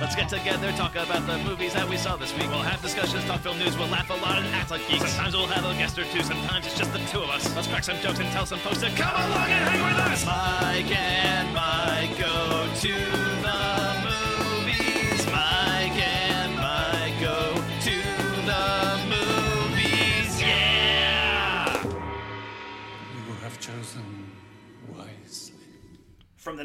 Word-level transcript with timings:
Let's 0.00 0.14
get 0.14 0.28
together, 0.28 0.70
talk 0.72 0.94
about 0.94 1.26
the 1.26 1.38
movies 1.38 1.74
that 1.74 1.88
we 1.88 1.96
saw 1.96 2.16
this 2.16 2.32
week. 2.34 2.48
We'll 2.50 2.60
have 2.60 2.80
discussions, 2.80 3.24
talk 3.24 3.40
film 3.40 3.58
news, 3.58 3.76
we'll 3.76 3.88
laugh 3.88 4.08
a 4.10 4.14
lot 4.14 4.38
and 4.38 4.46
act 4.54 4.70
like 4.70 4.86
geeks. 4.88 5.10
Sometimes 5.10 5.36
we'll 5.36 5.46
have 5.48 5.64
a 5.64 5.74
guest 5.76 5.98
or 5.98 6.04
two, 6.04 6.22
sometimes 6.22 6.66
it's 6.66 6.78
just 6.78 6.92
the 6.92 7.00
two 7.10 7.20
of 7.20 7.30
us. 7.30 7.54
Let's 7.56 7.66
crack 7.66 7.82
some 7.82 7.96
jokes 7.98 8.20
and 8.20 8.30
tell 8.30 8.46
some 8.46 8.60
folks 8.60 8.78
to 8.78 8.90
come 8.90 9.14
along 9.14 9.50
and 9.50 9.68
hang 9.68 9.82
with 9.82 9.98
us. 9.98 10.24
Mike 10.24 10.96
and 10.96 11.52
Mike 11.52 12.16
go 12.16 12.68
to 12.80 13.27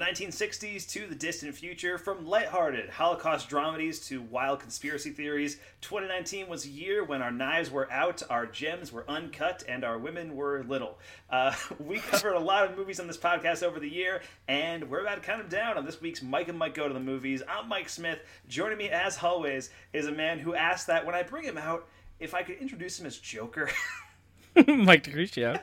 1960s 0.04 0.90
to 0.90 1.08
the 1.08 1.16
distant 1.16 1.56
future, 1.56 1.98
from 1.98 2.28
lighthearted 2.28 2.90
Holocaust 2.90 3.50
dramedies 3.50 4.06
to 4.08 4.22
wild 4.24 4.60
conspiracy 4.60 5.12
theories, 5.12 5.60
2019 5.80 6.50
was 6.50 6.66
a 6.66 6.70
year 6.70 7.06
when 7.06 7.22
our 7.22 7.32
knives 7.32 7.72
were 7.72 7.90
out, 7.90 8.22
our 8.30 8.46
gems 8.46 8.92
were 8.92 9.10
uncut, 9.10 9.64
and 9.66 9.86
our 9.86 9.98
women 9.98 10.36
were 10.36 10.66
little. 10.66 11.00
Uh, 11.30 11.54
we 11.80 12.00
covered 12.00 12.34
a 12.34 12.40
lot 12.40 12.70
of 12.70 12.78
movies 12.78 13.00
on 13.00 13.08
this 13.08 13.18
podcast 13.18 13.64
over 13.64 13.80
the 13.80 13.90
year, 13.90 14.22
and 14.50 14.90
we're 14.90 15.00
about 15.00 15.16
to 15.16 15.22
count 15.22 15.40
them 15.40 15.48
down 15.48 15.78
on 15.78 15.86
this 15.86 16.02
week's 16.02 16.22
Mike 16.22 16.50
and 16.50 16.60
Mike 16.60 16.74
Go 16.74 16.86
to 16.86 16.94
the 16.94 17.00
Movies. 17.00 17.42
I'm 17.48 17.70
Mike 17.70 17.88
Smith. 17.88 18.20
Joining 18.50 18.78
me, 18.78 18.90
as 18.90 19.18
always, 19.24 19.70
is 19.94 20.08
a 20.08 20.12
man 20.12 20.38
who 20.38 20.54
asked 20.54 20.88
that 20.88 21.06
when 21.06 21.16
I 21.16 21.24
bring 21.24 21.46
him 21.46 21.58
out, 21.58 21.88
if 22.20 22.34
I 22.34 22.44
could 22.44 22.58
introduce 22.58 23.00
him 23.00 23.06
as 23.06 23.18
Joker. 23.18 23.70
Mike 24.68 25.06
DeCrucio. 25.06 25.62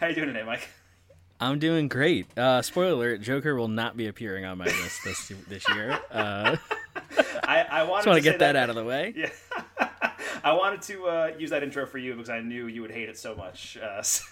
How 0.00 0.06
you 0.08 0.14
doing 0.14 0.28
today, 0.28 0.44
Mike? 0.44 0.68
I'm 1.40 1.58
doing 1.58 1.88
great. 1.88 2.26
Uh, 2.38 2.62
spoiler 2.62 2.92
alert: 2.92 3.20
Joker 3.22 3.54
will 3.56 3.68
not 3.68 3.96
be 3.96 4.06
appearing 4.06 4.44
on 4.44 4.58
my 4.58 4.64
list 4.66 5.00
this 5.04 5.32
this 5.48 5.68
year. 5.70 5.98
Uh, 6.10 6.56
I, 7.44 7.62
I 7.70 7.82
wanted 7.82 7.98
just 8.04 8.06
want 8.06 8.16
to 8.18 8.22
get 8.22 8.34
say 8.34 8.38
that 8.38 8.56
out 8.56 8.70
of 8.70 8.76
the 8.76 8.84
way. 8.84 9.12
Yeah. 9.16 9.30
I 10.44 10.52
wanted 10.52 10.82
to 10.82 11.06
uh, 11.06 11.32
use 11.38 11.50
that 11.50 11.62
intro 11.62 11.86
for 11.86 11.96
you 11.96 12.12
because 12.14 12.28
I 12.28 12.40
knew 12.40 12.66
you 12.66 12.82
would 12.82 12.90
hate 12.90 13.08
it 13.08 13.16
so 13.16 13.34
much. 13.34 13.78
Uh, 13.78 14.02
so- 14.02 14.24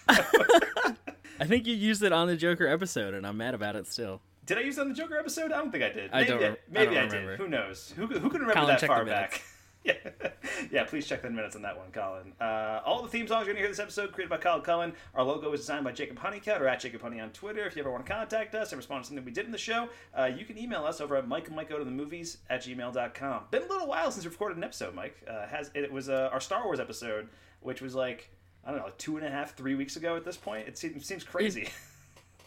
I 1.41 1.45
think 1.47 1.67
you 1.67 1.75
used 1.75 2.03
it 2.03 2.13
on 2.13 2.27
the 2.29 2.37
Joker 2.37 2.67
episode, 2.69 3.15
and 3.15 3.27
I'm 3.27 3.39
mad 3.39 3.55
about 3.55 3.77
it 3.77 3.87
still. 3.87 4.21
did 4.45 4.59
I 4.59 4.61
use 4.61 4.77
it 4.77 4.83
on 4.83 4.89
the 4.91 4.95
Joker 4.95 5.19
episode? 5.19 5.53
I 5.53 5.57
don't 5.59 5.73
think 5.73 5.83
I 5.85 5.89
did. 5.91 6.11
I 6.13 6.19
maybe 6.21 6.29
don't 6.31 6.43
I, 6.43 6.47
I 6.47 6.57
maybe 6.71 6.95
don't 6.95 7.05
I, 7.05 7.09
did. 7.09 7.13
remember. 7.17 7.37
Who 7.37 7.49
knows? 7.49 7.95
Who, 7.97 8.07
who 8.07 8.29
can 8.29 8.41
remember 8.43 8.53
Colin, 8.55 8.77
that 8.79 8.87
far 8.87 9.05
back? 9.07 9.43
Yeah, 9.85 9.95
yeah. 10.71 10.85
Please 10.85 11.07
check 11.07 11.23
the 11.23 11.31
minutes 11.31 11.57
on 11.57 11.63
that 11.63 11.77
one, 11.77 11.91
Colin. 11.91 12.33
Uh, 12.41 12.81
all 12.85 13.03
the 13.03 13.09
theme 13.09 13.27
songs 13.27 13.47
you're 13.47 13.55
gonna 13.55 13.63
hear 13.65 13.69
this 13.69 13.79
episode 13.79 14.13
created 14.13 14.31
by 14.31 14.37
Colin 14.37 14.63
Cullen. 14.63 14.93
Our 15.15 15.25
logo 15.25 15.51
was 15.51 15.61
designed 15.61 15.85
by 15.85 15.93
Jacob 15.93 16.19
Honeycutt 16.19 16.63
or 16.63 16.69
at 16.69 16.81
Jacob 16.81 17.03
Honey 17.03 17.21
on 17.21 17.31
Twitter. 17.31 17.65
If 17.67 17.77
you 17.77 17.83
ever 17.83 17.91
want 17.91 18.07
to 18.07 18.13
contact 18.13 18.55
us 18.55 18.73
and 18.73 18.79
respond 18.79 19.05
to 19.05 19.09
something 19.09 19.25
we 19.25 19.33
did 19.33 19.47
in 19.47 19.53
the 19.53 19.59
show, 19.59 19.89
uh, 20.17 20.27
you 20.27 20.45
can 20.45 20.59
email 20.59 20.85
us 20.85 21.01
over 21.01 21.17
at 21.17 21.27
Mike 21.27 21.49
and 21.49 21.57
Mike 21.57 21.69
Go 21.69 21.79
to 21.79 21.85
the 21.85 21.91
Movies 21.91 22.39
at 22.49 22.63
gmail.com. 22.63 23.45
Been 23.51 23.63
a 23.63 23.67
little 23.67 23.89
while 23.89 24.11
since 24.11 24.25
we 24.25 24.31
recorded 24.31 24.59
an 24.59 24.65
episode, 24.65 24.95
Mike. 24.95 25.17
Uh, 25.29 25.47
has 25.47 25.71
it 25.75 25.91
was 25.91 26.09
uh, 26.09 26.31
our 26.33 26.41
Star 26.41 26.65
Wars 26.65 26.81
episode, 26.81 27.29
which 27.61 27.81
was 27.81 27.95
like 27.95 28.31
I 28.65 28.71
don't 28.71 28.79
know, 28.79 28.85
like 28.85 28.99
two 28.99 29.17
and 29.17 29.27
a 29.27 29.31
half, 29.31 29.57
three 29.57 29.75
weeks 29.75 29.97
ago 29.97 30.17
at 30.17 30.25
this 30.25 30.37
point. 30.37 30.69
It 30.69 30.79
seems, 30.79 31.05
seems 31.05 31.25
crazy. 31.25 31.69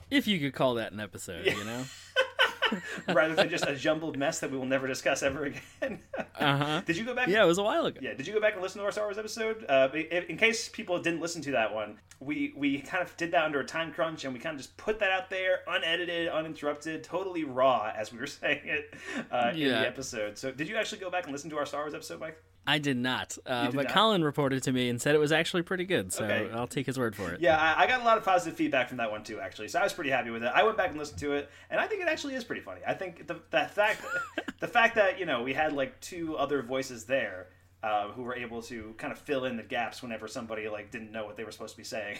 If 0.09 0.27
you 0.27 0.39
could 0.39 0.53
call 0.53 0.75
that 0.75 0.91
an 0.91 0.99
episode, 0.99 1.45
you 1.45 1.63
know. 1.63 1.83
rather 3.13 3.35
than 3.35 3.49
just 3.49 3.65
a 3.65 3.75
jumbled 3.75 4.17
mess 4.17 4.39
that 4.39 4.51
we 4.51 4.57
will 4.57 4.65
never 4.65 4.87
discuss 4.87 5.23
ever 5.23 5.45
again. 5.45 5.99
Uh 6.37 6.57
huh. 6.57 6.81
did 6.85 6.97
you 6.97 7.05
go 7.05 7.15
back? 7.15 7.29
Yeah, 7.29 7.43
it 7.43 7.47
was 7.47 7.59
a 7.59 7.63
while 7.63 7.85
ago. 7.85 7.99
Yeah, 8.03 8.13
did 8.13 8.27
you 8.27 8.33
go 8.33 8.41
back 8.41 8.53
and 8.53 8.61
listen 8.61 8.79
to 8.79 8.85
our 8.85 8.91
Star 8.91 9.05
Wars 9.05 9.17
episode? 9.17 9.65
Uh, 9.69 9.87
in, 9.93 10.35
case 10.35 10.67
people 10.67 11.01
didn't 11.01 11.21
listen 11.21 11.41
to 11.43 11.51
that 11.51 11.73
one, 11.73 11.97
we 12.19 12.53
we 12.57 12.79
kind 12.79 13.01
of 13.01 13.15
did 13.15 13.31
that 13.31 13.45
under 13.45 13.61
a 13.61 13.65
time 13.65 13.93
crunch, 13.93 14.25
and 14.25 14.33
we 14.33 14.39
kind 14.39 14.55
of 14.55 14.61
just 14.61 14.75
put 14.75 14.99
that 14.99 15.11
out 15.11 15.29
there, 15.29 15.61
unedited, 15.65 16.27
uninterrupted, 16.27 17.05
totally 17.05 17.45
raw, 17.45 17.91
as 17.95 18.11
we 18.11 18.19
were 18.19 18.27
saying 18.27 18.61
it 18.65 18.93
uh, 19.31 19.51
in 19.53 19.59
the 19.59 19.87
episode. 19.87 20.37
So, 20.37 20.51
did 20.51 20.67
you 20.67 20.75
actually 20.75 20.99
go 20.99 21.09
back 21.09 21.23
and 21.23 21.31
listen 21.31 21.49
to 21.51 21.57
our 21.57 21.65
Star 21.65 21.83
Wars 21.83 21.93
episode, 21.93 22.19
Mike? 22.19 22.37
I 22.67 22.79
did 22.79 22.97
not, 22.97 23.37
uh, 23.45 23.67
did 23.67 23.75
but 23.75 23.83
not? 23.83 23.93
Colin 23.93 24.23
reported 24.23 24.63
to 24.63 24.71
me 24.71 24.89
and 24.89 24.99
said 25.01 25.13
it 25.13 25.19
was 25.19 25.31
actually 25.31 25.61
pretty 25.61 25.85
good. 25.85 26.11
So 26.11 26.25
Okay. 26.25 26.49
I'll 26.51 26.67
take 26.67 26.85
his 26.85 26.97
word 26.97 27.15
for 27.15 27.31
it. 27.31 27.39
Yeah, 27.39 27.57
I, 27.57 27.83
I 27.83 27.87
got 27.87 28.01
a 28.01 28.03
lot 28.03 28.17
of 28.17 28.23
positive 28.23 28.57
feedback 28.57 28.87
from 28.87 28.97
that 28.97 29.11
one 29.11 29.23
too, 29.23 29.39
actually. 29.39 29.67
So 29.67 29.79
I 29.79 29.83
was 29.83 29.93
pretty 29.93 30.09
happy 30.09 30.31
with 30.31 30.43
it. 30.43 30.51
I 30.53 30.63
went 30.63 30.75
back 30.77 30.89
and 30.89 30.97
listened 30.97 31.19
to 31.19 31.33
it, 31.33 31.49
and 31.69 31.79
I 31.79 31.87
think 31.87 32.01
it 32.01 32.07
actually 32.07 32.35
is 32.35 32.43
pretty 32.43 32.61
funny. 32.61 32.81
I 32.87 32.93
think 32.93 33.27
the 33.27 33.39
the 33.51 33.65
fact 33.65 34.01
the 34.59 34.67
fact 34.67 34.95
that 34.95 35.19
you 35.19 35.25
know 35.25 35.43
we 35.43 35.53
had 35.53 35.73
like 35.73 35.99
two 36.01 36.35
other 36.37 36.61
voices 36.63 37.05
there 37.05 37.47
uh, 37.83 38.09
who 38.09 38.23
were 38.23 38.35
able 38.35 38.61
to 38.63 38.95
kind 38.97 39.13
of 39.13 39.19
fill 39.19 39.45
in 39.45 39.57
the 39.57 39.63
gaps 39.63 40.01
whenever 40.01 40.27
somebody 40.27 40.67
like 40.67 40.89
didn't 40.91 41.11
know 41.11 41.25
what 41.25 41.37
they 41.37 41.43
were 41.43 41.51
supposed 41.51 41.73
to 41.75 41.77
be 41.77 41.83
saying. 41.83 42.17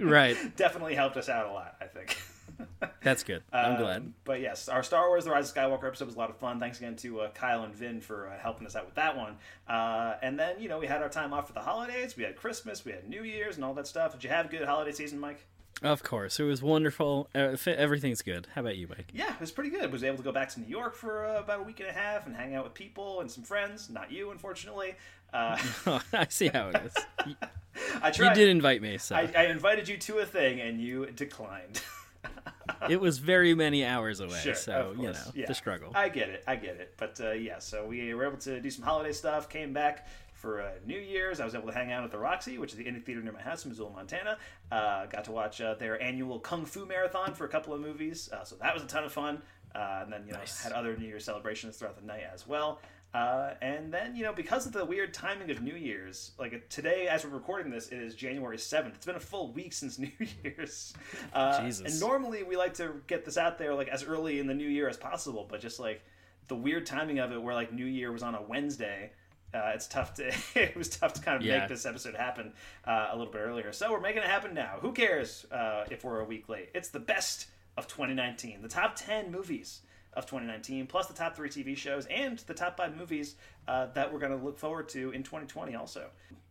Right. 0.00 0.36
Definitely 0.56 0.94
helped 0.94 1.16
us 1.18 1.28
out 1.28 1.46
a 1.46 1.52
lot, 1.52 1.76
I 1.80 1.84
think. 1.84 2.16
That's 3.02 3.22
good. 3.22 3.42
I'm 3.52 3.72
Um, 3.72 3.78
glad. 3.78 4.12
But 4.24 4.40
yes, 4.40 4.68
our 4.68 4.82
Star 4.82 5.08
Wars: 5.08 5.24
The 5.24 5.30
Rise 5.30 5.50
of 5.50 5.56
Skywalker 5.56 5.86
episode 5.86 6.06
was 6.06 6.14
a 6.14 6.18
lot 6.18 6.30
of 6.30 6.36
fun. 6.36 6.58
Thanks 6.60 6.78
again 6.78 6.96
to 6.96 7.20
uh, 7.22 7.30
Kyle 7.30 7.62
and 7.62 7.74
Vin 7.74 8.00
for 8.00 8.28
uh, 8.28 8.38
helping 8.38 8.66
us 8.66 8.74
out 8.76 8.84
with 8.86 8.94
that 8.96 9.16
one. 9.16 9.36
Uh, 9.68 10.14
and 10.22 10.38
then 10.38 10.60
you 10.60 10.68
know 10.68 10.78
we 10.78 10.86
had 10.86 11.02
our 11.02 11.08
time 11.08 11.32
off 11.32 11.46
for 11.46 11.52
the 11.52 11.60
holidays. 11.60 12.16
We 12.16 12.24
had 12.24 12.36
Christmas, 12.36 12.84
we 12.84 12.92
had 12.92 13.08
New 13.08 13.22
Year's, 13.22 13.56
and 13.56 13.64
all 13.64 13.74
that 13.74 13.86
stuff. 13.86 14.12
Did 14.12 14.24
you 14.24 14.30
have 14.30 14.46
a 14.46 14.48
good 14.48 14.62
holiday 14.66 14.92
season, 14.92 15.18
Mike? 15.18 15.44
Of 15.80 16.02
course, 16.02 16.40
it 16.40 16.42
was 16.44 16.60
wonderful. 16.60 17.28
Uh, 17.32 17.56
everything's 17.66 18.20
good. 18.22 18.48
How 18.52 18.62
about 18.62 18.76
you, 18.76 18.88
Mike? 18.88 19.10
Yeah, 19.14 19.32
it 19.32 19.40
was 19.40 19.52
pretty 19.52 19.70
good. 19.70 19.84
I 19.84 19.86
Was 19.86 20.02
able 20.02 20.16
to 20.16 20.24
go 20.24 20.32
back 20.32 20.48
to 20.50 20.60
New 20.60 20.66
York 20.66 20.96
for 20.96 21.24
uh, 21.24 21.38
about 21.38 21.60
a 21.60 21.62
week 21.62 21.78
and 21.78 21.88
a 21.88 21.92
half 21.92 22.26
and 22.26 22.34
hang 22.34 22.56
out 22.56 22.64
with 22.64 22.74
people 22.74 23.20
and 23.20 23.30
some 23.30 23.44
friends. 23.44 23.88
Not 23.88 24.10
you, 24.10 24.32
unfortunately. 24.32 24.96
Uh, 25.32 25.56
I 26.12 26.26
see 26.30 26.48
how 26.48 26.70
it 26.70 26.82
is. 26.84 26.94
You, 27.28 27.34
I 28.02 28.08
you 28.08 28.34
did 28.34 28.48
invite 28.48 28.82
me, 28.82 28.98
so 28.98 29.14
I, 29.14 29.30
I 29.36 29.44
invited 29.44 29.86
you 29.88 29.96
to 29.98 30.18
a 30.18 30.26
thing 30.26 30.60
and 30.60 30.80
you 30.80 31.06
declined. 31.14 31.80
it 32.88 33.00
was 33.00 33.18
very 33.18 33.54
many 33.54 33.84
hours 33.84 34.20
away. 34.20 34.38
Sure, 34.38 34.54
so 34.54 34.94
you 34.96 35.04
know. 35.10 35.14
Yeah. 35.34 35.46
the 35.46 35.54
struggle. 35.54 35.92
I 35.94 36.08
get 36.08 36.28
it. 36.28 36.44
I 36.46 36.56
get 36.56 36.76
it. 36.76 36.94
But 36.96 37.20
uh, 37.22 37.32
yeah, 37.32 37.58
so 37.58 37.86
we 37.86 38.12
were 38.14 38.26
able 38.26 38.38
to 38.38 38.60
do 38.60 38.70
some 38.70 38.84
holiday 38.84 39.12
stuff. 39.12 39.48
Came 39.48 39.72
back 39.72 40.06
for 40.32 40.62
uh, 40.62 40.70
New 40.86 40.98
Year's. 40.98 41.40
I 41.40 41.44
was 41.44 41.54
able 41.54 41.66
to 41.68 41.74
hang 41.74 41.90
out 41.92 42.04
at 42.04 42.10
the 42.10 42.18
Roxy, 42.18 42.58
which 42.58 42.72
is 42.72 42.78
the 42.78 42.84
indie 42.84 43.02
theater 43.02 43.20
near 43.20 43.32
my 43.32 43.42
house 43.42 43.64
in 43.64 43.70
Missoula, 43.70 43.90
Montana. 43.90 44.38
Uh, 44.70 45.06
got 45.06 45.24
to 45.24 45.32
watch 45.32 45.60
uh, 45.60 45.74
their 45.74 46.00
annual 46.02 46.38
Kung 46.38 46.64
Fu 46.64 46.86
marathon 46.86 47.34
for 47.34 47.44
a 47.44 47.48
couple 47.48 47.74
of 47.74 47.80
movies. 47.80 48.28
Uh, 48.32 48.44
so 48.44 48.56
that 48.56 48.72
was 48.74 48.82
a 48.82 48.86
ton 48.86 49.04
of 49.04 49.12
fun. 49.12 49.42
Uh, 49.74 50.00
and 50.02 50.12
then 50.12 50.24
you 50.26 50.32
know 50.32 50.38
Nice. 50.38 50.62
had 50.62 50.72
other 50.72 50.96
New 50.96 51.06
Year's 51.06 51.24
celebrations 51.24 51.76
throughout 51.76 51.96
the 52.00 52.06
night 52.06 52.22
as 52.32 52.46
well. 52.46 52.80
Uh, 53.14 53.54
and 53.62 53.92
then 53.92 54.14
you 54.14 54.22
know 54.22 54.34
because 54.34 54.66
of 54.66 54.72
the 54.72 54.84
weird 54.84 55.14
timing 55.14 55.50
of 55.50 55.62
New 55.62 55.74
Year's, 55.74 56.32
like 56.38 56.68
today 56.68 57.08
as 57.08 57.24
we're 57.24 57.30
recording 57.30 57.70
this, 57.72 57.88
it 57.88 57.98
is 57.98 58.14
January 58.14 58.58
seventh. 58.58 58.96
It's 58.96 59.06
been 59.06 59.16
a 59.16 59.20
full 59.20 59.50
week 59.52 59.72
since 59.72 59.98
New 59.98 60.10
Year's. 60.44 60.92
Uh, 61.32 61.62
Jesus. 61.64 61.86
And 61.90 62.00
normally 62.00 62.42
we 62.42 62.56
like 62.56 62.74
to 62.74 63.00
get 63.06 63.24
this 63.24 63.38
out 63.38 63.58
there 63.58 63.74
like 63.74 63.88
as 63.88 64.04
early 64.04 64.40
in 64.40 64.46
the 64.46 64.54
new 64.54 64.68
year 64.68 64.88
as 64.88 64.96
possible, 64.98 65.46
but 65.50 65.60
just 65.60 65.80
like 65.80 66.02
the 66.48 66.54
weird 66.56 66.84
timing 66.86 67.18
of 67.18 67.32
it, 67.32 67.40
where 67.42 67.54
like 67.54 67.72
New 67.72 67.86
Year 67.86 68.12
was 68.12 68.22
on 68.22 68.34
a 68.34 68.42
Wednesday. 68.42 69.10
Uh, 69.54 69.72
it's 69.74 69.86
tough 69.86 70.12
to 70.14 70.26
it 70.54 70.76
was 70.76 70.90
tough 70.90 71.14
to 71.14 71.22
kind 71.22 71.38
of 71.38 71.42
Yeah. 71.42 71.60
make 71.60 71.68
this 71.70 71.86
episode 71.86 72.14
happen 72.14 72.52
uh, 72.86 73.08
a 73.10 73.16
little 73.16 73.32
bit 73.32 73.38
earlier. 73.40 73.72
So 73.72 73.90
we're 73.90 74.00
making 74.00 74.22
it 74.22 74.28
happen 74.28 74.52
now. 74.52 74.76
Who 74.82 74.92
cares 74.92 75.46
uh, 75.50 75.84
if 75.90 76.04
we're 76.04 76.20
a 76.20 76.24
week 76.24 76.50
late? 76.50 76.68
It's 76.74 76.90
the 76.90 77.00
best 77.00 77.46
of 77.78 77.86
2019. 77.86 78.60
The 78.60 78.68
top 78.68 78.96
10 78.96 79.32
movies 79.32 79.80
of 80.14 80.26
2019, 80.26 80.86
plus 80.86 81.06
the 81.06 81.14
top 81.14 81.36
three 81.36 81.48
TV 81.48 81.76
shows 81.76 82.06
and 82.06 82.38
the 82.40 82.54
top 82.54 82.76
five 82.76 82.96
movies 82.96 83.36
uh, 83.66 83.86
that 83.94 84.12
we're 84.12 84.18
going 84.18 84.36
to 84.36 84.44
look 84.44 84.58
forward 84.58 84.88
to 84.90 85.10
in 85.10 85.22
2020 85.22 85.74
also, 85.74 86.08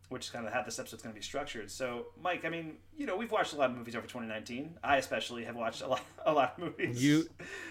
which 0.09 0.25
is 0.25 0.31
kind 0.31 0.45
of 0.45 0.53
how 0.53 0.61
this 0.63 0.79
episode's 0.79 1.01
going 1.01 1.13
to 1.13 1.19
be 1.19 1.23
structured. 1.23 1.69
So, 1.69 2.07
Mike, 2.21 2.45
I 2.45 2.49
mean, 2.49 2.77
you 2.97 3.05
know, 3.05 3.17
we've 3.17 3.31
watched 3.31 3.53
a 3.53 3.57
lot 3.57 3.69
of 3.69 3.77
movies 3.77 3.95
over 3.95 4.05
2019. 4.07 4.77
I 4.83 4.97
especially 4.97 5.43
have 5.45 5.55
watched 5.55 5.81
a 5.81 5.87
lot, 5.87 6.01
a 6.25 6.31
lot 6.31 6.53
of 6.57 6.63
movies. 6.63 7.03
You, 7.03 7.27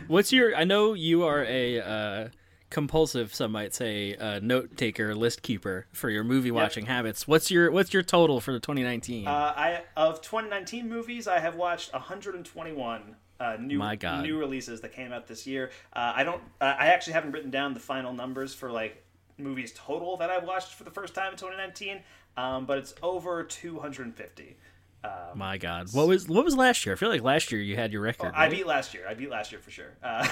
what's 0.06 0.32
your? 0.32 0.54
I 0.54 0.64
know 0.64 0.92
you 0.94 1.24
are 1.24 1.44
a 1.44 1.80
uh, 1.80 2.28
compulsive, 2.70 3.34
some 3.34 3.52
might 3.52 3.74
say, 3.74 4.16
uh, 4.16 4.40
note 4.42 4.76
taker, 4.76 5.14
list 5.14 5.42
keeper 5.42 5.86
for 5.92 6.10
your 6.10 6.24
movie 6.24 6.50
watching 6.50 6.86
habits. 6.86 7.26
What's 7.26 7.50
your 7.50 7.70
What's 7.70 7.94
your 7.94 8.02
total 8.02 8.40
for 8.40 8.52
the 8.52 8.60
2019? 8.60 9.26
Uh, 9.26 9.30
I 9.30 9.82
of 9.96 10.20
2019 10.20 10.88
movies, 10.88 11.28
I 11.28 11.38
have 11.38 11.54
watched 11.54 11.92
121 11.92 13.16
uh, 13.40 13.56
new 13.60 13.78
new 14.22 14.38
releases 14.38 14.80
that 14.80 14.92
came 14.92 15.12
out 15.12 15.26
this 15.26 15.46
year. 15.46 15.70
Uh, 15.92 16.12
I 16.16 16.24
don't. 16.24 16.42
Uh, 16.60 16.74
I 16.78 16.88
actually 16.88 17.14
haven't 17.14 17.32
written 17.32 17.50
down 17.50 17.74
the 17.74 17.80
final 17.80 18.12
numbers 18.12 18.54
for 18.54 18.70
like 18.70 19.02
movies 19.38 19.72
total 19.76 20.16
that 20.18 20.30
I've 20.30 20.44
watched 20.44 20.72
for 20.74 20.84
the 20.84 20.90
first 20.90 21.14
time 21.14 21.32
in 21.32 21.38
2019, 21.38 22.00
um, 22.36 22.64
but 22.66 22.78
it's 22.78 22.94
over 23.02 23.42
250. 23.44 24.56
Um, 25.04 25.10
My 25.34 25.58
God, 25.58 25.92
what 25.92 26.08
was 26.08 26.26
what 26.28 26.44
was 26.44 26.56
last 26.56 26.84
year? 26.86 26.94
I 26.94 26.98
feel 26.98 27.10
like 27.10 27.22
last 27.22 27.52
year 27.52 27.60
you 27.60 27.76
had 27.76 27.92
your 27.92 28.00
record. 28.00 28.32
I 28.34 28.44
right? 28.44 28.50
beat 28.50 28.66
last 28.66 28.94
year. 28.94 29.04
I 29.08 29.14
beat 29.14 29.30
last 29.30 29.52
year 29.52 29.60
for 29.60 29.70
sure. 29.70 29.92
Uh, 30.02 30.26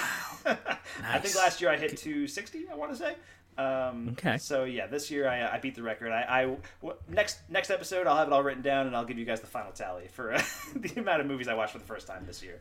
I 1.03 1.19
think 1.19 1.35
last 1.35 1.61
year 1.61 1.69
I 1.69 1.77
hit 1.77 1.95
260. 1.97 2.67
I 2.71 2.75
want 2.75 2.91
to 2.91 2.97
say. 2.97 3.15
Um, 3.57 4.09
Okay. 4.13 4.37
So 4.37 4.65
yeah, 4.65 4.87
this 4.87 5.09
year 5.09 5.29
I, 5.29 5.55
I 5.55 5.59
beat 5.59 5.75
the 5.75 5.83
record. 5.83 6.11
I, 6.11 6.25
I 6.27 6.41
w- 6.81 6.99
next 7.07 7.39
next 7.49 7.69
episode 7.69 8.05
I'll 8.05 8.17
have 8.17 8.27
it 8.27 8.33
all 8.33 8.43
written 8.43 8.63
down 8.63 8.87
and 8.87 8.95
I'll 8.95 9.05
give 9.05 9.17
you 9.17 9.23
guys 9.25 9.39
the 9.39 9.47
final 9.47 9.71
tally 9.71 10.07
for 10.07 10.33
uh, 10.33 10.41
the 10.75 10.99
amount 10.99 11.21
of 11.21 11.27
movies 11.27 11.47
I 11.47 11.53
watched 11.53 11.71
for 11.71 11.79
the 11.79 11.85
first 11.85 12.05
time 12.07 12.25
this 12.25 12.43
year. 12.43 12.59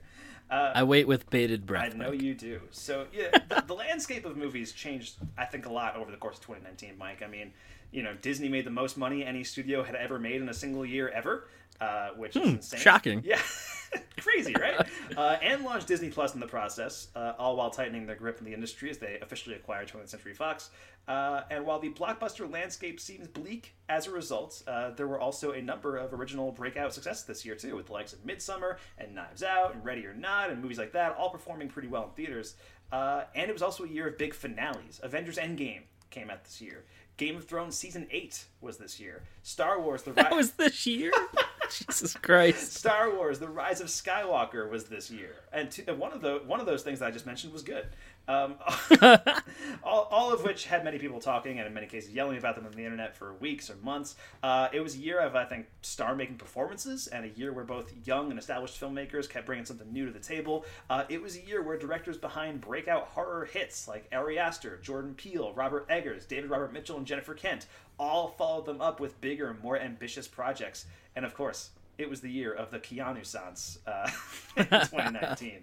Uh, 0.55 0.73
I 0.73 0.85
wait 0.85 1.09
with 1.09 1.29
bated 1.31 1.67
breath. 1.67 1.93
I 1.93 1.97
know 1.97 2.11
Mike. 2.11 2.23
you 2.23 2.33
do. 2.33 2.61
So 2.71 3.07
yeah, 3.13 3.37
the, 3.49 3.65
the 3.67 3.75
landscape 3.75 4.25
of 4.25 4.37
movies 4.37 4.71
changed, 4.71 5.17
I 5.37 5.47
think, 5.47 5.67
a 5.67 5.73
lot 5.73 5.97
over 5.97 6.13
the 6.13 6.17
course 6.17 6.37
of 6.37 6.43
2019. 6.43 6.97
Mike, 6.97 7.23
I 7.23 7.27
mean, 7.27 7.53
you 7.91 8.05
know, 8.05 8.15
Disney 8.15 8.49
made 8.49 8.65
the 8.65 8.71
most 8.71 8.97
money 8.97 9.25
any 9.25 9.43
studio 9.43 9.83
had 9.83 9.97
ever 9.97 10.21
made 10.21 10.41
in 10.41 10.49
a 10.49 10.55
single 10.55 10.87
year 10.87 11.09
ever. 11.09 11.49
Uh, 11.85 12.09
which 12.17 12.37
is 12.37 12.47
insane. 12.47 12.81
shocking. 12.81 13.23
Yeah. 13.25 13.41
Crazy, 14.21 14.55
right? 14.59 14.81
uh, 15.17 15.37
and 15.43 15.63
launched 15.65 15.87
Disney 15.87 16.09
Plus 16.11 16.35
in 16.35 16.41
the 16.41 16.47
process, 16.47 17.09
uh, 17.15 17.33
all 17.39 17.57
while 17.57 17.71
tightening 17.71 18.07
their 18.07 18.17
grip 18.17 18.39
in 18.39 18.45
the 18.45 18.53
industry 18.55 18.91
as 18.91 18.99
they 18.99 19.19
officially 19.21 19.55
acquired 19.55 19.89
20th 19.89 20.09
Century 20.09 20.35
Fox. 20.35 20.71
Uh, 21.07 21.43
and 21.51 21.65
while 21.67 21.79
the 21.79 21.91
blockbuster 21.91 22.51
landscape 22.51 22.99
seems 22.99 23.29
bleak 23.29 23.75
as 23.89 24.07
a 24.07 24.11
result, 24.11 24.63
uh, 24.67 24.91
there 24.91 25.07
were 25.07 25.21
also 25.21 25.53
a 25.53 25.61
number 25.63 25.97
of 25.97 26.13
original 26.15 26.51
breakout 26.51 26.93
successes 26.95 27.25
this 27.25 27.45
year 27.45 27.55
too, 27.55 27.77
with 27.77 27.87
the 27.87 27.93
likes 27.93 28.13
of 28.13 28.25
Midsommar 28.27 28.79
and 28.99 29.15
Knives 29.15 29.43
Out 29.43 29.75
and 29.75 29.85
Ready 29.85 30.07
or 30.07 30.15
Not 30.15 30.51
and 30.51 30.61
movies 30.63 30.79
like 30.79 30.93
that, 30.93 31.15
all 31.17 31.31
performing 31.31 31.69
pretty 31.69 31.89
well 31.89 32.05
in 32.05 32.11
theaters. 32.11 32.55
Uh, 32.91 33.25
and 33.35 33.49
it 33.49 33.53
was 33.53 33.63
also 33.63 33.85
a 33.85 33.89
year 33.89 34.09
of 34.09 34.19
big 34.19 34.33
finales. 34.35 34.99
Avengers 35.03 35.37
Endgame 35.37 35.83
came 36.11 36.31
out 36.31 36.43
this 36.45 36.61
year. 36.61 36.85
Game 37.17 37.37
of 37.37 37.45
Thrones 37.47 37.77
season 37.77 38.09
eight 38.11 38.47
was 38.61 38.79
this 38.79 38.99
year. 38.99 39.23
Star 39.45 39.81
Wars: 39.81 40.03
The 40.03 40.13
That 40.13 40.31
Rise. 40.31 40.35
was 40.35 40.51
this 40.53 40.85
year. 40.87 41.13
Jesus 41.71 42.15
Christ. 42.15 42.75
Star 42.75 43.15
Wars: 43.15 43.39
The 43.39 43.49
Rise 43.49 43.81
of 43.81 43.89
Skywalker 43.89 44.71
was 44.71 44.85
this 44.85 45.11
year, 45.11 45.37
and 45.53 45.73
one 45.99 46.13
of 46.13 46.21
the 46.21 46.43
one 46.47 46.61
of 46.61 46.67
those 46.67 46.83
things 46.83 47.03
I 47.03 47.11
just 47.11 47.27
mentioned 47.27 47.53
was 47.53 47.63
good. 47.63 47.87
Um, 48.27 48.55
all, 49.85 50.09
all 50.11 50.33
of 50.33 50.43
which 50.45 50.65
had 50.65 50.83
many 50.83 50.99
people 50.99 51.21
talking 51.21 51.59
and 51.59 51.67
in 51.67 51.75
many 51.75 51.87
cases 51.87 52.11
yelling 52.11 52.39
about 52.39 52.57
them 52.57 52.65
on 52.65 52.73
the 52.73 52.85
internet 52.85 53.15
for 53.15 53.35
weeks 53.35 53.69
or 53.69 53.77
months. 53.83 54.17
Uh, 54.43 54.69
it 54.73 54.81
was 54.81 54.95
a 54.95 54.99
year 54.99 55.21
of 55.21 55.37
I 55.37 55.45
think 55.45 55.67
star-making 55.83 56.37
performances 56.37 57.07
and 57.07 57.25
a 57.25 57.29
year 57.29 57.53
where 57.53 57.65
both 57.65 57.93
young 58.07 58.31
and 58.31 58.39
established 58.39 58.81
filmmakers 58.81 59.29
kept 59.29 59.47
bringing 59.47 59.65
something 59.67 59.93
new 59.93 60.07
to 60.07 60.13
the 60.13 60.19
table. 60.19 60.65
Uh, 60.89 61.05
it 61.09 61.21
was 61.21 61.37
a 61.37 61.43
year 61.43 61.63
where 61.63 61.77
directors 61.77 62.17
behind 62.17 62.61
breakout 62.61 63.09
horror 63.09 63.45
hits 63.45 63.87
like 63.87 64.09
Ari 64.13 64.39
Aster, 64.39 64.79
Jordan 64.83 65.15
Peele, 65.15 65.53
Robert 65.53 65.87
Eggers, 65.91 66.25
David 66.25 66.49
Robert 66.49 66.73
Mitchell, 66.73 66.97
and 66.97 67.07
Jennifer 67.07 67.35
Kent 67.35 67.67
all 67.99 68.29
followed 68.29 68.67
them 68.67 68.81
up 68.81 69.01
with 69.01 69.21
bigger 69.21 69.51
and 69.51 69.63
more 69.63 69.79
ambitious 69.79 70.27
projects. 70.27 70.87
And 71.15 71.25
of 71.25 71.35
course, 71.35 71.71
it 71.99 72.09
was 72.11 72.21
the 72.21 72.31
year 72.31 72.53
of 72.53 72.71
the 72.71 72.79
Keanu 72.79 73.25
Sans 73.25 73.79
uh, 73.87 74.11
in 74.57 74.65
2019. 74.67 75.61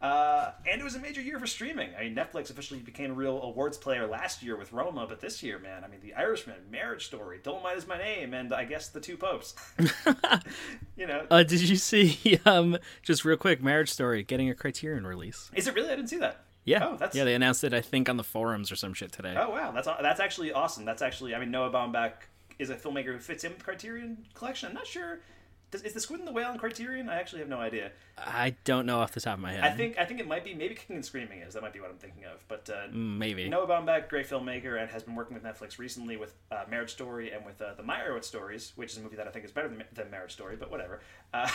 Uh, 0.00 0.50
and 0.70 0.80
it 0.80 0.84
was 0.84 0.94
a 0.94 0.98
major 0.98 1.22
year 1.22 1.38
for 1.38 1.46
streaming. 1.46 1.90
I 1.98 2.04
mean, 2.04 2.14
Netflix 2.14 2.50
officially 2.50 2.80
became 2.80 3.12
a 3.12 3.14
real 3.14 3.40
awards 3.42 3.78
player 3.78 4.06
last 4.06 4.42
year 4.42 4.56
with 4.56 4.72
Roma, 4.72 5.06
but 5.08 5.20
this 5.20 5.42
year, 5.42 5.58
man, 5.58 5.84
I 5.84 5.88
mean, 5.88 6.00
The 6.02 6.12
Irishman, 6.14 6.56
Marriage 6.70 7.06
Story, 7.06 7.40
Dolomite 7.42 7.78
is 7.78 7.86
My 7.86 7.96
Name, 7.96 8.34
and 8.34 8.52
I 8.52 8.64
guess 8.66 8.88
The 8.90 9.00
Two 9.00 9.16
Popes. 9.16 9.54
you 10.96 11.06
know, 11.06 11.26
Uh, 11.30 11.42
did 11.42 11.66
you 11.68 11.76
see, 11.76 12.38
um, 12.44 12.76
just 13.02 13.24
real 13.24 13.36
quick, 13.36 13.62
Marriage 13.62 13.90
Story 13.90 14.22
getting 14.22 14.50
a 14.50 14.54
Criterion 14.54 15.06
release? 15.06 15.50
is 15.54 15.66
it 15.66 15.74
really? 15.74 15.90
I 15.90 15.96
didn't 15.96 16.10
see 16.10 16.18
that. 16.18 16.44
Yeah. 16.64 16.84
Oh, 16.88 16.96
that's 16.96 17.14
Yeah, 17.16 17.24
they 17.24 17.34
announced 17.34 17.62
it, 17.64 17.72
I 17.72 17.80
think, 17.80 18.08
on 18.08 18.16
the 18.16 18.24
forums 18.24 18.72
or 18.72 18.76
some 18.76 18.92
shit 18.92 19.12
today. 19.12 19.34
Oh 19.38 19.50
wow, 19.50 19.70
that's 19.70 19.86
that's 19.86 20.18
actually 20.20 20.52
awesome. 20.52 20.84
That's 20.84 21.00
actually, 21.00 21.32
I 21.34 21.38
mean, 21.38 21.52
Noah 21.52 21.70
Baumbach 21.70 22.12
is 22.58 22.70
a 22.70 22.74
filmmaker 22.74 23.12
who 23.12 23.18
fits 23.20 23.44
in 23.44 23.52
with 23.52 23.62
Criterion 23.64 24.26
Collection. 24.34 24.70
I'm 24.70 24.74
not 24.74 24.86
sure. 24.86 25.20
Does, 25.70 25.82
is 25.82 25.92
the 25.94 26.00
Squid 26.00 26.20
and 26.20 26.28
the 26.28 26.32
Whale 26.32 26.46
on 26.48 26.58
Criterion? 26.58 27.08
I 27.08 27.16
actually 27.18 27.40
have 27.40 27.48
no 27.48 27.58
idea. 27.58 27.90
I 28.16 28.54
don't 28.64 28.86
know 28.86 29.00
off 29.00 29.12
the 29.12 29.20
top 29.20 29.34
of 29.34 29.40
my 29.40 29.52
head. 29.52 29.64
I 29.64 29.70
think 29.72 29.98
I 29.98 30.04
think 30.04 30.20
it 30.20 30.28
might 30.28 30.44
be 30.44 30.54
maybe 30.54 30.74
Kicking 30.74 30.96
and 30.96 31.04
Screaming 31.04 31.40
is 31.40 31.54
that 31.54 31.62
might 31.62 31.72
be 31.72 31.80
what 31.80 31.90
I'm 31.90 31.96
thinking 31.98 32.24
of. 32.24 32.44
But 32.48 32.70
uh, 32.70 32.86
Mm, 32.88 33.18
Maybe. 33.18 33.48
Noah 33.48 33.66
Baumbach, 33.66 34.08
great 34.08 34.28
filmmaker, 34.28 34.80
and 34.80 34.88
has 34.90 35.02
been 35.02 35.14
working 35.16 35.34
with 35.34 35.42
Netflix 35.42 35.78
recently 35.78 36.16
with 36.16 36.34
uh, 36.52 36.64
Marriage 36.70 36.90
Story 36.92 37.32
and 37.32 37.44
with 37.44 37.60
uh, 37.60 37.74
the 37.76 37.82
Meyerowitz 37.82 38.24
Stories, 38.24 38.72
which 38.76 38.92
is 38.92 38.98
a 38.98 39.00
movie 39.00 39.16
that 39.16 39.26
I 39.26 39.30
think 39.30 39.44
is 39.44 39.50
better 39.50 39.68
than, 39.68 39.82
than 39.92 40.10
Marriage 40.10 40.32
Story, 40.32 40.56
but 40.56 40.70
whatever. 40.70 41.00
Uh, 41.34 41.48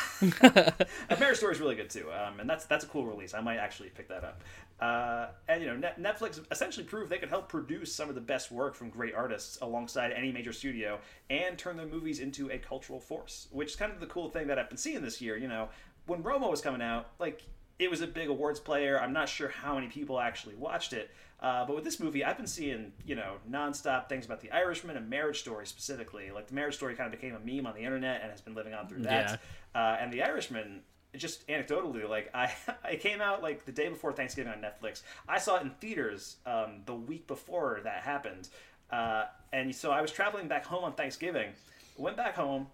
uh, 0.44 0.72
Marriage 1.20 1.38
Story 1.38 1.54
is 1.54 1.60
really 1.62 1.76
good 1.76 1.90
too, 1.90 2.12
um, 2.12 2.40
and 2.42 2.50
that's 2.50 2.66
that's 2.66 2.84
a 2.84 2.88
cool 2.88 3.06
release. 3.06 3.34
I 3.34 3.42
might 3.42 3.58
actually 3.58 3.90
pick 3.90 4.10
that 4.10 4.24
up. 4.24 4.44
Uh, 4.82 5.28
and 5.48 5.62
you 5.62 5.68
know, 5.68 5.78
Net- 5.78 6.02
Netflix 6.02 6.40
essentially 6.52 6.86
proved 6.86 7.12
they 7.12 7.20
could 7.20 7.30
help 7.30 7.48
produce 7.48 7.94
some 7.94 8.10
of 8.10 8.16
the 8.16 8.22
best 8.22 8.52
work 8.52 8.74
from 8.76 8.90
great 8.90 9.14
artists 9.14 9.60
alongside 9.62 10.12
any 10.12 10.32
major 10.32 10.52
studio 10.52 11.00
and 11.32 11.58
turn 11.58 11.78
their 11.78 11.88
movies 11.88 12.20
into 12.20 12.52
a 12.52 12.58
cultural 12.58 13.00
force, 13.00 13.48
which 13.52 13.70
is 13.70 13.76
kind 13.78 13.92
of 13.92 14.02
the 14.02 14.06
cool 14.06 14.30
thing 14.30 14.48
that 14.48 14.60
I've 14.60 14.68
been 14.68 14.78
seeing 14.78 15.02
this 15.02 15.22
year. 15.22 15.38
You 15.38 15.48
know, 15.48 15.70
when 16.06 16.22
Roma 16.22 16.50
was 16.50 16.62
coming 16.62 16.82
out, 16.82 17.08
like 17.20 17.44
it 17.80 17.90
was 17.90 18.02
a 18.02 18.08
big 18.08 18.28
awards 18.28 18.60
player. 18.60 19.00
I'm 19.00 19.14
not 19.14 19.30
sure 19.30 19.48
how 19.48 19.76
many 19.76 19.88
people 19.88 20.20
actually 20.20 20.56
watched 20.56 20.92
it, 20.92 21.10
uh, 21.40 21.66
but 21.66 21.74
with 21.74 21.86
this 21.86 22.00
movie, 22.02 22.24
I've 22.26 22.36
been 22.36 22.48
seeing 22.48 22.92
you 23.06 23.16
know 23.16 23.36
nonstop 23.50 24.10
things 24.10 24.26
about 24.26 24.42
The 24.42 24.52
Irishman 24.52 24.98
and 24.98 25.10
Marriage 25.10 25.40
Story 25.40 25.66
specifically. 25.66 26.32
Like 26.32 26.48
the 26.48 26.54
Marriage 26.54 26.76
Story 26.76 26.96
kind 26.96 27.12
of 27.12 27.20
became 27.20 27.36
a 27.36 27.40
meme 27.40 27.66
on 27.66 27.76
the 27.76 27.82
internet 27.82 28.22
and 28.22 28.30
has 28.30 28.42
been 28.42 28.54
living 28.54 28.74
on 28.74 28.88
through 28.88 29.04
that. 29.04 29.40
Uh, 29.74 29.98
and 30.02 30.12
The 30.12 30.24
Irishman, 30.24 30.82
just 31.16 31.48
anecdotally, 31.48 32.08
like 32.08 32.30
I, 32.36 32.52
I 32.84 32.96
came 32.98 33.22
out 33.22 33.42
like 33.42 33.66
the 33.66 33.72
day 33.72 33.88
before 33.88 34.12
Thanksgiving 34.12 34.52
on 34.52 34.60
Netflix. 34.60 35.02
I 35.30 35.40
saw 35.40 35.56
it 35.56 35.62
in 35.62 35.70
theaters 35.72 36.38
um, 36.46 36.82
the 36.86 36.96
week 36.96 37.26
before 37.26 37.80
that 37.86 38.02
happened, 38.02 38.50
uh, 38.92 39.26
and 39.54 39.74
so 39.76 39.92
I 39.92 40.02
was 40.02 40.12
traveling 40.12 40.48
back 40.48 40.66
home 40.66 40.84
on 40.84 40.94
Thanksgiving. 40.94 41.52
Went 41.98 42.18
back 42.18 42.36
home 42.36 42.68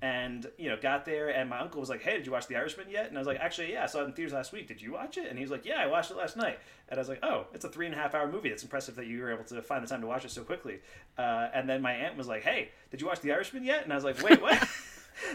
and 0.00 0.46
you 0.58 0.68
know 0.68 0.76
got 0.80 1.04
there 1.04 1.28
and 1.30 1.50
my 1.50 1.58
uncle 1.58 1.80
was 1.80 1.88
like 1.88 2.00
hey 2.00 2.16
did 2.16 2.24
you 2.24 2.30
watch 2.30 2.46
the 2.46 2.54
irishman 2.54 2.86
yet? 2.88 3.08
And 3.08 3.16
i 3.16 3.20
was 3.20 3.26
like 3.26 3.40
actually 3.40 3.72
yeah 3.72 3.82
i 3.82 3.86
saw 3.86 4.02
it 4.02 4.04
in 4.04 4.12
theaters 4.12 4.32
last 4.32 4.52
week. 4.52 4.68
Did 4.68 4.80
you 4.80 4.92
watch 4.92 5.16
it? 5.16 5.26
And 5.28 5.36
he 5.36 5.42
was 5.42 5.50
like 5.50 5.64
yeah 5.64 5.80
i 5.80 5.86
watched 5.86 6.10
it 6.10 6.16
last 6.16 6.36
night. 6.36 6.58
And 6.88 6.98
i 6.98 7.00
was 7.00 7.08
like 7.08 7.18
oh 7.24 7.46
it's 7.52 7.64
a 7.64 7.68
three 7.68 7.86
and 7.86 7.94
a 7.94 7.98
half 7.98 8.14
hour 8.14 8.30
movie. 8.30 8.48
It's 8.48 8.62
impressive 8.62 8.94
that 8.96 9.06
you 9.06 9.20
were 9.20 9.32
able 9.32 9.44
to 9.44 9.60
find 9.60 9.82
the 9.82 9.88
time 9.88 10.00
to 10.02 10.06
watch 10.06 10.24
it 10.24 10.30
so 10.30 10.42
quickly. 10.42 10.78
Uh, 11.16 11.48
and 11.52 11.68
then 11.68 11.82
my 11.82 11.92
aunt 11.92 12.16
was 12.16 12.28
like 12.28 12.42
hey 12.42 12.68
did 12.90 13.00
you 13.00 13.08
watch 13.08 13.20
the 13.20 13.32
irishman 13.32 13.64
yet? 13.64 13.82
And 13.82 13.92
i 13.92 13.96
was 13.96 14.04
like 14.04 14.22
wait 14.22 14.40
what? 14.40 14.66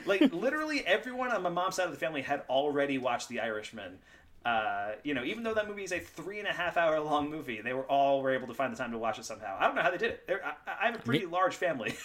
Like 0.05 0.31
literally 0.31 0.79
everyone 0.85 1.31
on 1.31 1.43
my 1.43 1.49
mom's 1.49 1.75
side 1.75 1.87
of 1.87 1.91
the 1.91 1.97
family 1.97 2.21
had 2.21 2.43
already 2.49 2.97
watched 2.97 3.27
the 3.27 3.41
irishman 3.41 3.99
uh, 4.45 4.91
you 5.03 5.13
know, 5.13 5.23
even 5.23 5.43
though 5.43 5.53
that 5.53 5.67
movie 5.67 5.83
is 5.83 5.91
a 5.91 5.99
three 5.99 6.39
and 6.39 6.47
a 6.47 6.51
half 6.53 6.75
hour 6.77 6.99
long 6.99 7.29
movie, 7.29 7.61
they 7.61 7.73
were 7.73 7.83
all 7.83 8.21
were 8.21 8.31
able 8.33 8.47
to 8.47 8.53
find 8.53 8.73
the 8.73 8.77
time 8.77 8.91
to 8.91 8.97
watch 8.97 9.17
it 9.19 9.25
somehow. 9.25 9.55
I 9.59 9.65
don't 9.67 9.75
know 9.75 9.81
how 9.81 9.91
they 9.91 9.97
did 9.97 10.11
it. 10.11 10.29
I, 10.29 10.53
I 10.83 10.85
have 10.87 10.95
a 10.95 10.99
pretty 10.99 11.25
large 11.25 11.55
family. 11.55 11.95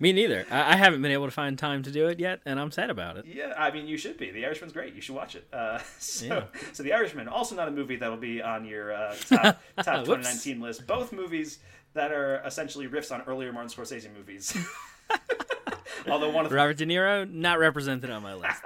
Me 0.00 0.12
neither. 0.12 0.44
I, 0.50 0.72
I 0.72 0.76
haven't 0.76 1.00
been 1.00 1.12
able 1.12 1.26
to 1.26 1.30
find 1.30 1.56
time 1.56 1.84
to 1.84 1.92
do 1.92 2.08
it 2.08 2.18
yet, 2.18 2.40
and 2.44 2.58
I'm 2.58 2.72
sad 2.72 2.90
about 2.90 3.18
it. 3.18 3.24
Yeah, 3.24 3.54
I 3.56 3.70
mean, 3.70 3.86
you 3.86 3.96
should 3.96 4.18
be. 4.18 4.32
The 4.32 4.44
Irishman's 4.44 4.72
great. 4.72 4.94
You 4.94 5.00
should 5.00 5.14
watch 5.14 5.36
it. 5.36 5.46
Uh, 5.52 5.78
so, 6.00 6.26
Yeah. 6.26 6.44
so 6.72 6.82
The 6.82 6.92
Irishman, 6.92 7.28
also 7.28 7.54
not 7.54 7.68
a 7.68 7.70
movie 7.70 7.94
that 7.96 8.10
will 8.10 8.16
be 8.16 8.42
on 8.42 8.64
your 8.64 8.92
uh, 8.92 9.14
top, 9.28 9.60
top 9.76 10.04
2019 10.04 10.60
list. 10.60 10.88
Both 10.88 11.12
movies 11.12 11.60
that 11.94 12.10
are 12.10 12.42
essentially 12.44 12.88
riffs 12.88 13.12
on 13.12 13.22
earlier 13.28 13.52
Martin 13.52 13.70
Scorsese 13.70 14.12
movies. 14.12 14.56
Although 16.08 16.30
one 16.30 16.44
of 16.46 16.50
them, 16.50 16.56
Robert 16.56 16.78
De 16.78 16.86
Niro, 16.86 17.30
not 17.30 17.60
represented 17.60 18.10
on 18.10 18.22
my 18.22 18.34
list. 18.34 18.60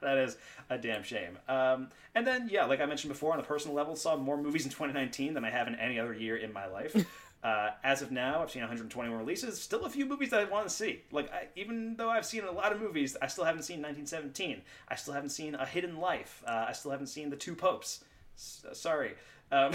that 0.00 0.18
is 0.18 0.36
a 0.70 0.78
damn 0.78 1.02
shame. 1.02 1.38
Um, 1.48 1.88
and 2.14 2.26
then, 2.26 2.48
yeah, 2.50 2.64
like 2.64 2.80
I 2.80 2.86
mentioned 2.86 3.12
before, 3.12 3.32
on 3.32 3.40
a 3.40 3.42
personal 3.42 3.76
level, 3.76 3.96
saw 3.96 4.16
more 4.16 4.36
movies 4.36 4.64
in 4.64 4.70
2019 4.72 5.34
than 5.34 5.44
I 5.44 5.50
have 5.50 5.68
in 5.68 5.74
any 5.76 5.98
other 5.98 6.14
year 6.14 6.36
in 6.36 6.52
my 6.52 6.66
life. 6.66 6.94
Uh, 7.44 7.70
as 7.84 8.02
of 8.02 8.10
now, 8.10 8.42
I've 8.42 8.50
seen 8.50 8.62
121 8.62 9.16
releases. 9.16 9.60
Still 9.60 9.84
a 9.84 9.90
few 9.90 10.04
movies 10.04 10.30
that 10.30 10.40
I 10.40 10.44
want 10.44 10.66
to 10.66 10.74
see. 10.74 11.02
Like, 11.12 11.32
I, 11.32 11.46
even 11.54 11.94
though 11.94 12.10
I've 12.10 12.26
seen 12.26 12.42
a 12.42 12.50
lot 12.50 12.72
of 12.72 12.80
movies, 12.80 13.16
I 13.22 13.28
still 13.28 13.44
haven't 13.44 13.62
seen 13.62 13.76
1917. 13.80 14.62
I 14.88 14.94
still 14.96 15.14
haven't 15.14 15.28
seen 15.28 15.54
A 15.54 15.64
Hidden 15.64 15.98
Life. 15.98 16.42
Uh, 16.44 16.64
I 16.68 16.72
still 16.72 16.90
haven't 16.90 17.06
seen 17.06 17.30
The 17.30 17.36
Two 17.36 17.54
Popes. 17.54 18.02
S- 18.36 18.64
sorry. 18.72 19.14
Um, 19.52 19.70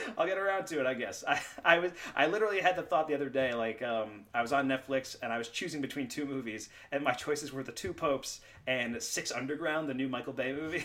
I'll 0.18 0.26
get 0.26 0.38
around 0.38 0.66
to 0.68 0.80
it, 0.80 0.86
I 0.86 0.94
guess. 0.94 1.24
I, 1.28 1.40
I 1.64 1.78
was 1.78 1.92
I 2.16 2.26
literally 2.26 2.60
had 2.60 2.76
the 2.76 2.82
thought 2.82 3.08
the 3.08 3.14
other 3.14 3.28
day, 3.28 3.52
like 3.54 3.82
um, 3.82 4.24
I 4.34 4.42
was 4.42 4.52
on 4.52 4.66
Netflix 4.68 5.16
and 5.22 5.32
I 5.32 5.38
was 5.38 5.48
choosing 5.48 5.80
between 5.80 6.08
two 6.08 6.24
movies, 6.26 6.68
and 6.92 7.02
my 7.04 7.12
choices 7.24 7.52
were 7.52 7.62
The 7.62 7.72
Two 7.72 7.92
Popes 7.92 8.40
and 8.66 9.00
Six 9.02 9.32
Underground, 9.32 9.88
the 9.88 9.94
new 9.94 10.08
Michael 10.08 10.32
Bay 10.32 10.52
movie. 10.52 10.84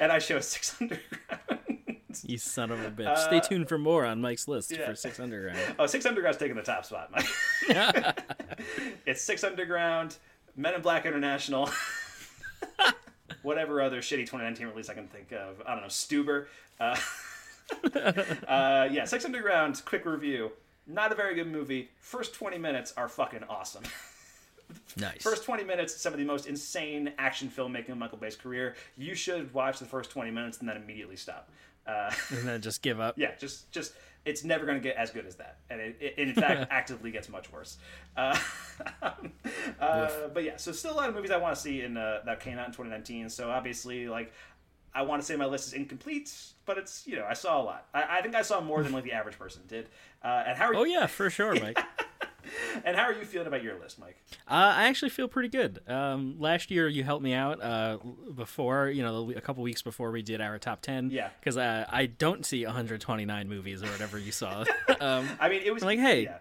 and 0.00 0.10
I 0.12 0.18
chose 0.18 0.46
Six 0.48 0.76
Underground. 0.80 1.02
You 2.22 2.38
son 2.38 2.70
of 2.70 2.80
a 2.82 2.90
bitch. 2.90 3.16
Stay 3.18 3.40
tuned 3.40 3.68
for 3.68 3.76
more 3.76 4.06
on 4.06 4.22
Mike's 4.22 4.48
list 4.48 4.72
Uh, 4.72 4.76
yeah. 4.80 4.86
for 4.88 4.94
Six 4.94 5.20
Underground. 5.20 5.58
oh, 5.78 5.86
Six 5.86 6.06
Underground's 6.06 6.38
taking 6.38 6.56
the 6.56 6.62
top 6.62 6.86
spot, 6.86 7.10
Mike. 7.12 8.18
it's 9.04 9.20
Six 9.22 9.44
Underground, 9.44 10.16
Men 10.56 10.72
in 10.74 10.80
Black 10.80 11.04
International, 11.04 11.68
whatever 13.42 13.82
other 13.82 14.00
shitty 14.00 14.20
2019 14.20 14.66
release 14.68 14.88
I 14.88 14.94
can 14.94 15.08
think 15.08 15.32
of. 15.32 15.62
I 15.66 15.72
don't 15.74 15.82
know, 15.82 15.88
Stuber. 15.88 16.46
Uh, 16.80 16.96
uh, 18.48 18.88
yeah, 18.90 19.04
Six 19.04 19.24
Underground, 19.24 19.82
quick 19.84 20.04
review. 20.04 20.52
Not 20.86 21.10
a 21.10 21.14
very 21.14 21.34
good 21.34 21.48
movie. 21.48 21.90
First 22.00 22.34
20 22.34 22.58
minutes 22.58 22.92
are 22.96 23.08
fucking 23.08 23.44
awesome. 23.48 23.84
Nice. 24.96 25.22
First 25.22 25.44
20 25.44 25.62
minutes, 25.64 25.94
some 25.94 26.12
of 26.12 26.18
the 26.18 26.24
most 26.24 26.46
insane 26.46 27.12
action 27.18 27.52
filmmaking 27.54 27.90
of 27.90 27.98
Michael 27.98 28.18
Bay's 28.18 28.34
career. 28.34 28.74
You 28.96 29.14
should 29.14 29.52
watch 29.54 29.78
the 29.78 29.84
first 29.84 30.10
20 30.10 30.30
minutes 30.30 30.58
and 30.58 30.68
then 30.68 30.76
immediately 30.76 31.16
stop. 31.16 31.50
Uh, 31.86 32.10
and 32.30 32.48
then 32.48 32.60
just 32.60 32.82
give 32.82 32.98
up. 32.98 33.14
yeah, 33.18 33.32
just 33.38 33.70
just 33.70 33.92
it's 34.24 34.42
never 34.42 34.66
going 34.66 34.76
to 34.76 34.82
get 34.82 34.96
as 34.96 35.10
good 35.12 35.24
as 35.24 35.36
that, 35.36 35.58
and 35.70 35.80
it, 35.80 35.96
it 36.00 36.14
in 36.18 36.34
fact 36.34 36.66
actively 36.70 37.12
gets 37.12 37.28
much 37.28 37.52
worse. 37.52 37.78
Uh, 38.16 38.36
uh, 39.80 40.28
but 40.34 40.42
yeah, 40.42 40.56
so 40.56 40.72
still 40.72 40.92
a 40.92 40.96
lot 40.96 41.08
of 41.08 41.14
movies 41.14 41.30
I 41.30 41.36
want 41.36 41.54
to 41.54 41.60
see 41.60 41.82
in 41.82 41.96
uh, 41.96 42.22
that 42.24 42.40
came 42.40 42.58
out 42.58 42.66
in 42.66 42.72
2019. 42.72 43.28
So 43.28 43.50
obviously, 43.50 44.08
like 44.08 44.32
I 44.96 45.02
want 45.02 45.20
to 45.20 45.26
say 45.26 45.36
my 45.36 45.44
list 45.44 45.66
is 45.68 45.74
incomplete, 45.74 46.34
but 46.64 46.78
it's 46.78 47.06
you 47.06 47.16
know 47.16 47.26
I 47.28 47.34
saw 47.34 47.60
a 47.60 47.64
lot. 47.64 47.86
I, 47.92 48.18
I 48.18 48.22
think 48.22 48.34
I 48.34 48.42
saw 48.42 48.60
more 48.62 48.82
than 48.82 48.92
like 48.92 49.04
the 49.04 49.12
average 49.12 49.38
person 49.38 49.62
did. 49.68 49.90
Uh, 50.24 50.44
and 50.46 50.56
how 50.58 50.68
are 50.68 50.74
you, 50.74 50.80
Oh 50.80 50.84
yeah, 50.84 51.06
for 51.06 51.28
sure, 51.28 51.54
Mike. 51.60 51.78
and 52.84 52.96
how 52.96 53.04
are 53.04 53.12
you 53.12 53.26
feeling 53.26 53.46
about 53.46 53.62
your 53.62 53.78
list, 53.78 53.98
Mike? 53.98 54.16
Uh, 54.48 54.72
I 54.74 54.84
actually 54.84 55.10
feel 55.10 55.28
pretty 55.28 55.50
good. 55.50 55.80
Um, 55.86 56.36
last 56.38 56.70
year 56.70 56.88
you 56.88 57.04
helped 57.04 57.22
me 57.22 57.34
out 57.34 57.62
uh, 57.62 57.98
before, 58.34 58.88
you 58.88 59.02
know, 59.02 59.30
a 59.36 59.40
couple 59.42 59.62
weeks 59.62 59.82
before 59.82 60.10
we 60.10 60.22
did 60.22 60.40
our 60.40 60.58
top 60.58 60.80
ten. 60.80 61.10
Yeah. 61.10 61.28
Because 61.40 61.58
uh, 61.58 61.84
I 61.90 62.06
don't 62.06 62.46
see 62.46 62.64
129 62.64 63.48
movies 63.48 63.82
or 63.82 63.86
whatever 63.88 64.18
you 64.18 64.32
saw. 64.32 64.64
um, 65.00 65.28
I 65.38 65.50
mean, 65.50 65.60
it 65.62 65.74
was 65.74 65.84
Like, 65.84 65.98
hey, 65.98 66.22
yeah. 66.24 66.38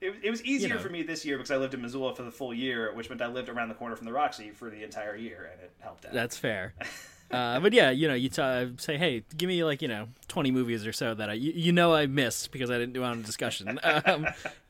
It, 0.00 0.16
it 0.24 0.30
was 0.30 0.44
easier 0.44 0.74
know. 0.74 0.80
for 0.80 0.88
me 0.88 1.04
this 1.04 1.24
year 1.24 1.36
because 1.36 1.52
I 1.52 1.56
lived 1.58 1.74
in 1.74 1.80
Missoula 1.80 2.16
for 2.16 2.24
the 2.24 2.32
full 2.32 2.52
year, 2.52 2.92
which 2.92 3.08
meant 3.08 3.22
I 3.22 3.28
lived 3.28 3.48
around 3.48 3.68
the 3.68 3.76
corner 3.76 3.94
from 3.94 4.06
the 4.06 4.12
Roxy 4.12 4.50
for 4.50 4.68
the 4.68 4.82
entire 4.82 5.14
year, 5.14 5.48
and 5.52 5.62
it 5.62 5.72
helped 5.78 6.04
out. 6.04 6.12
That's 6.12 6.36
fair. 6.36 6.74
Uh, 7.32 7.58
but 7.60 7.72
yeah, 7.72 7.90
you 7.90 8.06
know, 8.06 8.14
you 8.14 8.28
t- 8.28 8.42
uh, 8.42 8.66
say, 8.76 8.98
hey, 8.98 9.24
give 9.36 9.48
me 9.48 9.64
like 9.64 9.80
you 9.80 9.88
know 9.88 10.08
twenty 10.28 10.50
movies 10.50 10.86
or 10.86 10.92
so 10.92 11.14
that 11.14 11.30
I 11.30 11.32
you, 11.32 11.52
you 11.54 11.72
know 11.72 11.94
I 11.94 12.06
missed 12.06 12.52
because 12.52 12.70
I 12.70 12.74
didn't 12.74 12.92
do 12.92 13.02
it 13.02 13.06
on 13.06 13.20
a 13.20 13.22
discussion. 13.22 13.80
um, 13.82 14.26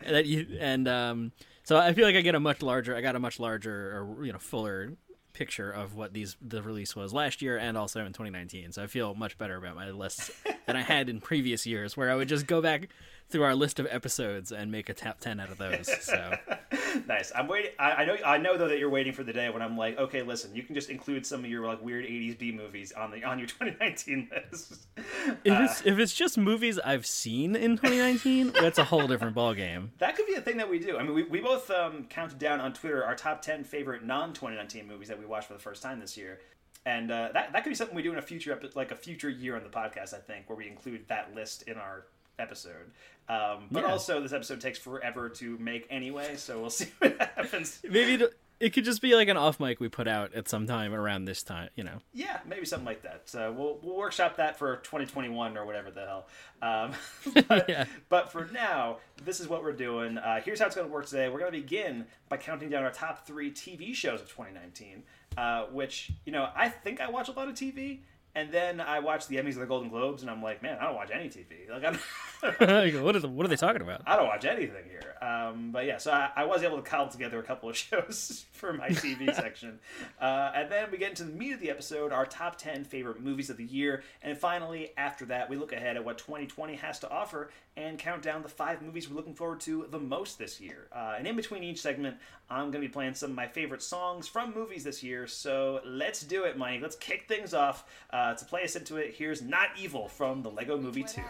that 0.06 0.26
you 0.26 0.46
and 0.60 0.86
um, 0.86 1.32
so 1.64 1.76
I 1.76 1.92
feel 1.92 2.06
like 2.06 2.14
I 2.14 2.20
get 2.20 2.34
a 2.34 2.40
much 2.40 2.62
larger, 2.62 2.96
I 2.96 3.00
got 3.00 3.16
a 3.16 3.20
much 3.20 3.40
larger 3.40 3.72
or 3.98 4.24
you 4.24 4.32
know 4.32 4.38
fuller 4.38 4.92
picture 5.32 5.70
of 5.70 5.94
what 5.94 6.12
these 6.12 6.36
the 6.40 6.62
release 6.62 6.94
was 6.94 7.12
last 7.12 7.42
year 7.42 7.58
and 7.58 7.76
also 7.76 8.00
in 8.00 8.12
2019. 8.12 8.72
So 8.72 8.82
I 8.82 8.86
feel 8.86 9.14
much 9.14 9.38
better 9.38 9.56
about 9.56 9.74
my 9.74 9.90
lists 9.90 10.30
than 10.66 10.76
I 10.76 10.82
had 10.82 11.08
in 11.08 11.20
previous 11.20 11.66
years, 11.66 11.96
where 11.96 12.10
I 12.10 12.14
would 12.14 12.28
just 12.28 12.46
go 12.46 12.60
back 12.60 12.88
through 13.32 13.42
our 13.42 13.54
list 13.54 13.80
of 13.80 13.86
episodes 13.90 14.52
and 14.52 14.70
make 14.70 14.88
a 14.88 14.94
top 14.94 15.18
ten 15.18 15.40
out 15.40 15.50
of 15.50 15.58
those. 15.58 15.90
So 16.04 16.34
nice. 17.06 17.32
I'm 17.34 17.48
waiting. 17.48 17.72
I, 17.78 17.90
I 17.92 18.04
know. 18.04 18.16
I 18.24 18.38
know 18.38 18.56
though 18.56 18.68
that 18.68 18.78
you're 18.78 18.90
waiting 18.90 19.12
for 19.12 19.24
the 19.24 19.32
day 19.32 19.50
when 19.50 19.62
I'm 19.62 19.76
like, 19.76 19.98
okay, 19.98 20.22
listen, 20.22 20.54
you 20.54 20.62
can 20.62 20.74
just 20.74 20.90
include 20.90 21.26
some 21.26 21.44
of 21.44 21.50
your 21.50 21.66
like 21.66 21.82
weird 21.82 22.04
'80s 22.04 22.38
B 22.38 22.52
movies 22.52 22.92
on 22.92 23.10
the 23.10 23.24
on 23.24 23.38
your 23.38 23.48
2019 23.48 24.30
list. 24.30 24.86
if 24.96 25.36
it's 25.44 25.82
if 25.84 25.98
it's 25.98 26.14
just 26.14 26.38
movies 26.38 26.78
I've 26.78 27.06
seen 27.06 27.56
in 27.56 27.76
2019, 27.76 28.52
that's 28.60 28.78
a 28.78 28.84
whole 28.84 29.06
different 29.06 29.34
ballgame. 29.34 29.88
That 29.98 30.16
could 30.16 30.26
be 30.26 30.34
a 30.34 30.40
thing 30.40 30.58
that 30.58 30.68
we 30.68 30.78
do. 30.78 30.98
I 30.98 31.02
mean, 31.02 31.14
we, 31.14 31.24
we 31.24 31.40
both 31.40 31.70
um, 31.70 32.04
counted 32.10 32.38
down 32.38 32.60
on 32.60 32.72
Twitter 32.72 33.04
our 33.04 33.14
top 33.14 33.42
10 33.42 33.64
favorite 33.64 34.04
non 34.04 34.32
2019 34.32 34.86
movies 34.86 35.08
that 35.08 35.18
we 35.18 35.24
watched 35.26 35.48
for 35.48 35.54
the 35.54 35.58
first 35.60 35.82
time 35.82 35.98
this 36.00 36.16
year. 36.16 36.40
And 36.84 37.12
uh, 37.12 37.30
that, 37.32 37.52
that 37.52 37.62
could 37.62 37.70
be 37.70 37.76
something 37.76 37.94
we 37.94 38.02
do 38.02 38.12
in 38.12 38.18
a 38.18 38.22
future, 38.22 38.52
epi- 38.52 38.70
like 38.74 38.90
a 38.90 38.96
future 38.96 39.30
year 39.30 39.54
on 39.54 39.62
the 39.62 39.68
podcast, 39.68 40.14
I 40.14 40.18
think, 40.18 40.48
where 40.48 40.56
we 40.56 40.66
include 40.66 41.06
that 41.08 41.32
list 41.34 41.62
in 41.62 41.76
our 41.76 42.06
episode. 42.38 42.90
Um, 43.28 43.68
but 43.70 43.84
Yeah. 43.84 43.90
also, 43.92 44.20
this 44.20 44.32
episode 44.32 44.60
takes 44.60 44.78
forever 44.78 45.28
to 45.28 45.56
make 45.58 45.86
anyway, 45.90 46.36
so 46.36 46.60
we'll 46.60 46.70
see 46.80 46.88
what 46.98 47.16
happens. 47.18 47.80
Maybe 47.88 48.24
it, 48.60 48.72
could 48.72 48.84
just 48.84 49.00
be 49.02 49.14
like 49.16 49.28
an 49.28 49.36
off 49.36 49.58
mic 49.58 49.80
we 49.80 49.88
put 49.88 50.06
out 50.06 50.34
at 50.34 50.48
some 50.48 50.66
time 50.66 50.92
around 50.94 51.24
this 51.24 51.42
time, 51.42 51.70
you 51.74 51.82
know. 51.84 51.98
Yeah, 52.12 52.38
maybe 52.46 52.64
something 52.66 52.86
like 52.86 53.02
that. 53.02 53.22
So 53.26 53.50
we'll, 53.52 53.78
we'll 53.82 53.96
workshop 53.96 54.36
that 54.36 54.56
for 54.58 54.76
2021 54.78 55.56
or 55.56 55.64
whatever 55.66 55.90
the 55.90 56.04
hell. 56.06 56.26
Um, 56.62 56.92
but, 57.48 57.68
Yeah. 57.68 57.86
but 58.08 58.30
for 58.30 58.48
now, 58.52 58.98
this 59.24 59.40
is 59.40 59.48
what 59.48 59.62
we're 59.64 59.72
doing. 59.72 60.18
Uh, 60.18 60.40
here's 60.44 60.60
how 60.60 60.66
it's 60.66 60.76
going 60.76 60.86
to 60.86 60.92
work 60.92 61.06
today. 61.06 61.28
We're 61.28 61.40
going 61.40 61.52
to 61.52 61.58
begin 61.58 62.06
by 62.28 62.36
counting 62.36 62.70
down 62.70 62.84
our 62.84 62.92
top 62.92 63.26
three 63.26 63.50
TV 63.50 63.94
shows 63.94 64.20
of 64.20 64.28
2019, 64.28 65.02
uh, 65.36 65.64
which, 65.72 66.10
you 66.24 66.32
know, 66.32 66.48
I 66.54 66.68
think 66.68 67.00
I 67.00 67.08
watch 67.10 67.28
a 67.28 67.32
lot 67.32 67.48
of 67.48 67.54
TV. 67.54 68.00
And 68.34 68.50
then 68.50 68.80
I 68.80 69.00
watch 69.00 69.26
the 69.26 69.36
Emmys 69.36 69.56
or 69.56 69.60
the 69.60 69.66
Golden 69.66 69.90
Globes, 69.90 70.22
and 70.22 70.30
I'm 70.30 70.42
like, 70.42 70.62
man, 70.62 70.78
I 70.80 70.84
don't 70.86 70.94
watch 70.94 71.10
any 71.12 71.28
TV. 71.28 71.68
Like, 71.70 71.84
I'm, 71.84 71.98
Like, 72.42 72.94
what, 73.02 73.16
are 73.16 73.20
the, 73.20 73.28
what 73.28 73.46
are 73.46 73.48
they 73.48 73.56
talking 73.56 73.82
about? 73.82 74.02
I 74.06 74.16
don't 74.16 74.26
watch 74.26 74.44
anything 74.44 74.84
here. 74.88 75.14
Um, 75.22 75.70
but 75.70 75.86
yeah, 75.86 75.98
so 75.98 76.10
I, 76.10 76.30
I 76.34 76.44
was 76.44 76.64
able 76.64 76.76
to 76.76 76.82
cobble 76.82 77.10
together 77.10 77.38
a 77.38 77.42
couple 77.42 77.68
of 77.68 77.76
shows 77.88 78.44
for 78.52 78.72
my 78.72 78.88
TV 78.88 79.32
section. 79.34 79.78
Uh, 80.20 80.50
and 80.54 80.70
then 80.70 80.90
we 80.90 80.98
get 80.98 81.10
into 81.10 81.24
the 81.24 81.32
meat 81.32 81.52
of 81.52 81.60
the 81.60 81.70
episode, 81.70 82.12
our 82.12 82.26
top 82.26 82.58
10 82.58 82.84
favorite 82.84 83.20
movies 83.20 83.48
of 83.48 83.56
the 83.56 83.64
year. 83.64 84.02
And 84.22 84.36
finally, 84.36 84.90
after 84.96 85.24
that, 85.26 85.48
we 85.48 85.56
look 85.56 85.72
ahead 85.72 85.96
at 85.96 86.04
what 86.04 86.18
2020 86.18 86.74
has 86.76 86.98
to 87.00 87.10
offer 87.10 87.50
and 87.76 87.98
count 87.98 88.22
down 88.22 88.42
the 88.42 88.48
five 88.48 88.82
movies 88.82 89.08
we're 89.08 89.16
looking 89.16 89.34
forward 89.34 89.60
to 89.60 89.86
the 89.90 89.98
most 89.98 90.38
this 90.38 90.60
year. 90.60 90.88
Uh, 90.92 91.14
and 91.16 91.26
in 91.26 91.36
between 91.36 91.62
each 91.62 91.80
segment, 91.80 92.16
I'm 92.50 92.70
going 92.70 92.72
to 92.72 92.80
be 92.80 92.88
playing 92.88 93.14
some 93.14 93.30
of 93.30 93.36
my 93.36 93.46
favorite 93.46 93.82
songs 93.82 94.26
from 94.28 94.52
movies 94.52 94.84
this 94.84 95.02
year. 95.02 95.26
So 95.26 95.80
let's 95.84 96.22
do 96.22 96.44
it, 96.44 96.58
Mike. 96.58 96.82
Let's 96.82 96.96
kick 96.96 97.26
things 97.28 97.54
off. 97.54 97.84
Uh, 98.10 98.34
to 98.34 98.44
play 98.44 98.64
us 98.64 98.76
into 98.76 98.96
it, 98.96 99.14
here's 99.16 99.40
Not 99.40 99.68
Evil 99.78 100.08
from 100.08 100.42
the 100.42 100.50
Lego 100.50 100.76
Movie 100.76 101.04
2. 101.04 101.22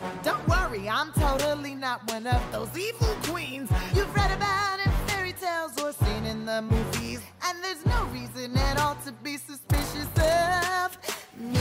Whatever 0.00 0.02
I 0.02 0.06
wanna 0.06 0.14
be. 0.14 0.24
Don't 0.24 0.48
worry, 0.48 0.88
I'm 0.88 1.12
totally 1.12 1.74
not 1.74 2.10
one 2.12 2.26
of 2.26 2.52
those 2.52 2.76
evil 2.78 3.14
queens 3.24 3.70
you've 3.94 4.14
read 4.14 4.30
about 4.36 4.78
in 4.84 4.90
fairy 5.08 5.32
tales 5.32 5.78
or 5.82 5.92
seen 5.92 6.24
in 6.24 6.44
the 6.46 6.62
movies. 6.62 7.20
And 7.44 7.62
there's 7.62 7.84
no 7.86 8.04
reason 8.06 8.56
at 8.56 8.80
all 8.80 8.96
to 9.04 9.12
be 9.12 9.36
suspicious 9.36 10.08
of 10.16 10.98
me. 11.38 11.60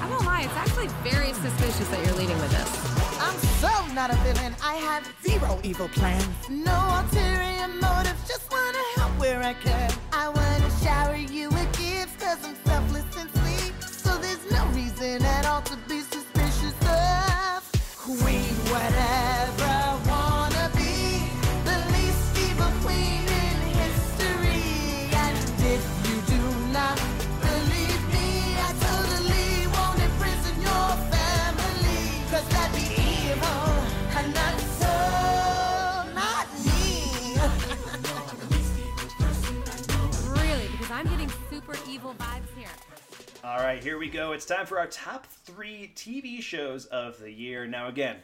I 0.00 0.08
won't 0.10 0.24
lie, 0.24 0.42
it's 0.42 0.54
actually 0.54 0.88
very 1.02 1.32
suspicious 1.32 1.88
that 1.88 2.06
you're 2.06 2.16
leading 2.16 2.38
with 2.40 2.50
this. 2.50 2.88
I'm 3.20 3.36
so 3.60 3.92
not 3.94 4.10
a 4.10 4.16
villain. 4.16 4.54
I 4.62 4.74
have 4.76 5.06
zero 5.22 5.58
evil 5.62 5.88
plans. 5.88 6.24
No 6.48 6.76
ulterior 7.00 7.68
motives. 7.68 8.26
Just 8.28 8.50
wanna 8.50 8.78
help 8.96 9.10
where 9.18 9.42
I 9.42 9.54
can. 9.54 9.92
I 10.12 10.28
reason 14.78 15.20
at 15.24 15.44
all 15.44 15.62
to 15.62 15.76
be 15.88 16.00
suspicious 16.00 16.76
of. 16.82 17.60
Queen, 17.96 18.54
whatever 18.72 19.57
All 43.48 43.60
right, 43.60 43.82
here 43.82 43.96
we 43.96 44.10
go. 44.10 44.32
It's 44.32 44.44
time 44.44 44.66
for 44.66 44.78
our 44.78 44.88
top 44.88 45.24
three 45.24 45.90
TV 45.96 46.42
shows 46.42 46.84
of 46.84 47.18
the 47.18 47.32
year. 47.32 47.66
Now, 47.66 47.88
again, 47.88 48.16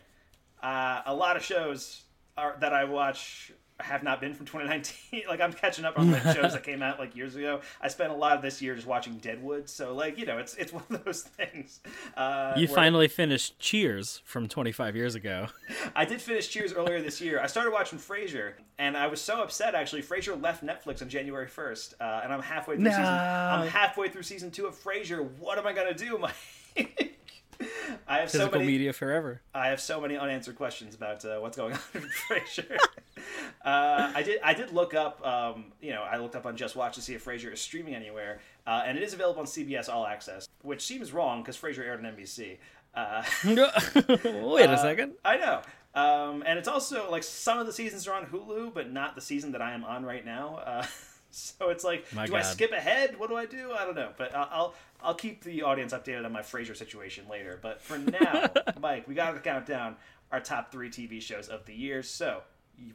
uh, 0.62 1.00
a 1.06 1.14
lot 1.14 1.38
of 1.38 1.42
shows 1.42 2.02
are, 2.36 2.58
that 2.60 2.74
I 2.74 2.84
watch 2.84 3.50
have 3.80 4.02
not 4.02 4.20
been 4.20 4.34
from 4.34 4.46
2019. 4.46 5.22
like 5.28 5.40
I'm 5.40 5.52
catching 5.52 5.84
up 5.84 5.98
on 5.98 6.10
like 6.12 6.22
shows 6.22 6.52
that 6.52 6.62
came 6.62 6.82
out 6.82 6.98
like 6.98 7.16
years 7.16 7.34
ago. 7.34 7.60
I 7.80 7.88
spent 7.88 8.12
a 8.12 8.14
lot 8.14 8.36
of 8.36 8.42
this 8.42 8.62
year 8.62 8.74
just 8.74 8.86
watching 8.86 9.18
Deadwood, 9.18 9.68
so 9.68 9.94
like 9.94 10.18
you 10.18 10.26
know, 10.26 10.38
it's 10.38 10.54
it's 10.54 10.72
one 10.72 10.84
of 10.90 11.04
those 11.04 11.22
things. 11.22 11.80
Uh, 12.16 12.54
You 12.56 12.68
finally 12.68 13.08
finished 13.08 13.58
Cheers 13.58 14.22
from 14.24 14.48
25 14.48 14.94
years 14.96 15.14
ago. 15.14 15.48
I 15.96 16.04
did 16.04 16.20
finish 16.22 16.48
Cheers 16.48 16.72
earlier 16.72 17.02
this 17.02 17.20
year. 17.20 17.40
I 17.40 17.46
started 17.46 17.72
watching 17.72 17.98
Frasier, 17.98 18.52
and 18.78 18.96
I 18.96 19.06
was 19.08 19.20
so 19.20 19.42
upset 19.42 19.74
actually. 19.74 20.02
Frasier 20.02 20.40
left 20.40 20.64
Netflix 20.64 21.02
on 21.02 21.08
January 21.08 21.48
first, 21.48 21.94
uh, 22.00 22.20
and 22.22 22.32
I'm 22.32 22.42
halfway 22.42 22.76
through 22.76 22.84
season. 22.86 23.04
I'm 23.04 23.68
halfway 23.68 24.08
through 24.08 24.22
season 24.22 24.50
two 24.50 24.66
of 24.66 24.74
Frasier. 24.76 25.28
What 25.38 25.58
am 25.58 25.66
I 25.66 25.72
gonna 25.72 25.94
do, 25.94 26.18
Mike? 26.18 27.16
I 28.08 28.18
have 28.18 28.30
so 28.30 28.38
Physical 28.38 28.60
many. 28.60 28.72
media 28.72 28.92
forever. 28.92 29.40
I 29.54 29.68
have 29.68 29.80
so 29.80 30.00
many 30.00 30.16
unanswered 30.16 30.56
questions 30.56 30.94
about 30.94 31.24
uh, 31.24 31.38
what's 31.38 31.56
going 31.56 31.72
on 31.74 31.80
in 31.94 32.02
Frasier. 32.28 32.76
uh, 33.64 34.12
I 34.14 34.22
did. 34.22 34.40
I 34.42 34.54
did 34.54 34.72
look 34.72 34.94
up. 34.94 35.24
Um, 35.26 35.72
you 35.80 35.90
know, 35.90 36.02
I 36.02 36.18
looked 36.18 36.36
up 36.36 36.46
on 36.46 36.56
JustWatch 36.56 36.92
to 36.92 37.00
see 37.00 37.14
if 37.14 37.24
Frasier 37.24 37.52
is 37.52 37.60
streaming 37.60 37.94
anywhere, 37.94 38.40
uh, 38.66 38.82
and 38.86 38.96
it 38.98 39.02
is 39.04 39.14
available 39.14 39.40
on 39.40 39.46
CBS 39.46 39.88
All 39.88 40.06
Access, 40.06 40.48
which 40.62 40.82
seems 40.82 41.12
wrong 41.12 41.42
because 41.42 41.56
Frasier 41.56 41.84
aired 41.86 42.04
on 42.04 42.12
NBC. 42.12 42.58
Uh, 42.94 43.22
Wait 43.44 44.70
a 44.70 44.78
second. 44.78 45.14
I 45.24 45.36
know. 45.36 45.62
Um, 45.94 46.42
and 46.44 46.58
it's 46.58 46.68
also 46.68 47.10
like 47.10 47.22
some 47.22 47.58
of 47.58 47.66
the 47.66 47.72
seasons 47.72 48.06
are 48.08 48.14
on 48.14 48.26
Hulu, 48.26 48.74
but 48.74 48.92
not 48.92 49.14
the 49.14 49.20
season 49.20 49.52
that 49.52 49.62
I 49.62 49.72
am 49.72 49.84
on 49.84 50.04
right 50.04 50.24
now. 50.24 50.56
Uh, 50.56 50.86
so 51.30 51.70
it's 51.70 51.84
like, 51.84 52.12
My 52.12 52.26
do 52.26 52.34
I 52.34 52.42
skip 52.42 52.72
ahead? 52.72 53.18
What 53.18 53.30
do 53.30 53.36
I 53.36 53.46
do? 53.46 53.72
I 53.72 53.84
don't 53.84 53.94
know. 53.94 54.10
But 54.16 54.34
I'll 54.34 54.74
I'll, 55.04 55.10
I'll 55.10 55.14
keep 55.14 55.44
the 55.44 55.62
audience 55.62 55.92
updated 55.92 56.24
on 56.24 56.32
my 56.32 56.42
Frasier 56.42 56.76
situation 56.76 57.24
later. 57.30 57.58
But 57.62 57.80
for 57.80 57.98
now, 57.98 58.50
Mike, 58.80 59.06
we 59.06 59.14
got 59.14 59.32
to 59.32 59.40
count 59.40 59.66
down 59.66 59.96
our 60.32 60.40
top 60.40 60.72
three 60.72 60.90
TV 60.90 61.20
shows 61.20 61.48
of 61.48 61.64
the 61.66 61.74
year. 61.74 62.02
So 62.02 62.42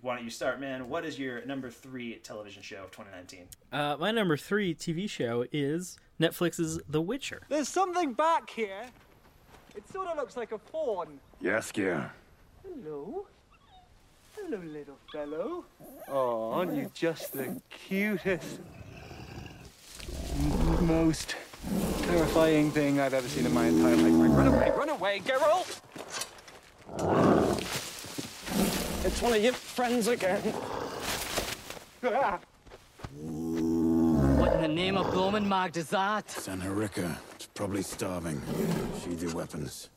why 0.01 0.15
don't 0.15 0.25
you 0.25 0.31
start, 0.31 0.59
man? 0.59 0.89
What 0.89 1.05
is 1.05 1.17
your 1.17 1.45
number 1.45 1.69
three 1.69 2.15
television 2.15 2.61
show 2.61 2.83
of 2.83 2.91
2019? 2.91 3.47
Uh, 3.71 3.97
my 3.99 4.11
number 4.11 4.37
three 4.37 4.75
TV 4.75 5.09
show 5.09 5.45
is 5.51 5.97
Netflix's 6.19 6.79
The 6.89 7.01
Witcher. 7.01 7.43
There's 7.49 7.69
something 7.69 8.13
back 8.13 8.49
here. 8.49 8.83
It 9.75 9.87
sort 9.89 10.07
of 10.07 10.17
looks 10.17 10.35
like 10.35 10.51
a 10.51 10.57
fawn. 10.57 11.19
Yes, 11.39 11.71
Gear. 11.71 12.11
Hello? 12.63 13.27
Hello, 14.35 14.57
little 14.57 14.97
fellow. 15.11 15.65
Oh, 16.07 16.51
aren't 16.51 16.73
you 16.73 16.91
just 16.93 17.33
the 17.33 17.61
cutest, 17.69 18.59
most 20.81 21.35
terrifying 22.03 22.71
thing 22.71 22.99
I've 22.99 23.13
ever 23.13 23.27
seen 23.27 23.45
in 23.45 23.53
my 23.53 23.67
entire 23.67 23.95
life? 23.95 24.37
Run 24.37 24.47
away, 24.47 24.71
run 24.75 24.89
away, 24.89 25.21
Geralt! 25.25 25.79
It's 29.05 29.21
one 29.21 29.33
of 29.33 29.43
your 29.43 29.53
friends 29.53 30.07
again. 30.07 30.41
Ah. 32.03 32.39
What 34.39 34.53
in 34.53 34.61
the 34.61 34.67
name 34.67 34.97
of 34.97 35.07
Blomin 35.07 35.45
Mag 35.45 35.75
is 35.77 35.89
that? 35.89 36.27
Sanharika. 36.27 37.17
It's 37.35 37.47
probably 37.47 37.81
starving. 37.81 38.41
Sheathe 39.03 39.23
your 39.23 39.35
weapons. 39.35 39.89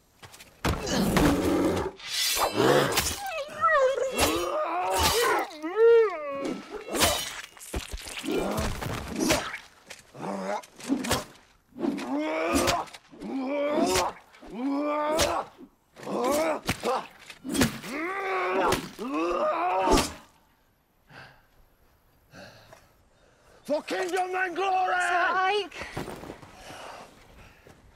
For 23.64 23.80
kingdom 23.82 24.34
and 24.34 24.56
glory! 24.56 24.94
Sir 25.08 25.68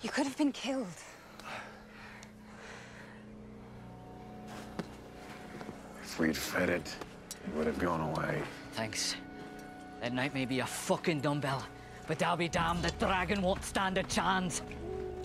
You 0.01 0.09
could 0.11 0.25
have 0.25 0.39
been 0.39 0.53
killed. 0.53 0.87
If 6.03 6.19
we'd 6.21 6.37
fed 6.37 6.71
it, 6.71 6.97
it 7.45 7.55
would 7.57 7.67
have 7.67 7.79
gone 7.79 8.01
away. 8.01 8.43
Thanks. 8.73 9.17
That 10.01 10.13
night 10.13 10.33
may 10.33 10.45
be 10.45 10.61
a 10.61 10.67
fucking 10.67 11.21
dumbbell 11.21 11.63
but 12.07 12.23
I'll 12.23 12.37
be 12.37 12.49
damned, 12.49 12.83
the 12.83 12.91
dragon 13.05 13.43
won't 13.43 13.65
stand 13.65 13.99
a 13.99 14.03
chance. 14.05 14.63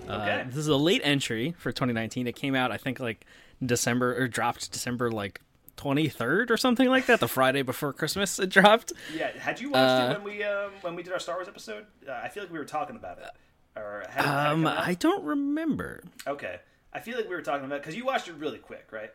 Uh, 0.07 0.43
this 0.45 0.57
is 0.57 0.67
a 0.67 0.75
late 0.75 1.01
entry 1.03 1.53
for 1.57 1.71
2019. 1.71 2.27
It 2.27 2.35
came 2.35 2.55
out, 2.55 2.71
I 2.71 2.77
think, 2.77 2.99
like 2.99 3.25
December 3.65 4.15
or 4.21 4.27
dropped 4.27 4.71
December 4.71 5.09
like 5.11 5.39
23rd 5.77 6.49
or 6.49 6.57
something 6.57 6.89
like 6.89 7.05
that. 7.05 7.19
The 7.19 7.27
Friday 7.29 7.61
before 7.61 7.93
Christmas 7.93 8.37
it 8.39 8.49
dropped. 8.49 8.91
Yeah, 9.15 9.31
had 9.37 9.61
you 9.61 9.69
watched 9.71 9.79
Uh, 9.89 10.11
it 10.11 10.23
when 10.23 10.37
we 10.37 10.43
um, 10.43 10.71
when 10.81 10.95
we 10.95 11.03
did 11.03 11.13
our 11.13 11.19
Star 11.19 11.35
Wars 11.35 11.47
episode? 11.47 11.85
Uh, 12.07 12.11
I 12.11 12.29
feel 12.29 12.43
like 12.43 12.51
we 12.51 12.59
were 12.59 12.65
talking 12.65 12.95
about 12.95 13.19
it. 13.19 13.29
Or 13.79 14.03
had 14.09 14.25
it, 14.25 14.27
had 14.27 14.47
Um, 14.51 14.63
come 14.63 14.67
out? 14.67 14.87
I 14.87 14.93
don't 14.95 15.23
remember. 15.23 16.03
Okay, 16.27 16.59
I 16.91 16.99
feel 16.99 17.15
like 17.15 17.29
we 17.29 17.35
were 17.35 17.41
talking 17.41 17.65
about 17.65 17.81
because 17.81 17.95
you 17.95 18.03
watched 18.05 18.27
it 18.27 18.33
really 18.33 18.57
quick, 18.57 18.87
right? 18.91 19.11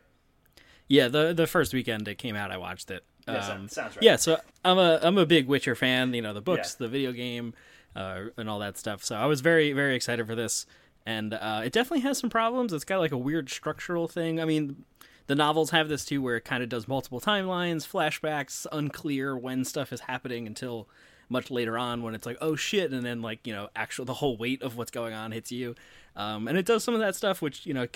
Yeah, 0.88 1.08
the 1.08 1.34
the 1.34 1.46
first 1.46 1.74
weekend 1.74 2.08
it 2.08 2.16
came 2.16 2.36
out, 2.36 2.50
I 2.50 2.56
watched 2.56 2.90
it. 2.90 3.04
Yeah, 3.26 3.40
so- 3.46 3.52
Um, 3.54 3.68
sounds 3.68 3.96
right. 3.96 4.02
Yeah, 4.02 4.16
so 4.16 4.38
I'm 4.64 4.78
a 4.78 4.98
I'm 5.02 5.18
a 5.18 5.26
big 5.26 5.46
Witcher 5.48 5.74
fan. 5.74 6.14
You 6.14 6.22
know, 6.22 6.32
the 6.32 6.40
books, 6.40 6.76
Yeah. 6.78 6.86
the 6.86 6.88
video 6.88 7.12
game, 7.12 7.54
uh, 7.94 8.26
and 8.36 8.48
all 8.48 8.58
that 8.60 8.76
stuff. 8.78 9.02
So 9.04 9.16
I 9.16 9.26
was 9.26 9.40
very 9.40 9.72
very 9.72 9.94
excited 9.96 10.26
for 10.26 10.34
this, 10.34 10.66
and 11.04 11.34
uh, 11.34 11.62
it 11.64 11.72
definitely 11.72 12.00
has 12.00 12.18
some 12.18 12.30
problems. 12.30 12.72
It's 12.72 12.84
got 12.84 12.98
like 12.98 13.12
a 13.12 13.18
weird 13.18 13.50
structural 13.50 14.08
thing. 14.08 14.40
I 14.40 14.44
mean. 14.44 14.84
The 15.28 15.34
novels 15.34 15.70
have 15.70 15.88
this 15.88 16.04
too, 16.04 16.22
where 16.22 16.36
it 16.36 16.44
kind 16.44 16.62
of 16.62 16.68
does 16.68 16.86
multiple 16.86 17.20
timelines, 17.20 17.78
flashbacks, 17.84 18.64
unclear 18.70 19.36
when 19.36 19.64
stuff 19.64 19.92
is 19.92 20.02
happening 20.02 20.46
until 20.46 20.88
much 21.28 21.50
later 21.50 21.76
on 21.76 22.04
when 22.04 22.14
it's 22.14 22.24
like, 22.26 22.38
oh 22.40 22.54
shit, 22.54 22.92
and 22.92 23.04
then 23.04 23.22
like 23.22 23.44
you 23.44 23.52
know, 23.52 23.68
actual 23.74 24.04
the 24.04 24.14
whole 24.14 24.36
weight 24.36 24.62
of 24.62 24.76
what's 24.76 24.92
going 24.92 25.14
on 25.14 25.32
hits 25.32 25.50
you, 25.50 25.74
um, 26.14 26.46
and 26.46 26.56
it 26.56 26.64
does 26.64 26.84
some 26.84 26.94
of 26.94 27.00
that 27.00 27.16
stuff 27.16 27.42
which 27.42 27.66
you 27.66 27.74
know 27.74 27.88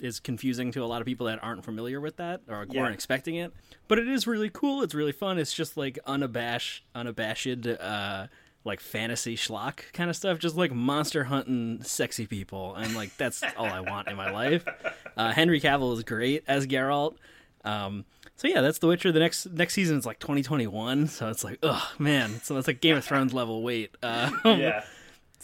is 0.00 0.18
confusing 0.20 0.72
to 0.72 0.82
a 0.82 0.86
lot 0.86 1.00
of 1.00 1.06
people 1.06 1.26
that 1.26 1.38
aren't 1.42 1.64
familiar 1.64 2.00
with 2.00 2.16
that 2.16 2.40
or 2.48 2.66
Yeah. 2.70 2.80
weren't 2.82 2.94
expecting 2.94 3.36
it. 3.36 3.52
But 3.88 3.98
it 3.98 4.08
is 4.08 4.26
really 4.26 4.50
cool. 4.50 4.82
It's 4.82 4.94
really 4.94 5.12
fun. 5.12 5.38
It's 5.38 5.52
just 5.52 5.76
like 5.76 5.98
unabashed, 6.06 6.84
unabashed, 6.94 7.66
uh, 7.66 8.26
like 8.64 8.80
fantasy 8.80 9.36
schlock 9.36 9.80
kind 9.92 10.08
of 10.08 10.16
stuff. 10.16 10.38
Just 10.38 10.56
like 10.56 10.72
monster 10.72 11.24
hunting 11.24 11.82
sexy 11.82 12.26
people, 12.26 12.74
and 12.76 12.94
like 12.94 13.16
that's 13.16 13.42
all 13.56 13.66
I 13.66 13.80
want 13.80 14.08
in 14.08 14.16
my 14.16 14.30
life. 14.30 14.64
Uh, 15.16 15.32
Henry 15.32 15.60
Cavill 15.60 15.92
is 15.96 16.02
great 16.04 16.44
as 16.46 16.66
Geralt. 16.66 17.16
Um, 17.64 18.04
so 18.36 18.48
yeah, 18.48 18.60
that's 18.60 18.78
The 18.78 18.86
Witcher. 18.86 19.12
The 19.12 19.18
next 19.20 19.46
next 19.50 19.74
season 19.74 19.98
is 19.98 20.06
like 20.06 20.18
2021, 20.20 21.08
so 21.08 21.28
it's 21.28 21.44
like, 21.44 21.58
oh 21.62 21.92
man, 21.98 22.40
so 22.42 22.56
it's 22.56 22.66
like 22.66 22.80
Game 22.80 22.96
of 22.96 23.04
Thrones 23.04 23.34
level 23.34 23.62
weight. 23.62 23.94
Uh, 24.02 24.30
Yeah. 24.44 24.84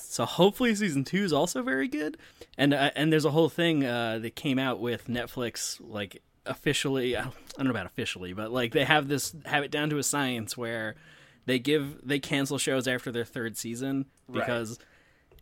So 0.00 0.24
hopefully 0.24 0.74
season 0.74 1.04
two 1.04 1.24
is 1.24 1.32
also 1.32 1.62
very 1.62 1.88
good, 1.88 2.16
and 2.56 2.72
uh, 2.74 2.90
and 2.96 3.12
there's 3.12 3.24
a 3.24 3.30
whole 3.30 3.48
thing 3.48 3.84
uh, 3.84 4.18
that 4.20 4.34
came 4.36 4.58
out 4.58 4.80
with 4.80 5.06
Netflix 5.08 5.80
like 5.80 6.22
officially. 6.46 7.16
I 7.16 7.22
don't, 7.22 7.34
I 7.34 7.58
don't 7.58 7.64
know 7.66 7.70
about 7.72 7.86
officially, 7.86 8.32
but 8.32 8.50
like 8.52 8.72
they 8.72 8.84
have 8.84 9.08
this 9.08 9.34
have 9.44 9.64
it 9.64 9.70
down 9.70 9.90
to 9.90 9.98
a 9.98 10.02
science 10.02 10.56
where 10.56 10.94
they 11.46 11.58
give 11.58 12.06
they 12.06 12.18
cancel 12.18 12.58
shows 12.58 12.86
after 12.88 13.10
their 13.10 13.24
third 13.24 13.56
season 13.56 14.06
Right. 14.28 14.40
because 14.40 14.78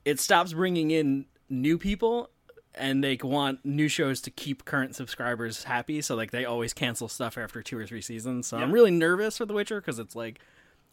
it 0.05 0.21
stops 0.21 0.53
bringing 0.53 0.91
in 0.93 1.27
new 1.49 1.77
people 1.79 2.31
and 2.77 3.03
they 3.03 3.19
want 3.23 3.65
new 3.65 3.89
shows 3.89 4.21
to 4.21 4.31
keep 4.31 4.65
current 4.65 4.95
subscribers 4.95 5.65
happy 5.65 6.01
so 6.03 6.15
like 6.15 6.31
they 6.31 6.45
always 6.45 6.73
cancel 6.73 7.09
stuff 7.09 7.37
after 7.37 7.63
two 7.63 7.77
or 7.77 7.85
three 7.87 8.01
seasons 8.03 8.47
so 8.47 8.59
i'm 8.59 8.71
really 8.71 8.91
nervous 8.93 9.39
for 9.39 9.47
the 9.47 9.55
witcher 9.55 9.81
because 9.81 9.99
it's 9.99 10.15
like 10.15 10.39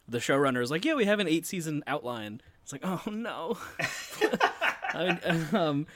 the 0.08 0.18
showrunner 0.18 0.62
is 0.62 0.70
like 0.70 0.84
yeah 0.84 0.94
we 0.94 1.04
have 1.04 1.20
an 1.20 1.28
eight 1.28 1.46
season 1.46 1.82
outline 1.86 2.40
it's 2.62 2.72
like 2.72 2.82
oh 2.84 3.02
no 3.10 3.56
I 4.94 5.18
um, 5.52 5.86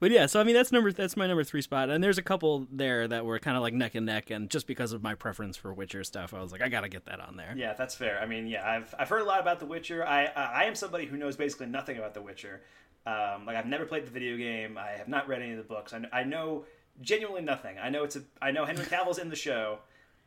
but 0.00 0.10
yeah 0.10 0.26
so 0.26 0.40
i 0.40 0.44
mean 0.44 0.54
that's 0.54 0.72
number 0.72 0.92
that's 0.92 1.16
my 1.16 1.26
number 1.26 1.44
three 1.44 1.62
spot 1.62 1.90
and 1.90 2.02
there's 2.02 2.18
a 2.18 2.22
couple 2.22 2.66
there 2.70 3.06
that 3.08 3.24
were 3.24 3.38
kind 3.38 3.56
of 3.56 3.62
like 3.62 3.74
neck 3.74 3.94
and 3.94 4.06
neck 4.06 4.30
and 4.30 4.50
just 4.50 4.66
because 4.66 4.92
of 4.92 5.02
my 5.02 5.14
preference 5.14 5.56
for 5.56 5.72
witcher 5.72 6.02
stuff 6.04 6.34
i 6.34 6.40
was 6.40 6.52
like 6.52 6.62
i 6.62 6.68
gotta 6.68 6.88
get 6.88 7.04
that 7.06 7.20
on 7.20 7.36
there 7.36 7.54
Yeah, 7.56 7.72
that's 7.74 7.94
fair. 7.94 8.20
I 8.20 8.26
mean, 8.26 8.46
yeah, 8.46 8.68
I've 8.68 8.94
I've 8.98 9.08
heard 9.08 9.22
a 9.22 9.24
lot 9.24 9.40
about 9.40 9.58
The 9.60 9.66
Witcher. 9.66 10.06
I 10.06 10.26
I, 10.26 10.44
I 10.44 10.64
am 10.64 10.74
somebody 10.74 11.06
who 11.06 11.16
knows 11.16 11.36
basically 11.36 11.66
nothing 11.66 11.98
about 11.98 12.14
The 12.14 12.22
Witcher. 12.22 12.60
Um, 13.06 13.46
like 13.46 13.56
I've 13.56 13.66
never 13.66 13.84
played 13.86 14.06
the 14.06 14.10
video 14.10 14.36
game. 14.36 14.76
I 14.78 14.90
have 14.98 15.08
not 15.08 15.26
read 15.28 15.40
any 15.42 15.52
of 15.52 15.58
the 15.58 15.64
books. 15.64 15.92
I, 15.92 16.02
I 16.12 16.24
know 16.24 16.64
genuinely 17.00 17.42
nothing. 17.42 17.76
I 17.82 17.88
know 17.90 18.04
it's 18.04 18.16
a 18.16 18.22
I 18.40 18.50
know 18.50 18.64
Henry 18.64 18.84
Cavill's 18.84 19.18
in 19.18 19.28
the 19.30 19.36
show, 19.36 19.78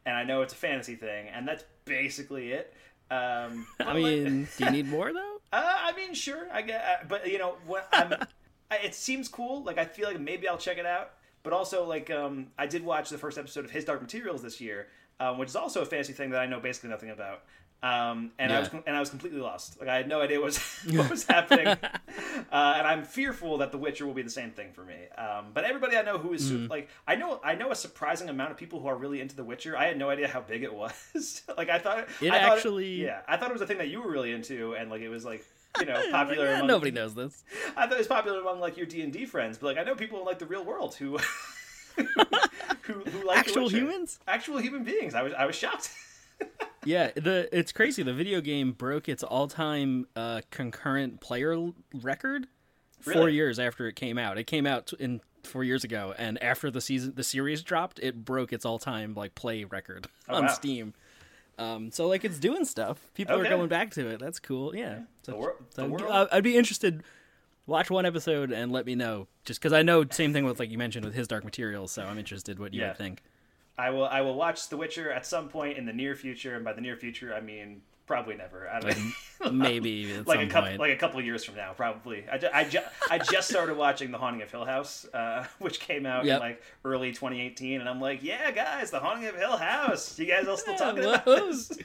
and 0.06 0.16
I 0.16 0.24
know 0.24 0.42
it's 0.42 0.54
a 0.54 0.58
fantasy 0.58 0.96
thing, 0.96 1.28
and 1.30 1.48
that's 1.48 1.64
basically 1.86 2.52
it. 2.52 2.74
Um, 3.12 3.68
i 3.80 3.84
but, 3.84 3.88
like- 3.88 3.96
mean 3.96 4.48
do 4.58 4.66
you 4.66 4.72
need 4.72 4.88
more 4.88 5.14
though 5.14 5.38
Uh, 5.54 5.62
I 5.66 5.92
mean, 5.98 6.14
sure, 6.14 6.48
I 6.54 6.62
get, 6.62 6.82
uh, 6.82 7.06
but 7.10 7.30
you 7.30 7.38
know, 7.38 7.56
what 7.68 7.86
I'm, 7.92 8.14
I, 8.72 8.78
it 8.86 8.96
seems 8.96 9.28
cool. 9.28 9.64
Like 9.64 9.78
I 9.78 9.84
feel 9.84 10.08
like 10.08 10.18
maybe 10.18 10.48
I'll 10.48 10.58
check 10.58 10.78
it 10.78 10.86
out. 10.86 11.12
But 11.44 11.52
also, 11.52 11.86
like, 11.86 12.10
um, 12.10 12.48
I 12.58 12.68
did 12.68 12.86
watch 12.86 13.10
the 13.10 13.18
first 13.18 13.38
episode 13.38 13.66
of 13.66 13.72
His 13.72 13.84
Dark 13.84 14.02
Materials 14.02 14.42
this 14.42 14.62
year, 14.62 14.88
um, 15.20 15.38
which 15.40 15.50
is 15.50 15.56
also 15.58 15.82
a 15.82 15.86
fantasy 15.86 16.14
thing 16.14 16.30
that 16.30 16.40
I 16.40 16.46
know 16.46 16.62
basically 16.62 16.90
nothing 16.92 17.10
about. 17.10 17.42
Um, 17.84 18.30
and 18.38 18.54
I 18.54 18.60
was 18.60 18.70
and 18.86 18.96
I 18.96 19.00
was 19.00 19.10
completely 19.10 19.40
lost. 19.42 19.80
Like 19.80 19.90
I 19.90 19.98
had 19.98 20.08
no 20.08 20.22
idea 20.22 20.40
what 20.40 20.46
was, 20.46 20.58
what 20.92 21.10
was 21.10 21.26
happening, 21.30 21.66
uh, 21.68 21.78
and 22.52 22.86
I'm 22.88 23.04
fearful 23.04 23.58
that 23.58 23.72
The 23.72 23.80
Witcher 23.80 24.06
will 24.06 24.14
be 24.14 24.22
the 24.22 24.30
same 24.30 24.52
thing 24.52 24.72
for 24.72 24.84
me. 24.84 24.96
Um, 25.18 25.48
but 25.54 25.64
everybody 25.64 25.98
I 25.98 26.04
know 26.04 26.20
who 26.20 26.34
is 26.34 26.52
Mm. 26.52 26.70
like, 26.70 26.90
I 27.08 27.16
know 27.16 27.40
I 27.44 27.56
know 27.56 27.72
a 27.72 27.76
surprising 27.76 28.30
amount 28.30 28.52
of 28.52 28.58
people 28.58 28.80
who 28.82 28.88
are 28.88 28.96
really 28.96 29.20
into 29.20 29.36
The 29.36 29.44
Witcher. 29.44 29.76
I 29.76 29.86
had 29.88 29.98
no 29.98 30.12
idea 30.12 30.28
how 30.28 30.42
big 30.42 30.62
it 30.64 30.72
was. 30.74 31.42
like 31.58 31.70
I 31.70 31.80
thought 31.80 32.08
It 32.22 32.32
I 32.32 32.40
thought 32.40 32.58
actually- 32.58 33.02
yeah, 33.04 33.22
I 33.28 33.38
thought 33.38 33.50
it 33.50 33.54
was 33.54 33.64
a 33.64 33.68
thing 33.68 33.80
that 33.80 33.88
you 33.90 34.02
were 34.04 34.12
really 34.12 34.32
into, 34.32 34.74
and 34.76 34.92
like 34.92 35.02
it 35.02 35.10
was 35.10 35.26
like 35.26 35.44
you 35.80 35.86
know 35.88 36.00
popular. 36.12 36.46
Yeah, 36.46 36.56
among, 36.58 36.68
nobody 36.68 36.92
knows 36.92 37.16
this 37.16 37.44
I 37.76 37.86
thought 37.88 37.94
it 37.94 37.98
was 37.98 38.08
popular 38.08 38.42
among 38.42 38.60
like 38.60 38.78
your 38.78 38.86
D 38.86 39.02
and 39.02 39.12
D 39.12 39.26
friends, 39.26 39.58
but 39.58 39.66
like 39.66 39.78
I 39.80 39.84
know 39.84 39.96
people 39.96 40.20
in 40.20 40.26
like 40.26 40.38
the 40.38 40.46
real 40.46 40.64
world 40.64 40.94
who 40.94 41.18
who, 41.96 42.04
who 42.94 43.26
like 43.28 43.40
Actual 43.40 43.70
humans? 43.70 44.20
actual 44.28 44.58
human 44.60 44.84
beings. 44.84 45.16
I 45.16 45.24
was 45.24 45.34
I 45.34 45.46
was 45.46 45.56
shocked. 45.56 45.90
Yeah, 46.84 47.12
the 47.16 47.48
it's 47.56 47.72
crazy. 47.72 48.02
The 48.02 48.14
video 48.14 48.42
game 48.42 48.72
broke 48.72 49.08
its 49.08 49.22
all-time 49.22 50.08
uh, 50.16 50.42
concurrent 50.50 51.22
player 51.22 51.54
l- 51.54 51.76
record 51.94 52.48
four 53.00 53.30
years 53.30 53.60
after 53.60 53.88
it 53.88 53.96
came 53.96 54.18
out. 54.18 54.40
It 54.40 54.46
came 54.48 54.66
out 54.66 54.92
in 55.00 55.22
four 55.44 55.64
years 55.64 55.84
ago, 55.84 56.16
and 56.18 56.42
after 56.42 56.72
the 56.72 56.82
season, 56.82 57.14
the 57.16 57.24
series 57.24 57.62
dropped, 57.62 58.00
it 58.00 58.26
broke 58.26 58.52
its 58.52 58.66
all-time 58.66 59.14
like 59.14 59.36
play 59.36 59.64
record 59.64 60.08
Oh, 60.28 60.38
on 60.38 60.46
wow. 60.46 60.52
Steam. 60.52 60.94
Um, 61.60 61.92
so 61.92 62.08
like 62.08 62.26
it's 62.26 62.40
doing 62.40 62.66
stuff. 62.66 62.98
People 63.14 63.36
Okay. 63.36 63.48
are 63.48 63.56
going 63.58 63.70
back 63.70 63.92
to 63.92 64.08
it. 64.08 64.20
That's 64.20 64.40
cool. 64.40 64.76
Yeah. 64.76 65.02
So, 65.22 65.36
wor- 65.36 65.56
so 65.70 65.84
the 65.84 65.88
world- 65.88 66.10
I- 66.10 66.38
I'd 66.38 66.44
be 66.44 66.58
interested. 66.58 67.04
Watch 67.68 67.92
one 67.92 68.08
episode 68.08 68.52
and 68.52 68.72
let 68.72 68.88
me 68.88 68.96
know. 68.96 69.28
Just 69.46 69.60
because 69.60 69.72
I 69.72 69.84
know 69.84 70.04
same 70.10 70.34
thing 70.34 70.46
with 70.46 70.60
like 70.60 70.72
you 70.72 70.80
mentioned 70.80 71.06
with 71.06 71.14
his 71.14 71.28
Dark 71.28 71.44
Materials, 71.44 71.92
so 71.92 72.02
I'm 72.04 72.18
interested 72.18 72.58
what 72.58 72.74
you 72.74 72.82
Yeah. 72.82 72.88
would 72.90 72.98
think. 72.98 73.22
I 73.82 73.90
will 73.90 74.06
I 74.06 74.22
will 74.22 74.36
watch 74.36 74.70
The 74.70 74.78
Witcher 74.78 75.12
at 75.12 75.26
some 75.26 75.50
point 75.50 75.78
in 75.78 75.86
the 75.86 75.94
near 75.94 76.16
future, 76.16 76.56
and 76.56 76.64
by 76.64 76.74
the 76.74 76.82
near 76.82 76.96
future 76.96 77.34
I 77.34 77.42
mean 77.42 77.82
probably 78.08 78.36
never. 78.36 78.70
I 78.70 78.80
don't 78.82 79.58
Maybe 79.58 80.18
like 80.26 80.42
a 80.42 80.48
couple 80.48 80.68
point. 80.70 80.80
like 80.82 80.92
a 80.92 80.98
couple 80.98 81.22
years 81.22 81.46
from 81.46 81.56
now, 81.56 81.72
probably. 81.74 82.26
I, 82.30 82.38
ju- 82.38 82.50
I, 82.54 82.64
ju- 82.66 82.80
I 83.10 83.18
just 83.20 83.48
started 83.50 83.78
watching 83.78 84.12
The 84.12 84.18
Haunting 84.18 84.42
of 84.42 84.52
Hill 84.52 84.66
House, 84.66 85.06
uh, 85.14 85.46
which 85.60 85.80
came 85.80 86.06
out 86.06 86.26
Yep. 86.26 86.36
in 86.36 86.40
like 86.42 86.62
early 86.84 87.12
2018, 87.14 87.80
and 87.80 87.90
I'm 87.90 88.02
like, 88.02 88.22
yeah, 88.22 88.52
guys, 88.52 88.92
The 88.92 89.00
Haunting 89.00 89.30
of 89.30 89.36
Hill 89.38 89.56
House. 89.56 90.20
You 90.20 90.26
guys 90.26 90.46
all 90.48 90.58
still 90.58 90.76
talking 90.76 91.04
about 91.06 91.26
this? 91.26 91.72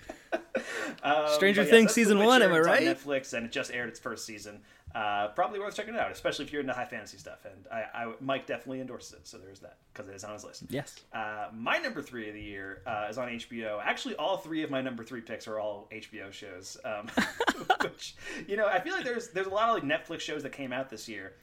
Um, 1.02 1.28
Stranger 1.28 1.64
Things 1.64 1.92
season 1.92 2.18
one, 2.24 2.42
am 2.42 2.52
I 2.52 2.58
right? 2.58 2.82
Netflix, 2.82 3.32
and 3.34 3.46
it 3.46 3.52
just 3.52 3.70
aired 3.72 3.88
its 3.88 4.00
first 4.00 4.24
season. 4.26 4.60
Uh, 4.96 5.28
probably 5.28 5.60
worth 5.60 5.76
checking 5.76 5.92
it 5.92 6.00
out, 6.00 6.10
especially 6.10 6.42
if 6.46 6.50
you're 6.50 6.62
into 6.62 6.72
high 6.72 6.86
fantasy 6.86 7.18
stuff. 7.18 7.44
And 7.44 7.66
I, 7.70 7.84
I 7.94 8.12
Mike 8.18 8.46
definitely 8.46 8.80
endorses 8.80 9.12
it, 9.12 9.26
so 9.26 9.36
there's 9.36 9.60
that 9.60 9.76
because 9.92 10.08
it 10.08 10.14
is 10.14 10.24
on 10.24 10.32
his 10.32 10.42
list. 10.42 10.62
Yes. 10.70 10.96
Uh, 11.12 11.48
my 11.52 11.76
number 11.76 12.00
three 12.00 12.28
of 12.28 12.34
the 12.34 12.40
year 12.40 12.80
uh, 12.86 13.06
is 13.10 13.18
on 13.18 13.28
HBO. 13.28 13.78
Actually, 13.84 14.16
all 14.16 14.38
three 14.38 14.62
of 14.62 14.70
my 14.70 14.80
number 14.80 15.04
three 15.04 15.20
picks 15.20 15.46
are 15.46 15.60
all 15.60 15.86
HBO 15.92 16.32
shows. 16.32 16.78
Um, 16.82 17.10
which 17.82 18.16
you 18.48 18.56
know, 18.56 18.66
I 18.66 18.80
feel 18.80 18.94
like 18.94 19.04
there's 19.04 19.28
there's 19.28 19.46
a 19.46 19.50
lot 19.50 19.68
of 19.68 19.74
like 19.74 19.84
Netflix 19.84 20.20
shows 20.20 20.42
that 20.44 20.52
came 20.52 20.72
out 20.72 20.88
this 20.88 21.06
year 21.10 21.34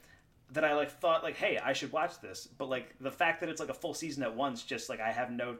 that 0.50 0.64
I 0.64 0.74
like 0.74 0.90
thought 0.90 1.22
like, 1.22 1.36
hey, 1.36 1.56
I 1.56 1.74
should 1.74 1.92
watch 1.92 2.20
this. 2.20 2.48
But 2.58 2.68
like 2.68 2.96
the 2.98 3.12
fact 3.12 3.38
that 3.38 3.48
it's 3.48 3.60
like 3.60 3.70
a 3.70 3.74
full 3.74 3.94
season 3.94 4.24
at 4.24 4.34
once, 4.34 4.64
just 4.64 4.88
like 4.88 4.98
I 4.98 5.12
have 5.12 5.30
no, 5.30 5.58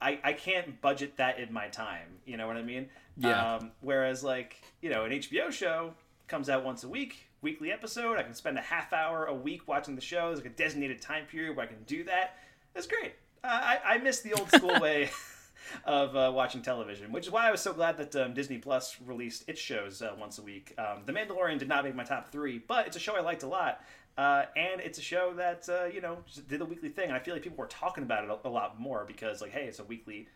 I 0.00 0.18
I 0.24 0.32
can't 0.32 0.80
budget 0.80 1.16
that 1.18 1.38
in 1.38 1.52
my 1.52 1.68
time. 1.68 2.18
You 2.24 2.38
know 2.38 2.48
what 2.48 2.56
I 2.56 2.62
mean? 2.62 2.88
Yeah. 3.16 3.54
Um, 3.54 3.70
whereas 3.82 4.24
like 4.24 4.60
you 4.80 4.90
know, 4.90 5.04
an 5.04 5.12
HBO 5.12 5.52
show 5.52 5.94
comes 6.26 6.48
out 6.48 6.64
once 6.64 6.82
a 6.82 6.88
week. 6.88 7.25
Weekly 7.46 7.70
episode. 7.70 8.18
I 8.18 8.24
can 8.24 8.34
spend 8.34 8.58
a 8.58 8.60
half 8.60 8.92
hour 8.92 9.26
a 9.26 9.32
week 9.32 9.68
watching 9.68 9.94
the 9.94 10.00
show. 10.00 10.26
There's 10.26 10.38
like 10.40 10.52
a 10.52 10.56
designated 10.56 11.00
time 11.00 11.26
period 11.26 11.56
where 11.56 11.64
I 11.64 11.68
can 11.68 11.80
do 11.84 12.02
that. 12.02 12.38
That's 12.74 12.88
great. 12.88 13.14
Uh, 13.44 13.46
I, 13.46 13.78
I 13.84 13.98
miss 13.98 14.20
the 14.20 14.32
old 14.32 14.50
school 14.50 14.76
way 14.80 15.10
of 15.84 16.16
uh, 16.16 16.32
watching 16.34 16.60
television, 16.60 17.12
which 17.12 17.24
is 17.24 17.30
why 17.30 17.46
I 17.46 17.52
was 17.52 17.60
so 17.60 17.72
glad 17.72 17.98
that 17.98 18.16
um, 18.16 18.34
Disney 18.34 18.58
Plus 18.58 18.96
released 19.06 19.48
its 19.48 19.60
shows 19.60 20.02
uh, 20.02 20.16
once 20.18 20.40
a 20.40 20.42
week. 20.42 20.74
Um, 20.76 21.02
the 21.06 21.12
Mandalorian 21.12 21.60
did 21.60 21.68
not 21.68 21.84
make 21.84 21.94
my 21.94 22.02
top 22.02 22.32
three, 22.32 22.58
but 22.66 22.88
it's 22.88 22.96
a 22.96 22.98
show 22.98 23.14
I 23.14 23.20
liked 23.20 23.44
a 23.44 23.48
lot. 23.48 23.80
Uh, 24.18 24.46
and 24.56 24.80
it's 24.80 24.98
a 24.98 25.02
show 25.02 25.32
that, 25.34 25.68
uh, 25.68 25.84
you 25.84 26.00
know, 26.00 26.18
just 26.26 26.48
did 26.48 26.62
a 26.62 26.64
weekly 26.64 26.88
thing. 26.88 27.04
And 27.04 27.14
I 27.14 27.20
feel 27.20 27.32
like 27.32 27.44
people 27.44 27.58
were 27.58 27.68
talking 27.68 28.02
about 28.02 28.24
it 28.24 28.30
a, 28.30 28.48
a 28.48 28.50
lot 28.50 28.80
more 28.80 29.04
because, 29.06 29.40
like, 29.40 29.52
hey, 29.52 29.66
it's 29.66 29.78
a 29.78 29.84
weekly 29.84 30.26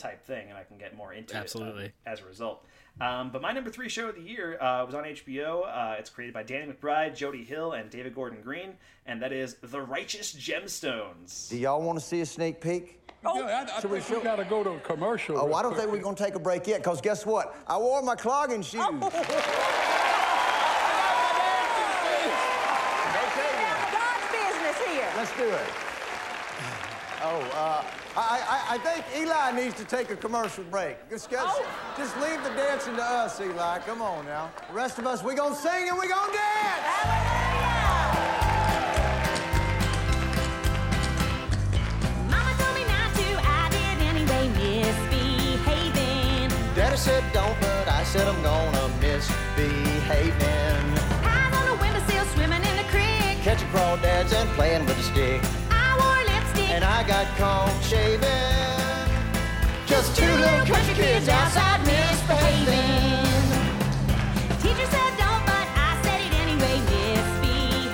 type 0.00 0.24
thing, 0.24 0.48
and 0.48 0.58
I 0.58 0.64
can 0.64 0.78
get 0.78 0.96
more 0.96 1.12
into 1.12 1.36
Absolutely. 1.36 1.84
it 1.84 1.94
um, 2.06 2.12
as 2.12 2.20
a 2.20 2.24
result. 2.24 2.64
Um, 3.00 3.30
but 3.30 3.40
my 3.40 3.52
number 3.52 3.70
three 3.70 3.88
show 3.88 4.08
of 4.08 4.16
the 4.16 4.20
year 4.22 4.60
uh, 4.60 4.84
was 4.84 4.94
on 4.94 5.04
HBO. 5.04 5.64
Uh, 5.66 5.96
it's 5.98 6.10
created 6.10 6.34
by 6.34 6.42
Danny 6.42 6.72
McBride, 6.72 7.14
Jody 7.16 7.44
Hill, 7.44 7.72
and 7.72 7.88
David 7.90 8.14
Gordon 8.14 8.40
Green, 8.42 8.74
and 9.06 9.22
that 9.22 9.32
is 9.32 9.56
The 9.62 9.80
Righteous 9.80 10.34
Gemstones. 10.34 11.48
Do 11.48 11.56
y'all 11.58 11.82
want 11.82 11.98
to 11.98 12.04
see 12.04 12.20
a 12.20 12.26
sneak 12.26 12.60
peek? 12.60 12.96
Oh, 13.24 13.38
yeah, 13.38 13.66
I, 13.70 13.76
I 13.76 13.80
Should 13.80 13.90
we 13.90 14.00
think 14.00 14.18
we 14.18 14.24
got 14.24 14.36
to 14.36 14.44
go 14.44 14.64
to 14.64 14.70
a 14.70 14.80
commercial. 14.80 15.38
Oh, 15.38 15.46
real 15.46 15.54
I 15.54 15.62
don't 15.62 15.72
quick. 15.72 15.82
think 15.82 15.92
we're 15.92 16.02
going 16.02 16.16
to 16.16 16.24
take 16.24 16.34
a 16.34 16.40
break 16.40 16.66
yet, 16.66 16.78
because 16.82 17.00
guess 17.00 17.26
what? 17.26 17.54
I 17.66 17.76
wore 17.78 18.02
my 18.02 18.16
clogging 18.16 18.62
shoes. 18.62 18.80
God's 18.80 19.00
business 24.32 24.78
here. 24.86 25.08
Let's 25.16 25.36
do 25.36 25.48
it. 25.48 25.60
Oh, 27.22 27.38
uh, 27.52 27.84
I, 28.16 28.40
I, 28.70 28.74
I 28.74 28.78
think 28.78 29.04
Eli 29.16 29.52
needs 29.52 29.74
to 29.76 29.84
take 29.84 30.10
a 30.10 30.16
commercial 30.16 30.64
break. 30.64 30.96
Just, 31.08 31.30
just, 31.30 31.56
Oh. 31.60 31.66
just 31.96 32.16
leave 32.18 32.42
the 32.42 32.50
dancing 32.50 32.96
to 32.96 33.02
us, 33.02 33.40
Eli. 33.40 33.78
Come 33.80 34.02
on 34.02 34.24
now. 34.26 34.50
The 34.68 34.74
rest 34.74 34.98
of 34.98 35.06
us, 35.06 35.22
we 35.22 35.34
gonna 35.34 35.54
sing 35.54 35.88
and 35.88 35.98
we 35.98 36.08
gonna 36.08 36.32
dance. 36.32 38.00
Mama 42.30 42.52
told 42.58 42.74
me 42.74 42.84
not 42.84 43.10
to, 43.14 43.26
I 43.46 43.68
did 43.70 43.98
anyway, 44.10 44.48
misbehaving. 44.58 46.48
Daddy 46.74 46.96
said 46.96 47.24
don't, 47.32 47.58
but 47.60 47.88
I 47.88 48.02
said 48.04 48.26
I'm 48.28 48.42
gonna 48.42 48.88
misbehaving. 49.00 50.86
Eyes 51.24 51.52
on 51.58 51.64
the 51.70 51.76
windowsill, 51.82 52.24
swimming 52.34 52.62
in 52.62 52.76
the 52.76 52.84
creek. 52.90 53.38
Catching 53.42 53.68
crawdads 53.68 54.32
and 54.34 54.48
playing 54.50 54.84
with 54.86 54.98
a 54.98 55.02
stick. 55.02 55.42
I 56.70 56.76
wore 56.76 56.76
lipstick. 56.76 56.76
And 56.76 56.84
I 56.84 57.02
got 57.06 57.26
caught 57.36 57.82
shaving. 57.82 58.28
Just 59.86 60.16
two 60.16 60.26
little 60.26 60.66
country 60.66 60.94
kids 60.94 61.28
outside 61.28 61.80
misbehaving. 61.84 63.26
Teacher 64.62 64.86
said 64.86 65.16
don't, 65.18 65.44
but 65.46 65.66
I 65.76 65.98
said 66.02 66.20
it 66.20 66.32
anyway, 66.32 66.80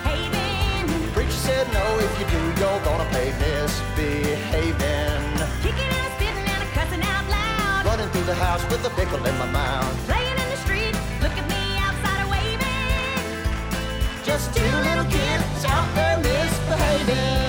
misbehaving. 0.05 1.13
Preacher 1.13 1.31
said 1.33 1.67
no, 1.73 1.85
if 2.01 2.21
you 2.21 2.27
do, 2.27 2.41
you're 2.61 2.81
gonna 2.85 3.09
pay 3.11 3.33
misbehaving. 3.41 5.25
Kicking 5.63 5.93
and 6.01 6.13
spitting 6.15 6.47
and 6.47 6.69
cussing 6.77 7.03
out 7.03 7.27
loud. 7.29 7.87
Running 7.87 8.09
through 8.11 8.25
the 8.25 8.35
house 8.35 8.63
with 8.71 8.85
a 8.85 8.91
pickle 8.91 9.25
in 9.25 9.39
my 9.39 9.47
mouth. 9.47 10.07
Playing 10.07 10.37
in 10.37 10.49
the 10.51 10.57
street, 10.59 10.95
look 11.23 11.33
at 11.33 11.49
me 11.49 11.79
outside 11.81 12.29
waving. 12.29 13.25
Just 14.25 14.55
two 14.55 14.77
little 14.89 15.09
kids 15.09 15.65
out 15.65 15.89
there 15.95 16.19
misbehaving. 16.19 17.46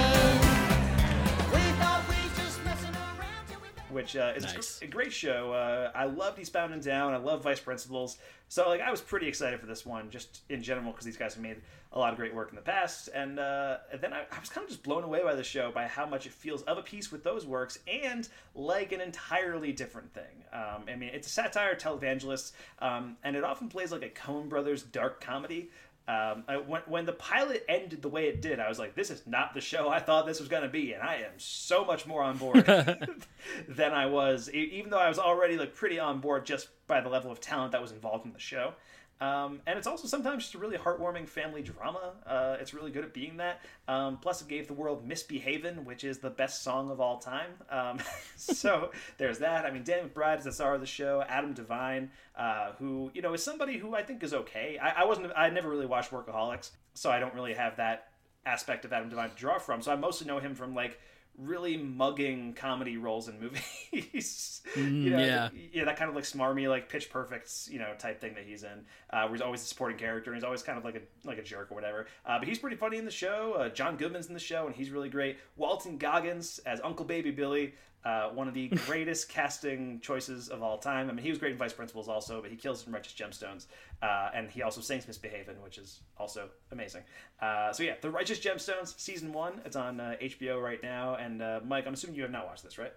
Which 3.98 4.16
uh, 4.16 4.34
is 4.36 4.44
a 4.44 4.54
Nice. 4.54 4.80
a 4.84 4.88
great 4.88 5.12
show. 5.12 5.54
Uh, 5.54 5.92
I 5.96 6.06
loved 6.06 6.38
Eastbound 6.38 6.72
and 6.72 6.84
Down. 6.84 7.16
I 7.16 7.18
love 7.18 7.42
Vice 7.42 7.60
Principals. 7.60 8.20
So 8.48 8.70
like 8.70 8.80
I 8.80 8.92
was 8.92 9.02
pretty 9.02 9.28
excited 9.28 9.60
for 9.60 9.66
this 9.66 9.88
one, 9.88 10.12
just 10.12 10.42
in 10.50 10.62
general, 10.62 10.92
because 10.92 11.04
these 11.04 11.18
guys 11.18 11.34
have 11.34 11.42
made 11.42 11.58
a 11.94 11.98
lot 11.98 12.12
of 12.14 12.18
great 12.20 12.36
work 12.36 12.50
in 12.50 12.56
the 12.56 12.62
past. 12.62 13.10
And, 13.16 13.40
uh, 13.40 13.78
and 13.92 14.00
then 14.00 14.14
I, 14.14 14.20
I 14.32 14.40
was 14.40 14.50
kind 14.50 14.64
of 14.64 14.70
just 14.70 14.84
blown 14.84 15.04
away 15.04 15.24
by 15.24 15.34
the 15.34 15.44
show 15.44 15.72
by 15.72 15.88
how 15.88 16.06
much 16.06 16.28
it 16.28 16.32
feels 16.32 16.62
of 16.64 16.78
a 16.78 16.84
piece 16.84 17.12
with 17.12 17.24
those 17.24 17.48
works 17.48 17.80
and 17.92 18.30
like 18.54 18.92
an 18.92 19.02
entirely 19.02 19.72
different 19.72 20.14
thing. 20.14 20.44
Um, 20.54 20.84
I 20.88 20.96
mean, 20.96 21.10
it's 21.12 21.26
a 21.28 21.32
satire, 21.32 21.76
televangelists, 21.76 22.52
um, 22.80 23.18
and 23.24 23.36
it 23.36 23.44
often 23.44 23.68
plays 23.68 23.92
like 23.92 24.04
a 24.04 24.10
Coen 24.10 24.48
Brothers 24.48 24.84
dark 24.84 25.22
comedy. 25.22 25.72
Um, 26.08 26.46
I, 26.48 26.56
when, 26.56 26.82
when 26.86 27.06
the 27.06 27.12
pilot 27.14 27.66
ended 27.68 28.02
the 28.02 28.08
way 28.08 28.28
it 28.28 28.42
did, 28.42 28.62
I 28.62 28.70
was 28.70 28.80
like, 28.80 28.96
"This 28.96 29.10
is 29.10 29.24
not 29.28 29.54
the 29.54 29.60
show 29.60 29.90
I 29.90 30.00
thought 30.00 30.26
this 30.26 30.40
was 30.40 30.48
going 30.48 30.64
to 30.64 30.70
be," 30.70 30.94
and 30.94 31.04
I 31.04 31.16
am 31.16 31.38
so 31.38 31.84
much 31.84 32.08
more 32.08 32.24
on 32.24 32.38
board 32.38 32.66
than 33.68 33.92
I 33.92 34.06
was, 34.06 34.50
even 34.52 34.90
though 34.90 35.00
I 35.00 35.10
was 35.10 35.20
already 35.20 35.58
like 35.58 35.76
pretty 35.76 36.00
on 36.00 36.22
board 36.22 36.46
just 36.46 36.70
by 36.88 37.02
the 37.02 37.10
level 37.10 37.30
of 37.30 37.42
talent 37.42 37.74
that 37.74 37.82
was 37.82 37.92
involved 37.92 38.26
in 38.26 38.32
the 38.32 38.40
show. 38.40 38.74
Um, 39.20 39.62
and 39.66 39.78
it's 39.78 39.88
also 39.88 40.08
sometimes 40.08 40.44
just 40.44 40.56
a 40.56 40.60
really 40.60 40.78
heartwarming 40.78 41.28
family 41.28 41.64
drama. 41.64 42.14
Uh, 42.26 42.58
it's 42.60 42.74
really 42.74 42.92
good 42.92 43.04
at 43.04 43.14
being 43.14 43.38
that. 43.38 43.62
Um, 43.88 44.18
plus, 44.18 44.42
it 44.42 44.48
gave 44.48 44.68
the 44.68 44.74
world 44.74 45.08
"Misbehavin'," 45.08 45.86
which 45.86 46.04
is 46.04 46.20
the 46.20 46.30
best 46.30 46.64
song 46.64 46.92
of 46.92 47.02
all 47.02 47.18
time. 47.18 47.52
Um, 47.70 48.00
so 48.36 48.92
there's 49.18 49.40
that. 49.40 49.66
I 49.66 49.72
mean, 49.72 49.84
Dan 49.84 50.08
McBride 50.10 50.40
is 50.40 50.44
the 50.44 50.52
star 50.52 50.76
of 50.76 50.82
the 50.82 50.88
show. 50.88 51.24
Adam 51.28 51.56
DeVine, 51.56 52.10
uh, 52.38 52.74
who 52.80 53.12
you 53.14 53.22
know 53.22 53.34
is 53.34 53.44
somebody 53.44 53.78
who 53.78 53.96
I 53.96 54.04
think 54.04 54.22
is 54.24 54.34
okay. 54.34 54.78
I, 54.78 55.02
I 55.02 55.06
wasn't. 55.06 55.32
I 55.36 55.50
never 55.50 55.70
really 55.70 55.88
watched 55.88 56.12
Workaholics, 56.12 56.72
so 56.94 57.10
I 57.10 57.20
don't 57.20 57.34
really 57.34 57.54
have 57.54 57.78
that 57.78 58.10
aspect 58.46 58.86
of 58.86 58.94
Adam 58.94 59.10
DeVine 59.10 59.32
to 59.32 59.36
draw 59.36 59.58
from. 59.58 59.82
So 59.82 59.92
I 59.92 59.96
mostly 59.96 60.28
know 60.28 60.40
him 60.40 60.54
from 60.54 60.76
like 60.76 61.00
really 61.38 61.78
mugging 61.78 62.54
comedy 62.54 62.98
roles 62.98 63.28
in 63.28 63.40
movies. 63.40 64.62
you 64.76 65.12
know, 65.12 65.20
yeah. 65.20 65.50
yeah, 65.72 65.86
that 65.86 65.98
kind 65.98 66.10
of 66.10 66.16
like 66.16 66.24
smarmy, 66.24 66.68
like 66.68 66.90
Pitch 66.90 67.10
Perfect, 67.10 67.52
you 67.70 67.80
know, 67.80 67.94
type 67.98 68.20
thing 68.20 68.34
that 68.34 68.44
he's 68.44 68.64
in. 68.64 68.86
Uh, 69.12 69.24
where 69.24 69.34
he's 69.34 69.42
always 69.42 69.62
a 69.62 69.66
supporting 69.66 69.98
character, 69.98 70.32
and 70.32 70.38
he's 70.38 70.44
always 70.44 70.64
kind 70.64 70.78
of 70.78 70.84
like 70.84 70.96
a 70.96 71.28
like 71.28 71.38
a 71.38 71.44
jerk 71.44 71.72
or 71.72 71.76
whatever. 71.76 72.08
Uh, 72.26 72.40
but 72.40 72.48
he's 72.48 72.60
pretty 72.60 72.76
funny 72.76 72.98
in 72.98 73.06
the 73.06 73.12
show. 73.12 73.54
Uh, 73.54 73.70
John 73.70 73.98
Goodman's 73.98 74.28
in 74.28 74.34
the 74.34 74.40
show, 74.40 74.66
and 74.66 74.76
he's 74.76 74.90
really 74.90 75.10
great. 75.10 75.38
Walton 75.56 75.98
Goggins 75.98 76.60
as 76.66 76.82
Uncle 76.84 77.06
Baby 77.06 77.32
Billy. 77.32 77.74
Uh, 78.08 78.30
one 78.30 78.48
of 78.48 78.54
the 78.54 78.68
greatest 78.86 79.28
casting 79.28 80.00
choices 80.00 80.48
of 80.48 80.64
all 80.64 80.78
time. 80.78 81.10
I 81.10 81.14
mean, 81.14 81.24
he 81.24 81.30
was 81.30 81.40
great 81.40 81.52
in 81.52 81.58
Vice 81.58 81.74
Principals 81.74 82.08
also, 82.08 82.42
but 82.42 82.50
he 82.50 82.56
kills 82.56 82.88
in 82.88 82.94
Righteous 82.94 83.14
Gemstones. 83.14 83.66
Uh, 84.02 84.30
and 84.34 84.50
he 84.50 84.62
also 84.62 84.80
sings 84.80 85.06
Misbehavin', 85.06 85.62
which 85.62 85.78
is 85.78 86.00
also 86.18 86.48
amazing. 86.72 87.02
Uh, 87.42 87.74
so 87.74 87.84
yeah, 87.84 87.96
The 88.00 88.10
Righteous 88.10 88.40
Gemstones, 88.40 88.98
season 88.98 89.34
one. 89.34 89.60
It's 89.66 89.76
on 89.76 90.00
uh, 90.00 90.16
HBO 90.22 90.64
right 90.64 90.82
now. 90.82 91.16
And 91.16 91.42
uh, 91.42 91.60
Mike, 91.66 91.86
I'm 91.86 91.96
assuming 91.96 92.16
you 92.16 92.22
have 92.22 92.32
not 92.32 92.46
watched 92.46 92.64
this, 92.64 92.78
right? 92.78 92.94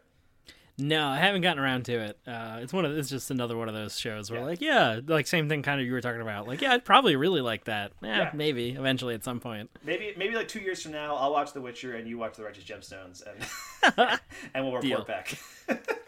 No, 0.78 1.06
I 1.08 1.18
haven't 1.18 1.42
gotten 1.42 1.62
around 1.62 1.84
to 1.86 1.92
it. 1.98 2.18
Uh, 2.26 2.58
it's 2.62 2.72
one 2.72 2.84
of 2.84 2.96
it's 2.96 3.10
just 3.10 3.30
another 3.30 3.56
one 3.56 3.68
of 3.68 3.74
those 3.74 3.98
shows 3.98 4.30
where 4.30 4.40
Yeah. 4.40 4.46
like 4.46 4.60
yeah, 4.60 5.00
like 5.06 5.26
same 5.26 5.48
thing 5.48 5.62
kind 5.62 5.80
of 5.80 5.86
you 5.86 5.92
were 5.92 6.00
talking 6.00 6.20
about. 6.22 6.48
Like 6.48 6.60
yeah, 6.62 6.72
I'd 6.72 6.84
probably 6.84 7.16
really 7.16 7.40
like 7.40 7.64
that. 7.64 7.92
Eh, 8.02 8.06
Yeah. 8.06 8.30
maybe 8.34 8.70
eventually 8.70 9.14
at 9.14 9.22
some 9.24 9.40
point. 9.40 9.70
Maybe 9.84 10.14
maybe 10.16 10.34
like 10.34 10.48
two 10.48 10.60
years 10.60 10.82
from 10.82 10.92
now, 10.92 11.16
I'll 11.16 11.32
watch 11.32 11.52
The 11.52 11.60
Witcher 11.60 11.94
and 11.96 12.08
you 12.08 12.16
watch 12.18 12.36
The 12.36 12.44
Righteous 12.44 12.64
Gemstones, 12.64 13.22
and 13.26 14.18
and 14.54 14.64
we'll 14.64 14.74
report 14.76 14.82
Deal. 14.82 15.04
back. 15.04 15.38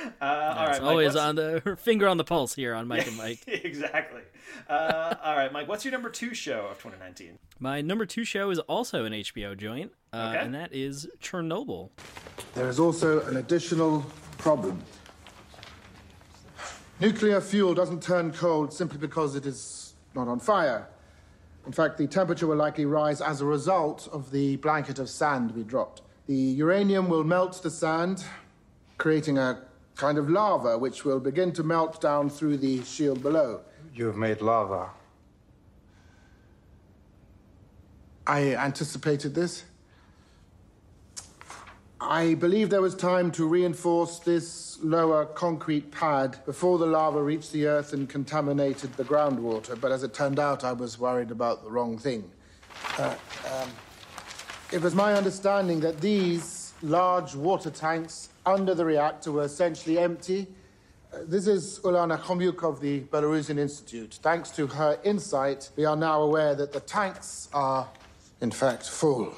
uh, 0.20 0.24
all 0.24 0.66
right, 0.66 0.68
Mike, 0.72 0.82
always 0.82 1.06
what's- 1.14 1.18
on 1.18 1.34
the 1.36 1.76
finger 1.80 2.08
on 2.08 2.16
the 2.16 2.24
pulse 2.24 2.54
here 2.54 2.74
on 2.74 2.86
Mike 2.88 3.06
and 3.06 3.16
Mike. 3.24 3.42
exactly. 3.46 4.22
Uh, 4.68 5.14
all 5.22 5.36
right, 5.36 5.52
Mike. 5.52 5.68
What's 5.68 5.84
your 5.84 5.92
number 5.92 6.10
two 6.10 6.34
show 6.34 6.66
of 6.70 6.78
2019? 6.78 7.38
My 7.58 7.80
number 7.80 8.06
two 8.06 8.24
show 8.24 8.50
is 8.50 8.58
also 8.60 9.04
an 9.04 9.12
HBO 9.12 9.56
joint, 9.56 9.92
uh, 10.12 10.32
Okay. 10.34 10.44
and 10.44 10.54
that 10.54 10.72
is 10.72 11.06
Chernobyl. 11.22 11.90
There 12.54 12.68
is 12.68 12.78
also 12.80 13.20
an 13.26 13.36
additional 13.36 14.04
problem. 14.38 14.82
Nuclear 17.00 17.40
fuel 17.40 17.74
doesn't 17.74 18.02
turn 18.02 18.32
cold 18.32 18.72
simply 18.72 18.98
because 18.98 19.34
it 19.34 19.46
is 19.46 19.94
not 20.14 20.28
on 20.28 20.38
fire. 20.38 20.88
In 21.66 21.72
fact, 21.72 21.98
the 21.98 22.06
temperature 22.06 22.46
will 22.46 22.56
likely 22.56 22.84
rise 22.84 23.20
as 23.20 23.40
a 23.40 23.46
result 23.46 24.08
of 24.12 24.30
the 24.30 24.56
blanket 24.56 24.98
of 24.98 25.08
sand 25.08 25.52
we 25.52 25.62
dropped. 25.62 26.02
The 26.26 26.34
uranium 26.34 27.08
will 27.08 27.24
melt 27.24 27.62
the 27.62 27.70
sand, 27.70 28.24
creating 28.98 29.38
a 29.38 29.62
kind 30.00 30.16
of 30.16 30.30
lava 30.30 30.78
which 30.78 31.04
will 31.04 31.20
begin 31.20 31.52
to 31.52 31.62
melt 31.62 32.00
down 32.00 32.30
through 32.30 32.56
the 32.56 32.82
shield 32.84 33.22
below. 33.22 33.60
You 33.94 34.06
have 34.06 34.16
made 34.16 34.40
lava. 34.40 34.88
I 38.26 38.54
anticipated 38.54 39.34
this. 39.34 39.64
I 42.00 42.32
believe 42.32 42.70
there 42.70 42.80
was 42.80 42.94
time 42.94 43.30
to 43.32 43.46
reinforce 43.46 44.20
this 44.20 44.78
lower 44.82 45.26
concrete 45.26 45.90
pad 45.90 46.38
before 46.46 46.78
the 46.78 46.86
lava 46.86 47.22
reached 47.22 47.52
the 47.52 47.66
earth 47.66 47.92
and 47.92 48.08
contaminated 48.08 48.94
the 48.94 49.04
groundwater, 49.04 49.78
but 49.78 49.92
as 49.92 50.02
it 50.02 50.14
turned 50.14 50.38
out, 50.38 50.64
I 50.64 50.72
was 50.72 50.98
worried 50.98 51.30
about 51.30 51.62
the 51.62 51.70
wrong 51.70 51.98
thing. 51.98 52.24
Uh, 52.96 53.14
um, 53.52 53.68
it 54.72 54.80
was 54.80 54.94
my 54.94 55.12
understanding 55.12 55.80
that 55.80 56.00
these 56.00 56.72
large 56.80 57.34
water 57.34 57.68
tanks 57.68 58.29
under 58.46 58.74
the 58.74 58.84
reactor 58.84 59.32
were 59.32 59.44
essentially 59.44 59.98
empty. 59.98 60.46
Uh, 61.12 61.18
this 61.26 61.46
is 61.46 61.80
Ulana 61.80 62.18
Khomyuk 62.18 62.62
of 62.62 62.80
the 62.80 63.00
Belarusian 63.00 63.58
Institute. 63.58 64.18
Thanks 64.22 64.50
to 64.52 64.66
her 64.66 64.98
insight, 65.04 65.70
we 65.76 65.84
are 65.84 65.96
now 65.96 66.22
aware 66.22 66.54
that 66.54 66.72
the 66.72 66.80
tanks 66.80 67.48
are, 67.52 67.88
in 68.40 68.50
fact, 68.50 68.88
full. 68.88 69.34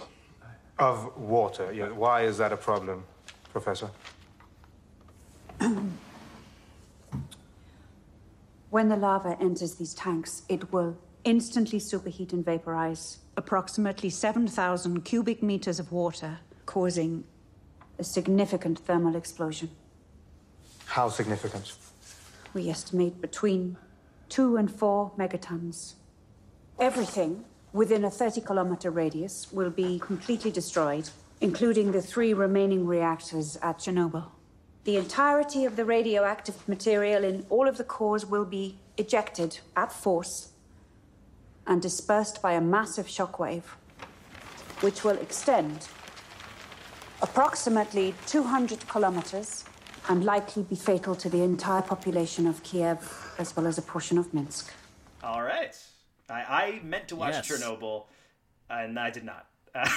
Of 0.79 1.17
water. 1.17 1.73
Yeah. 1.73 1.91
Why 1.91 2.23
is 2.23 2.39
that 2.39 2.53
a 2.53 2.57
problem, 2.57 3.05
Professor? 3.53 3.91
When 8.73 8.89
the 8.89 8.97
lava 8.97 9.37
enters 9.39 9.75
these 9.75 9.93
tanks, 9.93 10.45
it 10.49 10.73
will 10.73 10.97
instantly 11.25 11.79
superheat 11.79 12.33
and 12.33 12.43
vaporize 12.43 13.19
approximately 13.37 14.09
7,000 14.09 15.05
cubic 15.05 15.43
meters 15.43 15.79
of 15.79 15.93
water, 15.93 16.39
causing 16.65 17.25
a 18.03 18.05
significant 18.05 18.81
thermal 18.81 19.15
explosion. 19.15 19.71
How 20.87 21.09
significant? 21.09 21.73
We 22.53 22.69
estimate 22.69 23.21
between 23.21 23.77
two 24.29 24.57
and 24.57 24.69
four 24.69 25.13
megatons. 25.17 25.95
Everything 26.81 27.45
within 27.73 28.05
a 28.05 28.11
30 28.11 28.41
kilometer 28.41 28.91
radius 28.91 29.53
will 29.53 29.71
be 29.71 30.01
completely 30.01 30.51
destroyed, 30.51 31.11
including 31.41 31.93
the 31.93 32.03
three 32.03 32.35
remaining 32.35 32.89
reactors 32.89 33.57
at 33.63 33.79
Chernobyl. 33.79 34.33
The 34.83 34.97
entirety 34.97 35.65
of 35.65 35.77
the 35.77 35.85
radioactive 35.85 36.69
material 36.69 37.23
in 37.23 37.47
all 37.51 37.69
of 37.69 37.77
the 37.79 37.85
cores 37.85 38.27
will 38.27 38.45
be 38.45 38.81
ejected 38.99 39.61
at 39.77 39.93
force 39.93 40.49
and 41.69 41.81
dispersed 41.81 42.43
by 42.43 42.55
a 42.55 42.61
massive 42.61 43.07
shockwave, 43.07 43.63
which 44.81 45.05
will 45.05 45.19
extend 45.19 45.87
approximately 47.23 48.15
200 48.27 48.87
kilometers 48.89 49.65
and 50.09 50.25
likely 50.25 50.65
be 50.65 50.75
fatal 50.75 51.15
to 51.15 51.29
the 51.29 51.43
entire 51.43 51.83
population 51.83 52.47
of 52.47 52.63
Kiev 52.63 53.35
as 53.39 53.55
well 53.57 53.67
as 53.67 53.79
a 53.79 53.83
portion 53.83 54.19
of 54.19 54.33
Minsk. 54.35 54.73
All 55.23 55.43
right. 55.43 55.77
I, 56.29 56.41
I 56.43 56.81
meant 56.83 57.09
to 57.09 57.17
watch 57.17 57.35
Yes. 57.35 57.49
Chernobyl, 57.49 58.05
and 58.69 58.99
I 58.99 59.11
did 59.11 59.25
not. 59.25 59.47
I 59.75 59.89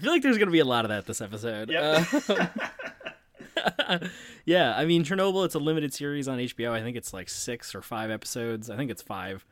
feel 0.00 0.12
like 0.12 0.22
there's 0.22 0.38
gonna 0.38 0.50
be 0.50 0.58
a 0.60 0.64
lot 0.64 0.84
of 0.84 0.90
that 0.90 1.06
this 1.06 1.20
episode. 1.20 1.70
Yep. 1.70 2.06
Uh, 2.28 2.46
yeah, 4.44 4.74
I 4.76 4.84
mean 4.84 5.04
Chernobyl. 5.04 5.44
It's 5.44 5.54
a 5.54 5.58
limited 5.58 5.92
series 5.92 6.28
on 6.28 6.38
HBO. 6.38 6.72
I 6.72 6.82
think 6.82 6.96
it's 6.96 7.12
like 7.12 7.28
six 7.28 7.74
or 7.74 7.82
five 7.82 8.10
episodes. 8.10 8.70
I 8.70 8.76
think 8.76 8.90
it's 8.90 9.02
five. 9.02 9.44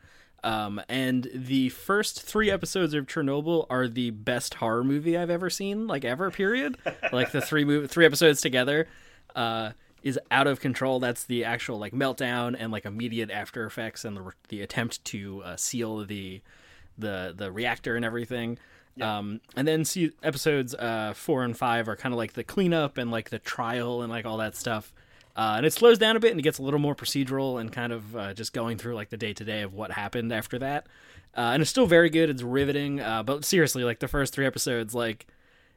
Um, 0.45 0.81
and 0.89 1.29
the 1.35 1.71
first 1.71 2.23
three 2.23 2.51
episodes 2.51 2.95
of 2.95 3.07
Chernobyl 3.07 3.67
are 3.69 3.89
the 3.89 4.11
best 4.11 4.55
horror 4.55 4.85
movie 4.85 5.17
I've 5.17 5.31
ever 5.31 5.51
seen, 5.51 5.87
like 5.87 6.05
ever. 6.05 6.31
Period. 6.31 6.77
like 7.13 7.33
the 7.33 7.41
three 7.41 7.65
mov- 7.65 7.91
three 7.91 8.07
episodes 8.07 8.41
together. 8.41 8.87
Uh, 9.35 9.73
is 10.03 10.21
out 10.31 10.47
of 10.47 10.61
control. 10.61 11.01
That's 11.01 11.25
the 11.25 11.45
actual 11.45 11.79
like 11.81 11.93
meltdown 11.93 12.55
and 12.57 12.71
like 12.71 12.85
immediate 12.85 13.29
after 13.29 13.67
effects 13.67 14.05
and 14.05 14.17
the 14.17 14.33
the 14.49 14.63
attempt 14.63 15.05
to 15.07 15.43
uh, 15.43 15.57
seal 15.57 16.05
the 16.05 16.43
the 16.97 17.35
the 17.37 17.51
reactor 17.51 17.97
and 17.97 18.05
everything. 18.05 18.59
Um, 19.01 19.41
and 19.57 19.69
then 19.69 19.85
see 19.85 20.13
episodes 20.23 20.75
uh, 20.75 21.13
four 21.15 21.43
and 21.45 21.57
five 21.57 21.89
are 21.89 21.97
kind 21.97 22.15
of 22.15 22.19
like 22.19 22.33
the 22.33 22.45
cleanup 22.45 22.97
and 22.97 23.11
like 23.11 23.31
the 23.31 23.39
trial 23.39 24.01
and 24.01 24.11
like 24.11 24.25
all 24.25 24.39
that 24.39 24.57
stuff. 24.57 24.93
Uh, 25.37 25.55
and 25.59 25.67
it 25.67 25.73
slows 25.73 25.99
down 25.99 26.17
a 26.17 26.21
bit 26.21 26.31
and 26.31 26.41
it 26.41 26.43
gets 26.43 26.59
a 26.59 26.63
little 26.63 26.81
more 26.81 26.95
procedural 26.95 27.61
and 27.61 27.71
kind 27.71 27.93
of 27.93 28.17
uh, 28.17 28.33
just 28.33 28.55
going 28.55 28.79
through 28.79 28.95
like 28.95 29.11
the 29.11 29.19
day 29.19 29.35
to 29.35 29.45
day 29.45 29.61
of 29.61 29.75
what 29.75 29.91
happened 29.91 30.33
after 30.33 30.59
that. 30.59 30.87
Uh, 31.37 31.51
and 31.53 31.61
it's 31.61 31.71
still 31.71 31.87
very 31.87 32.09
good. 32.09 32.31
It's 32.31 32.43
riveting. 32.43 33.01
Uh, 33.01 33.23
but 33.23 33.45
seriously, 33.45 33.85
like 33.85 34.01
the 34.01 34.09
first 34.09 34.33
three 34.33 34.47
episodes, 34.47 34.95
like 34.95 35.27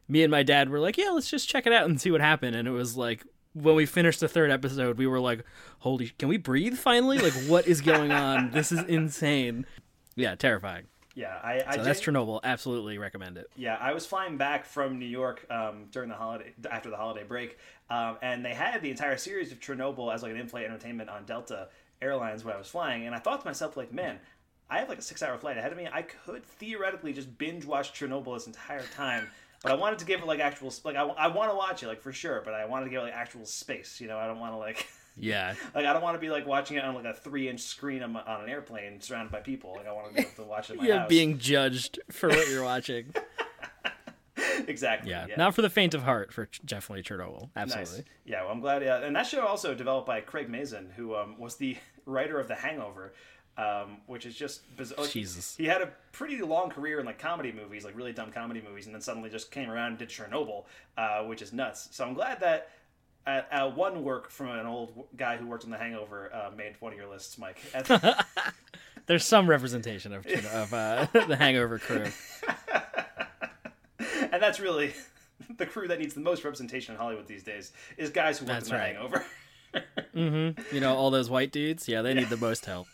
me 0.08 0.24
and 0.24 0.32
my 0.32 0.44
dad 0.44 0.70
were 0.70 0.80
like, 0.80 0.98
yeah, 0.98 1.10
let's 1.10 1.30
just 1.30 1.50
check 1.50 1.68
it 1.68 1.74
out 1.74 1.90
and 1.90 2.00
see 2.00 2.10
what 2.10 2.22
happened. 2.22 2.56
And 2.56 2.68
it 2.68 2.72
was 2.72 2.96
like 2.96 3.26
when 3.54 3.76
we 3.76 3.86
finished 3.86 4.22
the 4.22 4.30
third 4.30 4.50
episode, 4.50 4.98
we 4.98 5.08
were 5.08 5.20
like, 5.20 5.44
holy, 5.80 6.10
can 6.18 6.30
we 6.30 6.38
breathe 6.38 6.78
finally? 6.78 7.18
Like, 7.18 7.34
what 7.48 7.68
is 7.68 7.82
going 7.82 8.12
on? 8.12 8.52
This 8.52 8.72
is 8.72 8.84
insane. 8.86 9.66
Yeah, 10.16 10.36
terrifying. 10.36 10.86
Yeah, 11.16 11.40
I. 11.44 11.64
I 11.66 11.76
So 11.76 11.84
that's 11.84 12.02
Chernobyl. 12.02 12.40
Absolutely 12.44 12.98
recommend 12.98 13.38
it. 13.38 13.50
Yeah, 13.56 13.78
I 13.80 13.94
was 13.94 14.06
flying 14.06 14.38
back 14.38 14.66
from 14.66 15.00
New 15.00 15.06
York 15.06 15.46
um, 15.50 15.86
during 15.92 16.10
the 16.10 16.16
holiday 16.16 16.54
after 16.70 16.90
the 16.90 16.98
holiday 16.98 17.24
break, 17.24 17.58
um, 17.90 18.18
and 18.22 18.46
they 18.46 18.54
had 18.54 18.82
the 18.82 18.92
entire 18.92 19.18
series 19.18 19.52
of 19.52 19.60
Chernobyl 19.60 20.14
as 20.14 20.24
like 20.24 20.32
an 20.32 20.38
in-flight 20.38 20.66
entertainment 20.66 21.10
on 21.10 21.26
Delta 21.26 21.70
Airlines 22.02 22.44
when 22.44 22.54
I 22.54 22.58
was 22.58 22.68
flying, 22.68 23.06
and 23.06 23.16
I 23.16 23.20
thought 23.20 23.42
to 23.42 23.48
myself 23.48 23.76
like, 23.76 23.92
man, 23.92 24.20
I 24.70 24.80
have 24.80 24.90
like 24.90 25.00
a 25.00 25.02
six-hour 25.02 25.38
flight 25.40 25.58
ahead 25.58 25.72
of 25.72 25.78
me. 25.78 25.88
I 25.92 26.04
could 26.04 26.46
theoretically 26.46 27.14
just 27.14 27.38
binge 27.38 27.66
watch 27.66 27.94
Chernobyl 27.94 28.36
this 28.36 28.48
entire 28.48 28.86
time, 28.96 29.28
but 29.64 29.72
I 29.72 29.76
wanted 29.76 30.00
to 30.00 30.06
give 30.06 30.22
it 30.22 30.28
like 30.28 30.40
actual 30.40 30.72
like 30.84 30.96
I, 30.96 31.04
I 31.04 31.28
want 31.28 31.52
to 31.52 31.58
watch 31.58 31.82
it 31.84 31.88
like 31.88 32.02
for 32.02 32.14
sure, 32.14 32.42
but 32.46 32.54
I 32.54 32.66
wanted 32.66 32.86
to 32.86 32.92
give 32.92 33.02
it 33.02 33.06
like 33.06 33.14
actual 33.14 33.46
space. 33.46 34.00
You 34.00 34.08
know, 34.08 34.18
I 34.18 34.28
don't 34.28 34.40
want 34.40 34.54
to 34.54 34.58
like. 34.58 34.88
Yeah. 35.20 35.54
Like 35.76 35.86
I 35.86 35.94
don't 35.94 36.02
want 36.02 36.16
to 36.16 36.20
be 36.20 36.30
like 36.30 36.48
watching 36.48 36.78
it 36.78 36.84
on 36.84 36.96
like 36.96 37.06
a 37.06 37.14
three-inch 37.14 37.60
screen 37.62 38.02
on, 38.04 38.16
on 38.16 38.42
an 38.44 38.50
airplane 38.50 39.00
surrounded 39.02 39.32
by 39.32 39.40
people. 39.42 39.74
Like 39.76 39.88
I 39.88 39.92
want 39.92 40.08
to 40.10 40.14
be 40.14 40.22
able 40.22 40.32
to 40.38 40.44
watch 40.44 40.70
it 40.70 40.74
in 40.74 40.80
my 40.80 40.86
Yeah, 40.88 41.00
house. 41.00 41.10
being 41.10 41.38
judged 41.38 42.00
for 42.12 42.30
what 42.30 42.48
you're 42.50 42.64
watching. 42.64 43.14
exactly. 44.68 45.12
Yeah, 45.12 45.26
yeah. 45.30 45.36
not 45.36 45.56
for 45.56 45.62
the 45.62 45.70
faint 45.70 45.94
of 45.94 46.04
heart. 46.04 46.34
For 46.34 46.50
definitely 46.66 47.04
Chernobyl. 47.04 47.50
Absolutely. 47.56 47.98
Nice. 47.98 48.04
Yeah, 48.26 48.44
well, 48.44 48.52
I'm 48.52 48.62
glad. 48.62 48.82
Yeah, 48.84 49.04
and 49.04 49.16
that 49.16 49.28
show 49.28 49.46
also 49.46 49.74
developed 49.76 50.08
by 50.08 50.22
Craig 50.22 50.50
Mazin, 50.50 50.90
who 50.96 51.16
um, 51.16 51.38
was 51.40 51.56
the 51.56 51.78
writer 52.06 52.40
of 52.40 52.48
The 52.48 52.56
Hangover, 52.56 53.14
um, 53.58 53.98
which 54.08 54.26
is 54.26 54.36
just 54.36 54.76
bizarre. 54.78 55.04
like, 55.04 55.12
Jesus. 55.12 55.56
He 55.56 55.66
had 55.66 55.82
a 55.82 55.90
pretty 56.12 56.42
long 56.42 56.70
career 56.70 57.00
in 57.00 57.06
like 57.06 57.20
comedy 57.20 57.52
movies, 57.52 57.84
like 57.86 57.96
really 57.96 58.14
dumb 58.14 58.32
comedy 58.32 58.62
movies, 58.68 58.86
and 58.86 58.96
then 58.96 59.02
suddenly 59.02 59.30
just 59.30 59.52
came 59.52 59.70
around 59.70 59.88
and 59.90 59.98
did 59.98 60.10
Chernobyl, 60.10 60.66
uh, 60.98 61.24
which 61.24 61.42
is 61.42 61.54
nuts. 61.54 61.90
So 61.92 62.06
I'm 62.06 62.14
glad 62.14 62.40
that. 62.42 62.70
Uh, 63.28 63.42
uh, 63.52 63.70
one 63.70 64.04
work 64.04 64.32
from 64.32 64.50
an 64.50 64.66
old 64.66 65.06
guy 65.16 65.38
who 65.38 65.46
worked 65.46 65.64
on 65.64 65.70
The 65.70 65.78
Hangover 65.78 66.34
uh, 66.34 66.52
made 66.56 66.76
one 66.80 66.94
of 66.94 66.98
your 66.98 67.08
lists, 67.08 67.38
Mike. 67.38 67.60
There's 69.06 69.26
some 69.26 69.50
representation 69.50 70.14
of 70.14 70.26
of 70.26 70.74
uh, 70.74 71.08
the 71.14 71.36
Hangover 71.36 71.80
crew. 71.80 72.06
and 74.32 74.42
that's 74.42 74.60
really 74.60 74.94
the 75.58 75.66
crew 75.66 75.88
that 75.88 76.00
needs 76.00 76.14
the 76.14 76.22
most 76.22 76.44
representation 76.44 76.94
in 76.96 77.00
Hollywood 77.02 77.28
these 77.28 77.44
days 77.44 77.72
is 77.98 78.10
guys 78.10 78.40
who 78.40 78.46
work 78.46 78.56
That's 78.56 78.72
on 78.72 78.78
The 78.78 78.84
right. 78.84 78.96
Hangover. 78.96 79.26
hmm 80.14 80.76
You 80.76 80.80
know, 80.82 80.96
all 80.96 81.12
those 81.12 81.30
white 81.30 81.52
dudes. 81.52 81.88
Yeah, 81.88 82.02
they 82.02 82.14
need 82.14 82.30
the 82.30 82.38
most 82.38 82.66
help. 82.66 82.88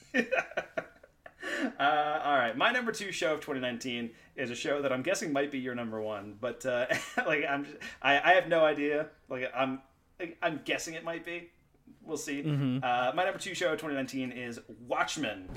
Uh, 1.79 2.19
all 2.23 2.37
right, 2.37 2.55
my 2.55 2.71
number 2.71 2.91
two 2.91 3.11
show 3.11 3.33
of 3.33 3.39
2019 3.39 4.11
is 4.35 4.51
a 4.51 4.55
show 4.55 4.81
that 4.81 4.91
I'm 4.91 5.01
guessing 5.01 5.31
might 5.33 5.51
be 5.51 5.59
your 5.59 5.75
number 5.75 6.01
one, 6.01 6.35
but 6.39 6.65
uh, 6.65 6.85
like 7.25 7.43
I'm, 7.47 7.65
I, 8.01 8.31
I 8.31 8.33
have 8.35 8.47
no 8.47 8.63
idea. 8.63 9.07
Like 9.29 9.51
I'm, 9.55 9.81
I'm 10.41 10.61
guessing 10.65 10.93
it 10.93 11.03
might 11.03 11.25
be. 11.25 11.49
We'll 12.01 12.17
see. 12.17 12.41
Mhm. 12.43 12.83
Uh, 12.83 13.11
my 13.15 13.23
number 13.25 13.39
two 13.39 13.53
show 13.55 13.73
of 13.73 13.79
2019 13.79 14.31
is 14.31 14.59
Watchmen. 14.87 15.49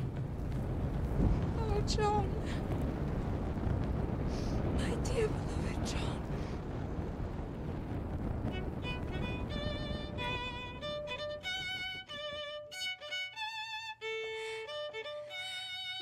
Oh, 1.59 1.81
John. 1.87 2.29
My 4.79 4.95
dear 5.05 5.29
beloved 5.29 5.87
John. 5.87 6.23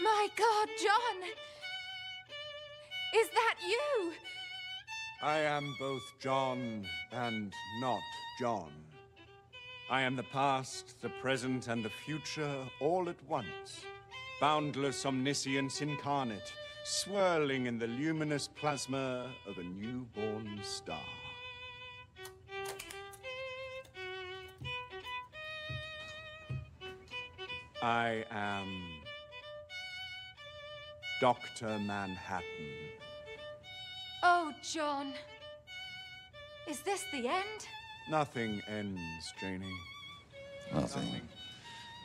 My 0.02 0.28
God, 0.36 0.68
John! 0.82 1.22
Is 3.14 3.28
that 3.30 3.54
you? 3.66 4.12
I 5.22 5.38
am 5.38 5.74
both 5.78 6.02
John 6.20 6.86
and 7.12 7.52
not 7.80 8.00
John. 8.38 8.70
I 9.88 10.02
am 10.02 10.14
the 10.14 10.22
past, 10.24 11.00
the 11.00 11.08
present, 11.08 11.68
and 11.68 11.82
the 11.82 11.88
future 11.88 12.56
all 12.80 13.08
at 13.08 13.16
once. 13.26 13.84
Boundless 14.40 15.06
omniscience 15.06 15.80
incarnate, 15.80 16.52
swirling 16.84 17.64
in 17.66 17.78
the 17.78 17.86
luminous 17.86 18.46
plasma 18.48 19.30
of 19.46 19.56
a 19.56 19.62
newborn 19.62 20.60
star. 20.62 21.00
I 27.80 28.24
am 28.30 28.82
Dr. 31.20 31.78
Manhattan. 31.78 32.44
Oh, 34.22 34.52
John. 34.62 35.14
Is 36.68 36.80
this 36.80 37.04
the 37.12 37.28
end? 37.28 37.68
Nothing 38.08 38.62
ends, 38.68 39.32
Janie. 39.40 39.76
Nothing 40.72 41.20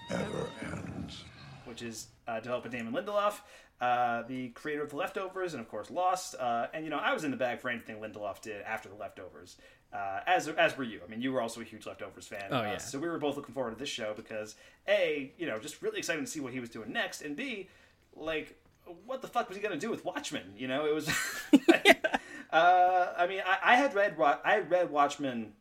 ever 0.10 0.50
ends. 0.64 1.24
which 1.66 1.82
is 1.82 2.08
uh, 2.28 2.40
developed 2.40 2.70
by 2.70 2.78
Damon 2.78 2.94
Lindelof, 2.94 3.40
uh, 3.80 4.24
the 4.24 4.50
creator 4.50 4.84
of 4.84 4.90
The 4.90 4.96
Leftovers, 4.96 5.54
and 5.54 5.62
of 5.62 5.70
course 5.70 5.92
Lost. 5.92 6.36
Uh, 6.40 6.68
and 6.74 6.84
you 6.84 6.90
know, 6.90 6.98
I 6.98 7.14
was 7.14 7.24
in 7.24 7.32
the 7.32 7.38
bag 7.38 7.60
for 7.60 7.70
anything 7.70 7.98
Lindelof 7.98 8.42
did 8.42 8.62
after 8.64 8.90
The 8.90 8.96
Leftovers, 8.96 9.58
uh, 9.94 10.22
as 10.26 10.48
as 10.48 10.76
were 10.78 10.84
you. 10.84 11.02
I 11.06 11.10
mean, 11.10 11.22
you 11.22 11.32
were 11.32 11.42
also 11.42 11.62
a 11.62 11.64
huge 11.64 11.86
Leftovers 11.86 12.28
fan. 12.28 12.46
Oh, 12.50 12.58
uh, 12.58 12.64
yeah. 12.64 12.78
So 12.78 13.00
we 13.00 13.08
were 13.08 13.20
both 13.20 13.36
looking 13.38 13.54
forward 13.54 13.72
to 13.72 13.80
this 13.80 13.90
show 13.90 14.14
because 14.16 14.56
a, 14.88 15.32
you 15.38 15.46
know, 15.46 15.60
just 15.60 15.82
really 15.82 16.00
excited 16.00 16.22
to 16.22 16.28
see 16.28 16.40
what 16.40 16.54
he 16.54 16.60
was 16.60 16.70
doing 16.70 16.92
next, 16.92 17.22
and 17.22 17.36
b, 17.36 17.70
like, 18.16 18.60
what 19.06 19.22
the 19.22 19.28
fuck 19.28 19.48
was 19.48 19.58
he 19.58 19.64
gonna 19.64 19.78
do 19.78 19.92
with 19.92 20.04
Watchmen? 20.04 20.54
You 20.58 20.68
know, 20.68 20.86
it 20.86 20.96
was. 20.96 21.10
uh, 22.52 23.14
I 23.18 23.28
mean, 23.28 23.42
I, 23.46 23.74
I 23.74 23.76
had 23.76 23.94
read 23.94 24.16
I 24.20 24.54
had 24.54 24.70
read 24.70 24.90
Watchmen 24.90 25.54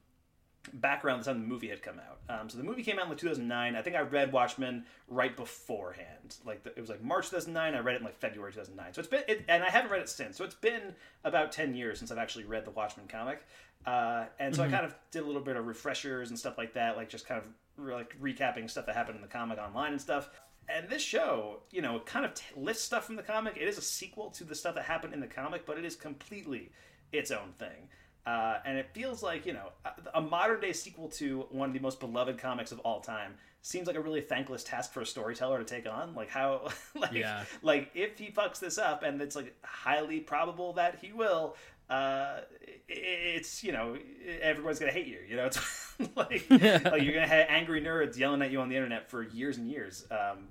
back 0.74 1.04
around 1.04 1.20
the 1.20 1.24
time 1.26 1.40
the 1.40 1.46
movie 1.46 1.68
had 1.68 1.83
come 1.83 1.98
out. 2.00 2.20
Um, 2.40 2.48
so 2.48 2.59
the 2.59 2.64
movie 2.64 2.83
came 2.83 2.98
out 2.98 3.04
in 3.04 3.09
like 3.11 3.18
2009. 3.18 3.76
I 3.76 3.83
think 3.83 3.96
I 3.96 4.00
read 4.00 4.33
Watchmen 4.33 4.85
right 5.09 5.37
beforehand. 5.37 6.37
Like 6.44 6.62
the, 6.62 6.70
it 6.70 6.80
was 6.80 6.90
like 6.90 7.02
March 7.02 7.26
2009. 7.30 7.74
I 7.74 7.78
read 7.80 7.94
it 7.96 7.98
in 7.98 8.04
like 8.04 8.18
February 8.18 8.52
2009. 8.52 8.94
So 8.94 9.00
it's 9.00 9.09
been, 9.09 9.22
it, 9.28 9.44
and 9.48 9.62
I 9.62 9.70
haven't 9.70 9.90
read 9.90 10.00
it 10.00 10.09
since. 10.09 10.37
So 10.37 10.44
it's 10.44 10.54
been 10.54 10.94
about 11.24 11.52
10 11.52 11.74
years 11.74 11.98
since 11.98 12.11
I've 12.11 12.18
actually 12.18 12.44
read 12.44 12.64
the 12.64 12.70
Watchmen 12.70 13.06
comic. 13.09 13.42
Uh, 13.87 14.26
and 14.38 14.54
so 14.54 14.62
Mhm. 14.62 14.68
I 14.68 14.70
kind 14.70 14.85
of 14.87 14.94
did 15.11 15.22
a 15.22 15.26
little 15.26 15.40
bit 15.42 15.56
of 15.56 15.66
refreshers 15.66 16.30
and 16.30 16.38
stuff 16.38 16.59
like 16.59 16.74
that, 16.74 16.96
like 16.96 17.09
just 17.09 17.26
kind 17.26 17.40
of 17.42 17.46
re- 17.76 17.94
like 17.94 18.14
recapping 18.20 18.68
stuff 18.68 18.87
that 18.87 18.94
happened 18.94 19.16
in 19.16 19.22
the 19.22 19.28
comic 19.28 19.59
online 19.59 19.92
and 19.92 20.00
stuff. 20.00 20.28
And 20.68 20.88
this 20.88 21.02
show, 21.02 21.61
you 21.70 21.83
know, 21.83 21.98
kind 22.00 22.24
of 22.24 22.35
t- 22.35 22.44
lifts 22.56 22.83
stuff 22.83 23.04
from 23.06 23.16
the 23.16 23.22
comic. 23.22 23.56
It 23.56 23.66
is 23.66 23.78
a 23.78 23.83
sequel 23.83 24.30
to 24.33 24.44
the 24.44 24.54
stuff 24.54 24.74
that 24.76 24.85
happened 24.85 25.14
in 25.14 25.20
the 25.20 25.26
comic, 25.26 25.66
but 25.66 25.78
it 25.78 25.85
is 25.85 25.96
completely 25.96 26.70
its 27.12 27.30
own 27.33 27.54
thing. 27.59 27.88
Uh, 28.26 28.59
and 28.66 28.76
it 28.76 28.88
feels 28.92 29.22
like 29.22 29.46
you 29.46 29.52
know 29.54 29.70
a- 30.14 30.20
modern 30.20 30.61
day 30.61 30.72
sequel 30.72 31.09
to 31.09 31.46
one 31.50 31.68
of 31.70 31.74
the 31.74 31.80
most 31.80 32.00
beloved 32.00 32.38
comics 32.38 32.70
of 32.72 32.78
all 32.80 33.00
time 33.00 33.33
seems 33.62 33.87
like 33.87 33.96
a 33.96 34.00
really 34.00 34.20
thankless 34.20 34.62
task 34.64 34.92
for 34.92 35.00
a 35.00 35.06
storyteller 35.06 35.59
to 35.59 35.64
take 35.64 35.87
on 35.90 36.14
like 36.14 36.28
how 36.28 36.68
like 36.94 37.12
Yeah. 37.12 37.44
like 37.62 37.90
if 37.94 38.18
he 38.18 38.30
fucks 38.30 38.59
this 38.59 38.76
up 38.78 39.02
and 39.02 39.20
it's 39.22 39.37
like 39.37 39.54
highly 39.64 40.20
probable 40.20 40.74
that 40.74 40.98
he 41.02 41.12
will 41.12 41.56
uh 41.88 42.40
it's 42.88 43.64
you 43.64 43.72
know 43.72 43.96
everyone's 44.42 44.78
gonna 44.78 44.92
hate 44.92 45.06
you. 45.06 45.18
You 45.28 45.37
know, 45.37 45.46
it's 45.46 45.90
like, 46.16 46.44
like 46.50 47.02
you're 47.02 47.14
gonna 47.14 47.26
have 47.26 47.46
angry 47.48 47.80
nerds 47.83 48.16
yelling 48.18 48.42
at 48.42 48.50
you 48.50 48.61
on 48.61 48.68
the 48.68 48.76
internet 48.76 49.11
for 49.11 49.22
years 49.22 49.56
and 49.56 49.68
years. 49.68 50.06
Um, 50.11 50.48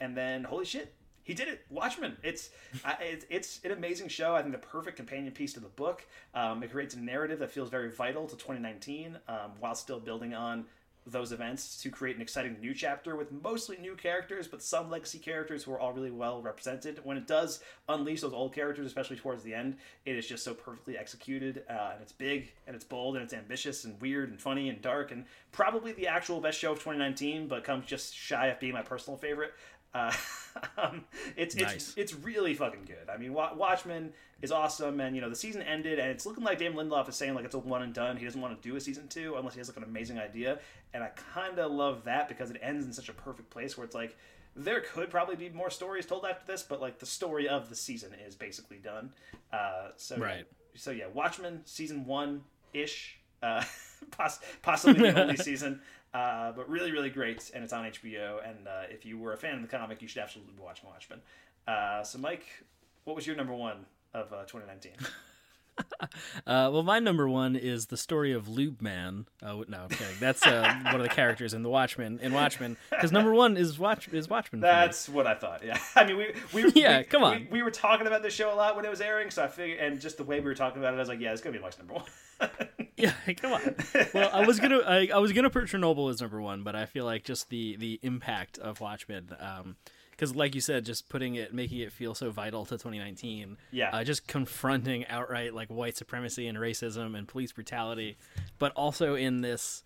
and 0.00 0.16
then 0.16 0.44
holy 0.44 0.64
shit, 0.64 0.92
he 1.24 1.34
did 1.34 1.48
it. 1.48 1.64
Watchmen. 1.70 2.16
It's 2.22 2.50
I, 2.84 2.96
it's 3.00 3.26
it's 3.30 3.60
an 3.64 3.72
amazing 3.72 4.08
show. 4.08 4.36
I 4.36 4.42
think 4.42 4.52
the 4.52 4.58
perfect 4.58 4.96
companion 4.96 5.32
piece 5.32 5.54
to 5.54 5.60
the 5.60 5.68
book. 5.68 6.06
Um, 6.34 6.62
it 6.62 6.70
creates 6.70 6.94
a 6.94 7.00
narrative 7.00 7.38
that 7.40 7.50
feels 7.50 7.70
very 7.70 7.90
vital 7.90 8.26
to 8.26 8.36
2019 8.36 9.18
um, 9.28 9.36
while 9.58 9.74
still 9.74 9.98
building 9.98 10.34
on 10.34 10.66
those 11.06 11.32
events 11.32 11.76
to 11.82 11.90
create 11.90 12.16
an 12.16 12.22
exciting 12.22 12.56
new 12.60 12.72
chapter 12.72 13.14
with 13.14 13.30
mostly 13.30 13.76
new 13.76 13.94
characters, 13.94 14.48
but 14.48 14.62
some 14.62 14.90
legacy 14.90 15.18
characters 15.18 15.62
who 15.62 15.72
are 15.72 15.78
all 15.78 15.92
really 15.92 16.10
well 16.10 16.40
represented. 16.40 16.98
When 17.04 17.18
it 17.18 17.26
does 17.26 17.60
unleash 17.88 18.22
those 18.22 18.32
old 18.32 18.54
characters, 18.54 18.86
especially 18.86 19.16
towards 19.16 19.42
the 19.42 19.54
end, 19.54 19.76
it 20.06 20.16
is 20.16 20.26
just 20.26 20.44
so 20.44 20.54
perfectly 20.54 20.96
executed, 20.96 21.62
uh, 21.68 21.90
and 21.92 22.02
it's 22.02 22.12
big 22.12 22.52
and 22.66 22.74
it's 22.74 22.84
bold 22.84 23.16
and 23.16 23.24
it's 23.24 23.34
ambitious 23.34 23.84
and 23.84 24.00
weird 24.00 24.30
and 24.30 24.40
funny 24.40 24.70
and 24.70 24.80
dark 24.80 25.12
and 25.12 25.26
probably 25.52 25.92
the 25.92 26.06
actual 26.06 26.40
best 26.40 26.58
show 26.58 26.72
of 26.72 26.78
2019, 26.78 27.48
but 27.48 27.64
comes 27.64 27.84
just 27.84 28.14
shy 28.14 28.46
of 28.46 28.58
being 28.58 28.72
my 28.72 28.82
personal 28.82 29.18
favorite. 29.18 29.52
Uh, 29.94 30.12
um, 30.78 31.04
it's 31.36 31.54
it's 31.54 31.62
Nice. 31.64 31.94
it's 31.96 32.14
really 32.14 32.54
fucking 32.54 32.84
good. 32.86 33.08
I 33.12 33.16
mean, 33.16 33.32
Wa- 33.32 33.54
Watchmen 33.54 34.12
is 34.42 34.50
awesome, 34.52 35.00
and 35.00 35.14
you 35.14 35.22
know 35.22 35.28
the 35.30 35.36
season 35.36 35.62
ended, 35.62 35.98
and 35.98 36.10
it's 36.10 36.26
looking 36.26 36.44
like 36.44 36.58
Damon 36.58 36.88
Lindelof 36.88 37.08
is 37.08 37.16
saying 37.16 37.34
like 37.34 37.44
it's 37.44 37.54
a 37.54 37.58
one 37.58 37.82
and 37.82 37.94
done. 37.94 38.16
He 38.16 38.24
doesn't 38.24 38.40
want 38.40 38.60
to 38.60 38.68
do 38.68 38.76
a 38.76 38.80
season 38.80 39.08
two 39.08 39.36
unless 39.36 39.54
he 39.54 39.60
has 39.60 39.68
like 39.68 39.76
an 39.76 39.84
amazing 39.84 40.18
idea, 40.18 40.58
and 40.92 41.02
I 41.02 41.08
kind 41.34 41.58
of 41.58 41.70
love 41.72 42.04
that 42.04 42.28
because 42.28 42.50
it 42.50 42.58
ends 42.62 42.84
in 42.86 42.92
such 42.92 43.08
a 43.08 43.12
perfect 43.12 43.50
place 43.50 43.76
where 43.78 43.84
it's 43.84 43.94
like 43.94 44.16
there 44.56 44.80
could 44.80 45.10
probably 45.10 45.34
be 45.36 45.48
more 45.48 45.70
stories 45.70 46.06
told 46.06 46.24
after 46.24 46.44
this, 46.50 46.62
but 46.62 46.80
like 46.80 46.98
the 46.98 47.06
story 47.06 47.48
of 47.48 47.68
the 47.68 47.76
season 47.76 48.10
is 48.26 48.34
basically 48.34 48.78
done. 48.78 49.12
Uh, 49.52 49.88
so. 49.96 50.16
Right. 50.16 50.46
so 50.76 50.90
yeah, 50.90 51.06
Watchmen 51.12 51.60
season 51.64 52.04
one 52.06 52.42
ish, 52.72 53.18
uh, 53.42 53.64
poss- 54.12 54.40
possibly 54.62 55.10
the 55.10 55.20
only 55.22 55.36
season. 55.50 55.80
Uh, 56.14 56.52
but 56.52 56.68
really, 56.70 56.92
really 56.92 57.10
great, 57.10 57.50
and 57.54 57.64
it's 57.64 57.72
on 57.72 57.84
HBO. 57.84 58.48
And 58.48 58.68
uh, 58.68 58.82
if 58.88 59.04
you 59.04 59.18
were 59.18 59.32
a 59.32 59.36
fan 59.36 59.56
of 59.56 59.62
the 59.62 59.68
comic, 59.68 60.00
you 60.00 60.06
should 60.06 60.22
absolutely 60.22 60.54
be 60.54 60.62
watching 60.62 60.88
Watchmen. 60.88 61.20
Uh, 61.66 62.04
so, 62.04 62.18
Mike, 62.18 62.46
what 63.02 63.16
was 63.16 63.26
your 63.26 63.34
number 63.34 63.52
one 63.52 63.84
of 64.14 64.32
uh, 64.32 64.44
2019? 64.44 64.92
Uh, 66.46 66.68
well, 66.72 66.82
my 66.82 66.98
number 66.98 67.28
one 67.28 67.56
is 67.56 67.86
the 67.86 67.96
story 67.96 68.32
of 68.32 68.46
Lube 68.48 68.82
Man. 68.82 69.26
Oh 69.42 69.64
no, 69.66 69.86
I'm. 69.90 69.98
That's 70.20 70.46
uh, 70.46 70.78
one 70.84 70.96
of 70.96 71.02
the 71.02 71.08
characters 71.08 71.54
in 71.54 71.62
the 71.62 71.68
Watchmen. 71.70 72.18
In 72.22 72.32
Watchmen, 72.32 72.76
because 72.90 73.10
number 73.12 73.32
one 73.32 73.56
is 73.56 73.78
Watch 73.78 74.08
is 74.08 74.28
Watchmen. 74.28 74.60
That's 74.60 75.08
what 75.08 75.26
I 75.26 75.34
thought. 75.34 75.64
Yeah, 75.64 75.78
I 75.96 76.04
mean, 76.04 76.16
we 76.18 76.34
we 76.52 76.70
Yeah, 76.74 76.98
we- 76.98 77.04
come 77.04 77.24
on. 77.24 77.40
We, 77.50 77.58
we 77.58 77.62
were 77.62 77.70
talking 77.70 78.06
about 78.06 78.22
this 78.22 78.34
show 78.34 78.52
a 78.52 78.54
lot 78.54 78.76
when 78.76 78.84
it 78.84 78.90
was 78.90 79.00
airing, 79.00 79.30
so 79.30 79.42
I 79.42 79.48
figured, 79.48 79.80
and 79.80 80.00
just 80.00 80.16
the 80.18 80.24
way 80.24 80.38
we 80.40 80.46
were 80.46 80.54
talking 80.54 80.80
about 80.82 80.92
it, 80.92 80.96
I 80.96 81.00
was 81.00 81.08
like, 81.08 81.20
yeah, 81.20 81.32
it's 81.32 81.40
gonna 81.40 81.56
be 81.56 81.62
Mike's 81.62 81.78
number 81.78 81.94
one. 81.94 82.04
Yeah, 82.96 83.12
come 83.36 83.52
on. 83.54 83.74
Well, 84.12 84.30
I 84.32 84.46
was 84.46 84.60
gonna 84.60 84.78
I, 84.80 85.08
I 85.14 85.18
was 85.18 85.32
gonna 85.32 85.50
put 85.50 85.64
Chernobyl 85.64 86.10
as 86.10 86.20
number 86.20 86.40
one, 86.40 86.62
but 86.62 86.76
I 86.76 86.86
feel 86.86 87.04
like 87.06 87.24
just 87.24 87.48
the 87.48 87.76
the 87.76 87.98
impact 88.02 88.58
of 88.58 88.80
Watchmen, 88.80 89.30
because 90.16 90.34
like 90.34 90.54
you 90.54 90.60
said, 90.60 90.84
just 90.84 91.08
putting 91.08 91.34
it, 91.34 91.52
making 91.52 91.78
it 91.80 91.92
feel 91.92 92.14
so 92.14 92.30
vital 92.30 92.64
to 92.66 92.74
2019. 92.74 93.56
Yeah. 93.72 93.90
uh, 93.90 94.04
just 94.04 94.26
confronting 94.26 95.06
outright 95.08 95.54
like 95.54 95.68
white 95.68 95.96
supremacy 95.96 96.46
and 96.46 96.56
racism 96.56 97.16
and 97.16 97.26
police 97.26 97.52
brutality, 97.52 98.16
but 98.58 98.72
also 98.72 99.14
in 99.14 99.40
this 99.40 99.82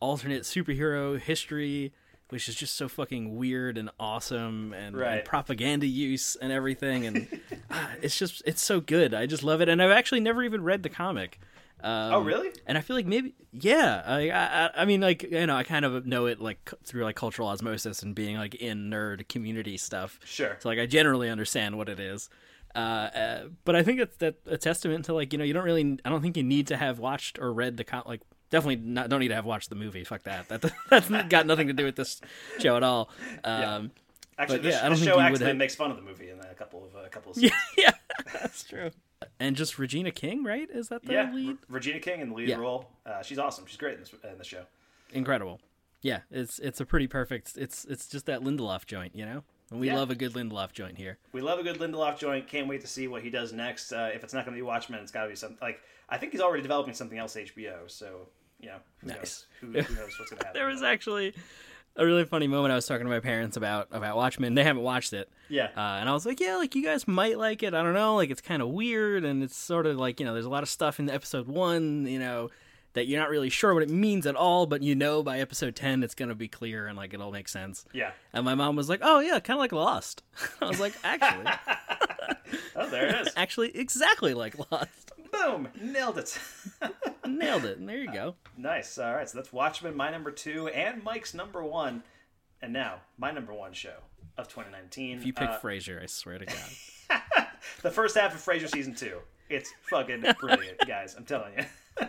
alternate 0.00 0.42
superhero 0.42 1.18
history. 1.18 1.92
Which 2.28 2.48
is 2.48 2.54
just 2.54 2.76
so 2.76 2.86
fucking 2.88 3.34
weird 3.36 3.76
and 3.76 3.90
awesome, 3.98 4.72
and, 4.72 4.94
and 4.94 5.24
propaganda 5.24 5.84
use 5.84 6.36
and 6.40 6.52
everything, 6.52 7.04
and 7.04 7.40
ah, 7.72 7.90
it's 8.02 8.16
just 8.16 8.40
it's 8.46 8.62
so 8.62 8.78
good. 8.80 9.14
I 9.14 9.26
just 9.26 9.42
love 9.42 9.60
it, 9.60 9.68
and 9.68 9.82
I've 9.82 9.90
actually 9.90 10.20
never 10.20 10.44
even 10.44 10.62
read 10.62 10.84
the 10.84 10.90
comic. 10.90 11.40
Um, 11.82 12.14
Oh, 12.14 12.20
really? 12.20 12.50
And 12.66 12.76
I 12.78 12.80
feel 12.80 12.96
like 12.96 13.06
maybe, 13.06 13.34
yeah. 13.52 14.02
I, 14.06 14.30
I, 14.30 14.70
I 14.82 14.84
mean, 14.84 15.00
like 15.00 15.22
you 15.22 15.46
know, 15.46 15.56
I 15.56 15.62
kind 15.64 15.84
of 15.84 16.06
know 16.06 16.26
it 16.26 16.40
like 16.40 16.72
through 16.84 17.04
like 17.04 17.16
cultural 17.16 17.48
osmosis 17.48 18.02
and 18.02 18.14
being 18.14 18.36
like 18.36 18.54
in 18.54 18.90
nerd 18.90 19.28
community 19.28 19.76
stuff. 19.76 20.18
Sure. 20.24 20.56
So 20.60 20.68
like, 20.68 20.78
I 20.78 20.86
generally 20.86 21.28
understand 21.30 21.76
what 21.78 21.88
it 21.88 21.98
is. 22.00 22.28
Uh, 22.74 22.78
uh, 22.78 23.42
but 23.64 23.74
I 23.74 23.82
think 23.82 23.98
that's 23.98 24.16
that 24.18 24.36
a 24.46 24.56
testament 24.56 25.06
to 25.06 25.14
like 25.14 25.32
you 25.32 25.38
know 25.40 25.44
you 25.44 25.52
don't 25.52 25.64
really 25.64 25.98
I 26.04 26.08
don't 26.08 26.22
think 26.22 26.36
you 26.36 26.44
need 26.44 26.68
to 26.68 26.76
have 26.76 27.00
watched 27.00 27.38
or 27.40 27.52
read 27.52 27.76
the 27.76 27.82
con- 27.82 28.04
like 28.06 28.20
definitely 28.50 28.76
not 28.76 29.08
don't 29.08 29.18
need 29.18 29.28
to 29.28 29.34
have 29.34 29.44
watched 29.44 29.70
the 29.70 29.74
movie 29.74 30.04
fuck 30.04 30.22
that 30.22 30.48
that 30.50 30.64
that's 30.88 31.08
got 31.28 31.46
nothing 31.46 31.66
to 31.66 31.72
do 31.72 31.84
with 31.84 31.96
this 31.96 32.20
show 32.60 32.76
at 32.76 32.84
all. 32.84 33.10
Um, 33.42 33.90
Actually, 34.38 34.58
but 34.58 34.62
this, 34.62 34.74
yeah, 34.76 34.86
I 34.86 34.88
don't 34.88 34.98
think 34.98 35.10
show 35.10 35.18
actually 35.18 35.46
have- 35.46 35.56
makes 35.56 35.74
fun 35.74 35.90
of 35.90 35.96
the 35.96 36.02
movie 36.04 36.30
in 36.30 36.38
a 36.38 36.54
couple 36.54 36.84
of 36.84 36.94
a 37.04 37.08
couple 37.08 37.32
of 37.32 37.36
scenes. 37.38 37.52
yeah, 37.76 37.90
that's 38.32 38.62
true. 38.62 38.90
And 39.38 39.54
just 39.56 39.78
Regina 39.78 40.10
King, 40.10 40.44
right? 40.44 40.68
Is 40.70 40.88
that 40.88 41.04
the 41.04 41.12
yeah, 41.12 41.30
lead? 41.32 41.48
Re- 41.48 41.56
Regina 41.68 42.00
King 42.00 42.20
in 42.20 42.30
the 42.30 42.34
lead 42.34 42.48
Yeah. 42.48 42.56
role. 42.56 42.88
Uh, 43.04 43.22
she's 43.22 43.38
awesome. 43.38 43.66
She's 43.66 43.76
great 43.76 43.94
in 43.94 44.00
this 44.00 44.12
in 44.30 44.38
the 44.38 44.44
show. 44.44 44.64
incredible. 45.12 45.60
Yeah, 46.02 46.20
it's 46.30 46.58
it's 46.60 46.80
a 46.80 46.86
pretty 46.86 47.06
perfect. 47.06 47.52
It's 47.58 47.84
it's 47.84 48.06
just 48.08 48.24
that 48.26 48.40
Lindelof 48.40 48.86
joint, 48.86 49.14
you 49.14 49.26
know. 49.26 49.44
And 49.70 49.78
we 49.80 49.88
Yeah. 49.88 49.96
love 49.96 50.10
a 50.10 50.14
good 50.14 50.32
Lindelof 50.32 50.72
joint 50.72 50.96
here. 50.96 51.18
We 51.32 51.42
love 51.42 51.58
a 51.58 51.62
good 51.62 51.76
Lindelof 51.78 52.18
joint. 52.18 52.48
Can't 52.48 52.66
wait 52.68 52.80
to 52.80 52.86
see 52.86 53.08
what 53.08 53.22
he 53.22 53.28
does 53.28 53.52
next. 53.52 53.92
Uh, 53.92 54.10
if 54.14 54.24
it's 54.24 54.32
not 54.32 54.44
going 54.46 54.54
to 54.54 54.58
be 54.58 54.62
Watchmen, 54.62 55.00
it's 55.00 55.12
got 55.12 55.24
to 55.24 55.28
be 55.28 55.36
something 55.36 55.58
like 55.60 55.80
I 56.08 56.16
think 56.16 56.32
he's 56.32 56.40
already 56.40 56.62
developing 56.62 56.94
something 56.94 57.18
else 57.18 57.36
HBO. 57.36 57.88
So 57.90 58.28
you 58.58 58.68
know, 58.68 58.78
who 58.98 59.08
Nice. 59.08 59.16
knows? 59.16 59.46
Who, 59.60 59.66
who 59.66 59.94
knows 59.94 60.18
what's 60.18 60.30
going 60.30 60.38
to 60.40 60.46
happen? 60.46 60.52
There 60.54 60.66
was 60.68 60.82
actually 60.82 61.34
a 62.00 62.06
really 62.06 62.24
funny 62.24 62.46
moment 62.46 62.72
I 62.72 62.74
was 62.74 62.86
talking 62.86 63.04
to 63.04 63.10
my 63.10 63.20
parents 63.20 63.56
about 63.56 63.88
about 63.92 64.16
Watchmen. 64.16 64.54
They 64.54 64.64
haven't 64.64 64.82
watched 64.82 65.12
it. 65.12 65.30
Yeah. 65.48 65.68
Uh, 65.76 65.98
and 66.00 66.08
I 66.08 66.12
was 66.12 66.24
like, 66.24 66.40
yeah, 66.40 66.56
like 66.56 66.74
you 66.74 66.82
guys 66.82 67.06
might 67.06 67.38
like 67.38 67.62
it. 67.62 67.74
I 67.74 67.82
don't 67.82 67.94
know. 67.94 68.16
Like 68.16 68.30
it's 68.30 68.40
kind 68.40 68.62
of 68.62 68.68
weird 68.68 69.24
and 69.24 69.42
it's 69.42 69.56
sort 69.56 69.86
of 69.86 69.98
like, 69.98 70.18
you 70.18 70.26
know, 70.26 70.32
there's 70.32 70.46
a 70.46 70.50
lot 70.50 70.62
of 70.62 70.68
stuff 70.68 70.98
in 70.98 71.10
episode 71.10 71.46
1, 71.46 72.06
you 72.06 72.18
know, 72.18 72.50
that 72.94 73.06
you're 73.06 73.20
not 73.20 73.28
really 73.28 73.50
sure 73.50 73.74
what 73.74 73.82
it 73.82 73.90
means 73.90 74.26
at 74.26 74.34
all, 74.34 74.66
but 74.66 74.82
you 74.82 74.94
know 74.94 75.22
by 75.22 75.38
episode 75.38 75.76
10 75.76 76.02
it's 76.02 76.14
to 76.14 76.34
be 76.34 76.48
clear 76.48 76.86
and 76.86 76.96
like 76.96 77.12
it'll 77.12 77.30
make 77.30 77.48
sense. 77.48 77.84
Yeah. 77.92 78.12
And 78.32 78.44
my 78.44 78.54
mom 78.54 78.76
was 78.76 78.88
like, 78.88 79.00
"Oh 79.02 79.20
yeah, 79.20 79.38
kind 79.40 79.58
of 79.58 79.60
like 79.60 79.72
Lost." 79.72 80.22
I 80.62 80.66
was 80.66 80.80
like, 80.80 80.94
"Actually, 81.04 81.52
oh, 82.76 82.88
there 82.88 83.08
it 83.08 83.26
is. 83.26 83.32
actually 83.36 83.76
exactly 83.76 84.34
like 84.34 84.56
Lost." 84.72 85.12
Boom! 85.32 85.68
Nailed 85.80 86.18
it. 86.18 86.38
Nailed 87.26 87.64
it. 87.64 87.78
And 87.78 87.88
there 87.88 87.98
you 87.98 88.12
go. 88.12 88.34
Nice. 88.56 88.98
All 88.98 89.14
right. 89.14 89.28
So 89.28 89.38
that's 89.38 89.52
Watchmen, 89.52 89.96
my 89.96 90.10
number 90.10 90.30
two, 90.30 90.68
and 90.68 91.02
Mike's 91.02 91.34
number 91.34 91.62
one. 91.64 92.02
And 92.62 92.72
now 92.72 92.96
my 93.18 93.30
number 93.30 93.54
one 93.54 93.72
show 93.72 93.94
of 94.36 94.48
2019. 94.48 95.18
If 95.18 95.26
you 95.26 95.32
pick 95.32 95.48
Uh, 95.48 95.58
Frasier, 95.60 96.02
I 96.02 96.06
swear 96.06 96.38
to 96.38 96.46
God. 96.46 97.46
the 97.82 97.90
first 97.90 98.16
half 98.16 98.34
of 98.34 98.40
Frasier 98.40 98.68
season 98.70 98.94
two. 98.94 99.18
It's 99.48 99.72
fucking 99.88 100.24
brilliant, 100.38 100.78
guys. 100.86 101.14
I'm 101.16 101.24
telling 101.24 101.52
you. 101.56 102.06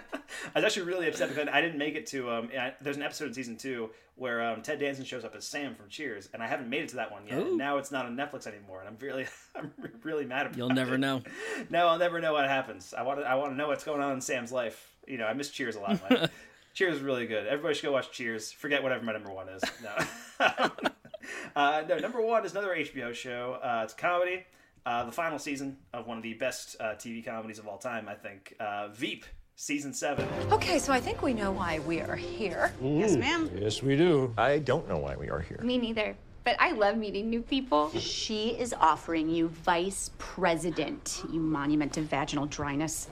I 0.56 0.60
was 0.60 0.66
actually 0.66 0.92
really 0.92 1.08
upset 1.08 1.30
because 1.30 1.48
I 1.52 1.62
didn't 1.62 1.78
make 1.78 1.96
it 1.96 2.08
to. 2.08 2.32
Um, 2.32 2.50
I, 2.58 2.74
there's 2.82 2.98
an 2.98 3.04
episode 3.04 3.30
in 3.30 3.34
season 3.34 3.58
two 3.58 3.90
where 4.16 4.42
um, 4.42 4.62
Ted 4.62 4.80
Danson 4.80 5.06
shows 5.06 5.24
up 5.26 5.36
as 5.36 5.46
Sam 5.46 5.74
from 5.74 5.90
Cheers, 5.90 6.30
and 6.34 6.44
I 6.44 6.48
haven't 6.48 6.70
made 6.70 6.84
it 6.84 6.90
to 6.90 6.98
that 6.98 7.12
one 7.12 7.26
yet. 7.26 7.40
Ooh. 7.40 7.48
And 7.48 7.58
now 7.58 7.78
it's 7.78 7.92
not 7.92 8.06
on 8.06 8.16
Netflix 8.16 8.46
anymore, 8.46 8.80
and 8.80 8.88
I'm 8.88 8.98
really, 9.00 9.26
I'm 9.56 9.72
really 10.04 10.26
mad 10.26 10.46
about. 10.46 10.56
It. 10.56 10.58
You'll 10.58 10.70
never 10.70 10.96
it. 10.96 11.00
know. 11.00 11.22
No, 11.70 11.88
I'll 11.88 12.00
never 12.00 12.20
know 12.20 12.34
what 12.34 12.48
happens. 12.48 12.94
I 12.94 13.04
want 13.04 13.20
to. 13.20 13.26
I 13.26 13.36
want 13.36 13.52
to 13.54 13.58
know 13.58 13.68
what's 13.68 13.84
going 13.84 14.02
on 14.02 14.14
in 14.14 14.22
Sam's 14.22 14.52
life. 14.52 14.96
You 15.08 15.18
know, 15.18 15.26
I 15.26 15.34
miss 15.34 15.50
Cheers 15.50 15.76
a 15.76 15.80
lot. 15.80 16.00
Cheers 16.74 16.98
is 16.98 17.02
really 17.02 17.28
good. 17.28 17.48
Everybody 17.48 17.76
should 17.76 17.88
go 17.88 17.92
watch 17.92 18.12
Cheers. 18.12 18.52
Forget 18.52 18.82
whatever 18.82 19.04
my 19.04 19.12
number 19.12 19.32
one 19.32 19.50
is. 19.50 19.62
No. 19.84 20.40
uh, 21.56 21.84
no, 21.88 21.98
number 21.98 22.22
one 22.22 22.46
is 22.46 22.52
another 22.52 22.70
HBO 22.76 23.14
show. 23.14 23.60
Uh, 23.62 23.82
it's 23.84 23.94
a 23.94 23.98
comedy. 23.98 24.46
Uh, 24.86 25.06
the 25.06 25.12
final 25.12 25.38
season 25.38 25.78
of 25.94 26.08
one 26.08 26.18
of 26.18 26.24
the 26.24 26.34
best 26.36 26.76
uh, 26.80 26.96
TV 26.96 27.24
comedies 27.24 27.60
of 27.60 27.68
all 27.68 27.78
time, 27.78 28.08
I 28.08 28.16
think. 28.16 28.56
Uh, 28.60 28.88
Veep, 28.88 29.26
season 29.62 29.94
seven. 29.94 30.28
Okay, 30.52 30.80
so 30.80 30.92
I 30.92 31.00
think 31.00 31.22
we 31.22 31.36
know 31.36 31.52
why 31.52 31.78
we 31.86 32.02
are 32.02 32.16
here. 32.16 32.74
Yes, 32.82 33.16
ma'am. 33.16 33.48
Yes, 33.56 33.84
we 33.84 33.96
do. 33.96 34.34
I 34.36 34.58
don't 34.58 34.90
know 34.90 34.98
why 34.98 35.16
we 35.16 35.30
are 35.30 35.40
here. 35.40 35.60
Me 35.62 35.78
neither. 35.78 36.16
But 36.44 36.56
I 36.60 36.72
love 36.72 36.98
meeting 36.98 37.30
new 37.30 37.44
people. 37.44 37.92
She 37.92 38.60
is 38.60 38.74
offering 38.74 39.30
you 39.30 39.50
vice 39.50 40.10
president, 40.18 41.22
you 41.32 41.40
monument 41.40 41.96
of 41.98 42.06
vaginal 42.06 42.48
dryness. 42.48 43.08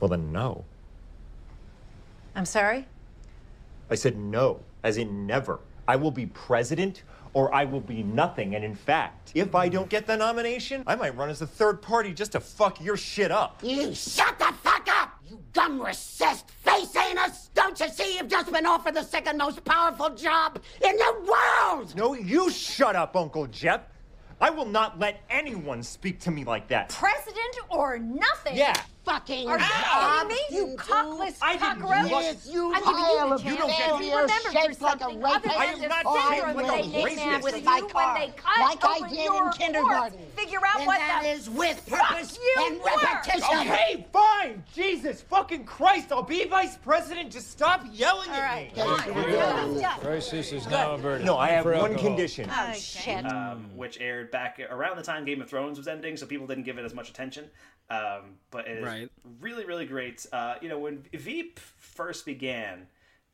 Well, 0.00 0.08
then, 0.08 0.32
no. 0.32 0.64
I'm 2.34 2.46
sorry? 2.46 2.86
I 3.90 3.94
said 3.94 4.16
no, 4.16 4.60
as 4.82 4.96
in 4.96 5.26
never. 5.26 5.60
I 5.86 5.96
will 5.96 6.12
be 6.12 6.24
president 6.26 7.02
or 7.38 7.54
I 7.54 7.64
will 7.64 7.80
be 7.80 8.02
nothing. 8.02 8.56
And 8.56 8.64
in 8.64 8.74
fact, 8.74 9.30
if 9.32 9.54
I 9.54 9.68
don't 9.68 9.88
get 9.88 10.08
the 10.08 10.16
nomination, 10.16 10.82
I 10.88 10.96
might 10.96 11.16
run 11.16 11.30
as 11.30 11.40
a 11.40 11.46
third 11.46 11.80
party 11.80 12.12
just 12.12 12.32
to 12.32 12.40
fuck 12.40 12.80
your 12.80 12.96
shit 12.96 13.30
up. 13.30 13.60
You 13.62 13.94
shut 13.94 14.36
the 14.40 14.52
fuck 14.60 14.88
up! 14.90 15.20
You 15.24 15.40
gun 15.52 15.78
recessed 15.78 16.50
face 16.50 16.96
anus! 16.96 17.50
Don't 17.54 17.78
you 17.78 17.88
see 17.90 18.16
you've 18.16 18.26
just 18.26 18.50
been 18.52 18.66
offered 18.66 18.94
the 18.94 19.04
second 19.04 19.38
most 19.38 19.64
powerful 19.64 20.10
job 20.16 20.60
in 20.84 20.96
the 20.96 21.32
world? 21.32 21.94
No, 21.94 22.14
you 22.14 22.50
shut 22.50 22.96
up, 22.96 23.14
Uncle 23.14 23.46
Jeff. 23.46 23.82
I 24.40 24.50
will 24.50 24.66
not 24.66 24.98
let 24.98 25.22
anyone 25.30 25.84
speak 25.84 26.18
to 26.20 26.32
me 26.32 26.44
like 26.44 26.66
that. 26.68 26.88
President 26.88 27.56
or 27.70 28.00
nothing? 28.00 28.56
Yeah. 28.56 28.74
Fucking 29.08 29.48
Are 29.48 29.58
you 29.58 29.64
job. 29.64 30.28
kidding 30.28 30.36
me? 30.60 30.70
You 30.70 30.76
cockless 30.76 31.38
I 31.40 31.52
didn't 31.56 31.80
cockroach. 31.80 32.10
Yes, 32.10 32.48
you 32.50 32.72
I'm 32.74 32.80
giving 32.82 32.94
you 33.00 33.16
pile 33.16 33.28
the 33.30 33.38
chance. 33.38 33.44
you 33.44 33.56
don't 33.58 33.68
get 33.68 34.04
You 34.04 34.12
remember 34.12 34.32
shaped 34.52 34.80
like 34.82 34.96
a 34.96 35.00
something 35.00 35.22
rapist. 35.22 35.56
I 35.58 35.64
am 35.64 35.80
not 35.88 36.04
syndrome 36.06 36.32
shaped 36.32 36.56
like 36.56 36.66
a 36.66 36.90
they 36.90 36.92
named 36.92 37.04
rapist. 37.04 37.44
with 37.44 37.54
with 37.54 37.64
my 37.64 37.80
car, 37.80 38.18
like 38.18 38.84
I 38.84 39.08
did 39.08 39.18
in 39.18 39.50
kindergarten. 39.52 40.18
corpse. 40.18 40.34
Figure 40.36 40.58
out 40.66 40.78
and 40.78 40.86
what 40.86 40.98
that 40.98 41.20
the 41.22 41.28
is 41.30 41.50
with 41.50 41.86
purpose 41.88 42.38
you 42.38 42.54
and 42.66 42.78
were. 42.78 42.84
repetition. 43.02 43.58
Okay, 43.58 44.06
fine. 44.12 44.62
Jesus 44.74 45.22
fucking 45.22 45.64
Christ, 45.64 46.12
I'll 46.12 46.22
be 46.22 46.44
vice 46.44 46.76
president. 46.76 47.32
Just 47.32 47.50
stop 47.50 47.84
yelling 47.92 48.30
at 48.30 48.76
me. 48.76 49.84
Crisis 50.00 50.52
is 50.52 50.68
now 50.68 50.92
averted. 50.94 51.26
No, 51.26 51.36
I 51.38 51.48
have 51.48 51.64
one 51.64 51.96
condition. 51.96 52.50
Oh 52.52 52.72
shit. 52.74 53.24
um, 53.24 53.70
which 53.76 54.00
aired 54.00 54.30
back 54.30 54.60
around 54.70 54.96
the 54.96 55.02
time 55.02 55.24
Game 55.24 55.40
of 55.40 55.48
Thrones 55.48 55.78
was 55.78 55.88
ending, 55.88 56.16
so 56.16 56.26
people 56.26 56.46
didn't 56.46 56.64
give 56.64 56.78
it 56.78 56.84
as 56.84 56.94
much 56.94 57.08
attention. 57.10 57.44
Um, 57.90 58.34
but 58.50 58.66
it 58.68 58.78
is 58.78 58.84
Right. 58.84 58.97
Really, 59.40 59.64
really 59.64 59.86
great. 59.86 60.24
Uh, 60.32 60.54
you 60.60 60.68
know, 60.68 60.78
when 60.78 61.04
Veep 61.12 61.58
first 61.58 62.26
began, 62.26 62.86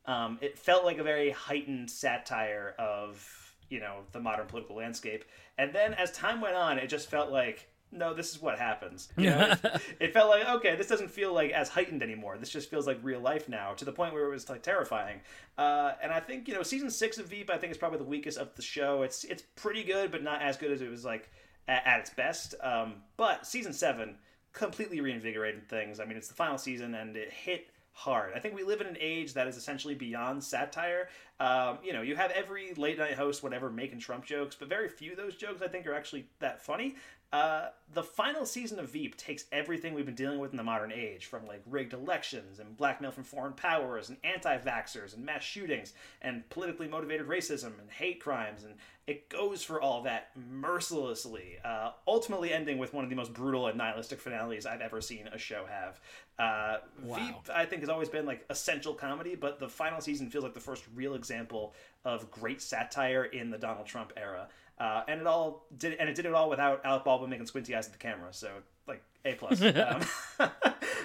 um, 0.06 0.38
it 0.40 0.58
felt 0.58 0.84
like 0.84 0.98
a 0.98 1.02
very 1.02 1.30
heightened 1.30 1.90
satire 1.90 2.74
of 2.78 3.54
you 3.70 3.80
know 3.80 4.00
the 4.12 4.20
modern 4.20 4.46
political 4.46 4.76
landscape, 4.76 5.24
and 5.58 5.72
then 5.72 5.94
as 5.94 6.12
time 6.12 6.40
went 6.40 6.56
on, 6.56 6.78
it 6.78 6.88
just 6.88 7.10
felt 7.10 7.30
like. 7.30 7.68
No, 7.96 8.12
this 8.12 8.32
is 8.32 8.42
what 8.42 8.58
happens. 8.58 9.08
You 9.16 9.30
know, 9.30 9.52
it, 9.52 9.82
it 10.00 10.12
felt 10.12 10.28
like 10.28 10.48
okay, 10.48 10.74
this 10.74 10.88
doesn't 10.88 11.12
feel 11.12 11.32
like 11.32 11.52
as 11.52 11.68
heightened 11.68 12.02
anymore. 12.02 12.36
This 12.36 12.50
just 12.50 12.68
feels 12.68 12.88
like 12.88 12.98
real 13.04 13.20
life 13.20 13.48
now, 13.48 13.72
to 13.74 13.84
the 13.84 13.92
point 13.92 14.12
where 14.12 14.24
it 14.24 14.30
was 14.30 14.50
like 14.50 14.64
terrifying. 14.64 15.20
Uh, 15.56 15.92
and 16.02 16.10
I 16.10 16.18
think 16.18 16.48
you 16.48 16.54
know, 16.54 16.64
season 16.64 16.90
six 16.90 17.18
of 17.18 17.26
Veep, 17.26 17.50
I 17.50 17.56
think 17.56 17.70
is 17.70 17.78
probably 17.78 17.98
the 17.98 18.04
weakest 18.04 18.36
of 18.36 18.52
the 18.56 18.62
show. 18.62 19.02
It's 19.02 19.22
it's 19.22 19.44
pretty 19.54 19.84
good, 19.84 20.10
but 20.10 20.24
not 20.24 20.42
as 20.42 20.56
good 20.56 20.72
as 20.72 20.82
it 20.82 20.90
was 20.90 21.04
like 21.04 21.30
at, 21.68 21.86
at 21.86 22.00
its 22.00 22.10
best. 22.10 22.56
Um, 22.60 22.94
but 23.16 23.46
season 23.46 23.72
seven 23.72 24.16
completely 24.54 25.00
reinvigorated 25.00 25.68
things. 25.68 26.00
I 26.00 26.06
mean, 26.06 26.16
it's 26.16 26.28
the 26.28 26.34
final 26.34 26.56
season, 26.56 26.94
and 26.94 27.16
it 27.16 27.30
hit 27.30 27.68
hard. 27.92 28.32
I 28.34 28.40
think 28.40 28.54
we 28.54 28.64
live 28.64 28.80
in 28.80 28.86
an 28.86 28.96
age 28.98 29.34
that 29.34 29.46
is 29.46 29.56
essentially 29.56 29.94
beyond 29.94 30.42
satire. 30.42 31.08
Um, 31.38 31.78
you 31.82 31.92
know, 31.92 32.02
you 32.02 32.16
have 32.16 32.30
every 32.30 32.74
late 32.74 32.98
night 32.98 33.14
host, 33.14 33.42
whatever, 33.42 33.70
making 33.70 34.00
Trump 34.00 34.24
jokes, 34.24 34.56
but 34.58 34.68
very 34.68 34.88
few 34.88 35.12
of 35.12 35.16
those 35.16 35.36
jokes 35.36 35.62
I 35.62 35.68
think 35.68 35.86
are 35.86 35.94
actually 35.94 36.26
that 36.40 36.60
funny. 36.60 36.96
Uh, 37.34 37.70
the 37.92 38.02
final 38.02 38.46
season 38.46 38.78
of 38.78 38.88
Veep 38.90 39.16
takes 39.16 39.46
everything 39.50 39.92
we've 39.92 40.06
been 40.06 40.14
dealing 40.14 40.38
with 40.38 40.52
in 40.52 40.56
the 40.56 40.62
modern 40.62 40.92
age, 40.92 41.26
from 41.26 41.44
like 41.48 41.62
rigged 41.66 41.92
elections 41.92 42.60
and 42.60 42.76
blackmail 42.76 43.10
from 43.10 43.24
foreign 43.24 43.54
powers 43.54 44.08
and 44.08 44.18
anti-vaxxers 44.22 45.16
and 45.16 45.24
mass 45.26 45.42
shootings 45.42 45.94
and 46.22 46.48
politically 46.48 46.86
motivated 46.86 47.26
racism 47.26 47.72
and 47.80 47.90
hate 47.90 48.20
crimes, 48.20 48.62
and 48.62 48.74
it 49.08 49.28
goes 49.28 49.64
for 49.64 49.80
all 49.80 50.02
that 50.02 50.30
mercilessly, 50.48 51.56
uh, 51.64 51.90
ultimately 52.06 52.52
ending 52.52 52.78
with 52.78 52.94
one 52.94 53.02
of 53.02 53.10
the 53.10 53.16
most 53.16 53.32
brutal 53.32 53.66
and 53.66 53.76
nihilistic 53.76 54.20
finales 54.20 54.64
I've 54.64 54.80
ever 54.80 55.00
seen 55.00 55.26
a 55.26 55.36
show 55.36 55.66
have. 55.68 56.00
Uh, 56.38 56.78
Veep, 57.16 57.34
I 57.52 57.64
think, 57.64 57.82
has 57.82 57.88
always 57.88 58.08
been 58.08 58.26
like 58.26 58.44
essential 58.48 58.94
comedy, 58.94 59.34
but 59.34 59.58
the 59.58 59.68
final 59.68 60.00
season 60.00 60.30
feels 60.30 60.44
like 60.44 60.54
the 60.54 60.60
first 60.60 60.84
real 60.94 61.14
example 61.16 61.74
of 62.04 62.30
great 62.30 62.62
satire 62.62 63.24
in 63.24 63.50
the 63.50 63.58
Donald 63.58 63.86
Trump 63.86 64.12
era. 64.16 64.46
Uh, 64.78 65.02
and 65.06 65.20
it 65.20 65.26
all 65.26 65.66
did, 65.76 65.94
and 65.98 66.08
it 66.08 66.14
did 66.14 66.26
it 66.26 66.34
all 66.34 66.50
without 66.50 66.84
Alec 66.84 67.04
Baldwin 67.04 67.30
making 67.30 67.46
squinty 67.46 67.74
eyes 67.76 67.86
at 67.86 67.92
the 67.92 67.98
camera. 67.98 68.32
So, 68.32 68.50
like, 68.88 69.02
a 69.24 69.34
plus. 69.34 69.60
um, 69.62 70.00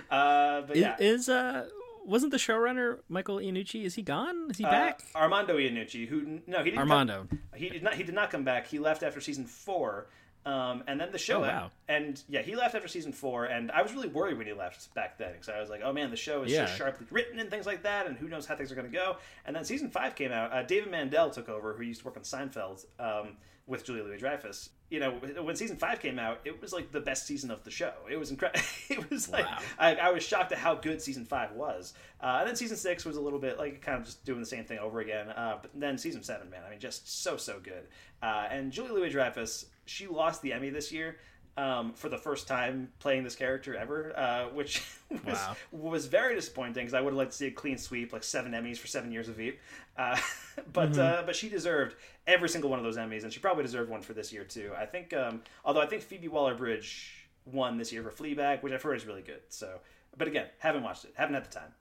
uh, 0.10 0.62
but 0.62 0.76
yeah, 0.76 0.96
Is, 1.00 1.30
uh 1.30 1.68
wasn't 2.06 2.32
the 2.32 2.38
showrunner 2.38 3.00
Michael 3.08 3.38
Iannucci? 3.38 3.84
Is 3.84 3.94
he 3.96 4.02
gone? 4.02 4.50
Is 4.50 4.58
he 4.58 4.66
Uh, 4.66 4.72
back? 4.72 5.02
Armando 5.16 5.58
Iannucci, 5.58 6.08
who 6.08 6.40
no, 6.48 6.60
he 6.60 6.72
didn't. 6.72 6.80
Armando. 6.80 7.28
Come, 7.30 7.40
he 7.56 7.70
did 7.70 7.84
not. 7.84 7.94
He 7.94 8.04
did 8.04 8.16
not 8.16 8.32
come 8.32 8.44
back. 8.44 8.68
He 8.68 8.80
left 8.80 9.04
after 9.04 9.22
season 9.22 9.46
four, 9.46 10.08
um, 10.46 10.84
and 10.88 11.00
then 11.00 11.12
the 11.12 11.20
show. 11.20 11.40
Oh, 11.40 11.42
wow. 11.48 11.72
And 11.88 12.20
yeah, 12.28 12.42
he 12.42 12.56
left 12.56 12.74
after 12.74 12.88
season 12.88 13.12
four, 13.12 13.46
and 13.46 13.70
I 13.72 13.84
was 13.84 13.94
really 13.94 14.08
worried 14.08 14.38
when 14.40 14.48
he 14.48 14.54
left 14.54 14.92
back 14.96 15.20
then 15.20 15.34
because 15.34 15.50
I 15.50 15.60
was 15.60 15.70
like, 15.70 15.82
oh 15.84 15.94
man, 15.94 16.10
the 16.10 16.16
show 16.18 16.42
is 16.44 16.52
Yeah. 16.52 16.66
so 16.66 16.76
sharply 16.78 17.06
written 17.12 17.40
and 17.40 17.52
things 17.52 17.68
like 17.68 17.84
that, 17.84 18.08
and 18.08 18.18
who 18.18 18.28
knows 18.28 18.48
how 18.48 18.56
things 18.56 18.72
are 18.72 18.76
going 18.76 18.90
to 18.90 18.98
go. 18.98 19.18
And 19.46 19.56
then 19.56 19.64
season 19.64 19.90
five 19.92 20.16
came 20.16 20.32
out. 20.32 20.52
Uh, 20.52 20.64
David 20.64 20.90
Mandel 20.90 21.30
took 21.30 21.48
over, 21.48 21.74
who 21.74 21.84
used 21.84 22.00
to 22.00 22.06
work 22.08 22.18
on 22.18 22.24
Seinfeld 22.24 22.86
um, 23.00 23.34
with 23.70 23.86
Julia 23.86 24.04
Louis 24.04 24.18
Dreyfus. 24.18 24.72
You 24.90 25.00
know, 25.00 25.12
when 25.44 25.56
season 25.56 25.78
five 25.78 26.00
came 26.02 26.18
out, 26.18 26.40
it 26.44 26.60
was 26.60 26.74
like 26.74 26.92
the 26.92 27.00
best 27.00 27.28
season 27.28 27.52
of 27.52 27.64
the 27.64 27.70
show. 27.70 27.94
It 28.10 28.18
was 28.18 28.32
incredible. 28.32 28.60
it 28.90 29.10
was 29.12 29.30
like 29.30 29.46
I, 29.78 29.96
I 29.96 30.10
was 30.10 30.24
shocked 30.24 30.52
at 30.52 30.58
how 30.58 30.74
good 30.76 31.00
season 31.02 31.24
five 31.26 31.52
was. 31.54 31.94
Uh, 32.20 32.38
and 32.40 32.48
then 32.50 32.56
season 32.56 32.76
six 32.76 33.06
was 33.06 33.16
a 33.16 33.22
little 33.22 33.40
bit 33.40 33.60
like 33.60 33.82
kind 33.82 34.00
of 34.00 34.06
just 34.06 34.26
doing 34.26 34.40
the 34.40 34.46
same 34.48 34.66
thing 34.66 34.80
over 34.80 35.00
again. 35.00 35.30
Uh, 35.30 35.60
but 35.62 35.70
then 35.76 35.98
season 35.98 36.24
seven, 36.24 36.50
man, 36.50 36.62
I 36.66 36.72
mean, 36.72 36.80
just 36.80 37.22
so 37.24 37.38
so 37.38 37.60
good. 37.64 37.88
Uh, 38.24 38.48
and 38.50 38.72
Julia 38.72 38.94
Louis 38.94 39.12
Dreyfus, 39.12 39.68
she 39.86 40.08
lost 40.08 40.42
the 40.42 40.52
Emmy 40.52 40.72
this 40.72 40.92
year. 40.92 41.18
Um, 41.58 41.92
for 41.94 42.08
the 42.08 42.18
first 42.18 42.48
time 42.48 42.88
playing 43.00 43.26
this 43.26 43.36
character 43.36 43.76
ever, 43.76 44.18
uh, 44.18 44.46
which 44.54 44.82
was, 45.26 45.36
Wow. 45.36 45.56
was 45.74 46.06
very 46.06 46.34
disappointing 46.36 46.76
because 46.76 46.94
I 46.94 47.02
would 47.02 47.10
have 47.12 47.18
liked 47.18 47.32
to 47.32 47.38
see 47.38 47.48
a 47.48 47.52
clean 47.52 47.78
sweep, 47.78 48.14
like 48.14 48.24
seven 48.24 48.54
Emmys 48.54 48.78
for 48.78 48.88
seven 48.88 49.12
years 49.12 49.28
of 49.28 49.36
Veep. 49.36 49.60
Uh, 50.00 50.18
but 50.74 50.92
Mhm. 50.94 51.00
uh, 51.00 51.24
but 51.24 51.36
she 51.36 51.50
deserved 51.50 51.96
every 52.26 52.48
single 52.50 52.70
one 52.70 52.80
of 52.80 52.86
those 52.86 52.98
Emmys, 52.98 53.24
and 53.24 53.34
she 53.34 53.40
probably 53.40 53.64
deserved 53.64 53.90
one 53.90 54.02
for 54.02 54.14
this 54.14 54.32
year 54.34 54.44
too. 54.46 54.72
I 54.78 54.86
think, 54.86 55.14
um, 55.14 55.42
although 55.66 55.82
I 55.82 55.86
think 55.88 56.02
Phoebe 56.04 56.28
Waller 56.30 56.56
Bridge 56.56 57.28
won 57.46 57.78
this 57.78 57.92
year 57.92 58.02
for 58.04 58.12
Fleabag, 58.12 58.64
which 58.64 58.72
I've 58.74 58.82
heard 58.82 58.96
is 58.96 59.06
really 59.06 59.22
good. 59.24 59.42
So, 59.50 59.80
but 60.18 60.28
again, 60.28 60.46
haven't 60.60 60.84
watched 60.84 61.04
it, 61.06 61.14
haven't 61.16 61.36
had 61.36 61.46
the 61.46 61.50
time, 61.60 61.74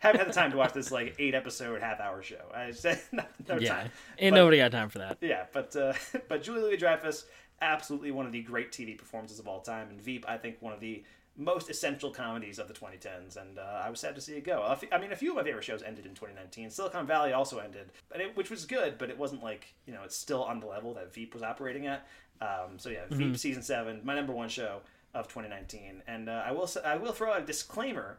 haven't 0.00 0.20
had 0.20 0.28
the 0.28 0.32
time 0.32 0.50
to 0.50 0.56
watch 0.56 0.72
this 0.74 0.90
like 0.90 1.14
eight 1.18 1.34
episode 1.34 1.80
half 1.80 1.98
hour 2.00 2.22
show. 2.22 2.44
I 2.54 2.70
said 2.72 3.00
no, 3.12 3.24
no 3.48 3.56
yeah, 3.58 3.68
time. 3.74 3.90
ain't 4.18 4.32
But- 4.32 4.36
nobody 4.38 4.58
got 4.58 4.72
time 4.72 4.88
for 4.90 4.98
that. 4.98 5.18
yeah, 5.20 5.46
but 5.52 5.74
uh, 5.76 5.94
but 6.28 6.42
Julie 6.42 6.60
Louis 6.62 6.76
Dreyfus, 6.76 7.24
absolutely 7.62 8.10
one 8.10 8.26
of 8.26 8.32
the 8.32 8.42
great 8.42 8.72
TV 8.72 8.98
performances 8.98 9.38
of 9.38 9.46
all 9.48 9.60
time, 9.60 9.88
and 9.90 10.00
Veep, 10.00 10.24
I 10.28 10.36
think 10.36 10.60
one 10.60 10.72
of 10.72 10.80
the 10.80 11.02
most 11.36 11.68
essential 11.68 12.10
comedies 12.10 12.58
of 12.58 12.68
the 12.68 12.74
2010s, 12.74 13.36
and 13.36 13.58
uh, 13.58 13.82
I 13.84 13.90
was 13.90 13.98
sad 14.00 14.14
to 14.14 14.20
see 14.20 14.34
it 14.34 14.44
go. 14.44 14.62
I 14.92 14.98
mean, 14.98 15.10
a 15.12 15.16
few 15.16 15.30
of 15.30 15.36
my 15.36 15.42
favorite 15.42 15.64
shows 15.64 15.82
ended 15.82 16.06
in 16.06 16.12
2019. 16.14 16.70
Silicon 16.70 17.06
Valley 17.06 17.32
also 17.32 17.58
ended, 17.58 17.90
but 18.08 18.20
it, 18.20 18.36
which 18.36 18.50
was 18.50 18.64
good, 18.66 18.98
but 18.98 19.10
it 19.10 19.18
wasn't 19.18 19.42
like 19.42 19.74
you 19.86 19.92
know 19.92 20.02
it's 20.04 20.16
still 20.16 20.44
on 20.44 20.60
the 20.60 20.66
level 20.66 20.94
that 20.94 21.12
Veep 21.12 21.34
was 21.34 21.42
operating 21.42 21.86
at. 21.86 22.06
Um, 22.40 22.78
so 22.78 22.88
yeah, 22.90 23.06
Veep 23.10 23.32
Mhm. 23.32 23.38
season 23.38 23.62
seven, 23.62 24.00
my 24.04 24.14
number 24.14 24.32
one 24.32 24.48
show 24.48 24.80
of 25.12 25.26
2019, 25.28 26.02
and 26.06 26.28
uh, 26.28 26.42
I 26.46 26.52
will 26.52 26.68
I 26.84 26.96
will 26.96 27.12
throw 27.12 27.32
out 27.32 27.42
a 27.42 27.44
disclaimer 27.44 28.18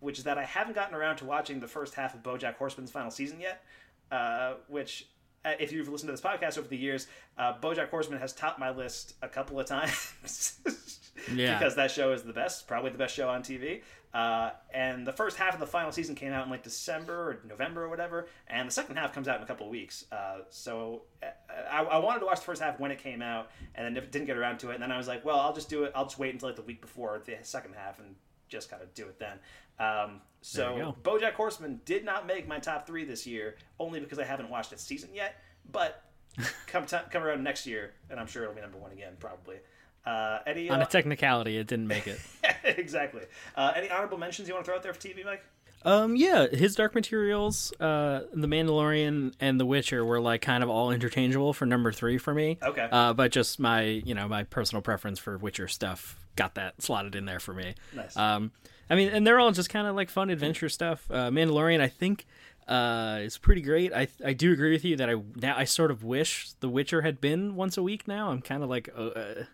which 0.00 0.18
is 0.18 0.24
that 0.24 0.36
I 0.36 0.42
haven't 0.44 0.74
gotten 0.74 0.96
around 0.96 1.18
to 1.18 1.24
watching 1.24 1.60
the 1.60 1.68
first 1.68 1.94
half 1.94 2.12
of 2.12 2.24
BoJack 2.24 2.56
Horseman's 2.56 2.90
final 2.90 3.12
season 3.12 3.38
yet. 3.38 3.62
Uh, 4.10 4.54
which, 4.66 5.06
if 5.44 5.72
you've 5.72 5.88
listened 5.88 6.08
to 6.08 6.12
this 6.12 6.20
podcast 6.20 6.58
over 6.58 6.68
the 6.68 6.76
years, 6.76 7.06
uh, 7.38 7.54
BoJack 7.60 7.90
Horseman 7.90 8.20
has 8.20 8.32
topped 8.32 8.58
my 8.58 8.70
list 8.70 9.14
a 9.22 9.28
couple 9.28 9.58
of 9.58 9.66
times. 9.66 10.58
Yeah. 11.32 11.58
because 11.58 11.76
that 11.76 11.90
show 11.90 12.12
is 12.12 12.22
the 12.22 12.32
best, 12.32 12.66
probably 12.66 12.90
the 12.90 12.98
best 12.98 13.14
show 13.14 13.28
on 13.28 13.42
TV. 13.42 13.82
Uh, 14.12 14.50
and 14.74 15.06
the 15.06 15.12
first 15.12 15.36
half 15.36 15.54
of 15.54 15.60
the 15.60 15.66
final 15.66 15.92
season 15.92 16.14
came 16.14 16.32
out 16.32 16.44
in 16.44 16.50
like 16.50 16.62
December 16.62 17.14
or 17.14 17.40
November 17.48 17.84
or 17.84 17.88
whatever, 17.88 18.26
and 18.48 18.66
the 18.68 18.72
second 18.72 18.96
half 18.96 19.12
comes 19.12 19.28
out 19.28 19.36
in 19.36 19.42
a 19.42 19.46
couple 19.46 19.66
of 19.66 19.70
weeks. 19.70 20.04
Uh, 20.10 20.38
so 20.50 21.02
uh, 21.22 21.26
I, 21.70 21.82
I 21.82 21.98
wanted 21.98 22.20
to 22.20 22.26
watch 22.26 22.38
the 22.40 22.44
first 22.44 22.60
half 22.60 22.80
when 22.80 22.90
it 22.90 22.98
came 22.98 23.22
out, 23.22 23.50
and 23.74 23.96
then 23.96 24.04
didn't 24.10 24.26
get 24.26 24.36
around 24.36 24.58
to 24.60 24.70
it. 24.70 24.74
And 24.74 24.82
then 24.82 24.90
I 24.90 24.96
was 24.96 25.08
like, 25.08 25.24
well, 25.24 25.38
I'll 25.38 25.54
just 25.54 25.70
do 25.70 25.84
it. 25.84 25.92
I'll 25.94 26.04
just 26.04 26.18
wait 26.18 26.32
until 26.34 26.48
like 26.48 26.56
the 26.56 26.62
week 26.62 26.80
before 26.80 27.22
the 27.24 27.36
second 27.42 27.74
half 27.74 27.98
and 28.00 28.14
just 28.48 28.70
kind 28.70 28.82
of 28.82 28.92
do 28.94 29.04
it 29.04 29.18
then. 29.18 29.38
Um, 29.78 30.20
so 30.42 30.94
BoJack 31.02 31.32
Horseman 31.32 31.80
did 31.84 32.04
not 32.04 32.26
make 32.26 32.46
my 32.46 32.58
top 32.58 32.86
three 32.86 33.04
this 33.04 33.26
year, 33.26 33.56
only 33.78 34.00
because 34.00 34.18
I 34.18 34.24
haven't 34.24 34.50
watched 34.50 34.72
its 34.72 34.82
season 34.82 35.10
yet. 35.14 35.36
But 35.70 36.04
come 36.66 36.84
t- 36.84 36.96
come 37.10 37.22
around 37.22 37.42
next 37.42 37.66
year, 37.66 37.92
and 38.10 38.20
I'm 38.20 38.26
sure 38.26 38.42
it'll 38.42 38.54
be 38.54 38.60
number 38.60 38.78
one 38.78 38.92
again, 38.92 39.14
probably. 39.18 39.56
Uh, 40.04 40.40
any 40.46 40.68
On 40.68 40.80
uh, 40.80 40.84
a 40.84 40.88
technicality, 40.88 41.56
it 41.56 41.66
didn't 41.66 41.86
make 41.86 42.06
it. 42.06 42.20
exactly. 42.64 43.22
Uh, 43.56 43.72
any 43.76 43.88
honorable 43.88 44.18
mentions 44.18 44.48
you 44.48 44.54
want 44.54 44.64
to 44.64 44.68
throw 44.68 44.76
out 44.76 44.82
there 44.82 44.92
for 44.92 45.00
TV, 45.00 45.24
Mike? 45.24 45.44
Um, 45.84 46.16
yeah, 46.16 46.46
his 46.46 46.74
Dark 46.76 46.94
Materials, 46.94 47.72
uh, 47.80 48.22
The 48.32 48.46
Mandalorian, 48.46 49.34
and 49.40 49.58
The 49.58 49.66
Witcher 49.66 50.04
were 50.04 50.20
like 50.20 50.40
kind 50.40 50.62
of 50.62 50.70
all 50.70 50.90
interchangeable 50.92 51.52
for 51.52 51.66
number 51.66 51.92
three 51.92 52.18
for 52.18 52.32
me. 52.32 52.58
Okay. 52.62 52.88
Uh, 52.90 53.12
but 53.14 53.32
just 53.32 53.58
my, 53.58 53.82
you 53.82 54.14
know, 54.14 54.28
my 54.28 54.44
personal 54.44 54.82
preference 54.82 55.18
for 55.18 55.36
Witcher 55.38 55.68
stuff 55.68 56.16
got 56.36 56.54
that 56.54 56.80
slotted 56.80 57.14
in 57.14 57.24
there 57.24 57.40
for 57.40 57.52
me. 57.52 57.74
Nice. 57.94 58.16
Um, 58.16 58.52
I 58.92 58.96
mean, 58.96 59.08
and 59.08 59.26
they're 59.26 59.40
all 59.40 59.50
just 59.52 59.70
kind 59.70 59.86
of 59.86 59.96
like 59.96 60.10
fun 60.10 60.28
adventure 60.30 60.68
stuff. 60.68 61.06
Uh, 61.10 61.30
Mandalorian, 61.30 61.80
I 61.80 61.88
think, 61.88 62.26
uh, 62.68 63.20
is 63.22 63.38
pretty 63.38 63.62
great. 63.62 63.92
I 63.94 64.06
I 64.24 64.34
do 64.34 64.52
agree 64.52 64.72
with 64.72 64.84
you 64.84 64.96
that 64.96 65.08
I 65.08 65.14
now 65.36 65.56
I 65.56 65.64
sort 65.64 65.90
of 65.90 66.04
wish 66.04 66.52
The 66.60 66.68
Witcher 66.68 67.00
had 67.02 67.20
been 67.20 67.56
once 67.56 67.76
a 67.78 67.82
week. 67.82 68.06
Now 68.06 68.30
I'm 68.30 68.42
kind 68.42 68.62
of 68.62 68.68
like, 68.68 68.90
uh, 68.96 69.00
uh, 69.02 69.44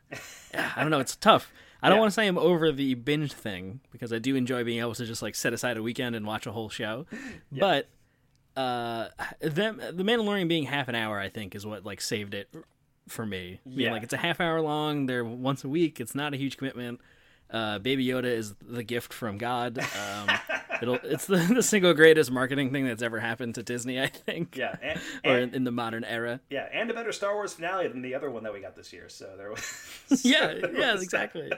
I 0.77 0.81
don't 0.83 0.91
know. 0.91 0.99
It's 1.01 1.15
tough. 1.17 1.53
I 1.81 1.89
don't 1.89 1.97
Yeah. 1.97 2.01
want 2.01 2.11
to 2.11 2.15
say 2.15 2.27
I'm 2.27 2.37
over 2.39 2.73
the 2.73 2.95
binge 2.95 3.33
thing 3.33 3.79
because 3.93 4.13
I 4.13 4.19
do 4.19 4.35
enjoy 4.35 4.65
being 4.65 4.81
able 4.81 4.95
to 4.97 5.07
just 5.07 5.23
like 5.23 5.37
set 5.37 5.53
aside 5.53 5.77
a 5.77 5.83
weekend 5.83 6.17
and 6.17 6.27
watch 6.27 6.47
a 6.47 6.53
whole 6.53 6.69
show. 6.69 7.07
But 7.53 7.89
uh, 8.57 9.09
them 9.41 9.77
the 9.93 10.03
Mandalorian 10.03 10.49
being 10.49 10.65
half 10.65 10.89
an 10.89 10.97
hour, 10.97 11.21
I 11.21 11.29
think, 11.29 11.55
is 11.55 11.65
what 11.65 11.85
like 11.87 12.01
saved 12.01 12.35
it 12.35 12.49
for 13.07 13.25
me. 13.25 13.61
Yeah. 13.65 13.93
like 13.93 14.03
it's 14.03 14.13
a 14.13 14.17
half 14.19 14.41
hour 14.41 14.61
long. 14.61 15.07
They're 15.07 15.25
once 15.25 15.63
a 15.65 15.69
week. 15.69 16.01
It's 16.01 16.15
not 16.17 16.35
a 16.35 16.37
huge 16.37 16.57
commitment. 16.57 17.01
Uh, 17.51 17.79
Baby 17.79 18.07
Yoda 18.07 18.25
is 18.27 18.55
the 18.61 18.83
gift 18.83 19.13
from 19.13 19.39
God. 19.39 19.79
Um, 19.79 20.29
It'll 20.83 20.95
it's 21.03 21.27
the, 21.27 21.39
the 21.39 21.63
single 21.63 21.93
greatest 21.93 22.31
marketing 22.31 22.71
thing 22.73 22.87
that's 22.87 23.03
ever 23.03 23.19
happened 23.19 23.57
to 23.57 23.65
Disney, 23.65 24.01
I 24.01 24.07
think. 24.07 24.57
Yeah, 24.57 24.77
and, 24.81 25.01
or 25.25 25.39
in, 25.39 25.55
in 25.55 25.65
the 25.65 25.73
modern 25.73 26.05
era. 26.05 26.41
Yeah, 26.51 26.69
and 26.73 26.89
a 26.89 26.95
better 26.95 27.11
Star 27.11 27.35
Wars 27.35 27.53
finale 27.53 27.89
than 27.89 28.01
the 28.03 28.15
other 28.15 28.31
one 28.31 28.45
that 28.45 28.53
we 28.53 28.61
got 28.61 28.77
this 28.77 28.93
year. 28.93 29.09
So 29.09 29.29
there 29.37 29.51
was. 29.51 29.85
Yeah, 30.25 30.55
there 30.55 30.73
yeah, 30.73 30.93
was 30.95 31.03
exactly. 31.03 31.51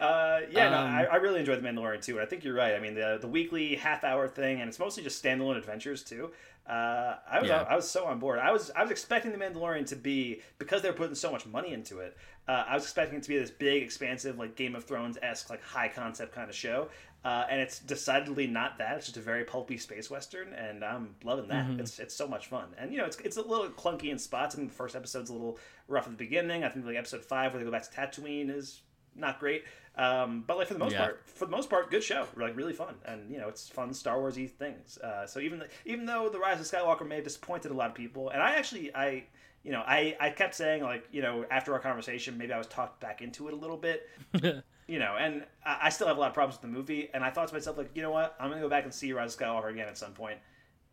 Uh, 0.00 0.40
yeah, 0.50 0.70
no, 0.70 0.78
Um, 0.78 0.86
I, 0.94 1.06
I 1.06 1.16
really 1.16 1.40
enjoyed 1.40 1.60
The 1.62 1.68
Mandalorian 1.68 2.02
too, 2.02 2.12
and 2.14 2.22
I 2.22 2.26
think 2.26 2.44
you're 2.44 2.54
right. 2.54 2.74
I 2.74 2.80
mean, 2.80 2.94
the 2.94 3.18
the 3.20 3.28
weekly 3.28 3.74
half 3.76 4.04
hour 4.04 4.26
thing, 4.28 4.60
and 4.60 4.68
it's 4.68 4.78
mostly 4.78 5.02
just 5.02 5.22
standalone 5.22 5.56
adventures 5.56 6.02
too. 6.02 6.30
Uh, 6.66 7.16
I 7.28 7.40
was 7.40 7.48
Yeah. 7.48 7.66
I 7.68 7.74
was 7.76 7.90
so 7.90 8.04
on 8.06 8.18
board. 8.18 8.38
I 8.38 8.52
was 8.52 8.70
I 8.76 8.82
was 8.82 8.90
expecting 8.90 9.32
The 9.32 9.38
Mandalorian 9.38 9.86
to 9.88 9.96
be 9.96 10.40
because 10.58 10.80
they're 10.82 10.92
putting 10.92 11.14
so 11.14 11.30
much 11.32 11.44
money 11.46 11.72
into 11.72 11.98
it. 11.98 12.16
Uh, 12.48 12.64
I 12.68 12.74
was 12.74 12.82
expecting 12.84 13.18
it 13.18 13.22
to 13.22 13.28
be 13.28 13.38
this 13.38 13.50
big, 13.50 13.82
expansive, 13.82 14.38
like 14.38 14.56
Game 14.56 14.74
of 14.74 14.84
Thrones 14.84 15.18
esque, 15.22 15.50
like 15.50 15.62
high 15.62 15.88
concept 15.88 16.34
kind 16.34 16.48
of 16.50 16.56
show. 16.56 16.88
Uh, 17.24 17.44
and 17.50 17.60
it's 17.60 17.78
decidedly 17.78 18.46
not 18.46 18.78
that. 18.78 18.96
It's 18.96 19.06
just 19.06 19.18
a 19.18 19.20
very 19.20 19.44
pulpy 19.44 19.76
space 19.76 20.08
western, 20.10 20.54
and 20.54 20.82
I'm 20.82 21.14
loving 21.22 21.48
that. 21.48 21.66
Mhm. 21.66 21.78
It's 21.78 21.98
it's 21.98 22.14
so 22.14 22.26
much 22.26 22.46
fun, 22.46 22.68
and 22.78 22.92
you 22.92 22.98
know 22.98 23.04
it's 23.04 23.18
it's 23.20 23.36
a 23.36 23.42
little 23.42 23.68
clunky 23.68 24.10
in 24.10 24.18
spots. 24.18 24.54
I 24.54 24.58
think 24.58 24.70
the 24.70 24.74
first 24.74 24.96
episode's 24.96 25.28
a 25.28 25.34
little 25.34 25.58
rough 25.86 26.04
at 26.06 26.12
the 26.12 26.16
beginning. 26.16 26.64
I 26.64 26.70
think 26.70 26.86
like 26.86 26.96
episode 26.96 27.22
five, 27.22 27.52
where 27.52 27.58
they 27.58 27.64
go 27.66 27.70
back 27.70 27.88
to 27.88 27.94
Tatooine, 27.94 28.48
is 28.48 28.80
not 29.14 29.38
great. 29.38 29.64
Um, 29.96 30.44
but 30.46 30.56
like 30.56 30.68
for 30.68 30.72
the 30.72 30.80
most 30.80 30.92
Yeah. 30.92 31.00
part, 31.00 31.28
for 31.28 31.44
the 31.44 31.50
most 31.50 31.68
part, 31.68 31.90
good 31.90 32.02
show. 32.02 32.26
Like 32.36 32.56
really 32.56 32.72
fun, 32.72 32.94
and 33.04 33.30
you 33.30 33.36
know 33.38 33.48
it's 33.48 33.68
fun 33.68 33.92
Star 33.92 34.16
Warsy 34.16 34.48
things. 34.50 34.96
Uh, 34.96 35.26
so 35.26 35.40
even 35.40 35.58
the, 35.58 35.68
even 35.84 36.06
though 36.06 36.30
the 36.30 36.38
Rise 36.38 36.58
of 36.58 36.64
Skywalker 36.66 37.06
may 37.06 37.16
have 37.16 37.24
disappointed 37.24 37.70
a 37.70 37.74
lot 37.74 37.90
of 37.90 37.94
people, 37.94 38.30
and 38.30 38.40
I 38.42 38.52
actually 38.54 38.94
I 38.96 39.24
you 39.64 39.72
know 39.72 39.82
I 39.86 40.16
I 40.20 40.30
kept 40.30 40.54
saying 40.54 40.82
like 40.82 41.06
you 41.12 41.22
know 41.22 41.44
after 41.50 41.72
our 41.72 41.80
conversation 41.80 42.38
maybe 42.38 42.52
I 42.52 42.58
was 42.58 42.66
talked 42.66 43.00
back 43.00 43.22
into 43.22 43.48
it 43.48 43.54
a 43.54 43.56
little 43.56 43.76
bit. 43.76 44.08
you 44.90 44.98
know, 44.98 45.16
and 45.16 45.44
I, 45.64 45.78
I 45.82 45.88
still 45.90 46.08
have 46.08 46.16
a 46.16 46.20
lot 46.20 46.28
of 46.28 46.34
problems 46.34 46.60
with 46.60 46.62
the 46.70 46.76
movie. 46.76 47.08
And 47.14 47.22
I 47.22 47.30
thought 47.30 47.46
to 47.46 47.54
myself, 47.54 47.78
like, 47.78 47.90
you 47.94 48.02
know 48.02 48.10
what? 48.10 48.34
I'm 48.40 48.50
gonna 48.50 48.60
go 48.60 48.68
back 48.68 48.82
and 48.84 48.92
see 48.92 49.12
Rise 49.12 49.34
of 49.34 49.40
Skywalker 49.40 49.70
again 49.70 49.86
at 49.86 49.96
some 49.96 50.12
point. 50.12 50.38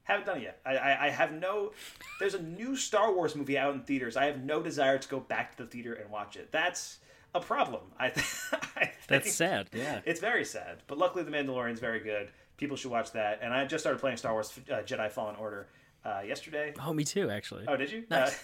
Haven't 0.04 0.28
done 0.28 0.38
it 0.38 0.44
yet. 0.44 0.62
I, 0.66 0.78
I, 0.78 1.06
I 1.08 1.10
have 1.10 1.34
no. 1.34 1.72
There's 2.20 2.36
a 2.36 2.42
new 2.42 2.78
Star 2.78 3.12
Wars 3.12 3.36
movie 3.36 3.58
out 3.58 3.74
in 3.74 3.82
theaters. 3.82 4.16
I 4.16 4.26
have 4.26 4.44
no 4.44 4.62
desire 4.62 5.00
to 5.00 5.10
go 5.10 5.20
back 5.20 5.58
to 5.58 5.64
the 5.64 5.70
theater 5.70 5.94
and 5.96 6.10
watch 6.12 6.36
it. 6.38 6.52
That's 6.52 7.00
a 7.34 7.40
problem. 7.40 7.82
I, 8.00 8.10
th- 8.12 8.26
I 8.76 8.86
think 8.86 8.94
That's 9.08 9.34
sad, 9.34 9.70
yeah. 9.74 10.02
it's 10.06 10.20
very 10.20 10.46
sad. 10.46 10.84
But 10.86 10.98
luckily, 10.98 11.24
The 11.24 11.32
Mandalorian's 11.32 11.80
very 11.80 12.00
good. 12.00 12.30
People 12.58 12.78
should 12.78 12.92
watch 12.92 13.12
that. 13.14 13.40
And 13.42 13.54
I 13.54 13.66
just 13.66 13.84
started 13.84 14.00
playing 14.00 14.18
Star 14.18 14.32
Wars 14.32 14.58
uh, 14.72 14.76
Jedi 14.76 15.12
Fallen 15.12 15.36
Order 15.36 15.68
uh, 16.06 16.22
yesterday. 16.26 16.74
Oh, 16.86 16.94
me 16.94 17.04
too, 17.04 17.30
actually. 17.30 17.66
Oh, 17.68 17.76
did 17.76 17.92
you? 17.92 18.04
Nice. 18.10 18.34
Uh, 18.34 18.38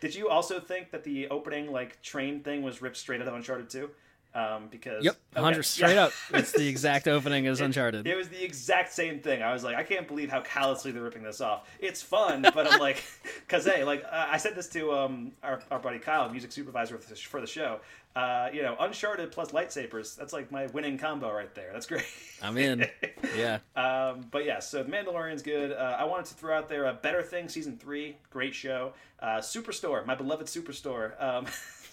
did 0.00 0.14
you 0.14 0.28
also 0.28 0.60
think 0.60 0.90
that 0.90 1.04
the 1.04 1.28
opening 1.28 1.72
like 1.72 2.00
train 2.02 2.40
thing 2.40 2.62
was 2.62 2.82
ripped 2.82 2.96
straight 2.96 3.20
out 3.20 3.28
of 3.28 3.34
Uncharted 3.34 3.70
2? 3.70 3.90
Um, 4.34 4.68
because 4.70 5.04
Yep, 5.04 5.14
Okay, 5.34 5.42
100 5.42 5.62
straight 5.66 5.94
yeah. 5.94 6.04
up. 6.06 6.12
It's 6.32 6.52
the 6.52 6.66
exact 6.66 7.06
opening 7.06 7.46
as 7.46 7.60
Uncharted. 7.62 8.06
It 8.06 8.16
was 8.16 8.28
the 8.30 8.42
exact 8.42 8.92
same 8.92 9.20
thing. 9.20 9.42
I 9.42 9.52
was 9.52 9.62
like, 9.62 9.76
I 9.76 9.82
can't 9.82 10.08
believe 10.08 10.30
how 10.30 10.40
callously 10.40 10.90
they're 10.90 11.02
ripping 11.02 11.22
this 11.22 11.40
off. 11.42 11.68
It's 11.80 12.00
fun, 12.02 12.42
but 12.54 12.66
I'm 12.72 12.80
like, 12.80 13.02
because 13.46 13.66
hey, 13.66 13.84
like 13.84 14.04
uh, 14.04 14.28
I 14.30 14.38
said 14.38 14.54
this 14.54 14.68
to 14.70 14.92
um 14.92 15.32
our, 15.42 15.60
our 15.70 15.78
buddy 15.78 15.98
Kyle, 15.98 16.28
music 16.30 16.50
supervisor 16.52 16.96
for 16.98 17.08
the, 17.10 17.16
for 17.16 17.40
the 17.40 17.46
show. 17.46 17.80
Uh, 18.14 18.50
you 18.52 18.62
know, 18.62 18.76
Uncharted 18.78 19.32
plus 19.32 19.52
lightsabers. 19.52 20.16
That's 20.16 20.34
like 20.34 20.50
my 20.52 20.66
winning 20.66 20.98
combo 20.98 21.32
right 21.32 21.54
there. 21.54 21.70
That's 21.72 21.86
great. 21.86 22.04
I'm 22.42 22.58
in. 22.58 22.86
Yeah. 23.34 23.58
Um, 23.74 24.26
but 24.30 24.44
yeah, 24.44 24.58
so 24.58 24.84
Mandalorian's 24.84 25.40
good. 25.42 25.72
Uh, 25.72 25.96
I 25.98 26.04
wanted 26.04 26.26
to 26.26 26.34
throw 26.34 26.56
out 26.56 26.68
there 26.68 26.84
a 26.84 26.92
Better 26.92 27.22
Thing 27.22 27.48
season 27.48 27.78
three, 27.78 28.16
great 28.28 28.54
show. 28.54 28.92
Uh, 29.18 29.38
Superstore, 29.38 30.04
my 30.04 30.14
beloved 30.14 30.46
Superstore, 30.46 31.22
um, 31.22 31.46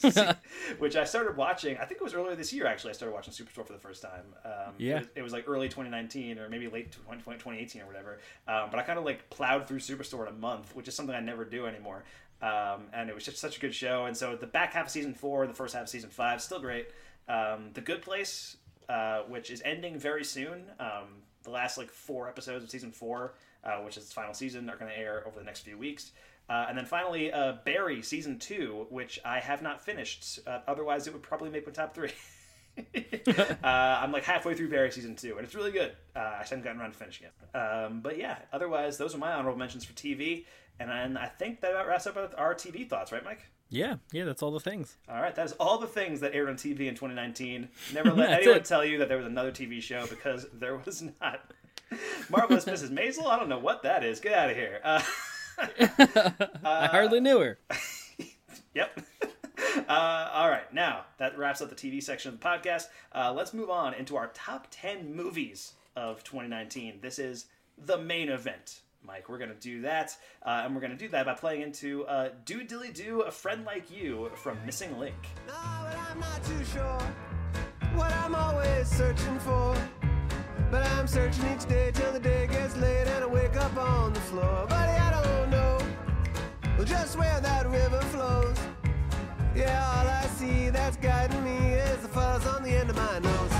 which 0.79 0.95
I 0.95 1.03
started 1.03 1.35
watching. 1.37 1.77
I 1.77 1.85
think 1.85 1.99
it 2.01 2.03
was 2.03 2.13
earlier 2.13 2.35
this 2.35 2.51
year. 2.53 2.65
Actually, 2.65 2.91
I 2.91 2.93
started 2.93 3.13
watching 3.13 3.33
Superstore 3.33 3.65
for 3.65 3.73
the 3.73 3.79
first 3.79 4.01
time. 4.01 4.25
Um, 4.45 4.73
Yeah. 4.77 4.97
it 4.97 4.99
was, 4.99 5.07
it 5.15 5.21
was 5.21 5.33
like 5.33 5.45
early 5.47 5.67
2019 5.67 6.39
or 6.39 6.49
maybe 6.49 6.67
late 6.67 6.91
20, 7.05 7.21
2018 7.21 7.81
or 7.81 7.85
whatever. 7.87 8.19
Um, 8.47 8.69
but 8.71 8.79
I 8.79 8.83
kind 8.83 8.97
of 8.99 9.05
like 9.05 9.29
plowed 9.29 9.67
through 9.67 9.79
Superstore 9.79 10.27
in 10.27 10.33
a 10.33 10.37
month, 10.37 10.75
which 10.75 10.87
is 10.87 10.95
something 10.95 11.15
I 11.15 11.19
never 11.19 11.45
do 11.45 11.65
anymore. 11.65 12.03
Um, 12.41 12.83
and 12.93 13.09
it 13.09 13.15
was 13.15 13.25
just 13.25 13.37
such 13.37 13.57
a 13.57 13.59
good 13.59 13.75
show. 13.75 14.05
And 14.05 14.15
so 14.15 14.35
the 14.35 14.47
back 14.47 14.73
half 14.73 14.85
of 14.85 14.91
season 14.91 15.13
four, 15.13 15.45
the 15.47 15.53
first 15.53 15.73
half 15.73 15.83
of 15.83 15.89
season 15.89 16.09
five, 16.09 16.41
still 16.41 16.59
great. 16.59 16.87
Um, 17.27 17.69
the 17.73 17.81
Good 17.81 18.01
Place, 18.01 18.57
uh, 18.87 19.21
which 19.27 19.51
is 19.51 19.61
ending 19.65 19.99
very 19.99 20.23
soon. 20.23 20.63
Um, 20.79 21.21
the 21.43 21.51
last 21.51 21.77
like 21.77 21.91
four 21.91 22.27
episodes 22.27 22.63
of 22.63 22.69
season 22.69 22.91
four, 22.91 23.33
uh, 23.63 23.77
which 23.79 23.97
is 23.97 24.03
its 24.03 24.13
final 24.13 24.33
season, 24.33 24.69
are 24.69 24.77
going 24.77 24.91
to 24.91 24.97
air 24.97 25.23
over 25.27 25.37
the 25.37 25.45
next 25.45 25.61
few 25.61 25.77
weeks. 25.77 26.11
Uh, 26.49 26.65
and 26.67 26.77
then 26.77 26.85
finally, 26.85 27.31
uh, 27.31 27.53
Barry 27.63 28.01
season 28.01 28.39
two, 28.39 28.87
which 28.89 29.19
I 29.23 29.39
have 29.39 29.61
not 29.61 29.81
finished. 29.81 30.39
Uh, 30.47 30.59
otherwise, 30.67 31.05
it 31.05 31.13
would 31.13 31.21
probably 31.21 31.49
make 31.49 31.65
my 31.65 31.71
top 31.71 31.93
three. 31.93 32.11
uh, 33.63 33.63
I'm 33.63 34.11
like 34.11 34.23
halfway 34.23 34.55
through 34.55 34.69
Barry 34.69 34.91
season 34.91 35.15
two, 35.15 35.37
and 35.37 35.45
it's 35.45 35.53
really 35.53 35.71
good. 35.71 35.91
Uh, 36.15 36.19
I 36.19 36.39
just 36.39 36.49
haven't 36.49 36.63
gotten 36.63 36.81
around 36.81 36.91
to 36.93 36.97
finishing 36.97 37.27
it. 37.27 37.57
Um, 37.57 38.01
but 38.01 38.17
yeah, 38.17 38.37
otherwise, 38.51 38.97
those 38.97 39.13
are 39.13 39.19
my 39.19 39.33
honorable 39.33 39.59
mentions 39.59 39.85
for 39.85 39.93
TV. 39.93 40.45
And 40.79 40.89
then 40.89 41.17
I 41.17 41.27
think 41.27 41.61
that 41.61 41.71
about 41.71 41.87
wraps 41.87 42.07
up 42.07 42.17
our 42.37 42.55
TV 42.55 42.87
thoughts, 42.87 43.11
right, 43.11 43.23
Mike? 43.23 43.41
Yeah, 43.69 43.95
yeah, 44.11 44.23
that's 44.23 44.41
all 44.41 44.51
the 44.51 44.59
things. 44.59 44.97
All 45.09 45.21
right, 45.21 45.35
that 45.35 45.45
is 45.45 45.51
all 45.53 45.77
the 45.77 45.87
things 45.87 46.21
that 46.21 46.33
aired 46.33 46.49
on 46.49 46.55
TV 46.55 46.87
in 46.87 46.95
2019. 46.95 47.67
Never 47.93 48.11
let 48.11 48.29
anyone 48.41 48.57
it. 48.57 48.65
tell 48.65 48.83
you 48.83 48.97
that 48.99 49.09
there 49.09 49.17
was 49.17 49.27
another 49.27 49.51
TV 49.51 49.81
show 49.81 50.07
because 50.07 50.47
there 50.53 50.77
was 50.77 51.03
not. 51.21 51.51
Marvelous 52.29 52.65
Mrs. 52.65 52.91
Maisel? 52.91 53.27
I 53.27 53.37
don't 53.37 53.49
know 53.49 53.59
what 53.59 53.83
that 53.83 54.03
is. 54.03 54.19
Get 54.19 54.33
out 54.33 54.49
of 54.49 54.55
here. 54.55 54.79
Uh, 55.59 56.31
I 56.63 56.87
hardly 56.87 57.19
knew 57.19 57.39
her. 57.39 57.59
Yep. 58.75 59.01
Uh, 59.87 60.29
all 60.33 60.49
right, 60.49 60.71
now 60.73 61.05
that 61.17 61.37
wraps 61.37 61.61
up 61.61 61.69
the 61.69 61.75
TV 61.75 62.01
section 62.01 62.33
of 62.33 62.39
the 62.39 62.45
podcast. 62.45 62.85
Uh, 63.13 63.33
let's 63.35 63.53
move 63.53 63.69
on 63.69 63.93
into 63.93 64.15
our 64.15 64.27
top 64.33 64.67
10 64.71 65.15
movies 65.15 65.73
of 65.95 66.23
2019. 66.23 66.99
This 67.01 67.19
is 67.19 67.45
the 67.77 67.97
main 67.97 68.29
event, 68.29 68.81
Mike. 69.03 69.29
We're 69.29 69.37
going 69.37 69.49
to 69.49 69.55
do 69.55 69.81
that, 69.81 70.15
uh, 70.43 70.61
and 70.63 70.73
we're 70.73 70.81
going 70.81 70.91
to 70.91 70.97
do 70.97 71.07
that 71.09 71.25
by 71.25 71.33
playing 71.33 71.61
into 71.61 72.05
uh, 72.05 72.29
Do 72.45 72.63
Dilly 72.63 72.91
Do, 72.91 73.21
A 73.21 73.31
Friend 73.31 73.63
Like 73.65 73.91
You 73.91 74.31
from 74.35 74.57
Missing 74.65 74.97
Link. 74.97 75.15
I'm 75.49 76.19
not 76.19 76.43
too 76.43 76.63
sure 76.65 76.99
what 77.95 78.11
I'm 78.13 78.35
always 78.35 78.87
searching 78.87 79.39
for. 79.39 79.75
But 80.71 80.85
I'm 80.91 81.07
searching 81.07 81.45
each 81.53 81.67
day 81.67 81.91
till 81.91 82.11
the 82.11 82.19
day 82.19 82.45
gets 82.47 82.77
late 82.77 83.07
and 83.07 83.23
I 83.23 83.27
wake 83.27 83.55
up 83.55 83.75
on 83.75 84.13
the 84.13 84.19
floor. 84.19 84.67
Buddy, 84.69 84.91
I 84.91 85.09
don't 85.11 85.18
know 85.18 85.18
just 86.85 87.17
where 87.17 87.41
that 87.41 87.69
river 87.69 87.99
flows. 88.13 88.57
Yeah, 89.55 89.83
all 89.95 90.07
I 90.07 90.25
see 90.37 90.69
that's 90.69 90.95
guiding 90.97 91.43
me 91.43 91.73
is 91.73 91.97
the 91.97 92.07
fuzz 92.07 92.47
on 92.47 92.63
the 92.63 92.69
end 92.69 92.89
of 92.89 92.95
my 92.95 93.19
nose. 93.19 93.51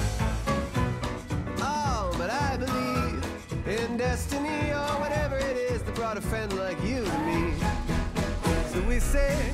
Oh, 1.59 2.15
but 2.17 2.29
I 2.29 2.55
believe 2.55 3.23
in 3.67 3.97
destiny 3.97 4.71
or 4.71 4.99
whatever 5.01 5.37
it 5.37 5.57
is 5.57 5.83
that 5.83 5.95
brought 5.95 6.17
a 6.17 6.21
friend 6.21 6.53
like 6.53 6.81
you 6.83 7.03
to 7.03 7.19
me. 7.19 7.53
So 8.71 8.81
we 8.87 8.99
say, 8.99 9.53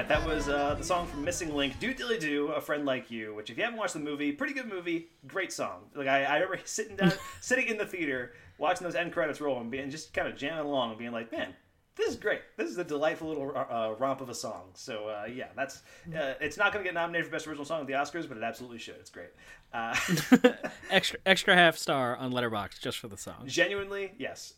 right, 0.00 0.08
that 0.08 0.26
was 0.26 0.48
uh, 0.48 0.74
the 0.76 0.82
song 0.84 1.06
from 1.06 1.22
Missing 1.22 1.54
Link, 1.54 1.78
Do 1.78 1.92
Dilly 1.92 2.18
Do, 2.18 2.48
A 2.52 2.60
Friend 2.60 2.86
Like 2.86 3.10
You, 3.10 3.34
which 3.34 3.50
if 3.50 3.58
you 3.58 3.64
haven't 3.64 3.78
watched 3.78 3.92
the 3.92 4.00
movie, 4.00 4.32
pretty 4.32 4.54
good 4.54 4.66
movie, 4.66 5.10
great 5.26 5.52
song. 5.52 5.82
Like 5.94 6.08
I, 6.08 6.24
I 6.24 6.34
remember 6.36 6.60
sitting 6.64 6.96
down, 6.96 7.12
sitting 7.42 7.68
in 7.68 7.76
the 7.76 7.84
theater, 7.84 8.32
watching 8.56 8.86
those 8.86 8.94
end 8.94 9.12
credits 9.12 9.42
roll 9.42 9.60
and 9.60 9.70
being 9.70 9.90
just 9.90 10.14
kind 10.14 10.26
of 10.26 10.36
jamming 10.36 10.64
along 10.64 10.90
and 10.90 10.98
being 10.98 11.12
like, 11.12 11.30
man, 11.30 11.54
this 11.96 12.08
is 12.08 12.16
great. 12.16 12.40
This 12.56 12.70
is 12.70 12.78
a 12.78 12.84
delightful 12.84 13.28
little 13.28 13.54
uh, 13.54 13.94
romp 13.98 14.22
of 14.22 14.30
a 14.30 14.34
song. 14.34 14.70
So 14.72 15.08
uh, 15.08 15.26
yeah, 15.26 15.48
that's 15.54 15.82
uh, 16.16 16.32
it's 16.40 16.56
not 16.56 16.72
going 16.72 16.82
to 16.82 16.88
get 16.88 16.94
nominated 16.94 17.26
for 17.26 17.32
best 17.32 17.46
original 17.46 17.66
song 17.66 17.82
at 17.82 17.86
the 17.86 17.92
Oscars, 17.92 18.26
but 18.26 18.38
it 18.38 18.42
absolutely 18.42 18.78
should. 18.78 18.96
It's 19.00 19.10
great. 19.10 19.30
Uh, 19.74 19.94
extra 20.90 21.18
extra 21.26 21.54
half 21.54 21.76
star 21.76 22.16
on 22.16 22.32
Letterboxd 22.32 22.80
just 22.80 22.98
for 22.98 23.08
the 23.08 23.18
song. 23.18 23.42
Genuinely, 23.46 24.12
yes. 24.18 24.54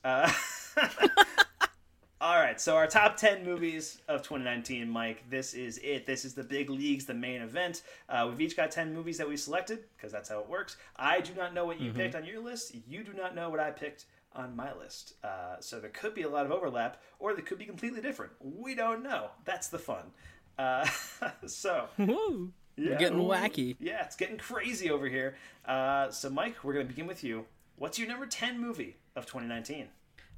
All 2.23 2.37
right, 2.37 2.61
so 2.61 2.77
our 2.77 2.87
top 2.87 3.17
10 3.17 3.45
movies 3.45 4.01
of 4.07 4.23
2019, 4.23 4.89
Mike. 4.89 5.29
This 5.29 5.55
is 5.55 5.79
it. 5.79 6.07
This 6.07 6.25
is 6.25 6.35
the 6.35 6.45
big 6.45 6.71
leagues, 6.71 7.05
the 7.05 7.15
main 7.15 7.43
event. 7.43 7.83
Uh, 8.09 8.27
we've 8.31 8.41
each 8.41 8.57
got 8.57 8.71
10 8.71 8.95
movies 8.95 9.19
that 9.19 9.29
we 9.29 9.37
selected 9.37 9.81
because 9.97 10.13
that's 10.13 10.29
how 10.29 10.39
it 10.39 10.49
works. 10.49 10.77
I 10.95 11.21
do 11.21 11.35
not 11.35 11.53
know 11.53 11.65
what 11.67 11.81
you 11.81 11.91
Mhm. 11.91 11.97
picked 11.97 12.15
on 12.15 12.25
your 12.25 12.39
list. 12.39 12.77
You 12.87 13.03
do 13.03 13.13
not 13.13 13.35
know 13.35 13.51
what 13.51 13.59
I 13.59 13.73
picked 13.73 14.05
on 14.35 14.55
my 14.55 14.73
list. 14.73 15.15
Uh, 15.25 15.57
so 15.59 15.81
there 15.81 15.91
could 15.91 16.15
be 16.15 16.23
a 16.23 16.29
lot 16.29 16.47
of 16.47 16.53
overlap 16.53 17.03
or 17.19 17.35
they 17.35 17.43
could 17.43 17.59
be 17.59 17.65
completely 17.67 18.01
different. 18.01 18.31
We 18.39 18.77
don't 18.77 19.03
know. 19.03 19.33
That's 19.45 19.67
the 19.67 19.81
fun. 19.81 20.13
Uh, 20.57 20.87
so. 21.47 21.89
Woo. 21.99 22.53
We're 22.79 22.99
getting 22.99 23.19
ooh, 23.19 23.31
wacky. 23.31 23.75
Yeah, 23.81 24.05
it's 24.05 24.15
getting 24.15 24.39
crazy 24.39 24.93
over 24.93 25.09
here. 25.09 25.35
Uh, 25.65 26.13
so, 26.13 26.31
Mike, 26.31 26.63
we're 26.63 26.75
going 26.75 26.87
to 26.87 26.89
begin 26.93 27.09
with 27.09 27.25
you. 27.25 27.47
What's 27.75 27.99
your 27.99 28.07
number 28.07 28.27
10 28.27 28.61
movie 28.61 28.99
of 29.17 29.27
2019? 29.27 29.89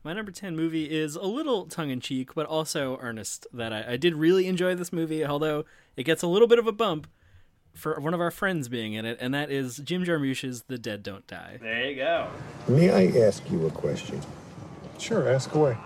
My 0.07 0.12
number 0.12 0.30
10 0.30 0.55
movie 0.55 0.84
is 0.84 1.16
a 1.16 1.22
little 1.22 1.64
tongue 1.64 1.88
in 1.88 1.98
cheek, 1.98 2.34
but 2.34 2.44
also 2.44 2.98
earnest. 3.00 3.46
That 3.55 3.72
I, 3.72 3.92
I 3.92 3.96
did 3.96 4.14
really 4.14 4.46
enjoy 4.46 4.74
this 4.74 4.92
movie, 4.92 5.24
although 5.24 5.64
it 5.96 6.05
gets 6.05 6.22
a 6.22 6.26
little 6.26 6.46
bit 6.46 6.59
of 6.59 6.66
a 6.66 6.72
bump. 6.72 7.07
for 7.74 7.98
one 7.98 8.12
of 8.12 8.20
our 8.20 8.30
friends 8.30 8.68
being 8.68 8.92
in 8.92 9.07
it, 9.07 9.16
and 9.18 9.32
that 9.32 9.50
is 9.50 9.78
Jim 9.78 10.05
Jarmusch's 10.05 10.64
The 10.68 10.76
Dead 10.76 11.02
Don't 11.02 11.26
Die. 11.26 11.59
There 11.61 11.90
you 11.90 11.96
go. 11.96 12.28
May 12.68 12.90
I 12.90 13.26
ask 13.26 13.50
you 13.50 13.66
a 13.66 13.70
question? 13.70 14.20
Sure, 14.98 15.26
ask 15.28 15.55
away. 15.55 15.76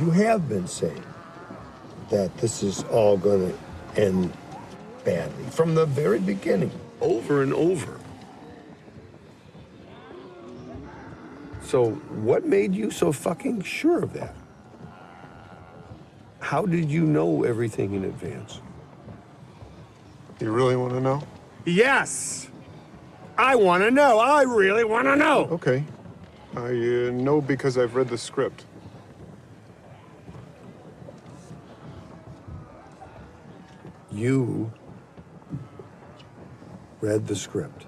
You 0.00 0.10
have 0.10 0.46
been 0.48 0.68
saying 0.68 1.02
that 2.10 2.36
this 2.36 2.62
is 2.62 2.84
all 2.84 3.16
going 3.16 3.52
to 3.52 4.00
end 4.00 4.32
badly 5.04 5.44
from 5.44 5.74
the 5.74 5.86
very 5.86 6.20
beginning, 6.20 6.70
over 7.00 7.42
and 7.42 7.54
over. 7.54 7.97
So, 11.68 11.90
what 11.90 12.46
made 12.46 12.74
you 12.74 12.90
so 12.90 13.12
fucking 13.12 13.60
sure 13.60 14.02
of 14.02 14.14
that? 14.14 14.34
How 16.40 16.64
did 16.64 16.90
you 16.90 17.04
know 17.04 17.44
everything 17.44 17.92
in 17.92 18.04
advance? 18.06 18.62
You 20.40 20.50
really 20.50 20.76
want 20.76 20.94
to 20.94 21.00
know? 21.02 21.22
Yes! 21.66 22.48
I 23.36 23.54
want 23.54 23.82
to 23.82 23.90
know. 23.90 24.18
I 24.18 24.44
really 24.44 24.84
want 24.84 25.08
to 25.08 25.16
know. 25.16 25.46
Okay. 25.50 25.84
I 26.56 26.68
uh, 26.68 27.10
know 27.12 27.42
because 27.42 27.76
I've 27.76 27.94
read 27.94 28.08
the 28.08 28.16
script. 28.16 28.64
You 34.10 34.72
read 37.02 37.26
the 37.26 37.36
script. 37.36 37.84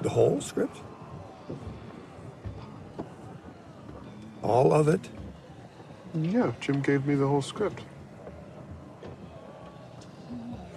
The 0.00 0.08
whole 0.08 0.40
script? 0.40 0.78
All 4.42 4.72
of 4.72 4.88
it? 4.88 5.08
Yeah, 6.14 6.52
Jim 6.60 6.82
gave 6.82 7.06
me 7.06 7.14
the 7.14 7.26
whole 7.26 7.42
script. 7.42 7.82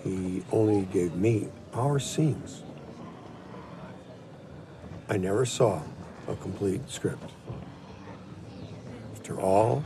He 0.03 0.43
only 0.51 0.85
gave 0.85 1.15
me 1.15 1.49
our 1.73 1.99
scenes. 1.99 2.63
I 5.09 5.17
never 5.17 5.45
saw 5.45 5.81
a 6.27 6.35
complete 6.35 6.89
script. 6.89 7.31
After 9.13 9.39
all 9.39 9.83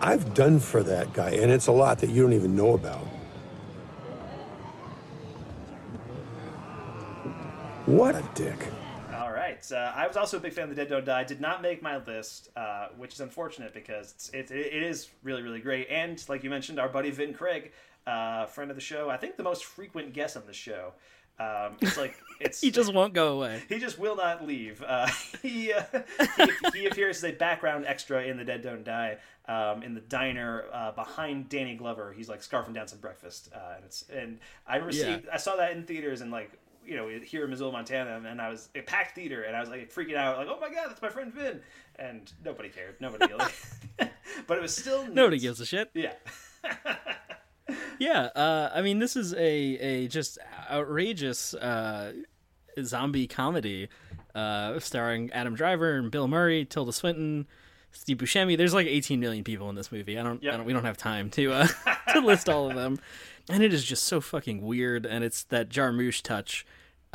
I've 0.00 0.34
done 0.34 0.60
for 0.60 0.82
that 0.82 1.12
guy, 1.12 1.30
and 1.30 1.50
it's 1.50 1.66
a 1.66 1.72
lot 1.72 1.98
that 1.98 2.10
you 2.10 2.22
don't 2.22 2.32
even 2.32 2.54
know 2.54 2.74
about. 2.74 3.06
What 7.86 8.14
a 8.14 8.24
dick. 8.34 8.68
Right. 9.46 9.72
Uh, 9.72 9.92
I 9.94 10.08
was 10.08 10.16
also 10.16 10.38
a 10.38 10.40
big 10.40 10.52
fan 10.52 10.64
of 10.64 10.70
The 10.70 10.76
Dead 10.76 10.88
Don't 10.88 11.04
Die. 11.04 11.24
Did 11.24 11.40
not 11.40 11.62
make 11.62 11.80
my 11.80 11.98
list, 11.98 12.48
uh, 12.56 12.88
which 12.96 13.14
is 13.14 13.20
unfortunate 13.20 13.72
because 13.72 14.12
it's, 14.12 14.30
it, 14.30 14.50
it 14.50 14.82
is 14.82 15.08
really, 15.22 15.42
really 15.42 15.60
great. 15.60 15.86
And 15.88 16.22
like 16.28 16.42
you 16.42 16.50
mentioned, 16.50 16.80
our 16.80 16.88
buddy 16.88 17.12
Vin 17.12 17.32
Craig, 17.32 17.70
uh, 18.08 18.46
friend 18.46 18.70
of 18.70 18.76
the 18.76 18.80
show, 18.82 19.08
I 19.08 19.16
think 19.16 19.36
the 19.36 19.44
most 19.44 19.64
frequent 19.64 20.12
guest 20.12 20.36
on 20.36 20.42
the 20.46 20.52
show. 20.52 20.94
Um, 21.38 21.76
it's 21.80 21.96
like 21.96 22.16
it's 22.40 22.60
he 22.60 22.70
just 22.72 22.92
won't 22.92 23.12
go 23.12 23.34
away. 23.34 23.62
He 23.68 23.78
just 23.78 23.98
will 23.98 24.16
not 24.16 24.44
leave. 24.44 24.82
Uh, 24.82 25.06
he, 25.42 25.72
uh, 25.72 25.82
he 26.72 26.80
he 26.80 26.86
appears 26.86 27.18
as 27.18 27.24
a 27.24 27.32
background 27.32 27.84
extra 27.86 28.24
in 28.24 28.38
The 28.38 28.44
Dead 28.44 28.62
Don't 28.62 28.84
Die 28.84 29.16
um, 29.46 29.82
in 29.82 29.94
the 29.94 30.00
diner 30.00 30.64
uh, 30.72 30.92
behind 30.92 31.48
Danny 31.48 31.76
Glover. 31.76 32.12
He's 32.12 32.28
like 32.28 32.40
scarfing 32.40 32.74
down 32.74 32.88
some 32.88 32.98
breakfast, 32.98 33.50
uh, 33.54 33.74
and 33.76 33.84
it's 33.84 34.04
and 34.12 34.38
I 34.66 34.76
remember 34.76 34.96
Yeah. 34.96 35.18
I 35.32 35.36
saw 35.36 35.56
that 35.56 35.72
in 35.72 35.84
theaters 35.84 36.20
and 36.20 36.30
like 36.32 36.50
you 36.86 36.96
know 36.96 37.08
here 37.08 37.44
in 37.44 37.50
Missoula, 37.50 37.72
Montana, 37.72 38.22
and 38.28 38.40
I 38.40 38.48
was 38.48 38.68
a 38.74 38.80
packed 38.80 39.14
theater, 39.14 39.42
and 39.42 39.56
I 39.56 39.60
was 39.60 39.68
like 39.68 39.92
freaking 39.92 40.16
out, 40.16 40.38
like 40.38 40.48
oh 40.48 40.58
my 40.60 40.68
god, 40.68 40.88
that's 40.88 41.02
my 41.02 41.08
friend 41.08 41.32
Vin, 41.32 41.60
and 41.96 42.32
nobody 42.44 42.68
cared, 42.68 42.96
nobody, 43.00 43.32
like, 43.34 43.54
but 44.46 44.58
it 44.58 44.62
was 44.62 44.74
still 44.74 45.06
Nobody 45.06 45.38
gives 45.38 45.60
a 45.60 45.66
shit. 45.66 45.90
Yeah. 45.94 46.12
Yeah, 47.98 48.28
uh, 48.36 48.70
I 48.74 48.82
mean, 48.82 48.98
this 48.98 49.16
is 49.16 49.32
a 49.32 49.38
a 49.38 50.08
just 50.08 50.38
outrageous 50.70 51.54
uh, 51.54 52.12
zombie 52.82 53.26
comedy 53.26 53.88
uh, 54.34 54.78
starring 54.80 55.32
Adam 55.32 55.54
Driver 55.54 55.94
and 55.96 56.10
Bill 56.10 56.28
Murray, 56.28 56.64
Tilda 56.64 56.92
Swinton, 56.92 57.46
Steve 57.92 58.18
Buscemi. 58.18 58.56
There's 58.56 58.74
like 58.74 58.86
18 58.86 59.18
million 59.18 59.44
people 59.44 59.70
in 59.70 59.74
this 59.74 59.90
movie. 59.90 60.18
I 60.18 60.22
don't, 60.22 60.46
I 60.46 60.52
don't 60.52 60.66
we 60.66 60.72
don't 60.72 60.84
have 60.84 60.98
time 60.98 61.30
to 61.30 61.52
uh, 61.52 61.68
to 62.12 62.20
list 62.20 62.48
all 62.48 62.68
of 62.68 62.76
them, 62.76 62.98
and 63.48 63.62
it 63.62 63.72
is 63.72 63.84
just 63.84 64.04
so 64.04 64.20
fucking 64.20 64.60
weird. 64.62 65.06
And 65.06 65.24
it's 65.24 65.44
that 65.44 65.68
Jarmusch 65.70 66.22
touch. 66.22 66.66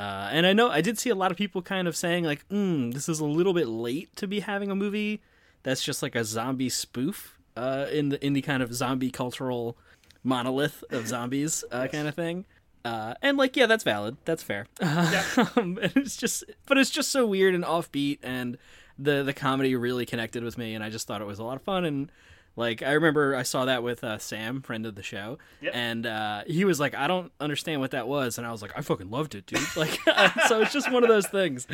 Uh, 0.01 0.29
and 0.31 0.47
I 0.47 0.53
know 0.53 0.71
I 0.71 0.81
did 0.81 0.97
see 0.97 1.11
a 1.11 1.15
lot 1.15 1.29
of 1.29 1.37
people 1.37 1.61
kind 1.61 1.87
of 1.87 1.95
saying 1.95 2.23
like, 2.23 2.47
mm, 2.49 2.91
"This 2.91 3.07
is 3.07 3.19
a 3.19 3.25
little 3.25 3.53
bit 3.53 3.67
late 3.67 4.15
to 4.15 4.25
be 4.27 4.39
having 4.39 4.71
a 4.71 4.75
movie 4.75 5.21
that's 5.61 5.83
just 5.83 6.01
like 6.01 6.15
a 6.15 6.25
zombie 6.25 6.69
spoof 6.69 7.37
uh, 7.55 7.85
in 7.91 8.09
the 8.09 8.25
in 8.25 8.33
the 8.33 8.41
kind 8.41 8.63
of 8.63 8.73
zombie 8.73 9.11
cultural 9.11 9.77
monolith 10.23 10.83
of 10.89 11.07
zombies 11.07 11.63
uh, 11.71 11.87
kind 11.87 12.07
of 12.07 12.15
thing." 12.15 12.45
Uh, 12.83 13.13
and 13.21 13.37
like, 13.37 13.55
yeah, 13.55 13.67
that's 13.67 13.83
valid. 13.83 14.17
That's 14.25 14.41
fair. 14.41 14.65
Um, 14.81 15.77
and 15.79 15.91
it's 15.95 16.17
just, 16.17 16.45
but 16.65 16.79
it's 16.79 16.89
just 16.89 17.11
so 17.11 17.27
weird 17.27 17.53
and 17.53 17.63
offbeat, 17.63 18.17
and 18.23 18.57
the 18.97 19.21
the 19.21 19.33
comedy 19.33 19.75
really 19.75 20.07
connected 20.07 20.43
with 20.43 20.57
me, 20.57 20.73
and 20.73 20.83
I 20.83 20.89
just 20.89 21.05
thought 21.05 21.21
it 21.21 21.27
was 21.27 21.37
a 21.37 21.43
lot 21.43 21.57
of 21.57 21.61
fun. 21.61 21.85
And 21.85 22.11
like, 22.55 22.81
I 22.83 22.91
remember 22.93 23.35
I 23.35 23.43
saw 23.43 23.65
that 23.65 23.81
with 23.83 24.03
uh, 24.03 24.17
Sam, 24.17 24.61
friend 24.61 24.85
of 24.85 24.95
the 24.95 25.03
show, 25.03 25.37
Yep. 25.61 25.71
and 25.75 26.05
uh, 26.05 26.43
he 26.47 26.65
was 26.65 26.79
like, 26.79 26.93
"I 26.95 27.07
don't 27.07 27.31
understand 27.39 27.79
what 27.81 27.91
that 27.91 28.07
was," 28.07 28.37
and 28.37 28.45
I 28.45 28.51
was 28.51 28.61
like, 28.61 28.71
"I 28.77 28.81
fucking 28.81 29.09
loved 29.09 29.35
it, 29.35 29.45
dude!" 29.45 29.59
Like, 29.75 29.99
so 30.47 30.61
it's 30.61 30.73
just 30.73 30.91
one 30.91 31.03
of 31.03 31.09
those 31.09 31.27
things. 31.27 31.65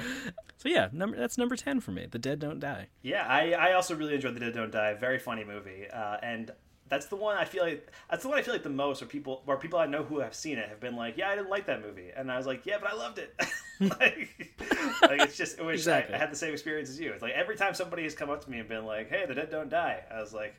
So 0.57 0.69
yeah, 0.69 0.89
number 0.91 1.17
that's 1.17 1.38
number 1.38 1.55
ten 1.55 1.80
for 1.80 1.91
me. 1.91 2.07
The 2.09 2.19
Dead 2.19 2.39
Don't 2.39 2.59
Die. 2.59 2.88
Yeah, 3.01 3.25
I, 3.28 3.51
I 3.53 3.73
also 3.73 3.95
really 3.95 4.15
enjoyed 4.15 4.36
The 4.36 4.39
Dead 4.39 4.53
Don't 4.53 4.71
Die. 4.71 4.93
Very 4.95 5.19
funny 5.19 5.43
movie, 5.43 5.88
uh, 5.91 6.17
and 6.21 6.51
that's 6.89 7.07
the 7.07 7.17
one 7.17 7.36
I 7.38 7.43
feel 7.43 7.63
like 7.63 7.91
that's 8.09 8.23
the 8.23 8.30
one 8.30 8.38
I 8.38 8.41
feel 8.41 8.53
like 8.53 8.63
the 8.63 8.69
most. 8.69 9.01
Where 9.01 9.07
people, 9.09 9.41
where 9.45 9.57
people 9.57 9.78
I 9.80 9.88
know 9.88 10.03
who 10.03 10.19
have 10.19 10.34
seen 10.34 10.57
it 10.57 10.69
have 10.69 10.80
been 10.80 10.95
like, 10.95 11.17
"Yeah, 11.17 11.30
I 11.30 11.36
didn't 11.36 11.49
like 11.49 11.65
that 11.67 11.82
movie," 11.82 12.11
and 12.15 12.32
I 12.32 12.38
was 12.38 12.45
like, 12.47 12.65
"Yeah, 12.65 12.78
but 12.82 12.91
I 12.91 12.95
loved 12.95 13.19
it." 13.19 13.34
like, 13.80 14.55
like 15.01 15.21
it's 15.21 15.38
just, 15.38 15.61
which 15.61 15.75
Exactly. 15.75 16.13
I, 16.15 16.17
I 16.17 16.19
had 16.21 16.32
the 16.32 16.36
same 16.38 16.53
experience 16.53 16.89
as 16.89 16.99
you. 16.99 17.11
It's 17.11 17.21
like 17.21 17.34
every 17.34 17.55
time 17.55 17.73
somebody 17.73 18.03
has 18.03 18.15
come 18.15 18.30
up 18.30 18.43
to 18.43 18.49
me 18.49 18.59
and 18.59 18.69
been 18.69 18.86
like, 18.86 19.09
"Hey, 19.09 19.25
The 19.28 19.36
Dead 19.36 19.51
Don't 19.51 19.69
Die," 19.69 20.03
I 20.11 20.19
was 20.21 20.34
like. 20.34 20.55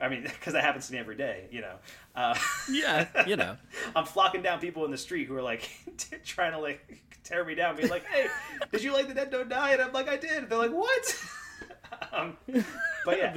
I 0.00 0.08
mean, 0.08 0.22
because 0.24 0.52
that 0.52 0.64
happens 0.64 0.86
to 0.88 0.92
me 0.92 0.98
every 0.98 1.16
day, 1.16 1.46
you 1.50 1.60
know. 1.62 1.76
Uh, 2.14 2.36
Yeah, 2.70 3.06
you 3.26 3.36
know. 3.36 3.56
I'm 3.96 4.04
flocking 4.04 4.42
down 4.42 4.60
people 4.60 4.84
in 4.84 4.90
the 4.90 4.98
street 4.98 5.26
who 5.28 5.34
are 5.36 5.42
like 5.42 5.68
trying 6.24 6.52
to 6.52 6.58
like 6.58 7.02
tear 7.24 7.44
me 7.44 7.54
down, 7.54 7.76
being 7.76 7.88
like, 7.88 8.04
"Hey, 8.06 8.28
did 8.72 8.82
you 8.82 8.92
like 8.92 9.08
the 9.08 9.14
Dead 9.14 9.30
Don't 9.30 9.48
Die?" 9.48 9.72
And 9.72 9.82
I'm 9.82 9.92
like, 9.92 10.08
"I 10.08 10.16
did." 10.16 10.48
They're 10.48 10.58
like, 10.58 10.72
"What?" 10.72 11.24
um, 12.12 12.36
but 13.04 13.18
yeah, 13.18 13.36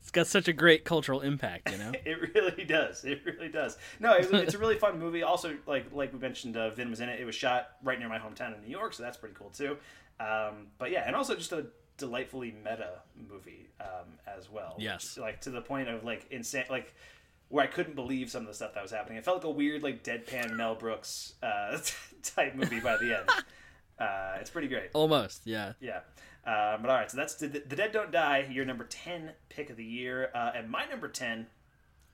It's 0.00 0.10
got 0.10 0.26
such 0.26 0.48
a 0.48 0.52
great 0.52 0.84
cultural 0.84 1.20
impact, 1.20 1.70
you 1.70 1.78
know. 1.78 1.92
it 2.04 2.34
really 2.34 2.64
does. 2.64 3.04
It 3.04 3.22
really 3.24 3.48
does. 3.48 3.78
No, 4.00 4.14
it, 4.14 4.28
it's 4.32 4.54
a 4.54 4.58
really 4.58 4.76
fun 4.76 4.98
movie. 4.98 5.22
Also, 5.22 5.56
like 5.66 5.86
like 5.92 6.12
we 6.12 6.18
mentioned, 6.18 6.56
uh, 6.56 6.70
Vin 6.70 6.90
was 6.90 7.00
in 7.00 7.08
it. 7.08 7.20
It 7.20 7.24
was 7.24 7.34
shot 7.34 7.70
right 7.82 7.98
near 7.98 8.08
my 8.08 8.18
hometown 8.18 8.54
in 8.54 8.62
New 8.62 8.70
York, 8.70 8.92
so 8.94 9.02
that's 9.02 9.16
pretty 9.16 9.34
cool 9.38 9.50
too. 9.50 9.76
Um, 10.20 10.68
but 10.78 10.90
yeah, 10.90 11.04
and 11.06 11.16
also 11.16 11.34
just 11.34 11.52
a 11.52 11.66
delightfully 11.96 12.54
meta 12.64 13.00
movie 13.28 13.68
um, 13.80 14.18
as 14.26 14.50
well. 14.50 14.76
Yes. 14.78 15.16
like 15.18 15.40
to 15.42 15.50
the 15.50 15.60
point 15.60 15.88
of 15.88 16.04
like 16.04 16.26
insane, 16.30 16.64
like 16.70 16.94
where 17.48 17.64
I 17.64 17.68
couldn't 17.68 17.94
believe 17.94 18.30
some 18.30 18.42
of 18.42 18.48
the 18.48 18.54
stuff 18.54 18.74
that 18.74 18.82
was 18.82 18.90
happening. 18.90 19.18
It 19.18 19.24
felt 19.24 19.38
like 19.38 19.44
a 19.44 19.50
weird 19.50 19.82
like 19.82 20.02
deadpan 20.02 20.56
Mel 20.56 20.74
Brooks 20.74 21.34
uh, 21.42 21.78
type 22.22 22.54
movie 22.54 22.80
by 22.80 22.96
the 22.96 23.18
end. 23.18 23.28
Uh, 23.96 24.38
it's 24.40 24.50
pretty 24.50 24.66
great. 24.66 24.90
Almost, 24.92 25.42
yeah. 25.44 25.74
Yeah. 25.80 25.98
Um, 26.46 26.82
but 26.82 26.90
all 26.90 26.96
right, 26.96 27.08
so 27.08 27.16
that's 27.16 27.36
the, 27.36 27.46
the 27.46 27.76
Dead 27.76 27.92
Don't 27.92 28.10
Die, 28.10 28.48
your 28.50 28.64
number 28.64 28.84
10 28.84 29.30
pick 29.48 29.70
of 29.70 29.76
the 29.76 29.84
year. 29.84 30.30
Uh, 30.34 30.50
and 30.54 30.68
my 30.68 30.84
number 30.86 31.06
10 31.06 31.46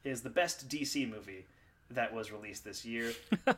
is 0.05 0.21
the 0.21 0.29
best 0.31 0.69
DC 0.69 1.11
movie 1.11 1.47
that 1.91 2.13
was 2.15 2.31
released 2.31 2.65
this 2.65 2.85
year. 2.85 3.13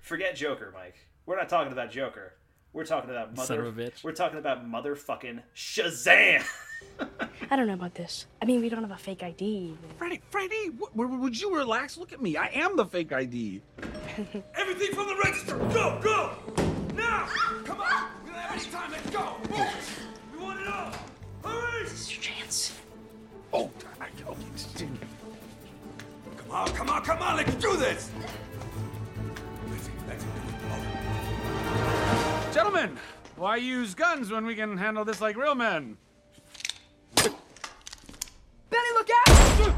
Forget 0.00 0.36
Joker, 0.36 0.72
Mike. 0.74 0.96
We're 1.26 1.36
not 1.36 1.48
talking 1.48 1.72
about 1.72 1.90
Joker. 1.90 2.34
We're 2.72 2.84
talking 2.84 3.10
about 3.10 3.34
mother. 3.34 3.46
Son 3.46 3.58
of 3.58 3.78
a 3.78 3.82
bitch. 3.82 4.04
We're 4.04 4.12
talking 4.12 4.38
about 4.38 4.66
motherfucking 4.70 5.42
Shazam. 5.54 6.44
I 7.50 7.56
don't 7.56 7.66
know 7.66 7.74
about 7.74 7.94
this. 7.94 8.26
I 8.40 8.44
mean, 8.44 8.60
we 8.60 8.68
don't 8.68 8.82
have 8.82 8.90
a 8.90 8.96
fake 8.96 9.22
ID. 9.22 9.74
Freddy, 9.96 10.20
Freddy, 10.30 10.66
w- 10.70 10.90
w- 10.96 11.20
would 11.20 11.40
you 11.40 11.54
relax? 11.54 11.96
Look 11.96 12.12
at 12.12 12.20
me. 12.20 12.36
I 12.36 12.48
am 12.48 12.76
the 12.76 12.84
fake 12.84 13.12
ID. 13.12 13.62
Everything 14.54 14.94
from 14.94 15.06
the 15.06 15.16
register. 15.24 15.56
Go, 15.58 15.98
go. 16.02 16.36
Now. 16.94 17.26
Come 17.64 17.80
on. 17.80 18.10
We 18.24 18.30
don't 18.30 18.38
have 18.40 18.60
any 18.60 18.70
time. 18.70 18.90
Let's 18.92 19.10
go. 19.10 19.36
Move. 19.50 20.08
We 20.32 20.42
want 20.44 20.60
it 20.60 20.68
all. 20.68 20.92
Hurry. 21.44 21.82
This 21.84 21.92
is 21.92 22.12
your 22.14 22.22
chance. 22.22 22.78
Oh, 23.52 23.70
I, 24.00 24.06
okay. 24.28 24.88
Come 26.36 26.50
on, 26.50 26.68
come 26.68 26.90
on, 26.90 27.02
come 27.02 27.22
on. 27.22 27.36
Let's 27.36 27.54
do 27.56 27.76
this. 27.76 28.10
Let's, 29.70 29.90
let's, 30.08 30.24
Gentlemen, 32.52 32.96
why 33.36 33.56
use 33.56 33.94
guns 33.94 34.30
when 34.30 34.46
we 34.46 34.54
can 34.54 34.78
handle 34.78 35.04
this 35.04 35.20
like 35.20 35.36
real 35.36 35.54
men? 35.54 35.98
Benny, 37.14 37.32
look 38.94 39.08
out! 39.28 39.74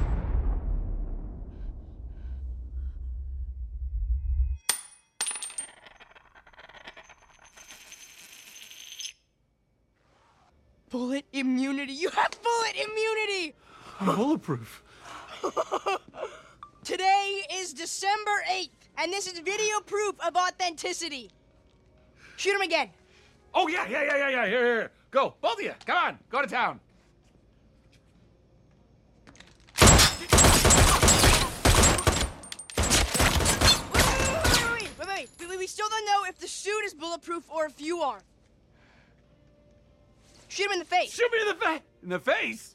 Bullet 10.91 11.25
immunity. 11.33 11.93
You 11.93 12.11
have 12.11 12.31
bullet 12.41 12.77
immunity. 12.77 13.57
I'm 13.99 14.15
bulletproof. 14.15 14.85
Today 16.85 17.43
is 17.53 17.73
December 17.73 18.45
8th, 18.49 18.69
and 18.99 19.13
this 19.13 19.27
is 19.27 19.41
video 19.41 19.81
proof 19.81 20.15
of 20.25 20.37
authenticity. 20.37 21.31
Shoot 22.41 22.55
him 22.55 22.63
again. 22.63 22.89
Oh, 23.53 23.69
yeah, 23.69 23.87
yeah, 23.87 24.03
yeah, 24.03 24.17
yeah, 24.17 24.29
yeah. 24.31 24.47
Here, 24.47 24.65
here, 24.65 24.75
here. 24.77 24.91
Go. 25.11 25.35
Both 25.43 25.59
of 25.59 25.61
you. 25.61 25.75
Come 25.85 25.99
on. 25.99 26.19
Go 26.31 26.41
to 26.41 26.49
town. 26.49 26.81
Wait, 33.93 34.09
wait, 34.73 34.99
wait, 34.99 35.07
wait. 35.07 35.29
We, 35.51 35.57
we 35.59 35.67
still 35.67 35.91
don't 35.91 36.07
know 36.07 36.25
if 36.29 36.39
the 36.39 36.49
suit 36.49 36.83
is 36.87 36.95
bulletproof 36.95 37.45
or 37.51 37.67
if 37.67 37.79
you 37.79 38.01
are. 38.01 38.23
Shoot 40.49 40.65
him 40.65 40.73
in 40.73 40.79
the 40.79 40.87
face. 40.87 41.13
Shoot 41.13 41.31
me 41.31 41.43
in 41.43 41.49
the 41.49 41.55
face. 41.55 41.81
In 42.03 42.09
the 42.09 42.21
face? 42.21 42.75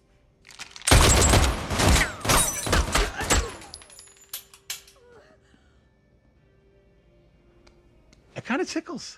That 8.36 8.46
kind 8.46 8.62
of 8.62 8.70
tickles. 8.70 9.18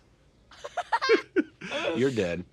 You're 1.95 2.12
dead. 2.12 2.43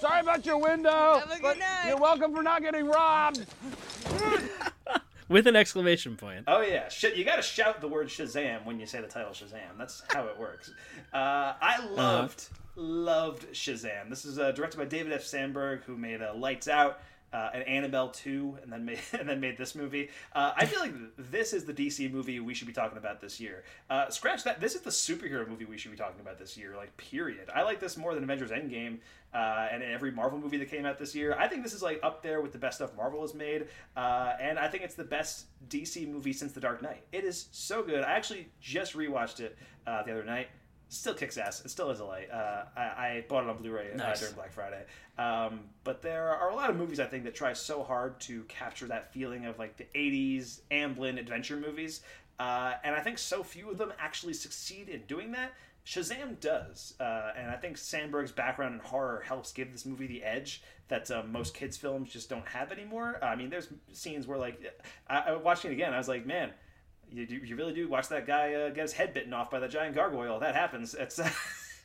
Sorry 0.00 0.20
about 0.20 0.44
your 0.44 0.58
window. 0.58 1.18
Have 1.18 1.30
a 1.30 1.34
good 1.34 1.42
but 1.42 1.58
night. 1.58 1.88
You're 1.88 1.96
welcome 1.96 2.34
for 2.34 2.42
not 2.42 2.62
getting 2.62 2.86
robbed. 2.86 3.46
With 5.28 5.46
an 5.46 5.56
exclamation 5.56 6.16
point. 6.16 6.44
Oh 6.46 6.60
yeah, 6.60 6.88
Sh- 6.88 7.06
you 7.16 7.24
got 7.24 7.36
to 7.36 7.42
shout 7.42 7.80
the 7.80 7.88
word 7.88 8.08
Shazam 8.08 8.66
when 8.66 8.78
you 8.78 8.84
say 8.84 9.00
the 9.00 9.06
title 9.06 9.32
Shazam. 9.32 9.78
That's 9.78 10.02
how 10.08 10.26
it 10.26 10.38
works. 10.38 10.70
Uh, 11.12 11.54
I 11.60 11.82
loved 11.86 12.48
loved 12.76 13.50
Shazam. 13.52 14.10
This 14.10 14.24
is 14.26 14.38
uh, 14.38 14.52
directed 14.52 14.76
by 14.76 14.84
David 14.84 15.12
F. 15.12 15.22
Sandberg, 15.22 15.84
who 15.84 15.96
made 15.96 16.20
uh, 16.20 16.34
Lights 16.34 16.68
Out. 16.68 17.00
Uh, 17.34 17.50
and 17.52 17.64
Annabelle 17.64 18.10
2, 18.10 18.58
and 18.62 18.72
then 18.72 18.84
made 18.84 19.00
and 19.18 19.28
then 19.28 19.40
made 19.40 19.58
this 19.58 19.74
movie. 19.74 20.08
Uh, 20.32 20.52
I 20.56 20.66
feel 20.66 20.78
like 20.78 20.94
this 21.18 21.52
is 21.52 21.64
the 21.64 21.74
DC 21.74 22.12
movie 22.12 22.38
we 22.38 22.54
should 22.54 22.68
be 22.68 22.72
talking 22.72 22.96
about 22.96 23.20
this 23.20 23.40
year. 23.40 23.64
Uh, 23.90 24.08
scratch 24.08 24.44
that. 24.44 24.60
This 24.60 24.76
is 24.76 24.82
the 24.82 24.90
superhero 24.90 25.48
movie 25.48 25.64
we 25.64 25.76
should 25.76 25.90
be 25.90 25.96
talking 25.96 26.20
about 26.20 26.38
this 26.38 26.56
year. 26.56 26.76
Like, 26.76 26.96
period. 26.96 27.50
I 27.52 27.62
like 27.62 27.80
this 27.80 27.96
more 27.96 28.14
than 28.14 28.22
Avengers 28.22 28.52
Endgame 28.52 28.98
uh, 29.34 29.66
and 29.72 29.82
every 29.82 30.12
Marvel 30.12 30.38
movie 30.38 30.58
that 30.58 30.70
came 30.70 30.86
out 30.86 30.96
this 30.96 31.12
year. 31.14 31.34
I 31.36 31.48
think 31.48 31.64
this 31.64 31.74
is 31.74 31.82
like 31.82 31.98
up 32.04 32.22
there 32.22 32.40
with 32.40 32.52
the 32.52 32.58
best 32.58 32.76
stuff 32.76 32.94
Marvel 32.96 33.20
has 33.22 33.34
made, 33.34 33.66
uh, 33.96 34.34
and 34.40 34.56
I 34.56 34.68
think 34.68 34.84
it's 34.84 34.94
the 34.94 35.02
best 35.02 35.46
DC 35.68 36.08
movie 36.08 36.32
since 36.32 36.52
The 36.52 36.60
Dark 36.60 36.82
Knight. 36.82 37.02
It 37.10 37.24
is 37.24 37.48
so 37.50 37.82
good. 37.82 38.04
I 38.04 38.12
actually 38.12 38.48
just 38.60 38.94
rewatched 38.94 39.40
it 39.40 39.58
uh, 39.86 40.04
the 40.04 40.12
other 40.12 40.24
night. 40.24 40.48
Still 40.88 41.14
kicks 41.14 41.36
ass. 41.38 41.64
It 41.64 41.70
still 41.70 41.90
is 41.90 42.00
a 42.00 42.04
light. 42.04 42.30
Uh, 42.30 42.64
I, 42.76 42.80
I 42.82 43.24
bought 43.28 43.44
it 43.44 43.50
on 43.50 43.56
Blu-ray 43.56 43.92
uh, 43.92 43.96
Nice. 43.96 44.20
during 44.20 44.34
Black 44.34 44.52
Friday. 44.52 44.84
Um, 45.18 45.60
but 45.82 46.02
there 46.02 46.28
are 46.28 46.50
a 46.50 46.54
lot 46.54 46.70
of 46.70 46.76
movies 46.76 47.00
I 47.00 47.06
think 47.06 47.24
that 47.24 47.34
try 47.34 47.52
so 47.52 47.82
hard 47.82 48.20
to 48.20 48.42
capture 48.44 48.86
that 48.86 49.12
feeling 49.12 49.46
of 49.46 49.58
like 49.58 49.76
the 49.76 49.86
'80s 49.94 50.60
Amblin 50.70 51.18
adventure 51.18 51.56
movies, 51.56 52.02
uh, 52.38 52.74
and 52.84 52.94
I 52.94 53.00
think 53.00 53.18
so 53.18 53.42
few 53.42 53.70
of 53.70 53.78
them 53.78 53.92
actually 53.98 54.34
succeed 54.34 54.88
in 54.88 55.02
doing 55.06 55.32
that. 55.32 55.52
Shazam 55.86 56.40
does, 56.40 56.94
uh, 56.98 57.32
and 57.36 57.50
I 57.50 57.56
think 57.56 57.76
Sandberg's 57.76 58.32
background 58.32 58.74
in 58.74 58.80
horror 58.80 59.22
helps 59.26 59.52
give 59.52 59.70
this 59.70 59.84
movie 59.84 60.06
the 60.06 60.22
edge 60.22 60.62
that 60.88 61.10
uh, 61.10 61.22
most 61.30 61.54
kids' 61.54 61.76
films 61.76 62.10
just 62.10 62.30
don't 62.30 62.46
have 62.48 62.72
anymore. 62.72 63.18
I 63.22 63.36
mean, 63.36 63.50
there's 63.50 63.68
scenes 63.92 64.26
where 64.26 64.38
like 64.38 64.62
I, 65.08 65.18
I 65.18 65.36
watching 65.36 65.70
it 65.70 65.74
again, 65.74 65.92
I 65.92 65.98
was 65.98 66.08
like, 66.08 66.24
man, 66.24 66.52
you, 67.14 67.40
you 67.44 67.56
really 67.56 67.72
do 67.72 67.88
watch 67.88 68.08
that 68.08 68.26
guy 68.26 68.54
uh, 68.54 68.68
get 68.70 68.82
his 68.82 68.92
head 68.92 69.14
bitten 69.14 69.32
off 69.32 69.50
by 69.50 69.58
the 69.58 69.68
giant 69.68 69.94
gargoyle. 69.94 70.40
That 70.40 70.54
happens. 70.54 70.94
It's 70.94 71.20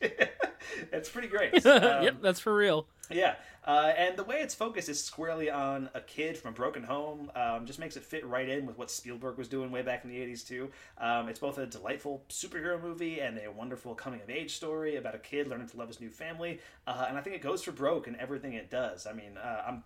it's 0.92 1.08
pretty 1.08 1.28
great. 1.28 1.64
Um, 1.70 2.02
yep, 2.02 2.16
that's 2.20 2.40
for 2.40 2.54
real. 2.54 2.86
yeah, 3.10 3.36
uh, 3.64 3.92
and 3.96 4.16
the 4.16 4.24
way 4.24 4.36
it's 4.36 4.54
focused 4.54 4.88
is 4.88 5.02
squarely 5.02 5.50
on 5.50 5.88
a 5.94 6.00
kid 6.00 6.36
from 6.36 6.52
a 6.52 6.54
broken 6.54 6.82
home. 6.82 7.30
Um, 7.36 7.64
just 7.64 7.78
makes 7.78 7.96
it 7.96 8.02
fit 8.02 8.26
right 8.26 8.48
in 8.48 8.66
with 8.66 8.76
what 8.76 8.90
Spielberg 8.90 9.38
was 9.38 9.48
doing 9.48 9.70
way 9.70 9.82
back 9.82 10.04
in 10.04 10.10
the 10.10 10.16
'80s 10.16 10.46
too. 10.46 10.70
Um, 10.98 11.28
it's 11.28 11.38
both 11.38 11.58
a 11.58 11.66
delightful 11.66 12.22
superhero 12.28 12.80
movie 12.80 13.20
and 13.20 13.38
a 13.38 13.50
wonderful 13.50 13.94
coming 13.94 14.20
of 14.20 14.30
age 14.30 14.54
story 14.56 14.96
about 14.96 15.14
a 15.14 15.18
kid 15.18 15.48
learning 15.48 15.68
to 15.68 15.76
love 15.76 15.88
his 15.88 16.00
new 16.00 16.10
family. 16.10 16.60
Uh, 16.86 17.06
and 17.08 17.16
I 17.16 17.20
think 17.20 17.36
it 17.36 17.42
goes 17.42 17.62
for 17.62 17.72
broke 17.72 18.08
in 18.08 18.16
everything 18.16 18.54
it 18.54 18.70
does. 18.70 19.06
I 19.06 19.12
mean, 19.12 19.36
uh, 19.36 19.64
I'm 19.66 19.82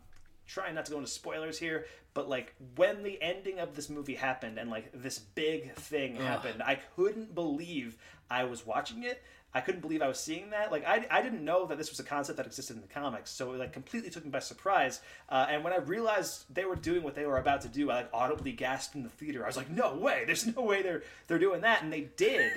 trying 0.47 0.75
not 0.75 0.85
to 0.87 0.93
go 0.93 0.99
into 0.99 1.11
spoilers 1.11 1.59
here, 1.59 1.87
but 2.13 2.29
like 2.29 2.55
when 2.77 3.03
the 3.03 3.21
ending 3.23 3.59
of 3.59 3.75
this 3.75 3.89
movie 3.89 4.15
happened 4.15 4.59
and 4.59 4.71
like 4.71 4.91
this 4.93 5.19
big 5.19 5.75
thing 5.75 6.17
Ugh. 6.17 6.23
happened, 6.23 6.63
I 6.63 6.77
couldn't 6.97 7.35
believe 7.35 7.97
I 8.31 8.45
was 8.45 8.67
watching 8.67 9.03
it. 9.03 9.23
I 9.57 9.61
couldn't 9.61 9.83
believe 9.83 10.03
I 10.03 10.09
was 10.09 10.19
seeing 10.19 10.51
that. 10.51 10.73
Like 10.73 10.85
I, 10.85 11.07
I 11.11 11.23
didn't 11.23 11.45
know 11.45 11.65
that 11.67 11.79
this 11.79 11.89
was 11.91 12.01
a 12.01 12.05
concept 12.05 12.39
that 12.39 12.47
existed 12.47 12.75
in 12.75 12.83
the 12.83 12.89
comics, 12.89 13.31
so 13.31 13.53
it 13.53 13.59
like 13.59 13.73
completely 13.73 14.11
took 14.11 14.25
me 14.25 14.31
by 14.31 14.41
surprise. 14.41 15.01
Uh, 15.29 15.47
and 15.49 15.63
when 15.63 15.73
I 15.73 15.77
realized 15.77 16.53
they 16.53 16.65
were 16.65 16.75
doing 16.75 17.05
what 17.05 17.15
they 17.15 17.25
were 17.25 17.39
about 17.39 17.61
to 17.61 17.69
do, 17.69 17.89
I 17.91 17.97
like 17.97 18.09
audibly 18.13 18.51
gasped 18.51 18.97
in 18.97 19.05
the 19.05 19.09
theater. 19.09 19.45
I 19.45 19.47
was 19.47 19.57
like, 19.57 19.71
"No 19.71 19.95
way! 19.95 20.25
There's 20.27 20.45
no 20.57 20.63
way 20.63 20.83
they're 20.83 21.05
they're 21.29 21.39
doing 21.39 21.61
that!" 21.61 21.85
And 21.85 21.93
they 21.93 22.09
did. 22.17 22.51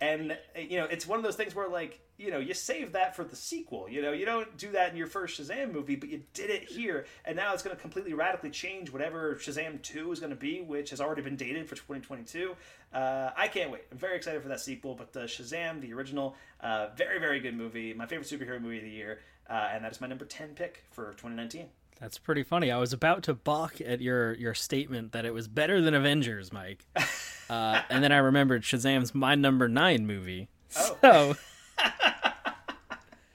And 0.00 0.36
you 0.56 0.78
know, 0.78 0.84
it's 0.84 1.06
one 1.06 1.18
of 1.18 1.24
those 1.24 1.36
things 1.36 1.54
where 1.54 1.68
like 1.68 2.00
you 2.16 2.30
know 2.30 2.38
you 2.38 2.54
save 2.54 2.92
that 2.92 3.14
for 3.14 3.24
the 3.24 3.36
sequel. 3.36 3.88
You 3.88 4.00
know, 4.00 4.12
you 4.12 4.24
don't 4.24 4.56
do 4.56 4.72
that 4.72 4.90
in 4.90 4.96
your 4.96 5.06
first 5.06 5.40
Shazam 5.40 5.72
movie, 5.72 5.96
but 5.96 6.08
you 6.08 6.22
did 6.32 6.50
it 6.50 6.64
here, 6.64 7.06
and 7.24 7.36
now 7.36 7.52
it's 7.52 7.62
going 7.62 7.76
to 7.76 7.80
completely 7.80 8.14
radically 8.14 8.50
change 8.50 8.90
whatever 8.90 9.34
Shazam 9.34 9.82
two 9.82 10.10
is 10.12 10.20
going 10.20 10.30
to 10.30 10.36
be, 10.36 10.62
which 10.62 10.90
has 10.90 11.00
already 11.00 11.22
been 11.22 11.36
dated 11.36 11.68
for 11.68 11.74
2022. 11.74 12.56
Uh, 12.92 13.30
I 13.36 13.48
can't 13.48 13.70
wait. 13.70 13.82
I'm 13.92 13.98
very 13.98 14.16
excited 14.16 14.42
for 14.42 14.48
that 14.48 14.60
sequel. 14.60 14.94
But 14.94 15.16
uh, 15.16 15.26
Shazam, 15.26 15.80
the 15.80 15.92
original, 15.92 16.34
uh, 16.60 16.88
very 16.96 17.18
very 17.18 17.40
good 17.40 17.56
movie. 17.56 17.92
My 17.92 18.06
favorite 18.06 18.28
superhero 18.28 18.60
movie 18.60 18.78
of 18.78 18.84
the 18.84 18.90
year, 18.90 19.20
uh, 19.48 19.68
and 19.72 19.84
that 19.84 19.92
is 19.92 20.00
my 20.00 20.06
number 20.06 20.24
10 20.24 20.50
pick 20.54 20.84
for 20.90 21.10
2019. 21.12 21.66
That's 22.00 22.16
pretty 22.16 22.42
funny. 22.42 22.70
I 22.70 22.78
was 22.78 22.94
about 22.94 23.24
to 23.24 23.34
balk 23.34 23.80
at 23.82 24.00
your 24.00 24.32
your 24.34 24.54
statement 24.54 25.12
that 25.12 25.26
it 25.26 25.34
was 25.34 25.48
better 25.48 25.82
than 25.82 25.92
Avengers, 25.92 26.50
Mike, 26.50 26.86
uh, 27.50 27.82
and 27.90 28.02
then 28.04 28.12
I 28.12 28.18
remembered 28.18 28.62
Shazam's 28.62 29.14
my 29.14 29.34
number 29.34 29.68
nine 29.68 30.06
movie. 30.06 30.48
Oh. 30.76 30.96
So 31.00 31.36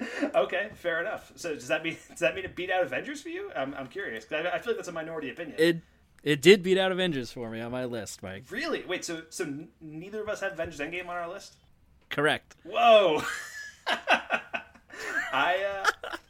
okay, 0.36 0.70
fair 0.76 1.02
enough. 1.02 1.32
So 1.36 1.54
does 1.54 1.68
that 1.68 1.84
mean 1.84 1.98
does 2.10 2.20
that 2.20 2.36
mean 2.36 2.46
it 2.46 2.56
beat 2.56 2.72
out 2.72 2.84
Avengers 2.84 3.22
for 3.22 3.30
you? 3.30 3.52
I'm, 3.56 3.74
I'm 3.74 3.88
curious. 3.88 4.26
I, 4.32 4.38
I 4.38 4.60
feel 4.60 4.74
like 4.74 4.78
that's 4.78 4.88
a 4.88 4.94
minority 4.94 5.30
opinion. 5.30 5.56
it 5.60 5.82
it 6.24 6.42
did 6.42 6.64
beat 6.64 6.78
out 6.78 6.92
Avengers 6.92 7.32
for 7.32 7.50
me 7.50 7.62
on 7.62 7.72
my 7.72 7.86
list, 7.86 8.24
Mike. 8.24 8.46
Really? 8.50 8.84
Wait, 8.88 9.06
so 9.06 9.24
so 9.30 9.48
neither 9.82 10.22
of 10.22 10.30
us 10.30 10.40
have 10.42 10.54
Avengers 10.54 10.80
Endgame 10.80 11.08
on 11.08 11.16
our 11.16 11.30
list? 11.30 11.56
Correct. 12.10 12.56
Whoa. 12.64 13.22
I 15.34 15.84
uh, 15.84 15.85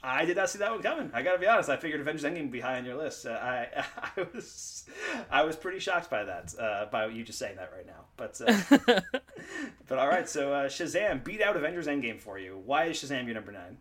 I 0.08 0.26
did 0.26 0.38
not 0.38 0.50
see 0.50 0.60
that 0.60 0.72
one 0.72 0.82
coming. 0.82 1.10
I 1.14 1.22
gotta 1.24 1.40
be 1.40 1.48
honest. 1.48 1.70
I 1.70 1.78
figured 1.78 2.00
Avengers 2.02 2.24
Endgame 2.24 2.44
would 2.44 2.52
be 2.52 2.60
high 2.60 2.78
on 2.78 2.86
your 2.86 2.96
list. 2.96 3.26
Uh, 3.26 3.32
I 3.32 3.68
I 4.18 4.26
was 4.34 4.86
I 5.32 5.44
was 5.44 5.56
pretty 5.56 5.80
shocked 5.80 6.10
by 6.10 6.24
that. 6.24 6.54
Uh, 6.60 6.86
by 6.92 7.08
you 7.08 7.24
just 7.24 7.40
saying 7.40 7.56
that 7.58 7.72
right 7.76 7.86
now. 7.88 8.06
But 8.18 8.40
uh, 8.46 9.00
but 9.88 9.98
all 9.98 10.08
right. 10.08 10.28
So 10.30 10.54
uh, 10.54 10.68
Shazam 10.70 11.24
beat 11.24 11.42
out 11.42 11.56
Avengers 11.58 11.88
Endgame 11.88 12.20
for 12.20 12.38
you. 12.38 12.62
Why 12.66 12.86
is 12.86 12.98
Shazam 13.04 13.26
your 13.26 13.34
number 13.36 13.52
nine? 13.52 13.78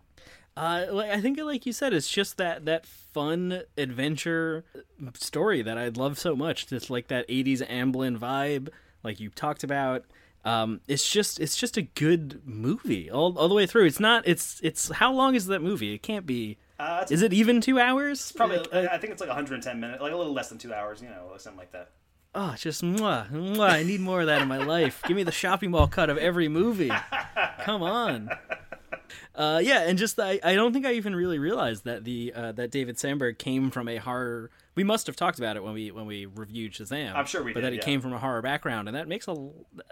Uh, 0.56 0.86
like- 0.92 1.10
I 1.10 1.20
think, 1.20 1.38
like 1.40 1.66
you 1.66 1.72
said, 1.72 1.92
it's 1.92 2.08
just 2.10 2.36
that 2.38 2.64
that 2.64 2.86
fun 2.86 3.62
adventure 3.76 4.64
story 5.14 5.62
that 5.62 5.76
I 5.78 5.88
love 5.88 6.18
so 6.18 6.34
much. 6.36 6.68
Just 6.68 6.90
like 6.90 7.08
that 7.08 7.28
'80s 7.28 7.66
Amblin 7.68 8.18
vibe, 8.18 8.68
like 9.02 9.20
you 9.20 9.30
talked 9.30 9.64
about. 9.64 10.04
Um, 10.44 10.80
it's 10.86 11.10
just 11.10 11.40
it's 11.40 11.56
just 11.56 11.76
a 11.76 11.82
good 11.82 12.42
movie 12.44 13.10
all, 13.10 13.36
all 13.38 13.48
the 13.48 13.54
way 13.54 13.66
through. 13.66 13.86
It's 13.86 14.00
not. 14.00 14.26
It's 14.26 14.60
it's 14.62 14.90
how 14.90 15.12
long 15.12 15.34
is 15.34 15.46
that 15.46 15.60
movie? 15.62 15.94
It 15.94 16.02
can't 16.02 16.26
be. 16.26 16.58
Uh, 16.78 17.04
is 17.08 17.22
it 17.22 17.32
even 17.32 17.60
two 17.60 17.78
hours? 17.78 18.32
Probably. 18.32 18.58
Uh, 18.58 18.88
I 18.92 18.98
think 18.98 19.12
it's 19.12 19.20
like 19.20 19.30
110 19.30 19.80
minutes, 19.80 20.02
like 20.02 20.12
a 20.12 20.16
little 20.16 20.32
less 20.34 20.48
than 20.48 20.58
two 20.58 20.74
hours. 20.74 21.00
You 21.00 21.08
know, 21.08 21.32
something 21.38 21.58
like 21.58 21.72
that. 21.72 21.90
Oh, 22.34 22.54
just 22.58 22.82
mwah, 22.82 23.30
mwah. 23.30 23.70
I 23.70 23.84
need 23.84 24.00
more 24.00 24.20
of 24.22 24.26
that 24.26 24.42
in 24.42 24.48
my 24.48 24.58
life. 24.58 25.00
Give 25.06 25.16
me 25.16 25.22
the 25.22 25.30
shopping 25.32 25.70
mall 25.70 25.86
cut 25.86 26.10
of 26.10 26.18
every 26.18 26.48
movie. 26.48 26.90
Come 27.60 27.82
on. 27.82 28.28
Uh, 29.34 29.60
yeah, 29.62 29.80
and 29.82 29.96
just 29.98 30.18
I, 30.18 30.40
I 30.42 30.54
don't 30.54 30.72
think 30.72 30.84
I 30.84 30.92
even 30.94 31.14
really 31.14 31.38
realized 31.38 31.84
that 31.84 32.04
the 32.04 32.32
uh, 32.34 32.52
that 32.52 32.70
David 32.70 32.98
Sandberg 32.98 33.38
came 33.38 33.70
from 33.70 33.88
a 33.88 33.96
horror. 33.98 34.50
We 34.76 34.82
must 34.84 35.06
have 35.06 35.14
talked 35.14 35.38
about 35.38 35.56
it 35.56 35.62
when 35.62 35.72
we 35.74 35.90
when 35.92 36.06
we 36.06 36.26
reviewed 36.26 36.72
Shazam. 36.72 37.14
I'm 37.14 37.26
sure 37.26 37.42
we 37.44 37.52
but 37.52 37.60
did, 37.60 37.62
But 37.62 37.66
that 37.66 37.72
he 37.74 37.78
yeah. 37.78 37.84
came 37.84 38.00
from 38.00 38.12
a 38.12 38.18
horror 38.18 38.42
background, 38.42 38.88
and 38.88 38.96
that 38.96 39.06
makes 39.06 39.28
a 39.28 39.32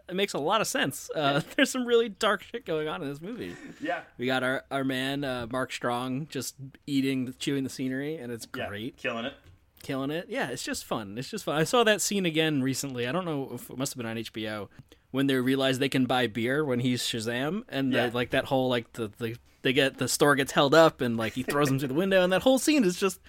it 0.09 0.14
makes 0.14 0.33
a 0.35 0.39
lot 0.39 0.61
of 0.61 0.66
sense. 0.66 1.09
Uh, 1.14 1.41
There's 1.57 1.70
some 1.70 1.87
really 1.87 2.09
dark 2.09 2.43
shit 2.43 2.66
going 2.66 2.89
on 2.89 3.01
in 3.03 3.09
this 3.09 3.20
movie. 3.20 3.55
Yeah. 3.80 4.01
We 4.18 4.26
got 4.26 4.43
our 4.43 4.64
our 4.70 4.83
man 4.85 5.22
uh, 5.24 5.47
Mark 5.51 5.72
Strong 5.72 6.26
just 6.28 6.57
eating, 6.87 7.33
chewing 7.39 7.64
the 7.64 7.70
scenery, 7.70 8.16
and 8.16 8.33
it's 8.33 8.47
Yeah, 8.57 8.68
great 8.68 8.97
killing 8.97 9.24
it. 9.24 9.35
killing 9.83 10.11
it. 10.11 10.26
Yeah, 10.28 10.49
it's 10.49 10.62
just 10.64 10.85
fun. 10.85 11.16
It's 11.16 11.30
just 11.30 11.45
fun. 11.45 11.57
I 11.57 11.64
saw 11.64 11.85
that 11.85 12.01
scene 12.01 12.26
again 12.26 12.62
recently. 12.62 13.07
I 13.07 13.12
don't 13.12 13.24
know 13.24 13.51
if 13.55 13.70
it 13.70 13.78
must 13.78 13.93
have 13.95 13.99
been 13.99 14.07
on 14.07 14.16
HBO 14.16 14.68
when 15.12 15.26
they 15.28 15.37
realize 15.37 15.78
they 15.78 15.89
can 15.91 16.07
buy 16.07 16.26
beer 16.26 16.64
when 16.64 16.80
he's 16.80 17.03
Shazam, 17.03 17.62
and 17.68 17.93
Yeah. 17.93 18.07
the, 18.09 18.14
like 18.16 18.30
that 18.30 18.47
whole 18.47 18.68
like 18.68 18.93
the, 18.95 19.12
the 19.18 19.37
they 19.62 19.72
get 19.72 19.99
the 19.99 20.09
store 20.09 20.35
gets 20.35 20.51
held 20.51 20.74
up 20.74 21.01
and 21.01 21.16
like 21.16 21.35
he 21.35 21.45
throws 21.45 21.68
them 21.68 21.78
through 21.78 21.87
the 21.89 21.95
window, 21.95 22.24
and 22.24 22.33
that 22.33 22.43
whole 22.43 22.59
scene 22.59 22.83
is 22.83 22.99
just 22.99 23.20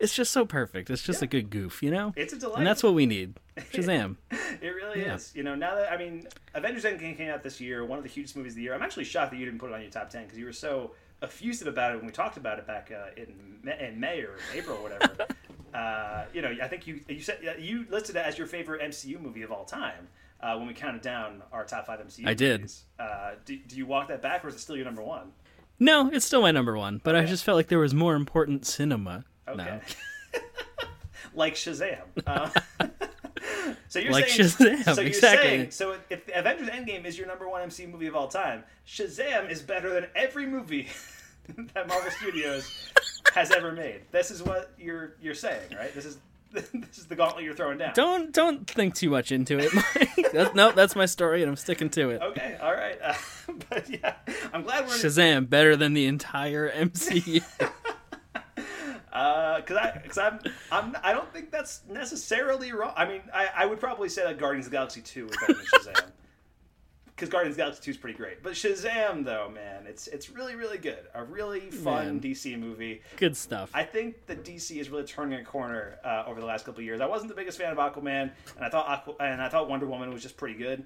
it's 0.00 0.14
just 0.14 0.32
so 0.32 0.44
perfect. 0.44 0.90
It's 0.90 1.02
just 1.02 1.22
a 1.22 1.26
good 1.26 1.50
goof, 1.50 1.82
you 1.82 1.90
know. 1.90 2.12
It's 2.16 2.32
a 2.32 2.38
delight. 2.38 2.58
and 2.58 2.66
that's 2.66 2.82
what 2.82 2.94
we 2.94 3.06
need. 3.06 3.34
Shazam. 3.72 4.16
It 4.60 4.68
really 4.74 5.02
Yeah. 5.02 5.14
is. 5.14 5.32
You 5.34 5.42
know, 5.42 5.54
now 5.54 5.74
that 5.76 5.92
I 5.92 5.96
mean, 5.96 6.26
Avengers 6.54 6.84
Endgame 6.84 7.16
came 7.16 7.30
out 7.30 7.42
this 7.42 7.60
year, 7.60 7.84
one 7.84 7.98
of 7.98 8.04
the 8.04 8.10
hugest 8.10 8.36
movies 8.36 8.52
of 8.52 8.56
the 8.56 8.62
year. 8.62 8.74
I'm 8.74 8.82
actually 8.82 9.04
shocked 9.04 9.30
that 9.32 9.36
you 9.38 9.44
didn't 9.44 9.60
put 9.60 9.70
it 9.70 9.74
on 9.74 9.82
your 9.82 9.90
top 9.90 10.10
ten 10.10 10.24
because 10.24 10.38
you 10.38 10.46
were 10.46 10.52
so 10.52 10.92
effusive 11.22 11.66
about 11.68 11.92
it 11.92 11.96
when 11.98 12.06
we 12.06 12.12
talked 12.12 12.36
about 12.38 12.58
it 12.58 12.66
back 12.66 12.90
uh, 12.90 13.10
in 13.16 13.58
May, 13.62 13.88
in 13.88 14.00
May 14.00 14.20
or 14.22 14.36
April 14.54 14.78
or 14.78 14.82
whatever. 14.84 15.26
uh, 15.74 16.24
you 16.32 16.40
know, 16.42 16.54
I 16.62 16.66
think 16.68 16.86
you 16.86 17.00
you 17.08 17.20
said 17.20 17.38
you 17.58 17.86
listed 17.90 18.16
it 18.16 18.24
as 18.24 18.38
your 18.38 18.46
favorite 18.46 18.80
MCU 18.82 19.20
movie 19.20 19.42
of 19.42 19.52
all 19.52 19.64
time. 19.64 20.08
Uh, 20.42 20.56
when 20.56 20.66
we 20.66 20.72
counted 20.72 21.02
down 21.02 21.42
our 21.52 21.66
top 21.66 21.86
five 21.86 22.00
MCU, 22.00 22.26
I 22.26 22.32
did. 22.32 22.72
Uh, 22.98 23.32
do, 23.44 23.58
do 23.58 23.76
you 23.76 23.84
walk 23.84 24.08
that 24.08 24.22
back, 24.22 24.42
or 24.42 24.48
is 24.48 24.54
it 24.54 24.60
still 24.60 24.74
your 24.74 24.86
number 24.86 25.02
one? 25.02 25.32
No, 25.78 26.08
it's 26.10 26.24
still 26.24 26.40
my 26.40 26.50
number 26.50 26.76
one, 26.78 27.00
but 27.04 27.14
I 27.14 27.26
just 27.26 27.44
felt 27.44 27.56
like 27.56 27.68
there 27.68 27.78
was 27.78 27.92
more 27.92 28.14
important 28.14 28.64
cinema. 28.64 29.24
Okay. 29.52 29.64
now. 29.64 29.80
like 31.34 31.54
Shazam. 31.54 32.02
Uh, 32.26 32.50
so 33.88 33.98
you're 33.98 34.12
Like 34.12 34.28
saying, 34.28 34.48
Shazam, 34.50 34.94
so 34.94 35.00
you're 35.00 35.08
exactly. 35.08 35.48
saying, 35.48 35.70
so 35.70 35.96
if 36.08 36.28
Avengers 36.34 36.68
Endgame 36.68 37.04
is 37.04 37.18
your 37.18 37.26
number 37.26 37.48
one 37.48 37.68
MCU 37.68 37.90
movie 37.90 38.06
of 38.06 38.16
all 38.16 38.28
time, 38.28 38.64
Shazam 38.86 39.50
is 39.50 39.62
better 39.62 39.92
than 39.92 40.06
every 40.14 40.46
movie 40.46 40.88
that 41.74 41.88
Marvel 41.88 42.10
Studios 42.10 42.92
has 43.34 43.50
ever 43.50 43.72
made. 43.72 44.02
This 44.10 44.30
is 44.30 44.42
what 44.42 44.72
you're 44.78 45.14
you're 45.20 45.34
saying, 45.34 45.74
right? 45.76 45.94
This 45.94 46.04
is 46.04 46.18
this 46.52 46.98
is 46.98 47.06
the 47.06 47.14
gauntlet 47.14 47.44
you're 47.44 47.54
throwing 47.54 47.78
down. 47.78 47.92
Don't 47.94 48.32
don't 48.32 48.68
think 48.68 48.94
too 48.94 49.10
much 49.10 49.30
into 49.30 49.58
it. 49.58 49.72
Mike. 49.72 50.32
that's, 50.32 50.54
no, 50.54 50.72
that's 50.72 50.96
my 50.96 51.06
story, 51.06 51.42
and 51.42 51.50
I'm 51.50 51.56
sticking 51.56 51.90
to 51.90 52.10
it. 52.10 52.20
Okay, 52.22 52.58
all 52.60 52.72
right, 52.72 52.98
uh, 53.02 53.14
but 53.68 53.88
yeah, 53.88 54.14
I'm 54.52 54.62
glad 54.62 54.86
we're 54.86 54.94
Shazam 54.94 55.48
better 55.48 55.76
than 55.76 55.92
the 55.94 56.06
entire 56.06 56.68
MCU. 56.70 57.42
Because 59.10 59.76
Uh, 59.76 59.80
I 59.94 59.98
because 60.02 60.18
I'm 60.18 60.38
I'm 60.70 60.96
I 61.02 61.12
don't 61.12 61.32
think 61.32 61.50
that's 61.50 61.82
necessarily 61.88 62.72
wrong. 62.72 62.92
I 62.96 63.06
mean, 63.06 63.22
I, 63.34 63.48
I 63.56 63.66
would 63.66 63.80
probably 63.80 64.08
say 64.08 64.22
that 64.24 64.38
Guardians 64.38 64.66
of 64.66 64.72
the 64.72 64.76
Galaxy 64.76 65.00
Two 65.00 65.26
is 65.28 65.36
better 65.36 65.54
than 65.54 65.64
Shazam. 65.74 66.02
Because 67.06 67.28
Guardians 67.28 67.52
of 67.52 67.56
the 67.58 67.62
Galaxy 67.64 67.82
Two 67.82 67.90
is 67.90 67.96
pretty 67.98 68.16
great, 68.16 68.42
but 68.42 68.54
Shazam 68.54 69.24
though, 69.26 69.50
man, 69.52 69.84
it's 69.86 70.06
it's 70.06 70.30
really 70.30 70.54
really 70.54 70.78
good. 70.78 71.00
A 71.14 71.22
really 71.22 71.70
fun 71.70 72.06
Man. 72.06 72.20
DC 72.20 72.58
movie. 72.58 73.02
Good 73.18 73.36
stuff. 73.36 73.70
I 73.74 73.84
think 73.84 74.24
that 74.26 74.42
DC 74.44 74.80
is 74.80 74.88
really 74.88 75.04
turning 75.04 75.38
a 75.38 75.44
corner 75.44 75.98
uh, 76.02 76.24
over 76.26 76.40
the 76.40 76.46
last 76.46 76.64
couple 76.64 76.80
of 76.80 76.84
years. 76.86 77.00
I 77.02 77.06
wasn't 77.06 77.28
the 77.28 77.34
biggest 77.36 77.58
fan 77.58 77.72
of 77.72 77.78
Aquaman, 77.78 78.30
and 78.56 78.64
I 78.64 78.70
thought 78.70 78.86
Aqu- 78.86 79.16
and 79.20 79.42
I 79.42 79.48
thought 79.50 79.68
Wonder 79.68 79.84
Woman 79.86 80.10
was 80.12 80.22
just 80.22 80.36
pretty 80.38 80.54
good. 80.58 80.84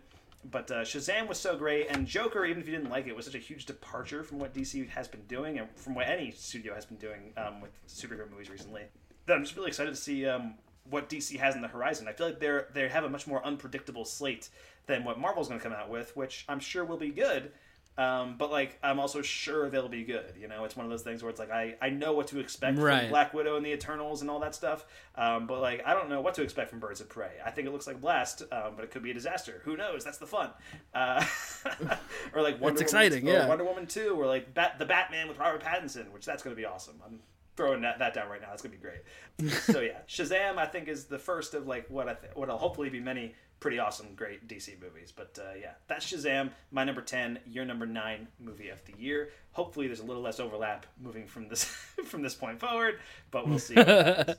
But 0.50 0.70
uh, 0.70 0.82
Shazam 0.82 1.26
was 1.26 1.38
so 1.38 1.56
great, 1.56 1.86
and 1.88 2.06
Joker, 2.06 2.44
even 2.44 2.60
if 2.60 2.68
you 2.68 2.74
didn't 2.74 2.90
like 2.90 3.06
it, 3.06 3.16
was 3.16 3.24
such 3.24 3.34
a 3.34 3.38
huge 3.38 3.64
departure 3.64 4.22
from 4.22 4.38
what 4.38 4.52
DC 4.52 4.88
has 4.90 5.08
been 5.08 5.24
doing 5.26 5.58
and 5.58 5.68
from 5.74 5.94
what 5.94 6.06
any 6.06 6.30
studio 6.32 6.74
has 6.74 6.84
been 6.84 6.98
doing 6.98 7.32
um, 7.36 7.60
with 7.60 7.70
superhero 7.88 8.30
movies 8.30 8.50
recently. 8.50 8.82
That 9.26 9.34
I'm 9.34 9.44
just 9.44 9.56
really 9.56 9.68
excited 9.68 9.90
to 9.90 10.00
see 10.00 10.26
um, 10.26 10.54
what 10.90 11.08
DC 11.08 11.38
has 11.38 11.54
in 11.54 11.62
the 11.62 11.68
horizon. 11.68 12.08
I 12.08 12.12
feel 12.12 12.26
like 12.26 12.40
they're 12.40 12.68
they 12.74 12.88
have 12.88 13.04
a 13.04 13.08
much 13.08 13.26
more 13.26 13.44
unpredictable 13.44 14.04
slate 14.04 14.50
than 14.86 15.04
what 15.04 15.18
Marvel's 15.18 15.48
going 15.48 15.58
to 15.58 15.64
come 15.64 15.72
out 15.72 15.88
with, 15.88 16.14
which 16.16 16.44
I'm 16.48 16.60
sure 16.60 16.84
will 16.84 16.98
be 16.98 17.10
good. 17.10 17.52
Um, 17.96 18.36
but 18.36 18.50
like, 18.50 18.78
I'm 18.82 18.98
also 18.98 19.22
sure 19.22 19.70
they'll 19.70 19.88
be 19.88 20.02
good. 20.02 20.34
You 20.40 20.48
know, 20.48 20.64
it's 20.64 20.76
one 20.76 20.84
of 20.84 20.90
those 20.90 21.02
things 21.02 21.22
where 21.22 21.30
it's 21.30 21.38
like 21.38 21.52
I, 21.52 21.76
I 21.80 21.90
know 21.90 22.12
what 22.12 22.26
to 22.28 22.40
expect 22.40 22.78
Right. 22.78 23.02
from 23.02 23.10
Black 23.10 23.32
Widow 23.32 23.56
and 23.56 23.64
the 23.64 23.72
Eternals 23.72 24.20
and 24.20 24.28
all 24.30 24.40
that 24.40 24.54
stuff. 24.54 24.84
Um, 25.14 25.46
but 25.46 25.60
like, 25.60 25.82
I 25.86 25.94
don't 25.94 26.08
know 26.08 26.20
what 26.20 26.34
to 26.34 26.42
expect 26.42 26.70
from 26.70 26.80
Birds 26.80 27.00
of 27.00 27.08
Prey. 27.08 27.32
I 27.44 27.50
think 27.50 27.68
it 27.68 27.70
looks 27.70 27.86
like 27.86 28.00
Blast, 28.00 28.42
um, 28.50 28.72
but 28.74 28.84
it 28.84 28.90
could 28.90 29.02
be 29.04 29.12
a 29.12 29.14
disaster. 29.14 29.60
Who 29.64 29.76
knows? 29.76 30.02
That's 30.04 30.18
the 30.18 30.26
fun. 30.26 30.50
Uh, 30.92 31.24
or 32.34 32.42
like 32.42 32.54
Wonder 32.54 32.60
Woman, 32.60 32.82
exciting, 32.82 33.28
or 33.28 33.32
yeah. 33.32 33.48
Wonder 33.48 33.64
Woman 33.64 33.86
Two, 33.86 34.16
or 34.20 34.26
like 34.26 34.52
Bat, 34.54 34.76
the 34.78 34.86
Batman 34.86 35.28
with 35.28 35.38
Robert 35.38 35.62
Pattinson, 35.62 36.10
which 36.10 36.24
that's 36.24 36.42
going 36.42 36.54
to 36.54 36.60
be 36.60 36.66
awesome. 36.66 37.00
I'm 37.06 37.20
throwing 37.56 37.82
that, 37.82 38.00
that 38.00 38.14
down 38.14 38.28
right 38.28 38.40
now. 38.40 38.48
That's 38.50 38.62
going 38.62 38.76
to 38.76 38.78
be 38.78 38.82
great. 38.82 39.52
so 39.62 39.80
yeah, 39.80 39.98
Shazam 40.08 40.58
I 40.58 40.66
think 40.66 40.88
is 40.88 41.04
the 41.04 41.18
first 41.18 41.54
of 41.54 41.68
like 41.68 41.88
what 41.88 42.08
I 42.08 42.14
th- 42.14 42.32
what'll 42.34 42.58
hopefully 42.58 42.90
be 42.90 42.98
many 43.00 43.34
pretty 43.64 43.78
awesome, 43.78 44.08
great 44.14 44.46
DC 44.46 44.78
movies. 44.78 45.10
But 45.10 45.38
uh, 45.40 45.54
yeah, 45.58 45.70
that's 45.86 46.12
Shazam, 46.12 46.50
my 46.70 46.84
number 46.84 47.00
ten, 47.00 47.38
your 47.46 47.64
number 47.64 47.86
nine 47.86 48.28
movie 48.38 48.68
of 48.68 48.84
the 48.84 48.92
year. 48.98 49.30
Hopefully, 49.52 49.86
there's 49.86 50.00
a 50.00 50.04
little 50.04 50.20
less 50.20 50.38
overlap 50.38 50.84
moving 51.02 51.26
from 51.26 51.48
this 51.48 51.64
from 52.04 52.20
this 52.20 52.34
point 52.34 52.60
forward, 52.60 52.98
but 53.30 53.48
we'll 53.48 53.58
see. 53.58 53.74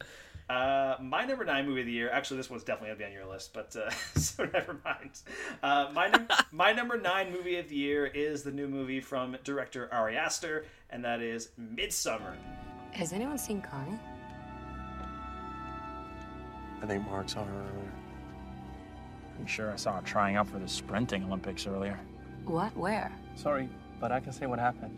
Uh, 0.48 0.96
my 1.02 1.26
number 1.26 1.44
nine 1.44 1.66
movie 1.66 1.80
of 1.80 1.88
the 1.88 1.92
year. 1.92 2.08
Actually, 2.12 2.38
this 2.38 2.52
one's 2.52 2.64
definitely 2.64 2.90
gonna 2.90 3.00
be 3.00 3.06
on 3.06 3.12
your 3.12 3.26
list, 3.26 3.52
but 3.52 3.76
uh, 3.76 3.90
so 4.16 4.48
never 4.54 4.80
mind. 4.86 5.10
Uh, 5.64 5.90
my 5.92 6.08
num- 6.08 6.28
my 6.52 6.72
number 6.72 7.00
nine 7.00 7.32
movie 7.32 7.58
of 7.58 7.68
the 7.68 7.76
year 7.76 8.06
is 8.06 8.44
the 8.44 8.52
new 8.52 8.68
movie 8.68 9.00
from 9.00 9.36
director 9.44 9.90
Ari 9.92 10.16
Aster, 10.16 10.68
and 10.92 11.04
that 11.04 11.20
is 11.20 11.50
Midsommar. 11.60 12.36
Has 12.92 13.12
anyone 13.12 13.40
seen 13.40 13.60
Connie? 13.60 13.98
I 16.84 16.86
think 16.86 17.04
Mark 17.08 17.28
saw 17.28 17.44
her 17.44 17.52
earlier. 17.52 18.05
Pretty 19.36 19.52
sure 19.52 19.72
I 19.72 19.76
saw 19.76 19.98
her 19.98 20.02
trying 20.02 20.36
out 20.38 20.48
for 20.48 20.60
the 20.60 20.68
sprinting 20.68 21.24
Olympics 21.26 21.68
earlier. 21.68 22.00
What? 22.46 22.76
Where? 22.76 23.12
Sorry, 23.36 23.70
but 24.00 24.12
I 24.12 24.20
can 24.20 24.32
say 24.32 24.46
what 24.46 24.60
happened. 24.60 24.98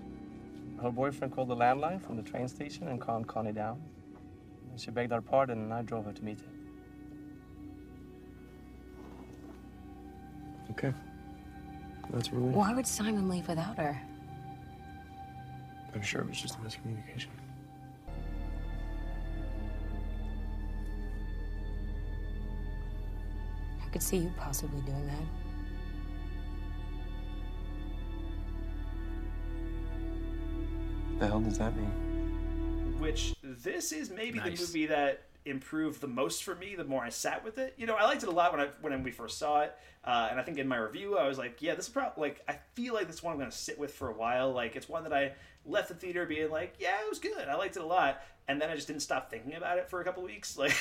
Her 0.82 0.92
boyfriend 0.92 1.34
called 1.34 1.48
the 1.48 1.56
landline 1.56 2.02
from 2.02 2.18
the 2.18 2.24
train 2.24 2.48
station 2.48 2.88
and 2.88 3.02
calmed 3.02 3.28
Connie 3.28 3.52
down. 3.52 3.82
And 4.70 4.80
she 4.80 4.92
begged 4.92 5.12
our 5.12 5.22
pardon, 5.22 5.60
and 5.60 5.74
I 5.74 5.82
drove 5.82 6.06
her 6.06 6.14
to 6.14 6.24
meet 6.24 6.40
him. 6.40 6.54
Okay. 10.72 10.94
That's 12.12 12.32
really. 12.32 12.50
Why 12.50 12.74
would 12.74 12.86
Simon 12.86 13.28
leave 13.28 13.48
without 13.48 13.78
her? 13.78 14.00
I'm 15.96 16.02
sure 16.02 16.22
it 16.22 16.30
was 16.30 16.40
just 16.40 16.56
a 16.56 16.58
miscommunication. 16.60 17.28
Could 23.98 24.04
see 24.04 24.18
you 24.18 24.32
possibly 24.38 24.80
doing 24.82 25.08
that. 25.08 25.24
The 31.20 31.26
hell 31.26 31.40
does 31.40 31.58
that 31.58 31.76
mean? 31.76 31.92
which 33.00 33.36
this 33.44 33.92
is 33.92 34.10
maybe 34.10 34.40
Nice. 34.40 34.58
the 34.60 34.66
movie 34.66 34.86
that 34.88 35.27
improved 35.50 36.02
the 36.02 36.08
most 36.08 36.44
for 36.44 36.56
me 36.56 36.76
the 36.76 36.84
more 36.84 37.04
I 37.04 37.10
sat 37.10 37.44
with 37.44 37.58
it. 37.58 37.74
You 37.78 37.86
know, 37.88 37.96
I 37.96 38.06
liked 38.06 38.24
it 38.24 38.30
a 38.30 38.32
lot 38.32 38.52
when 38.52 38.62
I 38.62 38.68
when 38.82 39.04
we 39.04 39.12
first 39.12 39.38
saw 39.38 39.62
it, 39.62 39.76
uh, 40.04 40.28
and 40.32 40.40
I 40.40 40.44
think 40.44 40.58
in 40.58 40.68
my 40.68 40.78
review 40.78 41.18
I 41.18 41.28
was 41.28 41.38
like, 41.38 41.62
yeah, 41.62 41.76
this 41.76 41.86
is 41.88 41.92
probably 41.92 42.30
like 42.30 42.44
I 42.48 42.58
feel 42.74 42.94
like 42.94 43.08
this 43.08 43.22
one 43.24 43.34
I'm 43.34 43.40
going 43.40 43.50
to 43.52 43.56
sit 43.58 43.78
with 43.80 43.94
for 43.94 44.10
a 44.10 44.14
while. 44.14 44.52
Like 44.52 44.76
it's 44.76 44.88
one 44.90 45.04
that 45.04 45.14
I 45.14 45.34
left 45.66 45.90
the 45.90 45.96
theater 45.96 46.26
being 46.26 46.50
like, 46.50 46.76
yeah, 46.80 46.96
it 47.02 47.10
was 47.10 47.20
good. 47.20 47.48
I 47.48 47.56
liked 47.56 47.76
it 47.78 47.82
a 47.84 47.86
lot, 47.86 48.22
and 48.48 48.62
then 48.62 48.70
I 48.70 48.76
just 48.76 48.88
didn't 48.88 49.02
stop 49.02 49.30
thinking 49.30 49.54
about 49.56 49.78
it 49.78 49.90
for 49.90 50.00
a 50.02 50.04
couple 50.04 50.24
weeks. 50.24 50.58
Like, 50.58 50.76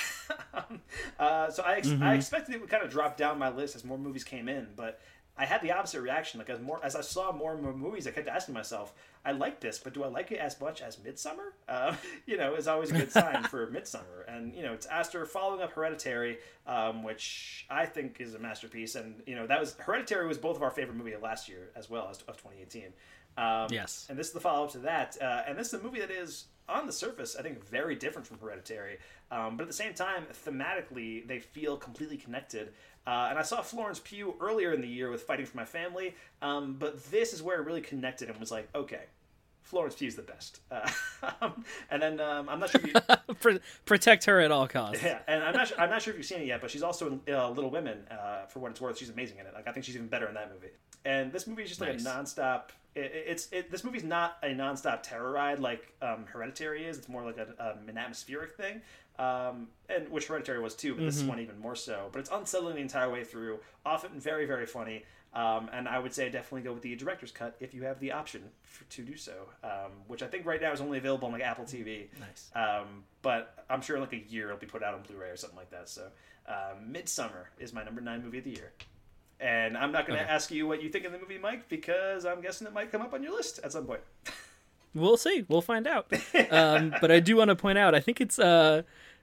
um, 0.54 0.80
uh, 1.18 1.50
so 1.50 1.62
I 1.62 1.76
ex- 1.76 1.88
I 1.88 1.90
Mhm. 1.90 2.14
expected 2.16 2.54
it 2.54 2.60
would 2.60 2.70
kind 2.70 2.82
of 2.84 2.90
drop 2.90 3.16
down 3.16 3.38
my 3.38 3.48
list 3.50 3.76
as 3.76 3.84
more 3.84 3.98
movies 3.98 4.24
came 4.24 4.48
in, 4.48 4.68
but. 4.76 5.00
I 5.38 5.44
had 5.44 5.60
the 5.60 5.72
opposite 5.72 6.00
reaction. 6.00 6.38
Like 6.38 6.48
as 6.50 6.60
more 6.60 6.80
as 6.84 6.96
I 6.96 7.00
saw 7.02 7.30
more 7.32 7.52
and 7.52 7.62
more 7.62 7.72
movies, 7.74 8.06
I 8.06 8.10
kept 8.10 8.26
asking 8.28 8.54
myself, 8.54 8.92
"I 9.24 9.32
like 9.32 9.60
this, 9.60 9.78
but 9.78 9.92
do 9.94 10.02
I 10.04 10.08
like 10.08 10.32
it 10.32 10.38
as 10.38 10.58
much 10.60 10.80
as 10.82 10.96
Midsommar?" 10.96 11.50
Uh, 11.68 11.94
you 12.26 12.36
know, 12.38 12.54
is 12.54 12.68
always 12.68 12.90
a 12.90 12.94
good 12.94 13.10
sign 13.12 13.42
for 13.44 13.66
Midsommar. 13.72 14.24
And 14.28 14.54
you 14.54 14.62
know, 14.62 14.72
it's 14.72 14.86
Aster 14.86 15.26
following 15.26 15.60
up 15.62 15.72
Hereditary, 15.72 16.38
um, 16.66 17.02
which 17.02 17.66
I 17.68 17.84
think 17.86 18.20
is 18.20 18.34
a 18.34 18.38
masterpiece. 18.38 18.94
And 18.94 19.22
you 19.26 19.34
know, 19.34 19.46
that 19.46 19.60
was 19.60 19.74
Hereditary 19.78 20.26
was 20.26 20.38
both 20.38 20.56
of 20.56 20.62
our 20.62 20.70
favorite 20.70 20.96
movie 20.96 21.12
of 21.12 21.22
last 21.22 21.48
year 21.48 21.70
as 21.76 21.90
well 21.90 22.08
as 22.10 22.18
of 22.22 22.36
2018. 22.36 22.92
Um, 23.38 23.66
Yes. 23.70 24.06
and 24.08 24.18
this 24.18 24.28
is 24.28 24.32
the 24.32 24.40
follow 24.40 24.64
up 24.64 24.72
to 24.72 24.78
that. 24.78 25.18
Uh, 25.20 25.42
and 25.46 25.58
this 25.58 25.68
is 25.68 25.74
a 25.74 25.82
movie 25.82 26.00
that 26.00 26.10
is, 26.10 26.46
on 26.68 26.86
the 26.86 26.92
surface, 26.92 27.36
I 27.38 27.42
think, 27.42 27.64
very 27.68 27.94
different 27.94 28.26
from 28.26 28.38
Hereditary. 28.38 28.98
Um, 29.30 29.56
but 29.56 29.62
at 29.64 29.68
the 29.68 29.74
same 29.74 29.94
time, 29.94 30.24
thematically, 30.44 31.26
they 31.26 31.38
feel 31.38 31.76
completely 31.76 32.16
connected. 32.16 32.72
Uh, 33.06 33.28
and 33.30 33.38
I 33.38 33.42
saw 33.42 33.62
Florence 33.62 34.00
Pugh 34.02 34.34
earlier 34.40 34.72
in 34.72 34.80
the 34.80 34.88
year 34.88 35.10
with 35.10 35.22
Fighting 35.22 35.46
for 35.46 35.56
My 35.56 35.64
Family. 35.64 36.14
Um, 36.42 36.74
but 36.78 37.02
this 37.10 37.32
is 37.32 37.42
where 37.42 37.60
it 37.60 37.66
really 37.66 37.80
connected 37.80 38.28
and 38.28 38.38
was 38.38 38.50
like, 38.50 38.68
okay, 38.74 39.02
Florence 39.62 39.94
Pugh's 39.96 40.14
the 40.16 40.22
best. 40.22 40.60
Uh, 40.70 40.88
and 41.90 42.02
then 42.02 42.20
um, 42.20 42.48
I'm 42.48 42.58
not 42.60 42.70
sure 42.70 42.80
if 42.82 42.94
you. 43.48 43.58
Protect 43.84 44.24
her 44.24 44.40
at 44.40 44.50
all 44.50 44.66
costs. 44.68 45.02
Yeah, 45.02 45.18
and 45.28 45.42
I'm 45.42 45.54
not, 45.54 45.68
su- 45.68 45.74
I'm 45.78 45.90
not 45.90 46.02
sure 46.02 46.12
if 46.12 46.18
you've 46.18 46.26
seen 46.26 46.40
it 46.40 46.46
yet, 46.46 46.60
but 46.60 46.70
she's 46.70 46.82
also 46.82 47.20
in 47.26 47.34
uh, 47.34 47.48
Little 47.50 47.70
Women. 47.70 47.98
Uh, 48.10 48.46
for 48.46 48.60
what 48.60 48.70
it's 48.70 48.80
worth, 48.80 48.98
she's 48.98 49.10
amazing 49.10 49.38
in 49.38 49.46
it. 49.46 49.52
Like 49.54 49.68
I 49.68 49.72
think 49.72 49.84
she's 49.86 49.96
even 49.96 50.08
better 50.08 50.26
in 50.28 50.34
that 50.34 50.52
movie. 50.52 50.72
And 51.04 51.32
this 51.32 51.46
movie 51.46 51.62
is 51.62 51.68
just 51.68 51.80
like 51.80 51.92
Nice. 52.00 52.04
a 52.04 52.08
nonstop. 52.08 52.62
It, 52.96 53.04
it- 53.04 53.24
it's 53.28 53.48
it, 53.52 53.70
this 53.70 53.84
movie's 53.84 54.02
not 54.04 54.38
a 54.42 54.48
nonstop 54.48 55.02
terror 55.02 55.30
ride 55.30 55.60
like 55.60 55.92
um, 56.02 56.24
Hereditary 56.26 56.86
is. 56.86 56.98
It's 56.98 57.08
more 57.08 57.24
like 57.24 57.36
a, 57.38 57.48
um, 57.60 57.88
an 57.88 57.96
atmospheric 57.98 58.52
thing, 58.56 58.80
um, 59.18 59.68
and 59.88 60.08
which 60.08 60.26
Hereditary 60.26 60.60
was 60.60 60.74
too. 60.74 60.94
But 60.94 61.04
this 61.04 61.22
Mhm. 61.22 61.28
one 61.28 61.40
even 61.40 61.58
more 61.58 61.76
so. 61.76 62.08
But 62.12 62.20
it's 62.20 62.30
unsettling 62.30 62.74
the 62.76 62.80
entire 62.80 63.10
way 63.10 63.22
through. 63.22 63.60
Often 63.84 64.18
very 64.18 64.46
very 64.46 64.66
funny. 64.66 65.04
Um, 65.34 65.68
and 65.70 65.86
I 65.86 65.98
would 65.98 66.14
say 66.14 66.30
definitely 66.30 66.62
go 66.62 66.72
with 66.72 66.82
the 66.82 66.96
director's 66.96 67.30
cut 67.30 67.56
if 67.60 67.74
you 67.74 67.82
have 67.82 68.00
the 68.00 68.12
option 68.12 68.42
for, 68.62 68.84
to 68.84 69.02
do 69.02 69.16
so, 69.18 69.34
um, 69.62 69.92
which 70.06 70.22
I 70.22 70.28
think 70.28 70.46
right 70.46 70.62
now 70.62 70.72
is 70.72 70.80
only 70.80 70.96
available 70.96 71.26
on 71.26 71.32
like 71.32 71.42
Apple 71.42 71.66
TV. 71.66 72.08
Nice. 72.18 72.50
Um, 72.54 73.04
but 73.20 73.66
I'm 73.68 73.82
sure 73.82 73.96
in 73.96 74.02
like 74.02 74.14
a 74.14 74.24
year 74.30 74.46
it'll 74.46 74.56
be 74.58 74.64
put 74.66 74.82
out 74.82 74.94
on 74.94 75.02
Blu-ray 75.02 75.28
or 75.28 75.36
something 75.36 75.58
like 75.58 75.68
that. 75.72 75.90
So, 75.90 76.08
um, 76.48 76.90
Midsommar 76.90 77.48
is 77.58 77.74
my 77.74 77.84
number 77.84 78.00
nine 78.00 78.22
movie 78.24 78.38
of 78.38 78.44
the 78.44 78.50
year. 78.52 78.72
And 79.40 79.76
I'm 79.76 79.92
not 79.92 80.06
going 80.06 80.18
to 80.18 80.24
Okay. 80.24 80.32
ask 80.32 80.50
you 80.50 80.66
what 80.66 80.82
you 80.82 80.88
think 80.88 81.04
of 81.04 81.12
the 81.12 81.18
movie, 81.18 81.38
Mike, 81.38 81.68
because 81.68 82.24
I'm 82.24 82.40
guessing 82.40 82.66
it 82.66 82.72
might 82.72 82.90
come 82.90 83.02
up 83.02 83.12
on 83.12 83.22
your 83.22 83.32
list 83.34 83.60
at 83.62 83.72
some 83.72 83.84
point. 83.84 84.00
We'll 84.94 85.18
see. 85.18 85.44
We'll 85.46 85.60
find 85.60 85.86
out. 85.86 86.10
Um, 86.50 86.94
but 87.02 87.10
I 87.12 87.20
do 87.20 87.36
want 87.36 87.48
to 87.50 87.54
point 87.54 87.76
out, 87.76 87.94
I 87.94 88.00
think 88.00 88.18
it's 88.18 88.38
uh, 88.38 88.80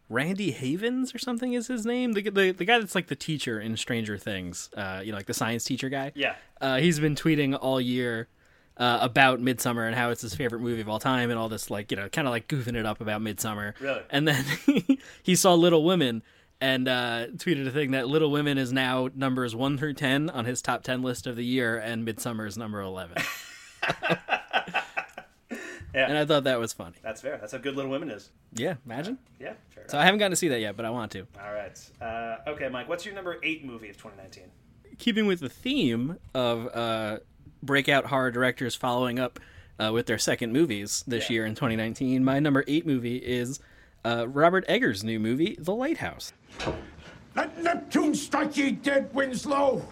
Randy 0.08 0.52
Havens 0.52 1.16
or 1.16 1.18
something 1.18 1.54
is 1.54 1.66
his 1.66 1.84
name. 1.84 2.14
The, 2.14 2.30
the 2.30 2.52
the 2.52 2.64
guy 2.64 2.78
that's 2.78 2.94
like 2.94 3.08
the 3.08 3.16
teacher 3.16 3.60
in 3.60 3.76
Stranger 3.76 4.16
Things. 4.20 4.70
Uh, 4.78 5.02
you 5.04 5.12
know, 5.12 5.18
like 5.18 5.26
the 5.26 5.34
science 5.34 5.64
teacher 5.64 5.90
guy. 5.90 6.12
Yeah. 6.14 6.36
Uh, 6.62 6.78
he's 6.78 7.00
been 7.00 7.16
tweeting 7.16 7.58
all 7.60 7.82
year 7.82 8.28
uh, 8.78 9.00
about 9.02 9.40
Midsommar 9.42 9.88
and 9.88 9.96
how 9.96 10.12
it's 10.12 10.22
his 10.22 10.36
favorite 10.36 10.60
movie 10.60 10.82
of 10.82 10.90
all 10.90 11.00
time 11.00 11.32
and 11.32 11.40
all 11.40 11.50
this 11.50 11.72
like 11.72 11.90
you 11.90 11.98
know 11.98 12.08
kind 12.08 12.28
of 12.28 12.32
like 12.32 12.48
goofing 12.48 12.76
it 12.76 12.86
up 12.86 13.02
about 13.02 13.22
Midsommar. 13.22 13.74
Really? 13.80 14.02
And 14.12 14.28
then 14.28 14.46
he 15.24 15.36
saw 15.36 15.56
Little 15.56 15.84
Women 15.84 16.22
and 16.64 16.88
uh, 16.88 17.28
tweeted 17.36 17.68
a 17.68 17.72
thing 17.72 17.92
that 17.92 18.08
Little 18.08 18.32
Women 18.32 18.58
is 18.58 18.72
now 18.72 19.10
numbers 19.14 19.54
one 19.54 19.78
through 19.78 19.96
ten 19.96 20.30
on 20.30 20.46
his 20.46 20.62
top 20.62 20.84
ten 20.84 21.02
list 21.02 21.28
of 21.28 21.36
the 21.36 21.44
year, 21.44 21.78
and 21.78 22.08
Midsommar 22.08 22.48
is 22.48 22.58
number 22.58 22.80
eleven. 22.82 23.18
Yeah. 25.96 26.08
And 26.08 26.18
I 26.18 26.26
thought 26.26 26.46
that 26.46 26.60
was 26.60 26.74
funny. 26.74 26.96
That's 27.04 27.22
fair. 27.22 27.38
That's 27.38 27.52
how 27.52 27.60
good 27.60 27.76
Little 27.76 27.92
Women 27.92 28.10
is. 28.10 28.32
Yeah, 28.56 28.78
imagine. 28.84 29.20
Yeah, 29.40 29.54
fair 29.70 29.84
So 29.88 30.00
I 30.00 30.04
haven't 30.04 30.18
gotten 30.18 30.32
to 30.32 30.36
see 30.36 30.48
that 30.48 30.60
yet, 30.60 30.76
but 30.76 30.86
I 30.86 30.90
want 30.90 31.12
to. 31.12 31.28
All 31.40 31.54
right. 31.54 31.80
Uh, 32.02 32.50
okay, 32.50 32.68
Mike. 32.68 32.90
What's 32.90 33.06
your 33.06 33.14
number 33.14 33.38
eight 33.44 33.64
movie 33.64 33.90
of 33.90 33.98
2019? 33.98 34.46
keeping 34.98 35.26
with 35.26 35.40
the 35.40 35.50
theme 35.50 36.18
of 36.34 36.68
uh, 36.74 37.20
breakout 37.62 38.06
horror 38.06 38.32
directors 38.32 38.76
following 38.76 39.20
up 39.20 39.40
uh, 39.80 39.92
with 39.94 40.06
their 40.06 40.18
second 40.18 40.54
movies 40.54 41.04
this 41.08 41.30
year 41.30 41.46
in 41.46 41.56
2019, 41.56 42.24
my 42.24 42.40
number 42.40 42.64
eight 42.68 42.86
movie 42.86 43.18
is 43.18 43.60
uh, 44.06 44.28
Robert 44.28 44.64
Eggers' 44.68 45.04
new 45.04 45.20
movie, 45.20 45.58
The 45.60 45.74
Lighthouse. 45.74 46.34
Let 47.36 47.64
Neptune 47.64 48.16
strike 48.16 48.58
ye 48.58 48.72
dead, 48.72 49.14
Winslow! 49.14 49.86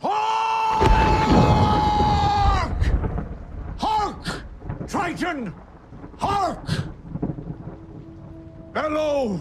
Hark! 0.00 0.92
Hark! 3.78 4.42
Triton! 4.86 5.54
Hark! 6.18 6.68
Bellow! 8.72 9.40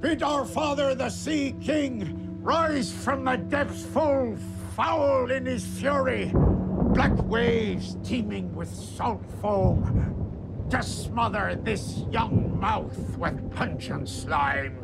Bid 0.00 0.22
our 0.22 0.44
father, 0.44 0.94
the 0.94 1.08
Sea 1.08 1.54
King, 1.62 2.38
rise 2.42 2.92
from 2.92 3.24
the 3.24 3.36
depths 3.36 3.84
full, 3.86 4.36
foul 4.76 5.30
in 5.30 5.46
his 5.46 5.66
fury. 5.66 6.30
Black 6.34 7.16
waves 7.24 7.96
teeming 8.04 8.54
with 8.54 8.68
salt 8.68 9.24
foam, 9.40 10.35
to 10.70 10.82
smother 10.82 11.58
this 11.62 12.04
young 12.10 12.58
mouth 12.58 13.16
with 13.18 13.52
pungent 13.54 14.08
slime. 14.08 14.76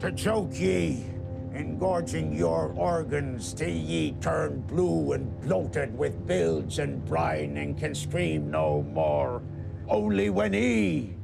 To 0.00 0.10
choke 0.12 0.58
ye, 0.58 1.04
engorging 1.52 2.32
your 2.32 2.72
organs 2.76 3.52
till 3.52 3.68
ye 3.68 4.12
turn 4.20 4.60
blue 4.62 5.12
and 5.12 5.40
bloated 5.42 5.96
with 5.96 6.26
bilge 6.26 6.78
and 6.78 7.04
brine 7.04 7.56
and 7.58 7.78
can 7.78 7.94
scream 7.94 8.50
no 8.50 8.82
more. 8.82 9.42
Only 9.88 10.30
when 10.30 10.52
he, 10.52 11.14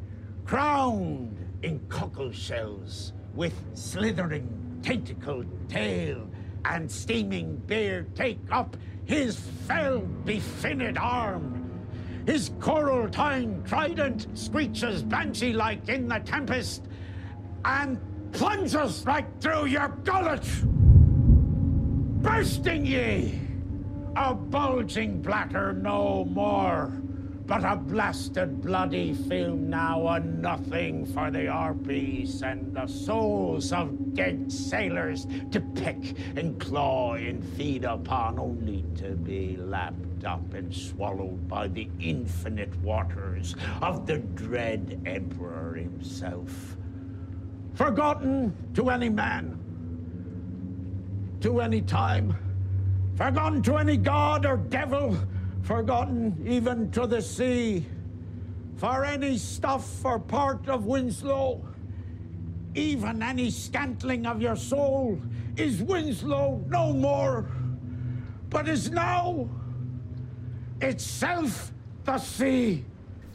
crowned 0.45 1.39
in 1.63 1.81
cockle 1.89 2.33
shells, 2.33 3.13
with 3.35 3.55
slithering 3.75 4.81
tentacled 4.83 5.47
tail 5.69 6.29
and 6.65 6.91
steaming 6.91 7.57
beard, 7.57 8.15
take 8.15 8.41
up 8.51 8.77
his 9.05 9.39
fell 9.67 10.01
befinned 10.25 10.99
arm. 10.99 11.64
His 12.27 12.51
coral 12.59 13.09
tined 13.11 13.67
trident 13.67 14.27
screeches 14.33 15.03
banshee 15.03 15.53
like 15.53 15.89
in 15.89 16.09
the 16.09 16.21
tempest 16.21 16.87
and 17.65 17.99
plunges 18.33 19.05
right 19.05 19.27
through 19.41 19.67
your 19.67 19.89
gullet, 20.05 20.47
bursting 22.23 22.87
ye, 22.87 23.39
a 24.17 24.35
bulging 24.35 25.21
bladder 25.21 25.75
no 25.75 26.25
more, 26.25 26.87
but 27.47 27.63
a 27.63 27.77
blasted 27.77 28.63
bloody 28.63 29.13
film 29.13 29.69
now, 29.69 30.09
a 30.09 30.21
nothing 30.21 31.05
for 31.05 31.31
the 31.31 31.53
harpies 31.53 32.43
and 32.43 32.75
the 32.75 32.87
souls 32.87 33.71
of 33.71 34.15
dead 34.15 34.51
sailors 34.51 35.27
to 35.51 35.61
pick 35.61 36.17
and 36.37 36.59
claw 36.59 37.15
and 37.15 37.45
feed 37.55 37.85
upon, 37.85 38.39
only 38.39 38.83
to 38.97 39.11
be 39.11 39.59
lapped 39.59 40.14
up 40.27 40.55
and 40.55 40.75
swallowed 40.75 41.49
by 41.49 41.69
the 41.69 41.89
infinite 42.01 42.75
waters 42.81 43.55
of 43.83 44.07
the 44.07 44.19
dread 44.19 45.01
emperor 45.07 45.75
himself. 45.75 46.77
Forgotten 47.75 48.55
to 48.75 48.91
any 48.91 49.09
man, 49.09 49.59
to 51.41 51.61
any 51.61 51.83
time, 51.83 52.37
forgotten 53.17 53.63
to 53.63 53.77
any 53.77 53.97
god 53.97 54.47
or 54.47 54.57
devil, 54.57 55.17
forgotten 55.63 56.45
even 56.47 56.91
to 56.93 57.07
the 57.07 57.21
sea. 57.21 57.87
For 58.77 59.05
any 59.05 59.39
stuff 59.39 60.05
or 60.05 60.19
part 60.19 60.69
of 60.69 60.85
Winslow, 60.85 61.65
even 62.75 63.23
any 63.23 63.51
scantling 63.51 64.27
of 64.27 64.43
your 64.43 64.57
soul, 64.57 65.21
is 65.57 65.81
Winslow 65.81 66.65
no 66.69 66.93
more, 66.93 67.49
but 68.51 68.69
is 68.69 68.91
now 68.91 69.49
itself 70.85 71.73
the 72.05 72.19
sea. 72.19 72.85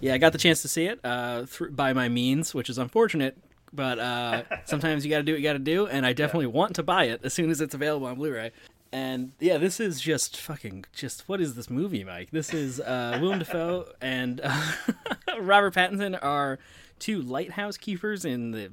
Yeah, 0.02 0.14
I 0.14 0.18
got 0.18 0.32
the 0.32 0.38
chance 0.38 0.62
to 0.62 0.68
see 0.68 0.86
it 0.86 1.00
uh, 1.04 1.46
through, 1.46 1.72
by 1.72 1.94
my 1.94 2.08
means, 2.08 2.54
which 2.54 2.70
is 2.70 2.78
unfortunate. 2.78 3.38
But 3.74 4.00
uh, 4.00 4.44
sometimes 4.66 5.06
you 5.06 5.12
got 5.12 5.18
to 5.18 5.24
do 5.24 5.34
what 5.34 5.40
you 5.40 5.44
got 5.44 5.54
to 5.54 5.60
do, 5.60 5.88
and 5.88 6.06
I 6.06 6.14
definitely 6.14 6.48
want 6.48 6.76
to 6.76 6.84
buy 6.84 7.06
it 7.06 7.22
as 7.24 7.34
soon 7.34 7.50
as 7.50 7.62
it's 7.62 7.74
available 7.74 8.08
on 8.08 8.16
Blu-ray. 8.16 8.52
And 8.92 9.34
yeah, 9.40 9.58
this 9.58 9.80
is 9.80 10.02
just 10.02 10.38
fucking 10.38 10.86
just 10.96 11.28
what 11.28 11.42
is 11.42 11.56
this 11.56 11.70
movie, 11.70 12.04
Mike? 12.04 12.30
This 12.32 12.54
is 12.54 12.80
uh, 12.80 13.18
Willem 13.22 13.40
Dafoe 13.40 13.86
and 14.02 14.42
uh, 14.44 14.72
Robert 15.40 15.76
Pattinson 15.76 16.18
are 16.24 16.58
two 16.98 17.22
lighthouse 17.22 17.78
keepers 17.78 18.26
in 18.26 18.52
the 18.52 18.72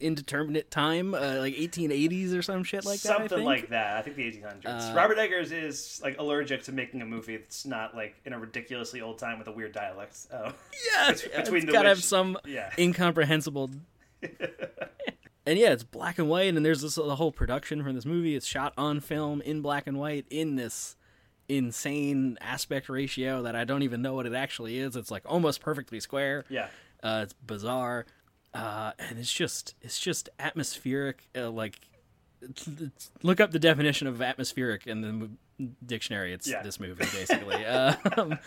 indeterminate 0.00 0.70
time, 0.70 1.14
uh, 1.14 1.36
like 1.38 1.54
1880s 1.54 2.36
or 2.36 2.42
some 2.42 2.64
shit 2.64 2.84
like 2.84 3.00
that. 3.00 3.08
Something 3.08 3.44
like 3.44 3.68
that. 3.70 3.96
I 3.96 4.02
think 4.02 4.16
the 4.16 4.22
1800s. 4.22 4.92
Uh, 4.92 4.94
Robert 4.94 5.18
Eggers 5.18 5.52
is 5.52 6.00
like 6.02 6.18
allergic 6.18 6.62
to 6.64 6.72
making 6.72 7.02
a 7.02 7.06
movie 7.06 7.36
that's 7.36 7.64
not 7.66 7.94
like 7.94 8.14
in 8.24 8.32
a 8.32 8.38
ridiculously 8.38 9.00
old 9.00 9.18
time 9.18 9.38
with 9.38 9.48
a 9.48 9.52
weird 9.52 9.72
dialect. 9.72 10.16
Oh. 10.32 10.52
Yeah, 10.92 11.14
yeah, 11.32 11.40
between 11.40 11.56
it's 11.58 11.66
the 11.66 11.72
gotta 11.72 11.88
have 11.88 12.02
some 12.02 12.38
yeah. 12.46 12.72
incomprehensible. 12.78 13.70
and 15.46 15.58
yeah, 15.58 15.72
it's 15.72 15.84
black 15.84 16.18
and 16.18 16.28
white, 16.28 16.54
and 16.54 16.64
there's 16.64 16.82
this 16.82 16.94
the 16.94 17.16
whole 17.16 17.32
production 17.32 17.82
from 17.82 17.94
this 17.94 18.06
movie. 18.06 18.34
It's 18.34 18.46
shot 18.46 18.72
on 18.76 19.00
film 19.00 19.40
in 19.42 19.60
black 19.60 19.86
and 19.86 19.98
white 19.98 20.26
in 20.30 20.56
this 20.56 20.96
insane 21.48 22.38
aspect 22.40 22.88
ratio 22.88 23.42
that 23.42 23.54
I 23.54 23.64
don't 23.64 23.82
even 23.82 24.02
know 24.02 24.14
what 24.14 24.26
it 24.26 24.34
actually 24.34 24.78
is. 24.78 24.96
It's 24.96 25.10
like 25.10 25.22
almost 25.26 25.60
perfectly 25.60 26.00
square. 26.00 26.44
Yeah. 26.48 26.68
uh, 27.02 27.20
it's 27.24 27.34
bizarre, 27.34 28.06
uh, 28.54 28.92
and 28.98 29.18
it's 29.18 29.32
just 29.32 29.74
it's 29.82 29.98
just 30.00 30.28
atmospheric. 30.38 31.28
Uh, 31.36 31.50
like, 31.50 31.80
it's- 32.40 32.68
it's- 32.68 33.10
look 33.22 33.40
up 33.40 33.50
the 33.50 33.58
definition 33.58 34.06
of 34.06 34.20
atmospheric 34.22 34.86
in 34.86 35.00
the 35.00 35.30
dictionary. 35.86 36.32
It's 36.32 36.48
Yeah. 36.48 36.62
this 36.62 36.78
movie 36.80 37.04
basically. 37.12 37.64
um, 38.16 38.38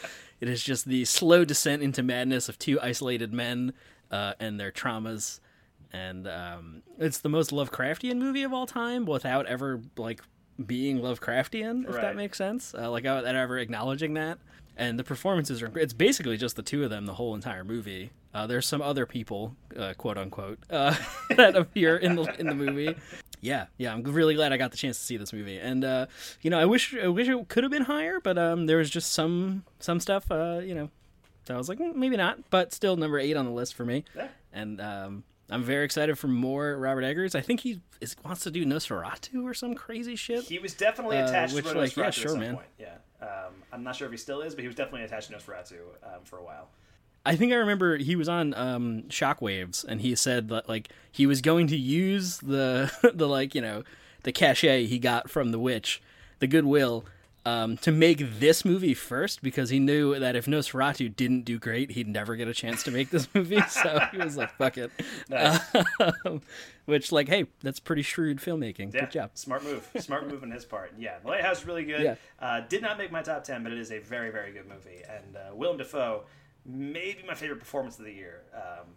it 0.42 0.50
is 0.50 0.64
just 0.64 0.86
the 0.86 1.06
slow 1.06 1.46
descent 1.46 1.82
into 1.82 2.04
madness 2.04 2.50
of 2.50 2.58
two 2.60 2.80
isolated 2.82 3.34
men 3.34 3.74
uh, 4.12 4.34
and 4.40 4.60
their 4.60 4.72
traumas, 4.72 5.40
and 5.92 6.28
um, 6.28 6.84
it's 6.98 7.20
the 7.20 7.30
most 7.30 7.52
Lovecraftian 7.52 8.18
movie 8.18 8.44
of 8.44 8.54
all 8.54 8.66
time 8.68 9.06
without 9.06 9.46
ever 9.48 9.82
like 9.98 10.22
being 10.66 11.00
Lovecraftian. 11.00 11.84
If 11.88 11.96
Right. 11.96 12.02
that 12.02 12.16
makes 12.16 12.38
sense, 12.38 12.74
uh, 12.74 12.90
like 12.90 13.04
without 13.04 13.26
ever 13.26 13.58
acknowledging 13.58 14.14
that. 14.16 14.38
And 14.80 15.00
the 15.00 15.04
performances 15.04 15.62
are 15.64 15.72
it's 15.78 15.94
basically 15.94 16.38
just 16.38 16.56
the 16.56 16.62
two 16.62 16.84
of 16.84 16.90
them 16.92 17.08
the 17.08 17.16
whole 17.16 17.34
entire 17.34 17.64
movie. 17.64 18.12
Uh, 18.34 18.46
there's 18.46 18.68
some 18.68 18.82
other 18.82 19.08
people, 19.08 19.56
uh, 19.76 19.96
quote 19.98 20.18
unquote, 20.20 20.60
uh, 20.70 20.96
that 21.36 21.56
appear 21.56 21.98
in 21.98 22.16
the 22.16 22.24
in 22.40 22.46
the 22.46 22.54
movie. 22.54 22.96
Yeah, 23.42 23.66
yeah, 23.78 23.92
I'm 23.94 24.04
really 24.04 24.36
glad 24.36 24.54
I 24.54 24.58
got 24.58 24.70
the 24.72 24.78
chance 24.78 24.98
to 25.00 25.04
see 25.04 25.18
this 25.18 25.34
movie, 25.34 25.58
and 25.58 25.84
uh, 25.84 26.06
you 26.42 26.50
know, 26.52 26.60
I 26.60 26.66
wish 26.66 26.96
I 26.96 27.08
wish 27.08 27.28
it 27.28 27.48
could 27.50 27.64
have 27.64 27.72
been 27.72 27.84
higher, 27.86 28.20
but 28.20 28.38
um, 28.38 28.68
there 28.68 28.78
was 28.78 28.90
just 28.90 29.14
some 29.14 29.64
some 29.80 30.00
stuff, 30.00 30.30
uh, 30.32 30.60
you 30.64 30.76
know, 30.76 30.90
that 31.46 31.56
I 31.56 31.58
was 31.58 31.70
like, 31.70 31.80
"Mm, 31.80 31.96
maybe 31.96 32.16
not, 32.18 32.50
but 32.52 32.72
still 32.72 32.96
number 32.98 33.18
eight 33.20 33.36
on 33.36 33.46
the 33.46 33.52
list 33.52 33.74
for 33.74 33.86
me. 33.86 34.06
Yeah. 34.16 34.28
And 34.54 34.80
um, 34.82 35.24
I'm 35.50 35.64
very 35.64 35.86
excited 35.86 36.18
for 36.20 36.28
more 36.28 36.78
Robert 36.78 37.04
Eggers. 37.04 37.34
I 37.36 37.42
think 37.42 37.62
he 37.62 37.82
is, 38.02 38.16
wants 38.24 38.42
to 38.44 38.52
do 38.52 38.66
Nosferatu 38.66 39.44
or 39.44 39.54
some 39.54 39.74
crazy 39.76 40.16
shit. 40.16 40.44
He 40.44 40.60
was 40.60 40.74
definitely 40.74 41.18
Uh, 41.18 41.28
attached 41.28 41.54
which, 41.56 41.66
to 41.66 41.74
like, 41.78 41.92
Nosferatu 41.92 42.04
yeah, 42.04 42.10
sure, 42.12 42.38
man. 42.38 42.56
point. 42.56 42.68
Yeah. 42.80 42.96
Um, 43.22 43.64
I'm 43.72 43.84
not 43.84 43.96
sure 43.96 44.06
if 44.06 44.12
he 44.12 44.18
still 44.18 44.42
is, 44.42 44.54
but 44.54 44.62
he 44.62 44.68
was 44.68 44.76
definitely 44.76 45.04
attached 45.04 45.30
to 45.30 45.36
Nosferatu 45.36 45.80
um, 46.04 46.22
for 46.24 46.38
a 46.38 46.44
while. 46.44 46.70
I 47.26 47.36
think 47.36 47.52
I 47.52 47.56
remember 47.56 47.98
he 47.98 48.16
was 48.16 48.30
on 48.30 48.54
um, 48.54 49.04
Shockwaves, 49.10 49.84
and 49.84 50.02
he 50.02 50.16
said 50.16 50.50
that 50.50 50.70
like 50.70 50.90
he 51.12 51.26
was 51.26 51.42
going 51.42 51.68
to 51.68 51.78
use 51.78 52.38
the 52.38 52.92
the 53.14 53.28
like 53.28 53.54
you 53.54 53.62
know 53.62 53.84
the 54.24 54.32
cachet 54.32 54.86
he 54.86 55.00
got 55.00 55.30
from 55.30 55.52
the 55.52 55.60
witch, 55.60 56.02
the 56.40 56.48
goodwill, 56.48 57.06
um, 57.48 57.78
to 57.78 57.92
make 57.92 58.40
this 58.40 58.66
movie 58.66 58.94
first 58.94 59.42
because 59.42 59.70
he 59.70 59.80
knew 59.80 60.20
that 60.20 60.36
if 60.36 60.46
Nosferatu 60.46 61.16
didn't 61.16 61.44
do 61.44 61.58
great, 61.58 61.92
he'd 61.92 62.08
never 62.08 62.36
get 62.36 62.48
a 62.48 62.54
chance 62.54 62.84
to 62.84 62.92
make 62.92 63.10
this 63.10 63.28
movie. 63.34 63.62
So 63.70 64.00
he 64.12 64.18
was 64.18 64.36
like, 64.36 64.52
"Fuck 64.58 64.78
it," 64.78 64.92
Nice. 65.30 65.60
Um, 66.26 66.42
which 66.86 67.12
like, 67.12 67.28
hey, 67.28 67.46
that's 67.62 67.80
pretty 67.80 68.02
shrewd 68.02 68.40
filmmaking. 68.40 68.94
Yeah, 68.94 69.02
Good 69.02 69.12
job. 69.12 69.32
Smart 69.36 69.64
move. 69.64 69.90
Smart 70.00 70.28
move 70.28 70.44
on 70.44 70.52
his 70.52 70.66
part. 70.66 70.94
Yeah, 70.98 71.20
The 71.22 71.28
Lighthouse 71.28 71.60
is 71.60 71.68
really 71.68 71.84
good. 71.84 72.02
Yeah. 72.02 72.16
Uh, 72.40 72.62
did 72.62 72.82
not 72.82 72.98
make 72.98 73.12
my 73.12 73.22
top 73.22 73.44
10, 73.44 73.64
but 73.64 73.72
it 73.72 73.78
is 73.78 73.92
a 73.92 74.00
very, 74.00 74.32
very 74.32 74.52
good 74.54 74.68
movie. 74.68 75.02
And 75.10 75.36
uh, 75.36 75.54
Willem 75.54 75.78
Dafoe, 75.78 76.24
maybe 76.66 77.24
my 77.28 77.34
favorite 77.34 77.60
performance 77.60 78.00
of 78.00 78.06
the 78.06 78.14
year 78.14 78.44
um, 78.54 78.88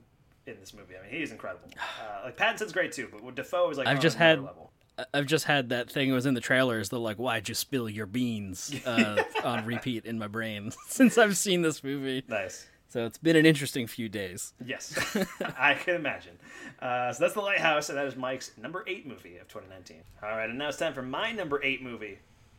in 0.46 0.58
this 0.60 0.72
movie. 0.72 0.94
I 0.96 1.02
mean, 1.02 1.10
he 1.10 1.22
is 1.22 1.32
incredible. 1.32 1.68
Uh, 2.00 2.26
like, 2.26 2.36
Pattinson's 2.36 2.72
great 2.72 2.92
too, 2.92 3.08
but 3.10 3.34
Dafoe 3.34 3.70
is 3.70 3.78
like 3.78 3.86
I've 3.86 3.96
on 3.96 4.02
just 4.02 4.16
had 4.16 4.42
level. 4.42 4.72
I've 5.14 5.26
just 5.26 5.44
had 5.46 5.70
that 5.70 5.90
thing. 5.90 6.10
It 6.10 6.12
was 6.12 6.26
in 6.26 6.34
the 6.34 6.40
trailers. 6.40 6.88
The 6.88 7.00
like, 7.00 7.16
why'd 7.16 7.48
you 7.48 7.54
spill 7.54 7.88
your 7.88 8.06
beans? 8.06 8.74
Uh, 8.86 9.22
on 9.44 9.64
repeat 9.66 10.04
in 10.04 10.18
my 10.18 10.26
brain 10.26 10.72
since 10.88 11.16
I've 11.16 11.36
seen 11.36 11.62
this 11.62 11.84
movie. 11.84 12.24
Nice. 12.28 12.66
So 12.88 13.06
it's 13.06 13.18
been 13.18 13.36
an 13.36 13.46
interesting 13.46 13.86
few 13.86 14.08
days. 14.08 14.52
Yes, 14.64 14.98
I 15.58 15.74
can 15.74 15.94
imagine. 15.94 16.38
Uh, 16.80 17.12
so 17.12 17.22
that's 17.22 17.34
The 17.34 17.40
Lighthouse, 17.40 17.88
and 17.88 17.96
that 17.96 18.06
is 18.06 18.16
Mike's 18.16 18.50
number 18.60 18.82
eight 18.88 19.06
movie 19.06 19.36
of 19.36 19.46
2019. 19.48 20.02
All 20.22 20.30
right, 20.30 20.48
and 20.50 20.58
now 20.58 20.68
it's 20.68 20.78
time 20.78 20.92
for 20.92 21.02
my 21.02 21.30
number 21.30 21.62
eight 21.62 21.82
movie 21.82 22.18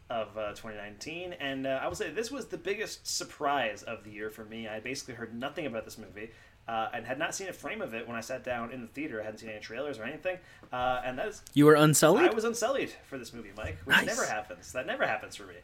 of 0.10 0.38
uh, 0.38 0.50
2019. 0.52 1.34
And 1.34 1.68
uh, 1.68 1.80
I 1.82 1.88
will 1.88 1.96
say 1.96 2.12
this 2.12 2.32
was 2.32 2.48
the 2.48 2.58
biggest 2.58 3.08
surprise 3.08 3.84
of 3.84 4.04
the 4.04 4.12
year 4.12 4.30
for 4.30 4.46
me. 4.46 4.68
I 4.68 4.80
basically 4.80 5.16
heard 5.16 5.34
nothing 5.34 5.66
about 5.66 5.86
this 5.86 5.98
movie. 5.98 6.32
Uh, 6.68 6.90
and 6.94 7.06
had 7.06 7.18
not 7.20 7.34
seen 7.36 7.50
a 7.50 7.54
frame 7.54 7.82
of 7.82 7.94
it 7.94 8.08
when 8.08 8.16
I 8.16 8.22
sat 8.22 8.44
down 8.44 8.72
in 8.72 8.82
the 8.82 8.88
theater. 8.88 9.20
I 9.20 9.26
hadn't 9.26 9.40
seen 9.40 9.50
any 9.50 9.60
trailers 9.60 9.98
or 10.00 10.04
anything. 10.04 10.38
Uh, 10.72 11.02
and 11.04 11.18
that 11.18 11.28
is 11.28 11.42
You 11.54 11.66
were 11.66 11.74
unsullied? 11.76 12.30
I 12.30 12.34
was 12.34 12.44
unsullied 12.46 12.94
for 13.04 13.18
this 13.18 13.34
movie, 13.34 13.50
Mike, 13.58 13.78
which 13.84 13.98
Nice. 13.98 14.06
never 14.06 14.26
happens. 14.26 14.72
That 14.72 14.86
never 14.86 15.06
happens 15.06 15.36
for 15.36 15.44
me. 15.44 15.56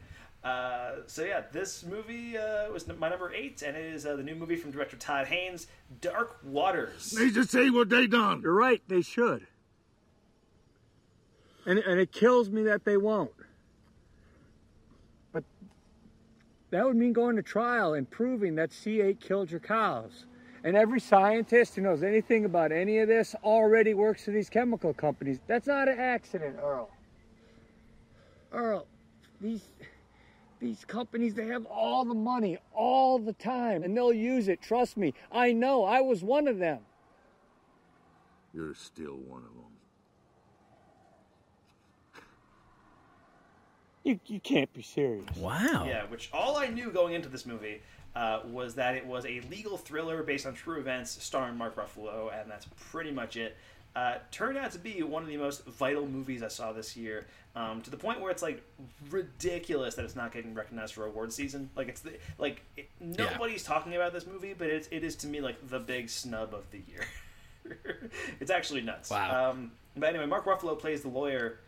Uh, 0.43 0.97
so 1.07 1.23
yeah, 1.23 1.43
this 1.51 1.83
movie 1.85 2.37
uh, 2.37 2.71
was 2.71 2.87
my 2.87 3.09
number 3.09 3.31
eight, 3.33 3.61
and 3.61 3.75
it 3.77 3.85
is 3.93 4.05
uh, 4.05 4.15
the 4.15 4.23
new 4.23 4.35
movie 4.35 4.55
from 4.55 4.71
director 4.71 4.97
Todd 4.97 5.27
Haynes, 5.27 5.67
Dark 6.01 6.39
Waters. 6.43 7.11
They 7.11 7.29
just 7.29 7.51
say 7.51 7.69
what 7.69 7.89
they 7.89 8.07
done. 8.07 8.41
You're 8.41 8.53
right, 8.53 8.81
they 8.87 9.01
should. 9.01 9.45
And, 11.65 11.79
and 11.79 11.99
it 11.99 12.11
kills 12.11 12.49
me 12.49 12.63
that 12.63 12.85
they 12.85 12.97
won't. 12.97 13.31
But 15.33 15.43
that 16.71 16.85
would 16.85 16.95
mean 16.95 17.13
going 17.13 17.35
to 17.35 17.43
trial 17.43 17.93
and 17.93 18.09
proving 18.09 18.55
that 18.55 18.69
C8 18.71 19.19
killed 19.19 19.51
your 19.51 19.59
cows. 19.59 20.25
And 20.67 20.75
every 20.75 20.99
scientist 20.99 21.75
who 21.75 21.81
knows 21.81 22.03
anything 22.03 22.43
about 22.43 22.73
any 22.73 22.97
of 22.97 23.07
this 23.07 23.33
already 23.41 23.93
works 23.93 24.25
for 24.25 24.31
these 24.31 24.49
chemical 24.49 24.93
companies. 24.93 25.39
That's 25.47 25.65
not 25.65 25.87
an 25.87 25.97
accident, 25.97 26.57
Earl. 26.61 26.89
Earl, 28.51 28.85
these 29.39 29.61
these 30.59 30.83
companies 30.83 31.35
they 31.35 31.47
have 31.47 31.65
all 31.67 32.03
the 32.03 32.13
money 32.13 32.57
all 32.73 33.17
the 33.17 33.31
time 33.31 33.81
and 33.81 33.95
they'll 33.95 34.11
use 34.11 34.49
it. 34.49 34.61
Trust 34.61 34.97
me. 34.97 35.13
I 35.31 35.53
know. 35.53 35.85
I 35.85 36.01
was 36.01 36.21
one 36.21 36.49
of 36.49 36.59
them. 36.59 36.79
You're 38.53 38.75
still 38.75 39.15
one 39.25 39.43
of 39.43 39.53
them. 42.13 42.23
You 44.03 44.19
you 44.25 44.41
can't 44.41 44.73
be 44.73 44.81
serious. 44.81 45.33
Wow. 45.37 45.85
Yeah, 45.87 46.03
which 46.07 46.29
all 46.33 46.57
I 46.57 46.67
knew 46.67 46.91
going 46.91 47.13
into 47.13 47.29
this 47.29 47.45
movie 47.45 47.81
uh, 48.17 48.39
was 48.51 48.73
that 48.73 48.95
it 48.95 49.05
was 49.05 49.25
a 49.27 49.41
legal 49.41 49.77
thriller 49.77 50.23
based 50.23 50.47
on 50.47 50.55
true 50.55 50.79
events 50.79 51.23
starring 51.23 51.55
Mark 51.55 51.75
Ruffalo, 51.75 52.31
and 52.33 52.49
that's 52.49 52.65
pretty 52.89 53.11
much 53.11 53.37
it. 53.37 53.55
Uh, 53.95 54.15
turned 54.31 54.57
out 54.57 54.71
to 54.71 54.79
be 54.79 55.03
one 55.03 55.21
of 55.21 55.29
the 55.29 55.37
most 55.37 55.63
vital 55.65 56.07
movies 56.07 56.41
I 56.41 56.47
saw 56.47 56.73
this 56.73 56.97
year, 56.97 57.27
um, 57.55 57.81
to 57.83 57.91
the 57.91 57.97
point 57.97 58.19
where 58.19 58.31
it's 58.31 58.41
like 58.41 58.63
ridiculous 59.11 59.93
that 59.95 60.05
it's 60.05 60.15
not 60.15 60.31
getting 60.31 60.55
recognized 60.55 60.95
for 60.95 61.05
award 61.05 61.31
season. 61.31 61.69
Like 61.75 61.89
it's 61.89 62.01
the, 62.01 62.13
like 62.39 62.63
it, 62.75 62.89
nobody's 62.99 63.63
talking 63.63 63.95
about 63.95 64.13
this 64.13 64.25
movie, 64.25 64.55
but 64.57 64.67
it's, 64.67 64.87
it 64.91 65.03
is 65.03 65.15
to 65.17 65.27
me 65.27 65.39
like 65.39 65.69
the 65.69 65.79
big 65.79 66.09
snub 66.09 66.55
of 66.55 66.65
the 66.71 66.81
year. 66.87 67.05
it's 68.39 68.49
actually 68.49 68.81
nuts. 68.81 69.11
Wow. 69.11 69.51
Um, 69.51 69.71
but 69.95 70.09
anyway, 70.09 70.25
Mark 70.25 70.45
Ruffalo 70.45 70.77
plays 70.77 71.03
the 71.03 71.09
lawyer 71.09 71.59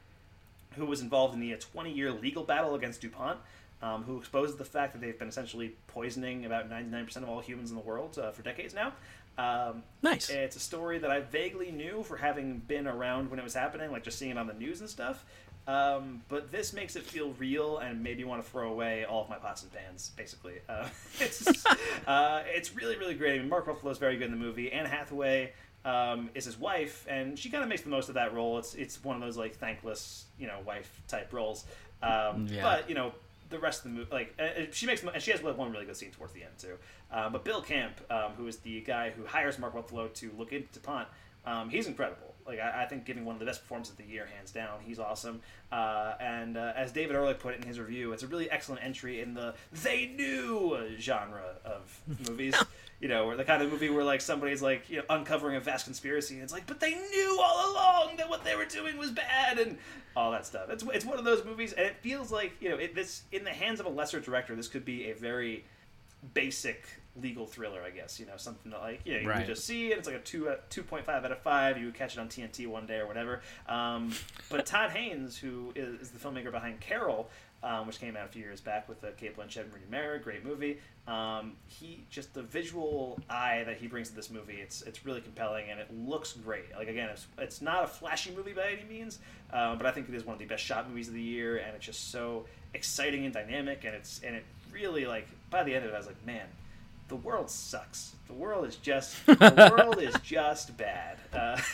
who 0.75 0.85
was 0.85 1.01
involved 1.01 1.35
in 1.35 1.39
the 1.41 1.55
20 1.55 1.91
year 1.91 2.11
legal 2.11 2.43
battle 2.43 2.73
against 2.73 3.01
DuPont, 3.01 3.39
um, 3.81 4.03
who 4.03 4.17
exposes 4.17 4.55
the 4.57 4.65
fact 4.65 4.93
that 4.93 5.01
they've 5.01 5.17
been 5.17 5.29
essentially 5.29 5.75
poisoning 5.87 6.45
about 6.45 6.69
99% 6.69 7.15
of 7.17 7.29
all 7.29 7.39
humans 7.39 7.69
in 7.69 7.75
the 7.75 7.81
world 7.81 8.17
uh, 8.17 8.31
for 8.31 8.41
decades 8.41 8.73
now. 8.73 8.93
Um, 9.37 9.83
nice. 10.01 10.29
It's 10.29 10.57
a 10.57 10.59
story 10.59 10.99
that 10.99 11.09
I 11.09 11.21
vaguely 11.21 11.71
knew 11.71 12.03
for 12.03 12.17
having 12.17 12.57
been 12.59 12.87
around 12.87 13.29
when 13.29 13.39
it 13.39 13.43
was 13.43 13.53
happening, 13.53 13.91
like 13.91 14.03
just 14.03 14.19
seeing 14.19 14.31
it 14.31 14.37
on 14.37 14.47
the 14.47 14.53
news 14.53 14.81
and 14.81 14.89
stuff. 14.89 15.23
Um, 15.67 16.23
but 16.29 16.51
this 16.51 16.73
makes 16.73 16.95
it 16.95 17.03
feel 17.03 17.31
real 17.33 17.77
and 17.77 18.01
made 18.01 18.17
me 18.17 18.23
want 18.23 18.43
to 18.43 18.49
throw 18.49 18.71
away 18.71 19.05
all 19.05 19.21
of 19.21 19.29
my 19.29 19.37
pots 19.37 19.61
and 19.61 19.71
pans, 19.71 20.11
basically. 20.17 20.55
Uh, 20.67 20.89
it's 21.19 21.65
uh, 22.07 22.43
it's 22.47 22.75
really 22.75 22.97
really 22.97 23.13
great. 23.13 23.35
I 23.35 23.39
mean, 23.39 23.49
Mark 23.49 23.67
Ruffalo 23.67 23.91
is 23.91 23.97
very 23.97 24.17
good 24.17 24.25
in 24.25 24.31
the 24.31 24.37
movie. 24.37 24.71
Anne 24.71 24.87
Hathaway 24.87 25.53
um, 25.85 26.31
is 26.33 26.45
his 26.45 26.57
wife, 26.57 27.05
and 27.07 27.37
she 27.37 27.49
kind 27.49 27.63
of 27.63 27.69
makes 27.69 27.83
the 27.83 27.89
most 27.89 28.09
of 28.09 28.15
that 28.15 28.33
role. 28.33 28.57
It's 28.57 28.73
it's 28.73 29.03
one 29.03 29.15
of 29.15 29.21
those 29.21 29.37
like 29.37 29.55
thankless 29.55 30.25
you 30.39 30.47
know 30.47 30.57
wife 30.65 31.01
type 31.07 31.31
roles. 31.31 31.65
Um, 32.01 32.47
Yeah. 32.49 32.63
But 32.63 32.89
you 32.89 32.95
know 32.95 33.13
the 33.49 33.59
rest 33.59 33.85
of 33.85 33.91
the 33.91 33.97
movie, 33.97 34.11
like 34.11 34.35
uh, 34.39 34.43
uh, 34.43 34.65
she 34.71 34.85
makes, 34.85 35.03
and 35.03 35.21
she 35.21 35.31
has 35.31 35.41
one 35.41 35.71
really 35.71 35.85
good 35.85 35.97
scene 35.97 36.11
towards 36.11 36.33
the 36.33 36.43
end 36.43 36.53
too. 36.57 36.75
Um, 37.11 37.33
but 37.33 37.43
Bill 37.43 37.61
Camp, 37.61 37.99
um, 38.09 38.33
who 38.37 38.47
is 38.47 38.57
the 38.57 38.81
guy 38.81 39.09
who 39.09 39.25
hires 39.25 39.57
Mark 39.59 39.73
Ruffalo 39.73 40.13
to 40.15 40.31
look 40.37 40.53
into 40.53 40.67
DuPont, 40.73 41.07
um, 41.45 41.69
he's 41.69 41.87
incredible. 41.87 42.28
Like 42.49 42.59
I, 42.59 42.83
I 42.83 42.85
think, 42.87 43.05
giving 43.05 43.25
one 43.25 43.35
of 43.35 43.39
the 43.39 43.45
best 43.45 43.61
performances 43.61 43.91
of 43.91 43.97
the 43.97 44.11
year, 44.11 44.27
hands 44.35 44.51
down. 44.51 44.79
He's 44.83 44.97
awesome. 44.97 45.41
Uh, 45.71 46.13
and 46.19 46.57
uh, 46.57 46.73
as 46.75 46.91
David 46.91 47.15
Ehrlich 47.15 47.37
put 47.37 47.53
it 47.53 47.61
in 47.61 47.67
his 47.67 47.79
review, 47.79 48.11
it's 48.11 48.23
a 48.23 48.27
really 48.27 48.49
excellent 48.49 48.83
entry 48.83 49.21
in 49.21 49.35
the 49.35 49.53
"they 49.71 50.07
knew" 50.07 50.95
genre 50.99 51.55
of 51.63 52.01
movies. 52.27 52.55
you 52.99 53.07
know, 53.07 53.27
where 53.27 53.37
the 53.37 53.45
kind 53.45 53.61
of 53.61 53.71
movie 53.71 53.89
where 53.89 54.03
like 54.03 54.19
somebody's 54.19 54.61
like 54.61 54.89
you 54.89 54.97
know 54.97 55.03
uncovering 55.11 55.55
a 55.57 55.59
vast 55.59 55.85
conspiracy, 55.85 56.33
and 56.33 56.43
it's 56.43 56.51
like, 56.51 56.65
but 56.65 56.79
they 56.79 56.95
knew 56.95 57.39
all 57.41 57.71
along 57.71 58.17
that 58.17 58.29
what 58.29 58.43
they 58.43 58.55
were 58.55 58.65
doing 58.65 58.97
was 58.97 59.11
bad, 59.11 59.59
and 59.59 59.77
all 60.15 60.31
that 60.31 60.45
stuff. 60.45 60.69
It's 60.69 60.83
it's 60.91 61.05
one 61.05 61.19
of 61.19 61.25
those 61.25 61.45
movies, 61.45 61.73
and 61.73 61.85
it 61.85 61.97
feels 62.01 62.31
like 62.31 62.53
you 62.59 62.69
know 62.69 62.77
it, 62.77 62.95
this 62.95 63.21
in 63.31 63.43
the 63.43 63.51
hands 63.51 63.79
of 63.79 63.85
a 63.85 63.89
lesser 63.89 64.19
director, 64.19 64.55
this 64.55 64.67
could 64.67 64.85
be 64.85 65.11
a 65.11 65.13
very 65.13 65.65
basic 66.33 66.85
legal 67.15 67.45
thriller, 67.45 67.81
I 67.81 67.89
guess. 67.89 68.19
You 68.19 68.25
know, 68.25 68.37
something 68.37 68.71
that 68.71 68.81
like 68.81 69.01
yeah, 69.05 69.19
you 69.19 69.29
Right. 69.29 69.45
just 69.45 69.65
see 69.65 69.91
it. 69.91 69.97
It's 69.97 70.07
like 70.07 70.17
a 70.17 70.21
two 70.21 70.51
two 70.69 70.83
point 70.83 71.05
five 71.05 71.25
out 71.25 71.31
of 71.31 71.39
five. 71.39 71.77
You 71.77 71.85
would 71.85 71.95
catch 71.95 72.13
it 72.15 72.19
on 72.19 72.27
TNT 72.29 72.67
one 72.67 72.85
day 72.85 72.97
or 72.97 73.07
whatever. 73.07 73.41
Um, 73.67 74.13
but 74.49 74.65
Todd 74.65 74.91
Haynes, 74.91 75.37
who 75.37 75.71
is, 75.75 76.01
is 76.01 76.09
the 76.11 76.19
filmmaker 76.19 76.51
behind 76.51 76.79
Carol. 76.79 77.29
Um, 77.61 77.87
which 77.87 77.99
came 77.99 78.15
out 78.15 78.23
a 78.23 78.29
few 78.29 78.41
years 78.41 78.61
back 78.61 78.87
with 78.87 79.03
uh, 79.03 79.07
Cate 79.17 79.35
Blanchett 79.35 79.63
and 79.65 79.73
Rooney 79.73 79.83
Mara, 79.91 80.17
great 80.17 80.45
movie. 80.45 80.79
Um, 81.09 81.57
he 81.67 82.05
just 82.09 82.33
the 82.33 82.41
visual 82.41 83.19
eye 83.29 83.63
that 83.65 83.75
he 83.75 83.87
brings 83.87 84.07
to 84.11 84.15
this 84.15 84.29
movie, 84.29 84.61
it's 84.61 84.81
it's 84.83 85.05
really 85.05 85.19
compelling 85.19 85.69
and 85.69 85.77
it 85.77 85.87
looks 85.93 86.31
great. 86.31 86.73
Like 86.73 86.87
again, 86.87 87.09
it's 87.09 87.27
it's 87.37 87.61
not 87.61 87.83
a 87.83 87.87
flashy 87.87 88.31
movie 88.31 88.53
by 88.53 88.69
any 88.79 88.85
means, 88.87 89.19
um, 89.51 89.77
but 89.77 89.85
I 89.85 89.91
think 89.91 90.07
it 90.07 90.15
is 90.15 90.25
one 90.25 90.35
of 90.35 90.39
the 90.39 90.45
best 90.45 90.63
shot 90.63 90.87
movies 90.87 91.09
of 91.09 91.15
the 91.15 91.21
year, 91.21 91.57
and 91.57 91.75
it's 91.75 91.85
just 91.85 92.11
so 92.11 92.45
exciting 92.73 93.25
and 93.25 93.33
dynamic, 93.33 93.83
and 93.83 93.93
it's 93.93 94.21
and 94.23 94.37
it 94.37 94.45
really 94.71 95.05
like 95.05 95.27
by 95.49 95.61
the 95.65 95.75
end 95.75 95.83
of 95.83 95.91
it, 95.91 95.95
I 95.95 95.97
was 95.97 96.07
like, 96.07 96.25
man, 96.25 96.45
the 97.09 97.15
world 97.17 97.49
sucks. 97.49 98.15
The 98.27 98.33
world 98.33 98.65
is 98.65 98.77
just 98.77 99.25
the 99.25 99.75
world 99.77 100.01
is 100.01 100.15
just 100.23 100.77
bad. 100.77 101.17
Uh, 101.33 101.59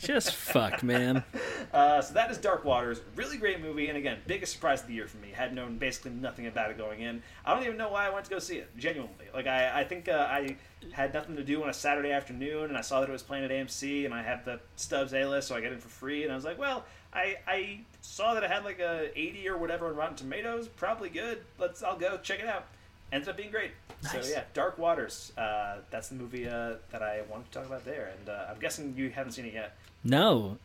Just 0.00 0.34
fuck, 0.34 0.82
man. 0.82 1.24
uh, 1.72 2.02
so 2.02 2.12
that 2.14 2.30
is 2.30 2.36
Dark 2.36 2.64
Waters. 2.64 3.00
Really 3.16 3.38
great 3.38 3.62
movie, 3.62 3.88
and 3.88 3.96
again, 3.96 4.18
biggest 4.26 4.52
surprise 4.52 4.82
of 4.82 4.86
the 4.88 4.92
year 4.92 5.06
for 5.06 5.16
me. 5.18 5.28
Had 5.32 5.54
known 5.54 5.78
basically 5.78 6.10
nothing 6.10 6.46
about 6.46 6.70
it 6.70 6.76
going 6.76 7.00
in. 7.00 7.22
I 7.44 7.54
don't 7.54 7.64
even 7.64 7.78
know 7.78 7.88
why 7.88 8.06
I 8.06 8.10
went 8.10 8.24
to 8.26 8.30
go 8.30 8.38
see 8.38 8.56
it. 8.56 8.76
Genuinely, 8.76 9.26
like 9.32 9.46
I, 9.46 9.80
I 9.80 9.84
think 9.84 10.08
uh, 10.08 10.26
I 10.28 10.56
had 10.92 11.14
nothing 11.14 11.36
to 11.36 11.44
do 11.44 11.62
on 11.62 11.70
a 11.70 11.72
Saturday 11.72 12.10
afternoon, 12.12 12.64
and 12.64 12.76
I 12.76 12.82
saw 12.82 13.00
that 13.00 13.08
it 13.08 13.12
was 13.12 13.22
playing 13.22 13.44
at 13.44 13.50
AMC, 13.50 14.04
and 14.04 14.12
I 14.12 14.22
have 14.22 14.44
the 14.44 14.60
Stubs 14.76 15.14
A 15.14 15.24
list, 15.24 15.48
so 15.48 15.56
I 15.56 15.60
get 15.60 15.72
in 15.72 15.78
for 15.78 15.88
free, 15.88 16.22
and 16.24 16.32
I 16.32 16.34
was 16.34 16.44
like, 16.44 16.58
well, 16.58 16.84
I, 17.12 17.36
I 17.46 17.80
saw 18.02 18.34
that 18.34 18.42
it 18.42 18.50
had 18.50 18.64
like 18.64 18.80
a 18.80 19.10
80 19.18 19.48
or 19.48 19.56
whatever 19.56 19.86
on 19.86 19.96
Rotten 19.96 20.16
Tomatoes, 20.16 20.68
probably 20.68 21.08
good. 21.08 21.38
Let's, 21.58 21.82
I'll 21.82 21.96
go 21.98 22.18
check 22.18 22.40
it 22.40 22.46
out. 22.46 22.66
Ended 23.12 23.28
up 23.28 23.36
being 23.36 23.50
great. 23.50 23.72
So 24.02 24.20
yeah, 24.24 24.44
Dark 24.54 24.78
Waters. 24.78 25.32
Uh, 25.36 25.78
that's 25.90 26.08
the 26.08 26.14
movie 26.14 26.48
uh, 26.48 26.74
that 26.92 27.02
I 27.02 27.22
wanted 27.30 27.50
to 27.50 27.58
talk 27.58 27.66
about 27.66 27.84
there, 27.84 28.12
and 28.18 28.28
uh, 28.28 28.46
I'm 28.50 28.60
guessing 28.60 28.94
you 28.96 29.10
haven't 29.10 29.32
seen 29.32 29.46
it 29.46 29.54
yet. 29.54 29.76
No. 30.04 30.58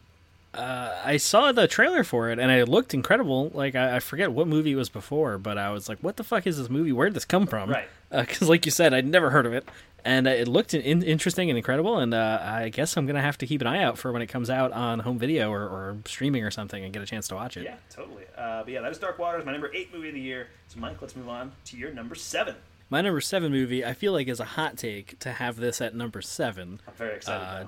Uh, 0.54 0.96
I 1.04 1.18
saw 1.18 1.52
the 1.52 1.68
trailer 1.68 2.04
for 2.04 2.30
it 2.30 2.38
and 2.38 2.52
it 2.52 2.70
looked 2.70 2.94
incredible. 2.94 3.50
Like 3.56 3.74
I, 3.74 3.96
I 3.96 4.00
forget 4.00 4.32
what 4.32 4.48
movie 4.48 4.74
it 4.74 4.76
was 4.76 4.90
before, 4.90 5.40
but 5.40 5.58
I 5.58 5.72
was 5.72 5.90
like, 5.90 5.98
"What 6.00 6.18
the 6.18 6.24
fuck 6.24 6.46
is 6.46 6.58
this 6.58 6.70
movie? 6.70 6.92
Where 6.92 7.08
did 7.08 7.16
this 7.16 7.26
come 7.26 7.48
from?" 7.48 7.72
Right. 7.72 7.88
Because, 8.12 8.48
like 8.48 8.66
you 8.68 8.72
said, 8.72 8.94
I'd 8.94 9.08
never 9.08 9.32
heard 9.32 9.48
of 9.48 9.54
it, 9.54 9.68
and 10.06 10.28
uh, 10.28 10.32
it 10.32 10.48
looked 10.48 10.74
in- 10.74 11.04
interesting 11.04 11.50
and 11.50 11.58
incredible. 11.58 11.98
And 12.00 12.14
uh, 12.14 12.40
I 12.42 12.70
guess 12.70 12.98
I'm 12.98 13.06
gonna 13.06 13.22
have 13.22 13.38
to 13.40 13.48
keep 13.48 13.62
an 13.62 13.68
eye 13.68 13.84
out 13.84 13.98
for 13.98 14.12
when 14.12 14.22
it 14.22 14.28
comes 14.28 14.50
out 14.50 14.72
on 14.72 15.00
home 15.00 15.18
video 15.18 15.52
or, 15.52 15.62
or 15.62 15.98
streaming 16.06 16.44
or 16.44 16.52
something 16.52 16.84
and 16.84 16.94
get 16.94 17.02
a 17.02 17.06
chance 17.06 17.28
to 17.30 17.36
watch 17.36 17.58
it. 17.58 17.64
Yeah, 17.64 17.76
totally. 17.90 18.24
Uh, 18.38 18.64
but 18.64 18.72
yeah, 18.74 18.82
that 18.82 18.90
was 18.90 18.98
Dark 18.98 19.20
Waters, 19.20 19.46
my 19.46 19.52
number 19.52 19.72
eight 19.74 19.94
movie 19.94 20.10
of 20.10 20.14
the 20.16 20.20
year. 20.22 20.48
So 20.70 20.80
Mike, 20.80 21.02
let's 21.02 21.16
move 21.16 21.30
on 21.30 21.52
to 21.66 21.78
your 21.78 21.92
number 21.94 22.16
seven. 22.16 22.56
My 22.90 23.02
number 23.02 23.22
seven 23.22 23.52
movie, 23.52 23.84
I 23.84 23.94
feel 23.94 24.14
like 24.14 24.28
is 24.28 24.40
a 24.40 24.46
hot 24.46 24.78
take 24.78 25.18
to 25.20 25.32
have 25.32 25.56
this 25.56 25.82
at 25.82 25.96
number 25.96 26.22
seven. 26.22 26.80
I'm 26.88 26.94
very 26.94 27.16
excited. 27.16 27.66
Uh, 27.66 27.68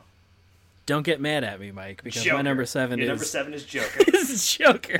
don't 0.85 1.01
get 1.03 1.19
mad 1.19 1.43
at 1.43 1.59
me, 1.59 1.71
Mike, 1.71 2.03
because 2.03 2.21
Joker. 2.23 2.35
my 2.37 2.41
number 2.43 2.65
seven 2.65 2.99
Your 2.99 3.05
is 3.05 3.09
number 3.09 3.25
seven 3.25 3.53
is 3.55 3.63
Joker. 3.65 4.03
is 4.13 4.47
Joker. 4.55 4.99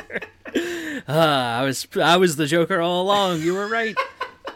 Ah, 1.08 1.60
I 1.60 1.64
was 1.64 1.88
I 2.02 2.18
was 2.18 2.38
the 2.38 2.48
Joker 2.48 2.82
all 2.82 3.04
along. 3.04 3.42
You 3.42 3.54
were 3.54 3.68
right. 3.68 3.96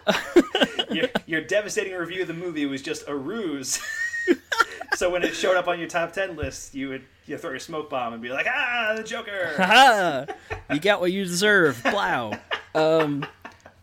your, 0.91 1.07
your 1.25 1.41
devastating 1.41 1.93
review 1.93 2.21
of 2.23 2.27
the 2.27 2.33
movie 2.33 2.65
was 2.65 2.81
just 2.81 3.07
a 3.07 3.15
ruse. 3.15 3.79
so 4.95 5.09
when 5.09 5.23
it 5.23 5.35
showed 5.35 5.55
up 5.57 5.67
on 5.67 5.79
your 5.79 5.87
top 5.87 6.13
ten 6.13 6.35
list, 6.35 6.73
you 6.75 6.89
would 6.89 7.03
you 7.25 7.37
throw 7.37 7.51
your 7.51 7.59
smoke 7.59 7.89
bomb 7.89 8.13
and 8.13 8.21
be 8.21 8.29
like, 8.29 8.47
"Ah, 8.49 8.93
the 8.95 9.03
Joker!" 9.03 9.53
Haha! 9.57 10.25
you 10.71 10.79
got 10.79 10.99
what 11.01 11.11
you 11.11 11.23
deserve. 11.23 11.81
Blow. 11.83 12.33
Um, 12.75 13.25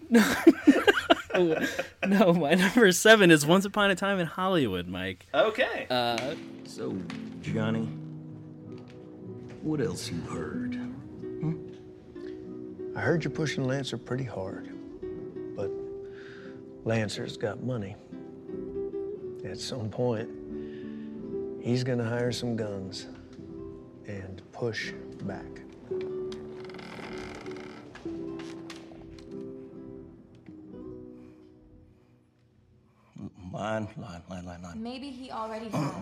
no, 0.08 0.34
no, 2.06 2.32
my 2.32 2.54
number 2.54 2.90
seven 2.92 3.30
is 3.30 3.44
Once 3.44 3.64
Upon 3.64 3.90
a 3.90 3.94
Time 3.94 4.18
in 4.20 4.26
Hollywood, 4.26 4.86
Mike. 4.88 5.26
Okay. 5.34 5.86
Uh, 5.90 6.34
So, 6.64 6.96
Johnny, 7.42 7.88
what 9.62 9.80
else 9.80 10.10
you 10.10 10.20
heard? 10.30 10.74
Hmm? 10.74 11.56
I 12.96 13.00
heard 13.00 13.24
you're 13.24 13.30
pushing 13.32 13.64
Lancer 13.64 13.98
pretty 13.98 14.24
hard, 14.24 14.68
but 14.75 14.75
Lancer's 16.86 17.36
got 17.36 17.64
money. 17.64 17.96
At 19.44 19.58
some 19.58 19.90
point, 19.90 20.30
he's 21.60 21.82
gonna 21.82 22.04
hire 22.04 22.30
some 22.30 22.54
guns 22.54 23.08
and 24.06 24.40
push 24.52 24.92
back. 25.22 25.44
Line, 33.52 33.88
line, 33.96 34.22
line, 34.30 34.44
line, 34.44 34.62
line. 34.62 34.80
Maybe 34.80 35.10
he 35.10 35.32
already 35.32 35.68
has. 35.70 35.92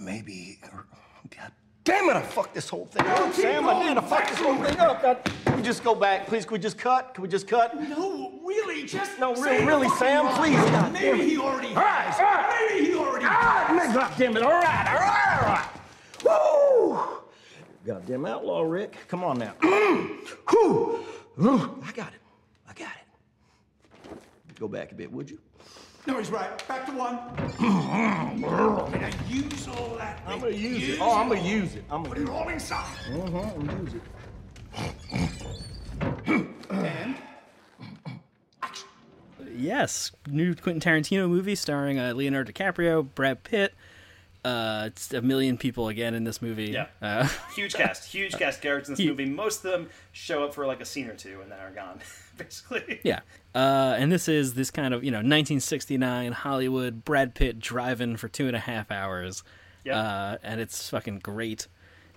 Maybe. 0.00 0.60
God 1.36 1.50
damn 1.82 2.08
it! 2.10 2.16
I 2.16 2.22
fucked 2.22 2.54
this 2.54 2.68
whole 2.68 2.86
thing 2.86 3.04
up, 3.04 3.34
Sam. 3.34 3.68
I 3.68 3.82
did. 3.82 3.98
I 3.98 4.00
fucked 4.00 4.28
this 4.28 4.38
whole 4.38 4.62
thing 4.62 4.78
up. 4.78 5.02
God, 5.02 5.18
can 5.24 5.34
we 5.34 5.43
just 5.64 5.82
go 5.82 5.94
back, 5.94 6.26
please? 6.26 6.44
Can 6.44 6.52
we 6.52 6.58
just 6.58 6.78
cut? 6.78 7.14
Can 7.14 7.22
we 7.22 7.28
just 7.28 7.48
cut? 7.48 7.74
No, 7.88 8.32
really, 8.44 8.84
just 8.84 9.18
No, 9.18 9.34
really, 9.34 9.64
really, 9.64 9.88
Sam, 9.90 10.26
line. 10.26 10.34
please. 10.36 10.56
God 10.70 10.92
Maybe 10.92 11.24
he 11.30 11.38
already 11.38 11.68
All 11.68 11.74
right, 11.76 12.04
has. 12.06 12.18
all 12.20 12.24
right. 12.24 12.68
Maybe 12.70 12.86
he 12.86 12.94
already 12.94 13.24
All 13.24 13.30
right, 13.30 13.66
has. 13.66 13.76
man, 13.76 13.94
God 13.94 14.12
damn 14.18 14.36
it! 14.36 14.42
All 14.42 14.50
right, 14.50 14.86
all 14.88 15.00
right, 15.00 15.38
all 15.42 15.48
right. 15.48 15.68
Woo! 16.24 17.20
Goddamn 17.86 18.24
outlaw, 18.26 18.62
Rick. 18.62 18.96
Come 19.08 19.24
on 19.24 19.38
now. 19.38 19.52
Whew. 19.62 21.04
I 21.84 21.92
got 21.92 22.12
it. 22.12 22.20
I 22.68 22.72
got 22.74 22.92
it. 22.94 24.18
Go 24.58 24.68
back 24.68 24.92
a 24.92 24.94
bit, 24.94 25.10
would 25.12 25.28
you? 25.30 25.38
No, 26.06 26.18
he's 26.18 26.30
right. 26.30 26.66
Back 26.68 26.86
to 26.86 26.92
one. 26.92 27.18
Now 28.44 29.10
use 29.28 29.68
all 29.68 29.96
that. 29.96 30.20
I'm 30.26 30.38
gonna 30.40 30.52
use 30.54 30.88
it. 30.90 30.98
Oh, 31.00 31.16
I'm 31.16 31.28
gonna 31.28 31.40
use 31.40 31.74
it. 31.74 31.84
I'm 31.90 32.02
gonna 32.02 32.14
put 32.14 32.22
it 32.22 32.28
all 32.28 32.48
inside. 32.48 32.84
Mm-hmm. 33.08 33.36
I'm 33.60 33.66
gonna 33.66 33.82
use 33.82 33.94
it. 33.94 34.02
And 36.70 37.16
Yes, 39.56 40.10
new 40.26 40.54
Quentin 40.54 40.80
Tarantino 40.80 41.28
movie 41.28 41.54
starring 41.54 41.98
uh, 41.98 42.12
Leonardo 42.12 42.50
DiCaprio, 42.52 43.06
Brad 43.14 43.44
Pitt. 43.44 43.72
Uh, 44.44 44.84
it's 44.86 45.14
a 45.14 45.22
million 45.22 45.56
people 45.56 45.88
again 45.88 46.12
in 46.12 46.24
this 46.24 46.42
movie. 46.42 46.72
Yeah. 46.72 46.86
Uh, 47.00 47.28
huge 47.56 47.72
cast, 47.74 48.12
huge 48.12 48.36
cast 48.36 48.60
characters 48.60 48.88
in 48.88 48.92
this 48.94 48.98
Huge. 49.00 49.10
movie. 49.16 49.30
Most 49.30 49.64
of 49.64 49.70
them 49.70 49.88
show 50.12 50.44
up 50.44 50.54
for 50.54 50.66
like 50.66 50.80
a 50.80 50.84
scene 50.84 51.08
or 51.08 51.14
two 51.14 51.40
and 51.40 51.50
then 51.50 51.58
are 51.60 51.70
gone, 51.70 52.00
basically. 52.36 53.00
yeah. 53.04 53.20
Uh, 53.54 53.94
and 53.96 54.10
this 54.12 54.28
is 54.28 54.54
this 54.54 54.70
kind 54.70 54.92
of 54.92 55.02
you 55.04 55.10
know 55.10 55.18
1969 55.18 56.32
Hollywood 56.32 57.04
Brad 57.04 57.34
Pitt 57.34 57.58
driving 57.58 58.16
for 58.16 58.28
two 58.28 58.46
and 58.48 58.56
a 58.56 58.60
half 58.60 58.90
hours. 58.90 59.44
Yep. 59.84 59.96
Uh, 59.96 60.36
and 60.42 60.60
it's 60.60 60.90
fucking 60.90 61.20
great. 61.20 61.68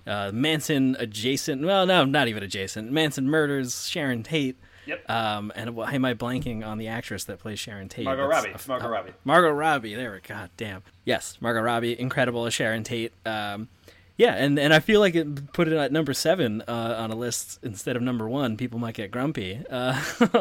Uh, 0.08 0.32
Manson 0.34 0.96
adjacent. 1.00 1.64
Well, 1.64 1.86
no, 1.86 2.06
not 2.06 2.28
even 2.28 2.42
adjacent. 2.44 2.92
Manson 2.92 3.30
murders 3.30 3.88
Sharon 3.88 4.24
Tate. 4.24 4.58
Yep. 4.86 5.10
Um, 5.10 5.52
and 5.56 5.76
why 5.76 5.92
am 5.94 6.06
I 6.06 6.14
blanking 6.14 6.66
on 6.66 6.78
the 6.78 6.88
actress 6.88 7.26
that 7.26 7.40
plays 7.40 7.60
Sharon 7.60 7.90
Tate? 7.90 8.06
Margot 8.06 8.30
That's 8.30 8.46
Robbie. 8.46 8.64
a- 8.64 8.68
Margot 8.70 8.86
uh, 8.86 8.90
Robbie. 8.90 9.12
Margot 9.26 9.52
Robbie. 9.52 9.96
There 9.96 10.12
we 10.14 10.20
God 10.22 10.50
damn. 10.56 10.82
Yes, 11.04 11.38
Margot 11.42 11.62
Robbie, 11.62 12.00
incredible 12.00 12.46
as 12.46 12.54
Sharon 12.54 12.84
Tate. 12.86 13.12
Um, 13.26 13.68
yeah, 14.16 14.34
and, 14.34 14.58
and 14.58 14.74
I 14.74 14.80
feel 14.80 15.00
like 15.00 15.14
it 15.14 15.52
put 15.54 15.68
it 15.68 15.74
at 15.74 15.92
number 15.92 16.14
seven 16.14 16.64
uh, 16.68 16.96
on 16.98 17.12
a 17.12 17.16
list 17.16 17.60
instead 17.64 17.96
of 17.98 18.02
number 18.02 18.28
one. 18.30 18.56
People 18.58 18.80
might 18.80 18.96
get 18.96 19.12
grumpy. 19.12 19.62
Uh, 19.70 20.02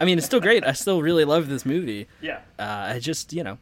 I 0.00 0.04
mean, 0.04 0.18
it's 0.18 0.26
still 0.26 0.40
great. 0.40 0.64
I 0.64 0.72
still 0.72 1.00
really 1.00 1.24
love 1.24 1.48
this 1.48 1.64
movie. 1.64 2.08
Yeah. 2.20 2.40
Uh, 2.58 2.92
I 2.94 2.98
just, 2.98 3.32
you 3.32 3.42
know, 3.44 3.56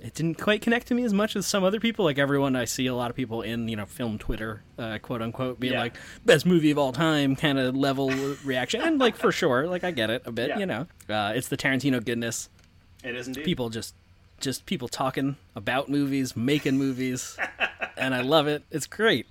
it 0.00 0.14
didn't 0.14 0.38
quite 0.38 0.62
connect 0.62 0.86
to 0.88 0.94
me 0.94 1.02
as 1.04 1.12
much 1.12 1.34
as 1.36 1.46
some 1.46 1.64
other 1.64 1.80
people. 1.80 2.04
Like 2.04 2.18
everyone, 2.18 2.54
I 2.56 2.64
see 2.66 2.86
a 2.86 2.94
lot 2.94 3.10
of 3.10 3.16
people 3.16 3.42
in, 3.42 3.68
you 3.68 3.76
know, 3.76 3.86
film 3.86 4.18
Twitter, 4.18 4.62
uh, 4.78 4.98
quote 5.02 5.22
unquote, 5.22 5.58
being 5.58 5.72
Yeah. 5.72 5.80
like, 5.80 5.94
best 6.24 6.46
movie 6.46 6.70
of 6.70 6.78
all 6.78 6.92
time 6.92 7.34
kind 7.36 7.58
of 7.58 7.74
level 7.76 8.10
reaction. 8.44 8.80
And, 8.80 8.98
like, 8.98 9.16
for 9.16 9.32
sure, 9.32 9.66
like, 9.66 9.82
I 9.84 9.90
get 9.90 10.10
it 10.10 10.22
a 10.24 10.30
bit, 10.32 10.50
Yeah. 10.50 10.58
you 10.58 10.66
know. 10.66 10.86
Uh, 11.08 11.32
it's 11.34 11.48
the 11.48 11.56
Tarantino 11.56 12.04
goodness. 12.04 12.48
It 13.02 13.14
is 13.16 13.26
indeed. 13.26 13.44
People 13.44 13.70
just, 13.70 13.94
just 14.40 14.66
people 14.66 14.86
talking 14.88 15.36
about 15.56 15.88
movies, 15.88 16.36
making 16.36 16.78
movies. 16.78 17.36
and 17.96 18.14
I 18.14 18.20
love 18.22 18.46
it. 18.46 18.62
It's 18.70 18.86
great. 18.86 19.26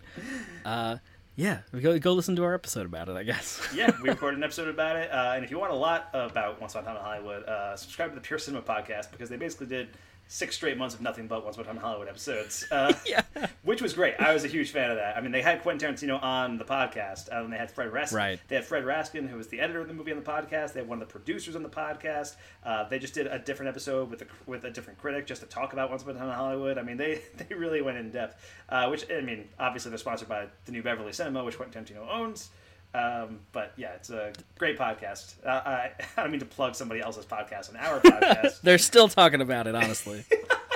Uh, 0.65 0.98
yeah, 1.38 1.60
go, 1.81 1.98
go 1.99 2.14
listen 2.14 2.35
to 2.38 2.44
our 2.44 2.56
episode 2.56 2.85
about 2.88 3.10
it, 3.10 3.15
I 3.15 3.23
guess. 3.23 3.61
yeah, 3.76 3.91
we 4.02 4.10
recorded 4.10 4.38
an 4.38 4.44
episode 4.44 4.68
about 4.69 4.95
it. 4.95 5.11
Uh, 5.11 5.34
and 5.35 5.45
if 5.45 5.52
you 5.52 5.60
want 5.60 5.72
a 5.72 5.76
lot 5.76 6.10
about 6.14 6.60
Once 6.60 6.73
Upon 6.76 6.84
a 6.84 6.88
Time 6.88 6.98
in 6.98 7.02
Hollywood, 7.03 7.44
uh, 7.44 7.76
subscribe 7.77 8.10
to 8.10 8.15
the 8.15 8.22
Pure 8.22 8.39
Cinema 8.39 8.64
podcast 8.64 9.11
because 9.11 9.30
they 9.30 9.38
basically 9.38 9.68
did 9.68 9.89
six 10.28 10.56
straight 10.56 10.78
months 10.78 10.95
of 10.95 11.02
nothing 11.02 11.28
but 11.28 11.44
Once 11.44 11.56
Upon 11.56 11.66
a 11.66 11.68
Time 11.68 11.78
in 11.78 11.82
Hollywood 11.82 12.08
episodes. 12.08 12.66
Uh, 12.72 12.94
Which 13.64 13.82
was 13.82 13.94
great. 13.94 14.16
I 14.20 14.34
was 14.34 14.44
a 14.44 14.48
huge 14.48 14.72
fan 14.72 14.91
of 14.91 14.98
that. 14.98 15.18
I 15.18 15.22
mean, 15.22 15.32
they 15.32 15.41
had 15.41 15.62
Quentin 15.62 15.95
Tarantino 15.95 16.22
on 16.22 16.58
the 16.58 16.66
podcast, 16.66 17.30
and 17.30 17.52
they 17.52 17.58
had 17.58 17.72
Fred 17.72 17.91
Raskin. 17.91 18.14
Right. 18.14 18.40
They 18.48 18.56
had 18.56 18.66
Fred 18.66 18.84
Raskin, 18.84 19.30
who 19.30 19.38
was 19.38 19.48
the 19.48 19.60
editor 19.60 19.82
of 19.82 19.88
the 19.88 19.94
movie 19.94 20.12
on 20.12 20.18
the 20.18 20.30
podcast. 20.30 20.74
They 20.74 20.82
had 20.82 20.90
one 20.90 21.02
of 21.02 21.08
the 21.08 21.12
producers 21.12 21.56
on 21.56 21.64
the 21.64 21.70
podcast. 21.70 22.36
Uh, 22.64 22.88
they 22.88 22.99
just 22.99 23.14
did 23.14 23.28
a 23.28 23.40
different 23.40 23.70
episode 23.70 24.10
with 24.10 24.22
a, 24.22 24.28
with 24.45 24.64
a 24.66 24.72
different 24.72 24.99
critic 24.99 25.26
just 25.28 25.41
to 25.41 25.48
talk 25.48 25.74
about 25.74 25.90
Once 25.90 26.04
Upon 26.04 26.16
a 26.16 26.20
Time 26.20 26.30
in 26.30 26.36
Hollywood. 26.36 26.78
I 26.78 26.84
mean, 26.84 26.98
they, 26.98 27.22
they 27.38 27.56
really 27.56 27.82
went 27.82 27.98
in 27.98 28.12
depth. 28.12 28.44
Uh, 28.70 28.88
which, 28.88 29.06
I 29.12 29.22
mean, 29.22 29.48
obviously 29.60 29.90
they're 29.90 29.98
sponsored 29.98 30.30
by 30.30 30.48
the 30.66 30.72
New 30.72 30.84
Beverly 30.84 31.14
Cinema, 31.14 31.44
which 31.44 31.58
Quentin 31.58 31.84
Tarantino 31.84 32.08
owns. 32.10 32.49
Um, 32.98 33.40
but 33.52 33.74
yeah, 33.78 33.91
it's 33.94 34.10
a 34.10 34.34
great 34.57 34.78
podcast. 34.78 35.36
Uh, 35.45 35.49
I, 35.49 35.91
I 36.18 36.22
don't 36.22 36.32
mean 36.32 36.40
to 36.40 36.45
plug 36.45 36.76
somebody 36.76 37.02
else's 37.02 37.26
podcast 37.26 37.69
on 37.69 37.76
our 37.78 37.99
podcast. 37.99 38.61
They're 38.64 38.78
still 38.78 39.07
talking 39.07 39.41
about 39.41 39.68
it, 39.68 39.76
honestly. 39.76 40.24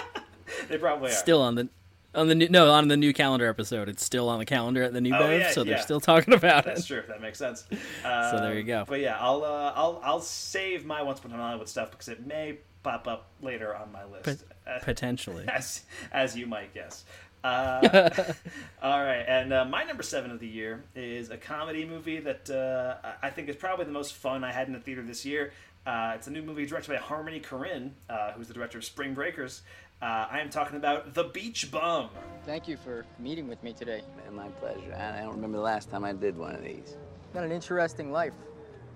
they 0.69 0.77
probably 0.77 1.09
are. 1.09 1.13
still 1.13 1.41
on 1.41 1.55
the 1.55 1.69
on 2.13 2.27
the 2.27 2.35
new, 2.35 2.49
no 2.49 2.69
on 2.71 2.89
the 2.89 2.97
new 2.97 3.13
calendar 3.13 3.47
episode. 3.47 3.87
It's 3.89 4.03
still 4.03 4.27
on 4.29 4.39
the 4.39 4.45
calendar 4.45 4.83
at 4.83 4.93
the 4.93 5.01
new 5.01 5.15
Oh, 5.15 5.19
Bev, 5.19 5.39
yeah, 5.41 5.51
so 5.51 5.63
they're 5.63 5.75
yeah. 5.75 5.81
still 5.81 6.01
talking 6.01 6.33
about 6.33 6.65
That's 6.65 6.67
it. 6.67 6.75
That's 6.75 6.85
true. 6.87 6.97
If 6.99 7.07
that 7.07 7.21
makes 7.21 7.39
sense. 7.39 7.65
So 8.03 8.37
there 8.37 8.53
you 8.53 8.61
Um, 8.61 8.67
go. 8.67 8.85
But 8.87 8.99
yeah, 8.99 9.17
I'll 9.19 9.43
uh, 9.43 9.73
I'll 9.75 10.01
I'll 10.03 10.21
save 10.21 10.85
my 10.85 11.01
Once 11.01 11.19
Upon 11.19 11.31
a 11.31 11.37
Hollywood 11.37 11.69
stuff 11.69 11.89
because 11.91 12.09
it 12.09 12.25
may 12.27 12.57
pop 12.83 13.07
up 13.07 13.27
later 13.41 13.75
on 13.75 13.91
my 13.91 14.03
list. 14.05 14.43
Uh, 14.67 14.79
potentially. 14.81 15.45
as 15.47 15.81
as 16.11 16.37
you 16.37 16.45
might 16.45 16.73
guess. 16.73 17.05
Uh, 17.43 18.09
all 18.83 19.03
right, 19.03 19.25
and 19.27 19.51
uh, 19.51 19.65
my 19.65 19.83
number 19.83 20.03
seven 20.03 20.29
of 20.31 20.39
the 20.39 20.47
year 20.47 20.83
is 20.95 21.29
a 21.31 21.37
comedy 21.37 21.85
movie 21.85 22.19
that 22.19 22.49
uh, 22.49 23.07
I 23.21 23.27
I 23.27 23.29
think 23.31 23.49
is 23.49 23.55
probably 23.55 23.85
the 23.85 23.91
most 23.91 24.13
fun 24.13 24.43
I 24.43 24.51
had 24.51 24.67
in 24.67 24.73
the 24.73 24.79
theater 24.79 25.01
this 25.01 25.25
year. 25.25 25.51
Uh, 25.85 26.13
it's 26.15 26.27
a 26.27 26.31
new 26.31 26.43
movie 26.43 26.65
directed 26.65 26.91
by 26.91 26.97
Harmony 26.97 27.39
Korine, 27.39 27.91
uh, 28.09 28.33
who's 28.33 28.47
the 28.47 28.53
director 28.53 28.77
of 28.77 28.85
Spring 28.85 29.15
Breakers. 29.15 29.63
Uh, 30.01 30.27
I 30.31 30.39
am 30.39 30.49
talking 30.49 30.77
about 30.77 31.13
The 31.13 31.25
Beach 31.25 31.71
Bum. 31.71 32.09
Thank 32.45 32.67
you 32.67 32.77
for 32.77 33.05
meeting 33.19 33.47
with 33.47 33.61
me 33.63 33.73
today. 33.73 34.01
My 34.31 34.47
pleasure. 34.49 34.95
I 34.95 35.19
I 35.19 35.21
don't 35.21 35.35
remember 35.35 35.57
the 35.57 35.63
last 35.63 35.89
time 35.89 36.03
I 36.03 36.13
did 36.13 36.37
one 36.37 36.53
of 36.55 36.63
these. 36.63 36.97
Got 37.33 37.43
an 37.43 37.51
interesting 37.51 38.11
life. 38.11 38.33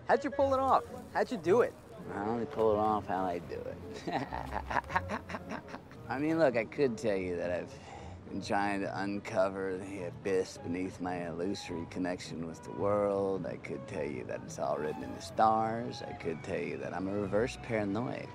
How'd 0.07 0.23
you 0.23 0.29
pull 0.29 0.53
it 0.53 0.59
off? 0.59 0.83
How'd 1.13 1.31
you 1.31 1.37
do 1.37 1.61
it? 1.61 1.73
I 2.13 2.23
only 2.25 2.45
pull 2.45 2.73
it 2.73 2.77
off 2.77 3.07
how 3.07 3.23
I 3.23 3.39
do 3.39 3.55
it. 3.55 4.27
I 6.09 6.19
mean, 6.19 6.37
look, 6.37 6.55
I 6.55 6.65
could 6.65 6.97
tell 6.97 7.15
you 7.15 7.35
that 7.37 7.49
I've 7.49 7.73
been 8.29 8.41
trying 8.41 8.81
to 8.81 9.01
uncover 9.01 9.77
the 9.77 10.07
abyss 10.07 10.57
beneath 10.57 10.99
my 10.99 11.27
illusory 11.27 11.85
connection 11.89 12.47
with 12.47 12.63
the 12.63 12.71
world. 12.71 13.45
I 13.45 13.57
could 13.57 13.87
tell 13.87 14.05
you 14.05 14.23
that 14.25 14.41
it's 14.45 14.59
all 14.59 14.77
written 14.77 15.03
in 15.03 15.13
the 15.15 15.21
stars. 15.21 16.03
I 16.07 16.13
could 16.13 16.43
tell 16.43 16.59
you 16.59 16.77
that 16.77 16.93
I'm 16.93 17.07
a 17.07 17.13
reverse 17.13 17.57
paranoid. 17.63 18.27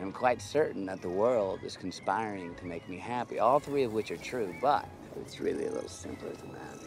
I'm 0.00 0.12
quite 0.12 0.40
certain 0.40 0.86
that 0.86 1.02
the 1.02 1.08
world 1.08 1.60
is 1.64 1.76
conspiring 1.76 2.54
to 2.56 2.66
make 2.66 2.88
me 2.88 2.98
happy, 2.98 3.40
all 3.40 3.58
three 3.58 3.82
of 3.82 3.92
which 3.92 4.10
are 4.10 4.16
true, 4.16 4.54
but 4.60 4.88
it's 5.20 5.40
really 5.40 5.66
a 5.66 5.72
little 5.72 5.88
simpler 5.88 6.32
than 6.32 6.52
that. 6.52 6.78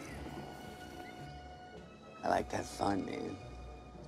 I 2.24 2.28
like 2.28 2.48
to 2.50 2.56
have 2.56 2.66
fun, 2.66 3.04
man. 3.04 3.36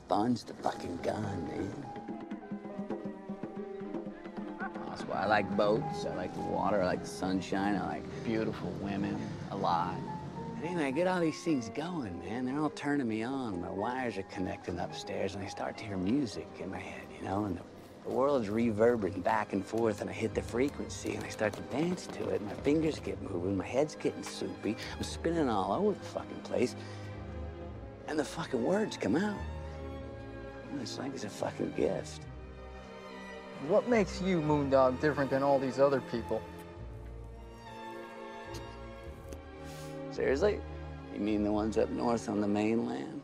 Fun's 0.09 0.45
the 0.45 0.55
fucking 0.55 1.01
gun, 1.03 1.23
man. 1.49 2.14
Why 5.03 5.23
I 5.23 5.27
like 5.27 5.57
boats, 5.57 6.07
I 6.07 6.15
like 6.15 6.33
the 6.35 6.41
water, 6.41 6.83
I 6.83 6.87
like 6.87 7.03
the 7.03 7.09
sunshine, 7.09 7.77
I 7.77 7.87
like 7.87 8.25
beautiful 8.25 8.71
women, 8.81 9.19
alive. 9.51 9.99
And 10.57 10.65
anyway, 10.65 10.85
I 10.87 10.91
get 10.93 11.07
all 11.07 11.21
these 11.21 11.43
things 11.43 11.69
going, 11.71 12.19
man. 12.21 12.47
They're 12.47 12.59
all 12.59 12.71
turning 12.71 13.09
me 13.09 13.23
on. 13.23 13.61
My 13.61 13.71
wires 13.71 14.16
are 14.19 14.23
connecting 14.25 14.79
upstairs, 14.79 15.35
and 15.35 15.45
I 15.45 15.49
start 15.49 15.77
to 15.79 15.85
hear 15.85 15.97
music 15.97 16.49
in 16.61 16.71
my 16.71 16.79
head, 16.79 17.03
you 17.19 17.27
know, 17.27 17.45
and 17.45 17.57
the, 17.57 17.62
the 18.05 18.11
world's 18.11 18.49
reverberating 18.49 19.21
back 19.21 19.53
and 19.53 19.65
forth, 19.65 20.01
and 20.01 20.09
I 20.09 20.12
hit 20.12 20.35
the 20.35 20.43
frequency, 20.43 21.15
and 21.15 21.25
I 21.25 21.29
start 21.29 21.55
to 21.55 21.62
dance 21.62 22.07
to 22.07 22.29
it. 22.31 22.41
My 22.43 22.55
fingers 22.55 22.99
get 22.99 23.21
moving, 23.23 23.57
my 23.57 23.66
head's 23.66 23.97
getting 23.97 24.23
soupy. 24.23 24.77
I'm 24.97 25.03
spinning 25.03 25.49
all 25.49 25.73
over 25.73 25.99
the 25.99 26.05
fucking 26.07 26.41
place, 26.45 26.77
and 28.07 28.19
the 28.19 28.25
fucking 28.25 28.62
words 28.62 28.97
come 28.97 29.16
out. 29.16 29.41
It's 30.81 30.99
like 30.99 31.15
it's 31.15 31.25
a 31.25 31.29
fucking 31.29 31.73
gift. 31.77 32.23
What 33.69 33.89
makes 33.89 34.20
you, 34.20 34.43
Moondog, 34.43 35.01
different 35.01 35.31
than 35.31 35.43
all 35.43 35.59
these 35.59 35.78
other 35.78 36.03
people? 36.12 36.43
Seriously? 40.11 40.61
You 41.15 41.20
mean 41.20 41.43
the 41.43 41.53
ones 41.53 41.78
up 41.78 41.89
north 41.89 42.28
on 42.28 42.43
the 42.43 42.49
mainland? 42.49 43.23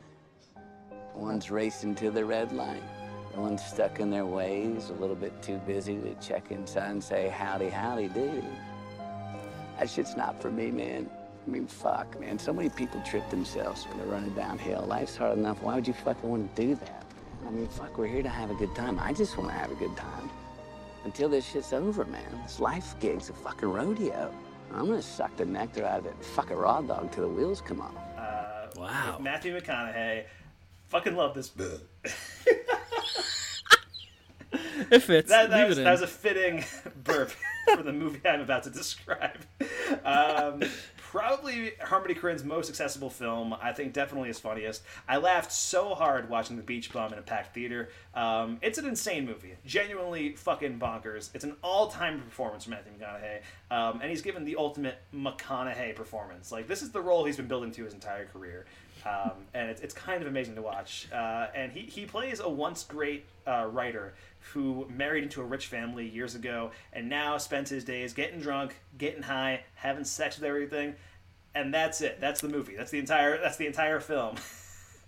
The 0.55 1.19
ones 1.19 1.51
racing 1.51 1.95
to 1.97 2.11
the 2.11 2.25
red 2.25 2.53
line? 2.53 2.83
The 3.35 3.41
ones 3.41 3.63
stuck 3.63 4.01
in 4.01 4.11
their 4.11 4.25
ways, 4.25 4.89
a 4.89 4.95
little 4.95 5.15
bit 5.15 5.43
too 5.43 5.59
busy 5.67 5.97
to 5.97 6.15
check 6.15 6.51
inside 6.51 6.91
and 6.91 7.05
say, 7.05 7.29
howdy, 7.29 7.69
howdy, 7.69 8.09
do. 8.09 8.43
That 9.79 9.91
shit's 9.91 10.17
not 10.17 10.41
for 10.41 10.51
me, 10.51 10.71
man. 10.71 11.11
I 11.47 11.51
mean, 11.51 11.67
fuck, 11.67 12.19
man. 12.19 12.39
So 12.39 12.53
many 12.53 12.71
people 12.71 13.03
trip 13.03 13.29
themselves 13.29 13.85
when 13.85 13.99
they're 13.99 14.07
running 14.07 14.35
downhill. 14.35 14.87
Life's 14.89 15.17
hard 15.17 15.37
enough. 15.37 15.63
Why 15.63 15.75
would 15.75 15.87
you 15.87 15.95
fucking 15.95 16.29
want 16.29 16.57
to 16.57 16.63
do 16.63 16.75
that? 16.77 17.05
I 17.47 17.51
mean, 17.51 17.69
fuck, 17.69 17.99
we're 17.99 18.07
here 18.07 18.23
to 18.23 18.29
have 18.29 18.51
a 18.51 18.55
good 18.55 18.75
time. 18.75 18.99
I 18.99 19.13
just 19.13 19.37
want 19.37 19.51
to 19.51 19.55
have 19.55 19.71
a 19.71 19.75
good 19.75 19.97
time. 19.97 20.30
Until 21.05 21.29
this 21.29 21.47
shit's 21.47 21.73
over, 21.73 22.05
man. 22.05 22.41
This 22.43 22.61
life 22.61 22.95
gig's 23.01 23.31
a 23.31 23.33
fucking 23.33 23.69
rodeo. 23.69 24.33
I'm 24.73 24.87
gonna 24.87 25.03
suck 25.03 25.37
the 25.37 25.45
nectar 25.45 25.85
out 25.85 26.01
of 26.01 26.07
it 26.07 26.15
and 26.15 26.25
fuck 26.25 26.51
a 26.51 26.57
raw 26.57 26.81
dog 26.81 27.11
till 27.11 27.29
the 27.29 27.35
wheels 27.35 27.61
come 27.61 27.81
off. 27.81 27.95
Uh, 28.17 28.67
wow. 28.77 29.19
Matthew 29.21 29.59
McConaughey. 29.59 30.25
Fucking 30.89 31.17
love 31.17 31.35
this. 31.35 31.51
It 34.91 35.03
fits. 35.03 35.29
That, 35.29 35.51
that, 35.51 35.59
Leave 35.59 35.69
was, 35.69 35.79
it 35.79 35.83
in. 35.83 35.85
that 35.85 35.93
was 35.93 36.03
a 36.03 36.07
fitting 36.07 36.65
burp 37.05 37.31
for 37.75 37.83
the 37.83 37.93
movie 37.93 38.21
I'm 38.27 38.41
about 38.41 38.65
to 38.65 38.71
describe. 38.71 39.39
Um, 40.05 40.63
probably 41.11 41.73
Harmony 41.81 42.15
Korine's 42.15 42.45
most 42.45 42.71
accessible 42.71 43.11
film. 43.11 43.53
I 43.61 43.73
think 43.73 43.93
definitely 43.93 44.29
his 44.29 44.39
funniest. 44.39 44.83
I 45.09 45.17
laughed 45.17 45.51
so 45.51 45.93
hard 45.97 46.31
watching 46.31 46.57
The 46.57 46.63
Beach 46.63 46.93
Bum 46.93 47.13
in 47.13 47.19
a 47.19 47.23
packed 47.23 47.53
theater. 47.53 47.89
Um, 48.15 48.59
it's 48.63 48.79
an 48.79 48.87
insane 48.87 49.27
movie. 49.27 49.57
Genuinely 49.67 50.37
fucking 50.37 50.79
bonkers. 50.79 51.31
It's 51.35 51.43
an 51.43 51.57
all-time 51.65 52.21
performance 52.21 52.63
from 52.63 52.75
Matthew 52.75 52.93
McConaughey. 52.93 53.41
Um, 53.73 54.01
and 54.01 54.09
he's 54.09 54.23
given 54.23 54.45
the 54.45 54.55
ultimate 54.55 54.99
McConaughey 55.13 55.97
performance. 55.97 56.53
Like, 56.53 56.69
this 56.69 56.81
is 56.81 56.93
the 56.93 57.01
role 57.01 57.25
he's 57.25 57.37
been 57.37 57.49
building 57.49 57.73
to 57.73 57.85
his 57.85 57.93
entire 57.93 58.27
career. 58.27 58.67
Um, 59.05 59.33
and 59.53 59.69
it's, 59.69 59.81
it's 59.81 59.95
kind 59.95 60.23
of 60.23 60.29
amazing 60.29 60.55
to 60.55 60.63
watch. 60.63 61.09
Uh, 61.13 61.47
and 61.57 61.73
he, 61.73 61.81
he 61.81 62.07
plays 62.07 62.39
a 62.39 62.49
once 62.49 62.85
great 62.85 63.25
uh, 63.49 63.67
writer 63.73 64.15
who 64.53 64.87
married 64.89 65.23
into 65.23 65.41
a 65.41 65.45
rich 65.45 65.67
family 65.67 66.09
years 66.09 66.35
ago 66.35 66.71
and 66.93 67.09
now 67.09 67.39
spends 67.39 67.71
his 67.71 67.85
days 67.85 68.13
getting 68.13 68.41
drunk, 68.41 68.77
getting 68.99 69.23
high, 69.23 69.65
having 69.75 70.05
sex 70.05 70.37
with 70.37 70.45
everything, 70.45 70.95
and 71.55 71.73
that's 71.73 72.01
it. 72.01 72.21
That's 72.21 72.41
the 72.41 72.49
movie. 72.49 72.77
That's 72.77 72.91
the 72.91 72.99
entire. 72.99 73.41
That's 73.41 73.57
the 73.57 73.67
entire 73.67 74.01
film. 74.01 74.37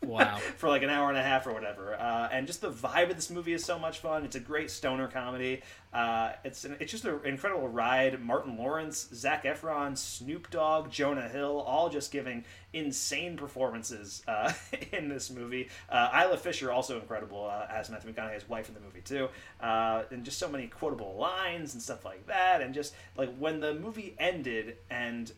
Wow. 0.02 0.36
for 0.56 0.68
like 0.68 0.82
an 0.82 0.90
hour 0.90 1.08
and 1.08 1.18
a 1.18 1.22
half 1.22 1.46
or 1.46 1.52
whatever. 1.52 1.94
Uh, 1.94 2.28
and 2.32 2.46
just 2.46 2.60
the 2.60 2.70
vibe 2.70 3.10
of 3.10 3.16
this 3.16 3.30
movie 3.30 3.52
is 3.52 3.64
so 3.64 3.78
much 3.78 3.98
fun. 4.00 4.24
It's 4.24 4.36
a 4.36 4.40
great 4.40 4.70
stoner 4.70 5.08
comedy. 5.08 5.62
Uh, 5.92 6.32
it's 6.44 6.64
an, 6.64 6.76
it's 6.80 6.90
just 6.90 7.04
an 7.04 7.20
incredible 7.24 7.68
ride. 7.68 8.20
Martin 8.22 8.56
Lawrence, 8.56 9.08
Zac 9.14 9.44
Efron, 9.44 9.96
Snoop 9.96 10.50
Dogg, 10.50 10.90
Jonah 10.90 11.28
Hill, 11.28 11.60
all 11.60 11.88
just 11.88 12.10
giving 12.10 12.44
insane 12.72 13.36
performances 13.36 14.22
uh, 14.26 14.52
in 14.92 15.08
this 15.08 15.30
movie. 15.30 15.68
Uh, 15.88 16.24
Isla 16.24 16.38
Fisher 16.38 16.72
also 16.72 16.98
incredible 16.98 17.44
uh, 17.44 17.66
as 17.70 17.90
Matthew 17.90 18.12
McConaughey's 18.12 18.48
wife 18.48 18.68
in 18.68 18.74
the 18.74 18.80
movie 18.80 19.02
too, 19.02 19.28
uh, 19.60 20.02
and 20.10 20.24
just 20.24 20.38
so 20.38 20.48
many 20.48 20.66
quotable 20.66 21.14
lines 21.16 21.74
and 21.74 21.82
stuff 21.82 22.04
like 22.04 22.26
that. 22.26 22.62
And 22.62 22.74
just 22.74 22.94
like 23.16 23.34
when 23.36 23.60
the 23.60 23.74
movie 23.74 24.14
ended 24.18 24.76
and 24.90 25.30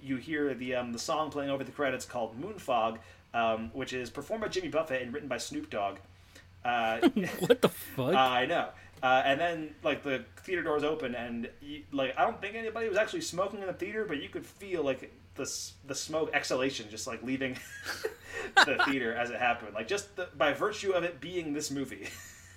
you 0.00 0.16
hear 0.16 0.54
the 0.54 0.74
um, 0.76 0.92
the 0.92 0.98
song 0.98 1.30
playing 1.30 1.50
over 1.50 1.64
the 1.64 1.72
credits 1.72 2.04
called 2.04 2.40
Moondog, 2.40 2.98
um, 3.34 3.70
which 3.72 3.92
is 3.92 4.10
performed 4.10 4.42
by 4.42 4.48
Jimmy 4.48 4.68
Buffett 4.68 5.02
and 5.02 5.12
written 5.12 5.28
by 5.28 5.38
Snoop 5.38 5.70
Dogg. 5.70 5.98
Uh, 6.64 7.08
what 7.40 7.60
the 7.60 7.68
fuck? 7.68 8.14
I 8.14 8.46
know. 8.46 8.68
Uh, 9.02 9.20
and 9.24 9.40
then 9.40 9.74
like 9.82 10.04
the 10.04 10.24
theater 10.44 10.62
doors 10.62 10.84
open 10.84 11.16
and 11.16 11.48
you, 11.60 11.82
like 11.90 12.14
I 12.16 12.22
don't 12.22 12.40
think 12.40 12.54
anybody 12.54 12.88
was 12.88 12.96
actually 12.96 13.22
smoking 13.22 13.60
in 13.60 13.66
the 13.66 13.72
theater, 13.72 14.04
but 14.04 14.22
you 14.22 14.28
could 14.28 14.46
feel 14.46 14.84
like 14.84 15.12
the 15.34 15.50
the 15.86 15.94
smoke 15.94 16.30
exhalation 16.32 16.86
just 16.88 17.06
like 17.06 17.22
leaving 17.22 17.58
the 18.64 18.80
theater 18.86 19.12
as 19.14 19.30
it 19.30 19.40
happened. 19.40 19.74
Like 19.74 19.88
just 19.88 20.14
the, 20.14 20.28
by 20.36 20.52
virtue 20.52 20.92
of 20.92 21.02
it 21.02 21.20
being 21.20 21.52
this 21.52 21.70
movie. 21.70 22.08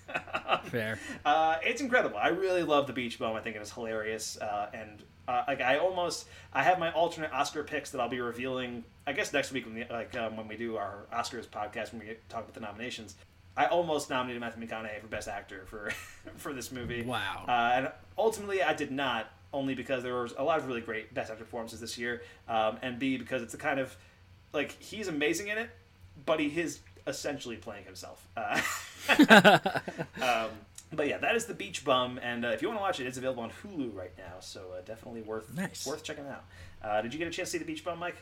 Fair. 0.65 0.99
Uh, 1.25 1.57
it's 1.63 1.81
incredible. 1.81 2.17
I 2.17 2.27
really 2.27 2.61
love 2.61 2.85
the 2.85 2.93
Beach 2.93 3.17
Bum. 3.17 3.35
I 3.35 3.41
think 3.41 3.55
it 3.55 3.61
is 3.63 3.71
hilarious, 3.71 4.37
uh, 4.39 4.69
and 4.71 5.01
uh, 5.27 5.43
like 5.47 5.61
I 5.61 5.77
almost 5.77 6.27
I 6.53 6.63
have 6.63 6.79
my 6.79 6.91
alternate 6.91 7.31
Oscar 7.31 7.63
picks 7.63 7.91
that 7.91 8.01
I'll 8.01 8.09
be 8.09 8.21
revealing. 8.21 8.83
I 9.07 9.13
guess 9.13 9.33
next 9.33 9.51
week 9.51 9.65
when 9.65 9.75
we, 9.75 9.85
like 9.89 10.15
um, 10.17 10.37
when 10.37 10.47
we 10.47 10.57
do 10.57 10.77
our 10.77 11.05
Oscars 11.13 11.47
podcast 11.47 11.91
when 11.91 12.01
we 12.01 12.15
talk 12.29 12.41
about 12.43 12.53
the 12.53 12.59
nominations. 12.59 13.15
I 13.57 13.67
almost 13.67 14.09
nominated 14.09 14.41
Matthew 14.41 14.67
McConaughey 14.67 14.99
for 14.99 15.07
Best 15.07 15.27
Actor 15.27 15.65
for 15.67 15.91
for 16.37 16.53
this 16.53 16.71
movie. 16.71 17.03
Wow. 17.03 17.45
Uh, 17.47 17.71
and 17.73 17.91
ultimately, 18.17 18.61
I 18.61 18.73
did 18.73 18.91
not, 18.91 19.29
only 19.53 19.75
because 19.75 20.03
there 20.03 20.15
was 20.15 20.33
a 20.37 20.43
lot 20.43 20.59
of 20.59 20.67
really 20.67 20.81
great 20.81 21.13
Best 21.13 21.31
Actor 21.31 21.45
performances 21.45 21.79
this 21.79 21.97
year, 21.97 22.21
um, 22.49 22.77
and 22.81 22.99
B 22.99 23.17
because 23.17 23.41
it's 23.41 23.53
a 23.53 23.57
kind 23.57 23.79
of 23.79 23.95
like 24.53 24.71
he's 24.81 25.07
amazing 25.07 25.47
in 25.47 25.57
it, 25.57 25.69
but 26.25 26.39
he 26.39 26.47
is 26.47 26.79
essentially 27.07 27.55
playing 27.55 27.85
himself. 27.85 28.27
Uh, 28.35 28.61
um, 30.21 30.49
but 30.95 31.07
yeah, 31.07 31.17
that 31.17 31.35
is 31.35 31.45
the 31.45 31.53
Beach 31.53 31.83
Bum, 31.85 32.19
and 32.21 32.45
uh, 32.45 32.49
if 32.49 32.61
you 32.61 32.67
want 32.67 32.79
to 32.79 32.81
watch 32.81 32.99
it, 32.99 33.07
it's 33.07 33.17
available 33.17 33.43
on 33.43 33.51
Hulu 33.63 33.93
right 33.95 34.11
now, 34.17 34.39
so 34.39 34.71
uh, 34.77 34.81
definitely 34.85 35.21
worth 35.21 35.55
Nice. 35.55 35.85
worth 35.85 36.03
checking 36.03 36.27
out. 36.27 36.43
Uh, 36.83 37.01
did 37.01 37.13
you 37.13 37.19
get 37.19 37.27
a 37.27 37.31
chance 37.31 37.49
to 37.49 37.53
see 37.53 37.57
the 37.57 37.65
Beach 37.65 37.83
Bum, 37.83 37.99
Mike? 37.99 38.17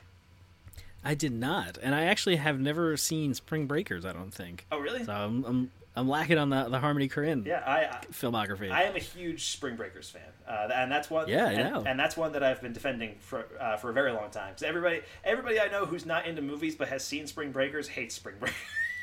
I 1.03 1.15
did 1.15 1.33
not, 1.33 1.77
and 1.81 1.93
I 1.93 2.03
actually 2.05 2.37
have 2.37 2.59
never 2.59 2.95
seen 2.95 3.33
Spring 3.33 3.65
Breakers. 3.67 4.05
I 4.05 4.13
don't 4.13 4.31
think. 4.33 4.65
Oh, 4.71 4.79
really? 4.79 5.03
So 5.03 5.11
I'm 5.11 5.43
I'm, 5.43 5.71
I'm 5.97 6.07
lacking 6.07 6.37
on 6.37 6.49
the 6.49 6.69
the 6.69 6.79
Harmony 6.79 7.09
Korine 7.09 7.45
Yeah, 7.45 7.61
I, 7.65 7.85
I 7.85 8.05
filmography. 8.11 8.71
I 8.71 8.83
am 8.83 8.95
a 8.95 8.99
huge 8.99 9.47
Spring 9.47 9.75
Breakers 9.75 10.09
fan, 10.09 10.21
uh, 10.47 10.69
and 10.73 10.89
that's 10.91 11.09
one. 11.09 11.27
Yeah, 11.27 11.45
I 11.47 11.51
and, 11.51 11.73
know. 11.73 11.83
and 11.85 11.99
that's 11.99 12.15
one 12.15 12.31
that 12.33 12.43
I've 12.43 12.61
been 12.61 12.71
defending 12.73 13.15
for 13.19 13.45
uh, 13.59 13.75
for 13.75 13.89
a 13.89 13.93
very 13.93 14.13
long 14.13 14.29
time. 14.31 14.53
So 14.55 14.65
everybody, 14.65 15.01
everybody 15.25 15.59
I 15.59 15.67
know 15.67 15.85
who's 15.85 16.05
not 16.05 16.25
into 16.25 16.41
movies 16.41 16.75
but 16.75 16.87
has 16.87 17.03
seen 17.03 17.27
Spring 17.27 17.51
Breakers 17.51 17.89
hates 17.89 18.15
Spring 18.15 18.35
Breakers. 18.39 18.55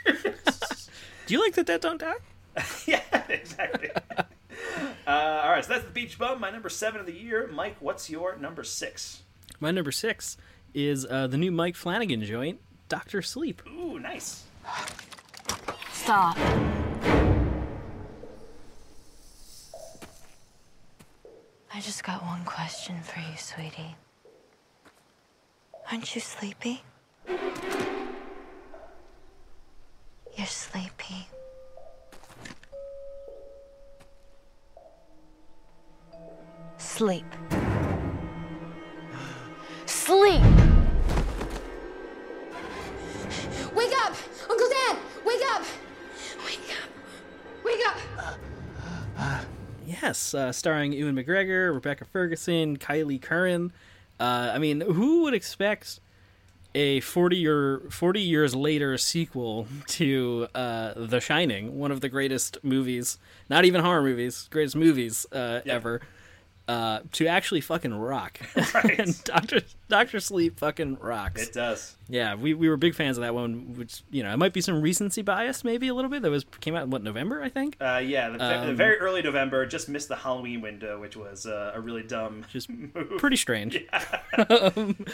Do 1.26 1.34
you 1.34 1.40
like 1.40 1.54
that 1.54 1.66
Dead 1.66 1.80
Don't 1.82 2.00
Die? 2.00 2.12
yeah, 2.86 3.02
exactly. 3.28 3.90
uh, 5.06 5.10
all 5.10 5.50
right, 5.50 5.64
so 5.64 5.72
that's 5.72 5.84
the 5.84 5.90
Beach 5.90 6.18
Bum, 6.18 6.40
my 6.40 6.50
number 6.50 6.68
seven 6.68 7.00
of 7.00 7.06
the 7.06 7.12
year. 7.12 7.48
Mike, 7.52 7.76
what's 7.80 8.10
your 8.10 8.36
number 8.36 8.64
six? 8.64 9.22
My 9.58 9.70
number 9.70 9.92
six 9.92 10.36
is 10.74 11.06
uh, 11.06 11.26
the 11.26 11.36
new 11.36 11.50
Mike 11.50 11.76
Flanagan 11.76 12.22
joint, 12.24 12.60
Doctor 12.88 13.22
Sleep. 13.22 13.62
Ooh, 13.66 13.98
nice. 13.98 14.44
Stop. 15.92 16.36
I 21.72 21.80
just 21.80 22.04
got 22.04 22.22
one 22.22 22.44
question 22.44 23.00
for 23.02 23.20
you, 23.20 23.36
sweetie. 23.36 23.94
Aren't 25.90 26.14
you 26.14 26.20
sleepy? 26.20 26.82
You're 30.36 30.46
sleepy. 30.46 31.28
Sleep. 36.90 37.24
Sleep! 39.86 40.42
Wake 43.74 43.92
up! 44.04 44.14
Uncle 44.50 44.68
Dan! 44.68 44.96
Wake 45.24 45.40
up! 45.54 45.62
Wake 46.44 46.74
up! 46.82 47.64
Wake 47.64 47.80
up! 47.86 49.44
Yes, 49.86 50.34
uh, 50.34 50.52
starring 50.52 50.92
Ewan 50.92 51.14
McGregor, 51.14 51.72
Rebecca 51.72 52.04
Ferguson, 52.04 52.76
Kyliegh 52.76 53.22
Curran. 53.22 53.72
Uh, 54.18 54.50
I 54.52 54.58
mean, 54.58 54.82
who 54.82 55.22
would 55.22 55.32
expect 55.32 56.00
a 56.74 57.00
forty 57.00 57.36
year 57.36 57.80
forty 57.88 58.20
years 58.20 58.54
later 58.54 58.98
sequel 58.98 59.66
to 59.86 60.48
uh, 60.54 60.92
The 60.96 61.20
Shining, 61.20 61.78
one 61.78 61.92
of 61.92 62.02
the 62.02 62.10
greatest 62.10 62.58
movies, 62.62 63.16
not 63.48 63.64
even 63.64 63.80
horror 63.80 64.02
movies, 64.02 64.48
greatest 64.50 64.76
movies 64.76 65.24
uh, 65.32 65.60
ever, 65.64 66.02
uh, 66.70 67.00
to 67.12 67.26
actually 67.26 67.60
fucking 67.60 67.92
rock? 67.92 68.38
and 68.98 69.24
Doctor 69.24 69.62
Doctor 69.88 70.20
Sleep 70.20 70.58
fucking 70.58 70.98
rocks. 71.00 71.42
It 71.42 71.52
does. 71.52 71.96
Yeah, 72.08 72.36
we, 72.36 72.54
we 72.54 72.68
were 72.68 72.76
big 72.76 72.94
fans 72.94 73.18
of 73.18 73.22
that 73.22 73.34
one, 73.34 73.74
which 73.76 74.02
you 74.10 74.22
know 74.22 74.32
it 74.32 74.36
might 74.36 74.52
be 74.52 74.60
some 74.60 74.80
recency 74.80 75.22
bias, 75.22 75.64
maybe 75.64 75.88
a 75.88 75.94
little 75.94 76.10
bit. 76.10 76.22
That 76.22 76.30
was 76.30 76.44
came 76.60 76.76
out 76.76 76.84
in 76.84 76.90
what 76.90 77.02
November, 77.02 77.42
I 77.42 77.48
think. 77.48 77.76
Uh, 77.80 78.00
yeah, 78.04 78.28
the, 78.30 78.38
the 78.38 78.68
Um, 78.70 78.76
very 78.76 78.98
early 78.98 79.20
November, 79.20 79.66
just 79.66 79.88
missed 79.88 80.08
the 80.08 80.16
Halloween 80.16 80.60
window, 80.60 81.00
which 81.00 81.16
was 81.16 81.44
uh, 81.44 81.72
a 81.74 81.80
really 81.80 82.04
dumb, 82.04 82.44
just 82.52 82.68
move. 82.94 83.18
pretty 83.18 83.36
strange. 83.36 83.84
um, 84.48 85.04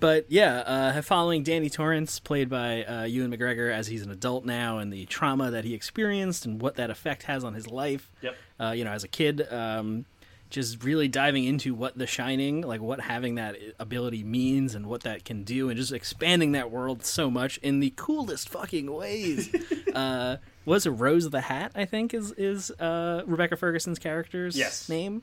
but 0.00 0.26
yeah, 0.28 0.58
uh, 0.58 1.02
following 1.02 1.42
Danny 1.42 1.70
Torrance, 1.70 2.20
played 2.20 2.48
by 2.48 2.84
uh, 2.84 3.04
Ewan 3.04 3.32
McGregor, 3.36 3.72
as 3.72 3.88
he's 3.88 4.02
an 4.02 4.10
adult 4.10 4.44
now, 4.44 4.78
and 4.78 4.92
the 4.92 5.06
trauma 5.06 5.50
that 5.50 5.64
he 5.64 5.74
experienced 5.74 6.46
and 6.46 6.60
what 6.60 6.76
that 6.76 6.90
effect 6.90 7.24
has 7.24 7.42
on 7.42 7.54
his 7.54 7.66
life. 7.66 8.12
Yep. 8.22 8.36
Uh, 8.60 8.70
you 8.70 8.84
know, 8.84 8.92
as 8.92 9.02
a 9.02 9.08
kid, 9.08 9.50
um, 9.52 10.04
just 10.50 10.84
really 10.84 11.08
diving 11.08 11.44
into 11.44 11.74
what 11.74 11.98
The 11.98 12.06
Shining, 12.06 12.60
like 12.62 12.80
what 12.80 13.00
having 13.00 13.34
that 13.36 13.56
ability 13.78 14.22
means 14.22 14.74
and 14.74 14.86
what 14.86 15.02
that 15.02 15.24
can 15.24 15.42
do, 15.42 15.68
and 15.68 15.76
just 15.76 15.92
expanding 15.92 16.52
that 16.52 16.70
world 16.70 17.04
so 17.04 17.30
much 17.30 17.58
in 17.58 17.80
the 17.80 17.92
coolest 17.96 18.48
fucking 18.48 18.92
ways. 18.92 19.52
uh, 19.94 20.36
was 20.64 20.86
it 20.86 20.90
Rose 20.90 21.28
the 21.30 21.40
Hat? 21.40 21.72
I 21.74 21.84
think 21.86 22.14
is 22.14 22.32
is 22.32 22.70
uh, 22.72 23.22
Rebecca 23.26 23.56
Ferguson's 23.56 23.98
character's 23.98 24.56
Yes. 24.56 24.88
name 24.88 25.22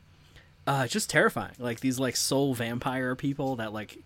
uh, 0.68 0.86
just 0.88 1.10
terrifying. 1.10 1.54
Like 1.58 1.80
these 1.80 1.98
like 2.00 2.16
soul 2.16 2.54
vampire 2.54 3.16
people 3.16 3.56
that 3.56 3.74
like 3.74 3.98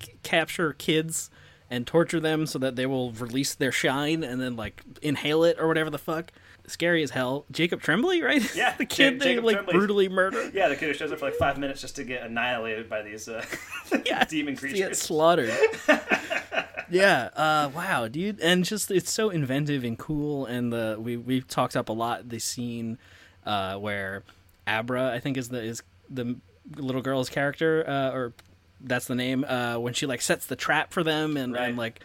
c- 0.00 0.12
capture 0.22 0.72
kids 0.72 1.30
and 1.68 1.86
torture 1.86 2.20
them 2.20 2.46
so 2.46 2.58
that 2.58 2.74
they 2.76 2.86
will 2.86 3.12
release 3.12 3.54
their 3.54 3.70
shine 3.72 4.24
and 4.24 4.40
then 4.40 4.56
like 4.56 4.82
inhale 5.02 5.44
it 5.44 5.56
or 5.58 5.68
whatever 5.68 5.90
the 5.90 5.98
fuck. 5.98 6.32
Scary 6.70 7.02
as 7.02 7.10
hell. 7.10 7.44
Jacob 7.50 7.80
Tremblay, 7.82 8.20
right? 8.20 8.54
Yeah, 8.54 8.74
the 8.78 8.84
kid 8.86 9.14
Ja- 9.14 9.18
they 9.18 9.24
Jacob 9.30 9.44
like 9.44 9.54
Tremblay's- 9.56 9.76
brutally 9.78 10.08
murder. 10.08 10.50
Yeah, 10.54 10.68
the 10.68 10.76
kid 10.76 10.86
who 10.88 10.94
shows 10.94 11.12
up 11.12 11.18
for 11.18 11.26
like 11.26 11.34
five 11.34 11.58
minutes 11.58 11.80
just 11.80 11.96
to 11.96 12.04
get 12.04 12.22
annihilated 12.24 12.88
by 12.88 13.02
these 13.02 13.28
uh, 13.28 13.44
demon 14.28 14.54
He 14.56 14.60
gets 14.60 14.60
creatures. 14.60 14.98
slaughtered. 15.00 15.52
yeah. 16.90 17.30
Uh, 17.36 17.70
wow, 17.74 18.08
dude, 18.08 18.40
and 18.40 18.64
just 18.64 18.90
it's 18.90 19.10
so 19.10 19.30
inventive 19.30 19.84
and 19.84 19.98
cool. 19.98 20.46
And 20.46 20.72
the 20.72 20.96
we 20.98 21.16
we've 21.16 21.46
talked 21.46 21.76
up 21.76 21.88
a 21.88 21.92
lot 21.92 22.28
the 22.28 22.38
scene 22.38 22.98
uh, 23.46 23.76
where 23.76 24.22
Abra, 24.66 25.12
I 25.12 25.20
think, 25.20 25.36
is 25.36 25.48
the 25.48 25.62
is 25.62 25.82
the 26.08 26.36
little 26.76 27.02
girl's 27.02 27.28
character, 27.28 27.84
uh, 27.88 28.10
or 28.12 28.32
that's 28.80 29.06
the 29.06 29.14
name. 29.14 29.44
Uh, 29.44 29.76
when 29.78 29.94
she 29.94 30.06
like 30.06 30.20
sets 30.22 30.46
the 30.46 30.56
trap 30.56 30.92
for 30.92 31.02
them 31.02 31.36
and, 31.36 31.56
and 31.56 31.76
like 31.76 32.00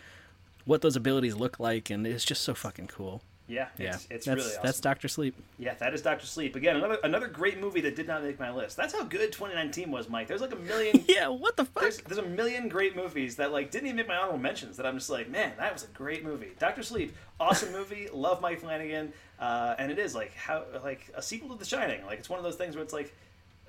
what 0.66 0.82
those 0.82 0.96
abilities 0.96 1.36
look 1.36 1.60
like, 1.60 1.90
and 1.90 2.06
it's 2.08 2.26
just 2.26 2.42
so 2.42 2.54
fucking 2.54 2.88
cool. 2.88 3.22
Yeah, 3.47 3.67
yeah, 3.77 3.89
it's- 3.89 4.07
it's 4.09 4.26
that's, 4.26 4.35
really 4.35 4.49
awesome. 4.49 4.61
That's 4.63 4.80
Doctor 4.80 5.07
Sleep. 5.07 5.35
Yeah, 5.59 5.76
that 5.76 5.93
is 5.93 6.01
Doctor 6.01 6.26
Sleep. 6.26 6.55
Again, 6.55 6.77
another 6.77 6.97
another 7.03 7.27
great 7.27 7.59
movie 7.59 7.81
that 7.81 7.95
did 7.95 8.07
not 8.07 8.23
make 8.23 8.39
my 8.39 8.51
list. 8.51 8.76
That's 8.76 8.91
how 8.93 9.03
good 9.03 9.31
2019 9.31 9.91
was, 9.91 10.09
Mike. 10.09 10.27
There's 10.27 10.41
like 10.41 10.53
a 10.53 10.57
million. 10.57 11.05
yeah, 11.07 11.27
what 11.27 11.55
the 11.55 11.65
fuck? 11.65 11.84
There's, 11.84 11.97
there's 11.99 12.17
a 12.17 12.23
million 12.27 12.69
great 12.69 12.95
movies 12.95 13.35
that 13.35 13.51
like 13.51 13.69
didn't 13.69 13.85
even 13.88 13.97
make 13.97 14.07
my 14.07 14.17
honorable 14.17 14.39
mentions. 14.39 14.77
That 14.77 14.88
I'm 14.88 14.97
just 14.97 15.11
like, 15.11 15.30
man, 15.30 15.53
that 15.57 15.72
was 15.73 15.84
a 15.84 15.88
great 15.88 16.23
movie. 16.23 16.53
Doctor 16.57 16.81
Sleep, 16.81 17.15
awesome 17.39 17.72
movie. 17.72 18.09
Love 18.13 18.41
Mike 18.41 18.61
Flanagan, 18.61 19.13
uh, 19.39 19.76
and 19.77 19.91
it 19.91 19.99
is 19.99 20.15
like 20.15 20.34
how 20.34 20.63
like 20.84 21.11
a 21.13 21.22
sequel 21.22 21.49
to 21.49 21.55
The 21.59 21.65
Shining. 21.65 22.03
Like 22.05 22.17
it's 22.17 22.30
one 22.30 22.39
of 22.39 22.43
those 22.43 22.55
things 22.55 22.76
where 22.76 22.84
it's 22.84 22.93
like 22.93 23.13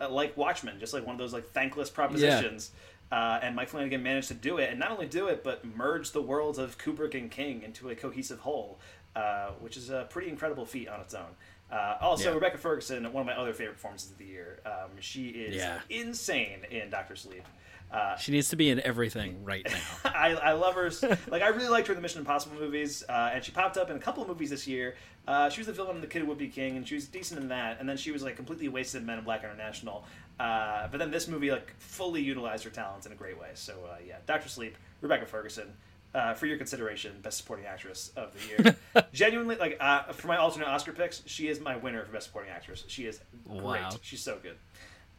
uh, 0.01 0.09
like 0.09 0.37
Watchmen, 0.39 0.81
just 0.81 0.95
like 0.95 1.05
one 1.05 1.15
of 1.15 1.19
those 1.19 1.35
like 1.35 1.51
thankless 1.53 1.91
propositions. 1.91 2.71
Uh, 3.13 3.39
and 3.41 3.55
Mike 3.55 3.69
Flanagan 3.69 4.03
managed 4.03 4.27
to 4.29 4.35
do 4.35 4.59
it, 4.59 4.69
and 4.71 4.81
not 4.81 4.91
only 4.91 5.07
do 5.07 5.29
it, 5.29 5.45
but 5.45 5.65
merge 5.65 6.11
the 6.11 6.21
worlds 6.21 6.59
of 6.59 6.77
Kubrick 6.77 7.15
and 7.15 7.31
King 7.31 7.63
into 7.63 7.89
a 7.89 7.95
cohesive 7.95 8.41
whole, 8.41 8.81
uh, 9.17 9.51
which 9.61 9.77
is 9.77 9.91
a 9.91 10.07
pretty 10.11 10.29
incredible 10.29 10.65
feat 10.67 10.89
on 10.89 11.01
its 11.01 11.15
own. 11.15 11.27
Uh, 11.73 11.97
also, 12.01 12.29
Yeah. 12.29 12.35
Rebecca 12.35 12.59
Ferguson, 12.59 13.03
one 13.13 13.23
of 13.23 13.27
my 13.27 13.33
other 13.37 13.53
favorite 13.53 13.75
performances 13.75 14.11
of 14.13 14.19
the 14.19 14.25
year. 14.27 14.61
Um, 14.65 14.91
she 15.01 15.31
is 15.31 15.57
Yeah. 15.57 15.81
insane 15.91 16.61
in 16.71 16.91
Doctor 16.91 17.17
Sleep. 17.17 17.43
Uh, 17.91 18.17
She 18.17 18.33
needs 18.33 18.49
to 18.51 18.57
be 18.57 18.69
in 18.71 18.81
everything 18.81 19.45
right 19.45 19.65
now. 19.69 20.11
I, 20.13 20.35
I 20.35 20.53
love 20.53 20.75
her. 20.75 20.91
Like 21.29 21.43
I 21.43 21.49
really 21.49 21.69
liked 21.69 21.87
her 21.89 21.93
in 21.93 21.97
the 21.99 22.03
Mission 22.03 22.19
Impossible 22.21 22.57
movies, 22.57 23.03
uh, 23.09 23.31
and 23.33 23.43
she 23.45 23.53
popped 23.53 23.77
up 23.77 23.91
in 23.91 23.97
a 23.97 24.01
couple 24.01 24.23
of 24.23 24.29
movies 24.29 24.51
this 24.51 24.67
year. 24.67 24.97
Uh, 25.27 25.49
she 25.51 25.61
was 25.61 25.67
the 25.69 25.73
villain 25.73 25.97
in 25.97 26.01
The 26.01 26.07
Kid 26.09 26.23
Who 26.23 26.27
Would 26.29 26.39
Be 26.39 26.49
King, 26.49 26.77
and 26.77 26.87
she 26.87 26.95
was 26.97 27.07
decent 27.07 27.41
in 27.41 27.49
that. 27.49 27.79
And 27.81 27.89
then 27.89 27.97
she 27.97 28.11
was 28.13 28.23
like 28.23 28.37
completely 28.37 28.69
wasted 28.69 29.01
in 29.01 29.07
Men 29.07 29.19
in 29.19 29.25
Black 29.25 29.43
International. 29.45 30.05
Uh, 30.39 30.87
but 30.89 30.99
then 30.99 31.11
this 31.11 31.27
movie 31.29 31.51
like 31.51 31.75
fully 31.79 32.21
utilized 32.23 32.63
her 32.65 32.71
talents 32.71 33.07
in 33.07 33.13
a 33.13 33.17
great 33.17 33.39
way. 33.41 33.51
So 33.55 33.73
uh, 33.91 33.97
yeah, 34.07 34.17
Doctor 34.27 34.49
Sleep, 34.49 34.77
Rebecca 35.01 35.27
Ferguson. 35.27 35.73
Uh, 36.15 36.33
for 36.33 36.47
your 36.47 36.57
consideration, 36.57 37.13
best 37.21 37.37
supporting 37.37 37.67
actress 37.67 38.11
of 38.17 38.33
the 38.33 38.65
year. 38.65 38.77
Genuinely, 39.13 39.57
like 39.57 39.77
uh, 39.81 40.05
for 40.13 40.29
my 40.29 40.39
alternate 40.39 40.67
Oscar 40.67 40.93
picks, 40.93 41.23
she 41.27 41.49
is 41.49 41.61
my 41.61 41.77
winner 41.77 42.03
for 42.07 42.13
best 42.13 42.29
supporting 42.29 42.51
actress. 42.51 42.85
She 42.87 43.05
is 43.05 43.21
great. 43.47 43.63
Wow. 43.63 43.91
She's 44.01 44.23
so 44.23 44.39
good. 44.43 44.57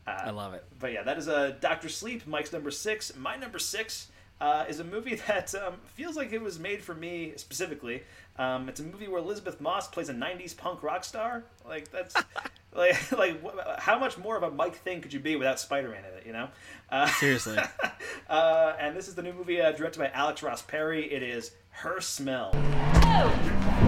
Uh, 0.08 0.22
I 0.26 0.30
love 0.32 0.54
it. 0.54 0.66
But 0.80 0.94
yeah, 0.94 1.04
that 1.04 1.18
is 1.18 1.28
a 1.28 1.56
Doctor 1.60 1.90
Sleep. 1.90 2.26
Mike's 2.26 2.52
number 2.52 2.72
six. 2.72 3.16
My 3.16 3.36
number 3.36 3.60
six 3.60 4.08
uh, 4.40 4.66
is 4.68 4.80
a 4.80 4.84
movie 4.84 5.16
that 5.28 5.54
um, 5.56 5.76
feels 5.86 6.16
like 6.16 6.32
it 6.32 6.42
was 6.42 6.60
made 6.60 6.82
for 6.82 6.96
me 6.96 7.34
specifically. 7.36 8.04
Um, 8.38 8.70
it's 8.70 8.80
a 8.80 8.84
movie 8.84 9.08
where 9.08 9.20
Elisabeth 9.20 9.60
Moss 9.60 9.88
plays 9.88 10.10
a 10.10 10.14
'90s 10.14 10.56
punk 10.56 10.84
rock 10.84 11.04
star. 11.04 11.44
Like 11.68 11.92
that's 11.92 12.16
like 12.76 13.12
like 13.12 13.42
how 13.80 14.00
much 14.00 14.18
more 14.18 14.38
of 14.38 14.44
a 14.44 14.52
Mike 14.52 14.76
thing 14.78 15.02
could 15.02 15.12
you 15.12 15.20
be 15.20 15.36
without 15.36 15.60
Spider-Man 15.60 16.04
in 16.06 16.18
it? 16.18 16.26
You 16.26 16.34
know. 16.34 16.50
Uh, 16.90 17.08
Seriously. 17.08 17.58
uh, 18.30 18.74
and 18.80 18.96
this 18.96 19.08
is 19.08 19.16
the 19.16 19.22
new 19.22 19.34
movie 19.34 19.62
uh, 19.62 19.72
directed 19.72 20.00
by 20.00 20.10
Alex 20.10 20.42
Ross 20.42 20.62
Perry. 20.62 21.12
It 21.12 21.22
is 21.22 21.52
Her 21.70 22.00
Smell. 22.00 22.54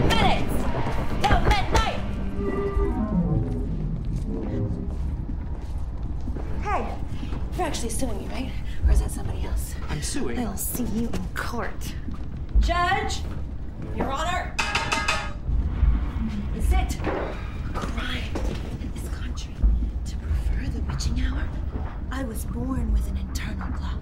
Minutes! 0.08 0.54
Till 1.22 1.40
midnight! 1.42 2.00
Hey, 6.62 6.96
you're 7.58 7.66
actually 7.68 7.90
suing 7.90 8.20
me, 8.20 8.28
right? 8.34 8.52
Or 8.86 8.92
is 8.92 9.00
that 9.00 9.12
somebody 9.12 9.46
else? 9.46 9.76
I'm 9.90 10.02
suing. 10.02 10.40
I'll 10.40 10.58
see 10.58 10.84
you 10.84 11.08
in 11.08 11.28
court. 11.36 11.94
Judge! 12.60 13.22
Your 13.96 14.12
Honor! 14.12 14.54
Is 16.58 16.74
it 16.74 16.98
a 16.98 17.40
crime 17.74 18.24
in 18.82 18.92
this 18.94 19.10
country 19.16 19.54
to 19.54 19.62
prefer 19.62 19.79
the 20.72 20.82
witching 20.82 21.22
hour? 21.22 21.48
I 22.12 22.24
was 22.24 22.46
born 22.46 22.92
with 22.94 23.08
an 23.08 23.18
internal 23.18 23.68
clock. 23.72 24.00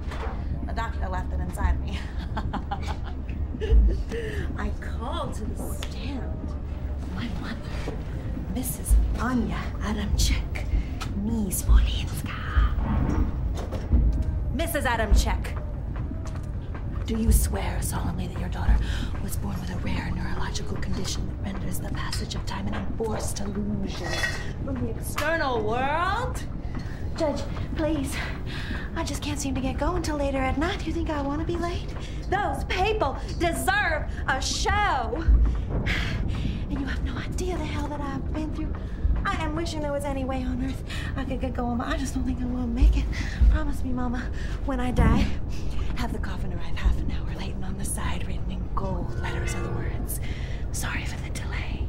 The 0.65 0.73
doctor 0.73 1.07
left 1.07 1.31
it 1.34 1.39
inside 1.39 1.80
me. 1.81 1.98
I 4.57 4.69
called 4.81 5.34
to 5.35 5.45
the 5.45 5.73
stand. 5.73 6.23
My 7.15 7.27
mother, 7.41 7.57
Mrs. 8.53 8.94
Anya 9.19 9.57
Adamczyk, 9.81 10.65
Miss 11.23 11.64
Wolinska. 11.64 12.35
Mrs. 14.56 14.84
Adamczyk, 14.84 15.57
do 17.06 17.15
you 17.15 17.31
swear 17.31 17.81
solemnly 17.81 18.27
that 18.27 18.39
your 18.39 18.49
daughter 18.49 18.76
was 19.23 19.38
born 19.38 19.60
with 19.61 19.73
a 19.73 19.77
rare 19.77 20.11
neurological 20.11 20.76
condition 20.77 21.26
that 21.27 21.53
renders 21.53 21.80
the 21.80 21.89
passage 21.91 22.35
of 22.35 22.45
time 22.45 22.68
an 22.68 22.73
enforced 22.73 23.39
illusion 23.39 24.11
from 24.65 24.76
the 24.84 24.89
external 24.89 25.61
world? 25.64 26.44
Judge, 27.18 27.41
please. 27.76 28.15
I 28.95 29.03
just 29.03 29.23
can't 29.23 29.39
seem 29.39 29.56
to 29.56 29.61
get 29.61 29.77
going 29.80 30.03
till 30.03 30.18
later 30.18 30.38
at 30.38 30.57
night. 30.57 30.85
You 30.85 30.94
think 30.94 31.10
I 31.10 31.19
want 31.22 31.41
to 31.41 31.48
be 31.48 31.57
late? 31.57 31.88
Those 32.30 32.64
people 32.65 33.18
deserve 33.39 34.06
a 34.27 34.39
show. 34.39 35.23
And 36.69 36.80
you 36.80 36.85
have 36.85 37.03
no 37.03 37.18
idea 37.18 37.57
the 37.57 37.65
hell 37.65 37.88
that 37.88 37.99
I've 38.02 38.34
been 38.34 38.53
through. 38.53 38.72
I 39.26 39.35
am 39.44 39.56
wishing 39.56 39.81
there 39.81 39.91
was 39.91 40.06
any 40.06 40.26
way 40.26 40.44
on 40.44 40.64
earth 40.64 40.84
I 41.15 41.23
could 41.26 41.41
get 41.41 41.53
going, 41.56 41.77
but 41.80 41.88
I 41.88 41.98
just 41.98 42.14
don't 42.14 42.23
think 42.23 42.39
I 42.41 42.45
will 42.45 42.68
make 42.68 42.98
it. 42.98 43.06
Promise 43.52 43.84
me, 43.84 43.91
Mama, 43.94 44.30
when 44.65 44.80
I 44.80 44.91
die, 44.91 45.26
have 45.95 46.14
the 46.14 46.19
coffin 46.19 46.53
arrive 46.53 46.76
half 46.76 46.98
an 46.99 47.11
hour 47.11 47.35
late 47.39 47.56
and 47.56 47.65
on 47.65 47.77
the 47.80 47.85
side 47.85 48.27
written 48.27 48.52
in 48.52 48.64
gold 48.76 49.19
letters 49.22 49.56
are 49.56 49.64
the 49.64 49.69
words. 49.72 50.19
Sorry 50.72 51.03
for 51.06 51.19
the 51.23 51.30
delay. 51.31 51.88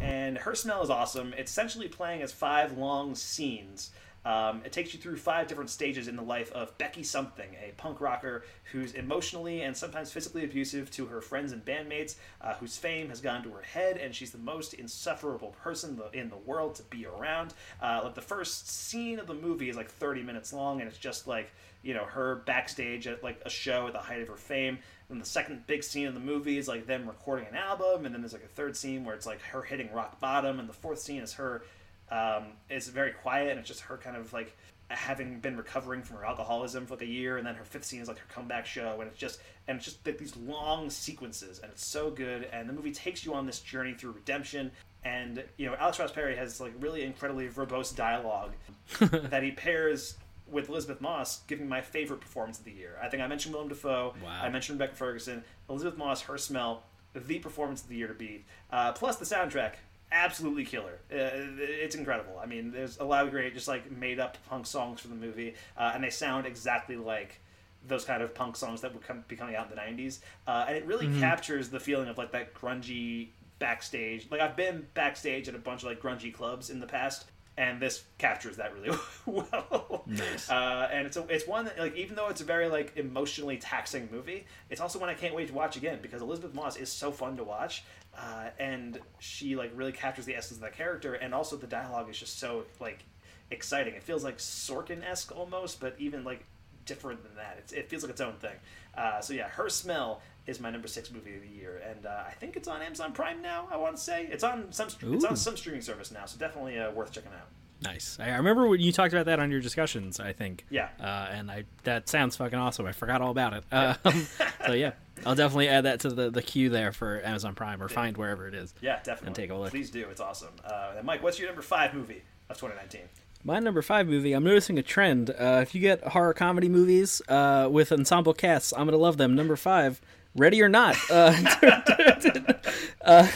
and 0.00 0.36
her 0.38 0.54
smell 0.54 0.82
is 0.82 0.90
awesome. 0.90 1.32
It's 1.38 1.50
essentially 1.50 1.88
playing 1.88 2.22
as 2.22 2.32
five 2.32 2.76
long 2.76 3.14
scenes. 3.14 3.90
Um, 4.24 4.62
it 4.64 4.72
takes 4.72 4.94
you 4.94 5.00
through 5.00 5.16
five 5.16 5.46
different 5.46 5.70
stages 5.70 6.08
in 6.08 6.16
the 6.16 6.22
life 6.22 6.50
of 6.52 6.76
Becky 6.78 7.02
Something, 7.02 7.54
a 7.62 7.72
punk 7.76 8.00
rocker 8.00 8.44
who's 8.72 8.92
emotionally 8.92 9.62
and 9.62 9.76
sometimes 9.76 10.12
physically 10.12 10.44
abusive 10.44 10.90
to 10.92 11.06
her 11.06 11.20
friends 11.20 11.52
and 11.52 11.64
bandmates, 11.64 12.16
uh, 12.40 12.54
whose 12.54 12.76
fame 12.76 13.08
has 13.10 13.20
gone 13.20 13.42
to 13.42 13.50
her 13.50 13.62
head, 13.62 13.98
and 13.98 14.14
she's 14.14 14.30
the 14.30 14.38
most 14.38 14.74
insufferable 14.74 15.54
person 15.62 16.00
in 16.12 16.30
the 16.30 16.36
world 16.36 16.74
to 16.76 16.82
be 16.84 17.06
around. 17.06 17.54
Uh, 17.82 18.00
like 18.04 18.14
the 18.14 18.22
first 18.22 18.68
scene 18.68 19.18
of 19.18 19.26
the 19.26 19.34
movie 19.34 19.68
is 19.68 19.76
like 19.76 19.90
30 19.90 20.22
minutes 20.22 20.52
long, 20.52 20.80
and 20.80 20.88
it's 20.88 20.98
just 20.98 21.26
like 21.26 21.50
you 21.82 21.92
know 21.92 22.04
her 22.04 22.36
backstage 22.46 23.06
at 23.06 23.22
like 23.22 23.40
a 23.44 23.50
show 23.50 23.86
at 23.86 23.92
the 23.92 23.98
height 23.98 24.22
of 24.22 24.28
her 24.28 24.36
fame. 24.36 24.78
And 25.10 25.20
the 25.20 25.26
second 25.26 25.66
big 25.66 25.84
scene 25.84 26.06
of 26.06 26.14
the 26.14 26.20
movie 26.20 26.56
is 26.56 26.66
like 26.66 26.86
them 26.86 27.06
recording 27.06 27.46
an 27.46 27.56
album, 27.56 28.06
and 28.06 28.14
then 28.14 28.22
there's 28.22 28.32
like 28.32 28.42
a 28.42 28.48
third 28.48 28.74
scene 28.76 29.04
where 29.04 29.14
it's 29.14 29.26
like 29.26 29.40
her 29.42 29.62
hitting 29.62 29.92
rock 29.92 30.18
bottom, 30.18 30.58
and 30.58 30.68
the 30.68 30.72
fourth 30.72 30.98
scene 30.98 31.22
is 31.22 31.34
her. 31.34 31.62
Um, 32.10 32.44
it's 32.68 32.88
very 32.88 33.12
quiet, 33.12 33.50
and 33.50 33.58
it's 33.58 33.68
just 33.68 33.80
her 33.82 33.96
kind 33.96 34.16
of 34.16 34.32
like 34.32 34.56
having 34.88 35.40
been 35.40 35.56
recovering 35.56 36.02
from 36.02 36.18
her 36.18 36.24
alcoholism 36.24 36.86
for 36.86 36.94
like 36.94 37.02
a 37.02 37.06
year, 37.06 37.38
and 37.38 37.46
then 37.46 37.54
her 37.54 37.64
fifth 37.64 37.84
scene 37.84 38.00
is 38.00 38.08
like 38.08 38.18
her 38.18 38.28
comeback 38.32 38.66
show, 38.66 39.00
and 39.00 39.08
it's 39.08 39.18
just 39.18 39.40
and 39.66 39.76
it's 39.76 39.84
just 39.86 40.06
like 40.06 40.18
these 40.18 40.36
long 40.36 40.90
sequences, 40.90 41.58
and 41.60 41.70
it's 41.72 41.86
so 41.86 42.10
good, 42.10 42.48
and 42.52 42.68
the 42.68 42.72
movie 42.72 42.92
takes 42.92 43.24
you 43.24 43.34
on 43.34 43.46
this 43.46 43.60
journey 43.60 43.94
through 43.94 44.12
redemption. 44.12 44.70
And 45.04 45.42
you 45.56 45.66
know, 45.66 45.76
Alex 45.78 45.98
Ross 45.98 46.12
Perry 46.12 46.36
has 46.36 46.60
like 46.60 46.72
really 46.80 47.02
incredibly 47.02 47.48
verbose 47.48 47.94
dialogue 47.94 48.52
that 49.00 49.42
he 49.42 49.50
pairs 49.50 50.16
with 50.46 50.68
Elisabeth 50.68 51.00
Moss, 51.00 51.40
giving 51.46 51.68
my 51.68 51.80
favorite 51.80 52.20
performance 52.20 52.58
of 52.58 52.64
the 52.64 52.72
year. 52.72 52.96
I 53.02 53.08
think 53.08 53.22
I 53.22 53.26
mentioned 53.26 53.54
Willem 53.54 53.68
Dafoe. 53.68 54.14
Wow. 54.22 54.40
I 54.42 54.50
mentioned 54.50 54.78
Rebecca 54.78 54.96
Ferguson. 54.96 55.42
Elisabeth 55.68 55.96
Moss, 55.98 56.22
her 56.22 56.36
smell, 56.36 56.82
the 57.14 57.38
performance 57.38 57.82
of 57.82 57.88
the 57.88 57.96
year 57.96 58.08
to 58.08 58.14
beat. 58.14 58.44
Uh, 58.70 58.92
plus 58.92 59.16
the 59.16 59.24
soundtrack, 59.24 59.74
absolutely 60.12 60.64
killer. 60.64 60.98
Uh, 61.12 61.56
it's 61.58 61.94
incredible. 61.96 62.38
I 62.42 62.46
mean, 62.46 62.70
there's 62.72 62.98
a 62.98 63.04
lot 63.04 63.24
of 63.24 63.30
great, 63.30 63.54
just 63.54 63.68
like 63.68 63.90
made 63.90 64.20
up 64.20 64.36
punk 64.48 64.66
songs 64.66 65.00
for 65.00 65.08
the 65.08 65.14
movie, 65.14 65.54
uh, 65.76 65.92
and 65.94 66.02
they 66.04 66.10
sound 66.10 66.46
exactly 66.46 66.96
like 66.96 67.40
those 67.86 68.04
kind 68.04 68.22
of 68.22 68.34
punk 68.34 68.56
songs 68.56 68.80
that 68.80 68.94
would 68.94 69.02
come, 69.06 69.24
be 69.28 69.36
coming 69.36 69.54
out 69.56 69.68
in 69.70 69.76
the 69.76 69.80
90s. 70.02 70.20
Uh, 70.46 70.64
and 70.68 70.76
it 70.76 70.86
really 70.86 71.06
Mm-hmm. 71.06 71.16
Mhm. 71.16 71.20
captures 71.20 71.68
the 71.68 71.80
feeling 71.80 72.08
of 72.08 72.16
like 72.16 72.32
that 72.32 72.54
grungy 72.54 73.28
backstage. 73.58 74.26
Like 74.30 74.40
I've 74.40 74.56
been 74.56 74.86
backstage 74.94 75.48
at 75.48 75.54
a 75.54 75.58
bunch 75.58 75.82
of 75.82 75.88
like 75.88 76.00
grungy 76.00 76.32
clubs 76.32 76.70
in 76.70 76.80
the 76.80 76.86
past, 76.86 77.26
and 77.56 77.80
this 77.80 78.02
captures 78.18 78.56
that 78.56 78.74
really 78.74 78.96
well. 79.26 80.02
Nice. 80.06 80.50
Uh, 80.50 80.88
and 80.92 81.06
it's 81.06 81.16
a, 81.16 81.26
it's 81.28 81.46
one 81.46 81.66
that 81.66 81.78
like 81.78 81.94
even 81.96 82.16
though 82.16 82.28
it's 82.28 82.40
a 82.40 82.44
very 82.44 82.68
like 82.68 82.96
emotionally 82.96 83.58
taxing 83.58 84.08
movie, 84.10 84.46
it's 84.70 84.80
also 84.80 84.98
one 84.98 85.08
I 85.08 85.14
can't 85.14 85.34
wait 85.34 85.48
to 85.48 85.54
watch 85.54 85.76
again 85.76 85.98
because 86.02 86.22
Elisabeth 86.22 86.54
Moss 86.54 86.76
is 86.76 86.90
so 86.90 87.10
fun 87.12 87.36
to 87.36 87.44
watch, 87.44 87.84
uh, 88.18 88.50
and 88.58 88.98
she 89.18 89.56
like 89.56 89.72
really 89.74 89.92
captures 89.92 90.24
the 90.24 90.36
essence 90.36 90.58
of 90.58 90.62
that 90.62 90.76
character, 90.76 91.14
and 91.14 91.34
also 91.34 91.56
the 91.56 91.66
dialogue 91.66 92.08
is 92.10 92.18
just 92.18 92.38
so 92.38 92.64
like 92.80 93.04
exciting. 93.50 93.94
It 93.94 94.02
feels 94.02 94.24
like 94.24 94.38
Sorkin 94.38 95.04
esque 95.04 95.34
almost, 95.36 95.80
but 95.80 95.94
even 95.98 96.24
like 96.24 96.44
different 96.86 97.22
than 97.22 97.34
that. 97.36 97.56
It's, 97.58 97.72
it 97.72 97.88
feels 97.88 98.02
like 98.02 98.10
its 98.10 98.20
own 98.20 98.34
thing. 98.34 98.56
Uh, 98.96 99.20
so 99.20 99.32
yeah, 99.32 99.48
Her 99.48 99.68
Smell 99.68 100.20
is 100.46 100.60
my 100.60 100.70
number 100.70 100.88
six 100.88 101.10
movie 101.10 101.34
of 101.36 101.42
the 101.42 101.48
year, 101.48 101.82
and 101.88 102.06
uh, 102.06 102.22
I 102.28 102.32
think 102.32 102.56
it's 102.56 102.68
on 102.68 102.82
Amazon 102.82 103.12
Prime 103.12 103.40
now. 103.40 103.66
I 103.70 103.76
want 103.76 103.96
to 103.96 104.02
say 104.02 104.28
it's 104.30 104.44
on 104.44 104.70
some 104.72 104.88
it's 105.14 105.24
on 105.24 105.36
some 105.36 105.56
streaming 105.56 105.80
service 105.82 106.10
now, 106.10 106.26
so 106.26 106.38
definitely 106.38 106.78
uh, 106.78 106.90
worth 106.92 107.12
checking 107.12 107.32
out. 107.32 107.48
Nice. 107.84 108.16
I 108.20 108.36
remember 108.36 108.66
when 108.66 108.80
you 108.80 108.92
talked 108.92 109.12
about 109.12 109.26
that 109.26 109.38
on 109.40 109.50
your 109.50 109.60
discussions. 109.60 110.18
I 110.20 110.32
think. 110.32 110.64
Yeah. 110.70 110.88
Uh, 110.98 111.28
and 111.30 111.50
I 111.50 111.64
that 111.84 112.08
sounds 112.08 112.36
fucking 112.36 112.58
awesome. 112.58 112.86
I 112.86 112.92
forgot 112.92 113.20
all 113.20 113.30
about 113.30 113.52
it. 113.52 113.64
Um, 113.72 114.26
so 114.66 114.72
yeah, 114.72 114.92
I'll 115.26 115.34
definitely 115.34 115.68
add 115.68 115.84
that 115.84 116.00
to 116.00 116.10
the 116.10 116.30
the 116.30 116.42
queue 116.42 116.70
there 116.70 116.92
for 116.92 117.20
Amazon 117.24 117.54
Prime 117.54 117.82
or 117.82 117.88
find 117.88 118.16
wherever 118.16 118.48
it 118.48 118.54
is. 118.54 118.74
Yeah, 118.80 118.96
definitely. 119.02 119.26
And 119.26 119.36
take 119.36 119.50
a 119.50 119.54
look. 119.54 119.70
Please 119.70 119.90
do. 119.90 120.08
It's 120.10 120.20
awesome. 120.20 120.54
Uh, 120.64 120.94
and 120.96 121.06
Mike, 121.06 121.22
what's 121.22 121.38
your 121.38 121.48
number 121.48 121.62
five 121.62 121.94
movie 121.94 122.22
of 122.48 122.56
2019? 122.56 123.02
My 123.46 123.58
number 123.58 123.82
five 123.82 124.08
movie, 124.08 124.32
I'm 124.32 124.42
noticing 124.44 124.78
a 124.78 124.82
trend. 124.82 125.28
Uh, 125.28 125.58
if 125.60 125.74
you 125.74 125.80
get 125.82 126.02
horror 126.02 126.32
comedy 126.32 126.70
movies 126.70 127.20
uh, 127.28 127.68
with 127.70 127.92
ensemble 127.92 128.32
casts, 128.32 128.72
I'm 128.72 128.86
gonna 128.86 128.96
love 128.96 129.18
them. 129.18 129.34
Number 129.34 129.54
five, 129.56 130.00
Ready 130.34 130.62
or 130.62 130.68
Not, 130.70 130.96
uh, 131.10 131.32
directed, 131.86 132.56
uh, 133.02 133.28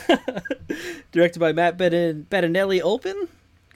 directed 1.12 1.38
by 1.40 1.52
Matt 1.52 1.76
Bettin- 1.76 2.24
Bettinelli 2.30 2.80
Olpin. 2.82 3.28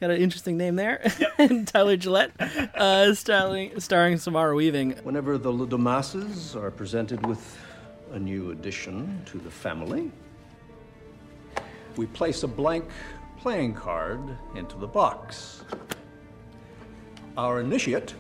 Got 0.02 0.10
an 0.10 0.20
interesting 0.20 0.56
name 0.56 0.74
there. 0.74 1.00
and 1.38 1.64
Tyler 1.68 1.96
Gillette, 1.96 2.32
uh, 2.74 3.14
starring, 3.14 3.78
starring 3.78 4.18
Samara 4.18 4.52
Weaving. 4.52 4.96
Whenever 5.04 5.38
the 5.38 5.52
Le 5.52 5.64
Domases 5.64 6.56
are 6.56 6.72
presented 6.72 7.24
with 7.24 7.56
a 8.10 8.18
new 8.18 8.50
addition 8.50 9.22
to 9.26 9.38
the 9.38 9.48
family, 9.48 10.10
we 11.94 12.06
place 12.06 12.42
a 12.42 12.48
blank 12.48 12.86
playing 13.38 13.74
card 13.74 14.36
into 14.56 14.76
the 14.76 14.88
box. 14.88 15.62
Our 17.36 17.60
initiate 17.60 18.16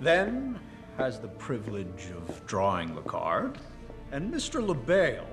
then 0.00 0.58
has 0.96 1.20
the 1.20 1.28
privilege 1.28 2.10
of 2.16 2.44
drawing 2.44 2.92
the 2.92 3.02
card, 3.02 3.58
and 4.10 4.34
Mr. 4.34 4.66
Le 4.66 4.74
Bail 4.74 5.28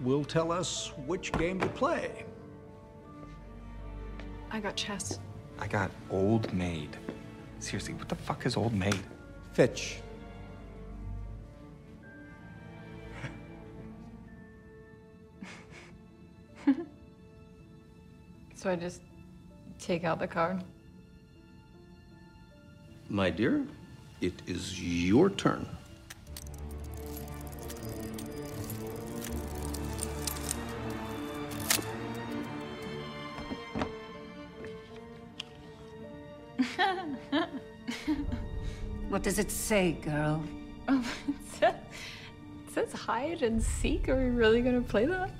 will 0.00 0.24
tell 0.24 0.50
us 0.50 0.90
which 1.06 1.30
game 1.30 1.60
to 1.60 1.68
play. 1.68 2.24
I 4.50 4.60
got 4.60 4.76
chess. 4.76 5.18
I 5.58 5.66
got 5.66 5.90
Old 6.10 6.52
Maid. 6.52 6.96
Seriously, 7.60 7.94
what 7.94 8.08
the 8.08 8.14
fuck 8.14 8.46
is 8.46 8.56
Old 8.56 8.74
Maid? 8.74 9.00
Fitch. 9.52 10.00
So 18.54 18.70
I 18.70 18.76
just 18.76 19.02
take 19.78 20.02
out 20.02 20.18
the 20.18 20.26
card. 20.26 20.64
My 23.08 23.30
dear, 23.30 23.64
it 24.20 24.42
is 24.46 24.82
your 24.82 25.30
turn. 25.30 25.68
What 39.08 39.22
does 39.22 39.38
it 39.38 39.52
say, 39.52 39.92
girl? 39.92 40.42
Oh, 40.88 41.04
it 41.28 41.34
says, 41.58 41.74
it 42.66 42.74
says 42.74 42.92
hide 42.92 43.42
and 43.42 43.62
seek. 43.62 44.08
Are 44.08 44.16
we 44.16 44.30
really 44.30 44.62
gonna 44.62 44.82
play 44.82 45.06
that? 45.06 45.30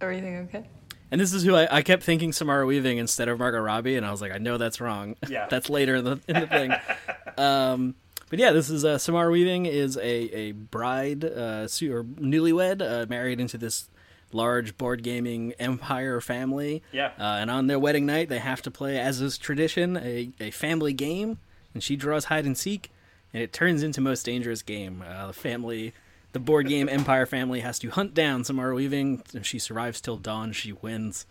Everything 0.00 0.36
okay? 0.38 0.64
And 1.10 1.20
this 1.20 1.34
is 1.34 1.42
who 1.42 1.54
I, 1.54 1.78
I 1.78 1.82
kept 1.82 2.02
thinking 2.02 2.32
Samara 2.32 2.64
Weaving 2.64 2.98
instead 2.98 3.28
of 3.28 3.38
Margot 3.38 3.60
Robbie, 3.60 3.96
and 3.96 4.04
I 4.04 4.10
was 4.10 4.22
like, 4.22 4.32
I 4.32 4.38
know 4.38 4.56
that's 4.56 4.80
wrong. 4.80 5.14
Yeah. 5.28 5.46
that's 5.50 5.68
later 5.68 5.96
in 5.96 6.04
the 6.04 6.20
in 6.26 6.40
the 6.40 6.46
thing. 6.46 6.72
um, 7.38 7.94
but 8.34 8.40
yeah, 8.40 8.50
this 8.50 8.68
is 8.68 8.84
uh, 8.84 8.98
Samara 8.98 9.30
Weaving 9.30 9.64
is 9.66 9.96
a 9.96 10.02
a 10.02 10.50
bride, 10.50 11.24
uh, 11.24 11.68
su- 11.68 11.94
or 11.94 12.02
newlywed, 12.02 12.82
uh, 12.82 13.06
married 13.08 13.38
into 13.38 13.56
this 13.56 13.88
large 14.32 14.76
board 14.76 15.04
gaming 15.04 15.52
empire 15.60 16.20
family. 16.20 16.82
Yeah. 16.90 17.12
Uh, 17.16 17.38
and 17.38 17.48
on 17.48 17.68
their 17.68 17.78
wedding 17.78 18.06
night, 18.06 18.28
they 18.28 18.40
have 18.40 18.60
to 18.62 18.72
play, 18.72 18.98
as 18.98 19.20
is 19.20 19.38
tradition, 19.38 19.96
a, 19.96 20.32
a 20.40 20.50
family 20.50 20.92
game, 20.92 21.38
and 21.74 21.80
she 21.80 21.94
draws 21.94 22.24
hide 22.24 22.44
and 22.44 22.58
seek, 22.58 22.90
and 23.32 23.40
it 23.40 23.52
turns 23.52 23.84
into 23.84 24.00
most 24.00 24.26
dangerous 24.26 24.62
game. 24.62 25.04
Uh, 25.08 25.28
the 25.28 25.32
family, 25.32 25.92
the 26.32 26.40
board 26.40 26.66
game 26.66 26.88
empire 26.90 27.26
family, 27.26 27.60
has 27.60 27.78
to 27.78 27.90
hunt 27.90 28.14
down 28.14 28.42
Samara 28.42 28.74
Weaving. 28.74 29.22
If 29.32 29.46
she 29.46 29.60
survives 29.60 30.00
till 30.00 30.16
dawn, 30.16 30.50
she 30.50 30.72
wins. 30.72 31.24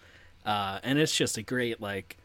Uh, 0.45 0.79
and 0.83 0.97
it's 0.99 1.13
just 1.13 1.37
a 1.37 1.41
great 1.41 1.81
like 1.81 2.15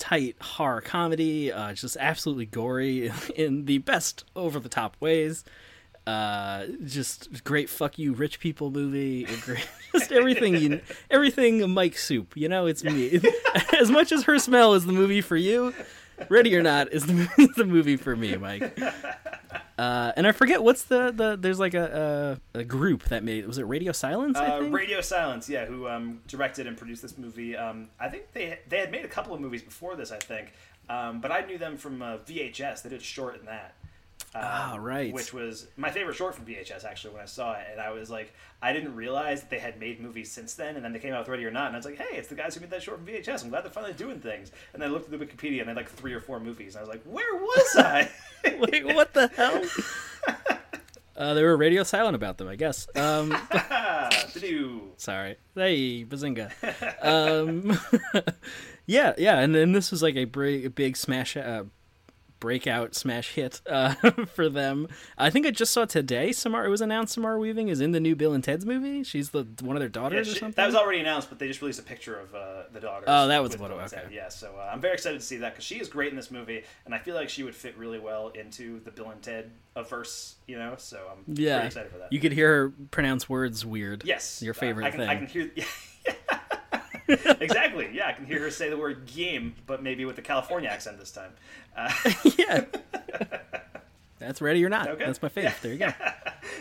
tight 0.00 0.34
horror 0.40 0.80
comedy, 0.80 1.52
uh, 1.52 1.72
just 1.74 1.96
absolutely 2.00 2.46
gory 2.46 3.12
in 3.36 3.66
the 3.66 3.78
best 3.78 4.24
over 4.34 4.58
the 4.58 4.68
top 4.68 4.96
ways. 4.98 5.44
Uh, 6.06 6.66
just 6.84 7.44
great 7.44 7.68
fuck 7.68 7.98
you 7.98 8.12
rich 8.14 8.40
people 8.40 8.70
movie. 8.70 9.24
Great, 9.44 9.68
just 9.92 10.10
everything 10.10 10.56
you, 10.56 10.80
everything 11.10 11.70
Mike 11.70 11.96
Soup. 11.98 12.32
You 12.36 12.48
know, 12.48 12.66
it's 12.66 12.82
me. 12.82 13.20
as 13.78 13.90
much 13.90 14.10
as 14.10 14.24
her 14.24 14.38
smell 14.38 14.74
is 14.74 14.86
the 14.86 14.92
movie 14.92 15.20
for 15.20 15.36
you, 15.36 15.74
Ready 16.28 16.56
or 16.56 16.62
Not 16.62 16.92
is 16.92 17.04
the, 17.06 17.28
is 17.38 17.54
the 17.54 17.66
movie 17.66 17.96
for 17.96 18.16
me, 18.16 18.36
Mike. 18.36 18.78
Uh, 19.78 20.12
and 20.16 20.26
I 20.26 20.32
forget 20.32 20.62
what's 20.62 20.84
the, 20.84 21.10
the 21.10 21.36
there's 21.40 21.58
like 21.58 21.74
a, 21.74 22.38
a 22.54 22.58
a 22.60 22.64
group 22.64 23.04
that 23.04 23.24
made 23.24 23.46
was 23.46 23.58
it 23.58 23.62
Radio 23.62 23.92
Silence? 23.92 24.36
I 24.36 24.58
Uh. 24.58 24.60
Radio 24.62 25.00
Silence, 25.00 25.48
yeah, 25.48 25.64
who 25.64 25.88
um, 25.88 26.20
directed 26.26 26.66
and 26.66 26.76
produced 26.76 27.02
this 27.02 27.16
movie. 27.16 27.56
Um, 27.56 27.88
I 27.98 28.08
think 28.08 28.32
they 28.32 28.58
they 28.68 28.78
had 28.78 28.90
made 28.90 29.04
a 29.04 29.08
couple 29.08 29.32
of 29.32 29.40
movies 29.40 29.62
before 29.62 29.96
this, 29.96 30.12
I 30.12 30.18
think, 30.18 30.52
um, 30.88 31.20
but 31.20 31.30
I 31.30 31.42
knew 31.46 31.56
them 31.56 31.76
from 31.76 32.02
uh, 32.02 32.18
VHS. 32.18 32.82
They 32.82 32.90
did 32.90 33.02
short 33.02 33.38
in 33.38 33.46
that. 33.46 33.74
Um, 34.32 34.42
Ah, 34.44 34.76
right. 34.80 35.12
Which 35.12 35.32
was 35.32 35.66
my 35.76 35.90
favorite 35.90 36.14
short 36.14 36.36
from 36.36 36.44
VHS 36.46 36.84
actually 36.84 37.14
when 37.14 37.22
I 37.22 37.26
saw 37.26 37.54
it, 37.54 37.66
and 37.72 37.80
I 37.80 37.90
was 37.90 38.10
like, 38.10 38.32
I 38.62 38.72
didn't 38.72 38.94
realize 38.94 39.40
that 39.40 39.50
they 39.50 39.58
had 39.58 39.80
made 39.80 40.00
movies 40.00 40.30
since 40.30 40.54
then, 40.54 40.76
and 40.76 40.84
then 40.84 40.92
they 40.92 40.98
came 41.00 41.12
out 41.12 41.20
with 41.20 41.28
Ready 41.28 41.44
or 41.44 41.50
Not, 41.50 41.66
and 41.66 41.74
I 41.74 41.78
was 41.78 41.84
like, 41.86 41.98
hey, 41.98 42.16
it's 42.16 42.28
the 42.28 42.36
guys 42.36 42.54
who 42.54 42.60
made 42.60 42.70
that 42.70 42.82
short 42.82 42.98
from 42.98 43.06
VHS. 43.06 43.42
I'm 43.42 43.50
glad 43.50 43.64
they're 43.64 43.70
finally 43.72 43.92
doing 43.92 44.20
things. 44.20 44.52
And 44.72 44.80
then 44.80 44.88
I 44.90 44.92
looked 44.92 45.12
at 45.12 45.18
the 45.18 45.24
Wikipedia, 45.24 45.58
and 45.60 45.66
they 45.68 45.70
had 45.72 45.76
like 45.76 45.90
three 45.90 46.12
or 46.12 46.20
four 46.20 46.38
movies, 46.38 46.76
and 46.76 46.84
I 46.84 46.88
was 46.88 46.88
like, 46.88 47.02
where 47.04 47.34
was 47.34 47.76
I? 47.76 48.08
Wait, 48.44 48.86
what 48.86 49.12
the 49.14 49.28
hell? 49.28 49.62
Uh, 51.16 51.34
they 51.34 51.42
were 51.42 51.54
radio 51.54 51.82
silent 51.82 52.14
about 52.16 52.38
them, 52.38 52.48
I 52.48 52.56
guess. 52.56 52.88
Um, 52.96 53.36
sorry. 54.96 55.36
Hey, 55.54 56.02
bazinga. 56.06 56.50
Um, 57.04 57.78
yeah, 58.86 59.12
yeah, 59.18 59.38
and 59.40 59.54
then 59.54 59.72
this 59.72 59.90
was 59.90 60.02
like 60.02 60.14
a, 60.16 60.22
a 60.22 60.68
big 60.68 60.96
smash, 60.96 61.36
uh, 61.36 61.64
breakout 62.40 62.94
smash 62.94 63.32
hit 63.34 63.60
uh, 63.70 63.94
for 64.26 64.48
them. 64.48 64.88
I 65.16 65.30
think 65.30 65.46
I 65.46 65.50
just 65.50 65.72
saw 65.72 65.84
today. 65.84 66.32
Samara, 66.32 66.66
it 66.66 66.70
was 66.70 66.80
announced 66.80 67.14
Samara 67.14 67.38
Weaving 67.38 67.68
is 67.68 67.80
in 67.80 67.92
the 67.92 68.00
new 68.00 68.16
Bill 68.16 68.32
and 68.32 68.42
Ted's 68.42 68.66
movie. 68.66 69.04
She's 69.04 69.30
the 69.30 69.46
one 69.60 69.76
of 69.76 69.80
their 69.80 69.88
Yeah, 69.88 70.08
daughters 70.08 70.28
or 70.32 70.38
something. 70.38 70.54
That 70.56 70.66
was 70.66 70.74
already 70.74 71.00
announced, 71.00 71.28
but 71.28 71.38
they 71.38 71.46
just 71.46 71.60
released 71.60 71.78
a 71.78 71.84
picture 71.84 72.18
of 72.18 72.34
uh, 72.34 72.62
the 72.72 72.80
daughter. 72.80 73.04
Oh, 73.06 73.28
that 73.28 73.42
was 73.42 73.56
what 73.58 73.70
okay. 73.70 74.02
Yeah, 74.12 74.28
so 74.28 74.54
uh, 74.58 74.70
I'm 74.72 74.80
very 74.80 74.94
excited 74.94 75.20
to 75.20 75.24
see 75.24 75.36
that 75.38 75.52
because 75.52 75.64
she 75.64 75.78
is 75.80 75.88
great 75.88 76.10
in 76.10 76.16
this 76.16 76.30
movie, 76.30 76.64
and 76.86 76.94
I 76.94 76.98
feel 76.98 77.14
like 77.14 77.28
she 77.28 77.42
would 77.42 77.54
fit 77.54 77.76
really 77.78 77.98
well 77.98 78.28
into 78.28 78.80
the 78.80 78.90
Bill 78.90 79.10
and 79.10 79.22
Ted 79.22 79.50
averse. 79.76 80.36
You 80.46 80.58
know, 80.58 80.74
so 80.78 81.06
I'm 81.10 81.36
yeah, 81.36 81.62
excited 81.64 81.92
for 81.92 81.98
that. 81.98 82.12
you 82.12 82.20
could 82.20 82.32
hear 82.32 82.48
her 82.48 82.72
pronounce 82.90 83.28
words 83.28 83.64
weird. 83.64 84.02
Yes, 84.04 84.42
your 84.42 84.54
favorite 84.54 84.86
I 84.86 84.90
can, 84.90 85.00
thing. 85.00 85.08
I 85.08 85.16
can 85.16 85.26
hear. 85.26 85.50
exactly. 87.40 87.90
Yeah, 87.92 88.08
I 88.08 88.12
can 88.12 88.26
hear 88.26 88.40
her 88.40 88.50
say 88.50 88.68
the 88.70 88.76
word 88.76 89.06
game, 89.06 89.54
but 89.66 89.82
maybe 89.82 90.04
with 90.04 90.16
the 90.16 90.22
California 90.22 90.68
accent 90.68 90.98
this 90.98 91.10
time. 91.10 91.32
Uh, 91.76 91.90
That's 94.18 94.42
ready 94.42 94.62
or 94.64 94.68
not. 94.68 94.88
Okay. 94.88 95.04
That's 95.06 95.22
my 95.22 95.28
favorite. 95.30 95.54
There 95.62 95.72
you 95.72 95.78
go. 95.78 95.92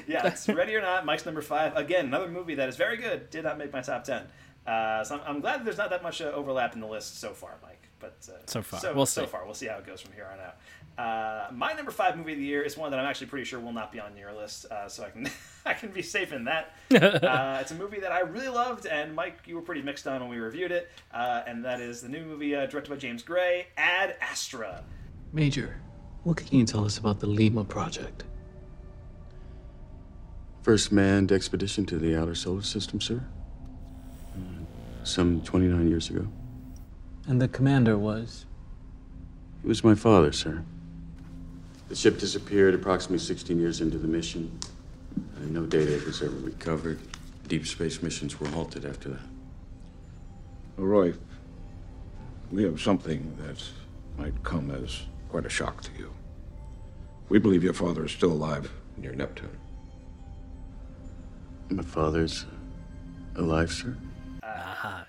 yeah, 0.07 0.27
it's 0.27 0.47
Ready 0.47 0.75
or 0.75 0.81
Not, 0.81 1.05
Mike's 1.05 1.25
number 1.25 1.41
five. 1.41 1.75
Again, 1.75 2.05
another 2.05 2.29
movie 2.29 2.55
that 2.55 2.69
is 2.69 2.77
very 2.77 2.95
good. 2.95 3.29
Did 3.29 3.43
not 3.43 3.57
make 3.57 3.73
my 3.73 3.81
top 3.81 4.05
ten. 4.05 4.27
Uh, 4.65 5.03
so 5.03 5.15
I'm, 5.15 5.21
I'm 5.25 5.39
glad 5.41 5.59
that 5.59 5.65
there's 5.65 5.77
not 5.77 5.89
that 5.89 6.01
much 6.01 6.21
uh, 6.21 6.25
overlap 6.25 6.73
in 6.73 6.79
the 6.79 6.87
list 6.87 7.19
so 7.19 7.31
far, 7.33 7.55
Mike. 7.61 7.81
But 7.99 8.15
uh, 8.29 8.37
So 8.45 8.61
far. 8.61 8.79
so, 8.79 8.93
We'll 8.93 9.05
so 9.05 9.25
see. 9.25 9.27
far, 9.27 9.43
we'll 9.45 9.53
see 9.53 9.65
how 9.67 9.77
it 9.77 9.85
goes 9.85 9.99
from 9.99 10.13
here 10.13 10.29
on 10.31 10.39
out. 10.39 10.55
Uh, 10.99 11.47
my 11.53 11.71
number 11.71 11.91
five 11.91 12.17
movie 12.17 12.33
of 12.33 12.39
the 12.39 12.43
year 12.43 12.61
is 12.61 12.75
one 12.75 12.91
that 12.91 12.99
I'm 12.99 13.05
actually 13.05 13.27
pretty 13.27 13.45
sure 13.45 13.57
will 13.57 13.71
not 13.71 13.89
be 13.89 14.01
on 14.01 14.17
your 14.17 14.33
list, 14.33 14.65
uh, 14.65 14.89
so 14.89 15.05
I 15.05 15.09
can 15.09 15.29
I 15.65 15.73
can 15.73 15.91
be 15.91 16.01
safe 16.01 16.33
in 16.33 16.43
that. 16.43 16.75
uh, 16.93 17.59
it's 17.61 17.71
a 17.71 17.75
movie 17.75 18.01
that 18.01 18.11
I 18.11 18.19
really 18.19 18.49
loved, 18.49 18.85
and 18.85 19.15
Mike, 19.15 19.39
you 19.45 19.55
were 19.55 19.61
pretty 19.61 19.81
mixed 19.81 20.07
on 20.07 20.19
when 20.19 20.29
we 20.29 20.39
reviewed 20.39 20.73
it, 20.73 20.89
uh, 21.13 21.43
and 21.47 21.63
that 21.63 21.79
is 21.79 22.01
the 22.01 22.09
new 22.09 22.25
movie 22.25 22.53
uh, 22.53 22.65
directed 22.65 22.89
by 22.89 22.97
James 22.97 23.23
Gray, 23.23 23.67
Ad 23.77 24.17
Astra. 24.19 24.83
Major, 25.31 25.79
what 26.23 26.35
can 26.35 26.57
you 26.57 26.65
tell 26.65 26.83
us 26.83 26.97
about 26.97 27.21
the 27.21 27.27
Lima 27.27 27.63
project? 27.63 28.25
First 30.63 30.91
manned 30.91 31.31
expedition 31.31 31.85
to 31.85 31.97
the 31.97 32.19
outer 32.19 32.35
solar 32.35 32.61
system, 32.61 32.99
sir. 32.99 33.23
Uh, 34.35 35.05
Some 35.05 35.39
29 35.43 35.87
years 35.87 36.09
ago. 36.09 36.27
And 37.25 37.41
the 37.41 37.47
commander 37.47 37.97
was? 37.97 38.45
It 39.63 39.67
was 39.67 39.81
my 39.81 39.95
father, 39.95 40.33
sir. 40.33 40.65
The 41.89 41.95
ship 41.95 42.19
disappeared 42.19 42.75
approximately 42.75 43.17
16 43.17 43.59
years 43.59 43.81
into 43.81 43.97
the 43.97 44.07
mission. 44.07 44.57
No 45.41 45.65
data 45.65 45.99
was 46.05 46.21
ever 46.21 46.35
recovered. 46.35 46.99
Deep 47.47 47.65
space 47.65 48.03
missions 48.03 48.39
were 48.39 48.47
halted 48.47 48.85
after 48.85 49.09
that. 49.09 49.21
Roy, 50.77 51.13
we 52.51 52.63
have 52.63 52.79
something 52.79 53.35
that 53.41 53.63
might 54.17 54.43
come 54.43 54.69
as 54.69 55.01
quite 55.29 55.47
a 55.47 55.49
shock 55.49 55.81
to 55.81 55.89
you. 55.97 56.13
We 57.27 57.39
believe 57.39 57.63
your 57.63 57.73
father 57.73 58.05
is 58.05 58.11
still 58.11 58.31
alive 58.31 58.71
near 58.95 59.13
Neptune. 59.13 59.57
My 61.69 61.83
father's 61.83 62.45
alive, 63.35 63.71
sir? 63.71 63.97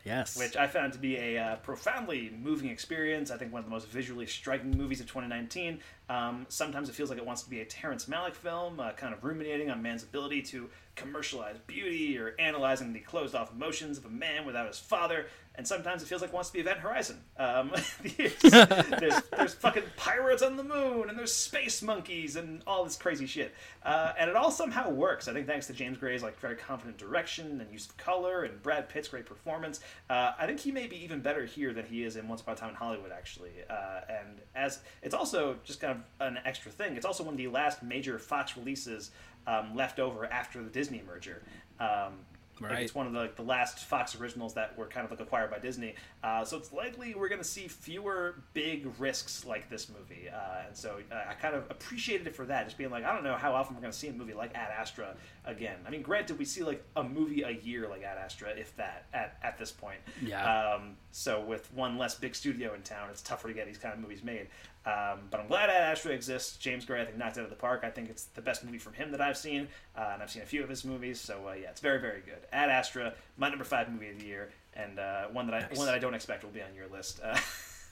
Yes. 0.04 0.36
which 0.36 0.56
I 0.56 0.66
found 0.66 0.92
to 0.94 0.98
be 0.98 1.16
a 1.16 1.38
uh, 1.38 1.56
profoundly 1.56 2.32
moving 2.42 2.70
experience. 2.70 3.30
I 3.30 3.36
think 3.36 3.52
one 3.52 3.60
of 3.60 3.64
the 3.66 3.70
most 3.70 3.88
visually 3.88 4.26
striking 4.26 4.70
movies 4.70 5.00
of 5.00 5.06
2019. 5.06 5.80
Um, 6.08 6.46
sometimes 6.48 6.88
it 6.88 6.94
feels 6.94 7.10
like 7.10 7.18
it 7.18 7.26
wants 7.26 7.42
to 7.42 7.50
be 7.50 7.60
a 7.60 7.64
Terrence 7.64 8.06
Malick 8.06 8.34
film, 8.34 8.80
uh, 8.80 8.92
kind 8.92 9.14
of 9.14 9.22
ruminating 9.22 9.70
on 9.70 9.80
man's 9.82 10.02
ability 10.02 10.42
to 10.42 10.68
commercialize 10.96 11.56
beauty 11.66 12.18
or 12.18 12.34
analyzing 12.38 12.92
the 12.92 13.00
closed 13.00 13.34
off 13.34 13.52
emotions 13.52 13.96
of 13.98 14.04
a 14.04 14.10
man 14.10 14.44
without 14.44 14.66
his 14.66 14.78
father. 14.78 15.26
And 15.56 15.66
sometimes 15.66 16.02
it 16.02 16.06
feels 16.06 16.22
like 16.22 16.30
it 16.30 16.34
wants 16.34 16.48
to 16.50 16.54
be 16.54 16.60
Event 16.60 16.78
Horizon. 16.78 17.18
Um, 17.36 17.72
there's, 18.16 18.36
there's, 18.38 19.22
there's 19.36 19.54
fucking 19.54 19.82
pirates 19.96 20.42
on 20.42 20.56
the 20.56 20.62
moon, 20.62 21.10
and 21.10 21.18
there's 21.18 21.34
space 21.34 21.82
monkeys, 21.82 22.36
and 22.36 22.62
all 22.66 22.84
this 22.84 22.96
crazy 22.96 23.26
shit. 23.26 23.52
Uh, 23.84 24.12
and 24.18 24.30
it 24.30 24.36
all 24.36 24.50
somehow 24.50 24.88
works. 24.88 25.28
I 25.28 25.32
think 25.32 25.46
thanks 25.46 25.66
to 25.66 25.72
James 25.72 25.98
Gray's 25.98 26.22
like 26.22 26.38
very 26.40 26.56
confident 26.56 26.98
direction 26.98 27.60
and 27.60 27.70
use 27.70 27.86
of 27.86 27.96
color, 27.96 28.44
and 28.44 28.62
Brad 28.62 28.88
Pitt's 28.88 29.08
great 29.08 29.26
performance. 29.26 29.80
Uh, 30.08 30.32
I 30.38 30.46
think 30.46 30.60
he 30.60 30.72
may 30.72 30.86
be 30.86 30.96
even 31.04 31.20
better 31.20 31.44
here 31.44 31.72
than 31.72 31.84
he 31.84 32.04
is 32.04 32.16
in 32.16 32.28
Once 32.28 32.40
Upon 32.40 32.54
a 32.54 32.56
Time 32.56 32.70
in 32.70 32.76
Hollywood, 32.76 33.12
actually. 33.12 33.52
Uh, 33.68 34.00
and 34.08 34.40
as 34.54 34.80
it's 35.02 35.14
also 35.14 35.56
just 35.64 35.80
kind 35.80 35.98
of 35.98 36.26
an 36.26 36.38
extra 36.44 36.70
thing. 36.70 36.96
It's 36.96 37.06
also 37.06 37.24
one 37.24 37.34
of 37.34 37.38
the 37.38 37.48
last 37.48 37.82
major 37.82 38.18
Fox 38.18 38.56
releases 38.56 39.10
um, 39.46 39.74
left 39.74 39.98
over 39.98 40.26
after 40.26 40.62
the 40.62 40.70
Disney 40.70 41.02
merger. 41.06 41.42
Um, 41.78 42.20
like, 42.68 42.80
it's 42.80 42.94
one 42.94 43.06
of 43.06 43.12
the, 43.12 43.18
like, 43.18 43.36
the 43.36 43.42
last 43.42 43.78
Fox 43.86 44.14
originals 44.20 44.54
that 44.54 44.76
were 44.76 44.86
kind 44.86 45.04
of 45.04 45.10
like 45.10 45.20
acquired 45.20 45.50
by 45.50 45.58
Disney. 45.58 45.94
Uh, 46.22 46.44
so 46.44 46.56
it's 46.56 46.72
likely 46.72 47.14
we're 47.14 47.28
going 47.28 47.40
to 47.40 47.48
see 47.48 47.68
fewer 47.68 48.42
big 48.52 48.88
risks 48.98 49.44
like 49.44 49.70
this 49.70 49.88
movie. 49.88 50.28
Uh, 50.28 50.66
and 50.66 50.76
so 50.76 50.98
uh, 51.10 51.14
I 51.28 51.34
kind 51.34 51.54
of 51.54 51.64
appreciated 51.70 52.26
it 52.26 52.36
for 52.36 52.44
that, 52.46 52.66
just 52.66 52.76
being 52.76 52.90
like, 52.90 53.04
I 53.04 53.14
don't 53.14 53.24
know 53.24 53.36
how 53.36 53.54
often 53.54 53.74
we're 53.74 53.82
going 53.82 53.92
to 53.92 53.98
see 53.98 54.08
a 54.08 54.12
movie 54.12 54.34
like 54.34 54.54
Ad 54.54 54.70
Astra 54.78 55.14
again. 55.44 55.78
I 55.86 55.90
mean, 55.90 56.02
granted, 56.02 56.38
we 56.38 56.44
see 56.44 56.62
like 56.62 56.84
a 56.96 57.02
movie 57.02 57.42
a 57.42 57.50
year 57.50 57.88
like 57.88 58.02
Ad 58.02 58.18
Astra, 58.18 58.50
if 58.50 58.76
that, 58.76 59.06
at, 59.14 59.38
at 59.42 59.58
this 59.58 59.72
point. 59.72 60.00
Yeah. 60.22 60.74
Um, 60.74 60.96
so 61.12 61.40
with 61.40 61.72
one 61.72 61.98
less 61.98 62.14
big 62.14 62.34
studio 62.34 62.74
in 62.74 62.82
town, 62.82 63.08
it's 63.10 63.22
tougher 63.22 63.48
to 63.48 63.54
get 63.54 63.66
these 63.66 63.78
kind 63.78 63.94
of 63.94 64.00
movies 64.00 64.22
made. 64.22 64.48
Um, 64.86 65.20
but 65.30 65.40
I'm 65.40 65.46
glad 65.46 65.68
Ad 65.68 65.92
Astra 65.92 66.12
exists. 66.12 66.56
James 66.56 66.86
Gray, 66.86 67.02
I 67.02 67.04
think, 67.04 67.18
knocked 67.18 67.36
it 67.36 67.40
out 67.40 67.44
of 67.44 67.50
the 67.50 67.56
park. 67.56 67.82
I 67.84 67.90
think 67.90 68.08
it's 68.08 68.24
the 68.24 68.40
best 68.40 68.64
movie 68.64 68.78
from 68.78 68.94
him 68.94 69.12
that 69.12 69.20
I've 69.20 69.36
seen, 69.36 69.68
uh, 69.96 70.10
and 70.14 70.22
I've 70.22 70.30
seen 70.30 70.42
a 70.42 70.46
few 70.46 70.62
of 70.62 70.70
his 70.70 70.84
movies. 70.84 71.20
So 71.20 71.48
uh, 71.48 71.52
yeah, 71.52 71.68
it's 71.68 71.80
very, 71.80 72.00
very 72.00 72.20
good. 72.20 72.38
Ad 72.52 72.70
Astra, 72.70 73.12
my 73.36 73.50
number 73.50 73.64
five 73.64 73.92
movie 73.92 74.10
of 74.10 74.18
the 74.18 74.24
year, 74.24 74.50
and 74.74 74.98
uh, 74.98 75.26
one 75.28 75.46
that 75.48 75.54
I 75.54 75.74
one 75.74 75.86
that 75.86 75.94
I 75.94 75.98
don't 75.98 76.14
expect 76.14 76.44
will 76.44 76.50
be 76.50 76.62
on 76.62 76.74
your 76.74 76.88
list. 76.88 77.20
Uh, 77.22 77.38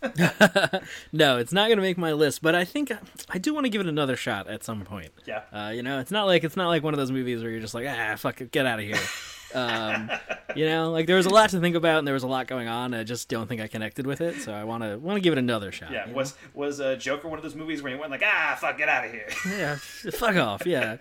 no, 1.12 1.39
it's 1.39 1.52
not 1.52 1.66
going 1.66 1.77
to 1.77 1.82
make 1.82 1.98
my 1.98 2.12
list, 2.12 2.40
but 2.40 2.55
I 2.55 2.65
think 2.65 2.93
I 3.28 3.39
do 3.39 3.52
want 3.52 3.65
to 3.65 3.70
give 3.70 3.81
it 3.81 3.86
another 3.86 4.16
shot 4.16 4.48
at 4.48 4.65
some 4.65 4.85
point. 4.85 5.10
Yeah. 5.27 5.43
Uh, 5.52 5.70
you 5.70 5.82
know, 5.82 5.98
it's 5.98 6.10
not 6.10 6.27
like 6.27 6.44
it's 6.44 6.56
not 6.56 6.69
like 6.69 6.82
one 6.82 6.94
of 6.94 6.98
those 6.98 7.10
movies 7.10 7.43
where 7.43 7.51
you're 7.51 7.60
just 7.60 7.74
like, 7.74 7.86
ah, 7.89 8.15
fuck 8.16 8.40
it, 8.40 8.52
get 8.52 8.66
out 8.66 8.78
of 8.78 8.85
here. 8.85 8.97
um, 9.55 10.11
you 10.57 10.66
know, 10.66 10.91
like 10.91 11.07
there 11.07 11.16
was 11.16 11.27
a 11.27 11.31
lot 11.31 11.51
to 11.51 11.61
think 11.61 11.77
about 11.77 11.99
and 11.99 12.07
there 12.07 12.15
was 12.15 12.23
a 12.23 12.29
lot 12.29 12.47
going 12.47 12.69
on. 12.69 12.95
I 12.95 13.05
just 13.05 13.29
don't 13.29 13.47
think 13.47 13.61
I 13.61 13.66
connected 13.66 14.07
with 14.07 14.20
it, 14.20 14.41
so 14.41 14.53
I 14.53 14.65
want 14.65 14.83
to 14.83 14.99
want 14.99 15.16
to 15.16 15.20
give 15.20 15.33
it 15.33 15.39
another 15.39 15.73
shot. 15.73 15.91
yeah, 15.91 16.07
you 16.07 16.12
know? 16.12 16.16
was 16.16 16.35
was 16.55 16.81
uh, 16.81 16.97
Joker 16.97 17.29
one 17.29 17.39
of 17.39 17.43
those 17.43 17.55
movies 17.55 17.83
where 17.83 17.93
you 17.93 17.99
went 17.99 18.11
like, 18.11 18.23
ah, 18.25 18.57
fuck, 18.61 18.79
get 18.79 18.89
out 18.89 19.05
of 19.05 19.12
here. 19.12 19.29
yeah, 19.59 19.77
fuck 19.77 20.37
off. 20.37 20.66
Yeah. 20.66 20.99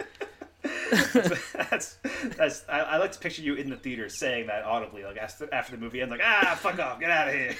that's 0.93 1.97
that's. 2.35 2.65
I, 2.67 2.79
I 2.79 2.97
like 2.97 3.11
to 3.13 3.19
picture 3.19 3.41
you 3.41 3.55
in 3.55 3.69
the 3.69 3.77
theater 3.77 4.09
saying 4.09 4.47
that 4.47 4.63
audibly, 4.63 5.03
like 5.03 5.17
after, 5.17 5.53
after 5.53 5.75
the 5.75 5.77
movie 5.77 6.01
ends, 6.01 6.11
like, 6.11 6.21
ah, 6.23 6.57
fuck 6.59 6.79
off, 6.79 6.99
get 6.99 7.11
out 7.11 7.27
of 7.27 7.33
here. 7.33 7.55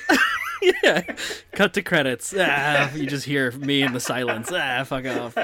yeah. 0.84 1.15
Cut 1.53 1.73
to 1.76 1.81
credits. 1.81 2.34
Ah, 2.38 2.91
you 2.93 3.05
just 3.05 3.26
hear 3.26 3.51
me 3.51 3.81
in 3.81 3.93
the 3.93 3.99
silence. 3.99 4.51
Ah, 4.51 4.84
fuck 4.84 5.05
off. 5.05 5.38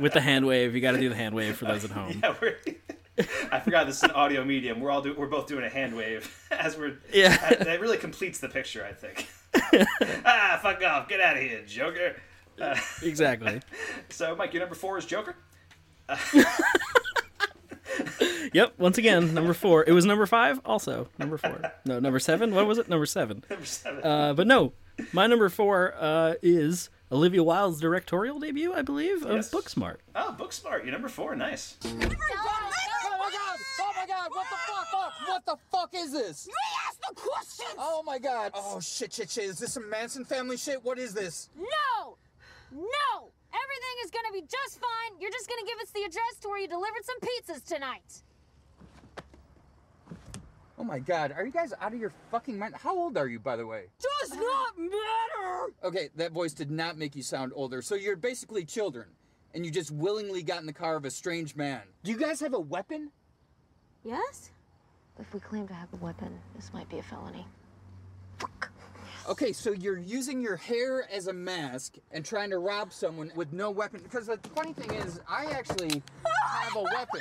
With 0.00 0.12
the 0.12 0.20
hand 0.20 0.46
wave. 0.46 0.74
You 0.74 0.80
got 0.80 0.92
to 0.92 0.98
do 0.98 1.08
the 1.08 1.16
hand 1.16 1.34
wave 1.34 1.56
for 1.56 1.66
those 1.66 1.84
at 1.84 1.90
home. 1.90 2.22
Yeah. 2.22 2.34
I 3.52 3.60
forgot 3.60 3.86
this 3.86 3.96
is 3.98 4.02
an 4.04 4.12
audio 4.12 4.44
medium. 4.44 4.80
We're 4.80 4.90
all 4.90 5.02
do, 5.02 5.14
we're 5.14 5.26
both 5.26 5.46
doing 5.46 5.64
a 5.64 5.68
hand 5.68 5.96
wave 5.96 6.46
as 6.50 6.76
we're. 6.76 6.98
Yeah. 7.12 7.36
that 7.64 7.80
really 7.80 7.98
completes 7.98 8.38
the 8.40 8.48
picture, 8.48 8.84
I 8.84 8.92
think. 8.92 9.28
ah, 10.24 10.58
fuck 10.62 10.82
off! 10.82 11.08
Get 11.08 11.20
out 11.20 11.36
of 11.36 11.42
here, 11.42 11.62
Joker. 11.66 12.16
Uh, 12.60 12.76
Exactly. 13.02 13.60
so, 14.08 14.34
Mike, 14.36 14.52
your 14.52 14.60
number 14.60 14.74
four 14.74 14.98
is 14.98 15.04
Joker. 15.04 15.36
Yep. 18.52 18.74
Once 18.78 18.98
again, 18.98 19.32
number 19.34 19.54
four. 19.54 19.84
It 19.86 19.92
was 19.92 20.04
number 20.04 20.26
five. 20.26 20.60
Also 20.64 21.08
number 21.18 21.38
four. 21.38 21.72
No, 21.86 22.00
number 22.00 22.18
seven. 22.18 22.54
What 22.54 22.66
was 22.66 22.78
it? 22.78 22.88
Number 22.88 23.06
seven. 23.06 23.42
Number 23.48 23.64
seven. 23.64 24.04
Uh, 24.04 24.34
but 24.34 24.46
no, 24.46 24.72
my 25.12 25.26
number 25.26 25.48
four 25.48 25.94
uh, 25.98 26.34
is 26.42 26.90
Olivia 27.12 27.42
Wilde's 27.44 27.78
directorial 27.78 28.38
debut, 28.40 28.72
I 28.72 28.80
believe, 28.82 29.22
of 29.24 29.32
Yes. 29.36 29.50
Booksmart. 29.50 29.98
Oh, 30.16 30.34
Booksmart. 30.38 30.82
you're 30.82 30.92
number 30.92 31.10
four. 31.10 31.36
Nice. 31.36 31.76
Oh 31.84 31.88
my 31.94 32.00
god! 32.08 33.58
Oh 33.80 33.92
my 33.96 34.06
god! 34.06 34.28
What 34.32 34.46
the 34.48 34.56
fuck? 34.56 35.28
What 35.28 35.44
the 35.46 35.56
fuck 35.70 35.90
is 35.94 36.12
this? 36.12 36.46
Me 36.46 36.52
ask 36.88 36.98
the 37.08 37.14
questions! 37.14 37.74
Oh 37.78 38.02
my 38.04 38.18
god! 38.18 38.52
Oh 38.54 38.80
shit, 38.80 39.12
shit, 39.12 39.30
shit! 39.30 39.44
Is 39.44 39.58
this 39.58 39.74
some 39.74 39.88
Manson 39.90 40.24
family 40.24 40.56
shit? 40.56 40.82
What 40.82 40.98
is 40.98 41.12
this? 41.12 41.50
No! 41.56 42.16
No! 42.72 43.30
Everything 43.52 43.96
is 44.04 44.10
gonna 44.10 44.32
be 44.32 44.40
just 44.42 44.80
fine. 44.80 45.20
You're 45.20 45.30
just 45.30 45.48
gonna 45.48 45.66
give 45.66 45.78
us 45.80 45.90
the 45.90 46.00
address 46.04 46.38
to 46.40 46.48
where 46.48 46.58
you 46.60 46.68
delivered 46.68 47.04
some 47.04 47.18
pizzas 47.20 47.64
tonight. 47.64 48.22
Oh 50.82 50.84
my 50.84 50.98
god, 50.98 51.32
are 51.36 51.46
you 51.46 51.52
guys 51.52 51.72
out 51.80 51.94
of 51.94 52.00
your 52.00 52.12
fucking 52.32 52.58
mind? 52.58 52.74
How 52.74 52.98
old 52.98 53.16
are 53.16 53.28
you, 53.28 53.38
by 53.38 53.54
the 53.54 53.64
way? 53.64 53.84
Does 54.00 54.30
not 54.30 54.76
matter! 54.76 55.72
Okay, 55.84 56.08
that 56.16 56.32
voice 56.32 56.52
did 56.52 56.72
not 56.72 56.98
make 56.98 57.14
you 57.14 57.22
sound 57.22 57.52
older, 57.54 57.82
so 57.82 57.94
you're 57.94 58.16
basically 58.16 58.64
children. 58.64 59.06
And 59.54 59.64
you 59.64 59.70
just 59.70 59.92
willingly 59.92 60.42
got 60.42 60.58
in 60.58 60.66
the 60.66 60.72
car 60.72 60.96
of 60.96 61.04
a 61.04 61.10
strange 61.12 61.54
man. 61.54 61.82
Do 62.02 62.10
you 62.10 62.16
guys 62.16 62.40
have 62.40 62.52
a 62.52 62.58
weapon? 62.58 63.12
Yes? 64.02 64.50
If 65.20 65.32
we 65.32 65.38
claim 65.38 65.68
to 65.68 65.74
have 65.74 65.86
a 65.92 66.04
weapon, 66.04 66.36
this 66.56 66.72
might 66.74 66.88
be 66.88 66.98
a 66.98 67.02
felony. 67.04 67.46
Okay, 69.28 69.52
so 69.52 69.70
you're 69.70 70.00
using 70.00 70.42
your 70.42 70.56
hair 70.56 71.08
as 71.12 71.28
a 71.28 71.32
mask 71.32 71.94
and 72.10 72.24
trying 72.24 72.50
to 72.50 72.58
rob 72.58 72.92
someone 72.92 73.30
with 73.36 73.52
no 73.52 73.70
weapon. 73.70 74.00
Because 74.02 74.26
the 74.26 74.38
funny 74.52 74.72
thing 74.72 74.90
is, 74.98 75.20
I 75.28 75.44
actually 75.44 76.02
have 76.26 76.74
a 76.74 76.82
weapon. 76.82 77.20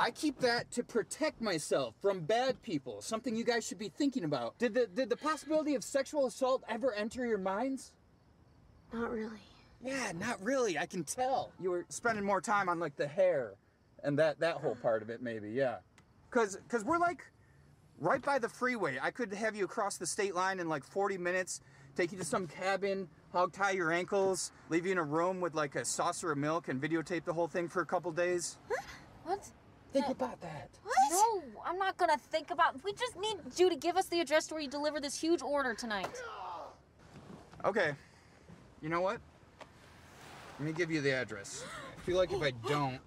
I 0.00 0.10
keep 0.10 0.40
that 0.40 0.70
to 0.72 0.82
protect 0.82 1.42
myself 1.42 1.94
from 2.00 2.20
bad 2.20 2.62
people. 2.62 3.02
Something 3.02 3.36
you 3.36 3.44
guys 3.44 3.66
should 3.66 3.78
be 3.78 3.90
thinking 3.90 4.24
about. 4.24 4.58
Did 4.58 4.72
the 4.72 4.86
did 4.86 5.10
the 5.10 5.16
possibility 5.16 5.74
of 5.74 5.84
sexual 5.84 6.26
assault 6.26 6.64
ever 6.70 6.94
enter 6.94 7.26
your 7.26 7.36
minds? 7.36 7.92
Not 8.94 9.10
really. 9.10 9.40
Yeah, 9.82 10.12
not 10.18 10.42
really. 10.42 10.78
I 10.78 10.86
can 10.86 11.04
tell. 11.04 11.52
You 11.60 11.70
were 11.72 11.84
spending 11.90 12.24
more 12.24 12.40
time 12.40 12.70
on 12.70 12.80
like 12.80 12.96
the 12.96 13.06
hair 13.06 13.56
and 14.02 14.18
that 14.18 14.40
that 14.40 14.56
whole 14.56 14.74
mm. 14.74 14.80
part 14.80 15.02
of 15.02 15.10
it 15.10 15.20
maybe, 15.20 15.50
yeah. 15.50 15.76
Cuz 16.30 16.56
cuz 16.68 16.82
we're 16.82 16.98
like 16.98 17.26
right 17.98 18.22
by 18.22 18.38
the 18.38 18.48
freeway. 18.48 18.98
I 19.02 19.10
could 19.10 19.34
have 19.34 19.54
you 19.54 19.66
across 19.66 19.98
the 19.98 20.06
state 20.06 20.34
line 20.34 20.60
in 20.60 20.68
like 20.70 20.82
40 20.82 21.18
minutes, 21.18 21.60
take 21.94 22.10
you 22.10 22.16
to 22.16 22.24
some 22.24 22.46
cabin, 22.46 23.06
hog 23.34 23.52
tie 23.52 23.72
your 23.72 23.92
ankles, 23.92 24.50
leave 24.70 24.86
you 24.86 24.92
in 24.92 24.98
a 24.98 25.04
room 25.04 25.42
with 25.42 25.54
like 25.54 25.74
a 25.76 25.84
saucer 25.84 26.32
of 26.32 26.38
milk 26.38 26.68
and 26.68 26.80
videotape 26.80 27.24
the 27.24 27.34
whole 27.34 27.48
thing 27.48 27.68
for 27.68 27.82
a 27.82 27.86
couple 27.86 28.10
days. 28.12 28.56
What? 29.24 29.52
Think 29.92 30.08
about 30.08 30.40
that. 30.40 30.70
What? 30.82 30.94
No, 31.10 31.42
I'm 31.66 31.78
not 31.78 31.96
gonna 31.96 32.18
think 32.18 32.50
about. 32.50 32.82
We 32.84 32.92
just 32.92 33.16
need 33.18 33.36
you 33.56 33.68
to 33.68 33.76
give 33.76 33.96
us 33.96 34.06
the 34.06 34.20
address 34.20 34.46
to 34.48 34.54
where 34.54 34.62
you 34.62 34.68
deliver 34.68 35.00
this 35.00 35.20
huge 35.20 35.42
order 35.42 35.74
tonight. 35.74 36.22
Okay. 37.64 37.92
You 38.80 38.88
know 38.88 39.00
what? 39.00 39.18
Let 40.58 40.66
me 40.66 40.72
give 40.72 40.90
you 40.90 41.00
the 41.00 41.12
address. 41.12 41.64
I 41.96 42.00
feel 42.02 42.16
like 42.16 42.32
if 42.32 42.42
I 42.42 42.52
don't, 42.68 43.00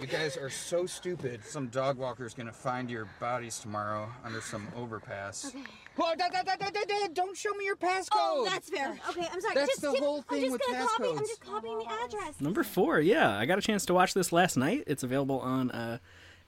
you 0.00 0.06
guys 0.06 0.36
are 0.36 0.50
so 0.50 0.86
stupid. 0.86 1.44
Some 1.44 1.68
dog 1.68 1.98
walker's 1.98 2.32
gonna 2.32 2.52
find 2.52 2.90
your 2.90 3.06
bodies 3.18 3.58
tomorrow 3.58 4.08
under 4.24 4.40
some 4.40 4.68
overpass. 4.76 5.46
Okay. 5.46 5.64
Whoa, 5.96 6.14
da- 6.16 6.28
da- 6.28 6.42
da- 6.42 6.56
da- 6.56 6.70
da- 6.70 6.84
da- 6.86 7.08
don't 7.12 7.36
show 7.36 7.52
me 7.54 7.64
your 7.64 7.76
passcode. 7.76 8.08
Oh, 8.12 8.44
that's 8.48 8.68
fair. 8.68 8.98
Okay, 9.10 9.28
I'm 9.32 9.40
sorry. 9.40 9.54
That's 9.54 9.68
just 9.68 9.82
the 9.82 9.92
give- 9.92 10.00
whole 10.02 10.16
I'm 10.18 10.22
thing 10.24 10.40
just 10.42 10.52
with 10.52 10.62
gonna 10.66 10.86
copy. 10.86 11.08
I'm 11.10 11.18
just 11.18 11.40
copying 11.40 11.78
the 11.78 11.84
address. 12.04 12.40
Number 12.40 12.62
four, 12.64 13.00
yeah, 13.00 13.36
I 13.38 13.46
got 13.46 13.58
a 13.58 13.62
chance 13.62 13.86
to 13.86 13.94
watch 13.94 14.14
this 14.14 14.32
last 14.32 14.56
night. 14.56 14.84
It's 14.86 15.02
available 15.02 15.38
on 15.40 15.70
uh, 15.70 15.98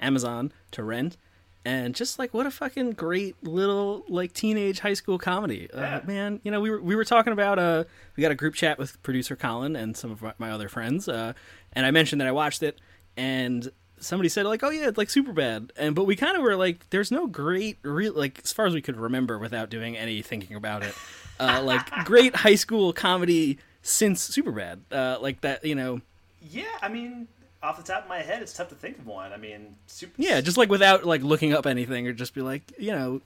Amazon 0.01 0.52
to 0.73 0.82
rent, 0.82 1.16
and 1.64 1.94
just 1.94 2.18
like 2.18 2.35
what 2.35 2.47
a 2.47 2.51
fucking 2.51 2.93
great 2.93 3.36
little 3.44 4.05
like 4.09 4.32
teenage 4.32 4.81
high 4.81 4.94
school 4.94 5.18
comedy, 5.18 5.70
uh, 5.73 6.01
man. 6.05 6.40
You 6.43 6.51
know, 6.51 6.60
we 6.60 6.70
were 6.70 6.81
we 6.82 6.97
were 6.97 7.05
talking 7.05 7.32
about 7.32 7.59
uh, 7.59 7.85
we 8.16 8.23
got 8.23 8.32
a 8.32 8.36
group 8.36 8.55
chat 8.55 8.78
with 8.78 9.01
producer 9.02 9.36
Colin 9.36 9.77
and 9.77 9.97
some 9.97 10.10
of 10.10 10.23
my- 10.23 10.35
my 10.39 10.51
other 10.51 10.68
friends, 10.68 11.09
uh, 11.09 11.32
and 11.73 11.86
I 11.86 11.90
mentioned 11.93 12.20
that 12.20 12.28
I 12.28 12.32
watched 12.32 12.62
it, 12.62 12.81
and 13.16 13.70
somebody 13.98 14.28
said 14.28 14.47
like, 14.47 14.62
oh 14.62 14.70
yeah, 14.70 14.89
it's 14.89 14.98
like 14.98 15.09
Superbad, 15.09 15.70
and 15.77 15.94
but 15.94 16.05
we 16.05 16.16
kind 16.16 16.36
of 16.36 16.43
were 16.43 16.56
like, 16.56 16.89
there's 16.90 17.10
no 17.10 17.27
great 17.27 17.78
real 17.82 18.12
like 18.14 18.40
as 18.44 18.52
far 18.52 18.66
as 18.66 18.74
we 18.74 18.82
could 18.82 18.97
remember 18.97 19.39
without 19.39 19.70
doing 19.70 19.97
any 19.97 20.23
thinking 20.23 20.56
about 20.56 20.82
it, 20.82 20.94
uh, 21.40 21.62
like 21.62 21.89
great 22.05 22.36
high 22.36 22.55
school 22.55 22.93
comedy 22.93 23.59
since 23.82 24.28
Superbad, 24.28 24.81
uh, 24.90 25.18
like 25.20 25.40
that, 25.43 25.64
you 25.64 25.74
know. 25.74 26.01
Yeah, 26.43 26.64
I 26.82 26.89
mean, 26.89 27.28
off 27.62 27.77
the 27.77 27.82
top 27.82 28.05
of 28.05 28.09
my 28.09 28.18
head, 28.18 28.43
it's 28.43 28.52
tough 28.52 28.68
to 28.68 28.74
think 28.74 28.98
of 28.98 29.06
one. 29.06 29.32
I 29.32 29.36
mean, 29.36 29.77
super. 29.86 30.12
Yeah, 30.16 30.40
just 30.40 30.56
like 30.56 30.68
without 30.68 31.05
like 31.05 31.23
looking 31.23 31.52
up 31.52 31.66
anything 31.66 32.06
or 32.06 32.12
just 32.12 32.35
be 32.35 32.43
like, 32.43 32.62
you 32.78 32.93
know, 32.93 33.20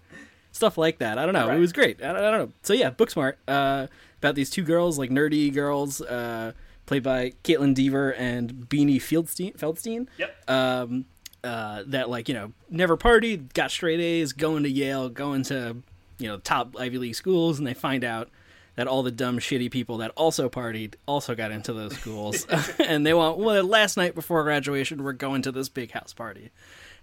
stuff 0.53 0.79
like 0.79 0.99
that. 0.99 1.19
I 1.19 1.25
don't 1.25 1.35
know. 1.35 1.49
Right. 1.49 1.57
It 1.57 1.61
was 1.61 1.73
great. 1.73 2.03
I, 2.03 2.11
I 2.11 2.13
don't 2.13 2.39
know. 2.39 2.53
So 2.63 2.73
yeah, 2.73 2.91
Booksmart 2.91 3.35
uh, 3.49 3.87
about 4.19 4.35
these 4.35 4.51
two 4.51 4.63
girls, 4.63 4.99
like 4.99 5.11
nerdy 5.11 5.53
girls, 5.53 6.01
uh, 6.01 6.53
played 6.91 7.05
by 7.05 7.31
Kaitlyn 7.45 7.73
Dever 7.73 8.13
and 8.15 8.67
Beanie 8.69 8.97
Fieldstein. 8.97 9.57
Feldstein. 9.57 10.09
Yep. 10.19 10.51
Um, 10.51 11.05
uh, 11.45 11.85
that 11.87 12.11
like 12.11 12.29
you 12.29 12.35
know 12.35 12.53
never 12.69 12.97
partied, 12.97 13.55
got 13.55 13.71
straight 13.71 14.01
A's, 14.01 14.33
going 14.33 14.65
to 14.65 14.69
Yale, 14.69 15.09
going 15.09 15.45
to 15.45 15.77
you 16.19 16.27
know 16.27 16.39
top 16.39 16.75
Ivy 16.77 16.99
League 16.99 17.15
schools, 17.15 17.59
and 17.59 17.67
they 17.67 17.75
find 17.75 18.03
out 18.03 18.29
that 18.75 18.89
all 18.89 19.05
the 19.05 19.13
dumb 19.13 19.39
shitty 19.39 19.71
people 19.71 19.99
that 19.99 20.11
also 20.17 20.49
partied 20.49 20.95
also 21.07 21.37
got 21.37 21.53
into 21.53 21.73
those 21.73 21.97
schools, 21.97 22.45
and 22.81 23.07
they 23.07 23.15
want 23.15 23.39
well 23.39 23.63
last 23.63 23.97
night 23.97 24.17
before 24.17 24.43
graduation 24.43 25.05
we're 25.05 25.13
going 25.13 25.43
to 25.43 25.53
this 25.53 25.69
big 25.69 25.93
house 25.93 26.13
party, 26.13 26.51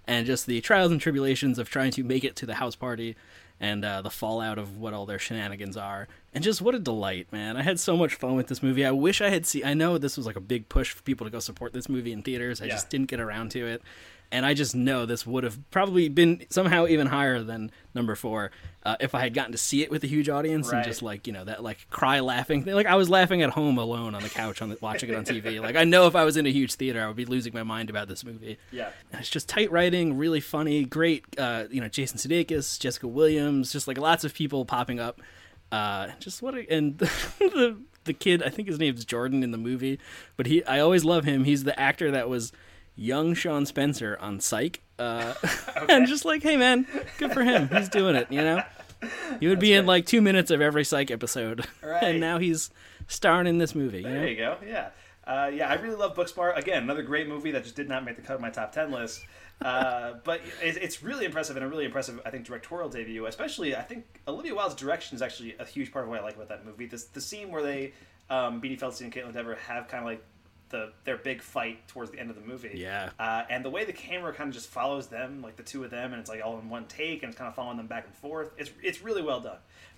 and 0.06 0.26
just 0.26 0.48
the 0.48 0.60
trials 0.60 0.92
and 0.92 1.00
tribulations 1.00 1.58
of 1.58 1.70
trying 1.70 1.92
to 1.92 2.04
make 2.04 2.26
it 2.26 2.36
to 2.36 2.46
the 2.46 2.56
house 2.56 2.76
party. 2.76 3.16
And 3.60 3.84
uh, 3.84 4.02
the 4.04 4.12
fallout 4.12 4.60
of 4.60 4.78
what 4.78 4.94
all 4.94 5.08
their 5.08 5.18
shenanigans 5.18 5.76
are, 5.78 6.08
and 6.32 6.44
just 6.44 6.62
what 6.62 6.76
a 6.76 6.80
delight, 6.80 7.26
man! 7.32 7.58
I 7.58 7.64
had 7.64 7.80
so 7.80 7.98
much 7.98 8.14
fun 8.14 8.36
with 8.36 8.48
this 8.48 8.62
movie. 8.62 8.86
I 8.86 8.92
wish 8.92 9.20
I 9.20 9.30
had 9.30 9.48
seen. 9.48 9.66
I 9.66 9.74
know 9.74 9.98
this 9.98 10.16
was 10.16 10.28
like 10.28 10.36
a 10.36 10.40
big 10.42 10.70
push 10.70 10.92
for 10.92 11.02
people 11.02 11.26
to 11.26 11.32
go 11.32 11.40
support 11.40 11.74
this 11.74 11.90
movie 11.90 12.12
in 12.12 12.22
theaters. 12.22 12.62
I 12.62 12.66
Yeah. 12.66 12.74
just 12.74 12.92
didn't 12.92 13.08
get 13.08 13.20
around 13.20 13.50
to 13.52 13.66
it 13.66 13.82
and 14.32 14.46
I 14.46 14.54
just 14.54 14.76
know 14.76 15.06
this 15.06 15.26
would 15.26 15.44
have 15.44 15.58
probably 15.72 16.10
been 16.10 16.46
somehow 16.50 16.88
even 16.88 17.08
higher 17.08 17.42
than 17.44 17.72
number 17.96 18.16
four 18.16 18.52
uh, 18.84 18.96
if 19.00 19.16
I 19.16 19.22
had 19.22 19.34
gotten 19.34 19.52
to 19.54 19.58
see 19.58 19.82
it 19.84 19.90
with 19.92 20.04
a 20.04 20.08
huge 20.08 20.30
audience 20.30 20.68
Right. 20.72 20.78
and 20.80 20.86
just 20.86 21.02
like 21.02 21.28
you 21.28 21.34
know 21.34 21.44
that 21.46 21.64
like 21.64 21.90
cry 21.90 22.20
laughing 22.20 22.64
thing. 22.64 22.74
Like 22.76 22.86
I 22.86 22.96
was 22.96 23.10
laughing 23.10 23.42
at 23.42 23.50
home 23.52 23.78
alone 23.78 24.16
on 24.16 24.24
the 24.24 24.30
couch 24.30 24.62
on 24.62 24.70
the, 24.70 24.78
watching 24.82 25.10
it 25.10 25.16
on 25.16 25.26
TV. 25.26 25.62
Like 25.62 25.76
I 25.76 25.84
know 25.84 26.08
if 26.08 26.16
I 26.16 26.24
was 26.24 26.38
in 26.38 26.46
a 26.46 26.52
huge 26.52 26.74
theater, 26.76 27.02
I 27.04 27.08
would 27.08 27.16
be 27.16 27.26
losing 27.26 27.54
my 27.54 27.64
mind 27.64 27.90
about 27.90 28.08
this 28.08 28.24
movie. 28.24 28.58
Yeah. 28.72 28.90
And 29.12 29.20
it's 29.22 29.30
just 29.30 29.48
tight 29.50 29.72
writing, 29.72 30.18
really 30.18 30.40
funny, 30.40 30.86
great. 30.86 31.26
Uh, 31.38 31.66
you 31.70 31.82
know, 31.82 31.88
Jason 31.88 32.18
Sudeikis, 32.18 32.80
Jessica 32.80 33.08
Williams, 33.08 33.72
just 33.72 33.88
like 33.88 33.98
lots 33.98 34.24
of 34.24 34.34
people 34.34 34.66
popping 34.66 35.00
up. 35.00 35.22
Uh, 35.72 36.10
just 36.20 36.42
what 36.42 36.56
a, 36.56 36.70
and 36.72 36.98
the 37.40 37.78
the 38.06 38.14
kid, 38.14 38.42
I 38.42 38.50
think 38.50 38.68
his 38.70 38.80
name's 38.80 39.04
Jordan 39.04 39.44
in 39.44 39.52
the 39.52 39.58
movie, 39.58 40.00
but 40.38 40.46
he 40.46 40.64
I 40.64 40.80
always 40.80 41.04
love 41.04 41.26
him. 41.26 41.44
He's 41.44 41.64
the 41.66 41.78
actor 41.80 42.12
that 42.12 42.30
was 42.30 42.54
young 42.98 43.34
Shawn 43.34 43.66
Spencer 43.66 44.18
on 44.20 44.42
Psych. 44.42 44.82
Uh, 45.00 45.34
and 45.90 46.08
just 46.08 46.26
like, 46.26 46.44
hey 46.44 46.58
man, 46.58 46.86
good 47.20 47.32
for 47.32 47.44
him. 47.44 47.70
He's 47.70 47.88
doing 47.88 48.16
it, 48.16 48.30
you 48.30 48.42
know? 48.42 48.64
He 49.40 49.48
would 49.48 49.60
be 49.60 49.74
in 49.74 49.86
like 49.86 50.06
two 50.08 50.22
minutes 50.22 50.50
of 50.52 50.60
every 50.60 50.84
Psych 50.84 51.12
episode. 51.12 51.66
Right. 51.84 52.04
And 52.04 52.20
now 52.20 52.38
he's 52.40 52.70
starring 53.08 53.48
in 53.48 53.60
this 53.60 53.74
movie. 53.74 54.00
You 54.00 54.04
There 54.04 54.22
know? 54.22 54.26
you 54.26 54.36
go. 54.36 54.58
Yeah. 54.66 54.90
Uh, 55.26 55.50
yeah, 55.54 55.70
I 55.70 55.76
really 55.76 55.96
love 55.96 56.16
Booksmart. 56.16 56.58
Again, 56.58 56.84
another 56.84 57.04
great 57.04 57.28
movie 57.28 57.52
that 57.52 57.64
just 57.64 57.76
did 57.76 57.88
not 57.88 58.04
make 58.04 58.16
the 58.18 58.22
cut 58.22 58.36
of 58.36 58.42
my 58.42 58.50
top 58.50 58.72
10 58.74 58.92
list. 58.92 59.24
Uh, 59.62 60.16
but 60.24 60.42
it, 60.62 60.78
it's 60.78 61.02
really 61.02 61.26
impressive 61.26 61.56
and 61.56 61.66
a 61.66 61.68
really 61.68 61.86
impressive, 61.86 62.20
I 62.26 62.30
think, 62.30 62.46
directorial 62.46 62.90
debut. 62.90 63.26
Especially, 63.26 63.76
I 63.76 63.82
think 63.82 64.06
Olivia 64.28 64.54
Wilde's 64.56 64.76
direction 64.76 65.16
is 65.16 65.22
actually 65.22 65.56
a 65.60 65.66
huge 65.66 65.92
part 65.92 66.06
of 66.06 66.10
what 66.10 66.20
I 66.20 66.24
like 66.24 66.36
about 66.36 66.50
that 66.50 66.66
movie. 66.66 66.86
This, 66.86 67.06
the 67.06 67.22
scene 67.22 67.52
where 67.52 67.62
they, 67.64 67.94
um, 68.30 68.62
Beanie 68.62 68.80
Feldstein 68.80 69.02
and 69.06 69.14
Kaitlyn 69.14 69.34
Dever, 69.34 69.56
have 69.56 69.88
kind 69.88 70.04
of 70.04 70.06
like 70.06 70.24
the 70.70 70.92
their 71.06 71.18
big 71.18 71.42
fight 71.42 71.88
towards 71.88 72.12
the 72.12 72.20
end 72.20 72.30
of 72.30 72.36
the 72.36 72.42
movie. 72.42 72.72
Yeah. 72.76 73.10
Uh, 73.20 73.44
and 73.50 73.64
the 73.64 73.70
way 73.70 73.86
the 73.86 73.94
camera 73.94 74.34
kind 74.34 74.50
of 74.50 74.54
just 74.54 74.70
follows 74.70 75.08
them, 75.08 75.42
like 75.42 75.56
the 75.56 75.64
two 75.64 75.84
of 75.84 75.92
them, 75.92 76.12
and 76.14 76.20
it's 76.20 76.30
like 76.30 76.42
all 76.44 76.60
in 76.60 76.70
one 76.70 76.86
take, 76.88 77.24
and 77.24 77.30
it's 77.30 77.38
kind 77.38 77.48
of 77.48 77.56
following 77.56 77.78
them 77.78 77.88
back 77.88 78.06
and 78.06 78.14
forth. 78.16 78.52
It's 78.58 78.72
it's 78.84 79.02
really 79.02 79.22
well 79.22 79.40
done. 79.40 79.58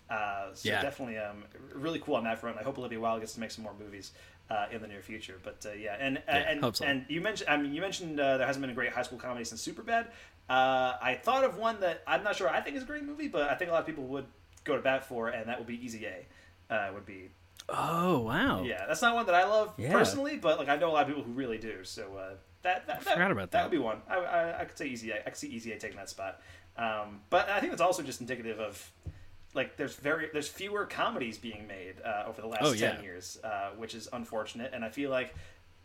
Uh, 0.09 0.47
so 0.53 0.69
Yeah. 0.69 0.81
definitely 0.81 1.17
um, 1.19 1.43
really 1.73 1.99
cool 1.99 2.15
on 2.15 2.23
that 2.23 2.39
front. 2.39 2.57
I 2.57 2.63
hope 2.63 2.77
Olivia 2.79 2.99
Wilde 2.99 3.19
gets 3.21 3.33
to 3.33 3.39
make 3.39 3.51
some 3.51 3.63
more 3.63 3.75
movies 3.79 4.11
uh, 4.49 4.65
in 4.71 4.81
the 4.81 4.87
near 4.87 5.01
future. 5.03 5.39
But 5.43 5.63
uh, 5.67 5.73
yeah, 5.73 5.95
and 5.99 6.21
Yeah, 6.27 6.35
and 6.35 6.75
so. 6.75 6.85
and 6.85 7.05
you 7.09 7.21
mentioned 7.21 7.49
I 7.49 7.57
mean 7.57 7.73
you 7.73 7.81
mentioned 7.81 8.19
uh, 8.19 8.37
there 8.37 8.47
hasn't 8.47 8.61
been 8.61 8.71
a 8.71 8.73
great 8.75 8.91
high 8.91 9.03
school 9.03 9.19
comedy 9.19 9.45
since 9.45 9.65
Superbad. 9.67 10.07
Uh, 10.49 10.97
I 11.01 11.19
thought 11.21 11.43
of 11.43 11.57
one 11.57 11.79
that 11.81 12.01
I'm 12.07 12.23
not 12.23 12.35
sure 12.35 12.49
I 12.49 12.59
think 12.61 12.75
is 12.75 12.81
a 12.83 12.85
great 12.87 13.03
movie, 13.03 13.27
but 13.27 13.49
I 13.49 13.55
think 13.55 13.69
a 13.69 13.73
lot 13.73 13.81
of 13.81 13.85
people 13.85 14.05
would 14.05 14.25
go 14.63 14.75
to 14.75 14.81
bat 14.81 15.05
for, 15.05 15.29
and 15.29 15.47
that 15.47 15.57
would 15.59 15.67
be 15.67 15.83
Easy 15.85 16.05
A. 16.05 16.25
Uh, 16.73 16.91
would 16.93 17.05
be 17.05 17.29
Oh, 17.71 18.19
wow. 18.19 18.63
yeah, 18.63 18.85
that's 18.87 19.01
not 19.01 19.15
one 19.15 19.25
that 19.27 19.35
I 19.35 19.45
love 19.45 19.73
Yeah. 19.77 19.91
personally, 19.91 20.37
but 20.37 20.57
like 20.59 20.69
I 20.69 20.75
know 20.77 20.89
a 20.89 20.93
lot 20.93 21.01
of 21.03 21.07
people 21.07 21.23
who 21.23 21.31
really 21.31 21.57
do. 21.57 21.83
So 21.83 22.03
uh, 22.17 22.33
that 22.63 22.87
that, 22.87 23.03
that 23.05 23.17
about 23.31 23.35
That 23.35 23.51
that. 23.51 23.63
would 23.63 23.71
be 23.71 23.77
one. 23.77 24.01
I, 24.09 24.15
I, 24.17 24.61
I 24.61 24.65
could 24.65 24.77
say 24.77 24.87
Easy 24.87 25.11
A. 25.11 25.17
I 25.17 25.29
could 25.29 25.37
see 25.37 25.47
Easy 25.49 25.71
A 25.71 25.77
taking 25.79 25.97
that 25.97 26.09
spot. 26.09 26.41
Um, 26.77 27.21
but 27.29 27.49
I 27.49 27.59
think 27.59 27.73
it's 27.73 27.81
also 27.81 28.01
just 28.03 28.21
indicative 28.21 28.59
of 28.59 28.91
like 29.53 29.77
there's 29.77 29.95
very 29.95 30.29
there's 30.31 30.47
fewer 30.47 30.85
comedies 30.85 31.37
being 31.37 31.67
made 31.67 31.95
uh, 32.05 32.25
over 32.27 32.41
the 32.41 32.47
last 32.47 32.61
Oh, 32.63 32.73
ten 32.73 32.95
yeah. 32.97 33.01
years, 33.01 33.39
uh, 33.43 33.71
which 33.77 33.95
is 33.95 34.07
unfortunate. 34.13 34.71
And 34.73 34.85
I 34.85 34.89
feel 34.89 35.09
like 35.09 35.33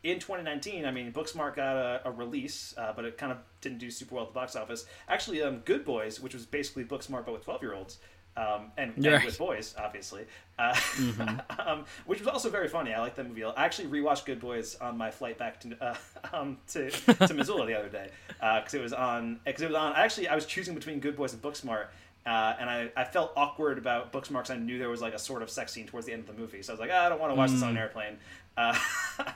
in 0.03 0.19
2019, 0.19 0.85
I 0.85 0.91
mean, 0.91 1.13
Booksmart 1.13 1.57
got 1.57 1.77
a, 1.77 2.03
a 2.05 2.11
release, 2.13 2.75
uh, 2.77 2.93
but 2.95 3.07
it 3.07 3.17
kind 3.17 3.33
of 3.33 3.39
didn't 3.63 3.79
do 3.79 3.91
super 3.91 4.17
well 4.17 4.25
at 4.25 4.31
the 4.31 4.35
box 4.35 4.55
office. 4.55 4.85
Actually, 5.09 5.43
um, 5.43 5.61
Good 5.65 5.83
Boys, 5.85 6.21
which 6.21 6.35
was 6.35 6.45
basically 6.45 6.85
Booksmart 6.85 7.25
but 7.25 7.33
with 7.33 7.45
12 7.45 7.63
year 7.63 7.75
olds. 7.75 7.99
Um, 8.37 8.73
and, 8.77 8.93
and 8.97 9.25
with 9.25 9.39
boys, 9.39 9.77
obviously, 9.79 10.25
uh, 10.59 10.73
Mhm. 10.75 11.41
um, 11.69 11.85
which 12.07 12.19
was 12.19 12.27
also 12.27 12.51
very 12.51 12.67
funny. 12.69 12.93
I 12.93 13.01
like 13.01 13.15
that 13.15 13.29
movie. 13.29 13.45
I 13.45 13.65
actually 13.65 13.87
rewatched 13.89 14.25
Good 14.25 14.41
Boys 14.41 14.75
on 14.81 14.99
my 14.99 15.11
flight 15.13 15.39
back 15.39 15.61
to 15.61 15.77
uh, 15.81 15.95
um, 16.33 16.59
to, 16.73 16.91
to 16.91 17.35
Missoula 17.35 17.65
the 17.67 17.79
other 17.79 17.89
day 17.89 18.09
because 18.41 18.75
it 18.75 18.81
was 18.83 18.93
on. 18.93 19.39
Because 19.45 19.63
it 19.63 19.67
was 19.69 19.77
on. 19.77 19.93
Actually, 19.95 20.27
I 20.29 20.35
was 20.35 20.47
choosing 20.47 20.75
between 20.75 20.99
Good 20.99 21.15
Boys 21.17 21.33
and 21.33 21.41
Booksmart, 21.41 21.87
uh, 22.27 22.55
and 22.59 22.69
I, 22.69 22.91
I 22.97 23.05
felt 23.05 23.33
awkward 23.37 23.79
about 23.79 24.13
Booksmart 24.13 24.51
I 24.51 24.57
knew 24.57 24.79
there 24.81 24.89
was 24.89 25.01
like 25.01 25.15
a 25.15 25.19
sort 25.19 25.43
of 25.43 25.49
sex 25.49 25.73
scene 25.73 25.87
towards 25.87 26.07
the 26.07 26.13
end 26.13 26.29
of 26.29 26.35
the 26.35 26.41
movie. 26.41 26.61
So 26.63 26.73
I 26.73 26.75
was 26.75 26.81
like, 26.81 26.91
ah, 26.93 27.07
I 27.07 27.09
don't 27.09 27.21
want 27.21 27.31
to 27.33 27.37
watch 27.37 27.51
this 27.53 27.63
on 27.63 27.71
an 27.71 27.77
Mm. 27.77 27.81
airplane. 27.81 28.17
Uh, 28.57 28.77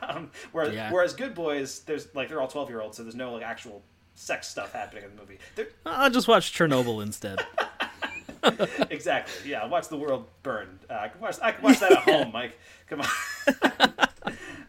um, 0.02 0.30
whereas, 0.52 0.74
Yeah. 0.74 0.90
whereas 0.92 1.12
Good 1.14 1.34
Boys, 1.34 1.80
there's 1.80 2.12
like 2.16 2.28
they're 2.28 2.40
all 2.40 2.48
twelve 2.48 2.68
year 2.68 2.80
olds, 2.80 2.96
so 2.96 3.04
there's 3.04 3.14
no 3.14 3.32
like 3.32 3.42
actual 3.44 3.82
sex 4.16 4.48
stuff 4.48 4.72
happening 4.72 5.04
in 5.04 5.14
the 5.14 5.20
movie. 5.22 5.38
They're, 5.54 5.68
I'll 5.86 6.10
just 6.10 6.26
watch 6.26 6.52
Chernobyl 6.52 7.00
instead. 7.02 7.38
exactly. 8.90 9.51
Yeah, 9.51 9.66
watch 9.66 9.89
the 9.89 9.97
world 9.97 10.27
burn. 10.43 10.78
Uh, 10.89 10.94
I 10.94 11.09
can 11.09 11.20
watch. 11.20 11.36
I 11.43 11.52
can 11.52 11.62
watch 11.62 11.81
that 11.81 11.93
at 11.93 11.98
home, 11.98 12.32
Mike. 12.32 12.59
Come 12.89 13.02
on. 13.02 13.89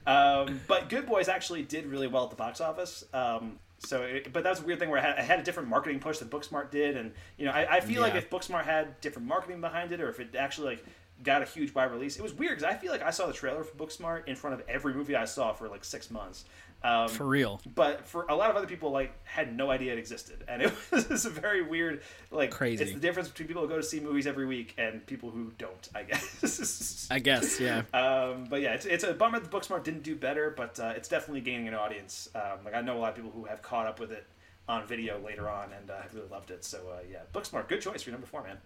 um, 0.48 0.60
but 0.68 0.90
Good 0.90 1.06
Boys 1.06 1.28
actually 1.28 1.64
did 1.64 1.86
really 1.86 2.08
well 2.08 2.26
at 2.26 2.30
the 2.30 2.36
box 2.36 2.62
office. 2.62 3.06
Um, 3.14 3.60
so, 3.80 4.02
it, 4.04 4.34
but 4.34 4.44
that 4.44 4.50
was 4.50 4.60
a 4.60 4.64
weird 4.64 4.80
thing 4.80 4.90
where 4.90 5.00
I 5.00 5.04
had, 5.04 5.18
I 5.18 5.22
had 5.22 5.40
a 5.40 5.44
different 5.44 5.70
marketing 5.70 6.00
push 6.00 6.18
that 6.18 6.30
Booksmart 6.30 6.70
did, 6.70 6.98
and 6.98 7.12
you 7.38 7.46
know, 7.46 7.52
I, 7.52 7.78
I 7.78 7.80
feel 7.80 8.02
like 8.02 8.16
if 8.16 8.30
Booksmart 8.30 8.66
had 8.66 9.00
different 9.02 9.28
marketing 9.28 9.62
behind 9.62 9.92
it, 9.92 10.02
or 10.02 10.10
if 10.10 10.20
it 10.20 10.36
actually 10.36 10.76
like 10.76 10.86
got 11.24 11.42
a 11.42 11.46
huge 11.46 11.74
wide 11.74 11.92
release, 11.92 12.18
it 12.18 12.22
was 12.22 12.34
weird 12.34 12.58
because 12.58 12.64
I 12.64 12.78
feel 12.78 12.92
like 12.92 13.02
I 13.02 13.12
saw 13.12 13.28
the 13.28 13.34
trailer 13.34 13.64
for 13.64 13.76
Booksmart 13.76 14.28
in 14.28 14.36
front 14.36 14.60
of 14.60 14.68
every 14.68 14.94
movie 14.94 15.16
I 15.16 15.26
saw 15.26 15.54
for 15.54 15.68
like 15.70 15.84
six 15.84 16.12
months. 16.12 16.46
Um, 16.82 17.10
For 17.10 17.26
real. 17.26 17.60
but 17.76 18.08
for 18.08 18.26
a 18.30 18.36
lot 18.36 18.50
of 18.50 18.56
other 18.56 18.66
people, 18.66 18.92
like 18.92 19.12
had 19.26 19.54
no 19.54 19.70
idea 19.70 19.92
it 19.92 20.00
existed, 20.00 20.46
and 20.48 20.62
it 20.62 20.72
was 20.92 21.26
a 21.26 21.30
very 21.30 21.62
weird, 21.62 22.02
like 22.32 22.52
Crazy. 22.52 22.84
It's 22.84 22.94
the 22.94 23.00
difference 23.00 23.28
between 23.28 23.48
people 23.50 23.64
who 23.64 23.68
go 23.68 23.76
to 23.76 23.84
see 23.84 24.00
movies 24.00 24.26
every 24.26 24.46
week 24.46 24.76
and 24.78 25.06
people 25.06 25.30
who 25.30 25.52
don't. 25.58 25.90
I 25.94 26.04
guess. 26.04 27.08
I 27.12 27.20
guess, 27.20 27.60
yeah. 27.60 27.84
Um, 27.94 28.46
but 28.50 28.62
yeah, 28.62 28.74
it's, 28.74 28.86
it's 28.86 29.04
a 29.04 29.14
bummer 29.14 29.40
that 29.40 29.52
Booksmart 29.52 29.84
didn't 29.84 30.04
do 30.04 30.16
better, 30.16 30.54
but 30.56 30.80
uh, 30.80 30.94
it's 30.96 31.10
definitely 31.10 31.42
gaining 31.42 31.68
an 31.68 31.74
audience. 31.74 32.30
Um, 32.34 32.64
like 32.64 32.74
I 32.76 32.82
know 32.82 32.98
a 32.98 33.00
lot 33.00 33.10
of 33.10 33.16
people 33.16 33.32
who 33.32 33.44
have 33.46 33.62
caught 33.62 33.86
up 33.86 34.00
with 34.00 34.12
it 34.12 34.26
on 34.70 34.86
video 34.86 35.20
later 35.20 35.50
on 35.50 35.74
and 35.74 35.90
uh, 35.92 36.02
have 36.02 36.14
really 36.14 36.30
loved 36.30 36.50
it. 36.52 36.64
So 36.64 36.78
uh, 36.94 37.00
yeah, 37.12 37.20
Booksmart, 37.34 37.68
good 37.68 37.82
choice 37.82 38.04
for 38.04 38.12
number 38.12 38.28
four, 38.28 38.44
man. 38.44 38.58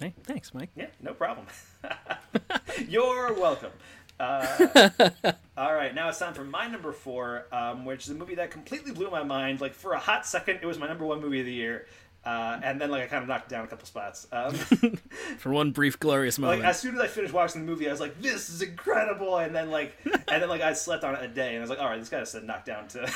Hey, 0.00 0.14
thanks, 0.24 0.54
Mike. 0.54 0.70
Yeah, 0.76 0.86
no 1.02 1.12
problem. 1.14 1.46
You're 2.88 3.32
welcome. 3.34 3.72
Uh, 4.18 5.00
all 5.56 5.74
right, 5.74 5.94
now 5.94 6.08
it's 6.08 6.18
time 6.18 6.34
for 6.34 6.44
my 6.44 6.66
number 6.68 6.92
four, 6.92 7.46
um, 7.52 7.84
which 7.84 8.04
is 8.04 8.10
a 8.10 8.14
movie 8.14 8.36
that 8.36 8.50
completely 8.50 8.92
blew 8.92 9.10
my 9.10 9.22
mind. 9.22 9.60
Like 9.60 9.74
for 9.74 9.92
a 9.92 9.98
hot 9.98 10.26
second, 10.26 10.60
it 10.62 10.66
was 10.66 10.78
my 10.78 10.86
number 10.86 11.04
one 11.04 11.20
movie 11.20 11.40
of 11.40 11.46
the 11.46 11.52
year, 11.52 11.86
uh, 12.24 12.58
and 12.62 12.80
then 12.80 12.90
like 12.90 13.02
I 13.02 13.06
kind 13.06 13.22
of 13.22 13.28
knocked 13.28 13.50
it 13.52 13.54
down 13.54 13.64
a 13.64 13.68
couple 13.68 13.86
spots. 13.86 14.26
Um, 14.32 14.54
For 15.38 15.52
one 15.52 15.70
brief 15.72 15.98
glorious 16.00 16.38
moment. 16.38 16.60
like 16.62 16.68
as 16.70 16.80
soon 16.80 16.94
as 16.94 17.00
I 17.00 17.06
finished 17.08 17.34
watching 17.34 17.64
the 17.64 17.70
movie, 17.70 17.88
I 17.88 17.90
was 17.90 18.00
like, 18.00 18.20
"This 18.20 18.48
is 18.48 18.62
incredible!" 18.62 19.36
And 19.38 19.54
then 19.54 19.70
like, 19.70 19.94
and 20.04 20.42
then 20.42 20.48
like 20.48 20.62
I 20.62 20.72
slept 20.72 21.04
on 21.04 21.14
it 21.14 21.22
a 21.22 21.28
day, 21.28 21.48
and 21.50 21.58
I 21.58 21.60
was 21.60 21.70
like, 21.70 21.80
"All 21.80 21.86
right, 21.88 21.98
this 22.00 22.08
guy 22.08 22.18
has 22.20 22.32
to 22.32 22.40
knock 22.44 22.64
down 22.64 22.88
to." 22.88 23.10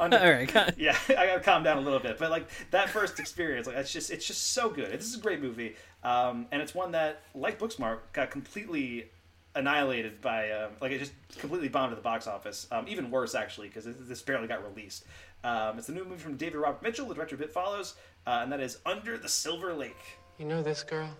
under- 0.00 0.18
All 0.18 0.30
right, 0.30 0.50
got- 0.52 0.78
yeah, 0.78 0.96
I 1.08 1.26
gotta 1.26 1.40
calm 1.40 1.62
down 1.62 1.78
a 1.78 1.80
little 1.80 1.98
bit. 1.98 2.18
But 2.18 2.30
like 2.30 2.46
that 2.70 2.88
first 2.90 3.18
experience, 3.20 3.66
like 3.66 3.76
it's 3.76 3.92
just 3.92 4.10
it's 4.10 4.26
just 4.26 4.52
so 4.52 4.68
good. 4.70 4.92
This 4.92 5.06
is 5.06 5.16
a 5.16 5.20
great 5.20 5.40
movie, 5.42 5.76
um, 6.04 6.46
and 6.52 6.62
it's 6.62 6.74
one 6.74 6.92
that, 6.92 7.22
like 7.34 7.58
Booksmart, 7.58 7.98
got 8.12 8.30
completely 8.30 9.10
annihilated 9.54 10.20
by 10.20 10.50
um, 10.50 10.72
like 10.80 10.92
it 10.92 10.98
just 10.98 11.12
completely 11.38 11.68
bombed 11.68 11.92
at 11.92 11.96
the 11.96 12.02
box 12.02 12.26
office. 12.26 12.66
Um, 12.70 12.86
even 12.88 13.10
worse 13.10 13.34
actually, 13.34 13.68
because 13.68 13.84
this 13.84 14.22
barely 14.22 14.48
got 14.48 14.64
released. 14.64 15.04
Um, 15.44 15.78
it's 15.78 15.88
the 15.88 15.92
new 15.92 16.04
movie 16.04 16.22
from 16.22 16.36
David 16.36 16.58
Robert 16.58 16.82
Mitchell, 16.82 17.06
the 17.06 17.14
director 17.14 17.34
of 17.34 17.42
It 17.42 17.52
Follows, 17.52 17.94
uh, 18.26 18.40
and 18.42 18.52
that 18.52 18.60
is 18.60 18.78
Under 18.86 19.18
the 19.18 19.28
Silver 19.28 19.74
Lake. 19.74 20.18
You 20.38 20.46
know 20.46 20.62
this 20.62 20.82
girl? 20.82 21.10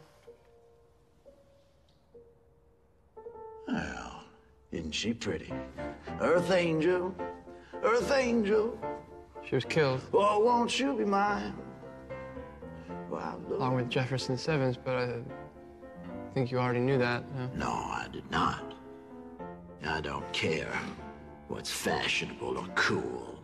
Well, 3.67 4.25
isn't 4.71 4.93
she 4.93 5.13
pretty? 5.13 5.53
Earth 6.21 6.51
Angel, 6.51 7.15
Earth 7.83 8.11
Angel. 8.13 8.79
She 9.49 9.55
was 9.57 9.65
killed. 9.65 10.01
Oh, 10.13 10.39
won't 10.39 10.79
you 10.79 10.95
be 10.97 11.05
mine? 11.05 11.55
Wow, 13.11 13.41
look. 13.49 13.59
Along 13.59 13.75
with 13.75 13.91
Jefferson 13.91 14.39
Sevence, 14.39 14.77
but 14.83 14.97
I 14.97 15.19
think 16.35 16.51
you 16.51 16.59
already 16.59 16.81
knew 16.81 16.99
that. 16.99 17.25
No, 17.37 17.67
No, 17.67 17.71
I 17.71 18.07
did 18.11 18.29
not. 18.31 18.75
I 19.85 20.01
don't 20.01 20.31
care 20.33 20.79
what's 21.49 21.71
fashionable 21.71 22.57
or 22.57 22.67
cool. 22.75 23.39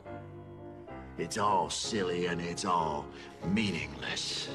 It's 1.19 1.37
all 1.37 1.69
silly 1.69 2.27
and 2.27 2.41
it's 2.41 2.65
all 2.65 3.07
meaningless. 3.53 4.49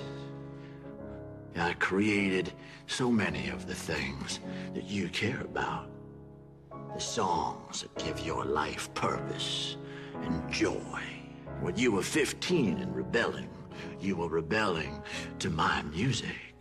I 1.55 1.73
created 1.73 2.53
so 2.87 3.11
many 3.11 3.49
of 3.49 3.67
the 3.67 3.75
things 3.75 4.39
that 4.73 4.85
you 4.85 5.09
care 5.09 5.41
about. 5.41 5.89
The 6.95 7.01
songs 7.01 7.81
that 7.81 8.03
give 8.03 8.25
your 8.25 8.45
life 8.45 8.91
purpose 8.93 9.77
and 10.21 10.51
joy. 10.51 11.01
When 11.61 11.75
you 11.77 11.91
were 11.91 12.01
15 12.01 12.77
and 12.79 12.95
rebelling, 12.95 13.49
you 13.99 14.15
were 14.15 14.29
rebelling 14.29 15.01
to 15.39 15.49
my 15.49 15.81
music. 15.83 16.52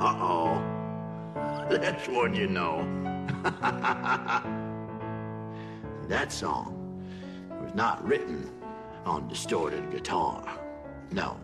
Uh-oh. 0.00 0.62
That's 1.70 2.08
one 2.08 2.34
you 2.34 2.46
know. 2.48 2.84
that 6.08 6.32
song 6.32 6.80
was 7.62 7.74
not 7.74 8.06
written 8.06 8.50
on 9.04 9.28
distorted 9.28 9.90
guitar. 9.90 10.58
No. 11.10 11.38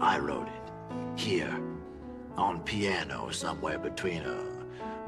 I 0.00 0.18
wrote 0.18 0.48
it 0.48 0.72
here 1.18 1.60
on 2.36 2.60
piano 2.60 3.30
somewhere 3.30 3.78
between 3.78 4.22
a 4.22 4.44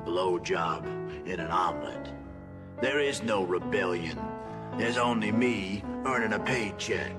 blowjob 0.05 0.85
and 1.27 1.41
an 1.41 1.51
omelet. 1.51 2.12
There 2.81 3.01
is 3.01 3.23
no 3.23 3.45
rebellion. 3.45 4.19
There's 4.77 4.99
only 4.99 5.32
me 5.32 5.82
earning 6.07 6.32
a 6.32 6.39
paycheck. 6.39 7.16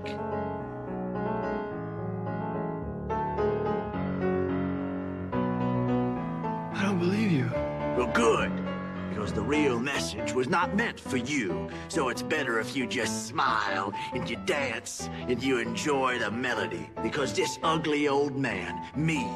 Good. 8.16 8.52
Because 9.10 9.34
the 9.34 9.42
real 9.42 9.80
message 9.80 10.34
was 10.34 10.48
not 10.48 10.76
meant 10.76 11.00
for 11.00 11.18
you. 11.18 11.70
So 11.90 12.10
it's 12.10 12.22
better 12.22 12.60
if 12.60 12.76
you 12.76 12.88
just 12.88 13.28
smile 13.28 13.94
and 14.14 14.30
you 14.30 14.38
dance 14.46 15.10
and 15.28 15.42
you 15.44 15.58
enjoy 15.58 16.20
the 16.20 16.32
melody. 16.32 16.90
Because 17.04 17.34
this 17.34 17.60
ugly 17.62 18.08
old 18.08 18.36
man, 18.36 18.82
me, 18.96 19.30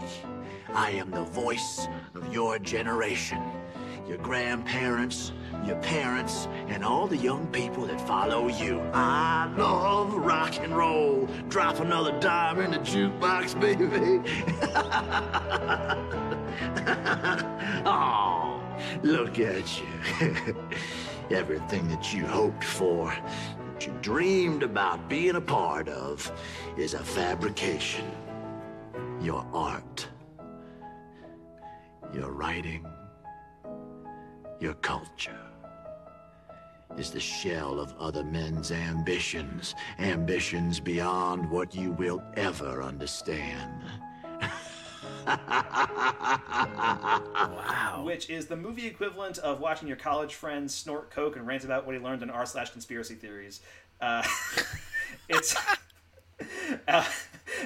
I 0.74 0.92
am 0.92 1.12
the 1.12 1.24
voice 1.24 1.88
of 2.16 2.34
your 2.34 2.58
generation. 2.60 3.42
Your 4.08 4.18
grandparents, 4.18 5.34
your 5.66 5.78
parents, 5.78 6.48
and 6.68 6.84
all 6.84 7.08
the 7.08 7.18
young 7.18 7.48
people 7.48 7.86
that 7.86 8.00
follow 8.08 8.48
you. 8.48 8.80
I 8.94 9.54
love 9.58 10.14
rock 10.14 10.58
and 10.58 10.76
roll. 10.76 11.28
Drop 11.48 11.80
another 11.80 12.18
dime 12.20 12.60
in 12.60 12.72
the 12.72 12.80
jukebox, 12.80 13.60
baby. 13.60 14.22
oh, 17.86 18.59
look 19.04 19.40
at 19.40 19.80
you. 19.80 20.56
Everything 21.32 21.88
that 21.90 22.14
you 22.14 22.26
hoped 22.26 22.64
for, 22.64 23.14
that 23.74 23.86
you 23.86 23.94
dreamed 24.02 24.64
about 24.64 25.08
being 25.08 25.36
a 25.36 25.42
part 25.42 25.88
of, 25.88 26.32
is 26.78 26.94
a 26.94 27.04
fabrication. 27.04 28.06
Your 29.22 29.46
art, 29.54 30.08
your 32.14 32.32
writing, 32.32 32.86
your 34.60 34.74
culture 34.76 35.50
is 36.98 37.12
the 37.12 37.20
shell 37.20 37.80
of 37.80 37.94
other 38.00 38.24
men's 38.24 38.72
ambitions, 38.72 39.76
ambitions 40.00 40.80
beyond 40.80 41.50
what 41.50 41.74
you 41.76 41.92
will 41.92 42.22
ever 42.36 42.82
understand. 42.82 43.84
Wow. 46.80 48.02
Which 48.06 48.30
is 48.30 48.48
the 48.48 48.56
movie 48.56 48.88
equivalent 48.88 49.38
of 49.40 49.60
watching 49.60 49.88
your 49.88 49.98
college 49.98 50.36
friend 50.36 50.70
snort 50.70 51.12
coke 51.12 51.36
and 51.36 51.46
rant 51.48 51.64
about 51.64 51.86
what 51.86 51.96
he 51.96 52.02
learned 52.02 52.24
in 52.24 52.30
r 52.30 52.46
slash 52.46 52.70
conspiracy 52.72 53.16
theories. 53.16 53.62
Uh, 54.02 54.24
it's. 55.30 55.56
Uh, 56.88 57.04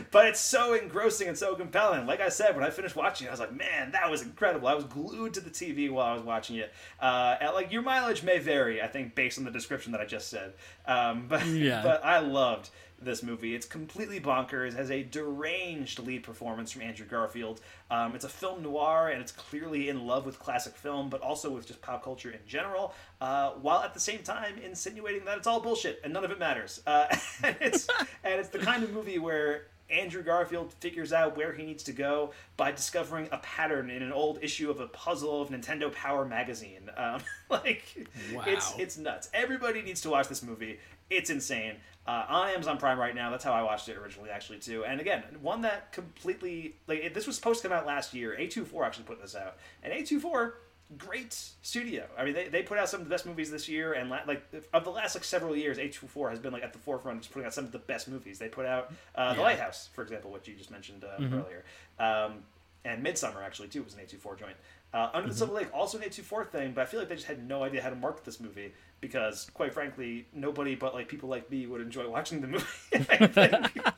but 0.10 0.26
it's 0.26 0.40
so 0.40 0.74
engrossing 0.74 1.28
and 1.28 1.38
so 1.38 1.54
compelling. 1.54 2.08
Like 2.08 2.22
I 2.22 2.30
said, 2.30 2.56
when 2.56 2.64
I 2.64 2.72
finished 2.72 2.96
watching 2.96 3.28
it, 3.28 3.30
I 3.30 3.32
was 3.34 3.40
like, 3.40 3.56
man, 3.56 3.92
that 3.92 4.10
was 4.10 4.24
incredible. 4.24 4.68
I 4.68 4.74
was 4.74 4.86
glued 4.86 5.36
to 5.36 5.42
the 5.42 5.52
TV 5.52 5.92
while 5.92 6.08
I 6.08 6.14
was 6.16 6.24
watching 6.24 6.56
it. 6.56 6.74
Uh, 7.00 7.36
and, 7.40 7.54
like 7.54 7.72
your 7.72 7.84
mileage 7.84 8.24
may 8.24 8.40
vary, 8.40 8.82
I 8.82 8.88
think, 8.88 9.14
based 9.14 9.38
on 9.38 9.44
the 9.44 9.52
description 9.52 9.92
that 9.92 10.02
I 10.02 10.06
just 10.06 10.30
said. 10.30 10.54
Um, 10.88 11.26
but 11.30 11.46
Yeah. 11.46 11.84
but 11.84 12.04
I 12.04 12.18
loved 12.20 12.72
this 13.06 13.24
movie. 13.24 13.56
It's 13.56 13.66
completely 13.66 14.20
bonkers. 14.20 14.76
Has 14.76 14.92
a 14.92 15.04
deranged 15.04 16.00
lead 16.00 16.24
performance 16.24 16.72
from 16.72 16.82
Andrew 16.82 17.06
Garfield. 17.06 17.62
Um, 17.92 18.16
it's 18.16 18.26
a 18.26 18.30
film 18.30 18.64
noir, 18.64 19.10
and 19.10 19.22
it's 19.22 19.32
clearly 19.32 19.90
in 19.90 20.06
love 20.08 20.26
with 20.26 20.40
classic 20.40 20.76
film, 20.76 21.10
but 21.10 21.22
also 21.22 21.50
with 21.50 21.68
just 21.68 21.82
pop 21.82 22.04
culture 22.04 22.32
in 22.32 22.40
general. 22.48 22.94
Uh, 23.22 23.52
while 23.62 23.82
at 23.82 23.94
the 23.94 24.00
same 24.00 24.20
time 24.20 24.56
insinuating 24.64 25.26
that 25.26 25.38
it's 25.38 25.48
all 25.48 25.60
bullshit 25.60 26.02
and 26.04 26.12
none 26.14 26.26
of 26.26 26.32
it 26.32 26.40
matters. 26.40 26.82
Uh, 26.86 27.06
and 27.44 27.56
it's 27.62 27.88
and 28.24 28.40
it's 28.40 28.50
the 28.50 28.60
kind 28.60 28.84
of 28.84 28.94
movie 28.94 29.20
where 29.20 29.64
Andrew 29.90 30.24
Garfield 30.24 30.74
figures 30.74 31.14
out 31.14 31.38
where 31.38 31.54
he 31.54 31.64
needs 31.64 31.84
to 31.84 31.92
go 31.92 32.32
by 32.58 32.72
discovering 32.72 33.28
a 33.32 33.38
pattern 33.40 33.90
in 33.90 34.02
an 34.02 34.12
old 34.12 34.40
issue 34.42 34.72
of 34.72 34.80
a 34.80 34.88
puzzle 34.88 35.42
of 35.42 35.50
Nintendo 35.50 35.92
Power 35.92 36.26
magazine. 36.26 36.90
Um, 36.98 37.22
like, 37.50 38.08
it's 38.48 38.74
it's 38.78 38.98
nuts. 38.98 39.30
Everybody 39.34 39.82
needs 39.82 40.02
to 40.02 40.10
watch 40.10 40.28
this 40.28 40.42
movie. 40.42 40.80
It's 41.10 41.30
insane. 41.30 41.76
Uh, 42.06 42.26
I 42.28 42.40
am 42.40 42.46
on 42.48 42.50
Amazon 42.56 42.78
Prime 42.78 43.00
right 43.00 43.16
now. 43.16 43.30
That's 43.32 43.44
how 43.46 43.54
I 43.54 43.62
watched 43.64 43.88
it 43.88 43.98
originally, 43.98 44.30
actually, 44.30 44.60
too. 44.60 44.84
And 44.84 45.00
again, 45.00 45.24
one 45.42 45.62
that 45.62 45.92
completely 45.94 46.76
like 46.88 47.00
it, 47.00 47.14
this 47.14 47.26
was 47.28 47.36
supposed 47.36 47.62
to 47.62 47.68
come 47.70 47.78
out 47.78 47.86
last 47.86 48.14
year. 48.14 48.36
A24 48.38 48.86
actually 48.86 49.06
put 49.06 49.22
this 49.22 49.36
out, 49.36 49.58
and 49.84 49.94
A24 49.94 50.54
great 50.98 51.34
studio. 51.62 52.06
I 52.18 52.26
mean, 52.26 52.34
they, 52.34 52.50
they 52.50 52.62
put 52.62 52.78
out 52.78 52.90
some 52.90 53.00
of 53.00 53.08
the 53.08 53.10
best 53.10 53.26
movies 53.26 53.50
this 53.50 53.70
year, 53.70 53.94
and 53.94 54.10
la- 54.10 54.20
like 54.28 54.44
of 54.74 54.84
the 54.84 54.90
last 54.90 55.16
like 55.16 55.24
several 55.24 55.56
years, 55.56 55.78
A24 55.78 56.30
has 56.32 56.40
been 56.40 56.52
like 56.52 56.62
at 56.64 56.74
the 56.74 56.80
forefront 56.80 57.18
of 57.18 57.22
just 57.24 57.34
putting 57.34 57.46
out 57.48 57.54
some 57.54 57.64
of 57.66 57.72
the 57.72 57.80
best 57.80 58.08
movies. 58.10 58.38
They 58.38 58.50
put 58.50 58.66
out 58.66 58.92
uh, 59.16 59.34
The 59.34 59.42
Lighthouse, 59.42 59.90
for 59.94 60.02
example, 60.04 60.30
which 60.32 60.48
you 60.48 60.56
just 60.56 60.72
mentioned 60.72 61.04
uh, 61.06 61.20
Mhm. 61.22 61.34
earlier, 61.42 61.64
um, 62.00 62.44
and 62.86 63.04
Midsommar 63.04 63.44
actually 63.46 63.70
too 63.70 63.82
was 63.82 63.94
an 63.94 64.02
A24 64.02 64.38
joint. 64.38 64.58
Uh, 64.94 65.10
Under 65.14 65.30
the 65.30 65.34
Mhm. 65.34 65.38
Silver 65.40 65.54
Lake 65.54 65.74
also 65.74 65.98
an 65.98 66.04
A24 66.04 66.46
thing, 66.46 66.74
but 66.74 66.82
I 66.82 66.86
feel 66.86 67.00
like 67.00 67.10
they 67.10 67.16
just 67.16 67.28
had 67.28 67.48
no 67.48 67.64
idea 67.64 67.82
how 67.82 67.90
to 67.90 67.96
market 67.96 68.24
this 68.26 68.40
movie 68.40 68.74
because, 69.02 69.50
quite 69.54 69.74
frankly, 69.74 70.28
nobody 70.34 70.76
but 70.76 70.94
like 70.94 71.08
people 71.08 71.30
like 71.30 71.50
me 71.50 71.66
would 71.66 71.82
enjoy 71.82 72.08
watching 72.08 72.42
the 72.42 72.48
movie. 72.48 72.66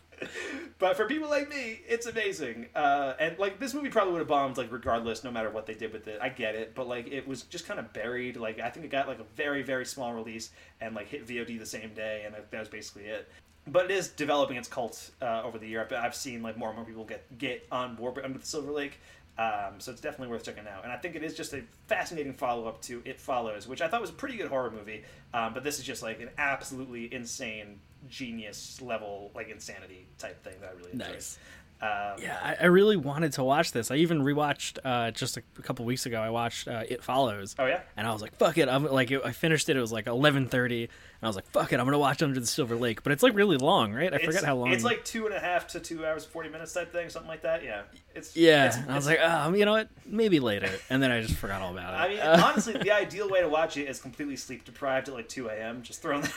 But 0.78 0.98
for 0.98 1.06
people 1.06 1.30
like 1.30 1.48
me, 1.50 1.80
it's 1.88 2.06
amazing. 2.06 2.68
Uh, 2.76 3.14
and 3.18 3.38
like 3.40 3.60
this 3.60 3.74
movie 3.74 3.88
probably 3.90 4.12
would 4.14 4.20
have 4.20 4.28
bombed 4.28 4.58
like 4.58 4.72
regardless, 4.72 5.24
no 5.24 5.32
matter 5.32 5.50
what 5.50 5.66
they 5.66 5.74
did 5.74 5.94
with 5.94 6.08
it. 6.08 6.20
I 6.22 6.28
get 6.30 6.56
it, 6.56 6.76
but 6.76 6.86
like 6.88 7.08
it 7.08 7.26
was 7.26 7.44
just 7.44 7.66
kind 7.66 7.80
of 7.80 7.94
buried. 7.94 8.36
Like 8.36 8.60
I 8.60 8.70
think 8.70 8.86
it 8.86 8.90
got 8.90 9.08
like 9.08 9.20
a 9.20 9.26
very 9.36 9.62
very 9.64 9.86
small 9.86 10.14
release 10.14 10.50
and 10.82 10.94
like 10.94 11.08
hit 11.08 11.26
VOD 11.26 11.58
the 11.60 11.66
same 11.66 11.94
day, 11.94 12.24
and 12.26 12.36
that 12.36 12.52
that 12.52 12.60
was 12.60 12.68
basically 12.70 13.04
it. 13.06 13.30
But 13.68 13.86
it 13.86 13.92
is 13.92 14.10
developing 14.10 14.58
its 14.58 14.68
cult 14.68 15.12
uh, 15.22 15.44
over 15.44 15.58
the 15.58 15.68
year. 15.68 15.82
I've- 15.82 15.96
I've 15.96 16.16
seen 16.16 16.44
like 16.44 16.58
more 16.58 16.70
and 16.70 16.78
more 16.78 16.86
people 16.86 17.06
get 17.06 17.38
get 17.38 17.66
on 17.72 17.96
board 17.96 18.16
with 18.18 18.26
Under 18.26 18.38
the 18.40 18.46
Silver 18.46 18.72
Lake. 18.72 19.00
Um, 19.38 19.80
so 19.80 19.92
it's 19.92 20.00
definitely 20.02 20.30
worth 20.30 20.46
checking 20.46 20.66
out. 20.68 20.84
And 20.84 20.94
I 20.94 20.98
think 20.98 21.16
it 21.16 21.24
is 21.24 21.34
just 21.34 21.54
a 21.54 21.62
fascinating 21.88 22.34
follow 22.34 22.68
up 22.68 22.82
to 22.84 23.02
It 23.04 23.20
Follows, 23.20 23.68
which 23.68 23.82
I 23.82 23.88
thought 23.90 24.00
was 24.02 24.10
a 24.10 24.14
pretty 24.14 24.38
good 24.38 24.48
horror 24.48 24.72
movie. 24.72 25.04
Um, 25.34 25.54
but 25.54 25.64
this 25.64 25.78
is 25.78 25.84
just 25.84 26.02
like 26.02 26.22
an 26.22 26.30
absolutely 26.38 27.14
insane, 27.14 27.80
genius 28.10 28.82
level, 28.82 29.32
like 29.36 29.50
insanity 29.50 30.08
type 30.18 30.42
thing 30.44 30.54
that 30.62 30.70
I 30.70 30.78
really 30.78 30.92
enjoyed. 30.94 31.10
Nice. 31.10 31.38
Um, 31.82 32.16
Yeah, 32.20 32.40
I, 32.42 32.56
I 32.62 32.66
really 32.68 32.96
wanted 32.96 33.34
to 33.34 33.44
watch 33.44 33.74
this. 33.74 33.92
I 33.92 33.96
even 33.98 34.22
rewatched 34.22 34.78
uh, 34.86 35.12
just 35.12 35.36
a, 35.36 35.44
a 35.60 35.62
couple 35.62 35.84
weeks 35.84 36.06
ago. 36.06 36.22
I 36.22 36.30
watched 36.30 36.70
uh, 36.70 36.84
It 36.88 37.04
Follows. 37.04 37.54
Oh 37.60 37.66
yeah, 37.66 37.82
and 37.98 38.08
I 38.08 38.14
was 38.14 38.22
like, 38.22 38.34
"Fuck 38.38 38.58
it!" 38.58 38.70
I'm 38.70 38.86
like, 38.86 39.12
I 39.12 39.34
finished 39.34 39.68
it. 39.68 39.76
It 39.76 39.82
was 39.82 39.92
like 39.92 40.06
11:30, 40.06 40.84
and 40.84 40.90
I 41.26 41.30
was 41.30 41.36
like, 41.36 41.48
"Fuck 41.52 41.74
it!" 41.74 41.80
I'm 41.80 41.86
gonna 41.86 41.98
watch 42.00 42.22
Under 42.22 42.40
the 42.40 42.46
Silver 42.46 42.76
Lake. 42.76 43.04
But 43.04 43.12
it's 43.12 43.24
like 43.24 43.34
really 43.36 43.58
long, 43.58 43.94
right? 43.94 44.12
I 44.12 44.16
It's- 44.18 44.26
forget 44.26 44.44
how 44.44 44.56
long. 44.56 44.72
It's 44.72 44.84
like 44.84 45.04
two 45.06 45.26
and 45.26 45.36
a 45.36 45.40
half 45.40 45.68
to 45.70 45.80
two 45.80 46.06
hours 46.06 46.26
forty 46.26 46.50
minutes 46.50 46.74
type 46.74 46.92
thing, 46.92 47.10
something 47.10 47.30
like 47.30 47.42
that. 47.42 47.64
Yeah, 47.64 47.82
it's 48.14 48.36
yeah. 48.36 48.66
it's- 48.68 48.84
I 48.90 48.96
was 48.96 49.06
like, 49.06 49.20
"Oh, 49.22 49.54
you 49.54 49.66
know 49.66 49.72
what? 49.74 49.90
Maybe 50.06 50.40
later." 50.40 50.70
And 50.90 51.02
then 51.02 51.12
I 51.12 51.22
just 51.22 51.36
forgot 51.36 51.62
all 51.62 51.72
about 51.72 51.94
it. 51.94 51.98
I 51.98 52.08
mean, 52.10 52.20
Uh, 52.20 52.42
honestly, 52.52 52.74
the 52.74 52.92
ideal 52.92 53.30
way 53.30 53.42
to 53.42 53.50
watch 53.50 53.78
it 53.78 53.90
is 53.90 54.00
completely 54.00 54.36
sleep 54.36 54.64
deprived 54.66 55.08
at 55.10 55.14
like 55.16 55.28
two 55.30 55.48
a.m. 55.50 55.82
Just 55.84 56.02
throwing 56.02 56.22
that, 56.22 56.32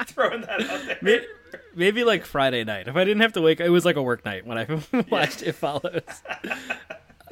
throwing 0.08 0.40
that 0.42 0.60
out 0.62 0.86
there. 0.86 0.98
May- 1.02 1.24
Maybe 1.76 2.02
like 2.02 2.24
Friday 2.24 2.64
night. 2.64 2.88
If 2.88 2.96
I 2.96 3.04
didn't 3.04 3.20
have 3.22 3.32
to 3.34 3.40
wake, 3.40 3.60
it 3.60 3.68
was 3.68 3.84
like 3.84 3.94
a 3.94 4.02
work 4.02 4.24
night 4.24 4.44
when 4.44 4.58
I 4.58 4.66
watched 5.10 5.40
It 5.42 5.52
Follows. 5.52 6.02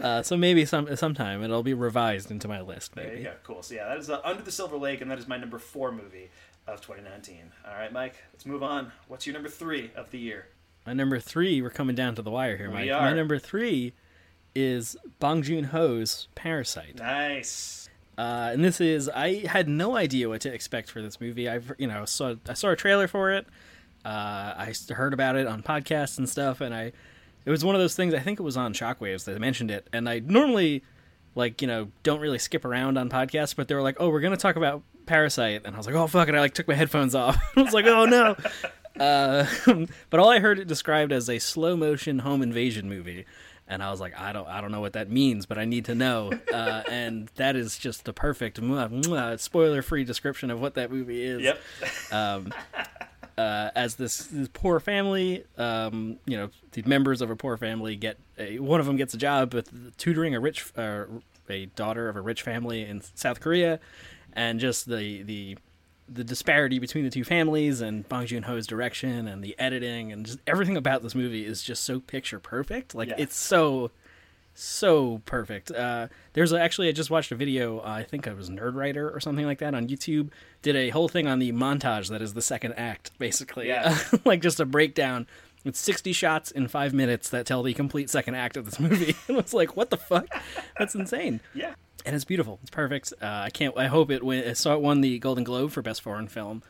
Uh, 0.00 0.22
so 0.22 0.36
maybe 0.36 0.64
some 0.64 0.94
sometime 0.96 1.42
it'll 1.44 1.62
be 1.62 1.74
revised 1.74 2.30
into 2.30 2.48
my 2.48 2.60
list. 2.60 2.94
There 2.94 3.04
Maybe. 3.06 3.18
you 3.18 3.24
go. 3.24 3.32
Cool. 3.44 3.62
So 3.62 3.74
yeah, 3.74 3.88
that 3.88 3.98
is 3.98 4.10
uh, 4.10 4.20
Under 4.24 4.42
the 4.42 4.50
Silver 4.50 4.76
Lake, 4.76 5.00
and 5.00 5.10
that 5.10 5.18
is 5.18 5.28
my 5.28 5.36
number 5.36 5.58
four 5.58 5.92
movie 5.92 6.30
of 6.66 6.80
2019. 6.80 7.52
All 7.66 7.74
right, 7.74 7.92
Mike. 7.92 8.16
Let's 8.32 8.46
move 8.46 8.62
on. 8.62 8.92
What's 9.08 9.26
your 9.26 9.34
number 9.34 9.48
three 9.48 9.90
of 9.96 10.10
the 10.10 10.18
year? 10.18 10.46
My 10.86 10.92
number 10.92 11.20
three, 11.20 11.62
we're 11.62 11.70
coming 11.70 11.94
down 11.94 12.14
to 12.16 12.22
the 12.22 12.30
wire 12.30 12.56
here, 12.56 12.70
Mike. 12.70 12.90
My 12.90 13.12
number 13.12 13.38
three 13.38 13.92
is 14.54 14.96
Bong 15.18 15.42
Joon 15.42 15.64
Ho's 15.64 16.28
Parasite. 16.34 16.96
Nice. 16.98 17.88
Uh, 18.18 18.50
and 18.52 18.64
this 18.64 18.80
is 18.80 19.08
I 19.08 19.46
had 19.46 19.68
no 19.68 19.96
idea 19.96 20.28
what 20.28 20.42
to 20.42 20.52
expect 20.52 20.90
for 20.90 21.00
this 21.00 21.20
movie. 21.20 21.48
I've 21.48 21.72
you 21.78 21.86
know 21.86 22.04
saw 22.04 22.34
I 22.48 22.54
saw 22.54 22.70
a 22.70 22.76
trailer 22.76 23.08
for 23.08 23.30
it. 23.30 23.46
Uh, 24.04 24.54
I 24.56 24.74
heard 24.90 25.14
about 25.14 25.36
it 25.36 25.46
on 25.46 25.62
podcasts 25.62 26.18
and 26.18 26.28
stuff, 26.28 26.60
and 26.60 26.74
I 26.74 26.92
it 27.44 27.50
was 27.50 27.64
one 27.64 27.74
of 27.74 27.80
those 27.80 27.96
things. 27.96 28.12
I 28.12 28.18
think 28.18 28.38
it 28.38 28.42
was 28.42 28.56
on 28.56 28.74
Shockwaves 28.74 29.24
that 29.24 29.40
mentioned 29.40 29.70
it, 29.70 29.88
and 29.92 30.08
I 30.08 30.18
normally 30.18 30.82
like 31.34 31.62
you 31.62 31.68
know 31.68 31.88
don't 32.02 32.20
really 32.20 32.38
skip 32.38 32.64
around 32.64 32.98
on 32.98 33.08
podcasts, 33.08 33.56
but 33.56 33.68
they 33.68 33.74
were 33.74 33.82
like, 33.82 33.96
"Oh, 33.98 34.10
we're 34.10 34.20
gonna 34.20 34.36
talk 34.36 34.56
about 34.56 34.82
Parasite," 35.06 35.62
and 35.64 35.74
I 35.74 35.78
was 35.78 35.86
like, 35.86 35.94
"Oh 35.94 36.06
fuck 36.06 36.28
it!" 36.28 36.34
I 36.34 36.40
like 36.40 36.54
took 36.54 36.68
my 36.68 36.74
headphones 36.74 37.14
off. 37.14 37.36
I 37.56 37.62
was 37.62 37.74
like, 37.74 37.86
"Oh 37.86 38.04
no." 38.04 38.36
Uh, 39.00 39.46
but 40.10 40.20
all 40.20 40.28
I 40.28 40.38
heard 40.38 40.58
it 40.58 40.68
described 40.68 41.12
as 41.12 41.30
a 41.30 41.38
slow 41.38 41.76
motion 41.76 42.18
home 42.18 42.42
invasion 42.42 42.90
movie, 42.90 43.24
and 43.66 43.82
I 43.82 43.90
was 43.90 44.00
like, 44.00 44.18
I 44.18 44.32
don't, 44.32 44.46
I 44.46 44.60
don't 44.60 44.70
know 44.70 44.82
what 44.82 44.92
that 44.94 45.10
means, 45.10 45.46
but 45.46 45.56
I 45.56 45.64
need 45.64 45.86
to 45.86 45.94
know. 45.94 46.30
Uh, 46.52 46.82
and 46.90 47.30
that 47.36 47.56
is 47.56 47.78
just 47.78 48.04
the 48.04 48.12
perfect 48.12 48.60
spoiler 49.40 49.82
free 49.82 50.04
description 50.04 50.50
of 50.50 50.60
what 50.60 50.74
that 50.74 50.90
movie 50.90 51.24
is. 51.24 51.40
Yep. 51.40 51.60
Um, 52.12 52.52
uh, 53.38 53.70
as 53.74 53.94
this, 53.94 54.26
this 54.26 54.48
poor 54.52 54.78
family, 54.78 55.44
um, 55.56 56.18
you 56.26 56.36
know, 56.36 56.50
the 56.72 56.82
members 56.82 57.22
of 57.22 57.30
a 57.30 57.36
poor 57.36 57.56
family 57.56 57.96
get 57.96 58.18
a, 58.38 58.58
one 58.58 58.78
of 58.78 58.86
them 58.86 58.96
gets 58.96 59.14
a 59.14 59.16
job 59.16 59.54
with 59.54 59.96
tutoring 59.96 60.34
a 60.34 60.40
rich, 60.40 60.70
uh, 60.76 61.04
a 61.48 61.66
daughter 61.66 62.08
of 62.08 62.16
a 62.16 62.20
rich 62.20 62.42
family 62.42 62.84
in 62.84 63.00
South 63.14 63.40
Korea, 63.40 63.80
and 64.34 64.60
just 64.60 64.88
the 64.88 65.22
the 65.22 65.58
the 66.08 66.24
disparity 66.24 66.78
between 66.78 67.04
the 67.04 67.10
two 67.10 67.24
families 67.24 67.80
and 67.80 68.06
Bong 68.08 68.26
Joon 68.26 68.42
Ho's 68.42 68.66
direction 68.66 69.26
and 69.28 69.42
the 69.42 69.58
editing 69.58 70.12
and 70.12 70.26
just 70.26 70.38
everything 70.46 70.76
about 70.76 71.02
this 71.02 71.14
movie 71.14 71.46
is 71.46 71.62
just 71.62 71.84
so 71.84 72.00
picture 72.00 72.38
perfect. 72.38 72.94
Like 72.94 73.08
Yeah. 73.08 73.14
it's 73.18 73.36
so 73.36 73.90
so 74.54 75.22
perfect. 75.24 75.70
Uh, 75.70 76.08
there's 76.34 76.52
a, 76.52 76.60
actually 76.60 76.88
I 76.88 76.92
just 76.92 77.10
watched 77.10 77.32
a 77.32 77.34
video. 77.34 77.78
Uh, 77.78 77.84
I 77.84 78.02
think 78.02 78.26
it 78.26 78.36
was 78.36 78.50
Nerdwriter 78.50 79.14
or 79.14 79.18
something 79.20 79.46
like 79.46 79.58
that 79.60 79.74
on 79.74 79.88
YouTube. 79.88 80.28
Did 80.60 80.76
a 80.76 80.90
whole 80.90 81.08
thing 81.08 81.26
on 81.26 81.38
the 81.38 81.52
montage 81.52 82.08
that 82.10 82.20
is 82.20 82.34
the 82.34 82.42
second 82.42 82.74
act, 82.74 83.12
basically. 83.18 83.68
Yeah. 83.68 83.96
like 84.26 84.42
just 84.42 84.60
a 84.60 84.66
breakdown. 84.66 85.26
It's 85.64 85.78
60 85.78 86.12
shots 86.12 86.50
in 86.50 86.66
five 86.68 86.92
minutes 86.92 87.28
that 87.30 87.46
tell 87.46 87.62
the 87.62 87.72
complete 87.74 88.10
second 88.10 88.34
act 88.34 88.56
of 88.56 88.64
this 88.64 88.80
movie. 88.80 89.14
and 89.28 89.38
it's 89.38 89.54
like, 89.54 89.76
what 89.76 89.90
the 89.90 89.96
fuck? 89.96 90.26
That's 90.78 90.94
insane. 90.94 91.40
Yeah. 91.54 91.74
And 92.04 92.16
it's 92.16 92.24
beautiful. 92.24 92.58
It's 92.62 92.70
perfect. 92.70 93.12
Uh, 93.22 93.26
I 93.26 93.50
can't. 93.50 93.76
I 93.78 93.86
hope 93.86 94.10
it 94.10 94.24
win. 94.24 94.48
I 94.48 94.54
saw 94.54 94.74
it 94.74 94.80
won 94.80 95.02
the 95.02 95.18
Golden 95.20 95.44
Globe 95.44 95.70
for 95.70 95.82
best 95.82 96.02
foreign 96.02 96.26
film. 96.26 96.62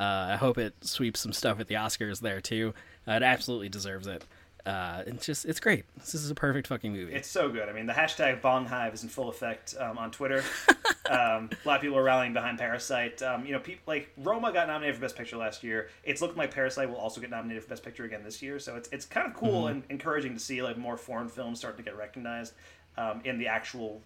Uh, 0.00 0.28
I 0.30 0.36
hope 0.36 0.56
it 0.58 0.74
sweeps 0.82 1.20
some 1.20 1.32
stuff 1.32 1.60
at 1.60 1.66
the 1.66 1.74
Oscars 1.74 2.20
there 2.20 2.40
too. 2.40 2.72
Uh, 3.06 3.12
it 3.12 3.22
absolutely 3.22 3.68
deserves 3.68 4.06
it. 4.06 4.24
Uh, 4.68 5.02
it's 5.06 5.24
just, 5.24 5.44
it's 5.46 5.60
great. 5.60 5.84
This 5.96 6.14
is 6.14 6.30
a 6.30 6.34
perfect 6.34 6.66
fucking 6.66 6.92
movie. 6.92 7.14
It's 7.14 7.28
so 7.28 7.48
good. 7.48 7.68
I 7.68 7.72
mean, 7.72 7.86
the 7.86 7.92
hashtag 7.94 8.42
Bong 8.42 8.66
Hive 8.66 8.92
is 8.92 9.02
in 9.02 9.08
full 9.08 9.28
effect 9.30 9.74
um, 9.80 9.96
on 9.96 10.10
Twitter. 10.10 10.44
um, 11.10 11.48
a 11.64 11.66
lot 11.68 11.76
of 11.76 11.80
people 11.80 11.96
are 11.96 12.02
rallying 12.02 12.34
behind 12.34 12.58
Parasite. 12.58 13.22
Um, 13.22 13.46
you 13.46 13.52
know, 13.52 13.60
people 13.60 13.82
like 13.86 14.10
Roma 14.18 14.52
got 14.52 14.68
nominated 14.68 14.96
for 14.96 15.00
Best 15.00 15.16
Picture 15.16 15.38
last 15.38 15.64
year. 15.64 15.88
It's 16.04 16.20
looking 16.20 16.36
like 16.36 16.52
Parasite 16.52 16.88
will 16.88 16.96
also 16.96 17.20
get 17.20 17.30
nominated 17.30 17.62
for 17.62 17.70
Best 17.70 17.82
Picture 17.82 18.04
again 18.04 18.22
this 18.22 18.42
year. 18.42 18.58
So 18.58 18.76
it's 18.76 18.88
it's 18.92 19.06
kind 19.06 19.26
of 19.26 19.34
cool 19.34 19.64
Mhm. 19.64 19.70
and 19.70 19.82
encouraging 19.88 20.34
to 20.34 20.40
see 20.40 20.62
like 20.62 20.76
more 20.76 20.96
foreign 20.98 21.28
films 21.28 21.60
starting 21.60 21.82
to 21.82 21.90
get 21.90 21.96
recognized 21.96 22.52
um, 22.98 23.22
in 23.24 23.38
the 23.38 23.46
actual 23.46 24.02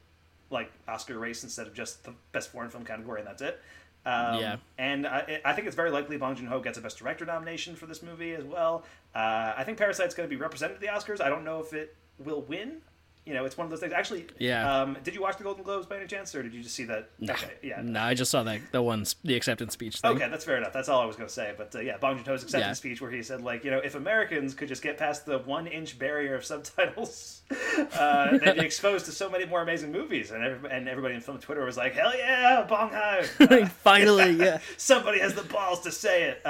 like 0.50 0.70
Oscar 0.86 1.18
race 1.18 1.42
instead 1.42 1.66
of 1.66 1.74
just 1.74 2.04
the 2.04 2.12
Best 2.32 2.52
Foreign 2.52 2.70
Film 2.70 2.84
category 2.84 3.20
and 3.20 3.26
that's 3.26 3.42
it. 3.42 3.60
Um, 4.04 4.38
Yeah. 4.40 4.56
and 4.78 5.06
I, 5.06 5.40
I 5.44 5.52
think 5.52 5.66
it's 5.66 5.76
very 5.76 5.90
likely 5.90 6.16
Bong 6.16 6.34
Joon 6.34 6.46
Ho 6.46 6.60
gets 6.60 6.76
a 6.78 6.80
Best 6.80 6.98
Director 6.98 7.24
nomination 7.24 7.76
for 7.76 7.86
this 7.86 8.02
movie 8.02 8.34
as 8.34 8.44
well. 8.44 8.84
Uh, 9.14 9.52
I 9.56 9.62
think 9.64 9.78
Parasite's 9.78 10.14
going 10.14 10.28
to 10.28 10.34
be 10.34 10.40
represented 10.40 10.74
at 10.76 10.80
the 10.80 10.88
Oscars. 10.88 11.20
I 11.20 11.28
don't 11.28 11.44
know 11.44 11.60
if 11.60 11.72
it 11.72 11.94
will 12.18 12.42
win. 12.42 12.78
You 13.24 13.34
know, 13.34 13.44
it's 13.44 13.56
one 13.56 13.64
of 13.66 13.70
those 13.70 13.78
things. 13.78 13.92
Actually, 13.92 14.26
Yeah. 14.38 14.80
Um, 14.82 14.96
did 15.04 15.14
you 15.14 15.22
watch 15.22 15.38
the 15.38 15.44
Golden 15.44 15.62
Globes 15.62 15.86
by 15.86 15.96
any 15.96 16.06
chance, 16.08 16.34
or 16.34 16.42
did 16.42 16.52
you 16.52 16.60
just 16.60 16.74
see 16.74 16.84
that? 16.86 17.08
No, 17.20 17.32
Okay, 17.34 17.52
yeah. 17.62 17.80
no, 17.80 18.00
I 18.02 18.14
just 18.14 18.32
saw 18.32 18.42
that 18.42 18.60
the 18.72 18.82
one 18.82 19.06
the 19.22 19.36
acceptance 19.36 19.74
speech 19.74 20.00
thing. 20.00 20.10
Okay, 20.10 20.28
that's 20.28 20.44
fair 20.44 20.56
enough. 20.56 20.72
That's 20.72 20.88
all 20.88 21.00
I 21.00 21.04
was 21.04 21.14
going 21.14 21.28
to 21.28 21.32
say. 21.32 21.54
But 21.56 21.72
uh, 21.76 21.78
yeah, 21.80 21.98
Bong 21.98 22.16
Joon 22.16 22.24
Ho's 22.24 22.42
acceptance 22.42 22.68
Yeah. 22.70 22.72
speech, 22.90 23.00
where 23.00 23.12
he 23.12 23.22
said, 23.22 23.40
like, 23.42 23.62
you 23.64 23.70
know, 23.70 23.78
if 23.78 23.94
Americans 23.94 24.54
could 24.54 24.66
just 24.66 24.82
get 24.82 24.98
past 24.98 25.24
the 25.24 25.38
one-inch 25.38 26.00
barrier 26.00 26.34
of 26.34 26.44
subtitles, 26.44 27.42
uh, 27.98 28.38
they'd 28.38 28.54
be 28.58 28.66
exposed 28.66 29.04
to 29.06 29.12
so 29.12 29.30
many 29.30 29.44
more 29.44 29.62
amazing 29.62 29.92
movies. 29.92 30.32
And 30.32 30.42
every, 30.42 30.70
and 30.70 30.88
everybody 30.88 31.14
in 31.14 31.20
film 31.20 31.38
Twitter 31.38 31.64
was 31.64 31.76
like, 31.76 31.92
hell 31.94 32.16
yeah, 32.16 32.66
Bong 32.68 32.90
Hive! 32.92 33.30
Uh, 33.52 33.66
Finally, 33.66 34.32
yeah. 34.32 34.58
somebody 34.76 35.20
has 35.20 35.34
the 35.34 35.42
balls 35.42 35.80
to 35.82 35.92
say 35.92 36.24
it. 36.24 36.42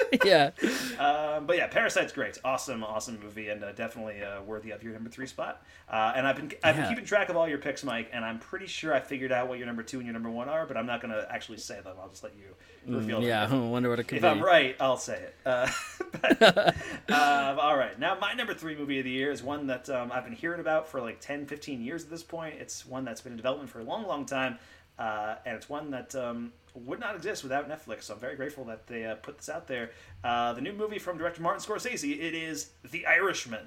Yeah. 0.24 0.50
Um, 0.98 1.46
but 1.46 1.56
yeah, 1.56 1.66
Parasite's 1.66 2.12
great. 2.12 2.38
Awesome, 2.44 2.82
awesome 2.84 3.18
movie, 3.22 3.48
and 3.48 3.62
uh, 3.62 3.72
definitely 3.72 4.22
uh, 4.22 4.42
worthy 4.42 4.70
of 4.70 4.82
your 4.82 4.92
number 4.92 5.10
three 5.10 5.26
spot. 5.26 5.62
Uh, 5.90 6.12
and 6.16 6.26
I've 6.26 6.36
been 6.36 6.52
I've 6.64 6.76
been 6.76 6.86
keeping 6.88 7.04
track 7.04 7.28
of 7.28 7.36
all 7.36 7.48
your 7.48 7.58
picks, 7.58 7.84
Mike, 7.84 8.10
and 8.12 8.24
I'm 8.24 8.38
pretty 8.38 8.66
sure 8.66 8.94
I 8.94 9.00
figured 9.00 9.32
out 9.32 9.48
what 9.48 9.58
your 9.58 9.66
number 9.66 9.82
two 9.82 9.98
and 9.98 10.06
your 10.06 10.12
number 10.14 10.30
one 10.30 10.48
are, 10.48 10.64
but 10.66 10.76
I'm 10.76 10.86
not 10.86 11.00
going 11.02 11.12
to 11.12 11.26
actually 11.30 11.58
say 11.58 11.80
them. 11.80 11.96
I'll 12.00 12.08
just 12.08 12.22
let 12.24 12.34
you 12.36 12.44
Mm, 12.88 12.94
reveal 12.94 13.20
them. 13.20 13.28
yeah, 13.28 13.48
I 13.50 13.54
wonder 13.56 13.90
what 13.90 13.98
it 13.98 14.04
could 14.04 14.18
if 14.18 14.22
be. 14.22 14.28
I'm 14.28 14.40
right, 14.40 14.76
I'll 14.78 14.96
say 14.96 15.16
it. 15.20 15.34
Uh, 15.44 15.68
but, 16.22 16.68
um, 17.10 17.58
all 17.58 17.76
right, 17.76 17.98
now 17.98 18.16
my 18.20 18.32
number 18.34 18.54
three 18.54 18.76
movie 18.76 18.98
of 19.00 19.04
the 19.04 19.10
year 19.10 19.32
is 19.32 19.42
one 19.42 19.66
that 19.66 19.88
um, 19.90 20.12
I've 20.12 20.22
been 20.24 20.34
hearing 20.34 20.60
about 20.60 20.86
for 20.88 21.00
like 21.00 21.20
10, 21.20 21.46
15 21.46 21.82
years 21.82 22.04
at 22.04 22.10
this 22.10 22.22
point. 22.22 22.54
It's 22.60 22.86
one 22.86 23.04
that's 23.04 23.20
been 23.20 23.32
in 23.32 23.36
development 23.36 23.70
for 23.70 23.80
a 23.80 23.84
long, 23.84 24.06
long 24.06 24.24
time, 24.24 24.58
uh, 24.98 25.36
and 25.44 25.56
it's 25.56 25.68
one 25.68 25.90
that 25.90 26.14
um, 26.14 26.52
would 26.74 27.00
not 27.00 27.14
exist 27.16 27.42
without 27.42 27.68
Netflix. 27.68 28.04
So 28.04 28.14
I'm 28.14 28.20
very 28.20 28.36
grateful 28.36 28.64
that 28.64 28.86
they 28.86 29.04
uh, 29.04 29.16
put 29.16 29.38
this 29.38 29.48
out 29.48 29.66
there. 29.66 29.90
Uh, 30.24 30.52
the 30.52 30.60
new 30.60 30.72
movie 30.72 30.98
from 30.98 31.18
director 31.18 31.42
Martin 31.42 31.62
Scorsese. 31.62 32.12
It 32.18 32.34
is 32.34 32.70
The 32.90 33.06
Irishman. 33.06 33.66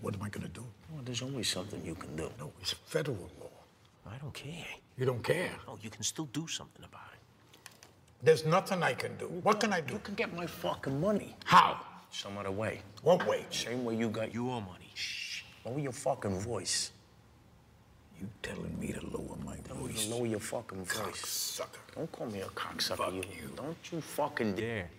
What 0.00 0.14
am 0.14 0.22
I 0.22 0.28
gonna 0.28 0.48
do? 0.48 0.64
Well, 0.92 1.02
there's 1.04 1.22
always 1.22 1.48
something 1.48 1.84
you 1.84 1.94
can 1.94 2.16
do. 2.16 2.30
No, 2.38 2.52
it's 2.60 2.72
federal 2.86 3.28
law. 3.40 3.50
I 4.10 4.16
don't 4.18 4.32
care. 4.32 4.66
You 4.96 5.06
don't 5.06 5.22
care. 5.22 5.50
No, 5.66 5.78
you 5.82 5.90
can 5.90 6.02
still 6.02 6.26
do 6.32 6.46
something 6.46 6.84
about 6.84 7.02
it. 7.12 7.68
There's 8.22 8.44
nothing 8.44 8.82
I 8.82 8.94
can 8.94 9.16
do. 9.16 9.26
What 9.42 9.60
can 9.60 9.72
I 9.72 9.80
do? 9.80 9.94
You 9.94 10.00
can 10.00 10.14
get 10.14 10.34
my 10.34 10.46
fucking 10.46 11.00
money. 11.00 11.36
How? 11.44 11.80
Some 12.10 12.36
other 12.38 12.50
way. 12.50 12.82
What 13.02 13.26
way? 13.26 13.46
Same 13.50 13.84
way 13.84 13.96
you 13.96 14.08
got 14.08 14.34
your 14.34 14.60
money. 14.60 14.90
Shh. 14.94 15.42
Lower 15.64 15.78
your 15.78 15.92
fucking 15.92 16.38
voice. 16.40 16.92
You 18.20 18.28
telling 18.42 18.78
me 18.78 18.92
to 18.92 19.00
lower 19.06 19.36
my 19.44 19.56
Tell 19.66 19.76
me 19.76 19.88
voice? 19.92 20.04
to 20.06 20.14
lower 20.14 20.26
your 20.26 20.40
fucking 20.40 20.84
voice. 20.84 21.60
Cocksucker. 21.62 21.94
Don't 21.96 22.12
call 22.12 22.26
me 22.26 22.40
a 22.42 22.46
cocksucker. 22.48 23.14
you. 23.14 23.50
Don't 23.56 23.76
you 23.92 24.00
fucking 24.00 24.54
dare. 24.54 24.90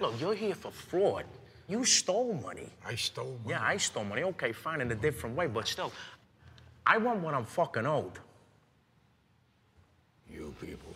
Look, 0.00 0.18
you're 0.20 0.34
here 0.34 0.54
for 0.54 0.70
fraud. 0.70 1.24
You 1.68 1.84
stole 1.84 2.32
money. 2.34 2.68
I 2.86 2.94
stole 2.94 3.36
money. 3.44 3.50
Yeah, 3.50 3.62
I 3.62 3.76
stole 3.76 4.04
money. 4.04 4.22
Okay, 4.22 4.52
fine, 4.52 4.80
in 4.80 4.90
a 4.90 4.94
different 4.94 5.36
way, 5.36 5.46
but 5.46 5.68
still, 5.68 5.92
I 6.86 6.96
want 6.96 7.20
what 7.20 7.34
I'm 7.34 7.44
fucking 7.44 7.84
owed. 7.84 8.18
You 10.30 10.54
people. 10.60 10.94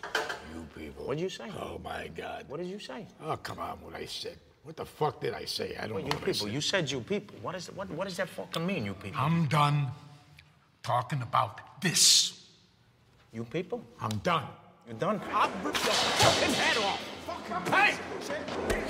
You 0.55 0.65
people. 0.75 1.05
What'd 1.05 1.19
you 1.21 1.29
say? 1.29 1.45
Oh 1.59 1.79
my 1.83 2.07
God. 2.15 2.45
What 2.47 2.57
did 2.59 2.67
you 2.67 2.79
say? 2.79 3.05
Oh, 3.23 3.35
come 3.37 3.59
on, 3.59 3.77
what 3.81 3.93
I 3.95 4.05
said. 4.05 4.37
What 4.63 4.77
the 4.77 4.85
fuck 4.85 5.19
did 5.21 5.33
I 5.33 5.45
say? 5.45 5.75
I 5.77 5.81
don't 5.87 5.95
Well, 5.95 6.03
know 6.03 6.07
you 6.07 6.13
what 6.13 6.23
I 6.23 6.25
people. 6.31 6.47
said. 6.47 6.53
You 6.53 6.61
said 6.61 6.89
you 6.91 7.01
people. 7.01 7.35
What 7.41 7.55
is 7.55 7.67
what? 7.75 7.89
What 7.91 8.07
does 8.07 8.17
that 8.17 8.29
fucking 8.29 8.65
mean, 8.65 8.85
you 8.85 8.93
people? 8.93 9.19
I'm 9.19 9.45
done 9.47 9.91
talking 10.83 11.21
about 11.21 11.81
this. 11.81 12.45
You 13.31 13.45
people? 13.45 13.81
I'm 13.99 14.17
done. 14.17 14.43
You're 14.85 14.97
done. 14.97 15.21
I'll 15.31 15.49
rip 15.63 15.75
your 15.75 15.93
fucking 15.93 16.53
head 16.53 16.77
off. 16.77 17.09
Hey! 17.69 17.95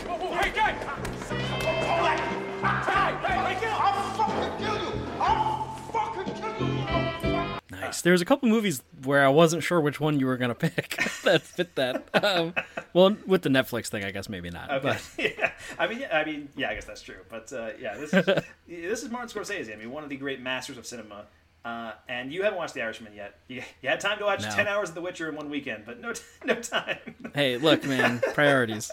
Oh, 0.10 0.36
hey, 0.36 0.52
guy! 0.52 0.72
Hold 0.74 2.06
that! 2.06 3.20
Hey, 3.22 3.36
hey, 3.36 3.54
hey, 3.54 3.72
I'll 3.72 4.14
fucking 4.18 4.66
kill 4.66 4.76
you! 4.76 5.02
I'll 5.20 5.76
fucking 5.94 6.34
kill 6.34 6.68
you! 6.68 7.80
Nice. 7.80 8.02
There 8.02 8.12
was 8.12 8.22
a 8.22 8.26
couple 8.26 8.50
movies 8.50 8.82
where 9.04 9.24
I 9.24 9.30
wasn't 9.30 9.64
sure 9.64 9.80
which 9.80 10.00
one 10.00 10.20
you 10.20 10.26
were 10.26 10.38
gonna 10.38 10.56
pick 10.56 10.98
that 11.24 11.42
fit 11.44 11.76
that. 11.76 12.10
Um, 12.14 12.54
well, 12.94 13.16
with 13.28 13.44
the 13.44 13.50
Netflix 13.50 13.88
thing, 13.88 14.04
I 14.04 14.12
guess 14.12 14.30
maybe 14.30 14.50
not. 14.50 14.72
Okay. 14.72 14.82
But 14.82 15.10
yeah. 15.40 15.52
I 15.78 15.88
mean, 15.88 16.00
yeah, 16.00 16.18
I 16.18 16.26
mean, 16.26 16.50
yeah, 16.56 16.70
I 16.70 16.76
guess 16.76 16.86
that's 16.86 17.02
true. 17.02 17.22
But 17.30 17.52
uh, 17.54 17.70
yeah, 17.80 17.98
this 17.98 18.14
is 18.14 18.26
this 18.68 19.04
is 19.04 19.10
Martin 19.10 19.30
Scorsese. 19.30 19.72
I 19.72 19.76
mean, 19.76 19.92
one 19.92 20.04
of 20.04 20.10
the 20.10 20.18
great 20.18 20.42
masters 20.42 20.78
of 20.78 20.86
cinema. 20.86 21.26
Uh, 21.66 21.94
and 22.10 22.34
you 22.34 22.44
haven't 22.44 22.58
watched 22.58 22.74
The 22.74 22.82
Irishman 22.82 23.14
yet. 23.16 23.36
You, 23.48 23.62
you 23.82 23.90
had 23.90 24.00
time 24.02 24.18
to 24.20 24.26
watch 24.26 24.42
No. 24.44 24.50
ten 24.50 24.68
hours 24.68 24.90
of 24.90 24.96
The 24.96 25.02
Witcher 25.02 25.30
in 25.30 25.36
one 25.36 25.50
weekend, 25.50 25.86
but 25.86 26.00
no, 26.02 26.12
t- 26.12 26.22
no 26.46 26.56
time. 26.56 26.98
hey, 27.34 27.58
look, 27.58 27.86
man, 27.86 28.22
priorities. 28.34 28.92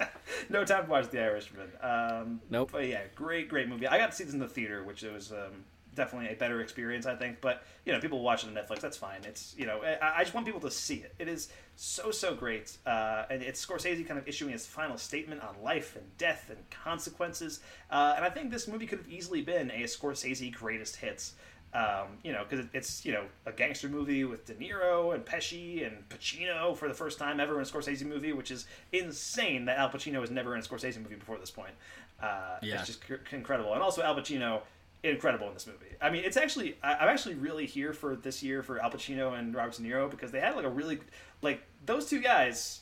no 0.48 0.64
time 0.64 0.84
to 0.84 0.90
watch 0.90 1.10
The 1.10 1.20
Irishman. 1.20 1.68
Um, 1.82 2.40
Nope. 2.48 2.70
But 2.72 2.86
yeah, 2.86 3.02
great, 3.16 3.48
great 3.48 3.68
movie. 3.68 3.86
I 3.88 3.98
got 3.98 4.10
to 4.10 4.16
see 4.16 4.24
this 4.24 4.34
in 4.34 4.38
the 4.38 4.46
theater, 4.48 4.84
which 4.84 5.02
was 5.02 5.32
um, 5.32 5.64
definitely 5.96 6.28
a 6.32 6.36
better 6.36 6.60
experience, 6.60 7.06
I 7.06 7.16
think. 7.16 7.40
But 7.40 7.64
you 7.84 7.92
know, 7.92 7.98
people 7.98 8.20
watch 8.22 8.44
it 8.44 8.48
on 8.48 8.54
Netflix. 8.54 8.80
That's 8.80 8.96
fine. 8.96 9.20
It's 9.24 9.52
you 9.58 9.66
know, 9.66 9.80
I, 9.82 10.18
I 10.18 10.22
just 10.22 10.32
want 10.34 10.46
people 10.46 10.60
to 10.60 10.70
see 10.70 10.96
it. 10.96 11.12
It 11.18 11.26
is 11.26 11.48
so 11.74 12.12
so 12.12 12.36
great, 12.36 12.76
uh, 12.86 13.24
and 13.30 13.42
it's 13.42 13.64
Scorsese 13.66 14.06
kind 14.06 14.18
of 14.20 14.28
issuing 14.28 14.52
his 14.52 14.64
final 14.66 14.96
statement 14.96 15.42
on 15.42 15.56
life 15.64 15.96
and 15.96 16.04
death 16.18 16.46
and 16.50 16.58
consequences. 16.70 17.60
Uh, 17.90 18.12
and 18.14 18.24
I 18.24 18.30
think 18.30 18.50
this 18.52 18.68
movie 18.68 18.86
could 18.86 18.98
have 18.98 19.08
easily 19.08 19.42
been 19.42 19.70
a 19.72 19.84
Scorsese 19.84 20.52
greatest 20.52 20.96
hits. 20.96 21.32
Um, 21.72 22.18
you 22.24 22.32
know, 22.32 22.44
because 22.48 22.66
it's 22.72 23.04
you 23.04 23.12
know 23.12 23.24
a 23.46 23.52
gangster 23.52 23.88
movie 23.88 24.24
with 24.24 24.44
De 24.44 24.54
Niro 24.54 25.14
and 25.14 25.24
Pesci 25.24 25.86
and 25.86 26.08
Pacino 26.08 26.76
for 26.76 26.88
the 26.88 26.94
first 26.94 27.16
time 27.18 27.38
ever 27.38 27.54
in 27.54 27.60
a 27.60 27.64
Scorsese 27.64 28.04
movie, 28.04 28.32
which 28.32 28.50
is 28.50 28.66
insane 28.92 29.66
that 29.66 29.78
Al 29.78 29.88
Pacino 29.88 30.20
was 30.20 30.30
never 30.32 30.54
in 30.54 30.60
a 30.60 30.64
Scorsese 30.64 31.00
movie 31.00 31.14
before 31.14 31.38
this 31.38 31.50
point. 31.52 31.72
Uh, 32.20 32.56
Yeah. 32.60 32.78
It's 32.78 32.86
just 32.86 33.06
cr- 33.06 33.14
incredible, 33.30 33.72
and 33.74 33.82
also 33.82 34.02
Al 34.02 34.16
Pacino 34.16 34.62
incredible 35.02 35.46
in 35.48 35.54
this 35.54 35.66
movie. 35.66 35.94
I 36.02 36.10
mean, 36.10 36.24
it's 36.24 36.36
actually 36.36 36.76
I, 36.82 36.94
I'm 36.94 37.08
actually 37.08 37.36
really 37.36 37.66
here 37.66 37.92
for 37.92 38.16
this 38.16 38.42
year 38.42 38.62
for 38.64 38.80
Al 38.82 38.90
Pacino 38.90 39.38
and 39.38 39.54
Robert 39.54 39.74
De 39.76 39.82
Niro 39.82 40.10
because 40.10 40.32
they 40.32 40.40
had 40.40 40.56
like 40.56 40.64
a 40.64 40.68
really 40.70 40.98
like 41.40 41.62
those 41.86 42.06
two 42.06 42.20
guys 42.20 42.80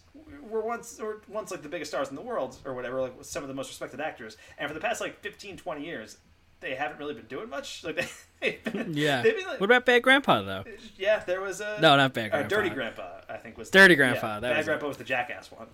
were 0.49 0.63
once 0.63 0.99
or 0.99 1.21
once 1.29 1.51
like 1.51 1.63
the 1.63 1.69
biggest 1.69 1.91
stars 1.91 2.09
in 2.09 2.17
the 2.17 2.23
world 2.23 2.57
or 2.65 2.75
whatever, 2.75 3.01
like 3.03 3.15
some 3.21 3.45
of 3.45 3.49
the 3.49 3.55
most 3.55 3.69
respected 3.69 4.01
actors, 4.01 4.37
and 4.59 4.67
for 4.67 4.75
the 4.75 4.81
past 4.81 5.01
like 5.01 5.21
15, 5.21 5.59
20 5.59 5.85
years 5.85 6.17
they 6.61 6.75
haven't 6.75 6.99
really 6.99 7.15
been 7.15 7.27
doing 7.27 7.49
much. 7.49 7.85
Like 7.85 7.97
they, 7.97 8.09
they've 8.41 8.65
been, 8.73 8.95
Yeah. 8.95 9.23
they've 9.23 9.37
been, 9.37 9.47
like, 9.47 9.61
What 9.61 9.67
about 9.67 9.85
Bad 9.87 10.03
Grandpa 10.03 10.43
though? 10.43 10.65
yeah, 10.97 11.23
there 11.25 11.41
was 11.41 11.61
a 11.61 11.79
No, 11.81 11.97
not 11.97 12.15
Bad 12.15 12.31
Grandpa. 12.31 12.49
Dirty 12.49 12.71
Grandpa. 12.71 13.21
I 13.29 13.37
think 13.37 13.57
was 13.59 13.71
Dirty 13.71 13.95
yeah, 13.95 13.97
Grandpa, 13.99 14.41
that 14.41 14.43
Bad 14.43 14.57
was 14.59 14.67
it. 14.67 14.69
Grandpa 14.69 14.89
was 14.89 14.97
the 14.97 15.05
jackass 15.05 15.51
one. 15.53 15.67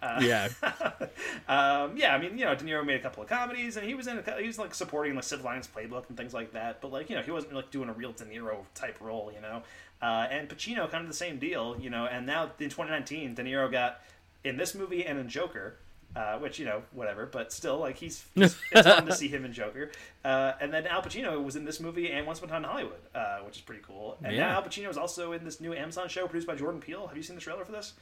Uh, 0.00 0.20
Yeah. 0.22 0.48
um, 1.48 1.96
yeah, 1.96 2.14
I 2.14 2.18
mean, 2.18 2.38
you 2.38 2.44
know, 2.44 2.54
De 2.54 2.64
Niro 2.64 2.84
made 2.84 2.96
a 2.96 3.02
couple 3.02 3.22
of 3.22 3.28
comedies, 3.28 3.76
and 3.76 3.86
he 3.86 3.94
was 3.94 4.06
in, 4.06 4.18
a, 4.24 4.40
he 4.40 4.46
was 4.46 4.58
like 4.58 4.74
supporting 4.74 5.14
like 5.14 5.24
Silver 5.24 5.44
Linings 5.44 5.68
Playbook 5.68 6.04
and 6.08 6.16
things 6.16 6.32
like 6.34 6.52
that. 6.52 6.80
But 6.80 6.92
like, 6.92 7.10
you 7.10 7.16
know, 7.16 7.22
he 7.22 7.30
wasn't 7.30 7.54
like 7.54 7.70
doing 7.70 7.88
a 7.88 7.92
real 7.92 8.12
De 8.12 8.24
Niro 8.24 8.58
type 8.74 8.98
role, 9.00 9.32
you 9.34 9.40
know. 9.40 9.62
Uh, 10.00 10.26
and 10.30 10.48
Pacino, 10.48 10.88
kind 10.90 11.02
of 11.02 11.08
the 11.08 11.16
same 11.16 11.38
deal, 11.38 11.76
you 11.80 11.90
know. 11.90 12.06
And 12.06 12.26
now 12.26 12.44
in 12.60 12.68
2019, 12.70 13.34
De 13.34 13.42
Niro 13.42 13.70
got 13.70 14.00
in 14.44 14.56
this 14.56 14.74
movie 14.74 15.04
and 15.04 15.18
in 15.18 15.28
Joker. 15.28 15.76
Uh, 16.16 16.38
which 16.38 16.58
you 16.58 16.64
know, 16.64 16.82
whatever, 16.92 17.26
but 17.26 17.52
still, 17.52 17.78
like 17.78 17.96
he's, 17.96 18.24
he's 18.34 18.56
it's 18.72 18.88
fun 18.88 19.04
to 19.06 19.14
see 19.14 19.28
him 19.28 19.44
in 19.44 19.52
Joker. 19.52 19.90
Uh, 20.24 20.52
and 20.60 20.72
then 20.72 20.86
Al 20.86 21.02
Pacino 21.02 21.44
was 21.44 21.54
in 21.54 21.64
this 21.64 21.80
movie 21.80 22.10
and 22.10 22.26
Once 22.26 22.38
Upon 22.38 22.48
a 22.48 22.52
Time 22.54 22.64
in 22.64 22.70
Hollywood, 22.70 23.00
uh, 23.14 23.38
which 23.40 23.56
is 23.56 23.60
pretty 23.60 23.82
cool. 23.86 24.16
And 24.24 24.34
Yeah. 24.34 24.48
now 24.48 24.54
Al 24.56 24.62
Pacino 24.62 24.88
is 24.88 24.96
also 24.96 25.32
in 25.32 25.44
this 25.44 25.60
new 25.60 25.74
Amazon 25.74 26.08
show 26.08 26.26
produced 26.26 26.46
by 26.46 26.56
Jordan 26.56 26.80
Peele. 26.80 27.06
Have 27.06 27.16
you 27.16 27.22
seen 27.22 27.36
the 27.36 27.42
trailer 27.42 27.64
for 27.64 27.72
this? 27.72 27.92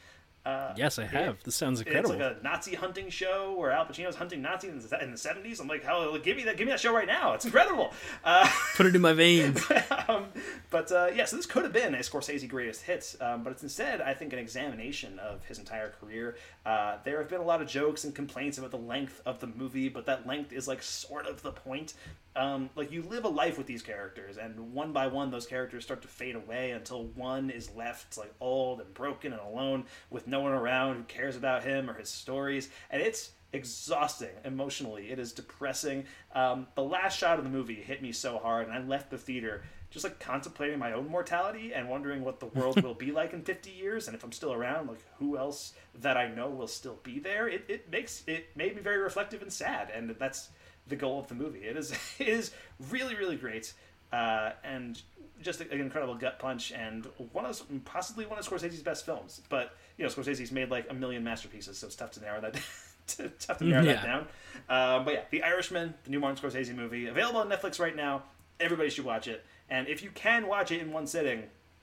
Uh, 0.46 0.72
Yes, 0.76 0.98
I 0.98 1.04
have. 1.06 1.42
This 1.42 1.56
sounds 1.56 1.80
incredible. 1.80 2.12
It's 2.12 2.20
like 2.20 2.36
a 2.40 2.42
Nazi 2.44 2.74
hunting 2.76 3.10
show 3.10 3.54
where 3.58 3.72
Al 3.72 3.84
Pacino's 3.84 4.14
hunting 4.14 4.42
Nazis 4.42 4.70
in 4.70 4.78
the, 4.78 5.02
in 5.02 5.10
the 5.10 5.16
70s. 5.16 5.60
I'm 5.60 5.66
like, 5.66 5.82
hell, 5.82 6.16
give 6.18 6.36
me 6.36 6.44
that, 6.44 6.56
give 6.56 6.66
me 6.66 6.72
that 6.72 6.78
show 6.80 6.94
right 6.94 7.06
now. 7.06 7.32
It's 7.32 7.44
incredible. 7.44 7.92
Uh, 8.24 8.48
Put 8.76 8.86
it 8.86 8.94
in 8.96 9.00
my 9.00 9.12
veins. 9.12 9.64
um, 10.08 10.26
but 10.70 10.90
uh, 10.90 11.08
yeah, 11.14 11.24
so 11.24 11.36
this 11.36 11.46
could 11.46 11.62
have 11.62 11.72
been 11.72 11.94
a 11.94 11.98
Scorsese 11.98 12.48
greatest 12.48 12.82
hits, 12.82 13.16
um, 13.20 13.42
but 13.44 13.52
it's 13.52 13.62
instead, 13.62 14.00
I 14.00 14.14
think, 14.14 14.32
an 14.32 14.38
examination 14.38 15.18
of 15.20 15.44
his 15.44 15.58
entire 15.58 15.90
career. 15.90 16.36
Uh, 16.64 16.96
there 17.04 17.18
have 17.18 17.28
been 17.28 17.40
a 17.40 17.44
lot 17.44 17.62
of 17.62 17.68
jokes 17.68 18.04
and 18.04 18.14
complaints 18.14 18.58
about 18.58 18.70
the 18.72 18.78
length 18.78 19.20
of 19.24 19.38
the 19.40 19.46
movie, 19.46 19.88
but 19.88 20.06
that 20.06 20.26
length 20.26 20.52
is 20.52 20.66
like 20.66 20.82
sort 20.82 21.26
of 21.26 21.42
the 21.42 21.52
point. 21.52 21.94
Um, 22.36 22.68
like 22.76 22.92
you 22.92 23.02
live 23.02 23.24
a 23.24 23.28
life 23.28 23.56
with 23.56 23.66
these 23.66 23.82
characters, 23.82 24.36
and 24.36 24.74
one 24.74 24.92
by 24.92 25.06
one, 25.06 25.30
those 25.30 25.46
characters 25.46 25.84
start 25.84 26.02
to 26.02 26.08
fade 26.08 26.36
away 26.36 26.72
until 26.72 27.04
one 27.04 27.48
is 27.48 27.70
left 27.74 28.18
like 28.18 28.32
old 28.40 28.80
and 28.80 28.92
broken 28.92 29.32
and 29.32 29.40
alone 29.40 29.84
with 30.10 30.26
no 30.26 30.40
one 30.40 30.52
around 30.52 30.96
who 30.96 31.02
cares 31.04 31.36
about 31.36 31.64
him 31.64 31.88
or 31.88 31.94
his 31.94 32.10
stories, 32.10 32.68
and 32.90 33.00
it's 33.00 33.30
exhausting 33.52 34.34
emotionally. 34.44 35.10
It 35.10 35.18
is 35.18 35.32
depressing. 35.32 36.04
Um, 36.34 36.66
the 36.74 36.82
last 36.82 37.18
shot 37.18 37.38
of 37.38 37.44
the 37.44 37.50
movie 37.50 37.74
hit 37.74 38.02
me 38.02 38.12
so 38.12 38.38
hard, 38.38 38.66
and 38.68 38.76
I 38.76 38.82
left 38.82 39.10
the 39.10 39.18
theater 39.18 39.62
just 39.90 40.04
like 40.04 40.20
contemplating 40.20 40.78
my 40.78 40.92
own 40.92 41.08
mortality 41.08 41.72
and 41.72 41.88
wondering 41.88 42.22
what 42.22 42.40
the 42.40 42.46
world 42.46 42.82
will 42.82 42.94
be 42.94 43.12
like 43.12 43.32
in 43.32 43.42
50 43.44 43.70
years, 43.70 44.08
and 44.08 44.16
if 44.16 44.22
I'm 44.22 44.32
still 44.32 44.52
around, 44.52 44.88
like 44.88 45.02
who 45.18 45.38
else 45.38 45.72
that 46.00 46.16
I 46.16 46.28
know 46.28 46.50
will 46.50 46.66
still 46.66 46.98
be 47.02 47.18
there. 47.18 47.48
It, 47.48 47.64
it 47.68 47.90
makes 47.90 48.22
it 48.26 48.48
made 48.54 48.76
me 48.76 48.82
very 48.82 48.98
reflective 48.98 49.42
and 49.42 49.52
sad, 49.52 49.90
and 49.94 50.10
that's 50.18 50.50
the 50.88 50.96
goal 50.96 51.18
of 51.18 51.28
the 51.28 51.34
movie. 51.34 51.60
It 51.60 51.76
is 51.76 51.92
it 52.18 52.28
is 52.28 52.52
really 52.90 53.14
really 53.14 53.36
great. 53.36 53.72
Uh, 54.12 54.52
and 54.62 55.02
just 55.42 55.60
an 55.60 55.80
incredible 55.80 56.14
gut 56.14 56.38
punch, 56.38 56.72
and 56.72 57.06
one 57.32 57.44
of 57.44 57.60
possibly 57.84 58.24
one 58.26 58.38
of 58.38 58.48
Scorsese's 58.48 58.82
best 58.82 59.04
films. 59.04 59.42
But 59.48 59.76
you 59.96 60.04
know, 60.04 60.10
Scorsese's 60.10 60.52
made 60.52 60.70
like 60.70 60.86
a 60.90 60.94
million 60.94 61.24
masterpieces, 61.24 61.78
so 61.78 61.86
it's 61.86 61.96
tough 61.96 62.12
to 62.12 62.20
narrow 62.20 62.40
that 62.40 62.54
to, 63.08 63.28
tough 63.30 63.58
to 63.58 63.64
narrow 63.64 63.84
that 63.84 64.02
down. 64.04 64.20
Um, 64.68 65.04
but 65.04 65.14
yeah, 65.14 65.20
The 65.30 65.42
Irishman, 65.42 65.94
the 66.04 66.10
new 66.10 66.20
Martin 66.20 66.42
Scorsese 66.42 66.74
movie, 66.74 67.06
available 67.06 67.40
on 67.40 67.48
Netflix 67.48 67.78
right 67.78 67.94
now. 67.94 68.22
Everybody 68.58 68.88
should 68.88 69.04
watch 69.04 69.28
it, 69.28 69.44
and 69.68 69.86
if 69.88 70.02
you 70.02 70.10
can 70.10 70.46
watch 70.46 70.70
it 70.70 70.80
in 70.80 70.92
one 70.92 71.06
sitting, 71.06 71.42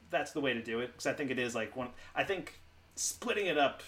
that's 0.10 0.32
the 0.32 0.42
way 0.42 0.54
to 0.54 0.62
do 0.62 0.80
it. 0.80 0.88
Because 0.88 1.06
I 1.06 1.14
think 1.14 1.30
it 1.30 1.38
is 1.38 1.54
like 1.54 1.76
one. 1.76 1.90
I 2.16 2.24
think 2.24 2.60
splitting 2.96 3.46
it 3.46 3.58
up, 3.58 3.84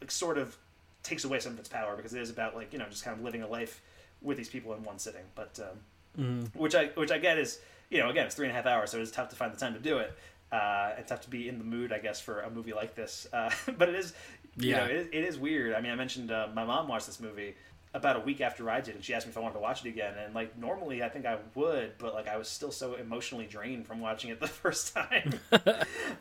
like 0.00 0.10
sort 0.10 0.38
of 0.38 0.56
takes 1.02 1.24
away 1.24 1.40
some 1.40 1.52
of 1.52 1.58
its 1.58 1.68
power 1.68 1.96
because 1.96 2.14
it 2.14 2.22
is 2.22 2.30
about 2.30 2.54
like 2.54 2.72
you 2.72 2.78
know 2.78 2.86
just 2.88 3.04
kind 3.04 3.18
of 3.18 3.24
living 3.24 3.42
a 3.42 3.48
life 3.48 3.82
with 4.22 4.36
these 4.36 4.48
people 4.48 4.74
in 4.74 4.82
one 4.82 4.98
sitting. 4.98 5.24
But 5.34 5.58
um, 5.60 5.78
Mhm. 6.22 6.54
which 6.54 6.74
I 6.74 6.86
which 6.88 7.10
I 7.10 7.18
get 7.18 7.38
is 7.38 7.58
you 7.90 7.98
know 7.98 8.10
again 8.10 8.26
it's 8.26 8.34
three 8.34 8.46
and 8.46 8.52
a 8.52 8.56
half 8.56 8.66
hours, 8.66 8.90
so 8.90 9.00
it's 9.00 9.10
tough 9.10 9.28
to 9.30 9.36
find 9.36 9.52
the 9.52 9.58
time 9.58 9.74
to 9.74 9.80
do 9.80 9.98
it. 9.98 10.12
Uh, 10.50 10.92
it's 10.98 11.08
tough 11.08 11.22
to 11.22 11.30
be 11.30 11.48
in 11.48 11.56
the 11.56 11.64
mood, 11.64 11.92
I 11.92 11.98
guess, 11.98 12.20
for 12.20 12.40
a 12.40 12.50
movie 12.50 12.74
like 12.74 12.94
this. 12.94 13.26
Uh, 13.32 13.50
but 13.78 13.88
it 13.88 13.94
is, 13.94 14.12
you 14.56 14.70
Yeah. 14.70 14.76
know, 14.78 14.84
it, 14.84 14.96
is- 14.96 15.06
it 15.12 15.24
is 15.24 15.38
weird. 15.38 15.74
I 15.74 15.80
mean, 15.80 15.90
I 15.90 15.94
mentioned 15.94 16.30
uh, 16.30 16.48
my 16.54 16.64
mom 16.64 16.88
watched 16.88 17.06
this 17.06 17.18
movie 17.20 17.54
about 17.94 18.16
a 18.16 18.20
week 18.20 18.40
after 18.42 18.68
I 18.70 18.80
did, 18.82 18.94
and 18.94 19.02
she 19.04 19.12
asked 19.14 19.26
me 19.26 19.30
if 19.30 19.36
I 19.38 19.40
wanted 19.40 19.54
to 19.54 19.60
watch 19.60 19.84
it 19.84 19.88
again. 19.88 20.12
And 20.18 20.34
like 20.34 20.56
normally, 20.58 21.02
I 21.02 21.08
think 21.08 21.24
I 21.24 21.38
would, 21.54 21.92
but 21.98 22.12
like 22.12 22.28
I 22.28 22.36
was 22.36 22.48
still 22.48 22.70
so 22.70 22.94
emotionally 22.96 23.46
drained 23.46 23.86
from 23.86 24.00
watching 24.00 24.28
it 24.30 24.40
the 24.40 24.46
first 24.46 24.94
time. 24.94 25.40
uh, 25.52 25.58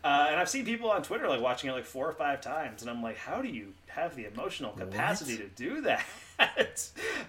and 0.04 0.36
I've 0.40 0.50
seen 0.50 0.64
people 0.66 0.90
on 0.92 1.04
Twitter 1.04 1.28
like 1.28 1.42
watching 1.42 1.70
it 1.70 1.74
like 1.74 1.86
four 1.86 2.08
or 2.08 2.14
five 2.14 2.40
times, 2.42 2.82
and 2.82 2.90
I'm 2.90 3.04
like, 3.04 3.18
how 3.18 3.42
do 3.42 3.50
you 3.50 3.74
have 3.96 4.16
the 4.16 4.26
emotional 4.26 4.72
capacity 4.72 5.38
to 5.38 5.48
do 5.48 5.82
that? 5.82 6.04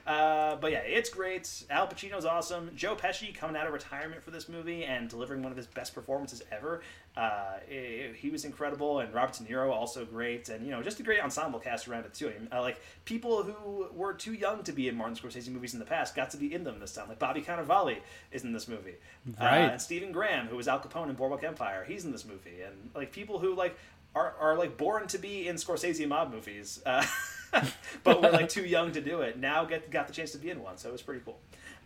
uh, 0.06 0.56
but 0.56 0.72
yeah, 0.72 0.78
it's 0.78 1.10
great. 1.10 1.64
Al 1.70 1.86
Pacino's 1.86 2.24
awesome. 2.24 2.70
Joe 2.74 2.96
Pesci 2.96 3.34
coming 3.34 3.56
out 3.56 3.66
of 3.66 3.72
retirement 3.72 4.22
for 4.22 4.30
this 4.30 4.48
movie 4.48 4.84
and 4.84 5.08
delivering 5.08 5.42
one 5.42 5.52
of 5.52 5.56
his 5.56 5.66
best 5.66 5.94
performances 5.94 6.42
ever. 6.50 6.82
Uh, 7.16 7.58
i- 7.70 8.10
he 8.16 8.30
was 8.30 8.44
incredible, 8.46 9.00
and 9.00 9.12
Robert 9.12 9.34
De 9.36 9.44
Niro 9.44 9.70
also 9.70 10.04
great, 10.06 10.48
and 10.48 10.64
you 10.64 10.70
know 10.70 10.82
just 10.82 10.98
a 10.98 11.02
great 11.02 11.20
ensemble 11.22 11.58
cast 11.60 11.86
around 11.86 12.04
it 12.06 12.14
too. 12.14 12.28
I 12.28 12.32
mean, 12.38 12.48
uh, 12.50 12.60
like 12.62 12.80
people 13.04 13.42
who 13.42 13.86
were 13.92 14.14
too 14.14 14.32
young 14.32 14.62
to 14.64 14.72
be 14.72 14.88
in 14.88 14.96
Martin 14.96 15.16
Scorsese 15.16 15.48
movies 15.50 15.74
in 15.74 15.78
the 15.78 15.84
past 15.86 16.14
got 16.16 16.30
to 16.30 16.38
be 16.38 16.54
in 16.54 16.64
them 16.64 16.78
this 16.80 16.94
time. 16.94 17.08
Like 17.08 17.18
Bobby 17.18 17.42
Cannavale 17.42 17.98
is 18.30 18.44
in 18.44 18.52
this 18.52 18.66
movie, 18.66 18.94
Uh, 19.38 19.44
Right. 19.44 19.58
and 19.72 19.80
Stephen 19.82 20.10
Graham, 20.10 20.46
who 20.46 20.56
was 20.56 20.68
Al 20.68 20.80
Capone 20.80 21.10
in 21.10 21.14
Boardwalk 21.14 21.44
Empire, 21.44 21.84
he's 21.86 22.04
in 22.06 22.12
this 22.12 22.24
movie, 22.24 22.62
and 22.62 22.90
like 22.94 23.12
people 23.12 23.38
who 23.38 23.54
like 23.54 23.76
are, 24.14 24.34
are 24.40 24.56
like 24.56 24.76
born 24.76 25.06
to 25.08 25.18
be 25.18 25.48
in 25.48 25.56
Scorsese 25.56 26.06
mob 26.06 26.32
movies, 26.32 26.80
uh, 26.84 27.04
but 28.04 28.22
were 28.22 28.30
like 28.30 28.48
too 28.48 28.64
young 28.64 28.92
to 28.92 29.00
do 29.00 29.22
it. 29.22 29.38
Now 29.38 29.64
get 29.64 29.90
got 29.90 30.06
the 30.06 30.12
chance 30.12 30.32
to 30.32 30.38
be 30.38 30.50
in 30.50 30.62
one, 30.62 30.76
so 30.76 30.88
it 30.88 30.92
was 30.92 31.02
pretty 31.02 31.22
cool. 31.24 31.38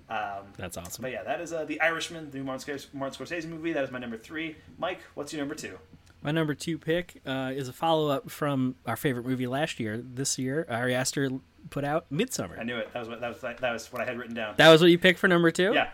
Um, 0.09 0.45
That's 0.57 0.77
awesome. 0.77 1.03
But 1.03 1.13
yeah, 1.13 1.25
that 1.25 1.41
is 1.41 1.53
uh, 1.53 1.65
the 1.65 1.81
Irishman, 1.81 2.31
the 2.31 2.39
new 2.39 2.45
Martin 2.45 2.75
Scorsese, 2.75 2.95
Martin 2.95 3.27
Scorsese 3.27 3.49
movie. 3.49 3.73
That 3.73 3.85
is 3.85 3.91
my 3.91 3.99
number 3.99 4.17
three. 4.17 4.57
Mike, 4.79 5.01
what's 5.15 5.33
your 5.33 5.41
number 5.41 5.55
two? 5.55 5.79
My 6.23 6.31
number 6.31 6.55
two 6.55 6.79
pick 6.79 7.21
uh, 7.27 7.53
is 7.55 7.69
a 7.69 7.73
follow 7.73 8.09
up 8.09 8.31
from 8.31 8.77
our 8.87 8.97
favorite 8.97 9.27
movie 9.27 9.47
last 9.47 9.79
year. 9.79 9.99
This 9.99 10.39
year, 10.39 10.67
Ari 10.69 10.95
Aster 10.95 11.31
put 11.71 11.85
out 11.85 12.07
Midsommar. 12.13 12.59
I 12.59 12.63
knew 12.63 12.77
it. 12.77 12.93
That 12.93 13.01
was 13.01 13.09
what 13.09 13.21
that 13.21 13.29
was 13.29 13.41
that 13.41 13.73
was 13.73 13.93
what 13.93 14.03
I 14.03 14.05
had 14.05 14.19
written 14.19 14.35
down. 14.35 14.55
That 14.57 14.71
was 14.71 14.81
what 14.81 14.91
you 14.91 14.99
picked 14.99 15.19
for 15.19 15.29
number 15.29 15.51
two? 15.51 15.73
Yeah. 15.75 15.91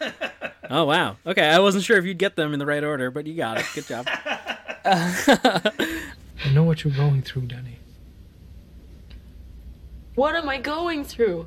Oh 0.70 0.84
wow. 0.84 1.16
Okay, 1.26 1.46
I 1.46 1.58
wasn't 1.58 1.84
sure 1.84 1.98
if 1.98 2.04
you'd 2.04 2.18
get 2.18 2.36
them 2.36 2.52
in 2.54 2.58
the 2.58 2.66
right 2.66 2.82
order, 2.82 3.10
but 3.10 3.26
you 3.26 3.34
got 3.34 3.58
it. 3.58 3.66
Good 3.74 3.86
job. 3.86 4.08
I 4.84 6.50
know 6.52 6.64
what 6.64 6.84
you're 6.84 6.92
going 6.94 7.22
through, 7.22 7.42
Danny. 7.42 7.78
What 10.14 10.36
am 10.36 10.48
I 10.48 10.58
going 10.60 11.04
through? 11.04 11.46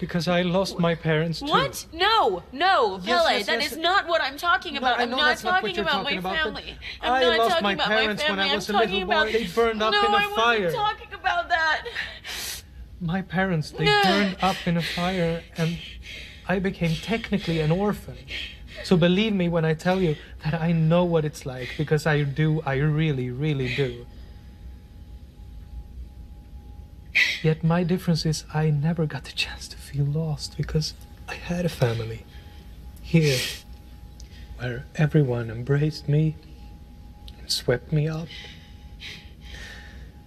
Because 0.00 0.28
I 0.28 0.42
lost 0.42 0.78
my 0.78 0.94
parents 0.94 1.40
too. 1.40 1.46
What? 1.46 1.86
No, 1.92 2.42
no, 2.52 3.00
Yes, 3.02 3.06
Pelle, 3.06 3.32
yes, 3.38 3.46
that 3.46 3.60
yes. 3.62 3.72
is 3.72 3.78
not 3.78 4.06
what 4.06 4.22
I'm 4.22 4.36
talking 4.36 4.76
about. 4.76 5.00
I'm 5.00 5.10
not 5.10 5.20
that's 5.26 5.42
not 5.44 5.62
what 5.62 5.74
talking 5.74 5.80
about 5.80 6.04
my 6.04 6.20
family. 6.20 6.76
I'm 7.00 7.12
I 7.12 7.36
not 7.36 7.48
talking 7.48 7.62
my 7.64 7.72
about 7.72 7.86
parents 7.88 8.22
my 8.22 8.28
when 8.28 8.38
family. 8.38 8.50
I 8.52 8.54
was 8.54 8.70
I'm 8.70 8.76
a 8.76 8.78
talking 8.78 9.02
about. 9.02 9.26
They 9.32 9.46
burned 9.48 9.82
up 9.82 9.92
no, 9.92 10.06
in 10.06 10.12
a 10.12 10.16
I 10.16 10.22
fire. 10.22 10.30
No, 10.36 10.44
I 10.44 10.60
wasn't 10.64 10.74
talking 10.74 11.14
about 11.14 11.48
that. 11.48 11.84
My 13.00 13.22
parents, 13.22 13.70
they 13.72 13.84
No. 13.84 14.02
burned 14.04 14.36
up 14.42 14.56
in 14.66 14.76
a 14.76 14.82
fire 14.82 15.42
and 15.56 15.78
I 16.48 16.58
became 16.60 16.94
technically 16.94 17.60
an 17.60 17.72
orphan. 17.72 18.16
So 18.84 18.98
believe 18.98 19.32
me 19.32 19.48
when 19.48 19.64
I 19.64 19.72
tell 19.72 20.00
you 20.00 20.14
that 20.44 20.60
I 20.60 20.72
know 20.72 21.04
what 21.04 21.24
it's 21.24 21.46
like 21.46 21.70
because 21.78 22.06
I 22.06 22.22
do, 22.22 22.60
I 22.66 22.76
really, 22.76 23.30
really 23.30 23.74
do. 23.74 24.04
Yet 27.42 27.64
my 27.64 27.82
difference 27.82 28.26
is 28.26 28.44
I 28.52 28.68
never 28.68 29.06
got 29.06 29.24
the 29.24 29.32
chance 29.32 29.68
to 29.68 29.78
feel 29.78 30.04
lost 30.04 30.58
because 30.58 30.92
I 31.26 31.34
had 31.34 31.64
a 31.64 31.70
family 31.70 32.26
here 33.00 33.38
where 34.58 34.84
everyone 34.96 35.50
embraced 35.50 36.06
me 36.06 36.36
and 37.38 37.50
swept 37.50 37.90
me 37.90 38.06
up. 38.06 38.28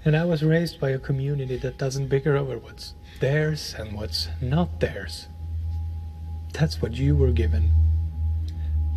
And 0.03 0.15
I 0.15 0.25
was 0.25 0.43
raised 0.43 0.79
by 0.79 0.89
a 0.91 0.99
community 0.99 1.57
that 1.57 1.77
doesn't 1.77 2.07
bicker 2.07 2.35
over 2.35 2.57
what's 2.57 2.95
theirs 3.19 3.75
and 3.77 3.93
what's 3.93 4.29
not 4.41 4.79
theirs. 4.79 5.27
That's 6.53 6.81
what 6.81 6.93
you 6.93 7.15
were 7.15 7.31
given. 7.31 7.71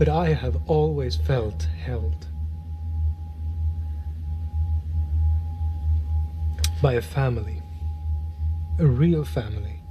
But 0.01 0.09
I 0.09 0.33
have 0.33 0.57
always 0.67 1.15
felt 1.15 1.69
held. 1.85 2.27
By 6.81 6.95
a 6.95 7.03
family. 7.03 7.61
A 8.79 8.87
real 8.87 9.27
family. 9.27 9.83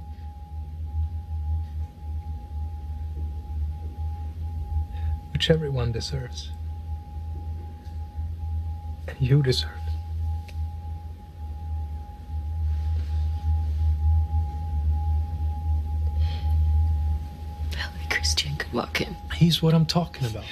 Which 5.32 5.48
everyone 5.48 5.92
deserves. 5.92 6.50
And 9.06 9.16
you 9.20 9.44
deserve 9.44 9.80
Christian 18.10 18.54
could 18.56 18.72
walk 18.72 19.00
in. 19.00 19.16
He's 19.40 19.62
what 19.62 19.72
I'm 19.72 19.86
talking 19.86 20.26
about. 20.26 20.44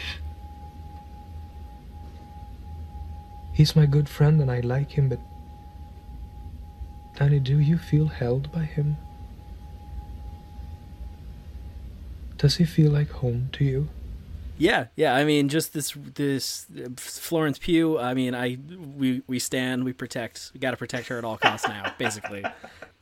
He's 3.52 3.76
my 3.76 3.84
good 3.84 4.08
friend 4.08 4.40
and 4.40 4.50
I 4.50 4.60
like 4.60 4.90
him, 4.92 5.10
but. 5.10 5.20
Danny, 7.14 7.38
do 7.38 7.58
you 7.58 7.76
feel 7.76 8.06
held 8.06 8.50
by 8.50 8.62
him? 8.62 8.96
Does 12.38 12.56
he 12.56 12.64
feel 12.64 12.90
like 12.90 13.10
home 13.10 13.50
to 13.52 13.64
you? 13.64 13.90
Yeah, 14.56 14.86
yeah. 14.96 15.14
I 15.14 15.26
mean, 15.26 15.50
just 15.50 15.74
this 15.74 15.92
this 16.14 16.64
Florence 16.96 17.58
Pugh. 17.58 17.98
I 17.98 18.14
mean, 18.14 18.34
I 18.34 18.56
we 18.96 19.20
we 19.26 19.38
stand, 19.38 19.84
we 19.84 19.92
protect. 19.92 20.50
We 20.54 20.60
got 20.60 20.70
to 20.70 20.78
protect 20.78 21.08
her 21.08 21.18
at 21.18 21.24
all 21.24 21.36
costs 21.36 21.68
now, 21.68 21.92
basically. 21.98 22.42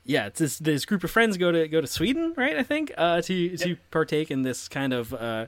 Yeah, 0.04 0.26
it's 0.26 0.40
this 0.40 0.58
this 0.58 0.84
group 0.84 1.04
of 1.04 1.12
friends 1.12 1.36
go 1.36 1.52
to 1.52 1.68
go 1.68 1.80
to 1.80 1.86
Sweden, 1.86 2.34
right? 2.36 2.56
I 2.56 2.64
think 2.64 2.92
uh, 2.96 3.20
to 3.20 3.56
to 3.58 3.76
partake 3.92 4.32
in 4.32 4.42
this 4.42 4.66
kind 4.66 4.92
of 4.92 5.14
uh, 5.14 5.46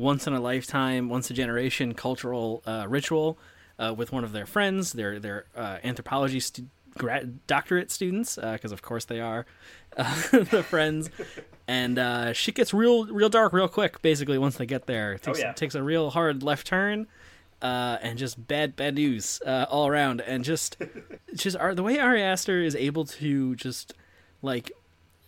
once 0.00 0.26
in 0.26 0.32
a 0.32 0.40
lifetime, 0.40 1.08
once 1.08 1.30
a 1.30 1.34
generation 1.34 1.94
cultural 1.94 2.62
uh, 2.66 2.86
ritual 2.88 3.38
uh, 3.78 3.94
with 3.96 4.12
one 4.12 4.24
of 4.24 4.32
their 4.32 4.46
friends. 4.46 4.92
They're 4.92 5.18
they're 5.18 5.44
uh, 5.54 5.78
anthropology 5.84 6.40
stu- 6.40 6.66
grad- 6.96 7.46
doctorate 7.46 7.90
students 7.90 8.36
because 8.36 8.72
of 8.72 8.82
course 8.82 9.04
they 9.04 9.20
are 9.20 9.46
uh, 9.96 10.14
the 10.30 10.62
friends. 10.62 11.10
And 11.68 11.98
uh, 11.98 12.32
shit 12.32 12.56
gets 12.56 12.74
real 12.74 13.06
real 13.06 13.28
dark 13.28 13.52
real 13.52 13.68
quick. 13.68 14.02
Basically, 14.02 14.38
once 14.38 14.56
they 14.56 14.66
get 14.66 14.86
there, 14.86 15.12
it 15.12 15.22
takes, 15.22 15.38
yeah. 15.38 15.52
takes 15.52 15.74
a 15.74 15.82
real 15.82 16.10
hard 16.10 16.42
left 16.42 16.66
turn. 16.66 17.06
Uh, 17.62 17.98
and 18.00 18.18
just 18.18 18.48
bad 18.48 18.74
bad 18.74 18.94
news 18.94 19.38
uh, 19.44 19.66
all 19.68 19.86
around, 19.86 20.22
and 20.22 20.44
just 20.44 20.78
just 21.34 21.58
the 21.74 21.82
way 21.82 21.98
Ari 21.98 22.22
Aster 22.22 22.62
is 22.62 22.74
able 22.74 23.04
to 23.04 23.54
just 23.54 23.92
like 24.40 24.72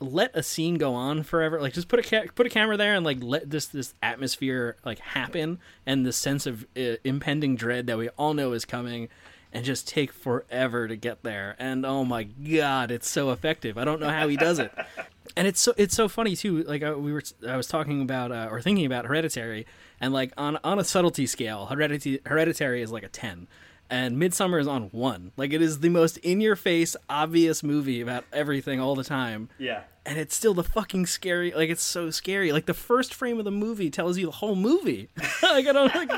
let 0.03 0.31
a 0.35 0.43
scene 0.43 0.77
go 0.77 0.95
on 0.95 1.23
forever 1.23 1.61
like 1.61 1.73
just 1.73 1.89
put 1.89 1.99
a 1.99 2.03
ca- 2.03 2.31
put 2.35 2.47
a 2.47 2.51
camera 2.51 2.77
there 2.77 2.95
and 2.95 3.05
like 3.05 3.19
let 3.23 3.49
this 3.51 3.67
this 3.67 3.95
atmosphere 4.03 4.77
like 4.85 4.99
happen 4.99 5.59
and 5.87 6.05
the 6.05 6.13
sense 6.13 6.47
of 6.47 6.67
uh, 6.77 6.97
impending 7.05 7.57
dread 7.57 7.87
that 7.87 7.99
we 7.99 8.09
all 8.11 8.35
know 8.35 8.53
is 8.53 8.65
coming 8.65 9.09
and 9.53 9.65
just 9.65 9.87
take 9.87 10.13
forever 10.13 10.89
to 10.89 10.97
get 10.97 11.23
there 11.23 11.57
and 11.59 11.87
oh 11.87 12.05
my 12.05 12.25
god 12.25 12.91
it's 12.91 13.09
so 13.09 13.31
effective 13.31 13.79
i 13.79 13.85
don't 13.85 14.01
know 14.01 14.11
how 14.11 14.29
he 14.29 14.37
does 14.37 14.59
it 14.59 14.73
and 15.37 15.47
it's 15.47 15.61
so 15.61 15.73
it's 15.77 15.95
so 15.95 16.09
funny 16.09 16.35
too 16.35 16.63
like 16.65 16.83
I, 16.83 16.93
we 16.95 17.13
were 17.13 17.23
i 17.49 17.57
was 17.57 17.67
talking 17.67 18.03
about 18.03 18.33
uh, 18.33 18.49
or 18.51 18.61
thinking 18.61 18.87
about 18.87 19.07
hereditary 19.07 19.67
and 20.01 20.13
like 20.13 20.33
on 20.37 20.59
on 20.65 20.79
a 20.79 20.85
subtlety 20.85 21.27
scale 21.27 21.67
hereditary 21.67 22.21
hereditary 22.27 22.83
is 22.83 22.91
like 22.91 23.03
a 23.05 23.09
10 23.09 23.47
and 23.93 24.17
Midsommar 24.17 24.59
is 24.59 24.67
on 24.67 24.85
one. 24.85 25.33
Like 25.37 25.53
it 25.53 25.61
is 25.61 25.81
the 25.81 25.91
most 25.91 26.17
in 26.19 26.41
your 26.41 26.57
face, 26.57 26.97
obvious 27.11 27.63
movie 27.63 28.01
about 28.01 28.25
everything 28.33 28.81
all 28.81 28.95
the 28.95 29.05
time. 29.05 29.51
Yeah. 29.59 29.83
And 30.05 30.19
it's 30.19 30.35
still 30.35 30.55
the 30.55 30.65
fucking 30.65 31.07
scary. 31.07 31.53
Like 31.53 31.71
it's 31.71 31.83
so 31.83 32.11
scary. 32.11 32.51
Like 32.53 32.67
the 32.67 32.75
first 32.75 33.15
frame 33.15 33.39
of 33.39 33.45
the 33.45 33.53
movie 33.53 33.89
tells 33.89 34.19
you 34.19 34.27
the 34.27 34.33
whole 34.33 34.57
movie. 34.57 35.09
like 35.43 35.67
I 35.67 35.73
don't 35.73 35.95
like, 35.95 36.11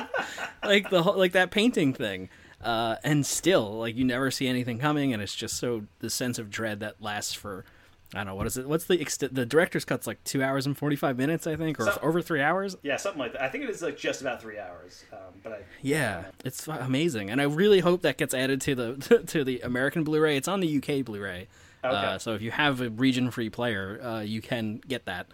like 0.65 0.91
the 0.91 1.03
whole, 1.03 1.19
like 1.19 1.33
that 1.33 1.51
painting 1.51 1.93
thing. 1.93 2.31
Uh, 2.63 2.97
and 3.05 3.27
still, 3.27 3.79
like 3.79 3.95
you 3.95 4.05
never 4.05 4.31
see 4.31 4.49
anything 4.49 4.79
coming, 4.79 5.13
and 5.13 5.23
it's 5.23 5.35
just 5.35 5.59
so 5.59 5.85
the 5.99 6.09
sense 6.09 6.39
of 6.39 6.49
dread 6.51 6.81
that 6.81 7.01
lasts 7.01 7.35
for. 7.35 7.67
I 8.15 8.19
don't 8.19 8.27
know 8.29 8.35
what 8.37 8.47
is 8.47 8.57
it. 8.57 8.67
What's 8.67 8.85
the 8.87 8.97
ext- 8.97 9.35
the 9.35 9.45
director's 9.45 9.85
cut's 9.85 10.07
like 10.07 10.23
two 10.25 10.43
hours 10.43 10.65
and 10.67 10.79
forty 10.79 10.97
five 10.97 11.19
minutes, 11.19 11.47
I 11.47 11.57
think, 11.57 11.79
or 11.79 11.93
over 12.03 12.23
three 12.23 12.41
hours. 12.41 12.75
Yeah, 12.83 12.97
something 12.97 13.19
like 13.19 13.33
that. 13.33 13.43
I 13.43 13.49
think 13.49 13.65
it 13.65 13.71
is 13.71 13.83
like 13.83 13.99
just 13.99 14.23
about 14.23 14.41
three 14.41 14.59
hours. 14.59 15.05
Um, 15.13 15.19
but 15.43 15.53
I 15.53 15.59
Yeah, 15.83 16.25
it's 16.43 16.67
amazing, 16.69 17.29
and 17.29 17.39
I 17.39 17.45
really 17.45 17.81
hope 17.81 18.01
that 18.03 18.17
gets 18.17 18.33
added 18.33 18.63
to 18.63 18.75
the 18.75 19.25
to 19.27 19.45
the 19.45 19.61
American 19.61 20.03
Blu-ray. 20.05 20.37
It's 20.39 20.49
on 20.49 20.61
the 20.61 20.77
UK 20.79 21.05
Blu-ray, 21.05 21.49
uh, 21.93 22.19
so 22.19 22.35
if 22.35 22.43
you 22.43 22.51
have 22.51 22.81
a 22.81 22.91
region-free 22.91 23.51
player, 23.51 24.01
uh, 24.03 24.21
you 24.21 24.41
can 24.41 24.81
get 24.89 25.05
that. 25.07 25.27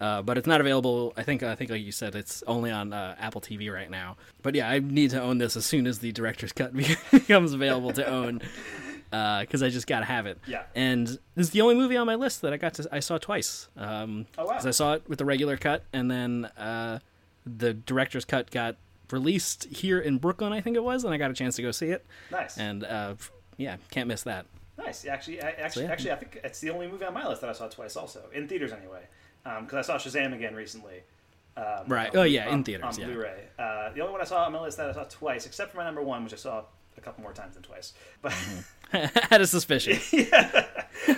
Uh, 0.00 0.22
but 0.22 0.38
it's 0.38 0.46
not 0.46 0.60
available. 0.60 1.12
I 1.16 1.24
think 1.24 1.42
I 1.42 1.56
think 1.56 1.70
like 1.70 1.82
you 1.82 1.90
said, 1.90 2.14
it's 2.14 2.44
only 2.46 2.70
on 2.70 2.92
uh, 2.92 3.16
Apple 3.18 3.40
TV 3.40 3.72
right 3.72 3.90
now. 3.90 4.16
But 4.42 4.54
yeah, 4.54 4.70
I 4.70 4.78
need 4.78 5.10
to 5.10 5.20
own 5.20 5.38
this 5.38 5.56
as 5.56 5.64
soon 5.66 5.88
as 5.88 5.98
the 5.98 6.12
director's 6.12 6.52
cut 6.52 6.72
becomes 7.10 7.52
available 7.52 7.92
to 7.94 8.06
own, 8.06 8.40
because 9.10 9.60
I 9.60 9.70
just 9.70 9.88
gotta 9.88 10.04
have 10.04 10.26
it. 10.26 10.38
Yeah. 10.46 10.62
And 10.76 11.06
this 11.08 11.18
is 11.46 11.50
the 11.50 11.62
only 11.62 11.74
movie 11.74 11.96
on 11.96 12.06
my 12.06 12.14
list 12.14 12.42
that 12.42 12.52
I 12.52 12.58
got 12.58 12.74
to 12.74 12.88
I 12.92 13.00
saw 13.00 13.18
twice. 13.18 13.66
Um, 13.76 14.26
Oh, 14.38 14.44
wow. 14.46 14.58
I 14.62 14.70
saw 14.70 14.92
it 14.94 15.02
with 15.08 15.18
the 15.18 15.24
regular 15.24 15.56
cut, 15.56 15.82
and 15.92 16.08
then 16.08 16.44
uh, 16.56 17.00
the 17.44 17.74
director's 17.74 18.24
cut 18.24 18.52
got 18.52 18.76
released 19.10 19.64
here 19.64 19.98
in 19.98 20.18
Brooklyn, 20.18 20.52
I 20.52 20.60
think 20.60 20.76
it 20.76 20.84
was, 20.84 21.02
and 21.02 21.12
I 21.12 21.16
got 21.16 21.32
a 21.32 21.34
chance 21.34 21.56
to 21.56 21.62
go 21.62 21.72
see 21.72 21.86
it. 21.86 22.06
Nice. 22.30 22.56
And 22.56 22.84
uh, 22.84 23.14
yeah, 23.56 23.78
can't 23.90 24.06
miss 24.06 24.22
that. 24.22 24.46
Nice. 24.78 25.04
Actually, 25.06 25.42
I, 25.42 25.50
actually, 25.50 25.84
yeah. 25.86 25.92
actually, 25.92 26.12
I 26.12 26.16
think 26.16 26.40
it's 26.44 26.60
the 26.60 26.70
only 26.70 26.86
movie 26.88 27.04
on 27.04 27.12
my 27.12 27.26
list 27.28 27.40
that 27.42 27.50
I 27.50 27.52
saw 27.52 27.68
twice, 27.68 27.96
also 27.96 28.22
in 28.32 28.48
theaters 28.48 28.72
anyway. 28.72 29.02
Because 29.42 29.88
I 29.88 29.98
saw 29.98 29.98
Shazam 29.98 30.34
again 30.34 30.54
recently. 30.54 31.02
Um, 31.56 31.64
Right. 31.88 32.10
on- 32.10 32.16
Oh, 32.18 32.22
yeah, 32.22 32.46
in 32.46 32.54
on- 32.54 32.64
theaters, 32.64 32.96
on 32.96 33.00
yeah. 33.00 33.06
Blu-ray. 33.06 33.44
Uh, 33.58 33.90
the 33.92 34.00
only 34.02 34.12
one 34.12 34.20
I 34.20 34.24
saw 34.24 34.44
on 34.44 34.52
my 34.52 34.60
list 34.60 34.76
that 34.78 34.88
I 34.88 34.92
saw 34.92 35.04
twice, 35.04 35.44
except 35.46 35.72
for 35.72 35.78
my 35.78 35.84
number 35.84 36.02
one, 36.02 36.22
which 36.22 36.32
I 36.32 36.36
saw 36.36 36.64
a 36.96 37.00
couple 37.00 37.22
more 37.22 37.32
times 37.32 37.54
than 37.54 37.62
twice. 37.64 37.94
But 38.22 38.32
Had 38.92 39.40
a 39.40 39.46
suspicion. 39.46 39.98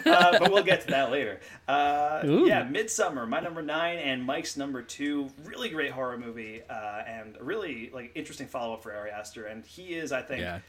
uh, 0.06 0.38
but 0.38 0.50
we'll 0.52 0.62
get 0.64 0.80
to 0.82 0.86
that 0.88 1.10
later. 1.10 1.40
Uh, 1.68 2.20
yeah, 2.24 2.64
Midsommar, 2.64 3.28
my 3.28 3.40
number 3.40 3.62
nine, 3.62 3.98
and 3.98 4.24
Mike's 4.24 4.56
number 4.56 4.82
two. 4.82 5.30
Really 5.44 5.68
great 5.68 5.90
horror 5.92 6.18
movie, 6.18 6.62
uh, 6.68 7.02
and 7.06 7.36
a 7.38 7.44
really 7.44 7.90
like 7.92 8.12
interesting 8.14 8.46
follow 8.46 8.74
up 8.74 8.82
for 8.82 8.92
Ari 8.94 9.10
Aster. 9.10 9.46
And 9.46 9.64
he 9.64 9.94
is, 9.94 10.12
I 10.12 10.22
think, 10.22 10.40
Yeah. 10.40 10.60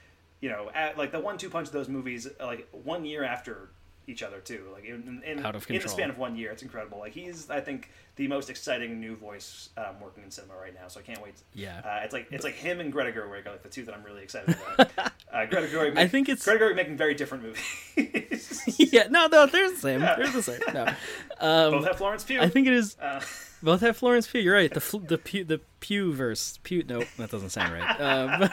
You 0.41 0.49
know, 0.49 0.69
at, 0.73 0.97
like 0.97 1.11
the 1.11 1.19
one-two 1.19 1.49
punch 1.49 1.67
of 1.67 1.73
those 1.73 1.87
movies, 1.87 2.27
like 2.39 2.67
one 2.71 3.05
year 3.05 3.23
after 3.23 3.69
each 4.07 4.23
other 4.23 4.39
too. 4.39 4.65
Like 4.73 4.85
in, 4.85 5.21
in, 5.25 5.45
Out 5.45 5.55
of 5.55 5.69
in 5.69 5.79
the 5.81 5.87
span 5.87 6.09
of 6.09 6.17
one 6.17 6.35
year, 6.35 6.51
it's 6.51 6.63
incredible. 6.63 6.99
Like 6.99 7.13
he's, 7.13 7.49
I 7.49 7.61
think, 7.61 7.89
the 8.15 8.27
most 8.27 8.49
exciting 8.49 8.99
new 8.99 9.15
voice 9.15 9.69
um, 9.77 9.99
working 10.01 10.23
in 10.23 10.31
cinema 10.31 10.55
right 10.55 10.73
now. 10.73 10.87
So 10.87 10.99
I 10.99 11.03
can't 11.03 11.21
wait. 11.21 11.35
Yeah. 11.53 11.79
uh, 11.85 12.01
it's 12.03 12.13
like 12.13 12.27
it's 12.31 12.43
like 12.43 12.55
him 12.55 12.79
and 12.79 12.91
Greta 12.91 13.11
Gerwig 13.17 13.45
are 13.45 13.51
like 13.51 13.63
the 13.63 13.69
two 13.69 13.85
that 13.85 13.93
I'm 13.95 14.03
really 14.03 14.23
excited 14.23 14.55
about. 14.75 14.91
uh, 15.31 15.45
Greta 15.45 15.67
Gerwig, 15.67 15.97
I 15.97 16.07
think 16.07 16.27
it's- 16.29 16.43
Greta 16.43 16.59
Gerwig 16.65 16.75
making 16.75 16.97
very 16.97 17.13
different 17.13 17.43
movies. 17.43 18.61
yeah, 18.93 19.07
no, 19.09 19.27
no, 19.27 19.45
they're 19.45 19.69
the 19.71 19.77
same. 19.77 20.01
Yeah. 20.01 20.15
They're 20.15 20.29
the 20.31 20.43
same. 20.43 20.59
No. 20.73 20.93
Um, 21.39 21.71
Both 21.71 21.87
have 21.87 21.97
Florence 21.97 22.23
Pugh. 22.23 22.39
I 22.39 22.49
think 22.49 22.67
it 22.67 22.73
is. 22.73 22.95
Uh, 23.01 23.19
Both 23.63 23.81
have 23.81 23.97
Florence 23.97 24.27
Pugh. 24.27 24.41
You're 24.41 24.53
right. 24.53 24.71
The 24.71 24.79
fl- 24.79 24.99
the 24.99 25.17
Pew 25.17 25.43
the 25.43 25.59
Pew 25.79 26.13
verse. 26.13 26.59
Pew. 26.61 26.83
Nope, 26.87 27.07
that 27.17 27.31
doesn't 27.31 27.49
sound 27.49 27.73
right. 27.73 27.99
Uh, 27.99 28.47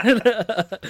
but, 0.70 0.84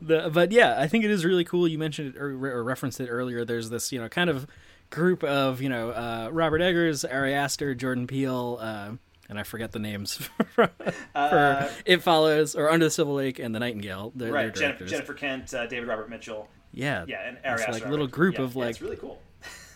the 0.00 0.30
but 0.32 0.52
yeah, 0.52 0.76
I 0.78 0.88
think 0.88 1.04
it 1.04 1.10
is 1.10 1.24
really 1.24 1.44
cool. 1.44 1.68
You 1.68 1.78
mentioned 1.78 2.14
it 2.14 2.20
or, 2.20 2.30
or 2.30 2.64
referenced 2.64 3.00
it 3.00 3.08
earlier. 3.08 3.44
There's 3.44 3.70
this 3.70 3.92
you 3.92 4.00
know 4.00 4.08
kind 4.08 4.30
of 4.30 4.46
group 4.90 5.22
of 5.24 5.60
you 5.60 5.68
know 5.68 5.90
uh, 5.90 6.30
Robert 6.32 6.60
Eggers, 6.60 7.04
Ari 7.04 7.34
Aster, 7.34 7.74
Jordan 7.74 8.06
Peele. 8.06 8.58
Uh, 8.60 8.90
and 9.28 9.38
I 9.38 9.42
forget 9.42 9.72
the 9.72 9.78
names 9.78 10.16
for, 10.54 10.70
Uh, 11.14 11.28
for 11.28 11.70
It 11.84 12.02
Follows 12.02 12.54
or 12.54 12.70
Under 12.70 12.86
the 12.86 12.90
Silver 12.90 13.12
Lake 13.12 13.38
and 13.38 13.54
The 13.54 13.58
Nightingale. 13.58 14.12
They're, 14.16 14.32
right, 14.32 14.42
they're 14.44 14.52
Jennifer. 14.52 14.86
Jennifer 14.86 15.12
Kent, 15.12 15.52
uh, 15.52 15.66
David 15.66 15.86
Robert 15.86 16.08
Mitchell. 16.08 16.48
Yeah, 16.72 17.04
yeah, 17.06 17.28
and 17.28 17.38
Ari 17.44 17.62
it's 17.62 17.72
like 17.72 17.84
a 17.84 17.90
little 17.90 18.06
group 18.06 18.36
yeah, 18.38 18.44
of 18.44 18.54
yeah, 18.54 18.60
like 18.60 18.70
it's 18.70 18.80
really 18.80 18.96
cool. 18.96 19.20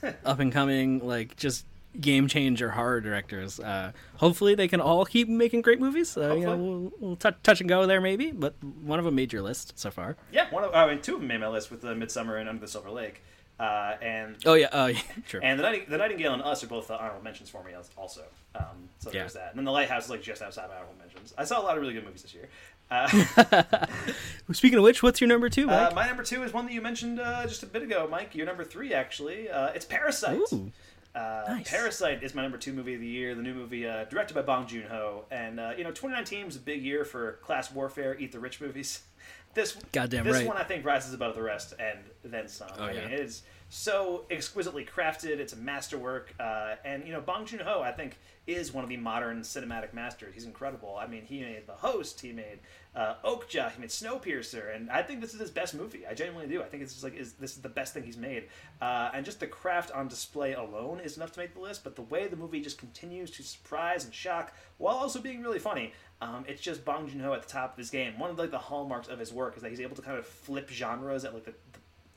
up 0.24 0.40
and 0.40 0.53
coming 0.53 1.07
like 1.07 1.36
just 1.36 1.66
game 2.01 2.27
changer 2.28 2.70
horror 2.70 3.01
directors. 3.01 3.60
Uh, 3.60 3.93
hopefully, 4.16 4.55
they 4.55 4.69
can 4.69 4.81
all 4.81 5.05
keep 5.05 5.28
making 5.28 5.62
great 5.62 5.81
movies. 5.81 6.16
Uh, 6.16 6.35
you 6.35 6.47
know, 6.47 6.56
we'll, 6.56 6.93
we'll 7.01 7.16
touch, 7.16 7.36
touch 7.43 7.60
and 7.60 7.69
go 7.69 7.86
there 7.86 8.01
maybe, 8.01 8.31
but 8.32 8.55
one 8.62 8.98
of 8.98 9.05
them 9.05 9.14
made 9.14 9.32
your 9.32 9.43
list 9.43 9.78
so 9.78 9.90
far. 9.90 10.16
Yeah, 10.32 10.48
one 10.51 10.64
of 10.64 10.74
I 10.74 10.86
mean, 10.89 11.01
two 11.02 11.14
of 11.14 11.20
them 11.20 11.28
made 11.28 11.40
my 11.40 11.48
list 11.48 11.70
with 11.70 11.81
the 11.82 11.94
Midsommar 11.94 12.40
and 12.40 12.48
Under 12.48 12.60
the 12.60 12.69
Silver 12.69 12.90
Lake. 12.90 13.23
Uh, 13.60 13.97
and 14.02 14.36
Oh 14.44 14.55
yeah, 14.55 14.69
oh 14.73 14.86
yeah, 14.86 14.98
true. 15.28 15.39
And 15.43 15.59
the, 15.59 15.62
Nighting- 15.62 15.85
the 15.89 15.98
Nightingale 15.98 16.32
and 16.32 16.43
Us 16.43 16.64
are 16.64 16.66
both 16.66 16.90
uh, 16.90 16.97
honorable 16.98 17.23
mentions 17.23 17.48
for 17.48 17.62
me 17.62 17.73
also. 17.97 18.23
Um, 18.56 18.64
so 18.98 19.10
Yeah. 19.12 19.20
there's 19.20 19.35
that. 19.35 19.51
And 19.51 19.59
then 19.59 19.64
The 19.64 19.70
Lighthouse 19.70 20.05
is 20.05 20.10
like 20.10 20.23
just 20.23 20.43
outside 20.43 20.69
my 20.69 20.74
honorable 20.77 20.97
mentions. 20.98 21.32
I 21.39 21.44
saw 21.44 21.60
a 21.60 21.62
lot 21.62 21.77
of 21.77 21.82
really 21.82 21.94
good 21.94 22.05
movies 22.05 22.23
this 22.23 22.35
year. 22.35 22.48
Uh, 22.90 23.06
Speaking 24.52 24.78
of 24.78 24.85
which, 24.85 25.02
what's 25.02 25.20
your 25.20 25.28
number 25.28 25.48
two, 25.48 25.69
uh, 25.70 25.93
my 25.94 26.06
number 26.06 26.23
two 26.23 26.43
is 26.43 26.52
one 26.52 26.66
that 26.66 26.73
you 26.73 26.81
mentioned 26.82 27.20
uh, 27.20 27.47
just 27.47 27.62
a 27.62 27.66
bit 27.66 27.82
ago, 27.82 28.09
Mike. 28.10 28.35
Your 28.35 28.47
number 28.47 28.64
three, 28.64 28.93
actually. 28.93 29.48
Uh, 29.48 29.69
it's 29.69 29.85
Parasite. 29.85 30.40
Ooh. 30.52 30.73
Uh, 31.14 31.59
Parasite 31.64 32.22
is 32.22 32.34
my 32.34 32.43
number 32.43 32.56
two 32.56 32.72
movie 32.72 32.94
of 32.94 33.01
the 33.01 33.06
year. 33.06 33.34
The 33.34 33.43
new 33.43 33.55
movie 33.55 33.86
uh, 33.86 34.05
directed 34.05 34.34
by 34.34 34.43
Bong 34.43 34.66
Joon 34.66 34.86
Ho, 34.89 35.24
and 35.30 35.60
uh, 35.60 35.72
you 35.76 35.84
know, 35.84 35.90
2019 35.90 36.47
was 36.47 36.56
a 36.56 36.60
big 36.60 36.82
year 36.82 37.05
for 37.05 37.32
class 37.43 37.70
warfare, 37.70 38.18
eat 38.18 38.32
the 38.32 38.40
rich 38.40 38.60
movies. 38.60 39.02
This 39.55 39.76
Goddamn 39.93 40.24
this 40.24 40.39
right. 40.39 40.47
one 40.47 40.56
I 40.56 40.62
think 40.62 40.82
rises 40.82 41.12
above 41.12 41.34
the 41.34 41.43
rest, 41.43 41.74
and 41.78 41.98
then 42.24 42.48
some. 42.48 42.68
Oh, 42.78 42.84
I 42.84 42.93
yeah. 42.93 43.01
mean, 43.02 43.10
it 43.10 43.20
is 43.20 43.43
so 43.73 44.27
exquisitely 44.31 44.85
crafted. 44.85 45.39
It's 45.39 45.55
a 45.55 45.57
masterwork, 45.57 46.35
uh, 46.39 46.74
and 46.85 47.07
you 47.07 47.12
know, 47.12 47.23
Bong 47.23 47.47
Joon 47.47 47.61
Ho, 47.61 47.81
I 47.81 47.90
think, 47.90 48.19
is 48.47 48.74
one 48.74 48.85
of 48.85 48.90
the 48.90 48.99
modern 48.99 49.40
cinematic 49.40 49.94
masters. 49.94 50.35
He's 50.35 50.44
incredible. 50.44 50.99
I 51.01 51.07
mean, 51.07 51.23
he 51.23 51.40
made 51.40 51.66
The 51.66 51.73
Host, 51.73 52.20
he 52.20 52.32
made 52.32 52.59
uh, 52.94 53.15
Okja, 53.24 53.73
he 53.73 53.81
made 53.81 53.89
Snowpiercer, 53.89 54.77
and 54.77 54.90
I 54.90 55.03
think 55.03 55.23
this 55.23 55.32
is 55.32 55.40
his 55.40 55.51
best 55.51 55.74
movie. 55.74 56.07
I 56.07 56.12
genuinely 56.12 56.55
do. 56.55 56.62
I 56.62 56.66
think 56.66 56.82
it's 56.82 57.03
like 57.03 57.16
is 57.16 57.32
this 57.32 57.53
is 57.57 57.62
the 57.62 57.70
best 57.70 57.94
thing 57.94 58.03
he's 58.03 58.19
made, 58.19 58.49
uh, 58.82 59.11
and 59.15 59.24
just 59.24 59.40
the 59.40 59.47
craft 59.47 59.90
on 59.93 60.07
display 60.07 60.53
alone 60.53 61.01
is 61.01 61.16
enough 61.16 61.32
to 61.32 61.40
make 61.40 61.55
the 61.55 61.61
list. 61.61 61.82
But 61.82 61.97
the 61.97 62.03
way 62.03 62.27
the 62.27 62.36
movie 62.36 62.61
just 62.61 62.77
continues 62.77 63.31
to 63.31 63.43
surprise 63.43 64.05
and 64.05 64.12
shock 64.12 64.53
while 64.77 64.97
also 64.97 65.19
being 65.19 65.40
really 65.40 65.59
funny. 65.59 65.94
Um, 66.20 66.44
it's 66.47 66.61
just 66.61 66.85
Bong 66.85 67.09
Joon 67.09 67.20
Ho 67.20 67.32
at 67.32 67.43
the 67.43 67.49
top 67.49 67.73
of 67.73 67.78
his 67.78 67.89
game. 67.89 68.19
One 68.19 68.28
of 68.28 68.39
like 68.39 68.51
the 68.51 68.59
hallmarks 68.59 69.09
of 69.09 69.19
his 69.19 69.32
work 69.32 69.57
is 69.57 69.62
that 69.62 69.70
he's 69.70 69.81
able 69.81 69.97
to 69.97 70.03
kind 70.03 70.19
of 70.19 70.27
flip 70.27 70.69
genres 70.69 71.24
at 71.24 71.32
like 71.32 71.44
the 71.44 71.55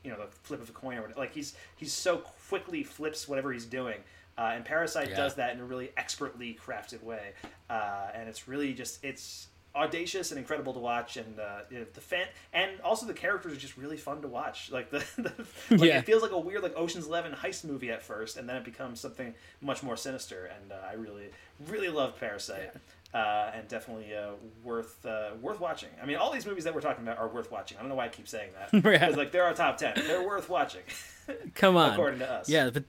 you 0.06 0.12
know 0.12 0.18
the 0.18 0.28
flip 0.44 0.62
of 0.62 0.70
a 0.70 0.74
coin 0.74 0.98
or 0.98 1.02
whatever. 1.02 1.20
Like 1.20 1.34
he's 1.34 1.56
he's 1.76 1.92
so 1.92 2.18
quickly 2.50 2.84
flips 2.84 3.28
whatever 3.28 3.52
he's 3.52 3.66
doing. 3.66 3.98
Uh, 4.38 4.52
and 4.54 4.64
Parasite 4.66 5.10
Yeah. 5.10 5.16
does 5.16 5.36
that 5.36 5.54
in 5.56 5.62
a 5.62 5.66
really 5.66 5.92
expertly 5.98 6.58
crafted 6.66 7.02
way, 7.04 7.32
uh, 7.70 8.08
and 8.14 8.30
it's 8.30 8.48
really 8.48 8.74
just 8.74 9.04
it's 9.04 9.48
audacious 9.76 10.32
and 10.32 10.40
incredible 10.40 10.74
to 10.74 10.80
watch, 10.80 11.18
and 11.18 11.38
uh, 11.40 11.60
you 11.70 11.80
know, 11.80 11.86
the 11.94 12.00
fan 12.02 12.28
and 12.54 12.80
also 12.82 13.06
the 13.06 13.14
characters 13.14 13.52
are 13.54 13.60
just 13.60 13.76
really 13.78 13.98
fun 13.98 14.22
to 14.22 14.28
watch. 14.28 14.72
Like 14.72 14.90
the, 14.92 15.00
the 15.18 15.32
like 15.76 15.90
Yeah. 15.90 16.00
it 16.00 16.06
feels 16.06 16.22
like 16.22 16.32
a 16.32 16.40
weird 16.40 16.64
like 16.64 16.76
Ocean's 16.78 17.08
Eleven 17.08 17.32
heist 17.34 17.64
movie 17.66 17.92
at 17.92 18.02
first, 18.02 18.38
and 18.38 18.48
then 18.48 18.58
it 18.58 18.64
becomes 18.66 19.00
something 19.02 19.34
much 19.62 19.84
more 19.84 19.98
sinister. 19.98 20.46
And 20.46 20.72
uh, 20.72 20.76
I 20.90 20.94
really 20.94 21.30
really 21.68 21.90
loved 21.90 22.20
Parasite. 22.20 22.72
Uh, 23.16 23.52
and 23.56 23.66
definitely 23.70 24.14
uh, 24.14 24.32
worth 24.62 25.06
uh, 25.06 25.30
worth 25.42 25.62
watching. 25.62 25.88
I 26.04 26.06
mean, 26.06 26.18
all 26.18 26.34
these 26.34 26.46
movies 26.46 26.66
that 26.66 26.76
we're 26.76 26.82
talking 26.82 27.02
about 27.02 27.18
are 27.18 27.30
worth 27.30 27.50
watching. 27.50 27.78
I 27.78 27.80
don't 27.80 27.88
know 27.88 27.96
why 27.96 28.06
I 28.06 28.10
keep 28.10 28.28
saying 28.28 28.50
that. 28.60 28.74
Yeah. 28.84 28.92
Because 28.92 29.16
like 29.16 29.32
they're 29.32 29.46
our 29.46 29.54
top 29.54 29.78
ten. 29.78 29.94
They're 29.96 30.28
worth 30.28 30.50
watching. 30.50 30.82
Come 31.56 31.78
on. 31.78 31.94
according 31.94 32.20
to 32.20 32.30
us. 32.30 32.50
Yeah, 32.50 32.70
but 32.74 32.84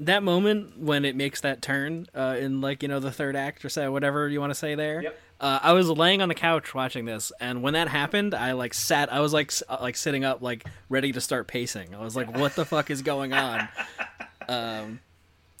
that 0.00 0.22
moment 0.22 0.78
when 0.78 1.04
it 1.04 1.16
makes 1.16 1.42
that 1.42 1.60
turn 1.60 2.06
uh, 2.14 2.36
in 2.40 2.62
like 2.62 2.82
you 2.82 2.88
know 2.88 2.98
the 2.98 3.10
third 3.12 3.36
act 3.36 3.62
or 3.62 3.68
so 3.68 3.92
whatever 3.92 4.26
you 4.28 4.40
want 4.40 4.50
to 4.52 4.54
say 4.54 4.74
there. 4.74 5.02
Yep. 5.02 5.20
Uh, 5.38 5.58
I 5.62 5.72
was 5.74 5.90
laying 5.90 6.22
on 6.22 6.28
the 6.30 6.34
couch 6.34 6.74
watching 6.74 7.04
this, 7.04 7.30
and 7.38 7.62
when 7.62 7.74
that 7.74 7.88
happened, 7.88 8.32
I 8.34 8.52
like 8.52 8.72
sat. 8.72 9.12
I 9.12 9.20
was 9.20 9.34
like 9.34 9.48
s- 9.48 9.62
uh, 9.68 9.76
like 9.82 9.96
sitting 9.96 10.24
up, 10.24 10.40
like 10.40 10.64
ready 10.88 11.12
to 11.12 11.20
start 11.20 11.46
pacing. 11.46 11.94
I 11.94 12.00
was 12.02 12.16
like, 12.16 12.34
"What 12.36 12.54
the 12.56 12.64
fuck 12.64 12.90
is 12.90 13.02
going 13.02 13.32
on?" 13.34 13.68
Um, 14.48 15.00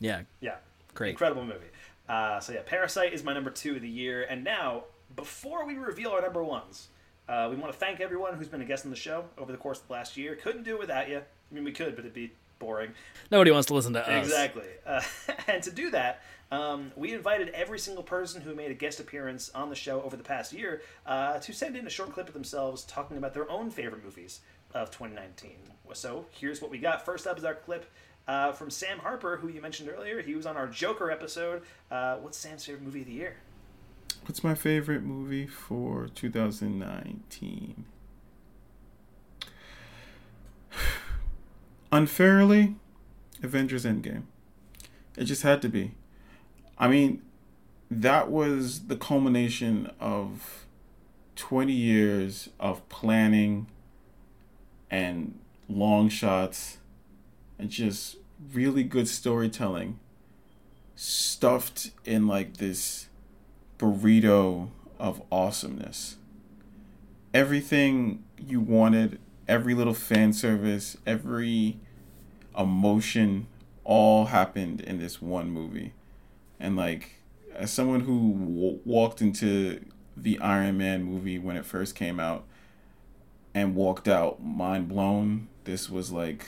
yeah. 0.00 0.22
Yeah. 0.40 0.54
Great. 0.94 1.10
Incredible 1.10 1.44
movie. 1.44 1.66
Uh, 2.08 2.40
so 2.40 2.52
yeah, 2.52 2.60
Parasite 2.64 3.12
is 3.12 3.22
my 3.22 3.32
number 3.32 3.50
two 3.50 3.76
of 3.76 3.82
the 3.82 3.88
year. 3.88 4.26
And 4.28 4.44
now, 4.44 4.84
before 5.14 5.66
we 5.66 5.76
reveal 5.76 6.10
our 6.10 6.22
number 6.22 6.42
ones, 6.42 6.88
uh, 7.28 7.48
we 7.50 7.56
want 7.56 7.72
to 7.72 7.78
thank 7.78 8.00
everyone 8.00 8.34
who's 8.34 8.48
been 8.48 8.62
a 8.62 8.64
guest 8.64 8.84
on 8.84 8.90
the 8.90 8.96
show 8.96 9.24
over 9.36 9.52
the 9.52 9.58
course 9.58 9.80
of 9.80 9.86
the 9.88 9.92
last 9.92 10.16
year. 10.16 10.34
Couldn't 10.34 10.62
do 10.62 10.76
it 10.76 10.78
without 10.78 11.08
you. 11.08 11.18
I 11.18 11.54
mean, 11.54 11.64
we 11.64 11.72
could, 11.72 11.94
but 11.94 12.00
it'd 12.00 12.14
be 12.14 12.32
boring. 12.58 12.90
Nobody 13.30 13.50
wants 13.50 13.66
to 13.68 13.74
listen 13.74 13.92
to 13.92 14.08
us. 14.08 14.26
Exactly. 14.26 14.66
Uh, 14.86 15.02
and 15.46 15.62
to 15.62 15.70
do 15.70 15.90
that, 15.90 16.22
um, 16.50 16.92
we 16.96 17.12
invited 17.12 17.50
every 17.50 17.78
single 17.78 18.02
person 18.02 18.40
who 18.40 18.54
made 18.54 18.70
a 18.70 18.74
guest 18.74 19.00
appearance 19.00 19.50
on 19.54 19.68
the 19.68 19.76
show 19.76 20.00
over 20.02 20.16
the 20.16 20.22
past 20.22 20.52
year 20.52 20.82
uh, 21.06 21.38
to 21.40 21.52
send 21.52 21.76
in 21.76 21.86
a 21.86 21.90
short 21.90 22.12
clip 22.12 22.26
of 22.26 22.34
themselves 22.34 22.84
talking 22.84 23.18
about 23.18 23.34
their 23.34 23.50
own 23.50 23.70
favorite 23.70 24.02
movies 24.02 24.40
of 24.74 24.90
2019. 24.90 25.50
So 25.94 26.26
here's 26.30 26.60
what 26.60 26.70
we 26.70 26.78
got. 26.78 27.04
First 27.04 27.26
up 27.26 27.38
is 27.38 27.44
our 27.44 27.54
clip 27.54 27.90
uh, 28.28 28.52
from 28.52 28.70
Sam 28.70 28.98
Harper, 28.98 29.38
who 29.38 29.48
you 29.48 29.60
mentioned 29.60 29.88
earlier. 29.88 30.22
He 30.22 30.34
was 30.34 30.46
on 30.46 30.56
our 30.56 30.68
Joker 30.68 31.10
episode. 31.10 31.62
Uh, 31.90 32.16
what's 32.16 32.38
Sam's 32.38 32.64
favorite 32.64 32.84
movie 32.84 33.00
of 33.00 33.06
the 33.06 33.12
year? 33.12 33.38
What's 34.26 34.44
my 34.44 34.54
favorite 34.54 35.02
movie 35.02 35.46
for 35.46 36.08
2019? 36.14 37.84
Unfairly, 41.92 42.76
Avengers 43.42 43.86
Endgame. 43.86 44.24
It 45.16 45.24
just 45.24 45.42
had 45.42 45.62
to 45.62 45.68
be. 45.68 45.92
I 46.76 46.88
mean, 46.88 47.22
that 47.90 48.30
was 48.30 48.88
the 48.88 48.96
culmination 48.96 49.90
of 49.98 50.66
20 51.36 51.72
years 51.72 52.50
of 52.60 52.86
planning 52.88 53.68
and 54.90 55.38
long 55.68 56.08
shots 56.08 56.77
and 57.58 57.70
just 57.70 58.16
really 58.52 58.84
good 58.84 59.08
storytelling 59.08 59.98
stuffed 60.94 61.90
in 62.04 62.26
like 62.26 62.56
this 62.56 63.08
burrito 63.78 64.68
of 64.98 65.22
awesomeness. 65.30 66.16
Everything 67.32 68.24
you 68.36 68.60
wanted, 68.60 69.20
every 69.46 69.74
little 69.74 69.94
fan 69.94 70.32
service, 70.32 70.96
every 71.06 71.78
emotion 72.58 73.46
all 73.84 74.26
happened 74.26 74.80
in 74.80 74.98
this 74.98 75.22
one 75.22 75.50
movie. 75.50 75.92
And 76.58 76.76
like 76.76 77.22
as 77.54 77.70
someone 77.70 78.00
who 78.00 78.32
w- 78.32 78.80
walked 78.84 79.20
into 79.20 79.84
the 80.16 80.38
Iron 80.40 80.78
Man 80.78 81.04
movie 81.04 81.38
when 81.38 81.56
it 81.56 81.64
first 81.64 81.94
came 81.94 82.18
out 82.18 82.44
and 83.54 83.74
walked 83.74 84.08
out 84.08 84.42
mind 84.42 84.88
blown, 84.88 85.48
this 85.64 85.88
was 85.88 86.10
like 86.10 86.44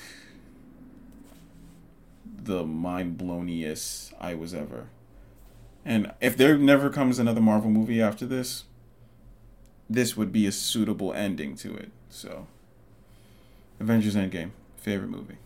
the 2.44 2.64
mind 2.64 3.18
blowniest 3.18 4.12
I 4.20 4.34
was 4.34 4.54
ever. 4.54 4.88
And 5.84 6.12
if 6.20 6.36
there 6.36 6.58
never 6.58 6.90
comes 6.90 7.18
another 7.18 7.40
Marvel 7.40 7.70
movie 7.70 8.02
after 8.02 8.26
this, 8.26 8.64
this 9.88 10.16
would 10.16 10.32
be 10.32 10.46
a 10.46 10.52
suitable 10.52 11.12
ending 11.12 11.56
to 11.56 11.74
it. 11.74 11.90
So, 12.08 12.46
Avengers 13.80 14.14
Endgame, 14.14 14.50
favorite 14.76 15.10
movie. 15.10 15.38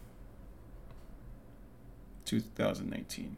2019. 2.24 3.36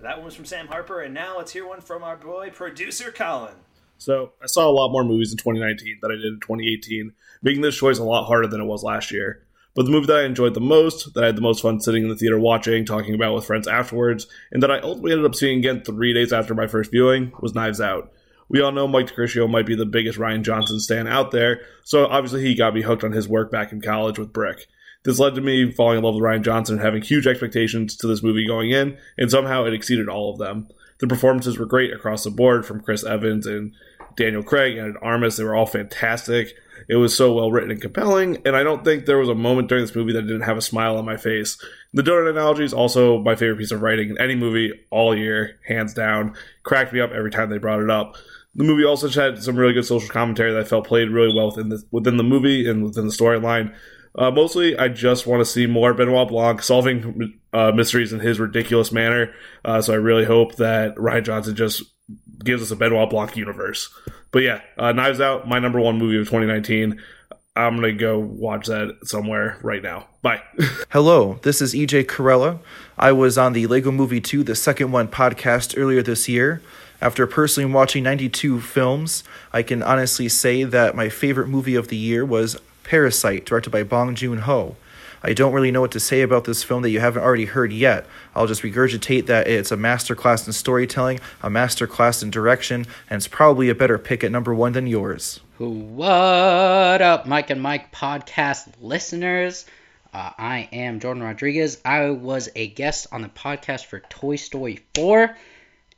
That 0.00 0.16
one 0.16 0.26
was 0.26 0.34
from 0.34 0.44
Sam 0.44 0.66
Harper, 0.66 1.00
and 1.00 1.14
now 1.14 1.38
let's 1.38 1.52
hear 1.52 1.66
one 1.66 1.80
from 1.80 2.02
our 2.02 2.16
boy, 2.16 2.50
producer 2.50 3.10
Colin. 3.10 3.54
So 3.96 4.32
I 4.42 4.46
saw 4.46 4.68
a 4.68 4.72
lot 4.72 4.90
more 4.90 5.04
movies 5.04 5.30
in 5.30 5.38
2019 5.38 5.98
than 6.02 6.10
I 6.10 6.16
did 6.16 6.26
in 6.26 6.40
2018, 6.40 7.12
making 7.42 7.62
this 7.62 7.76
choice 7.76 7.98
a 7.98 8.04
lot 8.04 8.26
harder 8.26 8.46
than 8.46 8.60
it 8.60 8.64
was 8.64 8.82
last 8.82 9.10
year. 9.10 9.43
But 9.74 9.86
the 9.86 9.90
movie 9.90 10.06
that 10.06 10.18
I 10.18 10.24
enjoyed 10.24 10.54
the 10.54 10.60
most, 10.60 11.14
that 11.14 11.24
I 11.24 11.26
had 11.26 11.36
the 11.36 11.42
most 11.42 11.62
fun 11.62 11.80
sitting 11.80 12.04
in 12.04 12.08
the 12.08 12.16
theater 12.16 12.38
watching, 12.38 12.84
talking 12.84 13.14
about 13.14 13.34
with 13.34 13.46
friends 13.46 13.66
afterwards, 13.66 14.26
and 14.52 14.62
that 14.62 14.70
I 14.70 14.78
ultimately 14.78 15.12
ended 15.12 15.26
up 15.26 15.34
seeing 15.34 15.58
again 15.58 15.82
three 15.82 16.12
days 16.12 16.32
after 16.32 16.54
my 16.54 16.66
first 16.66 16.92
viewing, 16.92 17.32
was 17.40 17.54
Knives 17.54 17.80
Out. 17.80 18.12
We 18.48 18.60
all 18.60 18.72
know 18.72 18.86
Mike 18.86 19.12
DiCrisio 19.12 19.50
might 19.50 19.66
be 19.66 19.74
the 19.74 19.86
biggest 19.86 20.18
Rian 20.18 20.42
Johnson 20.42 20.78
stan 20.78 21.08
out 21.08 21.30
there, 21.32 21.62
so 21.82 22.06
obviously 22.06 22.42
he 22.42 22.54
got 22.54 22.74
me 22.74 22.82
hooked 22.82 23.02
on 23.02 23.12
his 23.12 23.28
work 23.28 23.50
back 23.50 23.72
in 23.72 23.80
college 23.80 24.18
with 24.18 24.32
Brick. 24.32 24.68
This 25.04 25.18
led 25.18 25.34
to 25.34 25.40
me 25.40 25.70
falling 25.72 25.98
in 25.98 26.04
love 26.04 26.14
with 26.14 26.22
Rian 26.22 26.42
Johnson 26.42 26.76
and 26.76 26.84
having 26.84 27.02
huge 27.02 27.26
expectations 27.26 27.96
to 27.96 28.06
this 28.06 28.22
movie 28.22 28.46
going 28.46 28.70
in, 28.70 28.96
and 29.18 29.30
somehow 29.30 29.64
it 29.64 29.74
exceeded 29.74 30.08
all 30.08 30.32
of 30.32 30.38
them. 30.38 30.68
The 30.98 31.08
performances 31.08 31.58
were 31.58 31.66
great 31.66 31.92
across 31.92 32.24
the 32.24 32.30
board 32.30 32.64
from 32.64 32.80
Chris 32.80 33.04
Evans 33.04 33.46
and 33.46 33.74
Daniel 34.16 34.42
Craig 34.42 34.76
and 34.76 34.96
Armas. 35.02 35.36
They 35.36 35.44
were 35.44 35.54
all 35.54 35.66
fantastic. 35.66 36.54
It 36.88 36.96
was 36.96 37.16
so 37.16 37.32
well 37.32 37.50
written 37.50 37.70
and 37.70 37.80
compelling, 37.80 38.42
and 38.44 38.54
I 38.54 38.62
don't 38.62 38.84
think 38.84 39.06
there 39.06 39.18
was 39.18 39.28
a 39.28 39.34
moment 39.34 39.68
during 39.68 39.84
this 39.84 39.94
movie 39.94 40.12
that 40.12 40.22
didn't 40.22 40.42
have 40.42 40.58
a 40.58 40.62
smile 40.62 40.96
on 40.98 41.04
my 41.04 41.16
face. 41.16 41.56
The 41.94 42.02
donut 42.02 42.28
analogy 42.28 42.64
is 42.64 42.74
also 42.74 43.22
my 43.22 43.36
favorite 43.36 43.58
piece 43.58 43.70
of 43.70 43.80
writing 43.80 44.10
in 44.10 44.20
any 44.20 44.34
movie 44.34 44.72
all 44.90 45.16
year, 45.16 45.58
hands 45.66 45.94
down. 45.94 46.34
Cracked 46.62 46.92
me 46.92 47.00
up 47.00 47.12
every 47.12 47.30
time 47.30 47.48
they 47.48 47.58
brought 47.58 47.80
it 47.80 47.90
up. 47.90 48.16
The 48.54 48.64
movie 48.64 48.84
also 48.84 49.08
had 49.08 49.42
some 49.42 49.56
really 49.56 49.72
good 49.72 49.86
social 49.86 50.08
commentary 50.08 50.52
that 50.52 50.60
I 50.60 50.64
felt 50.64 50.86
played 50.86 51.10
really 51.10 51.34
well 51.34 51.46
within 51.46 51.70
the 51.70 51.82
within 51.90 52.16
the 52.16 52.22
movie 52.22 52.68
and 52.68 52.84
within 52.84 53.06
the 53.06 53.12
storyline. 53.12 53.74
Uh, 54.16 54.30
mostly, 54.30 54.78
I 54.78 54.88
just 54.88 55.26
want 55.26 55.40
to 55.40 55.44
see 55.44 55.66
more 55.66 55.92
Benoit 55.92 56.28
Blanc 56.28 56.62
solving 56.62 57.34
uh, 57.52 57.72
mysteries 57.72 58.12
in 58.12 58.20
his 58.20 58.38
ridiculous 58.38 58.92
manner. 58.92 59.32
Uh, 59.64 59.80
so 59.82 59.92
I 59.92 59.96
really 59.96 60.24
hope 60.24 60.56
that 60.56 60.94
Rian 60.96 61.24
Johnson 61.24 61.56
just 61.56 61.82
gives 62.42 62.62
us 62.62 62.70
a 62.70 62.76
Benoit 62.76 63.10
Blanc 63.10 63.36
universe. 63.36 63.92
But 64.30 64.42
yeah, 64.42 64.60
uh, 64.78 64.92
Knives 64.92 65.20
Out, 65.20 65.46
my 65.46 65.58
number 65.58 65.80
one 65.80 65.98
movie 65.98 66.18
of 66.18 66.26
2019. 66.26 67.00
I'm 67.56 67.76
gonna 67.76 67.92
go 67.92 68.18
watch 68.18 68.66
that 68.66 68.98
somewhere 69.04 69.58
right 69.62 69.82
now. 69.82 70.08
Bye. 70.22 70.42
Hello, 70.90 71.38
this 71.42 71.62
is 71.62 71.72
EJ 71.72 72.06
Corella. 72.06 72.58
I 72.98 73.12
was 73.12 73.38
on 73.38 73.52
the 73.52 73.68
Lego 73.68 73.92
Movie 73.92 74.20
2, 74.20 74.42
the 74.42 74.56
second 74.56 74.90
one 74.90 75.06
podcast 75.06 75.78
earlier 75.78 76.02
this 76.02 76.28
year. 76.28 76.60
After 77.00 77.26
personally 77.26 77.70
watching 77.72 78.02
92 78.02 78.60
films, 78.60 79.22
I 79.52 79.62
can 79.62 79.82
honestly 79.82 80.28
say 80.28 80.64
that 80.64 80.96
my 80.96 81.08
favorite 81.08 81.48
movie 81.48 81.74
of 81.76 81.88
the 81.88 81.96
year 81.96 82.24
was 82.24 82.60
Parasite, 82.82 83.44
directed 83.46 83.70
by 83.70 83.82
Bong 83.82 84.14
Joon 84.14 84.38
Ho. 84.38 84.76
I 85.26 85.32
don't 85.32 85.54
really 85.54 85.70
know 85.70 85.80
what 85.80 85.92
to 85.92 86.00
say 86.00 86.20
about 86.20 86.44
this 86.44 86.62
film 86.62 86.82
that 86.82 86.90
you 86.90 87.00
haven't 87.00 87.22
already 87.22 87.46
heard 87.46 87.72
yet. 87.72 88.04
I'll 88.36 88.46
just 88.46 88.60
regurgitate 88.60 89.24
that 89.24 89.48
it's 89.48 89.72
a 89.72 89.76
masterclass 89.76 90.46
in 90.46 90.52
storytelling, 90.52 91.18
a 91.42 91.48
masterclass 91.48 92.22
in 92.22 92.30
direction, 92.30 92.84
and 93.08 93.16
it's 93.16 93.26
probably 93.26 93.70
a 93.70 93.74
better 93.74 93.96
pick 93.96 94.22
at 94.22 94.30
number 94.30 94.54
one 94.54 94.72
than 94.72 94.86
yours. 94.86 95.40
What 95.56 97.00
up, 97.00 97.24
Mike 97.26 97.48
and 97.48 97.62
Mike 97.62 97.90
podcast 97.90 98.68
listeners? 98.82 99.64
Uh, 100.12 100.30
I 100.36 100.68
am 100.72 101.00
Jordan 101.00 101.22
Rodriguez. 101.22 101.80
I 101.86 102.10
was 102.10 102.50
a 102.54 102.66
guest 102.66 103.06
on 103.10 103.22
the 103.22 103.30
podcast 103.30 103.86
for 103.86 104.00
Toy 104.00 104.36
Story 104.36 104.84
4, 104.94 105.34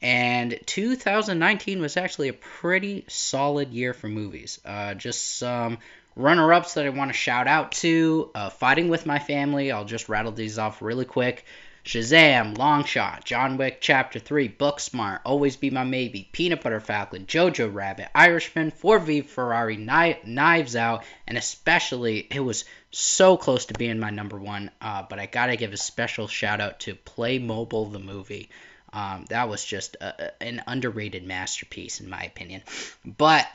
and 0.03 0.57
2019 0.67 1.81
was 1.81 1.97
actually 1.97 2.29
a 2.29 2.33
pretty 2.33 3.05
solid 3.09 3.73
year 3.73 3.93
for 3.93 4.09
movies. 4.09 4.61
Uh, 4.65 4.95
just 4.95 5.37
some 5.37 5.79
runner 6.17 6.53
ups 6.53 6.75
that 6.75 6.87
I 6.87 6.89
want 6.89 7.11
to 7.11 7.17
shout 7.17 7.47
out 7.47 7.73
to 7.73 8.31
uh, 8.35 8.51
Fighting 8.51 8.89
with 8.89 9.07
My 9.07 9.19
Family. 9.19 9.71
I'll 9.71 9.85
just 9.85 10.09
rattle 10.09 10.33
these 10.33 10.59
off 10.59 10.83
really 10.83 11.05
quick. 11.05 11.45
Shazam, 11.85 12.57
Longshot, 12.57 13.23
John 13.23 13.59
Wick 13.59 13.79
Chapter 13.81 14.19
3, 14.19 14.49
Booksmart, 14.49 15.21
Always 15.25 15.55
Be 15.55 15.71
My 15.71 15.85
Maybe, 15.85 16.29
Peanut 16.33 16.61
Butter 16.61 16.81
Falcon, 16.81 17.27
Jojo 17.27 17.73
Rabbit, 17.73 18.09
Irishman, 18.13 18.73
Ford 18.73 19.05
v 19.05 19.21
Ferrari, 19.21 19.77
Kni- 19.77 20.25
Knives 20.27 20.75
Out, 20.75 21.05
and 21.29 21.39
especially, 21.39 22.27
it 22.29 22.41
was 22.41 22.65
so 22.91 23.37
close 23.37 23.67
to 23.67 23.75
being 23.75 24.01
my 24.01 24.11
number 24.11 24.37
one, 24.37 24.73
uh, 24.81 25.05
but 25.09 25.21
I 25.21 25.27
gotta 25.27 25.55
give 25.55 25.73
a 25.73 25.77
special 25.77 26.27
shout 26.27 26.61
out 26.61 26.81
to 26.81 26.97
Playmobil 26.97 27.93
the 27.93 28.01
movie. 28.01 28.49
Um, 28.93 29.27
that 29.29 29.49
was 29.49 29.65
just 29.65 29.95
a, 30.01 30.43
an 30.43 30.65
underrated 30.67 31.25
masterpiece, 31.25 32.01
in 32.01 32.11
my 32.11 32.25
opinion. 32.25 32.63
But 33.05 33.47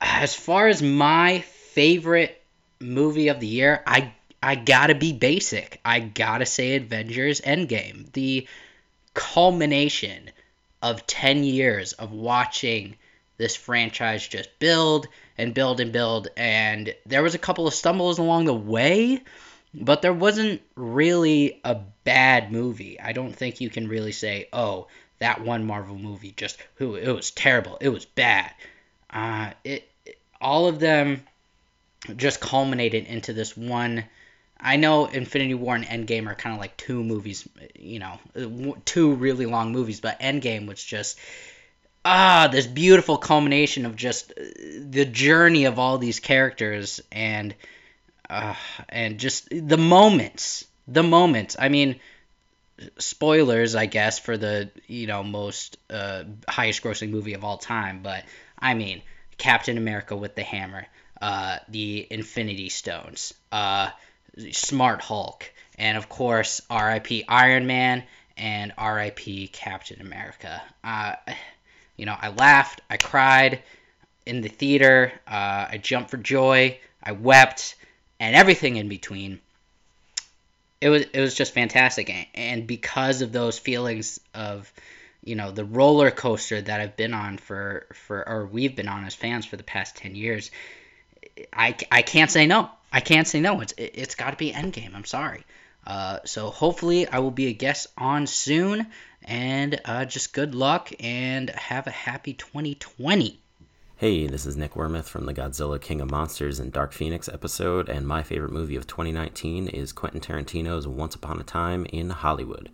as 0.00 0.34
far 0.34 0.68
as 0.68 0.80
my 0.80 1.44
favorite 1.72 2.40
movie 2.80 3.28
of 3.28 3.40
the 3.40 3.46
year, 3.46 3.82
I 3.86 4.12
I 4.42 4.54
gotta 4.54 4.94
be 4.94 5.12
basic. 5.12 5.80
I 5.84 6.00
gotta 6.00 6.46
say 6.46 6.76
Avengers 6.76 7.40
Endgame. 7.40 8.10
The 8.12 8.48
culmination 9.14 10.30
of 10.82 11.06
10 11.06 11.44
years 11.44 11.92
of 11.92 12.12
watching 12.12 12.96
this 13.36 13.56
franchise 13.56 14.26
just 14.26 14.58
build 14.58 15.08
and 15.36 15.52
build 15.52 15.80
and 15.80 15.92
build. 15.92 16.28
And 16.36 16.94
there 17.06 17.22
was 17.22 17.34
a 17.34 17.38
couple 17.38 17.66
of 17.66 17.74
stumbles 17.74 18.18
along 18.18 18.44
the 18.44 18.54
way, 18.54 19.22
but 19.74 20.02
there 20.02 20.12
wasn't 20.12 20.62
really 20.74 21.60
a 21.64 21.76
bad 22.04 22.50
movie. 22.50 22.98
I 23.00 23.12
don't 23.12 23.34
think 23.34 23.60
you 23.60 23.68
can 23.68 23.88
really 23.88 24.12
say, 24.12 24.48
oh, 24.52 24.88
that 25.18 25.42
one 25.42 25.66
Marvel 25.66 25.96
movie 25.96 26.32
just 26.34 26.58
who 26.76 26.94
it 26.94 27.12
was 27.12 27.30
terrible, 27.30 27.76
it 27.80 27.90
was 27.90 28.06
bad. 28.06 28.52
Uh, 29.10 29.50
it, 29.64 29.90
it 30.06 30.18
all 30.40 30.66
of 30.66 30.80
them 30.80 31.22
just 32.16 32.40
culminated 32.40 33.06
into 33.06 33.32
this 33.32 33.56
one. 33.56 34.04
I 34.58 34.76
know 34.76 35.06
Infinity 35.06 35.54
War 35.54 35.74
and 35.74 35.84
Endgame 35.84 36.26
are 36.26 36.34
kind 36.34 36.54
of 36.54 36.60
like 36.60 36.76
two 36.76 37.02
movies, 37.02 37.48
you 37.78 37.98
know, 37.98 38.76
two 38.84 39.14
really 39.14 39.46
long 39.46 39.72
movies, 39.72 40.00
but 40.00 40.20
Endgame 40.20 40.66
was 40.66 40.82
just 40.82 41.18
ah 42.04 42.48
this 42.50 42.66
beautiful 42.66 43.18
culmination 43.18 43.84
of 43.84 43.94
just 43.96 44.32
the 44.36 45.04
journey 45.04 45.64
of 45.66 45.78
all 45.78 45.98
these 45.98 46.20
characters 46.20 47.00
and 47.12 47.54
uh, 48.28 48.54
and 48.88 49.18
just 49.18 49.48
the 49.50 49.76
moments, 49.76 50.64
the 50.86 51.02
moments. 51.02 51.56
I 51.58 51.68
mean, 51.68 52.00
spoilers, 52.98 53.74
I 53.74 53.86
guess, 53.86 54.18
for 54.18 54.36
the 54.36 54.70
you 54.86 55.06
know 55.06 55.22
most 55.22 55.78
uh, 55.90 56.24
highest 56.48 56.82
grossing 56.82 57.10
movie 57.10 57.34
of 57.34 57.44
all 57.44 57.58
time, 57.58 58.02
but 58.02 58.24
I 58.58 58.74
mean, 58.74 59.02
Captain 59.38 59.78
America 59.78 60.16
with 60.16 60.34
the 60.34 60.42
hammer, 60.42 60.86
uh, 61.20 61.58
the 61.68 62.06
Infinity 62.10 62.68
Stones, 62.68 63.34
uh, 63.52 63.90
Smart 64.52 65.00
Hulk, 65.00 65.50
and 65.78 65.98
of 65.98 66.08
course, 66.08 66.62
R.I.P. 66.70 67.24
Iron 67.28 67.66
Man 67.66 68.04
and 68.36 68.72
R.I.P. 68.78 69.48
Captain 69.48 70.00
America. 70.00 70.62
Uh, 70.82 71.14
you 71.96 72.06
know, 72.06 72.16
I 72.18 72.28
laughed, 72.30 72.80
I 72.88 72.96
cried 72.96 73.62
in 74.24 74.40
the 74.40 74.48
theater, 74.48 75.12
uh, 75.26 75.66
I 75.70 75.80
jumped 75.82 76.10
for 76.10 76.16
joy, 76.16 76.78
I 77.02 77.12
wept, 77.12 77.74
and 78.18 78.34
everything 78.34 78.76
in 78.76 78.88
between. 78.88 79.40
It 80.80 80.88
was 80.88 81.02
it 81.12 81.20
was 81.20 81.34
just 81.34 81.52
fantastic, 81.52 82.10
and 82.34 82.66
because 82.66 83.20
of 83.20 83.32
those 83.32 83.58
feelings 83.58 84.18
of 84.32 84.72
you 85.22 85.34
know 85.34 85.50
the 85.50 85.64
roller 85.64 86.10
coaster 86.10 86.60
that 86.60 86.80
I've 86.80 86.96
been 86.96 87.12
on 87.12 87.36
for 87.36 87.86
for 87.92 88.26
or 88.26 88.46
we've 88.46 88.74
been 88.74 88.88
on 88.88 89.04
as 89.04 89.14
fans 89.14 89.44
for 89.44 89.56
the 89.56 89.62
past 89.62 89.96
10 89.96 90.14
years 90.14 90.50
I, 91.52 91.76
I 91.90 92.02
can't 92.02 92.30
say 92.30 92.46
no. 92.46 92.70
I 92.92 93.00
can't 93.00 93.26
say 93.26 93.40
no. 93.40 93.60
It's 93.60 93.72
it, 93.72 93.92
it's 93.94 94.14
got 94.14 94.30
to 94.30 94.36
be 94.36 94.52
Endgame. 94.52 94.94
I'm 94.94 95.04
sorry. 95.04 95.44
Uh, 95.86 96.18
so 96.24 96.50
hopefully 96.50 97.08
I 97.08 97.20
will 97.20 97.30
be 97.30 97.46
a 97.46 97.52
guest 97.52 97.86
on 97.96 98.26
soon. 98.26 98.86
And 99.22 99.80
uh, 99.84 100.06
just 100.06 100.32
good 100.32 100.54
luck 100.54 100.90
and 100.98 101.50
have 101.50 101.86
a 101.86 101.90
happy 101.90 102.32
2020 102.34 103.40
Hey, 104.00 104.26
this 104.26 104.46
is 104.46 104.56
Nick 104.56 104.72
Wormuth 104.76 105.10
from 105.10 105.26
the 105.26 105.34
Godzilla 105.34 105.78
King 105.78 106.00
of 106.00 106.10
Monsters 106.10 106.58
and 106.58 106.72
Dark 106.72 106.94
Phoenix 106.94 107.28
episode, 107.28 107.90
and 107.90 108.08
my 108.08 108.22
favorite 108.22 108.50
movie 108.50 108.76
of 108.76 108.86
2019 108.86 109.68
is 109.68 109.92
Quentin 109.92 110.22
Tarantino's 110.22 110.88
Once 110.88 111.14
Upon 111.14 111.38
a 111.38 111.42
Time 111.42 111.84
in 111.84 112.08
Hollywood. 112.08 112.70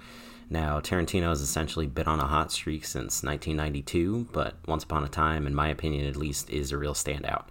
Now, 0.49 0.79
Tarantino 0.79 1.31
has 1.31 1.41
essentially 1.41 1.89
been 1.89 2.07
on 2.07 2.21
a 2.21 2.29
hot 2.29 2.53
streak 2.53 2.85
since 2.85 3.25
1992, 3.25 4.29
but 4.31 4.55
Once 4.69 4.85
Upon 4.85 5.03
a 5.03 5.09
Time, 5.09 5.49
in 5.49 5.55
my 5.57 5.67
opinion 5.67 6.07
at 6.07 6.15
least, 6.15 6.49
is 6.49 6.71
a 6.71 6.79
real 6.79 6.95
standout. 6.95 7.47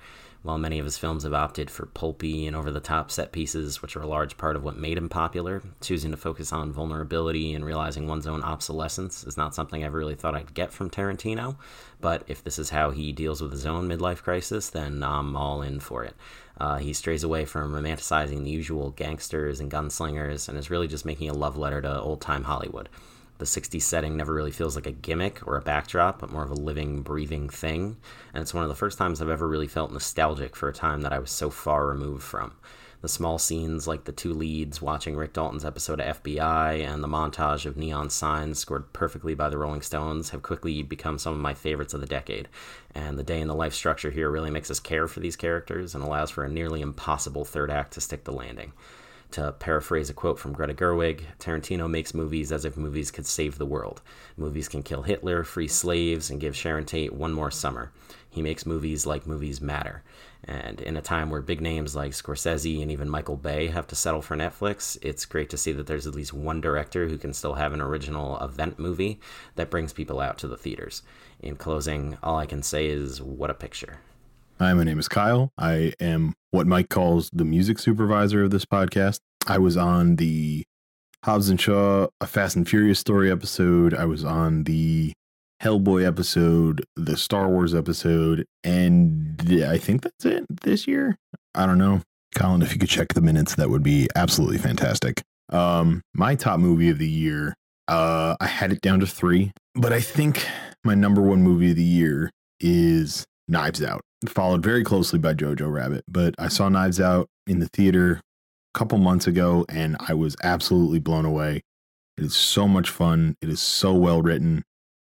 While 0.46 0.60
many 0.60 0.78
of 0.78 0.86
his 0.86 1.00
films 1.00 1.24
have 1.24 1.34
opted 1.34 1.72
for 1.72 1.88
pulpy 1.88 2.46
and 2.46 2.56
over 2.56 2.70
the 2.70 2.80
top 2.80 3.10
set 3.10 3.32
pieces, 3.32 3.82
which 3.82 3.96
are 3.96 4.04
a 4.04 4.08
large 4.08 4.38
part 4.38 4.56
of 4.56 4.64
what 4.64 4.78
made 4.78 4.96
him 4.96 5.10
popular, 5.10 5.64
choosing 5.82 6.12
to 6.12 6.18
focus 6.18 6.54
on 6.54 6.72
vulnerability 6.72 7.56
and 7.56 7.66
realizing 7.66 8.08
one's 8.08 8.28
own 8.28 8.44
obsolescence 8.44 9.24
is 9.24 9.38
not 9.38 9.56
something 9.56 9.82
I 9.82 9.88
ever 9.88 9.98
really 9.98 10.14
thought 10.14 10.36
I'd 10.36 10.54
get 10.54 10.72
from 10.72 10.92
Tarantino. 10.92 11.56
But 12.00 12.26
if 12.28 12.44
this 12.44 12.60
is 12.60 12.70
how 12.70 12.92
he 12.92 13.12
deals 13.12 13.42
with 13.42 13.52
his 13.54 13.66
own 13.66 13.90
midlife 13.90 14.22
crisis, 14.22 14.70
then 14.70 15.02
I'm 15.02 15.36
all 15.36 15.64
in 15.64 15.80
for 15.80 16.04
it. 16.04 16.14
Uh, 16.60 16.78
he 16.78 16.94
strays 16.94 17.24
away 17.24 17.46
from 17.46 17.74
romanticizing 17.74 18.44
the 18.44 18.52
usual 18.52 18.92
gangsters 18.92 19.60
and 19.60 19.72
gunslingers 19.72 20.48
and 20.48 20.60
is 20.60 20.70
really 20.70 20.88
just 20.88 21.06
making 21.06 21.32
a 21.32 21.34
love 21.34 21.58
letter 21.58 21.82
to 21.82 22.00
old 22.00 22.22
time 22.22 22.44
Hollywood 22.44 22.88
the 23.38 23.46
60s 23.46 23.82
setting 23.82 24.16
never 24.16 24.34
really 24.34 24.52
feels 24.52 24.76
like 24.76 24.88
a 24.88 24.92
gimmick 24.92 25.46
or 25.46 25.58
a 25.58 25.62
backdrop, 25.62 26.20
but 26.20 26.32
more 26.32 26.44
of 26.44 26.52
a 26.52 26.56
living, 26.56 27.02
breathing 27.02 27.50
thing. 27.50 27.98
And 28.34 28.42
it's 28.42 28.54
one 28.54 28.64
of 28.64 28.70
the 28.70 28.76
first 28.76 28.98
times 28.98 29.22
I've 29.22 29.30
ever 29.30 29.48
really 29.48 29.68
felt 29.68 29.92
nostalgic 29.92 30.56
for 30.56 30.70
a 30.70 30.74
time 30.74 31.02
that 31.02 31.14
I 31.14 31.20
was 31.20 31.32
so 31.32 31.50
far 31.50 31.88
removed 31.88 32.24
from. 32.24 32.54
The 33.02 33.10
small 33.10 33.38
scenes, 33.38 33.88
like 33.88 34.06
the 34.06 34.12
two 34.12 34.34
leads 34.34 34.82
watching 34.82 35.16
Rick 35.16 35.34
Dalton's 35.34 35.66
episode 35.66 36.00
of 36.00 36.24
FBI 36.24 36.84
and 36.84 37.04
the 37.04 37.08
montage 37.08 37.68
of 37.68 37.78
neon 37.78 38.10
signs 38.10 38.58
scored 38.58 38.94
perfectly 38.94 39.36
by 39.36 39.50
the 39.50 39.60
Rolling 39.60 39.84
Stones, 39.84 40.32
have 40.32 40.42
quickly 40.42 40.82
become 40.82 41.20
some 41.20 41.34
of 41.34 41.40
my 41.40 41.54
favorites 41.54 41.94
of 41.94 42.02
the 42.02 42.08
decade. 42.08 42.48
And 42.96 43.20
the 43.20 43.24
day 43.24 43.42
in 43.42 43.48
the 43.48 43.54
life 43.54 43.76
structure 43.76 44.10
here 44.10 44.32
really 44.32 44.50
makes 44.50 44.72
us 44.72 44.80
care 44.80 45.08
for 45.08 45.20
these 45.20 45.36
characters 45.36 45.94
and 45.94 46.04
allows 46.04 46.32
for 46.32 46.46
a 46.46 46.50
nearly 46.50 46.82
impossible 46.82 47.46
third 47.46 47.70
act 47.70 47.94
to 47.94 48.02
stick 48.02 48.24
the 48.24 48.32
landing. 48.32 48.74
To 49.36 49.52
paraphrase 49.52 50.10
a 50.10 50.14
quote 50.14 50.40
from 50.40 50.54
Greta 50.54 50.74
Gerwig, 50.74 51.24
Tarantino 51.40 51.90
makes 51.90 52.14
movies 52.14 52.54
as 52.54 52.64
if 52.64 52.78
movies 52.78 53.12
could 53.12 53.26
save 53.26 53.58
the 53.58 53.66
world. 53.66 54.02
Movies 54.38 54.70
can 54.70 54.82
kill 54.82 55.02
Hitler, 55.02 55.44
free 55.44 55.68
slaves, 55.68 56.30
and 56.30 56.40
give 56.40 56.56
Sharon 56.56 56.86
Tate 56.86 57.12
one 57.12 57.34
more 57.34 57.52
summer. 57.52 57.92
He 58.30 58.42
makes 58.42 58.66
movies 58.66 59.06
like 59.06 59.28
movies 59.28 59.60
matter. 59.60 60.04
And 60.46 60.80
in 60.80 60.96
a 60.96 61.02
time 61.02 61.30
where 61.30 61.42
big 61.42 61.60
names 61.60 61.98
like 61.98 62.14
Scorsese 62.14 62.82
and 62.82 62.90
even 62.90 63.10
Michael 63.10 63.36
Bay 63.36 63.68
have 63.68 63.88
to 63.88 63.96
settle 63.96 64.22
for 64.22 64.38
Netflix, 64.38 64.98
it's 65.02 65.26
great 65.26 65.50
to 65.50 65.58
see 65.58 65.74
that 65.74 65.86
there's 65.86 66.08
at 66.08 66.16
least 66.16 66.32
one 66.32 66.62
director 66.62 67.10
who 67.10 67.18
can 67.18 67.34
still 67.34 67.56
have 67.56 67.74
an 67.74 67.82
original 67.82 68.42
event 68.42 68.80
movie 68.80 69.20
that 69.56 69.70
brings 69.70 69.92
people 69.92 70.22
out 70.22 70.38
to 70.38 70.48
the 70.48 70.56
theaters. 70.56 71.02
In 71.42 71.58
closing, 71.58 72.18
all 72.24 72.38
I 72.38 72.46
can 72.46 72.64
say 72.64 72.86
is 72.86 73.22
what 73.22 73.50
a 73.50 73.54
picture. 73.54 74.00
Hi, 74.58 74.74
my 74.74 74.86
name 74.86 75.00
is 75.00 75.10
Kyle. 75.10 75.52
I 75.58 75.92
am 76.00 76.34
what 76.52 76.66
Mike 76.66 76.88
calls 76.88 77.30
the 77.34 77.44
music 77.44 77.78
supervisor 77.78 78.46
of 78.46 78.52
this 78.52 78.64
podcast. 78.64 79.20
I 79.46 79.58
was 79.58 79.76
on 79.76 80.16
the 80.16 80.64
Hobbs 81.26 81.50
and 81.50 81.60
Shaw, 81.60 82.08
a 82.22 82.26
Fast 82.26 82.56
and 82.56 82.68
Furious 82.68 82.98
story 82.98 83.30
episode. 83.30 83.94
I 83.94 84.06
was 84.06 84.24
on 84.24 84.64
the 84.64 85.12
Hellboy 85.62 86.08
episode, 86.08 86.86
the 86.96 87.18
Star 87.18 87.50
Wars 87.50 87.76
episode, 87.76 88.46
and 88.64 89.42
I 89.68 89.78
think 89.78 90.04
that's 90.04 90.24
it 90.24 90.46
this 90.64 90.88
year. 90.88 91.18
I 91.54 91.66
don't 91.66 91.78
know. 91.78 92.02
Colin, 92.34 92.62
if 92.62 92.72
you 92.72 92.80
could 92.80 92.88
check 92.88 93.10
the 93.10 93.20
minutes, 93.20 93.56
that 93.56 93.70
would 93.70 93.84
be 93.84 94.08
absolutely 94.16 94.58
fantastic. 94.58 95.22
Um, 95.52 96.02
my 96.14 96.34
top 96.36 96.62
movie 96.62 96.90
of 96.90 96.98
the 96.98 97.10
year, 97.10 97.56
uh, 97.90 98.38
I 98.40 98.48
had 98.48 98.72
it 98.72 98.80
down 98.80 99.02
to 99.02 99.06
three, 99.06 99.52
but 99.74 99.92
I 99.92 100.00
think 100.00 100.48
my 100.86 100.96
number 100.96 101.22
one 101.22 101.42
movie 101.42 101.72
of 101.72 101.76
the 101.76 101.84
year 101.84 102.32
is 102.62 103.26
Knives 103.50 103.84
Out 103.84 104.02
followed 104.30 104.64
very 104.64 104.84
closely 104.84 105.20
by 105.20 105.34
Jojo 105.34 105.72
Rabbit. 105.72 106.04
But 106.08 106.36
I 106.38 106.48
saw 106.48 106.70
Knives 106.70 107.00
Out 107.00 107.28
in 107.48 107.60
the 107.60 107.70
theater 107.74 108.22
a 108.74 108.78
couple 108.78 108.98
months 108.98 109.28
ago 109.28 109.66
and 109.70 109.96
I 110.00 110.14
was 110.14 110.36
absolutely 110.44 111.00
blown 111.00 111.26
away. 111.26 111.62
It 112.18 112.24
is 112.24 112.36
so 112.36 112.68
much 112.68 112.90
fun. 112.90 113.36
It 113.42 113.50
is 113.50 113.62
so 113.62 113.94
well 113.94 114.22
written 114.22 114.64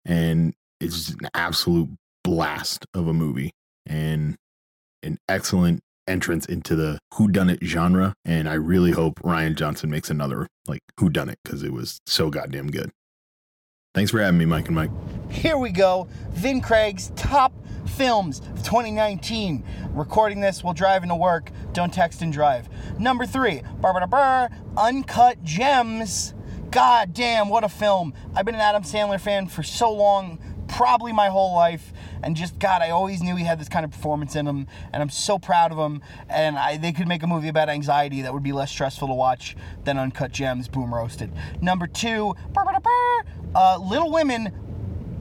and 0.06 0.54
it's 0.80 1.10
an 1.10 1.30
absolute 1.34 1.90
blast 2.24 2.86
of 2.94 3.08
a 3.08 3.14
movie 3.14 3.52
and 3.86 4.36
an 5.04 5.18
excellent 5.28 5.82
entrance 6.08 6.46
into 6.46 6.76
the 6.76 7.00
whodunit 7.14 7.64
genre. 7.64 8.14
And 8.26 8.50
I 8.50 8.54
really 8.54 8.92
hope 8.92 9.20
Rian 9.22 9.56
Johnson 9.56 9.90
makes 9.90 10.10
another 10.10 10.48
like 10.68 10.82
whodunit 11.00 11.36
because 11.44 11.64
it 11.64 11.72
was 11.72 12.00
so 12.06 12.30
goddamn 12.30 12.68
good. 12.68 12.92
Thanks 13.96 14.12
for 14.12 14.20
having 14.20 14.38
me, 14.38 14.46
Mike 14.46 14.68
and 14.68 14.76
Mike. 14.76 14.92
Here 15.32 15.58
we 15.58 15.72
go. 15.72 16.08
Vin 16.32 16.62
Craig's 16.62 17.12
top 17.16 17.54
films 17.88 18.40
of 18.40 18.64
2019. 18.64 19.64
Recording 19.92 20.42
this 20.42 20.64
while 20.64 20.74
driving 20.74 21.10
to 21.10 21.16
work. 21.16 21.52
Don't 21.74 21.94
text 21.94 22.22
and 22.22 22.32
drive. 22.32 22.70
Number 23.00 23.26
three, 23.26 23.62
bar, 23.82 24.50
Uncut 24.78 25.44
Gems. 25.44 26.34
God 26.72 27.14
damn, 27.14 27.50
what 27.50 27.64
a 27.64 27.70
film. 27.70 28.14
I've 28.36 28.46
been 28.46 28.56
an 28.56 28.62
Adam 28.62 28.84
Sandler 28.84 29.20
fan 29.20 29.48
for 29.48 29.64
so 29.64 29.92
long, 29.92 30.40
probably 30.68 31.12
my 31.12 31.30
whole 31.30 31.56
life. 31.56 31.92
And 32.22 32.36
just, 32.36 32.60
God, 32.60 32.82
I 32.82 32.92
always 32.92 33.24
knew 33.24 33.36
he 33.36 33.44
had 33.44 33.60
this 33.60 33.70
kind 33.70 33.84
of 33.84 33.92
performance 33.92 34.36
in 34.36 34.46
him. 34.46 34.68
And 34.94 35.02
I'm 35.02 35.10
so 35.10 35.40
proud 35.40 35.72
of 35.72 35.80
him. 35.80 36.02
And 36.30 36.58
I, 36.58 36.78
they 36.78 36.92
could 36.92 37.08
make 37.08 37.24
a 37.24 37.28
movie 37.28 37.48
about 37.48 37.70
anxiety 37.70 38.22
that 38.22 38.34
would 38.34 38.44
be 38.44 38.52
less 38.52 38.70
stressful 38.70 39.08
to 39.08 39.14
watch 39.14 39.58
than 39.84 39.98
Uncut 39.98 40.32
Gems, 40.32 40.68
Boom 40.68 40.94
Roasted. 40.94 41.32
Number 41.62 41.88
two, 41.88 42.36
uh, 43.56 43.78
Little 43.80 44.12
Women 44.12 44.54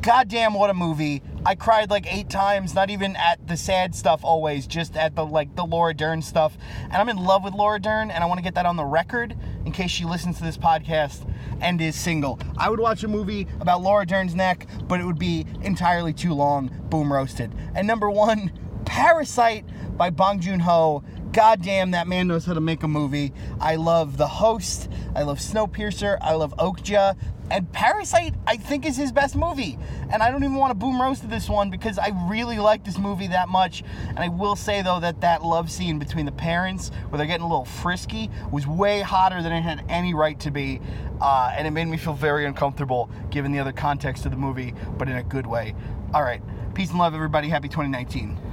goddamn 0.08 0.54
what 0.54 0.70
a 0.70 0.74
movie. 0.74 1.20
I 1.44 1.54
cried 1.54 1.90
like 1.90 2.10
eight 2.10 2.30
times 2.30 2.74
not 2.74 2.88
even 2.88 3.14
at 3.14 3.46
the 3.46 3.58
sad 3.58 3.94
stuff 3.94 4.24
always 4.24 4.66
just 4.66 4.96
at 4.96 5.14
the 5.14 5.26
like 5.26 5.54
the 5.54 5.66
laura 5.66 5.92
dern 5.92 6.22
stuff. 6.22 6.56
And 6.84 6.94
i'm 6.94 7.10
in 7.10 7.18
love 7.18 7.44
with 7.44 7.52
laura 7.52 7.78
dern 7.78 8.10
and 8.10 8.24
i 8.24 8.26
want 8.26 8.38
to 8.38 8.42
get 8.42 8.54
that 8.54 8.64
on 8.64 8.76
the 8.76 8.86
record 8.86 9.36
in 9.66 9.72
case 9.72 9.90
she 9.90 10.06
listens 10.06 10.38
to 10.38 10.44
this 10.44 10.56
podcast 10.56 11.30
and 11.60 11.78
is 11.82 11.94
single. 11.94 12.40
I 12.56 12.70
would 12.70 12.80
watch 12.80 13.04
a 13.04 13.08
movie 13.08 13.48
about 13.60 13.82
laura 13.82 14.06
dern's 14.06 14.34
neck 14.34 14.66
but 14.84 14.98
it 14.98 15.04
would 15.04 15.18
be 15.18 15.44
entirely 15.60 16.14
too 16.14 16.32
long. 16.32 16.70
Boom 16.88 17.12
roasted. 17.12 17.52
And 17.74 17.86
number 17.86 18.08
one 18.08 18.50
parasite 18.86 19.66
by 19.98 20.08
bong 20.08 20.40
joon-ho 20.40 21.04
goddamn, 21.32 21.92
that 21.92 22.08
man 22.08 22.28
knows 22.28 22.44
how 22.44 22.54
to 22.54 22.60
make 22.60 22.82
a 22.82 22.88
movie. 22.88 23.32
I 23.60 23.76
love 23.76 24.16
The 24.16 24.26
Host. 24.26 24.88
I 25.14 25.22
love 25.22 25.38
Snowpiercer. 25.38 26.18
I 26.20 26.34
love 26.34 26.54
Okja. 26.58 27.16
And 27.50 27.70
Parasite, 27.72 28.34
I 28.46 28.56
think, 28.56 28.84
is 28.84 28.96
his 28.96 29.10
best 29.10 29.34
movie. 29.34 29.78
And 30.10 30.22
I 30.22 30.30
don't 30.30 30.44
even 30.44 30.56
want 30.56 30.70
to 30.70 30.74
boom 30.74 31.00
roast 31.00 31.28
this 31.30 31.48
one 31.48 31.70
because 31.70 31.98
I 31.98 32.10
really 32.28 32.58
like 32.58 32.84
this 32.84 32.98
movie 32.98 33.28
that 33.28 33.48
much. 33.48 33.82
And 34.08 34.18
I 34.18 34.28
will 34.28 34.54
say, 34.54 34.82
though, 34.82 35.00
that 35.00 35.22
that 35.22 35.42
love 35.42 35.70
scene 35.70 35.98
between 35.98 36.26
the 36.26 36.32
parents, 36.32 36.90
where 37.08 37.16
they're 37.16 37.26
getting 37.26 37.46
a 37.46 37.48
little 37.48 37.64
frisky, 37.64 38.30
was 38.52 38.66
way 38.66 39.00
hotter 39.00 39.42
than 39.42 39.52
it 39.52 39.62
had 39.62 39.82
any 39.88 40.12
right 40.12 40.38
to 40.40 40.50
be. 40.50 40.80
Uh, 41.20 41.52
and 41.56 41.66
it 41.66 41.70
made 41.70 41.86
me 41.86 41.96
feel 41.96 42.12
very 42.12 42.44
uncomfortable 42.44 43.10
given 43.30 43.50
the 43.50 43.58
other 43.58 43.72
context 43.72 44.26
of 44.26 44.30
the 44.30 44.38
movie, 44.38 44.74
but 44.98 45.08
in 45.08 45.16
a 45.16 45.22
good 45.22 45.46
way. 45.46 45.74
All 46.12 46.22
right. 46.22 46.42
Peace 46.74 46.90
and 46.90 46.98
love, 46.98 47.14
everybody. 47.14 47.48
Happy 47.48 47.68
2019. 47.68 48.47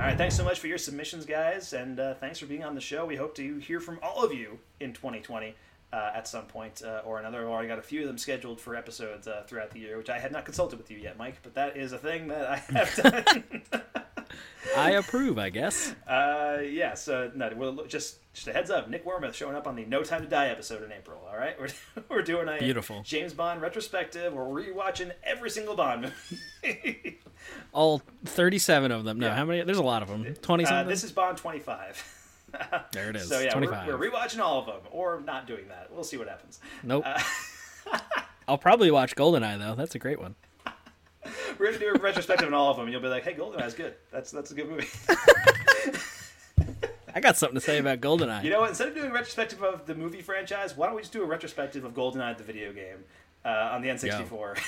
All 0.00 0.06
right, 0.06 0.16
thanks 0.16 0.34
so 0.34 0.42
much 0.42 0.58
for 0.58 0.66
your 0.66 0.78
submissions, 0.78 1.26
guys, 1.26 1.74
and 1.74 2.00
uh, 2.00 2.14
thanks 2.14 2.38
for 2.38 2.46
being 2.46 2.64
on 2.64 2.74
the 2.74 2.80
show. 2.80 3.04
We 3.04 3.16
hope 3.16 3.34
to 3.34 3.58
hear 3.58 3.80
from 3.80 3.98
all 4.02 4.24
of 4.24 4.32
you 4.32 4.58
in 4.80 4.94
2020 4.94 5.54
uh, 5.92 6.10
at 6.14 6.26
some 6.26 6.46
point 6.46 6.80
uh, 6.82 7.02
or 7.04 7.18
another. 7.18 7.40
We've 7.40 7.50
already 7.50 7.68
got 7.68 7.78
a 7.78 7.82
few 7.82 8.00
of 8.00 8.06
them 8.06 8.16
scheduled 8.16 8.62
for 8.62 8.74
episodes 8.74 9.28
uh, 9.28 9.42
throughout 9.46 9.72
the 9.72 9.80
year, 9.80 9.98
which 9.98 10.08
I 10.08 10.18
have 10.18 10.32
not 10.32 10.46
consulted 10.46 10.78
with 10.78 10.90
you 10.90 10.96
yet, 10.96 11.18
Mike, 11.18 11.40
but 11.42 11.52
that 11.52 11.76
is 11.76 11.92
a 11.92 11.98
thing 11.98 12.28
that 12.28 12.48
I 12.48 12.56
have 12.56 12.94
done. 12.96 13.82
I 14.76 14.92
approve, 14.92 15.38
I 15.38 15.50
guess. 15.50 15.94
Uh, 16.06 16.58
yeah, 16.62 16.94
so 16.94 17.30
no, 17.34 17.50
we'll 17.56 17.86
just 17.86 18.18
just 18.32 18.46
a 18.46 18.52
heads 18.52 18.70
up. 18.70 18.88
Nick 18.88 19.04
Wormuth 19.06 19.34
showing 19.34 19.56
up 19.56 19.66
on 19.66 19.74
the 19.74 19.84
No 19.84 20.02
Time 20.02 20.22
to 20.22 20.28
Die 20.28 20.48
episode 20.48 20.82
in 20.82 20.92
April. 20.92 21.20
All 21.30 21.36
right, 21.36 21.58
we're 21.60 21.68
we're 22.08 22.22
doing 22.22 22.48
a 22.48 22.58
Beautiful. 22.58 23.02
James 23.02 23.32
Bond 23.32 23.60
retrospective. 23.62 24.32
We're 24.32 24.44
rewatching 24.44 25.12
every 25.24 25.50
single 25.50 25.74
Bond 25.76 26.12
movie. 26.62 27.18
All 27.72 28.02
37 28.26 28.92
of 28.92 29.04
them. 29.04 29.18
No, 29.18 29.28
Yeah. 29.28 29.34
how 29.34 29.44
many? 29.44 29.62
There's 29.62 29.78
a 29.78 29.82
lot 29.82 30.02
of 30.02 30.08
them. 30.08 30.34
20 30.42 30.64
Uh, 30.66 30.82
this 30.84 31.04
is 31.04 31.10
Bond 31.12 31.38
25. 31.38 32.04
there 32.92 33.08
it 33.10 33.16
is. 33.16 33.28
So 33.28 33.40
yeah, 33.40 33.50
25. 33.50 33.86
we're, 33.86 33.96
we're 33.96 34.10
rewatching 34.10 34.40
all 34.40 34.58
of 34.60 34.66
them, 34.66 34.80
or 34.90 35.20
not 35.24 35.46
doing 35.46 35.68
that. 35.68 35.88
We'll 35.92 36.04
see 36.04 36.16
what 36.16 36.28
happens. 36.28 36.58
Nope. 36.82 37.04
Uh, 37.06 37.98
I'll 38.48 38.58
probably 38.58 38.90
watch 38.90 39.14
Goldeneye, 39.14 39.58
though. 39.58 39.74
That's 39.76 39.94
a 39.94 39.98
great 40.00 40.20
one. 40.20 40.34
we're 41.58 41.66
gonna 41.66 41.78
do 41.78 41.88
a 41.94 41.98
retrospective 41.98 42.46
on 42.46 42.54
all 42.54 42.70
of 42.70 42.76
them. 42.76 42.84
and 42.86 42.92
You'll 42.92 43.02
be 43.02 43.08
like, 43.08 43.24
"Hey, 43.24 43.34
Goldeneye's 43.34 43.74
good. 43.74 43.94
That's 44.12 44.30
that's 44.30 44.50
a 44.50 44.54
good 44.54 44.68
movie." 44.68 44.88
I 47.12 47.18
got 47.20 47.36
something 47.36 47.56
to 47.56 47.60
say 47.60 47.78
about 47.78 48.00
Goldeneye. 48.00 48.44
you 48.44 48.50
know 48.50 48.60
what? 48.60 48.68
Instead 48.68 48.88
of 48.88 48.94
doing 48.94 49.10
a 49.10 49.12
retrospective 49.12 49.62
of 49.62 49.84
the 49.86 49.94
movie 49.96 50.20
franchise, 50.22 50.76
why 50.76 50.86
don't 50.86 50.94
we 50.94 51.02
just 51.02 51.12
do 51.12 51.22
a 51.22 51.26
retrospective 51.26 51.84
of 51.84 51.92
Goldeneye 51.92 52.38
the 52.38 52.44
video 52.44 52.72
game 52.72 52.98
uh, 53.44 53.70
on 53.72 53.82
the 53.82 53.88
N64? 53.88 54.58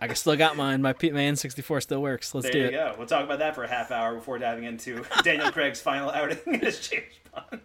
I 0.00 0.12
still 0.14 0.36
got 0.36 0.56
mine. 0.56 0.80
My, 0.82 0.92
P- 0.92 1.10
my 1.10 1.20
N64 1.20 1.82
still 1.82 2.00
works. 2.00 2.32
Let's 2.34 2.44
there 2.46 2.52
do 2.52 2.58
you 2.60 2.64
it. 2.66 2.70
go. 2.70 2.94
We'll 2.96 3.08
talk 3.08 3.24
about 3.24 3.40
that 3.40 3.56
for 3.56 3.64
a 3.64 3.68
half 3.68 3.90
hour 3.90 4.14
before 4.14 4.38
diving 4.38 4.64
into 4.64 5.04
Daniel 5.24 5.50
Craig's 5.50 5.80
final 5.80 6.10
outing 6.10 6.62
as 6.62 6.78
James 6.88 7.04
Bond. 7.34 7.60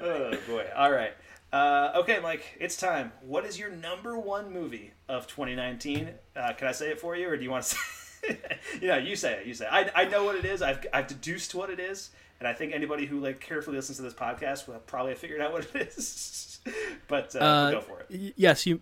oh 0.00 0.36
boy! 0.48 0.66
All 0.76 0.92
right. 0.92 1.12
Uh, 1.52 1.92
okay, 1.96 2.18
Mike, 2.20 2.56
it's 2.60 2.76
time. 2.76 3.12
What 3.22 3.44
is 3.44 3.58
your 3.58 3.70
number 3.70 4.18
one 4.18 4.52
movie 4.52 4.92
of 5.08 5.26
2019? 5.26 6.10
Uh, 6.34 6.52
can 6.54 6.68
I 6.68 6.72
say 6.72 6.90
it 6.90 7.00
for 7.00 7.16
you, 7.16 7.28
or 7.28 7.36
do 7.36 7.42
you 7.44 7.50
want 7.50 7.64
to 7.64 7.76
say? 8.24 8.38
you 8.80 8.88
know, 8.88 8.96
you 8.96 9.16
say 9.16 9.34
it. 9.40 9.46
You 9.46 9.54
say. 9.54 9.66
It. 9.66 9.72
I 9.72 10.02
I 10.02 10.04
know 10.06 10.24
what 10.24 10.34
it 10.36 10.44
is. 10.44 10.60
I've 10.60 10.84
I've 10.92 11.06
deduced 11.06 11.54
what 11.54 11.70
it 11.70 11.78
is, 11.78 12.10
and 12.40 12.48
I 12.48 12.52
think 12.52 12.72
anybody 12.74 13.06
who 13.06 13.20
like 13.20 13.40
carefully 13.40 13.76
listens 13.76 13.96
to 13.98 14.02
this 14.02 14.14
podcast 14.14 14.66
will 14.66 14.74
probably 14.80 15.12
have 15.12 15.18
figured 15.18 15.40
out 15.40 15.52
what 15.52 15.66
it 15.74 15.88
is. 15.96 16.58
but 17.08 17.34
uh, 17.36 17.38
Uh, 17.38 17.70
go 17.70 17.80
for 17.80 18.00
it. 18.08 18.34
Yes, 18.36 18.66
you. 18.66 18.80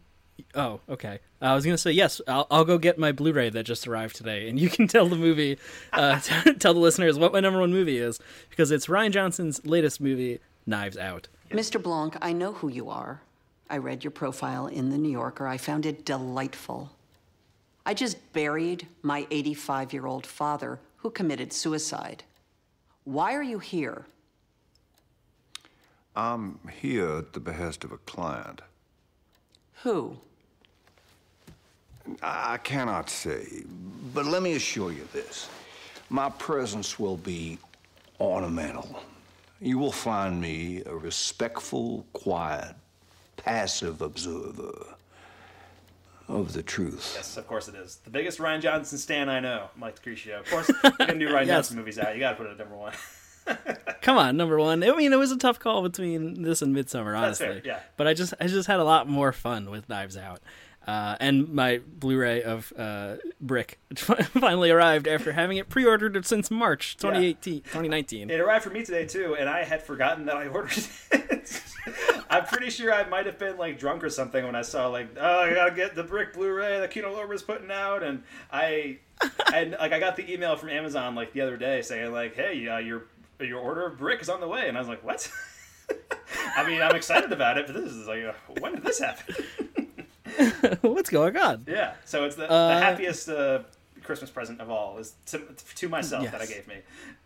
Oh, 0.57 0.81
okay. 0.89 1.21
I 1.41 1.55
was 1.55 1.65
gonna 1.65 1.79
say 1.79 1.93
yes. 1.93 2.21
I'll, 2.27 2.47
I'll 2.51 2.65
go 2.65 2.79
get 2.79 2.99
my 2.99 3.13
Blu-ray 3.13 3.51
that 3.51 3.65
just 3.65 3.87
arrived 3.87 4.17
today, 4.17 4.49
and 4.49 4.59
you 4.59 4.69
can 4.71 4.89
tell 4.89 5.07
the 5.07 5.17
movie, 5.17 5.59
uh, 5.93 6.19
tell 6.59 6.73
the 6.75 6.81
listeners 6.81 7.19
what 7.19 7.33
my 7.33 7.41
number 7.41 7.61
one 7.61 7.71
movie 7.73 7.99
is 7.99 8.19
because 8.51 8.71
it's 8.71 8.87
Rian 8.87 9.11
Johnson's 9.13 9.65
latest 9.67 10.01
movie, 10.01 10.41
Knives 10.67 10.97
Out. 10.97 11.29
Mr. 11.51 11.83
Blanc, 11.83 12.17
I 12.21 12.33
know 12.33 12.53
who 12.53 12.69
you 12.69 12.91
are. 12.91 13.21
I 13.71 13.79
read 13.79 14.05
your 14.05 14.11
profile 14.11 14.67
in 14.67 14.91
The 14.91 14.99
New 14.99 15.11
Yorker. 15.11 15.47
I 15.47 15.57
found 15.57 15.87
it 15.87 16.05
delightful. 16.05 16.91
I 17.87 17.95
just 17.95 18.33
buried 18.33 18.87
my 19.03 19.27
85 19.31 19.93
year 19.93 20.07
old 20.07 20.27
father 20.27 20.81
who 20.99 21.11
committed 21.11 21.53
suicide. 21.53 22.25
Why 23.05 23.35
are 23.35 23.43
you 23.43 23.59
here? 23.59 24.07
I'm 26.17 26.59
here 26.81 27.19
at 27.19 27.33
the 27.33 27.41
behest 27.41 27.85
of 27.85 27.93
a 27.93 27.99
client. 27.99 28.63
Who? 29.83 30.17
I 32.23 32.55
I 32.55 32.59
cannot 32.59 33.11
say, 33.11 33.65
but 34.15 34.27
let 34.27 34.43
me 34.43 34.55
assure 34.55 34.93
you 34.93 35.09
this. 35.13 35.49
My 36.09 36.31
presence 36.31 36.99
will 36.99 37.17
be 37.17 37.59
ornamental. 38.21 39.01
You 39.61 39.79
will 39.79 39.93
find 39.93 40.41
me 40.41 40.83
a 40.85 40.95
respectful, 40.95 42.07
quiet, 42.13 42.75
passive 43.37 44.03
observer 44.03 44.95
of 46.29 46.53
the 46.53 46.63
truth. 46.63 47.13
Yes, 47.17 47.37
of 47.37 47.47
course 47.47 47.69
it 47.69 47.75
is. 47.75 47.97
The 48.05 48.11
biggest 48.11 48.39
Rian 48.39 48.61
Johnson 48.61 48.99
stan 48.99 49.29
I 49.29 49.41
know, 49.41 49.69
Mike 49.77 50.03
Decrecio. 50.03 50.41
Of 50.41 50.51
course, 50.51 50.69
you 50.85 51.07
can 51.07 51.19
do 51.19 51.33
Ryan 51.33 51.49
Yes. 51.49 51.57
Johnson 51.57 51.77
movies 51.79 51.99
out. 51.99 52.15
You 52.15 52.21
got 52.21 52.31
to 52.33 52.37
put 52.37 52.47
it 52.47 52.51
at 52.53 52.59
number 52.59 52.77
one. 52.77 52.93
Come 54.03 54.17
on, 54.19 54.37
number 54.37 54.59
one. 54.59 54.83
I 54.83 54.95
mean, 54.97 55.13
it 55.13 55.17
was 55.17 55.31
a 55.31 55.37
tough 55.37 55.59
call 55.59 55.83
between 55.83 56.43
this 56.43 56.63
and 56.63 56.75
Midsommar, 56.75 57.13
That's 57.13 57.41
honestly. 57.41 57.47
fair, 57.47 57.63
yeah. 57.65 57.81
But 57.99 58.07
I 58.07 58.15
just, 58.15 58.33
I 58.41 58.47
just 58.47 58.67
had 58.67 58.81
a 58.81 58.85
lot 58.85 59.07
more 59.09 59.33
fun 59.33 59.71
with 59.71 59.87
Knives 59.89 60.17
Out, 60.17 60.41
uh, 60.87 61.17
and 61.21 61.49
my 61.49 61.81
Blu-ray 61.87 62.43
of 62.43 62.73
uh, 62.77 63.17
Brick 63.41 63.79
finally 63.97 64.71
arrived 64.71 65.09
after 65.09 65.33
having 65.33 65.57
it 65.57 65.69
pre-ordered 65.69 66.25
since 66.27 66.51
March 66.51 66.97
2018, 66.99 67.63
2019. 67.63 68.31
It 68.31 68.41
arrived 68.41 68.65
for 68.65 68.71
me 68.71 68.85
today 68.85 69.07
too, 69.07 69.37
and 69.39 69.49
I 69.49 69.65
had 69.65 69.83
forgotten 69.83 70.27
that 70.27 70.37
I 70.37 70.49
ordered 70.49 70.77
it. 71.13 71.63
I'm 72.31 72.45
pretty 72.47 72.71
sure 72.71 72.93
I 72.93 73.07
might 73.09 73.27
have 73.27 73.39
been 73.39 73.57
like 73.57 73.79
drunk 73.79 74.03
or 74.03 74.11
something 74.11 74.45
when 74.45 74.57
I 74.57 74.63
saw 74.63 74.89
like, 74.89 75.09
oh, 75.19 75.41
I 75.41 75.55
gotta 75.55 75.75
get 75.75 75.95
the 75.95 76.03
brick 76.03 76.35
Blu-ray 76.35 76.81
that 76.81 76.91
Kino 76.91 77.13
Lorber's 77.13 77.43
putting 77.43 77.71
out, 77.71 78.03
and 78.03 78.23
I, 78.53 78.99
and 79.53 79.77
like 79.79 79.93
I 79.93 80.01
got 80.01 80.17
the 80.17 80.31
email 80.33 80.57
from 80.57 80.71
Amazon 80.71 81.15
like 81.15 81.33
the 81.33 81.41
other 81.41 81.57
day 81.57 81.83
saying 81.83 82.13
like, 82.13 82.35
hey, 82.35 82.67
uh, 82.69 82.79
your 82.79 83.05
your 83.41 83.61
order 83.61 83.87
of 83.87 83.99
brick 83.99 84.21
is 84.21 84.29
on 84.29 84.41
the 84.41 84.49
way, 84.49 84.69
and 84.69 84.77
I 84.77 84.81
was 84.81 84.89
like, 84.89 85.05
what? 85.05 85.31
I 86.57 86.67
mean, 86.67 86.81
I'm 86.81 86.95
excited 86.95 87.33
about 87.33 87.59
it, 87.59 87.67
but 87.67 87.75
this 87.75 87.93
is 87.93 88.07
like, 88.07 88.25
uh, 88.25 88.33
when 88.61 88.75
did 88.75 88.85
this 88.85 88.99
happen? 88.99 89.35
What's 90.83 91.11
going 91.11 91.37
on? 91.37 91.65
Yeah, 91.69 91.95
so 92.05 92.25
it's 92.25 92.37
the, 92.37 92.51
Uh, 92.51 92.75
the 92.75 92.81
happiest 92.81 93.29
uh, 93.29 93.61
Christmas 94.03 94.31
present 94.31 94.61
of 94.61 94.71
all 94.71 94.99
is 94.99 95.15
to, 95.27 95.41
to 95.77 95.89
myself 95.89 96.31
that 96.31 96.41
I 96.41 96.47
gave 96.47 96.67
me. 96.69 96.77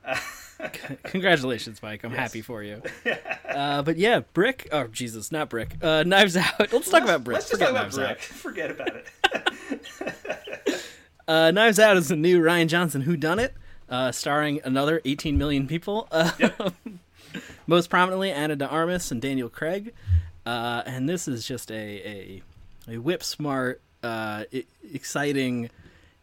Congratulations, 1.04 1.82
Mike. 1.82 2.02
I'm 2.04 2.10
Yes. 2.12 2.20
happy 2.20 2.40
for 2.42 2.62
you. 2.62 2.82
uh, 3.48 3.82
but 3.82 3.96
yeah, 3.96 4.20
Brick. 4.32 4.68
Oh 4.72 4.86
Jesus, 4.88 5.30
not 5.30 5.48
Brick. 5.50 5.74
Uh, 5.82 6.02
Knives 6.04 6.36
Out. 6.36 6.72
Let's 6.72 6.90
talk 6.90 7.02
about 7.02 7.24
Brick. 7.24 7.34
Let's 7.36 7.50
just 7.50 7.60
Forget 7.62 7.74
talk 7.74 7.92
about 7.92 7.96
Knives 7.96 7.96
brick. 7.96 8.10
Out. 8.10 8.20
Forget 8.20 8.70
about 8.70 8.96
it. 10.66 10.80
Uh, 11.26 11.50
Knives 11.50 11.78
Out 11.78 11.96
is 11.96 12.08
the 12.08 12.16
new 12.16 12.40
Rian 12.40 12.68
Johnson 12.68 13.02
Who 13.02 13.16
Done 13.16 13.38
It, 13.38 13.54
uh, 13.90 14.10
starring 14.12 14.60
another 14.64 15.00
18 15.04 15.36
million 15.36 15.66
people. 15.66 16.08
Uh, 16.10 16.30
most 17.66 17.90
prominently 17.90 18.32
Ana 18.32 18.56
de 18.56 18.66
Armas 18.66 19.10
and 19.12 19.20
Daniel 19.20 19.50
Craig. 19.50 19.92
Uh, 20.46 20.82
and 20.86 21.06
this 21.08 21.28
is 21.28 21.46
just 21.46 21.70
a 21.70 21.74
a, 21.74 22.42
a 22.88 22.98
whip 22.98 23.22
smart, 23.22 23.80
uh, 24.02 24.44
exciting 24.92 25.70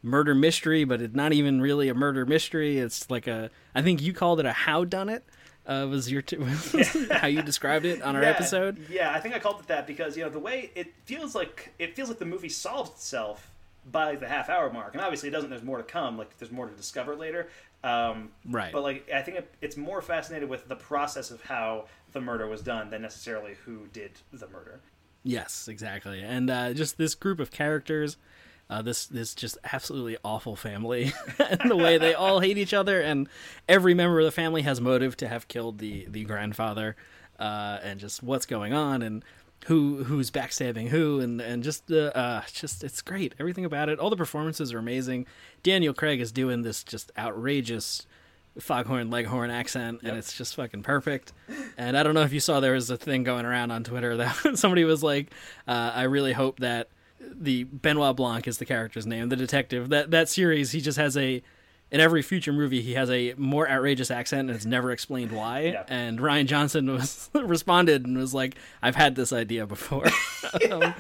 murder 0.02 0.36
mystery, 0.36 0.84
but 0.84 1.02
it's 1.02 1.16
not 1.16 1.34
even 1.34 1.62
really 1.62 1.90
a 1.90 1.94
murder 1.94 2.26
mystery. 2.26 2.78
It's 2.78 3.10
like 3.10 3.28
a 3.28 3.50
I 3.74 3.82
think 3.82 4.02
you 4.02 4.14
called 4.14 4.40
it 4.40 4.46
a 4.46 4.54
how 4.54 4.84
done 4.84 5.10
it. 5.10 5.24
Uh, 5.68 5.88
was 5.90 6.12
your 6.12 6.22
t- 6.22 6.38
how 7.12 7.26
you 7.28 7.42
described 7.42 7.86
it 7.86 8.02
on 8.04 8.16
our 8.16 8.22
Yeah, 8.22 8.30
episode? 8.30 8.86
Yeah, 8.88 9.12
I 9.12 9.20
think 9.20 9.34
I 9.36 9.40
called 9.40 9.60
it 9.62 9.68
that 9.68 9.88
because 9.88 10.16
you 10.16 10.24
know 10.24 10.30
the 10.30 10.40
way 10.40 10.72
it 10.76 10.94
feels 11.06 11.34
like 11.34 11.74
it 11.80 11.96
feels 11.96 12.10
like 12.10 12.20
the 12.20 12.26
movie 12.26 12.50
solves 12.50 12.92
itself 12.92 13.52
by 13.92 14.16
the 14.16 14.28
half 14.28 14.48
hour 14.50 14.72
mark, 14.72 14.94
and 14.94 15.02
obviously 15.02 15.30
it 15.30 15.32
doesn't. 15.32 15.50
There's 15.50 15.64
more 15.64 15.78
to 15.78 15.84
come. 15.84 16.18
Like 16.18 16.38
there's 16.38 16.52
more 16.52 16.68
to 16.68 16.76
discover 16.76 17.16
later. 17.16 17.48
Um, 17.84 18.30
Right. 18.50 18.72
But 18.72 18.84
like 18.84 19.10
I 19.12 19.22
think 19.24 19.38
it, 19.38 19.52
it's 19.62 19.78
more 19.78 20.02
fascinated 20.02 20.50
with 20.50 20.68
the 20.68 20.76
process 20.76 21.32
of 21.32 21.42
how 21.42 21.86
the 22.14 22.22
murder 22.22 22.48
was 22.48 22.62
done 22.62 22.90
than 22.92 23.02
necessarily 23.02 23.56
who 23.66 23.88
did 23.92 24.12
the 24.34 24.48
murder. 24.48 24.80
Yes, 25.28 25.68
exactly. 25.68 26.22
And 26.22 26.52
uh, 26.52 26.74
just 26.74 27.00
this 27.00 27.16
group 27.16 27.40
of 27.40 27.50
characters, 27.50 28.16
uh, 28.70 28.84
this 28.84 29.08
this 29.08 29.34
just 29.34 29.58
absolutely 29.74 30.18
awful 30.24 30.56
family, 30.56 31.14
and 31.40 31.70
the 31.70 31.76
way 31.76 31.98
they 31.98 32.14
all 32.14 32.42
hate 32.42 32.60
each 32.60 32.76
other, 32.76 33.02
and 33.02 33.28
every 33.68 33.96
member 33.96 34.20
of 34.20 34.26
the 34.26 34.32
family 34.32 34.62
has 34.62 34.80
motive 34.80 35.18
to 35.18 35.28
have 35.28 35.48
killed 35.48 35.80
the 35.80 36.06
the 36.08 36.24
grandfather, 36.26 36.96
uh, 37.40 37.80
and 37.82 38.00
just 38.00 38.22
what's 38.22 38.46
going 38.46 38.72
on 38.72 39.02
and 39.02 39.26
who 39.66 40.04
who's 40.04 40.30
backstabbing 40.30 40.90
who, 40.90 41.20
and 41.20 41.42
and 41.42 41.64
just 41.64 41.92
uh, 41.92 42.12
uh, 42.14 42.44
just 42.54 42.84
it's 42.84 43.02
great. 43.02 43.34
Everything 43.40 43.66
about 43.66 43.90
it, 43.90 43.98
all 43.98 44.12
the 44.12 44.16
performances 44.16 44.72
are 44.74 44.80
amazing. 44.80 45.26
Daniel 45.64 45.94
Craig 45.96 46.22
is 46.22 46.32
doing 46.32 46.62
this 46.62 46.84
just 46.84 47.12
outrageous 47.18 48.06
foghorn 48.60 49.10
leghorn 49.10 49.50
accent 49.52 50.00
and 50.04 50.18
it's 50.18 50.32
just 50.38 50.56
fucking 50.56 50.82
perfect 50.82 51.34
and 51.78 51.98
i 51.98 52.04
don't 52.04 52.14
know 52.14 52.22
if 52.22 52.32
you 52.32 52.40
saw 52.40 52.60
there 52.60 52.74
was 52.74 52.90
a 52.90 52.96
thing 52.98 53.24
going 53.24 53.46
around 53.46 53.70
on 53.72 53.84
twitter 53.84 54.16
that 54.18 54.58
somebody 54.58 54.84
was 54.86 55.04
like 55.04 55.32
uh, 55.68 55.92
i 55.94 56.04
really 56.04 56.32
hope 56.34 56.60
that 56.60 56.88
the 57.20 57.64
benoit 57.66 58.16
blanc 58.16 58.48
is 58.48 58.58
the 58.58 58.66
character's 58.66 59.06
name 59.06 59.28
the 59.30 59.36
detective 59.36 59.90
that 59.90 60.12
that 60.12 60.30
series 60.30 60.72
he 60.72 60.80
just 60.80 60.98
has 60.98 61.18
a 61.18 61.42
in 61.92 62.00
every 62.00 62.22
future 62.22 62.52
movie 62.52 62.82
he 62.82 62.94
has 62.94 63.10
a 63.12 63.34
more 63.38 63.70
outrageous 63.70 64.10
accent 64.10 64.50
and 64.50 64.56
it's 64.56 64.66
never 64.66 64.92
explained 64.92 65.32
why. 65.32 65.86
And 65.88 66.18
Rian 66.20 66.48
Johnson 66.48 66.92
was 66.92 67.30
responded 67.36 68.06
and 68.08 68.18
was 68.18 68.34
like, 68.34 68.56
"I've 68.82 68.96
had 68.96 69.16
this 69.16 69.32
idea 69.32 69.68
before," 69.68 70.06
um, 70.72 70.96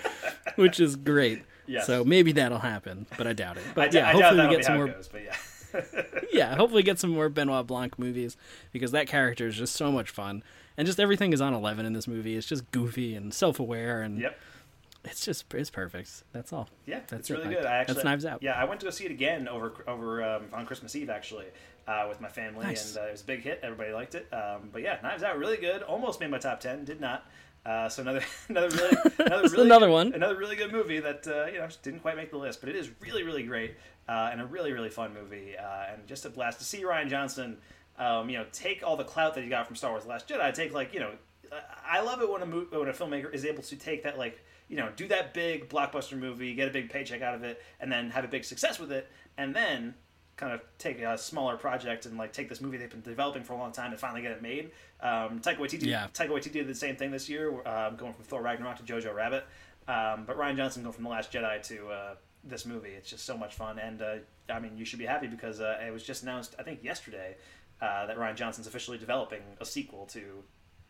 which 0.57 0.79
is 0.79 0.95
great. 0.95 1.41
Yes. 1.65 1.87
So 1.87 2.03
maybe 2.05 2.33
that'll 2.33 2.59
happen, 2.59 3.07
but 3.17 3.25
I 3.25 3.33
doubt 3.33 3.57
it. 3.57 3.63
But 3.73 3.85
I 3.85 3.87
d- 3.87 3.97
yeah, 3.97 4.09
I 4.09 4.11
hopefully 4.11 4.47
we 4.47 4.55
get 4.55 4.65
some 4.65 4.75
more. 4.75 4.87
goes, 4.87 5.07
but 5.07 5.23
yeah. 5.23 5.35
yeah, 6.33 6.55
hopefully 6.55 6.83
get 6.83 6.99
some 6.99 7.09
more 7.11 7.29
Benoit 7.29 7.65
Blanc 7.67 7.97
movies 7.99 8.37
because 8.71 8.91
that 8.91 9.07
character 9.07 9.47
is 9.47 9.55
just 9.55 9.75
so 9.75 9.91
much 9.91 10.09
fun, 10.09 10.43
and 10.77 10.85
just 10.85 10.99
everything 10.99 11.33
is 11.33 11.41
on 11.41 11.53
eleven 11.53 11.85
in 11.85 11.93
this 11.93 12.07
movie. 12.07 12.35
It's 12.35 12.47
just 12.47 12.69
goofy 12.71 13.15
and 13.15 13.33
self-aware, 13.33 14.01
and 14.01 14.19
Yep. 14.19 14.37
it's 15.05 15.23
just 15.25 15.53
it's 15.53 15.69
perfect. 15.69 16.23
That's 16.33 16.51
all. 16.53 16.69
Yeah, 16.85 16.99
that's 17.07 17.13
it's 17.13 17.31
really 17.31 17.53
good. 17.53 17.65
I 17.65 17.77
actually, 17.77 17.95
that's 17.95 18.05
Knives 18.05 18.25
Out. 18.25 18.41
Yeah, 18.43 18.53
I 18.53 18.65
went 18.65 18.79
to 18.81 18.85
go 18.85 18.89
see 18.89 19.05
it 19.05 19.11
again 19.11 19.47
over 19.47 19.73
over 19.87 20.23
um, 20.23 20.43
on 20.53 20.65
Christmas 20.65 20.95
Eve 20.95 21.09
actually 21.09 21.45
uh, 21.87 22.05
with 22.09 22.19
my 22.21 22.27
family, 22.29 22.65
Nice. 22.65 22.95
and 22.95 23.03
uh, 23.05 23.07
it 23.07 23.11
was 23.11 23.21
a 23.21 23.25
big 23.25 23.41
hit. 23.43 23.59
Everybody 23.63 23.91
liked 23.93 24.15
it. 24.15 24.27
Um, 24.33 24.69
but 24.71 24.81
yeah, 24.81 24.97
Knives 25.03 25.23
Out 25.23 25.37
really 25.37 25.57
good. 25.57 25.81
Almost 25.83 26.19
made 26.19 26.29
my 26.31 26.39
top 26.39 26.59
ten. 26.59 26.85
Did 26.85 26.99
not. 27.01 27.25
Uh, 27.65 27.89
so 27.89 28.03
another 28.03 28.21
another 28.49 28.69
really 28.69 28.97
another 29.17 29.47
really 29.49 29.65
another 29.65 29.89
one. 29.89 30.13
another 30.13 30.35
really 30.35 30.55
good 30.55 30.71
movie 30.71 30.99
that 30.99 31.27
uh, 31.27 31.45
you 31.51 31.57
know 31.57 31.65
just 31.65 31.81
didn't 31.81 31.99
quite 31.99 32.15
make 32.15 32.29
the 32.29 32.37
list, 32.37 32.59
but 32.59 32.69
it 32.69 32.75
is 32.75 32.91
really 33.01 33.23
really 33.23 33.41
great 33.43 33.75
uh, 34.07 34.29
and 34.31 34.41
a 34.41 34.45
really 34.45 34.71
really 34.73 34.89
fun 34.89 35.13
movie 35.13 35.55
uh, 35.57 35.93
and 35.93 36.05
just 36.07 36.25
a 36.25 36.29
blast 36.29 36.59
to 36.59 36.65
see 36.65 36.83
Rian 36.83 37.09
Johnson. 37.09 37.57
Um, 37.97 38.29
you 38.29 38.37
know, 38.37 38.45
take 38.51 38.83
all 38.83 38.97
the 38.97 39.05
clout 39.05 39.35
that 39.35 39.43
he 39.43 39.49
got 39.49 39.67
from 39.67 39.75
Star 39.75 39.91
Wars: 39.91 40.03
The 40.03 40.09
Last 40.09 40.27
Jedi. 40.27 40.53
Take 40.53 40.73
like 40.73 40.93
you 40.93 40.99
know, 40.99 41.11
I 41.87 42.01
love 42.01 42.21
it 42.21 42.29
when 42.29 42.41
a 42.41 42.45
when 42.45 42.89
a 42.89 42.93
filmmaker 42.93 43.33
is 43.33 43.45
able 43.45 43.63
to 43.63 43.75
take 43.75 44.03
that 44.03 44.17
like 44.17 44.43
you 44.67 44.75
know 44.77 44.89
do 44.95 45.07
that 45.07 45.33
big 45.33 45.69
blockbuster 45.69 46.17
movie, 46.17 46.53
get 46.55 46.67
a 46.67 46.71
big 46.71 46.89
paycheck 46.89 47.21
out 47.21 47.35
of 47.35 47.43
it, 47.43 47.61
and 47.79 47.91
then 47.91 48.09
have 48.09 48.25
a 48.25 48.27
big 48.27 48.43
success 48.43 48.79
with 48.79 48.91
it, 48.91 49.09
and 49.37 49.55
then 49.55 49.93
kind 50.35 50.51
of 50.51 50.59
take 50.77 50.99
a 50.99 51.17
smaller 51.17 51.55
project 51.55 52.05
and 52.05 52.17
like 52.17 52.33
take 52.33 52.49
this 52.49 52.59
movie 52.59 52.75
they've 52.77 52.89
been 52.89 52.99
developing 52.99 53.41
for 53.41 53.53
a 53.53 53.57
long 53.57 53.71
time 53.71 53.91
and 53.91 53.99
finally 53.99 54.21
get 54.21 54.31
it 54.31 54.41
made. 54.41 54.71
Um, 54.99 55.39
Taika 55.39 55.59
Waititi, 55.59 55.85
Yeah. 55.85 56.07
Taika 56.13 56.27
Waititi 56.29 56.51
did 56.51 56.67
the 56.67 56.75
same 56.75 56.97
thing 56.97 57.11
this 57.11 57.29
year, 57.29 57.65
um, 57.65 57.95
going 57.95 58.11
from 58.11 58.25
Thor 58.25 58.41
Ragnarok 58.41 58.75
to 58.77 58.83
Jojo 58.83 59.15
Rabbit. 59.15 59.45
Um, 59.87 60.25
but 60.25 60.37
Rian 60.37 60.57
Johnson 60.57 60.83
going 60.83 60.91
from 60.93 61.05
The 61.05 61.09
Last 61.09 61.31
Jedi 61.31 61.61
to 61.69 61.87
uh, 61.87 62.15
this 62.45 62.65
movie, 62.65 62.89
it's 62.89 63.09
just 63.09 63.25
so 63.25 63.37
much 63.37 63.55
fun. 63.55 63.79
And 63.79 64.01
uh, 64.01 64.15
I 64.49 64.59
mean, 64.59 64.77
you 64.77 64.85
should 64.85 64.99
be 64.99 65.05
happy 65.05 65.27
because 65.27 65.59
uh, 65.59 65.79
it 65.85 65.91
was 65.91 66.03
just 66.03 66.23
announced, 66.23 66.55
I 66.59 66.63
think 66.63 66.83
yesterday, 66.83 67.35
uh, 67.81 68.05
that 68.07 68.17
Rian 68.17 68.35
Johnson's 68.35 68.67
officially 68.67 68.97
developing 68.97 69.41
a 69.59 69.65
sequel 69.65 70.05
to 70.07 70.43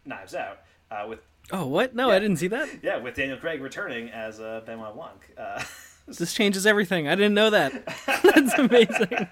Knives 0.06 0.36
Out 0.36 0.60
uh, 0.92 1.06
with 1.08 1.20
Oh, 1.52 1.68
what? 1.68 1.94
No, 1.96 2.10
I 2.10 2.20
didn't 2.20 2.38
see 2.38 2.48
that. 2.48 2.68
yeah 2.84 2.98
with 2.98 3.16
Daniel 3.16 3.38
Craig 3.38 3.62
returning 3.62 4.10
as 4.10 4.40
uh, 4.40 4.62
Benoit 4.66 4.96
Blanc. 4.96 5.34
Uh, 5.38 5.64
This 6.08 6.36
changes 6.36 6.68
everything. 6.68 7.08
I 7.08 7.16
didn't 7.16 7.34
know 7.34 7.50
that. 7.50 7.72
That's 8.06 8.54
amazing. 8.60 9.28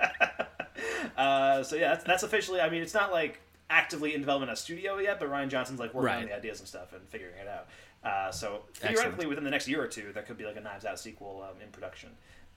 Uh, 1.15 1.61
so 1.61 1.75
yeah, 1.75 1.89
that's, 1.89 2.03
that's 2.03 2.23
officially. 2.23 2.59
I 2.59 2.69
mean, 2.69 2.81
it's 2.81 2.95
not 2.95 3.11
like 3.11 3.39
actively 3.69 4.15
in 4.15 4.21
development 4.21 4.51
at 4.51 4.57
studio 4.57 4.97
yet, 4.97 5.19
but 5.19 5.29
Rian 5.29 5.49
Johnson's 5.49 5.79
like 5.79 5.93
working 5.93 6.15
on 6.15 6.25
the 6.25 6.35
ideas 6.35 6.59
and 6.59 6.67
stuff 6.67 6.91
and 6.93 7.07
figuring 7.09 7.35
it 7.39 7.47
out. 7.47 7.67
Uh, 8.03 8.31
so 8.31 8.63
theoretically, 8.73 9.05
Excellent. 9.05 9.29
within 9.29 9.43
the 9.43 9.49
next 9.51 9.67
year 9.67 9.81
or 9.81 9.87
two, 9.87 10.11
there 10.13 10.23
could 10.23 10.37
be 10.37 10.45
like 10.45 10.57
a 10.57 10.61
Knives 10.61 10.85
Out 10.85 10.99
sequel 10.99 11.45
um, 11.49 11.61
in 11.61 11.69
production, 11.69 12.09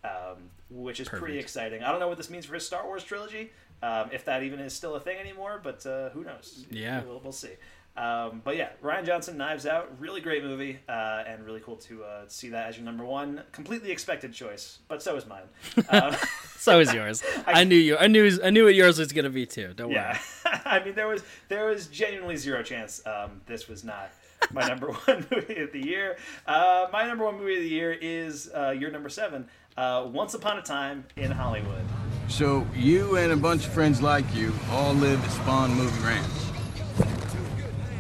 um, 0.05 0.51
which 0.71 1.01
is 1.01 1.09
pretty 1.09 1.39
exciting. 1.39 1.83
I 1.83 1.91
don't 1.91 2.01
know 2.01 2.09
what 2.09 2.17
this 2.17 2.31
means 2.31 2.47
for 2.47 2.55
his 2.55 2.67
Star 2.67 2.85
Wars 2.85 3.05
trilogy, 3.05 3.53
um, 3.83 4.11
if 4.13 4.25
that 4.25 4.43
even 4.43 4.59
is 4.59 4.73
still 4.73 4.97
a 4.97 5.01
thing 5.01 5.19
anymore, 5.19 5.61
but 5.63 5.87
uh, 5.87 6.11
who 6.11 6.25
knows? 6.25 6.67
Yeah. 6.71 7.03
we'll, 7.05 7.21
we'll 7.21 7.33
see. 7.33 7.53
Um, 7.97 8.43
but 8.45 8.57
yeah, 8.57 8.71
Rian 8.83 9.07
Johnson, 9.07 9.39
Knives 9.39 9.65
Out, 9.65 9.91
really 9.99 10.21
great 10.21 10.45
movie, 10.45 10.79
uh, 10.87 11.25
and 11.27 11.45
really 11.47 11.61
cool 11.61 11.77
to 11.77 12.05
uh, 12.05 12.25
see 12.29 12.51
that 12.51 12.69
as 12.69 12.77
your 12.77 12.85
number 12.85 13.05
one. 13.05 13.43
Completely 13.53 13.91
expected 13.91 14.35
choice, 14.35 14.81
but 14.87 15.03
so 15.03 15.17
is 15.17 15.25
mine. 15.27 15.45
Um, 15.89 16.15
so 16.59 16.79
is 16.79 16.93
yours. 16.93 17.23
I, 17.47 17.65
knew 17.65 17.77
you. 17.77 17.97
I 17.97 18.07
knew. 18.07 18.39
I 18.45 18.51
knew 18.51 18.65
what 18.65 18.75
yours 18.75 18.99
was 18.99 19.13
gonna 19.13 19.31
be 19.31 19.47
too. 19.47 19.73
Don't 19.75 19.91
yeah, 19.91 20.19
I 20.45 20.85
mean 20.85 20.95
there 20.95 21.09
was 21.09 21.23
there 21.49 21.67
was 21.67 21.87
genuinely 21.87 22.37
zero 22.37 22.63
chance 22.63 23.01
um, 23.07 23.41
this 23.47 23.67
was 23.67 23.83
not 23.83 24.11
my 24.53 24.67
number 24.67 24.93
one 25.05 25.27
movie 25.31 25.57
of 25.61 25.73
the 25.73 25.85
year. 25.85 26.17
Uh, 26.47 26.87
my 26.93 27.07
number 27.07 27.25
one 27.25 27.39
movie 27.39 27.57
of 27.57 27.63
the 27.63 27.69
year 27.69 27.93
is 27.93 28.51
uh, 28.55 28.71
your 28.71 28.91
number 28.91 29.09
seven, 29.09 29.49
uh, 29.77 30.07
Once 30.11 30.35
Upon 30.35 30.59
a 30.59 30.63
Time 30.63 31.05
in 31.17 31.31
Hollywood. 31.31 31.85
So 32.29 32.67
you 32.75 33.17
and 33.17 33.33
a 33.33 33.37
bunch 33.37 33.67
of 33.67 33.73
friends 33.73 34.03
like 34.03 34.25
you 34.35 34.53
all 34.71 34.95
live 34.95 35.23
at 35.23 35.31
Spahn 35.31 35.71
Movie 35.71 36.05
Ranch. 36.05 36.27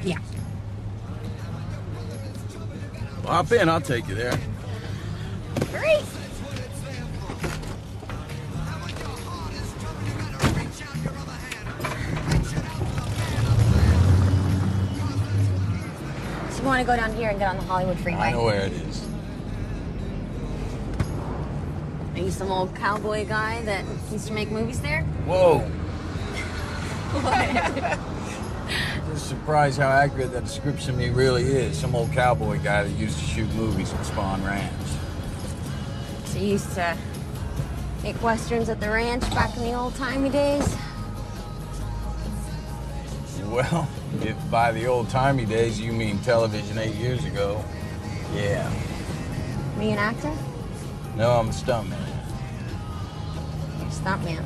Yeah. 0.04 0.18
Well, 3.22 3.32
hop 3.34 3.52
in, 3.52 3.68
I'll 3.68 3.80
take 3.80 4.08
you 4.08 4.14
there. 4.14 4.38
Great. 5.70 6.04
Want 16.76 16.86
to 16.86 16.92
go 16.92 17.00
down 17.00 17.16
here 17.16 17.30
and 17.30 17.38
get 17.38 17.48
on 17.48 17.56
the 17.56 17.62
Hollywood 17.62 17.98
freeway? 18.00 18.20
I 18.20 18.32
know 18.32 18.44
where 18.44 18.66
it 18.66 18.72
is. 18.72 19.02
Are 22.12 22.18
you 22.18 22.30
some 22.30 22.52
old 22.52 22.76
cowboy 22.76 23.26
guy 23.26 23.62
that 23.62 23.82
used 24.12 24.26
to 24.26 24.34
make 24.34 24.50
movies 24.50 24.82
there? 24.82 25.02
Whoa! 25.24 25.60
What? 27.22 27.98
Just 29.08 29.26
surprised 29.26 29.78
how 29.78 29.88
accurate 29.88 30.32
that 30.32 30.44
description 30.44 30.90
of 30.90 30.98
me 30.98 31.08
really 31.08 31.44
is. 31.44 31.78
Some 31.78 31.94
old 31.94 32.12
cowboy 32.12 32.60
guy 32.62 32.82
that 32.82 32.90
used 32.98 33.18
to 33.20 33.24
shoot 33.24 33.50
movies 33.54 33.94
at 33.94 34.00
Spahn 34.00 34.44
Ranch. 34.44 34.70
so 36.26 36.38
you 36.38 36.48
used 36.48 36.74
to 36.74 36.94
make 38.02 38.22
westerns 38.22 38.68
at 38.68 38.80
the 38.80 38.90
ranch 38.90 39.22
back 39.30 39.56
in 39.56 39.62
the 39.62 39.72
old 39.72 39.94
timey 39.94 40.28
days? 40.28 40.76
Well, 43.46 43.88
if 44.22 44.50
by 44.50 44.72
the 44.72 44.86
old 44.86 45.08
timey 45.10 45.44
days 45.44 45.80
you 45.80 45.92
mean 45.92 46.18
television 46.20 46.78
eight 46.78 46.94
years 46.94 47.24
ago, 47.24 47.64
yeah. 48.34 48.70
Were 49.76 49.82
you 49.82 49.90
an 49.90 49.98
actor? 49.98 50.32
No, 51.16 51.30
I'm 51.30 51.48
a 51.48 51.52
stuntman. 51.52 51.98
Stuntman. 53.88 54.44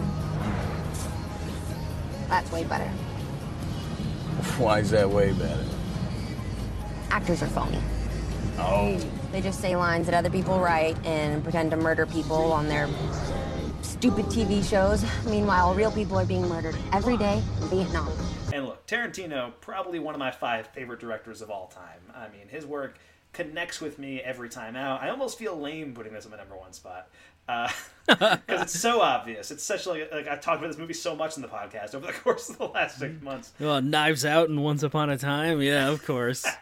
That's 2.29 2.51
way 2.53 2.65
better. 2.65 2.89
Why 4.59 4.79
is 4.81 4.91
that 4.91 5.09
way 5.09 5.33
better? 5.33 5.65
Actors 7.11 7.43
are 7.43 7.49
phony. 7.49 7.79
Oh. 8.59 8.99
They 9.33 9.41
just 9.41 9.61
say 9.61 9.77
lines 9.77 10.07
that 10.07 10.15
other 10.15 10.31
people 10.31 10.59
write 10.59 10.97
and 11.05 11.43
pretend 11.43 11.71
to 11.73 11.77
murder 11.77 12.07
people 12.07 12.53
on 12.53 12.69
their 12.69 12.89
stupid 13.83 14.27
TV 14.27 14.69
shows. 14.69 15.05
Meanwhile, 15.25 15.75
real 15.75 15.91
people 15.91 16.19
are 16.19 16.25
being 16.25 16.49
murdered 16.49 16.77
every 16.93 17.17
day 17.17 17.43
in 17.61 17.69
Vietnam. 17.69 18.09
And 18.61 18.69
look, 18.69 18.87
Tarantino, 18.87 19.53
probably 19.63 19.99
one 19.99 20.15
of 20.15 20.19
my 20.19 20.31
five 20.31 20.67
favorite 20.67 21.01
directors 21.01 21.41
of 21.41 21.51
all 21.51 21.69
time. 21.69 22.01
I 22.15 22.29
mean, 22.29 22.47
his 22.49 22.67
work 22.67 22.99
connects 23.33 23.81
with 23.81 23.99
me 23.99 24.21
every 24.21 24.51
time 24.51 24.77
out. 24.77 25.03
I 25.03 25.09
almost 25.09 25.39
feel 25.39 25.59
lame 25.59 25.95
putting 25.95 26.13
this 26.13 26.27
on 26.27 26.31
my 26.31 26.37
number 26.37 26.59
one 26.59 26.75
spot 26.75 27.09
because 28.07 28.61
it's 28.61 28.79
so 28.79 29.01
obvious. 29.01 29.51
It's 29.51 29.65
such 29.65 29.87
like 29.87 30.13
like 30.13 30.29
I've 30.29 30.43
talked 30.43 30.59
about 30.59 30.69
this 30.69 30.77
movie 30.77 30.93
so 30.93 31.17
much 31.17 31.37
in 31.37 31.43
the 31.43 31.49
podcast 31.49 31.95
over 31.95 32.07
the 32.07 32.13
course 32.25 32.51
of 32.51 32.59
the 32.59 32.67
last 32.67 32.99
six 32.99 33.23
months. 33.23 33.55
Well, 33.59 33.81
Knives 33.81 34.27
Out 34.27 34.51
and 34.51 34.63
Once 34.63 34.83
Upon 34.83 35.09
a 35.09 35.17
Time. 35.17 35.63
Yeah, 35.63 35.89
of 35.89 36.05
course. 36.05 36.47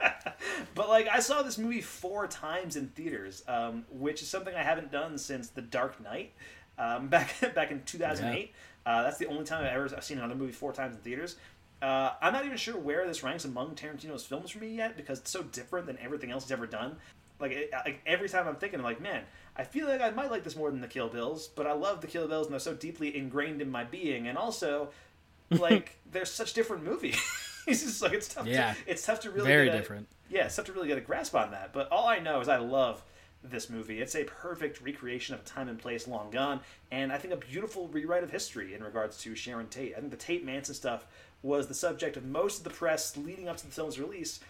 But 0.74 0.88
like 0.88 1.08
I 1.08 1.18
saw 1.18 1.42
this 1.42 1.58
movie 1.58 1.80
four 1.80 2.28
times 2.28 2.76
in 2.76 2.88
theaters, 2.90 3.42
um, 3.48 3.84
which 3.90 4.22
is 4.22 4.28
something 4.28 4.54
I 4.54 4.62
haven't 4.62 4.92
done 4.92 5.18
since 5.18 5.48
The 5.48 5.62
Dark 5.62 6.00
Knight 6.00 6.32
um, 6.78 7.08
back 7.08 7.34
back 7.54 7.72
in 7.72 7.82
2008. 7.82 8.52
Uh, 8.86 9.02
that's 9.02 9.18
the 9.18 9.26
only 9.26 9.44
time 9.44 9.64
I've 9.64 9.72
ever 9.72 9.96
I've 9.96 10.04
seen 10.04 10.18
another 10.18 10.36
movie 10.36 10.52
four 10.52 10.72
times 10.72 10.94
in 10.94 11.02
theaters. 11.02 11.36
Uh, 11.80 12.10
I'm 12.20 12.32
not 12.32 12.44
even 12.44 12.56
sure 12.56 12.76
where 12.76 13.06
this 13.06 13.22
ranks 13.22 13.44
among 13.44 13.74
Tarantino's 13.76 14.24
films 14.24 14.50
for 14.50 14.58
me 14.58 14.74
yet 14.74 14.96
because 14.96 15.20
it's 15.20 15.30
so 15.30 15.42
different 15.42 15.86
than 15.86 15.96
everything 15.98 16.30
else 16.30 16.44
he's 16.44 16.52
ever 16.52 16.66
done. 16.66 16.96
Like, 17.40 17.52
it, 17.52 17.70
like 17.72 18.00
every 18.04 18.28
time 18.28 18.48
I'm 18.48 18.56
thinking, 18.56 18.80
I'm 18.80 18.84
like, 18.84 19.00
man, 19.00 19.22
I 19.56 19.62
feel 19.62 19.86
like 19.86 20.00
I 20.00 20.10
might 20.10 20.30
like 20.30 20.42
this 20.42 20.56
more 20.56 20.70
than 20.72 20.80
the 20.80 20.88
Kill 20.88 21.08
Bills, 21.08 21.48
but 21.54 21.66
I 21.68 21.72
love 21.72 22.00
the 22.00 22.08
Kill 22.08 22.26
Bills 22.26 22.46
and 22.46 22.52
they're 22.52 22.58
so 22.60 22.74
deeply 22.74 23.16
ingrained 23.16 23.62
in 23.62 23.70
my 23.70 23.84
being, 23.84 24.26
and 24.26 24.36
also, 24.36 24.88
like, 25.50 25.96
they're 26.10 26.24
such 26.24 26.52
different 26.52 26.82
movies. 26.84 27.16
it's 27.68 27.82
just 27.84 28.02
like 28.02 28.12
it's 28.12 28.26
tough. 28.34 28.46
Yeah. 28.46 28.72
to, 28.74 28.78
it's 28.90 29.06
tough 29.06 29.20
to 29.20 29.30
really 29.30 29.46
Very 29.46 29.66
get 29.66 29.74
a- 29.76 29.78
different. 29.78 30.08
yeah, 30.28 30.46
it's 30.46 30.56
tough 30.56 30.64
to 30.66 30.72
really 30.72 30.88
get 30.88 30.98
a 30.98 31.02
grasp 31.02 31.36
on 31.36 31.52
that. 31.52 31.72
But 31.72 31.88
all 31.92 32.08
I 32.08 32.18
know 32.18 32.40
is 32.40 32.48
I 32.48 32.56
love 32.56 33.04
this 33.44 33.70
movie. 33.70 34.00
It's 34.00 34.16
a 34.16 34.24
perfect 34.24 34.80
recreation 34.82 35.36
of 35.36 35.42
a 35.42 35.44
time 35.44 35.68
and 35.68 35.78
place 35.78 36.08
long 36.08 36.30
gone, 36.32 36.58
and 36.90 37.12
I 37.12 37.18
think 37.18 37.32
a 37.32 37.36
beautiful 37.36 37.86
rewrite 37.86 38.24
of 38.24 38.32
history 38.32 38.74
in 38.74 38.82
regards 38.82 39.16
to 39.18 39.36
Sharon 39.36 39.68
Tate. 39.68 39.94
I 39.96 40.00
think 40.00 40.10
the 40.10 40.16
Tate 40.16 40.44
Manson 40.44 40.74
stuff 40.74 41.06
was 41.42 41.68
the 41.68 41.74
subject 41.74 42.16
of 42.16 42.24
most 42.24 42.58
of 42.58 42.64
the 42.64 42.70
press 42.70 43.16
leading 43.16 43.48
up 43.48 43.56
to 43.58 43.66
the 43.66 43.72
film's 43.72 43.98
release, 43.98 44.40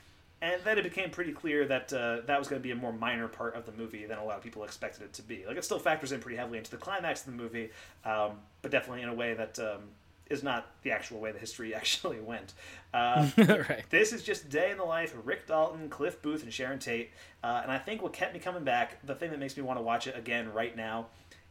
and 0.41 0.61
then 0.65 0.79
it 0.79 0.83
became 0.83 1.11
pretty 1.11 1.33
clear 1.33 1.67
that 1.67 1.93
uh, 1.93 2.21
that 2.27 2.39
was 2.39 2.49
going 2.49 2.61
to 2.61 2.65
be 2.65 2.71
a 2.71 2.77
more 2.77 2.93
minor 2.93 3.29
part 3.29 3.55
of 3.55 3.67
the 3.67 3.73
movie 3.73 4.07
than 4.07 4.19
a 4.19 4.25
lot 4.25 4.37
of 4.37 4.43
people 4.43 4.65
expected 4.65 5.03
it 5.03 5.13
to 5.15 5.23
be. 5.23 5.45
Like 5.47 5.57
it 5.57 5.65
still 5.65 5.79
factors 5.79 6.13
in 6.13 6.21
pretty 6.21 6.37
heavily 6.37 6.59
into 6.59 6.71
the 6.71 6.77
climax 6.77 7.27
of 7.27 7.33
the 7.33 7.43
movie, 7.43 7.71
um, 8.05 8.33
but 8.63 8.71
definitely 8.71 9.03
in 9.03 9.09
a 9.09 9.15
way 9.15 9.35
that. 9.35 9.59
Um, 9.59 9.83
is 10.31 10.43
not 10.43 10.67
the 10.83 10.91
actual 10.91 11.21
way 11.21 11.33
the 11.33 11.39
history 11.39 11.75
actually 11.75 12.21
went. 12.21 12.53
Uh, 12.93 13.29
Right. 13.39 13.85
This 13.89 14.13
is 14.13 14.23
just 14.23 14.51
day 14.51 14.71
in 14.71 14.77
the 14.77 14.85
life 14.85 15.15
of 15.15 15.27
Rick 15.27 15.47
Dalton, 15.47 15.89
Cliff 15.89 16.21
Booth, 16.21 16.43
and 16.43 16.53
Sharon 16.53 16.79
Tate. 16.79 17.11
Uh, 17.43 17.61
and 17.63 17.73
I 17.73 17.79
think 17.79 18.03
what 18.03 18.13
kept 18.13 18.35
me 18.35 18.41
coming 18.41 18.65
back, 18.65 19.05
the 19.07 19.15
thing 19.15 19.31
that 19.31 19.39
makes 19.39 19.57
me 19.57 19.63
want 19.63 19.79
to 19.79 19.83
watch 19.83 20.07
it 20.07 20.17
again 20.17 20.53
right 20.53 20.77
now, 20.77 21.07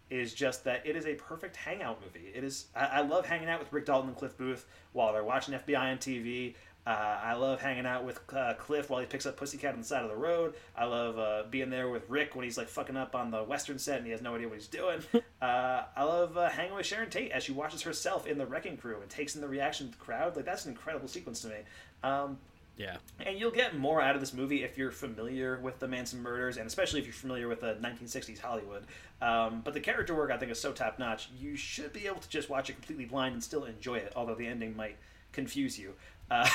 is 0.09 0.33
just 0.33 0.63
that 0.63 0.85
it 0.85 0.95
is 0.95 1.05
a 1.05 1.15
perfect 1.15 1.55
hangout 1.55 1.99
movie. 2.01 2.31
It 2.33 2.43
is. 2.43 2.67
I, 2.75 2.85
I 2.85 3.01
love 3.01 3.25
hanging 3.25 3.49
out 3.49 3.59
with 3.59 3.71
Rick 3.71 3.85
Dalton 3.85 4.09
and 4.09 4.17
Cliff 4.17 4.37
Booth 4.37 4.65
while 4.93 5.13
they're 5.13 5.23
watching 5.23 5.53
FBI 5.53 5.91
on 5.91 5.97
TV. 5.97 6.55
Uh, 6.87 7.19
I 7.21 7.33
love 7.33 7.59
hanging 7.59 7.85
out 7.85 8.05
with 8.05 8.21
uh, 8.33 8.53
Cliff 8.53 8.89
while 8.89 9.01
he 9.01 9.05
picks 9.05 9.25
up 9.25 9.35
Pussycat 9.35 9.73
on 9.73 9.81
the 9.81 9.85
side 9.85 10.03
of 10.03 10.09
the 10.09 10.15
road. 10.15 10.53
I 10.73 10.85
love 10.85 11.19
uh, 11.19 11.43
being 11.49 11.69
there 11.69 11.89
with 11.89 12.09
Rick 12.09 12.33
when 12.33 12.45
he's 12.45 12.57
like 12.57 12.69
fucking 12.69 12.95
up 12.95 13.13
on 13.13 13.29
the 13.29 13.43
Western 13.43 13.77
set 13.77 13.97
and 13.97 14.05
he 14.05 14.13
has 14.13 14.21
no 14.21 14.35
idea 14.35 14.47
what 14.47 14.57
he's 14.57 14.67
doing. 14.67 15.01
uh, 15.41 15.83
I 15.93 16.03
love 16.03 16.37
uh, 16.37 16.47
hanging 16.47 16.75
with 16.75 16.85
Sharon 16.85 17.09
Tate 17.09 17.31
as 17.31 17.43
she 17.43 17.51
watches 17.51 17.81
herself 17.81 18.25
in 18.25 18.37
the 18.37 18.45
Wrecking 18.45 18.77
Crew 18.77 19.01
and 19.01 19.09
takes 19.09 19.35
in 19.35 19.41
the 19.41 19.49
reaction 19.49 19.87
of 19.87 19.91
the 19.91 19.97
crowd. 19.97 20.37
Like 20.37 20.45
that's 20.45 20.63
an 20.63 20.71
incredible 20.71 21.09
sequence 21.09 21.41
to 21.41 21.49
me. 21.49 21.57
Um, 22.03 22.37
Yeah. 22.77 22.97
and 23.25 23.39
you'll 23.39 23.51
get 23.51 23.75
more 23.77 24.01
out 24.01 24.13
of 24.15 24.21
this 24.21 24.33
movie 24.33 24.63
if 24.63 24.77
you're 24.77 24.91
familiar 24.91 25.59
with 25.59 25.79
the 25.79 25.87
Manson 25.87 26.21
murders, 26.21 26.57
and 26.57 26.67
especially 26.67 26.99
if 26.99 27.05
you're 27.07 27.13
familiar 27.13 27.47
with 27.47 27.61
the 27.61 27.75
1960s 27.81 28.39
Hollywood. 28.39 28.85
Um, 29.21 29.61
but 29.65 29.73
the 29.73 29.79
character 29.79 30.13
work, 30.13 30.29
I 30.31 30.37
think, 30.37 30.51
is 30.51 30.59
so 30.61 30.71
top 30.71 30.99
notch. 30.99 31.29
You 31.39 31.55
should 31.55 31.91
be 31.91 32.05
able 32.07 32.19
to 32.19 32.29
just 32.29 32.49
watch 32.49 32.69
it 32.69 32.73
completely 32.73 33.05
blind 33.05 33.33
and 33.33 33.43
still 33.43 33.63
enjoy 33.65 33.95
it, 33.95 34.13
although 34.15 34.35
the 34.35 34.45
ending 34.47 34.75
might 34.75 34.97
confuse 35.31 35.77
you. 35.79 35.93
Uh, 36.29 36.47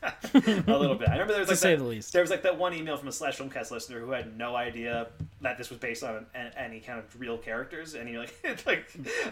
a 0.34 0.40
little 0.66 0.94
bit. 0.94 1.08
I 1.08 1.12
remember 1.12 1.32
there 1.32 1.40
was 1.40 1.48
like 1.48 1.58
say 1.58 1.74
that, 1.74 1.82
the 1.82 1.88
least. 1.88 2.12
There 2.12 2.22
was 2.22 2.30
like 2.30 2.42
that 2.42 2.56
one 2.56 2.72
email 2.72 2.96
from 2.96 3.08
a 3.08 3.12
slash 3.12 3.36
filmcast 3.38 3.70
listener 3.70 3.98
who 4.00 4.12
had 4.12 4.36
no 4.38 4.54
idea 4.54 5.08
that 5.40 5.58
this 5.58 5.70
was 5.70 5.78
based 5.78 6.02
on 6.04 6.26
an, 6.34 6.52
any 6.56 6.80
kind 6.80 6.98
of 7.00 7.20
real 7.20 7.36
characters, 7.36 7.94
and 7.94 8.08
you're 8.08 8.20
like, 8.20 8.34
like, 8.66 8.86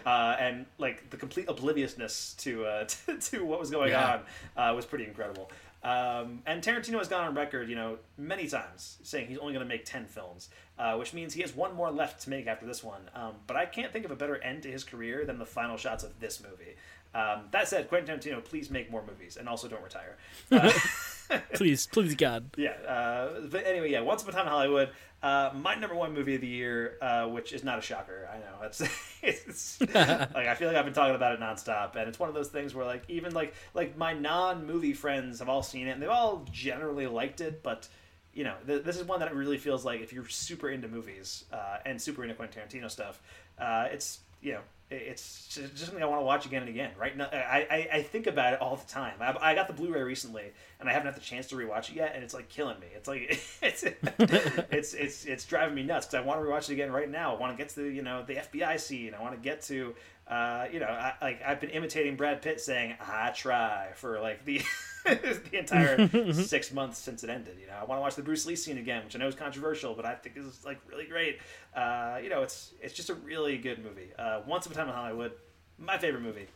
uh, 0.05 0.37
and 0.39 0.67
like 0.79 1.09
the 1.11 1.17
complete 1.17 1.49
obliviousness 1.49 2.35
to 2.39 2.65
uh, 2.67 2.85
to, 2.85 3.19
to 3.19 3.45
what 3.45 3.61
was 3.61 3.71
going 3.71 3.91
Yeah. 3.91 4.21
on 4.57 4.73
uh, 4.73 4.75
was 4.75 4.85
pretty 4.85 5.05
incredible. 5.05 5.51
Um, 5.83 6.43
and 6.47 6.63
Tarantino 6.63 6.99
has 6.99 7.09
gone 7.09 7.25
on 7.25 7.35
record, 7.35 7.69
you 7.69 7.77
know, 7.77 7.99
many 8.19 8.49
times 8.49 8.99
saying 9.03 9.29
he's 9.29 9.39
only 9.39 9.53
going 9.53 9.65
to 9.65 9.69
make 9.69 9.85
ten 9.85 10.07
films, 10.07 10.49
uh, 10.79 10.97
which 10.97 11.13
means 11.13 11.35
he 11.35 11.43
has 11.43 11.55
one 11.55 11.75
more 11.75 11.91
left 11.91 12.23
to 12.23 12.31
make 12.31 12.47
after 12.47 12.67
this 12.67 12.83
one. 12.83 13.03
Um, 13.15 13.35
but 13.47 13.57
I 13.57 13.67
can't 13.67 13.93
think 13.93 14.05
of 14.05 14.11
a 14.11 14.17
better 14.17 14.43
end 14.43 14.63
to 14.65 14.71
his 14.71 14.85
career 14.85 15.25
than 15.25 15.39
the 15.39 15.47
final 15.47 15.77
shots 15.77 16.03
of 16.03 16.19
this 16.19 16.43
movie. 16.43 16.75
Um, 17.15 17.45
that 17.53 17.69
said, 17.69 17.89
Quentin 17.89 18.19
Tarantino, 18.19 18.45
please 18.45 18.71
make 18.71 18.91
more 18.91 19.03
movies 19.07 19.37
and 19.37 19.49
also 19.49 19.69
don't 19.69 19.83
retire. 19.83 20.17
Uh, 20.51 20.71
please, 21.55 21.87
please, 21.87 22.15
God. 22.15 22.51
yeah. 22.57 22.71
Uh, 22.87 23.41
but 23.51 23.67
anyway, 23.67 23.91
yeah. 23.91 24.01
Once 24.01 24.23
Upon 24.23 24.35
a 24.35 24.37
Time 24.37 24.47
in 24.47 24.53
Hollywood, 24.53 24.91
uh, 25.23 25.51
my 25.55 25.75
number 25.75 25.95
one 25.97 26.13
movie 26.13 26.35
of 26.35 26.41
the 26.41 26.47
year, 26.47 26.99
uh, 27.01 27.27
which 27.27 27.53
is 27.53 27.65
not 27.65 27.79
a 27.79 27.83
shocker. 27.83 28.29
I 28.33 28.39
know 28.39 28.67
it's, 28.67 28.83
it's 29.23 29.81
like 29.95 29.97
I 29.97 30.55
feel 30.55 30.69
like 30.69 30.77
I've 30.77 30.85
been 30.85 30.95
talking 30.95 31.15
about 31.15 31.33
it 31.35 31.41
nonstop, 31.41 31.97
and 31.97 32.09
it's 32.09 32.19
one 32.19 32.29
of 32.29 32.35
those 32.35 32.49
things 32.49 32.75
where 32.75 32.85
like 32.85 33.05
even 33.09 33.33
like 33.35 33.55
like 33.75 33.97
my 33.97 34.13
non-movie 34.13 34.93
friends 34.93 35.39
have 35.41 35.49
all 35.49 35.63
seen 35.63 35.89
it, 35.89 35.93
and 35.93 36.03
they've 36.03 36.11
all 36.11 36.45
generally 36.53 37.07
liked 37.07 37.41
it, 37.41 37.63
but. 37.63 37.89
You 38.35 38.45
know, 38.45 38.55
th- 38.67 38.85
this 38.85 38.99
is 38.99 39.05
one 39.05 39.21
that 39.21 39.31
it 39.31 39.35
really 39.35 39.57
feels 39.57 39.83
like 39.83 40.03
if 40.03 40.13
you're 40.13 40.29
super 40.29 40.69
into 40.69 40.89
movies 40.89 41.47
uh, 41.51 41.79
and 41.87 41.99
super 41.99 42.23
into 42.23 42.35
Quentin 42.35 42.61
Tarantino 42.61 42.91
stuff, 42.91 43.19
uh, 43.59 43.89
it's 43.91 44.19
you 44.43 44.53
know 44.53 44.61
it's 44.89 45.49
just 45.49 45.79
something 45.79 46.03
I 46.03 46.07
want 46.07 46.21
to 46.21 46.25
watch 46.25 46.47
again 46.47 46.63
and 46.63 46.69
again. 46.69 46.93
Right 46.97 47.17
now, 47.17 47.29
I, 47.33 47.67
I, 47.69 47.89
I 47.95 48.03
think 48.03 48.29
about 48.29 48.53
it 48.53 48.61
all 48.61 48.77
the 48.77 48.87
time. 48.87 49.15
I, 49.21 49.35
I 49.41 49.55
got 49.55 49.67
the 49.67 49.73
Blu-ray 49.73 50.03
recently, 50.03 50.45
and 50.79 50.89
I 50.89 50.93
haven't 50.93 51.07
had 51.07 51.17
the 51.17 51.25
chance 51.25 51.49
to 51.49 51.57
rewatch 51.57 51.91
it 51.91 51.97
yet, 51.97 52.13
and 52.15 52.23
it's 52.23 52.35
like 52.35 52.49
killing 52.49 52.79
me. 52.79 52.87
It's 52.95 53.09
like 53.09 53.23
it's 53.63 53.83
it's 53.83 54.95
it's 54.95 55.25
it's 55.25 55.45
driving 55.45 55.75
me 55.75 55.83
nuts 55.83 56.07
because 56.07 56.23
I 56.23 56.27
want 56.27 56.41
to 56.41 56.47
rewatch 56.47 56.71
it 56.71 56.75
again 56.75 56.93
right 56.93 57.11
now. 57.11 57.35
I 57.35 57.39
want 57.39 57.57
to 57.57 57.63
get 57.63 57.75
to 57.75 57.85
you 57.85 58.03
know 58.03 58.23
the 58.23 58.37
FBI 58.37 58.79
scene. 58.79 59.13
I 59.15 59.21
want 59.21 59.35
to 59.35 59.41
get 59.41 59.63
to 59.63 59.95
uh, 60.29 60.67
you 60.73 60.79
know 60.79 60.87
I, 60.87 61.15
like 61.21 61.43
I've 61.45 61.61
been 61.61 61.71
imitating 61.71 62.15
Brad 62.15 62.41
Pitt 62.41 62.61
saying 62.61 62.95
"I 63.01 63.31
try" 63.31 63.89
for 63.97 64.21
like 64.21 64.45
the 64.45 64.63
the 65.51 65.59
entire 65.59 66.33
six 66.33 66.73
months 66.73 66.99
since 66.99 67.23
it 67.23 67.31
ended. 67.31 67.57
You 67.61 67.67
know, 67.67 67.75
I 67.81 67.85
want 67.85 67.99
to 67.99 68.03
watch 68.03 68.17
the 68.17 68.23
Bruce 68.23 68.45
Lee 68.47 68.57
scene 68.57 68.79
again, 68.79 69.05
which 69.05 69.15
I 69.15 69.19
know 69.19 69.29
is 69.29 69.35
controversial, 69.35 69.95
but 69.95 70.05
I 70.05 70.15
think 70.15 70.37
is 70.37 70.65
like 70.65 70.81
really 70.91 71.07
great. 71.07 71.39
Uh, 71.75 72.19
you 72.23 72.29
know, 72.29 72.43
it's 72.43 72.73
it's 72.81 72.95
just 72.95 73.11
a 73.11 73.15
really 73.15 73.57
good 73.59 73.83
movie. 73.85 74.09
Uh, 74.19 74.41
Once 74.47 74.67
Upon 74.67 74.77
a 74.77 74.81
Time 74.81 74.89
in 74.89 74.95
Hollywood, 74.95 75.33
my 75.79 75.99
favorite 75.99 76.23
movie 76.23 76.47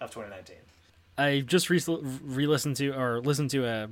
of 0.00 0.10
2019. 0.10 0.56
I 1.18 1.40
just 1.40 1.70
re- 1.70 1.80
re-listened 2.22 2.76
to 2.76 2.90
or 2.90 3.20
listened 3.20 3.50
to 3.50 3.66
a 3.66 3.88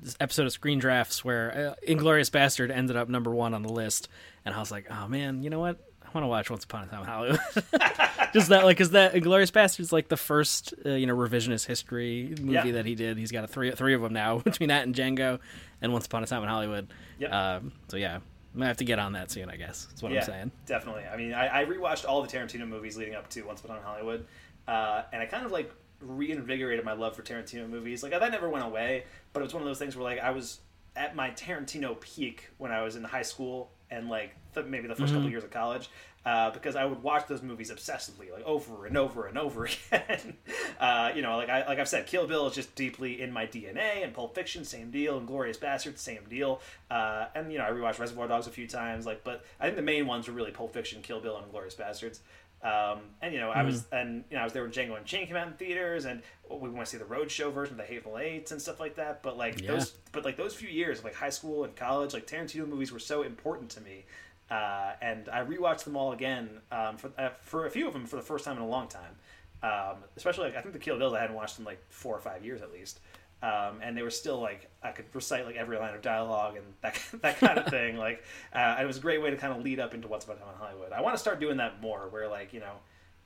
this 0.00 0.16
episode 0.18 0.46
of 0.46 0.52
Screen 0.52 0.78
Drafts 0.78 1.24
where 1.24 1.70
uh, 1.70 1.74
Inglorious 1.86 2.30
Bastard 2.30 2.70
ended 2.70 2.96
up 2.96 3.08
number 3.08 3.30
one 3.30 3.54
on 3.54 3.62
the 3.62 3.72
list, 3.72 4.08
and 4.44 4.54
I 4.54 4.58
was 4.58 4.70
like, 4.70 4.86
oh 4.90 5.08
man, 5.08 5.42
you 5.42 5.50
know 5.50 5.60
what? 5.60 5.78
I 6.14 6.18
want 6.18 6.24
to 6.24 6.28
watch 6.28 6.48
Once 6.50 6.62
Upon 6.64 6.84
a 6.84 6.86
Time 6.86 7.00
in 7.00 7.06
Hollywood. 7.06 7.40
just 8.32 8.48
that, 8.50 8.64
like, 8.64 8.76
because 8.76 8.90
that 8.90 9.16
Inglorious 9.16 9.50
Bastard's 9.50 9.92
like 9.92 10.08
the 10.08 10.16
first, 10.16 10.72
uh, 10.86 10.90
you 10.90 11.06
know, 11.06 11.16
revisionist 11.16 11.66
history 11.66 12.34
movie 12.40 12.52
Yeah. 12.52 12.70
that 12.72 12.86
he 12.86 12.94
did. 12.94 13.18
He's 13.18 13.32
got 13.32 13.42
a 13.42 13.48
three 13.48 13.70
three 13.72 13.94
of 13.94 14.00
them 14.02 14.12
now 14.12 14.38
between 14.44 14.68
that 14.68 14.84
and 14.84 14.94
Django, 14.94 15.40
and 15.82 15.92
Once 15.92 16.06
Upon 16.06 16.22
a 16.22 16.26
Time 16.26 16.42
in 16.44 16.48
Hollywood. 16.48 16.86
Yep. 17.18 17.32
Um, 17.32 17.72
so 17.88 17.96
yeah, 17.96 18.14
I'm 18.16 18.22
gonna 18.54 18.66
have 18.66 18.76
to 18.76 18.84
get 18.84 19.00
on 19.00 19.14
that 19.14 19.32
soon. 19.32 19.50
I 19.50 19.56
guess 19.56 19.86
that's 19.86 20.02
what 20.02 20.12
yeah, 20.12 20.20
I'm 20.20 20.26
saying. 20.26 20.50
Definitely. 20.66 21.02
I 21.12 21.16
mean, 21.16 21.34
I, 21.34 21.62
I 21.62 21.64
rewatched 21.64 22.06
all 22.08 22.22
the 22.22 22.28
Tarantino 22.28 22.68
movies 22.68 22.96
leading 22.96 23.16
up 23.16 23.28
to 23.30 23.42
Once 23.42 23.60
Upon 23.60 23.76
a 23.76 23.80
Time 23.80 23.88
in 23.88 23.92
Hollywood, 23.92 24.26
uh, 24.68 25.02
and 25.12 25.20
I 25.20 25.26
kind 25.26 25.44
of 25.44 25.50
like 25.50 25.72
reinvigorated 26.00 26.84
my 26.84 26.92
love 26.92 27.16
for 27.16 27.22
Tarantino 27.22 27.68
movies. 27.68 28.02
Like 28.04 28.12
that 28.12 28.30
never 28.30 28.48
went 28.48 28.64
away, 28.64 29.04
but 29.32 29.40
it 29.40 29.42
was 29.42 29.52
one 29.54 29.62
of 29.62 29.66
those 29.66 29.78
things 29.78 29.96
where 29.96 30.04
like 30.04 30.20
I 30.20 30.30
was 30.30 30.60
at 30.96 31.16
my 31.16 31.30
Tarantino 31.30 31.98
peak 32.00 32.50
when 32.58 32.70
I 32.70 32.82
was 32.82 32.94
in 32.94 33.02
high 33.02 33.22
school 33.22 33.72
and 33.90 34.08
like 34.08 34.34
th- 34.54 34.66
maybe 34.66 34.88
the 34.88 34.94
1st 34.94 35.12
couple 35.12 35.28
Mhm. 35.28 35.30
years 35.30 35.44
of 35.44 35.50
college. 35.50 35.88
Uh, 36.26 36.50
because 36.52 36.74
I 36.74 36.86
would 36.86 37.02
watch 37.02 37.26
those 37.26 37.42
movies 37.42 37.70
obsessively, 37.70 38.32
like 38.32 38.42
over 38.46 38.86
and 38.86 38.96
over 38.96 39.26
and 39.26 39.36
over 39.36 39.66
again. 39.92 40.38
uh, 40.80 41.10
you 41.14 41.20
know, 41.20 41.36
like 41.36 41.50
I 41.50 41.66
like 41.66 41.78
I've 41.78 41.88
said, 41.88 42.06
Kill 42.06 42.26
Bill 42.26 42.46
is 42.46 42.54
just 42.54 42.74
deeply 42.74 43.20
in 43.20 43.30
my 43.30 43.46
DNA, 43.46 44.02
and 44.02 44.14
Pulp 44.14 44.34
Fiction, 44.34 44.64
same 44.64 44.90
deal, 44.90 45.18
and 45.18 45.26
Glorious 45.26 45.58
Bastards, 45.58 46.00
same 46.00 46.22
deal. 46.30 46.62
Uh, 46.90 47.26
and 47.34 47.52
you 47.52 47.58
know, 47.58 47.64
I 47.66 47.70
rewatched 47.72 47.98
Reservoir 47.98 48.26
Dogs 48.26 48.46
a 48.46 48.50
few 48.50 48.66
times, 48.66 49.04
like, 49.04 49.22
but 49.22 49.44
I 49.60 49.64
think 49.64 49.76
the 49.76 49.82
main 49.82 50.06
ones 50.06 50.26
were 50.26 50.32
really 50.32 50.50
Pulp 50.50 50.72
Fiction, 50.72 51.02
Kill 51.02 51.20
Bill, 51.20 51.36
and 51.36 51.50
Glorious 51.50 51.74
Bastards. 51.74 52.20
Um, 52.64 53.00
and 53.20 53.34
you 53.34 53.40
know, 53.40 53.50
I 53.50 53.62
was 53.62 53.84
and 53.92 54.24
you 54.30 54.36
know 54.36 54.40
I 54.40 54.44
was 54.44 54.54
there 54.54 54.62
when 54.62 54.72
Django 54.72 54.96
Unchained 54.96 55.28
came 55.28 55.36
out 55.36 55.46
in 55.46 55.52
theaters, 55.52 56.06
and 56.06 56.22
we 56.50 56.70
want 56.70 56.86
to 56.86 56.86
see 56.86 56.96
the 56.96 57.04
Roadshow 57.04 57.52
version 57.52 57.74
of 57.74 57.78
the 57.78 57.84
Hateful 57.84 58.16
Eight 58.18 58.50
and 58.50 58.60
stuff 58.60 58.80
like 58.80 58.96
that. 58.96 59.22
But 59.22 59.36
like 59.36 59.60
Yeah. 59.60 59.72
those, 59.72 59.90
but 60.12 60.24
like 60.24 60.36
those 60.38 60.54
few 60.54 60.70
years, 60.70 61.00
of, 61.00 61.04
like 61.04 61.14
high 61.14 61.30
school 61.30 61.64
and 61.64 61.76
college, 61.76 62.14
like 62.14 62.26
Tarantino 62.26 62.66
movies 62.66 62.90
were 62.90 62.98
so 62.98 63.22
important 63.22 63.70
to 63.72 63.80
me. 63.82 64.06
Uh, 64.50 64.92
and 65.02 65.28
I 65.28 65.40
rewatched 65.44 65.84
them 65.84 65.96
all 65.96 66.12
again 66.12 66.60
um, 66.72 66.96
for 66.96 67.10
uh, 67.18 67.30
for 67.42 67.66
a 67.66 67.70
few 67.70 67.86
of 67.86 67.92
them 67.92 68.06
for 68.06 68.16
the 68.16 68.22
first 68.22 68.44
time 68.46 68.56
in 68.56 68.62
a 68.62 68.68
long 68.68 68.88
time. 68.88 69.16
Um, 69.62 69.96
especially, 70.16 70.44
like, 70.44 70.56
I 70.56 70.60
think 70.60 70.74
the 70.74 70.78
Kill 70.78 70.98
Bills 70.98 71.14
I 71.14 71.20
hadn't 71.20 71.36
watched 71.36 71.58
in 71.58 71.64
like 71.64 71.82
four 71.88 72.14
or 72.14 72.20
five 72.20 72.44
years 72.44 72.60
at 72.60 72.70
least, 72.72 73.00
um, 73.44 73.80
and 73.82 73.96
they 73.96 74.02
were 74.02 74.10
still 74.10 74.40
like 74.40 74.70
I 74.82 74.90
could 74.92 75.06
recite 75.12 75.44
like 75.46 75.56
every 75.56 75.76
line 75.78 75.94
of 75.94 76.02
dialogue 76.02 76.56
and 76.56 76.64
that 76.82 76.98
that 77.22 77.38
kind 77.38 77.58
of 77.58 77.66
thing. 77.66 77.96
Like, 77.96 78.22
uh, 78.52 78.76
it 78.80 78.86
was 78.86 78.96
a 78.96 79.00
great 79.00 79.20
way 79.22 79.30
to 79.30 79.36
kind 79.36 79.52
of 79.52 79.62
lead 79.62 79.78
up 79.80 79.92
into 79.94 80.08
What's 80.08 80.24
About 80.24 80.38
Time 80.40 80.48
in 80.54 80.58
Hollywood. 80.58 80.92
I 80.92 81.00
want 81.02 81.14
to 81.14 81.18
start 81.18 81.40
doing 81.40 81.58
that 81.58 81.80
more, 81.80 82.08
where 82.10 82.28
like 82.28 82.52
you 82.52 82.60
know. 82.60 82.74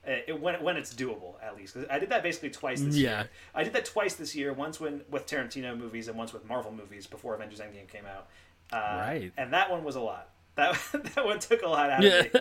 It, 0.07 0.25
it- 0.29 0.41
when, 0.41 0.63
when 0.63 0.77
it's 0.77 0.95
doable, 0.95 1.35
at 1.43 1.57
least. 1.57 1.75
'Cause 1.75 1.85
I 1.91 1.99
did 1.99 2.11
that 2.11 2.23
basically 2.23 2.51
twice 2.51 2.81
this 2.81 2.97
Yeah. 2.97 3.19
year. 3.23 3.31
I 3.55 3.65
did 3.65 3.73
that 3.75 3.85
twice 3.85 4.15
this 4.15 4.35
year. 4.35 4.53
Once 4.53 4.79
when 4.81 5.03
with 5.11 5.27
Tarantino 5.27 5.77
movies 5.77 6.07
and 6.09 6.17
once 6.17 6.33
with 6.33 6.45
Marvel 6.47 6.73
movies 6.73 7.07
before 7.07 7.35
Avengers 7.35 7.59
Endgame 7.61 7.89
came 7.89 8.07
out. 8.07 8.29
Uh, 8.73 8.97
Right. 9.01 9.33
And 9.37 9.53
that 9.53 9.71
one 9.71 9.83
was 9.85 9.97
a 9.97 10.01
lot. 10.01 10.31
That 10.55 10.79
that 11.15 11.25
one 11.25 11.41
took 11.41 11.63
a 11.63 11.69
lot 11.69 11.91
out 11.91 12.03
Yeah. 12.03 12.21
of 12.21 12.33
me. 12.35 12.41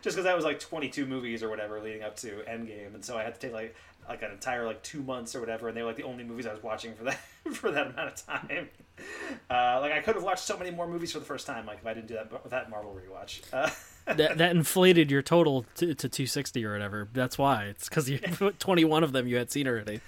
Just 0.00 0.16
because 0.16 0.24
that 0.24 0.34
was 0.34 0.44
like 0.46 0.58
22 0.58 1.06
movies 1.06 1.42
or 1.42 1.50
whatever 1.50 1.78
leading 1.80 2.02
up 2.02 2.16
to 2.16 2.42
Endgame, 2.48 2.94
and 2.94 3.04
so 3.04 3.16
I 3.16 3.22
had 3.22 3.34
to 3.34 3.40
take 3.40 3.52
like 3.52 3.74
like 4.08 4.22
an 4.22 4.30
entire 4.30 4.66
like 4.66 4.82
two 4.82 5.02
months 5.02 5.34
or 5.34 5.40
whatever, 5.40 5.68
and 5.68 5.76
they 5.76 5.82
were 5.82 5.88
like 5.88 5.96
the 5.96 6.04
only 6.04 6.24
movies 6.24 6.46
I 6.46 6.52
was 6.52 6.62
watching 6.62 6.94
for 6.94 7.04
that 7.04 7.18
for 7.52 7.70
that 7.70 7.88
amount 7.88 8.08
of 8.08 8.26
time. 8.26 8.68
Uh, 9.50 9.78
like 9.80 9.92
I 9.92 10.00
could 10.00 10.14
have 10.14 10.24
watched 10.24 10.44
so 10.44 10.56
many 10.56 10.70
more 10.70 10.86
movies 10.86 11.12
for 11.12 11.18
the 11.18 11.24
first 11.24 11.46
time, 11.46 11.66
like 11.66 11.78
if 11.78 11.86
I 11.86 11.94
didn't 11.94 12.08
do 12.08 12.14
that 12.14 12.50
that 12.50 12.70
Marvel 12.70 12.94
rewatch. 12.94 13.40
Uh, 13.52 13.70
that 14.14 14.38
that 14.38 14.50
inflated 14.50 15.10
your 15.10 15.22
total 15.22 15.64
to, 15.76 15.94
to 15.94 16.08
260 16.08 16.64
or 16.64 16.72
whatever. 16.72 17.08
That's 17.12 17.38
why. 17.38 17.64
It's 17.64 17.88
because 17.88 18.08
you 18.08 18.18
21 18.58 19.04
of 19.04 19.12
them 19.12 19.26
you 19.26 19.36
had 19.36 19.50
seen 19.50 19.66
already. 19.66 20.00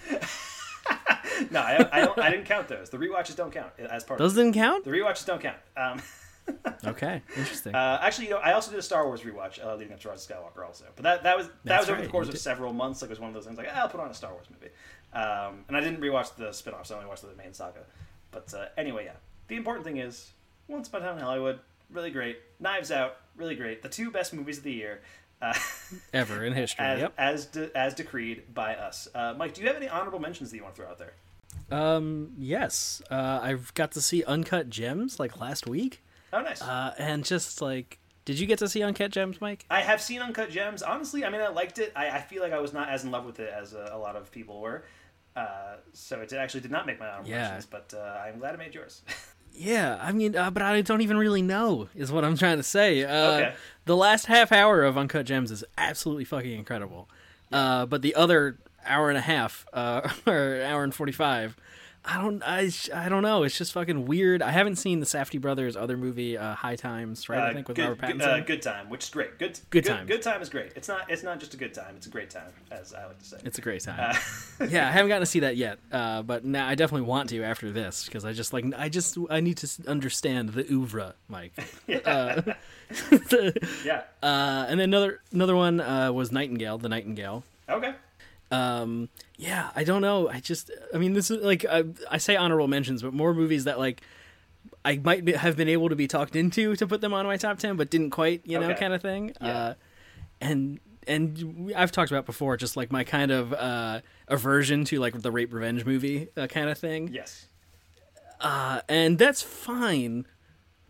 no, 1.50 1.60
I, 1.60 1.88
I, 1.92 2.00
don't, 2.04 2.18
I 2.18 2.30
didn't 2.30 2.46
count 2.46 2.68
those. 2.68 2.90
The 2.90 2.98
rewatches 2.98 3.36
don't 3.36 3.52
count 3.52 3.72
as 3.78 4.04
part. 4.04 4.18
Those 4.18 4.34
didn't 4.34 4.54
count? 4.54 4.84
The 4.84 4.90
rewatches 4.90 5.26
don't 5.26 5.40
count. 5.40 5.56
Um, 5.76 6.00
Okay, 6.84 7.22
interesting. 7.36 7.74
Uh, 7.74 7.98
actually, 8.00 8.26
you 8.26 8.30
know, 8.32 8.38
I 8.38 8.52
also 8.52 8.70
did 8.70 8.78
a 8.78 8.82
Star 8.82 9.06
Wars 9.06 9.22
rewatch 9.22 9.64
uh, 9.64 9.74
leading 9.74 9.92
up 9.92 10.00
to 10.00 10.08
Rise 10.08 10.28
of 10.28 10.36
Skywalker, 10.36 10.64
also. 10.64 10.84
But 10.94 11.02
that 11.02 11.22
that 11.24 11.36
was 11.36 11.46
that 11.46 11.54
That's 11.64 11.80
was 11.82 11.88
over 11.88 11.98
right, 11.98 12.06
the 12.06 12.12
course 12.12 12.28
of 12.28 12.38
several 12.38 12.72
months. 12.72 13.02
Like 13.02 13.08
it 13.08 13.12
was 13.12 13.20
one 13.20 13.28
of 13.28 13.34
those 13.34 13.46
things. 13.46 13.58
Like, 13.58 13.68
ah, 13.72 13.80
I'll 13.82 13.88
put 13.88 13.98
on 13.98 14.08
a 14.08 14.14
Star 14.14 14.32
Wars 14.32 14.46
movie. 14.50 14.72
Um, 15.12 15.64
and 15.66 15.76
I 15.76 15.80
didn't 15.80 16.00
rewatch 16.00 16.36
the 16.36 16.52
spin-offs. 16.52 16.90
I 16.90 16.96
only 16.96 17.08
watched 17.08 17.22
the 17.22 17.34
main 17.36 17.54
saga. 17.54 17.80
But 18.30 18.52
uh, 18.54 18.66
anyway, 18.76 19.06
yeah. 19.06 19.12
The 19.48 19.56
important 19.56 19.84
thing 19.86 19.96
is, 19.96 20.30
Once 20.68 20.88
Upon 20.88 21.02
a 21.02 21.06
Time 21.06 21.16
in 21.16 21.24
Hollywood, 21.24 21.58
really 21.90 22.10
great. 22.10 22.38
Knives 22.60 22.92
Out, 22.92 23.16
really 23.36 23.56
great. 23.56 23.82
The 23.82 23.88
two 23.88 24.10
best 24.10 24.34
movies 24.34 24.58
of 24.58 24.64
the 24.64 24.72
year. 24.72 25.00
Uh, 25.40 25.54
Ever 26.12 26.44
in 26.44 26.52
history. 26.52 26.84
as 26.84 27.00
yep. 27.00 27.14
as, 27.18 27.46
de- 27.46 27.76
as 27.76 27.94
decreed 27.94 28.54
by 28.54 28.74
us. 28.74 29.08
Uh, 29.14 29.34
Mike, 29.36 29.54
do 29.54 29.62
you 29.62 29.66
have 29.66 29.76
any 29.76 29.88
honorable 29.88 30.18
mentions 30.18 30.50
that 30.50 30.56
you 30.56 30.62
want 30.62 30.74
to 30.74 30.82
throw 30.82 30.90
out 30.90 30.98
there? 30.98 31.14
Um. 31.70 32.32
Yes. 32.38 33.02
Uh, 33.10 33.40
I've 33.42 33.72
got 33.74 33.92
to 33.92 34.00
see 34.00 34.22
Uncut 34.24 34.68
Gems 34.70 35.18
like 35.18 35.40
last 35.40 35.66
week. 35.66 36.02
Oh, 36.32 36.40
nice. 36.42 36.60
Uh, 36.62 36.94
and 36.98 37.24
just 37.24 37.60
like, 37.62 37.98
did 38.24 38.38
you 38.38 38.46
get 38.46 38.58
to 38.58 38.68
see 38.68 38.82
Uncut 38.82 39.10
Gems, 39.12 39.40
Mike? 39.40 39.64
I 39.70 39.80
have 39.82 40.00
seen 40.02 40.20
Uncut 40.20 40.50
Gems. 40.50 40.82
Honestly, 40.82 41.24
I 41.24 41.30
mean, 41.30 41.40
I 41.40 41.48
liked 41.48 41.78
it. 41.78 41.92
I, 41.94 42.10
I 42.10 42.20
feel 42.20 42.42
like 42.42 42.52
I 42.52 42.58
was 42.60 42.72
not 42.72 42.88
as 42.88 43.04
in 43.04 43.10
love 43.10 43.24
with 43.24 43.38
it 43.40 43.52
as 43.52 43.72
a, 43.72 43.90
a 43.92 43.98
lot 43.98 44.16
of 44.16 44.30
people 44.32 44.60
were. 44.60 44.84
Uh, 45.36 45.76
so 45.92 46.20
it 46.20 46.32
actually 46.32 46.60
did 46.60 46.70
not 46.70 46.86
make 46.86 46.98
my 46.98 47.08
honorable 47.08 47.30
Yeah. 47.30 47.42
mentions, 47.42 47.66
but 47.66 47.94
uh, 47.96 48.00
I'm 48.24 48.38
glad 48.38 48.54
it 48.54 48.58
made 48.58 48.74
yours. 48.74 49.02
Yeah, 49.58 49.98
I 50.02 50.12
mean, 50.12 50.36
uh, 50.36 50.50
but 50.50 50.60
I 50.62 50.82
don't 50.82 51.00
even 51.00 51.16
really 51.16 51.40
know 51.40 51.88
is 51.94 52.12
what 52.12 52.26
I'm 52.26 52.36
trying 52.36 52.58
to 52.58 52.62
say. 52.62 53.04
Uh, 53.04 53.30
Okay. 53.38 53.54
the 53.86 53.96
last 53.96 54.26
half 54.26 54.52
hour 54.52 54.82
of 54.82 54.98
Uncut 54.98 55.24
Gems 55.24 55.50
is 55.50 55.64
absolutely 55.78 56.26
fucking 56.26 56.52
incredible. 56.52 57.08
Uh, 57.50 57.86
but 57.86 58.02
the 58.02 58.14
other 58.16 58.58
hour 58.84 59.08
and 59.08 59.16
a 59.16 59.22
half, 59.22 59.64
uh, 59.72 60.06
or 60.26 60.60
hour 60.62 60.84
and 60.84 60.94
forty 60.94 61.12
five, 61.12 61.56
I 62.08 62.22
don't, 62.22 62.40
I, 62.44 62.70
I 62.94 63.08
don't 63.08 63.22
know. 63.22 63.42
It's 63.42 63.58
just 63.58 63.72
fucking 63.72 64.06
weird. 64.06 64.40
I 64.40 64.52
haven't 64.52 64.76
seen 64.76 65.00
the 65.00 65.06
Safdie 65.06 65.40
brothers' 65.40 65.76
other 65.76 65.96
movie, 65.96 66.38
uh, 66.38 66.54
High 66.54 66.76
Times, 66.76 67.28
right? 67.28 67.40
I 67.40 67.50
Uh, 67.50 67.52
think 67.54 67.66
with 67.68 67.76
good, 67.76 67.88
Robert 67.88 68.06
good- 68.06 68.16
Pattinson. 68.20 68.40
uh, 68.42 68.44
good 68.44 68.62
time, 68.62 68.88
which 68.88 69.04
is 69.04 69.10
great. 69.10 69.38
Good, 69.40 69.58
Good 69.70 69.82
good 69.82 69.84
Time. 69.86 70.06
Good 70.06 70.22
time 70.22 70.40
is 70.40 70.48
great. 70.48 70.72
It's 70.76 70.86
not. 70.88 71.10
It's 71.10 71.24
not 71.24 71.40
just 71.40 71.54
a 71.54 71.56
good 71.56 71.74
time. 71.74 71.94
It's 71.96 72.06
a 72.06 72.10
great 72.10 72.30
time, 72.30 72.52
as 72.70 72.94
I 72.94 73.06
like 73.06 73.18
to 73.18 73.24
say. 73.24 73.38
It's 73.44 73.58
a 73.58 73.60
great 73.60 73.82
time. 73.82 73.98
Uh, 74.60 74.66
yeah, 74.70 74.86
I 74.88 74.92
haven't 74.92 75.08
gotten 75.08 75.22
to 75.22 75.26
see 75.26 75.40
that 75.40 75.56
yet, 75.56 75.78
uh, 75.92 76.22
but 76.22 76.44
now 76.44 76.68
I 76.68 76.76
definitely 76.76 77.08
want 77.08 77.28
to 77.30 77.42
after 77.42 77.72
this 77.72 78.04
because 78.04 78.24
I 78.24 78.32
just 78.32 78.52
like 78.52 78.64
I 78.78 78.88
just 78.88 79.18
I 79.28 79.40
need 79.40 79.56
to 79.58 79.68
understand 79.88 80.50
the 80.50 80.64
oeuvre, 80.72 81.14
Mike. 81.28 81.54
Uh, 82.04 82.40
Yeah. 83.84 84.02
Uh, 84.22 84.66
and 84.68 84.78
then 84.80 84.88
another 84.90 85.20
another 85.32 85.56
one 85.56 85.80
uh, 85.80 86.12
was 86.12 86.30
Nightingale, 86.32 86.78
the 86.78 86.88
Nightingale. 86.88 87.42
Okay. 87.68 87.94
Um, 88.50 89.08
yeah, 89.36 89.70
I 89.74 89.82
don't 89.84 90.02
know. 90.02 90.28
I 90.28 90.40
just, 90.40 90.70
I 90.94 90.98
mean, 90.98 91.14
this 91.14 91.30
is 91.30 91.42
like 91.42 91.64
I, 91.64 91.84
I 92.10 92.18
say 92.18 92.36
honorable 92.36 92.68
mentions, 92.68 93.02
but 93.02 93.12
more 93.12 93.34
movies 93.34 93.64
that 93.64 93.78
like 93.78 94.02
I 94.84 94.98
might 95.02 95.24
be, 95.24 95.32
have 95.32 95.56
been 95.56 95.68
able 95.68 95.88
to 95.88 95.96
be 95.96 96.06
talked 96.06 96.36
into 96.36 96.76
to 96.76 96.86
put 96.86 97.00
them 97.00 97.12
on 97.12 97.26
my 97.26 97.36
top 97.36 97.58
ten, 97.58 97.76
but 97.76 97.90
didn't 97.90 98.10
quite, 98.10 98.42
you 98.44 98.58
know, 98.58 98.70
Okay. 98.70 98.78
kind 98.80 98.92
of 98.94 99.02
thing. 99.02 99.32
Yeah. 99.40 99.48
Uh, 99.58 99.74
and 100.40 100.80
and 101.08 101.72
I've 101.76 101.92
talked 101.92 102.10
about 102.10 102.26
before, 102.26 102.56
just 102.56 102.76
like 102.76 102.90
my 102.92 103.04
kind 103.04 103.30
of 103.30 103.52
uh, 103.52 104.00
aversion 104.28 104.84
to 104.86 104.98
like 105.00 105.20
the 105.22 105.30
rape 105.30 105.52
revenge 105.52 105.84
movie 105.84 106.28
uh, 106.36 106.46
kind 106.46 106.68
of 106.68 106.78
thing. 106.78 107.08
Yes. 107.12 107.46
Uh, 108.40 108.80
and 108.88 109.18
that's 109.18 109.42
fine. 109.42 110.26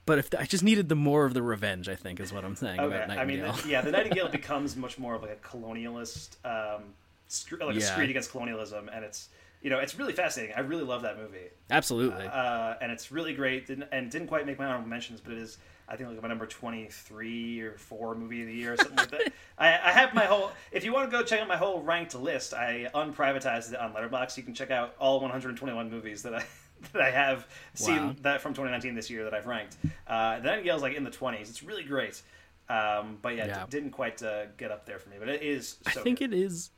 But 0.04 0.18
if 0.18 0.28
I 0.38 0.44
just 0.44 0.62
needed 0.62 0.88
the 0.88 0.94
more 0.94 1.26
of 1.26 1.34
the 1.34 1.42
revenge, 1.42 1.88
I 1.88 1.96
think 1.96 2.20
is 2.20 2.32
what 2.32 2.44
I'm 2.44 2.54
saying 2.56 2.78
Okay. 2.80 2.94
about 2.96 3.08
Nightingale. 3.08 3.46
I 3.46 3.52
mean, 3.52 3.62
the, 3.64 3.68
yeah, 3.68 3.80
the 3.80 3.90
Nightingale 3.96 4.28
becomes 4.28 4.76
much 4.76 4.98
more 4.98 5.14
of 5.14 5.22
like 5.22 5.32
a 5.32 5.46
colonialist, 5.48 6.36
um, 6.44 6.82
sc- 7.28 7.52
like 7.60 7.76
a 7.76 7.80
Yeah. 7.80 7.86
screed 7.86 8.10
against 8.10 8.30
colonialism, 8.30 8.88
and 8.92 9.04
it's 9.04 9.28
you 9.62 9.70
know 9.70 9.78
it's 9.78 9.98
really 9.98 10.12
fascinating. 10.12 10.54
I 10.56 10.60
really 10.60 10.84
love 10.84 11.02
that 11.02 11.16
movie. 11.18 11.48
Absolutely. 11.70 12.26
Uh, 12.26 12.74
and 12.80 12.92
it's 12.92 13.10
really 13.10 13.34
great. 13.34 13.66
Didn't, 13.66 13.88
and 13.92 14.10
didn't 14.10 14.28
quite 14.28 14.46
make 14.46 14.58
my 14.58 14.66
honorable 14.66 14.88
mentions, 14.88 15.20
but 15.20 15.32
it 15.32 15.38
is 15.38 15.58
I 15.88 15.94
think 15.96 16.08
like 16.10 16.20
my 16.20 16.28
number 16.28 16.46
twenty 16.46 16.88
three 16.90 17.60
or 17.60 17.76
four 17.78 18.14
movie 18.14 18.40
of 18.42 18.48
the 18.48 18.54
year 18.54 18.72
or 18.74 18.76
something 18.76 18.96
like 18.96 19.10
that. 19.10 19.32
I, 19.58 19.68
I 19.68 19.92
have 19.92 20.14
my 20.14 20.24
whole. 20.24 20.50
If 20.72 20.84
you 20.84 20.92
want 20.92 21.10
to 21.10 21.16
go 21.16 21.22
check 21.24 21.40
out 21.40 21.48
my 21.48 21.56
whole 21.56 21.80
ranked 21.82 22.14
list, 22.14 22.54
I 22.54 22.88
unprivatized 22.94 23.72
it 23.72 23.78
on 23.78 23.92
Letterboxd. 23.92 24.36
You 24.36 24.42
can 24.42 24.54
check 24.54 24.70
out 24.70 24.94
all 24.98 25.20
one 25.20 25.30
hundred 25.30 25.50
and 25.50 25.58
twenty 25.58 25.74
one 25.74 25.90
movies 25.90 26.22
that 26.22 26.34
I. 26.34 26.44
That 26.92 27.00
I 27.00 27.10
have 27.10 27.48
seen 27.72 27.96
Wow. 28.08 28.16
that 28.20 28.42
from 28.42 28.52
2019 28.52 28.94
this 28.94 29.08
year 29.08 29.24
that 29.24 29.32
I've 29.32 29.46
ranked. 29.46 29.78
Uh, 30.06 30.40
the 30.40 30.44
Nightingale's 30.50 30.82
like 30.82 30.92
in 30.94 31.04
the 31.04 31.10
20s. 31.10 31.40
It's 31.48 31.62
really 31.62 31.82
great, 31.82 32.20
um, 32.68 33.16
but 33.22 33.34
yeah, 33.34 33.46
Yeah. 33.46 33.58
d- 33.64 33.70
didn't 33.70 33.92
quite 33.92 34.22
uh, 34.22 34.44
get 34.58 34.70
up 34.70 34.84
there 34.84 34.98
for 34.98 35.08
me. 35.08 35.16
But 35.18 35.30
it 35.30 35.42
is. 35.42 35.78
So 35.92 36.00
I 36.00 36.04
think 36.04 36.20
it 36.20 36.34
is. 36.34 36.70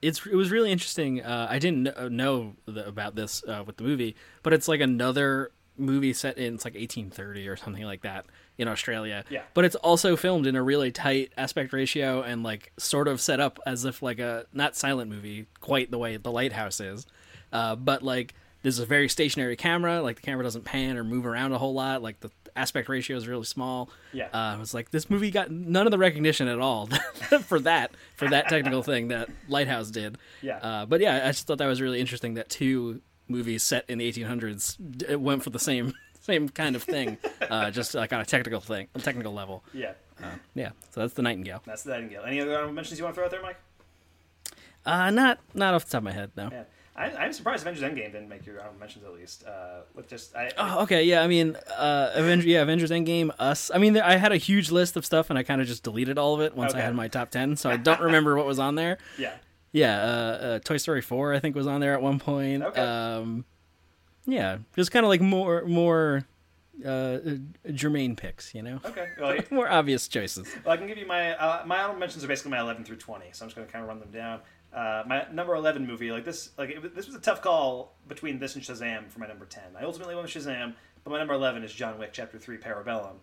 It's 0.00 0.24
it 0.26 0.34
was 0.34 0.50
really 0.50 0.70
interesting. 0.70 1.22
Uh, 1.22 1.46
I 1.50 1.58
didn't 1.58 1.94
kn- 1.94 2.16
know 2.16 2.56
the, 2.66 2.86
about 2.86 3.14
this 3.14 3.42
uh, 3.46 3.64
with 3.66 3.76
the 3.76 3.84
movie, 3.84 4.16
but 4.42 4.52
it's 4.52 4.68
like 4.68 4.80
another 4.80 5.50
movie 5.76 6.12
set 6.12 6.38
in 6.38 6.54
it's 6.54 6.64
like 6.64 6.74
1830 6.74 7.48
or 7.48 7.56
something 7.56 7.84
like 7.84 8.02
that 8.02 8.26
in 8.58 8.68
Australia. 8.68 9.24
Yeah. 9.30 9.42
But 9.54 9.64
it's 9.64 9.76
also 9.76 10.16
filmed 10.16 10.46
in 10.46 10.56
a 10.56 10.62
really 10.62 10.90
tight 10.90 11.32
aspect 11.36 11.72
ratio 11.72 12.22
and 12.22 12.42
like 12.42 12.72
sort 12.78 13.08
of 13.08 13.20
set 13.20 13.40
up 13.40 13.58
as 13.66 13.84
if 13.84 14.02
like 14.02 14.18
a 14.18 14.46
not 14.52 14.76
silent 14.76 15.10
movie 15.10 15.46
quite 15.60 15.90
the 15.90 15.98
way 15.98 16.16
The 16.16 16.32
Lighthouse 16.32 16.80
is, 16.80 17.06
uh, 17.52 17.76
but 17.76 18.02
like 18.02 18.34
there's 18.62 18.80
a 18.80 18.86
very 18.86 19.08
stationary 19.08 19.56
camera. 19.56 20.02
Like 20.02 20.16
the 20.16 20.22
camera 20.22 20.42
doesn't 20.42 20.64
pan 20.64 20.96
or 20.96 21.04
move 21.04 21.26
around 21.26 21.52
a 21.52 21.58
whole 21.58 21.74
lot. 21.74 22.02
Like 22.02 22.20
the 22.20 22.30
aspect 22.58 22.88
ratio 22.88 23.16
is 23.16 23.26
really 23.28 23.44
small. 23.44 23.88
Yeah. 24.12 24.26
Uh, 24.34 24.54
I 24.54 24.56
was 24.56 24.74
like, 24.74 24.90
this 24.90 25.08
movie 25.08 25.30
got 25.30 25.50
none 25.50 25.86
of 25.86 25.90
the 25.90 25.98
recognition 25.98 26.48
at 26.48 26.58
all 26.58 26.86
for 27.46 27.60
that 27.60 27.92
for 28.16 28.28
that 28.28 28.48
technical 28.48 28.82
thing 28.82 29.08
that 29.08 29.28
Lighthouse 29.48 29.90
did. 29.90 30.18
Yeah. 30.42 30.58
Uh, 30.58 30.86
but 30.86 31.00
yeah, 31.00 31.22
I 31.24 31.28
just 31.28 31.46
thought 31.46 31.58
that 31.58 31.66
was 31.66 31.80
really 31.80 32.00
interesting 32.00 32.34
that 32.34 32.48
two 32.50 33.00
movies 33.28 33.62
set 33.62 33.84
in 33.88 33.98
the 33.98 34.10
1800s 34.12 34.76
d- 34.98 35.14
went 35.16 35.42
for 35.44 35.50
the 35.50 35.58
same 35.58 35.94
same 36.20 36.48
kind 36.48 36.76
of 36.76 36.82
thing, 36.82 37.16
uh, 37.48 37.70
just 37.78 37.94
like 37.94 38.12
on 38.12 38.20
a 38.20 38.24
technical 38.26 38.60
thing, 38.60 38.88
a 38.94 38.98
technical 39.00 39.32
level. 39.32 39.64
Yeah. 39.72 39.92
Uh, 40.22 40.26
yeah. 40.54 40.70
So 40.90 41.00
that's 41.00 41.14
the 41.14 41.22
Nightingale. 41.22 41.62
That's 41.64 41.84
the 41.84 41.92
Nightingale. 41.92 42.24
Any 42.26 42.40
other 42.40 42.54
honorable 42.54 42.74
mentions 42.74 42.98
you 42.98 43.04
want 43.04 43.14
to 43.14 43.20
throw 43.20 43.24
out 43.26 43.30
there, 43.30 43.42
Mike? 43.42 43.56
Uh, 44.84 45.10
not 45.10 45.38
not 45.54 45.74
off 45.74 45.84
the 45.84 45.90
top 45.92 45.98
of 45.98 46.04
my 46.04 46.12
head, 46.12 46.30
no. 46.36 46.48
Yeah. 46.50 46.64
I, 46.98 47.12
I'm 47.16 47.32
surprised 47.32 47.62
Avengers 47.62 47.84
Endgame 47.84 48.10
didn't 48.12 48.28
make 48.28 48.44
your 48.44 48.60
mentions 48.78 49.04
at 49.04 49.14
least. 49.14 49.44
Uh, 49.46 49.82
with 49.94 50.08
just 50.08 50.34
I, 50.34 50.50
Oh, 50.58 50.82
okay. 50.82 51.04
Yeah, 51.04 51.22
I 51.22 51.28
mean, 51.28 51.56
uh, 51.76 52.10
Avengers, 52.14 52.46
yeah, 52.46 52.62
Avengers 52.62 52.90
Endgame, 52.90 53.30
Us. 53.38 53.70
I 53.72 53.78
mean, 53.78 53.92
there, 53.92 54.04
I 54.04 54.16
had 54.16 54.32
a 54.32 54.36
huge 54.36 54.70
list 54.72 54.96
of 54.96 55.06
stuff, 55.06 55.30
and 55.30 55.38
I 55.38 55.44
kind 55.44 55.60
of 55.60 55.68
just 55.68 55.84
deleted 55.84 56.18
all 56.18 56.34
of 56.34 56.40
it 56.40 56.56
once 56.56 56.74
I 56.74 56.80
had 56.80 56.94
my 56.96 57.06
top 57.06 57.30
ten, 57.30 57.56
so 57.56 57.70
I 57.70 57.76
don't 57.88 58.00
remember 58.00 58.36
what 58.36 58.46
was 58.46 58.58
on 58.58 58.74
there. 58.74 58.98
Yeah. 59.16 59.34
Yeah, 59.70 60.02
uh, 60.02 60.06
uh, 60.06 60.58
Toy 60.60 60.78
Story 60.78 61.02
four, 61.02 61.34
I 61.34 61.40
think, 61.40 61.54
was 61.54 61.66
on 61.66 61.80
there 61.80 61.92
at 61.94 62.02
one 62.02 62.18
point. 62.18 62.62
Okay. 62.62 62.80
Um, 62.80 63.44
yeah, 64.26 64.58
just 64.74 64.90
kind 64.90 65.04
of 65.04 65.08
like 65.08 65.20
more 65.20 65.64
more 65.66 66.24
uh, 66.84 67.18
germane 67.72 68.16
picks, 68.16 68.54
you 68.54 68.62
know. 68.62 68.80
Okay. 68.84 69.08
Well, 69.20 69.36
more 69.50 69.68
obvious 69.68 70.08
choices. 70.08 70.48
Well, 70.64 70.74
I 70.74 70.76
can 70.76 70.86
give 70.86 70.98
you 70.98 71.06
my 71.06 71.32
uh, 71.36 71.64
my 71.66 71.78
honorable 71.78 72.00
mentions 72.00 72.24
are 72.24 72.28
basically 72.28 72.52
my 72.52 72.60
11 72.60 72.84
through 72.84 72.96
20, 72.96 73.26
so 73.32 73.44
I'm 73.44 73.48
just 73.48 73.56
going 73.56 73.66
to 73.66 73.72
kind 73.72 73.82
of 73.82 73.88
run 73.88 74.00
them 74.00 74.10
down. 74.10 74.40
Uh, 74.78 75.02
my 75.08 75.26
number 75.32 75.56
11 75.56 75.84
movie, 75.84 76.12
like 76.12 76.24
this, 76.24 76.50
like 76.56 76.70
it, 76.70 76.94
this 76.94 77.06
was 77.06 77.16
a 77.16 77.20
tough 77.20 77.42
call 77.42 77.96
between 78.06 78.38
this 78.38 78.54
and 78.54 78.62
Shazam 78.62 79.10
for 79.10 79.18
my 79.18 79.26
number 79.26 79.44
10. 79.44 79.62
I 79.76 79.82
ultimately 79.82 80.14
went 80.14 80.32
with 80.32 80.44
Shazam, 80.44 80.74
but 81.02 81.10
my 81.10 81.18
number 81.18 81.34
11 81.34 81.64
is 81.64 81.72
John 81.72 81.98
Wick 81.98 82.10
Chapter 82.12 82.38
3 82.38 82.58
Parabellum. 82.58 83.16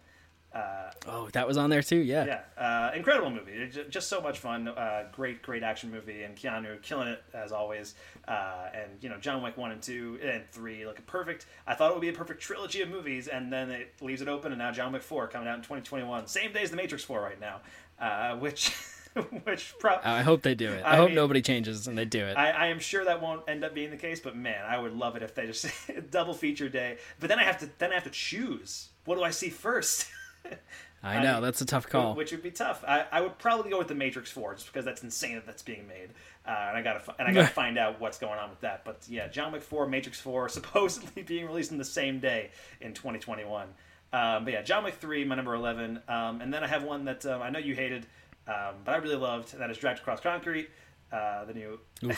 Uh, 0.54 0.92
Oh, 1.08 1.30
that 1.32 1.48
was 1.48 1.56
on 1.56 1.70
there 1.70 1.82
too. 1.82 1.98
Yeah. 1.98 2.26
yeah, 2.26 2.62
uh, 2.62 2.92
incredible 2.94 3.30
movie. 3.30 3.54
It 3.54 3.90
Just 3.90 4.10
so 4.10 4.20
much 4.20 4.40
fun. 4.40 4.68
Uh, 4.68 5.06
great, 5.14 5.42
great 5.44 5.64
action 5.64 5.92
movie, 5.92 6.24
and 6.24 6.36
Keanu 6.36 6.82
killing 6.82 7.08
it 7.08 7.24
as 7.34 7.54
always. 7.54 7.96
Uh, 8.28 8.68
and 8.74 8.92
you 9.02 9.08
know, 9.08 9.18
John 9.18 9.42
Wick 9.42 9.56
one 9.56 9.72
and 9.72 9.82
two 9.82 10.20
and 10.24 10.44
three, 10.52 10.86
like 10.86 11.00
a 11.00 11.04
perfect. 11.04 11.46
I 11.68 11.74
thought 11.74 11.92
it 11.92 11.94
would 11.94 12.02
be 12.02 12.10
a 12.10 12.14
perfect 12.14 12.42
trilogy 12.42 12.82
of 12.82 12.90
movies, 12.90 13.28
and 13.30 13.52
then 13.52 13.70
it 13.70 13.94
leaves 14.02 14.22
it 14.22 14.28
open, 14.28 14.52
and 14.52 14.60
now 14.60 14.72
John 14.72 14.92
Wick 14.92 15.04
four 15.04 15.28
coming 15.28 15.48
out 15.48 15.56
in 15.56 15.62
2021, 15.62 16.28
same 16.28 16.52
day 16.52 16.64
as 16.64 16.72
The 16.72 16.78
Matrix 16.78 17.04
four 17.04 17.22
right 17.22 17.40
now, 17.40 17.62
uh, 18.00 18.36
which. 18.38 18.74
which 19.44 19.74
I 20.04 20.24
hope 20.24 20.42
they 20.42 20.56
do 20.56 20.72
it. 20.72 20.84
I, 20.84 20.94
I 20.94 20.96
hope 20.98 21.08
mean- 21.08 21.16
nobody 21.16 21.42
changes 21.42 21.88
and 21.88 21.98
they 21.98 22.06
do 22.06 22.26
it. 22.26 22.38
I, 22.38 22.52
I 22.52 22.68
am 22.68 22.80
sure 22.80 23.06
that 23.06 23.22
won't 23.22 23.48
end 23.48 23.64
up 23.64 23.74
being 23.74 23.90
the 23.90 23.98
case, 23.98 24.20
but 24.20 24.36
man, 24.36 24.66
I 24.68 24.78
would 24.78 24.94
love 24.94 25.16
it 25.16 25.24
if 25.24 25.34
they 25.34 25.48
just 25.48 25.68
double 26.12 26.34
feature 26.34 26.68
day. 26.68 26.98
But 27.20 27.30
then 27.30 27.40
I 27.40 27.44
have 27.44 27.60
to 27.60 27.70
then 27.78 27.92
I 27.92 27.96
have 27.96 28.04
to 28.04 28.10
choose. 28.10 28.90
What 29.06 29.16
do 29.16 29.24
I 29.24 29.32
see 29.32 29.50
first? 29.50 30.08
I 31.04 31.22
know 31.22 31.40
that's 31.40 31.62
a 31.62 31.66
tough 31.66 31.88
call. 31.88 32.16
Which 32.16 32.32
would 32.32 32.42
be 32.42 32.52
tough. 32.52 32.84
I, 32.88 33.06
I 33.12 33.22
would 33.22 33.38
probably 33.38 33.70
go 33.70 33.78
with 33.78 33.88
the 33.88 33.96
Matrix 33.96 34.32
Four 34.32 34.56
just 34.56 34.66
because 34.66 34.86
that's 34.86 35.04
insane 35.04 35.36
that 35.36 35.46
that's 35.46 35.62
being 35.62 35.88
made, 35.88 36.10
uh, 36.48 36.66
and 36.70 36.78
I 36.78 36.82
gotta 36.82 37.02
and 37.20 37.28
I 37.28 37.32
gotta 37.32 37.48
find 37.48 37.78
out 37.78 38.02
what's 38.02 38.18
going 38.18 38.40
on 38.40 38.50
with 38.50 38.62
that. 38.62 38.84
But 38.84 39.04
yeah, 39.08 39.28
John 39.28 39.52
Wick 39.52 39.62
Four, 39.62 39.88
Matrix 39.88 40.20
Four, 40.20 40.50
supposedly 40.50 41.22
being 41.22 41.46
released 41.46 41.72
in 41.72 41.78
the 41.78 41.86
same 41.86 42.20
day 42.20 42.50
in 42.82 42.94
2021. 42.94 43.68
Um, 44.14 44.46
but 44.46 44.54
yeah, 44.54 44.62
John 44.64 44.84
Wick 44.84 44.96
Three, 44.96 45.24
my 45.26 45.36
number 45.36 45.54
11, 45.54 46.02
um, 46.08 46.42
and 46.42 46.54
then 46.54 46.64
I 46.64 46.68
have 46.68 46.84
one 46.84 47.06
that 47.06 47.26
um, 47.26 47.42
I 47.42 47.50
know 47.50 47.60
you 47.60 47.76
hated, 47.76 48.08
um, 48.48 48.76
but 48.84 48.94
I 48.94 48.98
really 48.98 49.16
loved, 49.16 49.54
and 49.54 49.62
that 49.62 49.70
is 49.70 49.78
Dragged 49.78 50.00
Across 50.00 50.22
Concrete. 50.22 50.70
Uh, 51.12 51.46
the 51.46 51.54
new, 51.54 51.80
the 52.02 52.16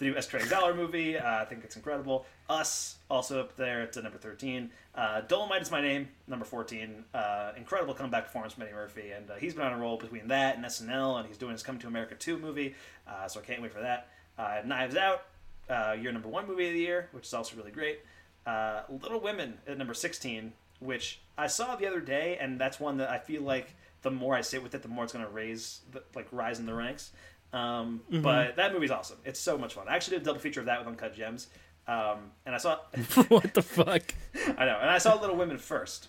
new 0.00 0.16
S. 0.16 0.28
Craig 0.28 0.44
Zahler 0.44 0.74
movie. 0.74 1.18
Uh, 1.18 1.42
I 1.42 1.44
think 1.44 1.64
it's 1.64 1.76
incredible. 1.76 2.24
Us 2.48 2.96
also 3.10 3.40
up 3.40 3.56
there 3.56 3.82
at 3.82 3.96
uh, 3.96 4.00
number 4.00 4.18
thirteen. 4.18 4.70
Uh, 4.94 5.20
Dolomite 5.22 5.62
is 5.62 5.70
my 5.70 5.80
name, 5.80 6.08
number 6.28 6.44
fourteen. 6.44 7.04
Uh, 7.12 7.52
incredible 7.56 7.92
comeback 7.92 8.26
performance 8.26 8.54
from 8.54 8.62
Eddie 8.62 8.72
Murphy, 8.72 9.10
and 9.10 9.30
uh, 9.30 9.34
he's 9.34 9.54
been 9.54 9.64
on 9.64 9.72
a 9.72 9.78
roll 9.78 9.96
between 9.98 10.28
that 10.28 10.56
and 10.56 10.64
SNL, 10.64 11.18
and 11.18 11.26
he's 11.26 11.36
doing 11.36 11.52
his 11.52 11.62
Come 11.62 11.78
to 11.80 11.88
America 11.88 12.14
two 12.14 12.38
movie. 12.38 12.74
Uh, 13.06 13.26
so 13.26 13.40
I 13.40 13.42
can't 13.42 13.60
wait 13.60 13.72
for 13.72 13.80
that. 13.80 14.08
Uh, 14.38 14.62
Knives 14.64 14.96
Out, 14.96 15.24
uh, 15.68 15.96
your 16.00 16.12
number 16.12 16.28
one 16.28 16.46
movie 16.46 16.68
of 16.68 16.74
the 16.74 16.80
year, 16.80 17.08
which 17.12 17.26
is 17.26 17.34
also 17.34 17.56
really 17.56 17.72
great. 17.72 18.00
Uh, 18.46 18.82
Little 18.88 19.20
Women 19.20 19.58
at 19.66 19.76
number 19.76 19.92
sixteen, 19.94 20.52
which 20.78 21.20
I 21.36 21.48
saw 21.48 21.74
the 21.76 21.86
other 21.86 22.00
day, 22.00 22.38
and 22.40 22.60
that's 22.60 22.78
one 22.78 22.96
that 22.98 23.10
I 23.10 23.18
feel 23.18 23.42
like 23.42 23.74
the 24.02 24.10
more 24.10 24.34
I 24.34 24.40
sit 24.40 24.62
with 24.62 24.74
it, 24.74 24.82
the 24.82 24.88
more 24.88 25.04
it's 25.04 25.12
going 25.12 25.24
to 25.24 25.30
raise, 25.30 25.80
the, 25.92 26.02
like 26.14 26.26
rise 26.32 26.58
in 26.58 26.66
the 26.66 26.74
ranks. 26.74 27.12
Um, 27.52 28.00
Mhm. 28.10 28.22
But 28.22 28.56
that 28.56 28.72
movie's 28.72 28.90
awesome. 28.90 29.18
It's 29.24 29.38
so 29.40 29.58
much 29.58 29.74
fun. 29.74 29.86
I 29.88 29.94
actually 29.96 30.16
did 30.18 30.22
a 30.22 30.24
double 30.26 30.40
feature 30.40 30.60
of 30.60 30.66
that 30.66 30.78
with 30.78 30.88
Uncut 30.88 31.14
Gems, 31.14 31.48
um, 31.86 32.30
and 32.46 32.54
I 32.54 32.58
saw 32.58 32.76
what 33.28 33.52
the 33.54 33.62
fuck? 33.62 34.14
I 34.58 34.64
know, 34.64 34.78
and 34.80 34.88
I 34.90 34.98
saw 34.98 35.14
Little 35.20 35.36
Women 35.36 35.58
first. 35.58 36.08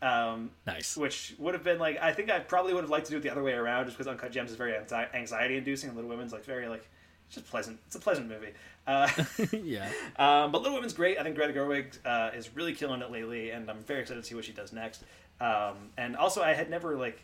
Um, 0.00 0.52
nice. 0.66 0.96
Which 0.96 1.34
would 1.38 1.54
have 1.54 1.64
been 1.64 1.78
like 1.78 1.98
I 2.00 2.12
think 2.12 2.30
I 2.30 2.38
probably 2.38 2.72
would 2.72 2.82
have 2.84 2.90
liked 2.90 3.06
to 3.06 3.10
do 3.10 3.16
it 3.18 3.22
the 3.22 3.30
other 3.30 3.42
way 3.42 3.52
around, 3.52 3.86
just 3.86 3.98
because 3.98 4.08
Uncut 4.08 4.30
Gems 4.32 4.50
is 4.50 4.56
very 4.56 4.72
anxi- 4.72 5.12
anxiety-inducing, 5.14 5.88
and 5.88 5.96
Little 5.96 6.08
Women's 6.10 6.32
like 6.32 6.44
very 6.44 6.68
like 6.68 6.88
it's 7.26 7.34
just 7.34 7.48
pleasant. 7.50 7.78
It's 7.86 7.96
a 7.96 8.00
pleasant 8.00 8.28
movie. 8.28 8.52
Uh, 8.86 9.10
yeah. 9.52 9.90
um, 10.16 10.50
but 10.52 10.62
Little 10.62 10.76
Women's 10.76 10.94
great. 10.94 11.18
I 11.18 11.22
think 11.24 11.36
Greta 11.36 11.52
Gerwig 11.52 11.98
uh, 12.06 12.30
is 12.34 12.54
really 12.56 12.72
killing 12.74 13.02
it 13.02 13.10
lately, 13.10 13.50
and 13.50 13.68
I'm 13.68 13.80
very 13.84 14.00
excited 14.00 14.22
to 14.22 14.26
see 14.26 14.34
what 14.34 14.44
she 14.46 14.52
does 14.52 14.72
next. 14.72 15.02
Um, 15.40 15.90
and 15.96 16.16
also, 16.16 16.42
I 16.42 16.54
had 16.54 16.70
never 16.70 16.96
like, 16.96 17.22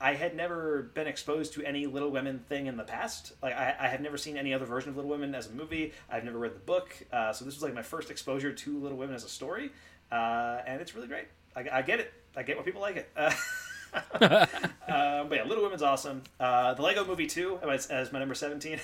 I 0.00 0.14
had 0.14 0.36
never 0.36 0.82
been 0.94 1.06
exposed 1.06 1.54
to 1.54 1.62
any 1.64 1.86
Little 1.86 2.10
Women 2.10 2.40
thing 2.48 2.66
in 2.66 2.76
the 2.76 2.84
past. 2.84 3.32
Like, 3.42 3.54
I, 3.54 3.74
I 3.78 3.88
had 3.88 4.02
never 4.02 4.16
seen 4.16 4.36
any 4.36 4.52
other 4.54 4.66
version 4.66 4.90
of 4.90 4.96
Little 4.96 5.10
Women 5.10 5.34
as 5.34 5.48
a 5.48 5.52
movie. 5.52 5.92
I've 6.10 6.24
never 6.24 6.38
read 6.38 6.54
the 6.54 6.60
book, 6.60 6.94
uh, 7.12 7.32
so 7.32 7.44
this 7.44 7.54
was 7.54 7.62
like 7.62 7.74
my 7.74 7.82
first 7.82 8.10
exposure 8.10 8.52
to 8.52 8.78
Little 8.78 8.98
Women 8.98 9.14
as 9.14 9.24
a 9.24 9.28
story, 9.28 9.70
uh, 10.12 10.60
and 10.66 10.80
it's 10.80 10.94
really 10.94 11.08
great. 11.08 11.26
I, 11.54 11.78
I 11.78 11.82
get 11.82 12.00
it. 12.00 12.12
I 12.36 12.42
get 12.42 12.56
why 12.56 12.62
people 12.62 12.80
like 12.80 12.96
it. 12.96 13.10
Uh, 14.88 15.24
but 15.24 15.36
yeah, 15.36 15.44
Little 15.44 15.64
Women's 15.64 15.82
awesome. 15.82 16.22
Uh, 16.38 16.74
the 16.74 16.82
Lego 16.82 17.04
Movie 17.04 17.26
too, 17.26 17.58
as, 17.68 17.86
as 17.88 18.12
my 18.12 18.18
number 18.18 18.34
17. 18.34 18.78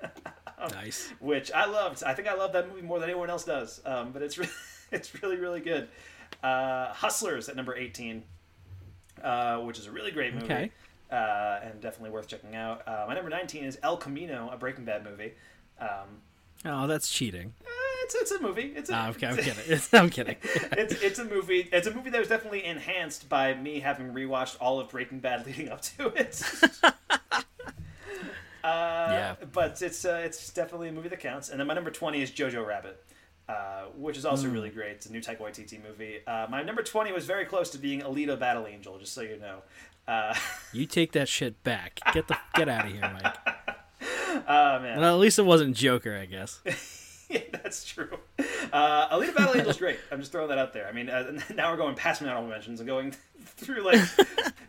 nice. 0.70 1.12
Which 1.20 1.50
I 1.52 1.66
loved. 1.66 2.02
I 2.04 2.14
think 2.14 2.28
I 2.28 2.34
love 2.34 2.52
that 2.52 2.68
movie 2.68 2.82
more 2.82 3.00
than 3.00 3.08
anyone 3.08 3.30
else 3.30 3.44
does. 3.44 3.80
Um, 3.84 4.12
but 4.12 4.22
it's, 4.22 4.38
it's 4.92 5.22
really, 5.22 5.36
really 5.36 5.60
good. 5.60 5.88
Uh, 6.42 6.92
Hustlers 6.92 7.48
at 7.48 7.56
number 7.56 7.74
18, 7.76 8.22
uh, 9.22 9.58
which 9.58 9.78
is 9.78 9.86
a 9.86 9.90
really 9.92 10.10
great 10.10 10.34
movie. 10.34 10.46
Okay. 10.46 10.70
Uh, 11.10 11.60
and 11.62 11.80
definitely 11.80 12.10
worth 12.10 12.26
checking 12.26 12.56
out. 12.56 12.82
Uh, 12.88 13.04
my 13.06 13.14
number 13.14 13.28
19 13.30 13.64
is 13.64 13.78
El 13.82 13.96
Camino, 13.98 14.48
a 14.52 14.56
Breaking 14.56 14.84
Bad 14.84 15.04
movie. 15.04 15.32
Um, 15.80 16.20
Oh, 16.64 16.86
that's 16.86 17.10
cheating. 17.10 17.54
it's, 18.04 18.14
it's 18.14 18.30
a 18.30 18.40
movie. 18.40 18.72
It's 18.76 18.88
a, 18.88 18.94
Ah, 18.94 19.08
okay, 19.10 19.26
I'm 19.26 19.36
kidding. 19.38 19.80
I'm 19.92 20.10
kidding. 20.10 20.36
it's 20.44 20.94
it's 21.02 21.18
a 21.18 21.24
movie. 21.24 21.68
It's 21.72 21.86
a 21.88 21.92
movie 21.94 22.10
that 22.10 22.20
was 22.20 22.28
definitely 22.28 22.64
enhanced 22.64 23.28
by 23.28 23.52
me 23.54 23.80
having 23.80 24.12
rewatched 24.14 24.56
all 24.60 24.78
of 24.78 24.88
Breaking 24.90 25.18
Bad 25.18 25.44
leading 25.46 25.68
up 25.70 25.82
to 25.82 26.06
it. 26.14 26.40
uh, 26.82 27.08
Yeah. 28.64 29.34
but 29.52 29.82
it's 29.82 30.04
uh, 30.04 30.22
it's 30.24 30.50
definitely 30.52 30.88
a 30.88 30.92
movie 30.92 31.08
that 31.08 31.20
counts. 31.20 31.48
And 31.48 31.58
then 31.58 31.66
my 31.66 31.74
number 31.74 31.90
twenty 31.90 32.22
is 32.22 32.30
Jojo 32.30 32.64
Rabbit, 32.66 33.04
uh, 33.48 33.82
which 33.96 34.16
is 34.16 34.24
also 34.24 34.46
Mm. 34.48 34.52
really 34.52 34.70
great. 34.70 34.92
It's 34.92 35.06
a 35.06 35.12
new 35.12 35.20
Taika 35.20 35.38
Waititi 35.38 35.82
movie. 35.82 36.20
Uh, 36.26 36.46
my 36.50 36.62
number 36.62 36.82
twenty 36.82 37.12
was 37.12 37.24
very 37.26 37.44
close 37.44 37.70
to 37.70 37.78
being 37.78 38.00
Alita 38.02 38.38
Battle 38.38 38.66
Angel, 38.66 38.98
just 38.98 39.12
so 39.14 39.20
you 39.22 39.38
know. 39.38 39.58
Uh, 40.08 40.34
You 40.72 40.86
take 40.86 41.12
that 41.12 41.28
shit 41.28 41.62
back. 41.64 42.00
Get 42.12 42.28
the 42.28 42.36
get 42.54 42.68
out 42.68 42.86
of 42.86 42.92
here, 42.92 43.10
Mike. 43.22 43.36
oh 44.48 44.78
man. 44.80 45.00
Well, 45.00 45.14
at 45.14 45.20
least 45.20 45.38
it 45.38 45.44
wasn't 45.44 45.76
Joker, 45.76 46.16
I 46.16 46.26
guess. 46.26 46.60
yeah, 47.30 47.40
that's 47.52 47.84
true. 47.84 48.18
Uh, 48.72 49.08
Alita 49.16 49.34
Battle 49.34 49.54
Angel's 49.56 49.76
great. 49.78 49.98
I'm 50.10 50.20
just 50.20 50.32
throwing 50.32 50.48
that 50.48 50.58
out 50.58 50.72
there. 50.72 50.86
I 50.88 50.92
mean, 50.92 51.08
uh, 51.10 51.38
now 51.54 51.70
we're 51.70 51.76
going 51.76 51.94
past 51.94 52.22
my 52.22 52.28
honorable 52.28 52.48
mentions 52.48 52.80
and 52.80 52.86
going 52.86 53.14
through 53.44 53.82
like 53.84 54.00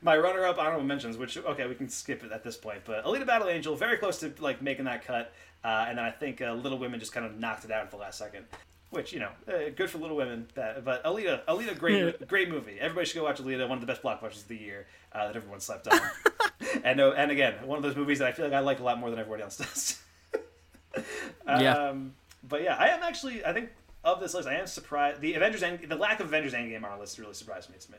my 0.02 0.18
runner-up 0.18 0.58
honorable 0.58 0.84
mentions, 0.84 1.18
which 1.18 1.38
okay, 1.38 1.68
we 1.68 1.76
can 1.76 1.88
skip 1.90 2.24
it 2.24 2.32
at 2.32 2.44
this 2.44 2.58
point. 2.58 2.80
But 2.86 3.06
Alita 3.06 3.26
Battle 3.26 3.48
Angel, 3.50 3.76
very 3.76 3.98
close 3.98 4.20
to 4.20 4.34
like 4.40 4.62
making 4.62 4.86
that 4.86 5.06
cut, 5.06 5.34
uh, 5.64 5.86
and 5.88 5.98
then 5.98 6.06
I 6.06 6.12
think 6.12 6.42
uh, 6.42 6.54
Little 6.54 6.78
Women 6.78 7.00
just 7.00 7.14
kind 7.14 7.26
of 7.26 7.40
knocked 7.40 7.66
it 7.66 7.72
out 7.72 7.84
at 7.84 7.92
the 7.92 7.98
last 7.98 8.18
second. 8.18 8.46
Which 8.90 9.12
you 9.12 9.20
know, 9.20 9.30
uh, 9.48 9.72
good 9.76 9.90
for 9.90 9.98
Little 9.98 10.16
Women. 10.18 10.48
That, 10.54 10.86
but 10.86 11.04
Alita, 11.04 11.44
Alita, 11.46 11.78
great, 11.78 12.28
great 12.28 12.50
movie. 12.50 12.78
Everybody 12.80 13.08
should 13.08 13.16
go 13.16 13.24
watch 13.24 13.42
Alita. 13.42 13.68
One 13.68 13.78
of 13.78 13.82
the 13.82 13.88
best 13.88 14.04
blockbusters 14.04 14.44
of 14.44 14.48
the 14.50 14.58
year 14.58 14.86
uh, 15.12 15.28
that 15.28 15.36
everyone 15.36 15.60
slept 15.62 15.88
on. 15.88 16.00
and 16.84 17.02
uh, 17.02 17.12
and 17.12 17.32
again, 17.32 17.56
one 17.66 17.78
of 17.78 17.84
those 17.84 17.96
movies 17.96 18.20
that 18.20 18.28
I 18.28 18.32
feel 18.34 18.46
like 18.46 18.54
I 18.54 18.60
like 18.60 18.80
a 18.80 18.84
lot 18.84 19.00
more 19.00 19.10
than 19.10 19.18
everybody 19.18 19.44
else 19.44 19.58
does. 19.58 20.00
Yeah. 21.46 21.76
Um, 21.76 22.14
but 22.48 22.62
yeah, 22.62 22.76
I 22.76 22.90
am 22.90 23.04
actually. 23.04 23.44
I 23.44 23.52
think 23.52 23.70
of 24.04 24.20
this 24.20 24.34
list, 24.34 24.48
I 24.48 24.56
am 24.56 24.68
surprised. 24.68 25.22
The 25.22 25.34
Avengers, 25.34 25.64
End, 25.64 25.80
the 25.88 25.96
lack 25.96 26.20
of 26.20 26.28
Avengers 26.28 26.54
Endgame 26.54 26.78
on 26.78 26.86
our 26.86 27.00
list 27.00 27.18
really 27.18 27.34
surprised 27.34 27.70
me. 27.70 27.78
To 27.80 27.92
me, 27.92 27.98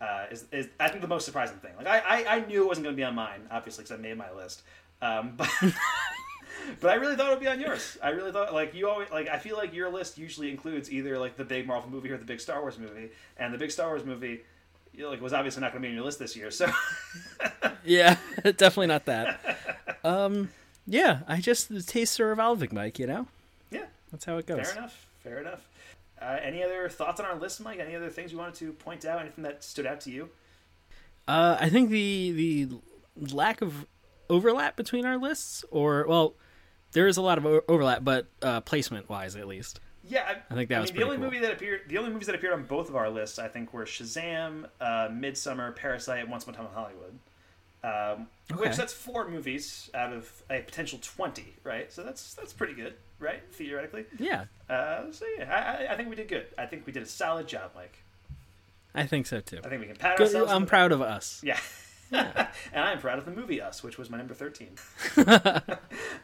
uh, 0.00 0.26
is, 0.30 0.44
is 0.50 0.68
I 0.80 0.88
think 0.88 1.02
the 1.02 1.08
most 1.08 1.24
surprising 1.24 1.56
thing. 1.58 1.72
Like 1.76 1.86
I, 1.86 1.98
I, 2.00 2.36
I 2.36 2.46
knew 2.46 2.64
it 2.64 2.66
wasn't 2.66 2.84
going 2.84 2.96
to 2.96 3.00
be 3.00 3.04
on 3.04 3.14
mine, 3.14 3.42
obviously, 3.50 3.84
because 3.84 3.98
I 3.98 4.00
made 4.00 4.16
my 4.16 4.32
list. 4.32 4.62
Um, 5.00 5.34
but 5.36 5.48
but 6.80 6.90
I 6.90 6.94
really 6.94 7.16
thought 7.16 7.28
it 7.28 7.30
would 7.30 7.40
be 7.40 7.48
on 7.48 7.60
yours. 7.60 7.98
I 8.02 8.10
really 8.10 8.32
thought 8.32 8.52
like 8.52 8.74
you 8.74 8.88
always 8.88 9.10
like. 9.10 9.28
I 9.28 9.38
feel 9.38 9.56
like 9.56 9.74
your 9.74 9.90
list 9.90 10.18
usually 10.18 10.50
includes 10.50 10.90
either 10.90 11.18
like 11.18 11.36
the 11.36 11.44
big 11.44 11.66
Marvel 11.66 11.90
movie 11.90 12.10
or 12.10 12.16
the 12.16 12.24
big 12.24 12.40
Star 12.40 12.60
Wars 12.60 12.78
movie, 12.78 13.10
and 13.36 13.52
the 13.52 13.58
big 13.58 13.70
Star 13.70 13.88
Wars 13.88 14.04
movie. 14.04 14.40
You 14.94 15.04
know, 15.04 15.10
like 15.10 15.22
was 15.22 15.32
obviously 15.32 15.62
not 15.62 15.72
going 15.72 15.82
to 15.82 15.88
be 15.88 15.90
on 15.90 15.96
your 15.96 16.04
list 16.04 16.18
this 16.18 16.36
year, 16.36 16.50
so 16.50 16.70
Yeah, 17.84 18.16
definitely 18.44 18.88
not 18.88 19.06
that. 19.06 19.58
Um, 20.04 20.50
yeah, 20.86 21.20
I 21.26 21.40
just 21.40 21.68
the 21.68 21.82
tastes 21.82 22.18
are 22.20 22.32
evolving, 22.32 22.70
Mike. 22.72 22.98
You 22.98 23.06
know. 23.06 23.26
Yeah. 23.70 23.86
That's 24.10 24.24
how 24.24 24.36
it 24.36 24.46
goes. 24.46 24.68
Fair 24.68 24.78
enough. 24.78 25.06
Fair 25.22 25.38
enough. 25.38 25.68
Uh, 26.20 26.38
any 26.42 26.62
other 26.62 26.88
thoughts 26.88 27.18
on 27.20 27.26
our 27.26 27.34
list, 27.36 27.60
Mike? 27.60 27.80
Any 27.80 27.96
other 27.96 28.10
things 28.10 28.30
you 28.30 28.38
wanted 28.38 28.54
to 28.56 28.72
point 28.72 29.04
out? 29.04 29.20
Anything 29.20 29.44
that 29.44 29.64
stood 29.64 29.86
out 29.86 30.00
to 30.02 30.10
you? 30.10 30.28
Uh, 31.26 31.56
I 31.58 31.68
think 31.68 31.90
the 31.90 32.32
the 33.16 33.34
lack 33.34 33.62
of 33.62 33.86
overlap 34.28 34.76
between 34.76 35.04
our 35.04 35.16
lists, 35.16 35.64
or 35.70 36.04
well, 36.08 36.34
there 36.92 37.06
is 37.06 37.16
a 37.16 37.22
lot 37.22 37.38
of 37.38 37.46
overlap, 37.68 38.04
but 38.04 38.26
uh, 38.42 38.60
placement 38.62 39.08
wise, 39.08 39.36
at 39.36 39.46
least. 39.46 39.80
Yeah, 40.08 40.24
I, 40.28 40.52
I 40.52 40.56
think 40.56 40.68
that 40.70 40.78
I 40.78 40.80
was 40.80 40.90
mean, 40.92 40.98
the 41.00 41.04
only 41.04 41.16
cool. 41.16 41.26
movie 41.26 41.38
that 41.40 41.52
appeared. 41.52 41.82
The 41.88 41.98
only 41.98 42.10
movies 42.10 42.26
that 42.26 42.34
appeared 42.34 42.54
on 42.54 42.64
both 42.64 42.88
of 42.88 42.96
our 42.96 43.08
lists, 43.08 43.38
I 43.38 43.48
think, 43.48 43.72
were 43.72 43.84
Shazam, 43.84 44.66
uh, 44.80 45.08
Midsommar, 45.08 45.74
Parasite, 45.76 46.28
Once 46.28 46.42
Upon 46.44 46.54
a 46.54 46.58
Time 46.58 46.66
in 46.66 46.72
Hollywood. 46.74 47.18
Um, 47.84 48.28
Okay. 48.52 48.68
Which 48.68 48.76
that's 48.76 48.92
four 48.92 49.26
movies 49.28 49.88
out 49.94 50.12
of 50.12 50.30
a 50.50 50.60
potential 50.60 50.98
twenty, 51.00 51.54
right? 51.64 51.90
So 51.90 52.02
that's 52.02 52.34
that's 52.34 52.52
pretty 52.52 52.74
good, 52.74 52.92
right? 53.18 53.42
Theoretically. 53.52 54.04
Yeah, 54.18 54.44
Uh, 54.68 55.10
so 55.10 55.24
yeah, 55.38 55.86
I, 55.88 55.94
I- 55.94 55.96
think 55.96 56.10
we 56.10 56.16
did 56.16 56.28
good. 56.28 56.46
I 56.58 56.66
think 56.66 56.84
we 56.84 56.92
did 56.92 57.02
a 57.02 57.06
solid 57.06 57.48
job, 57.48 57.70
Mike. 57.74 57.96
I 58.94 59.06
think 59.06 59.26
so 59.26 59.40
too. 59.40 59.60
I 59.64 59.68
think 59.68 59.80
we 59.80 59.86
can 59.86 59.96
pat 59.96 60.20
ourselves. 60.20 60.52
I'm 60.52 60.66
proud 60.66 60.92
of 60.92 61.00
us. 61.00 61.40
Yeah. 61.42 61.58
and 62.72 62.84
I'm 62.84 62.98
proud 62.98 63.18
of 63.18 63.24
the 63.24 63.30
movie 63.30 63.60
Us, 63.60 63.82
which 63.82 63.98
was 63.98 64.10
my 64.10 64.18
number 64.18 64.34
13. 64.34 64.68
uh, 65.16 65.76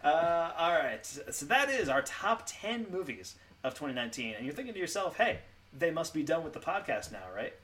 all 0.04 0.74
right. 0.74 1.04
So 1.04 1.46
that 1.46 1.70
is 1.70 1.88
our 1.88 2.02
top 2.02 2.42
10 2.46 2.86
movies 2.90 3.36
of 3.64 3.74
2019. 3.74 4.34
And 4.34 4.44
you're 4.44 4.54
thinking 4.54 4.74
to 4.74 4.80
yourself, 4.80 5.16
hey, 5.16 5.40
they 5.76 5.90
must 5.90 6.14
be 6.14 6.22
done 6.22 6.44
with 6.44 6.52
the 6.52 6.60
podcast 6.60 7.12
now, 7.12 7.24
right? 7.34 7.54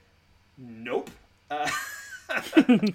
Nope. 0.56 1.10
Uh, 1.50 1.68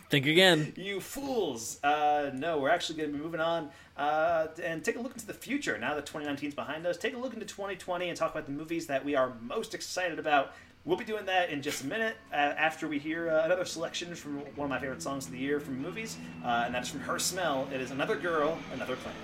Think 0.09 0.25
again. 0.25 0.73
you 0.75 0.99
fools. 0.99 1.81
Uh, 1.83 2.31
no, 2.33 2.57
we're 2.59 2.69
actually 2.69 2.97
going 2.97 3.11
to 3.11 3.17
be 3.17 3.23
moving 3.23 3.39
on 3.39 3.69
uh, 3.97 4.47
and 4.63 4.83
take 4.83 4.95
a 4.95 4.99
look 4.99 5.13
into 5.13 5.27
the 5.27 5.33
future. 5.33 5.77
Now 5.77 5.93
that 5.93 6.05
2019 6.05 6.49
is 6.49 6.55
behind 6.55 6.85
us, 6.87 6.97
take 6.97 7.13
a 7.13 7.17
look 7.17 7.33
into 7.33 7.45
2020 7.45 8.09
and 8.09 8.17
talk 8.17 8.31
about 8.31 8.47
the 8.47 8.51
movies 8.51 8.87
that 8.87 9.05
we 9.05 9.15
are 9.15 9.33
most 9.41 9.75
excited 9.75 10.17
about. 10.17 10.53
We'll 10.85 10.97
be 10.97 11.03
doing 11.03 11.25
that 11.25 11.49
in 11.49 11.61
just 11.61 11.83
a 11.83 11.87
minute 11.87 12.15
uh, 12.31 12.35
after 12.35 12.87
we 12.87 12.99
hear 12.99 13.29
uh, 13.29 13.43
another 13.43 13.65
selection 13.65 14.15
from 14.15 14.39
one 14.55 14.65
of 14.65 14.69
my 14.69 14.79
favorite 14.79 15.01
songs 15.01 15.25
of 15.25 15.33
the 15.33 15.37
year 15.37 15.59
from 15.59 15.79
movies, 15.81 16.17
uh, 16.43 16.63
and 16.65 16.73
that's 16.73 16.89
from 16.89 17.01
Her 17.01 17.19
Smell. 17.19 17.67
It 17.73 17.81
is 17.81 17.91
Another 17.91 18.15
Girl, 18.15 18.57
Another 18.73 18.95
Planet. 18.95 19.19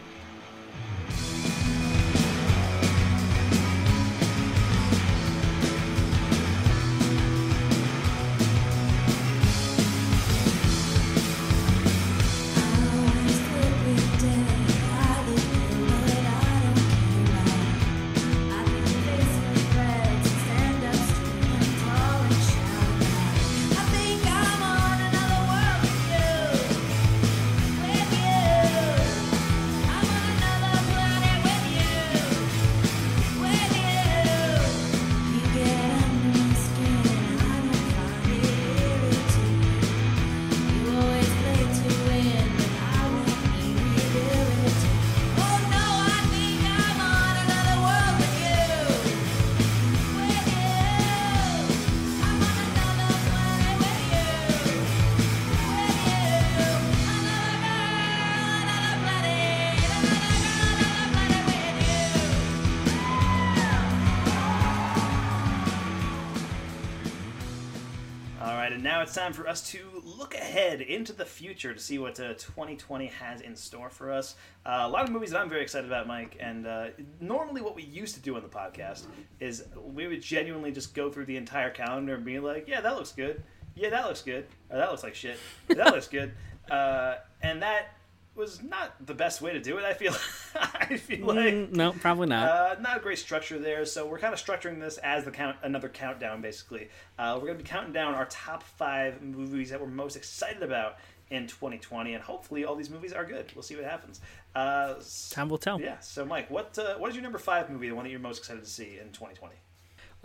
Time 69.26 69.34
for 69.34 69.48
us 69.48 69.72
to 69.72 69.80
look 70.04 70.36
ahead 70.36 70.82
into 70.82 71.12
the 71.12 71.26
future 71.26 71.74
to 71.74 71.80
see 71.80 71.98
what 71.98 72.20
uh, 72.20 72.34
2020 72.34 73.08
has 73.08 73.42
in 73.42 73.56
store 73.56 73.90
for 73.90 74.12
us. 74.12 74.36
Uh, 74.64 74.82
a 74.84 74.88
lot 74.88 75.04
of 75.04 75.10
movies 75.10 75.32
that 75.32 75.42
I'm 75.42 75.50
very 75.50 75.64
excited 75.64 75.88
about, 75.90 76.06
Mike. 76.06 76.38
And 76.40 76.68
uh, 76.68 76.88
normally, 77.20 77.62
what 77.62 77.76
we 77.76 77.82
used 77.82 78.14
to 78.16 78.22
do 78.22 78.36
on 78.36 78.44
the 78.44 78.48
podcast 78.48 79.06
is 79.40 79.64
we 79.76 80.06
would 80.08 80.22
genuinely 80.22 80.72
just 80.72 80.94
go 80.94 81.10
through 81.10 81.26
the 81.26 81.38
entire 81.38 81.72
calendar 81.72 82.14
and 82.14 82.24
be 82.24 82.38
like, 82.38 82.68
"Yeah, 82.68 82.82
that 82.82 82.96
looks 82.96 83.14
good. 83.14 83.42
Yeah, 83.76 83.90
that 83.90 84.06
looks 84.06 84.22
good. 84.22 84.46
Or 84.70 84.78
that 84.78 84.92
looks 84.92 85.02
like 85.02 85.16
shit. 85.16 85.40
That 85.70 85.94
looks 85.94 86.08
good." 86.08 86.32
Uh, 86.66 87.18
and 87.44 87.62
that 87.62 87.94
was 88.36 88.62
not 88.62 88.94
the 89.06 89.14
best 89.14 89.42
way 89.42 89.54
to 89.54 89.60
do 89.60 89.78
it. 89.78 89.86
I 89.86 89.94
feel. 89.94 90.14
I 90.56 90.98
feel 90.98 91.26
like 91.26 91.38
Mm, 91.54 91.72
no, 91.74 91.92
probably 91.94 92.28
not. 92.28 92.48
uh, 92.50 92.76
not 92.82 92.98
a 92.98 93.00
great 93.00 93.18
structure 93.20 93.58
there, 93.60 93.86
so 93.86 94.06
we're 94.06 94.20
kind 94.20 94.34
of 94.34 94.40
structuring 94.44 94.80
this 94.80 94.98
as 95.00 95.24
the 95.26 95.32
count, 95.32 95.58
another 95.64 95.90
countdown, 95.90 96.42
basically. 96.42 96.90
Uh, 97.18 97.34
we're 97.36 97.48
going 97.48 97.58
to 97.58 97.64
be 97.64 97.70
counting 97.70 97.94
down 97.94 98.14
our 98.14 98.26
top 98.26 98.64
five 98.64 99.22
movies 99.22 99.70
that 99.70 99.80
we're 99.82 99.88
most 99.88 100.16
excited 100.16 100.64
about 100.64 100.98
in 101.32 101.48
2020, 101.48 102.14
and 102.14 102.24
hopefully 102.24 102.66
all 102.66 102.76
these 102.76 102.90
movies 102.90 103.12
are 103.14 103.26
good. 103.26 103.52
We'll 103.56 103.64
see 103.64 103.76
what 103.76 103.86
happens. 103.86 104.22
Uh, 104.54 104.96
Time 105.32 105.50
will 105.50 105.58
tell. 105.58 105.82
yeah. 105.82 106.00
So, 106.00 106.26
Mike, 106.26 106.50
what 106.52 106.78
uh, 106.78 106.96
what 106.98 107.10
is 107.10 107.16
your 107.16 107.24
number 107.24 107.40
five 107.40 107.70
movie, 107.70 107.90
the 107.90 107.96
one 107.96 108.04
that 108.06 108.12
you're 108.12 108.20
most 108.20 108.38
excited 108.40 108.64
to 108.64 108.70
see 108.70 109.00
in 109.02 109.08
2020? 109.12 109.56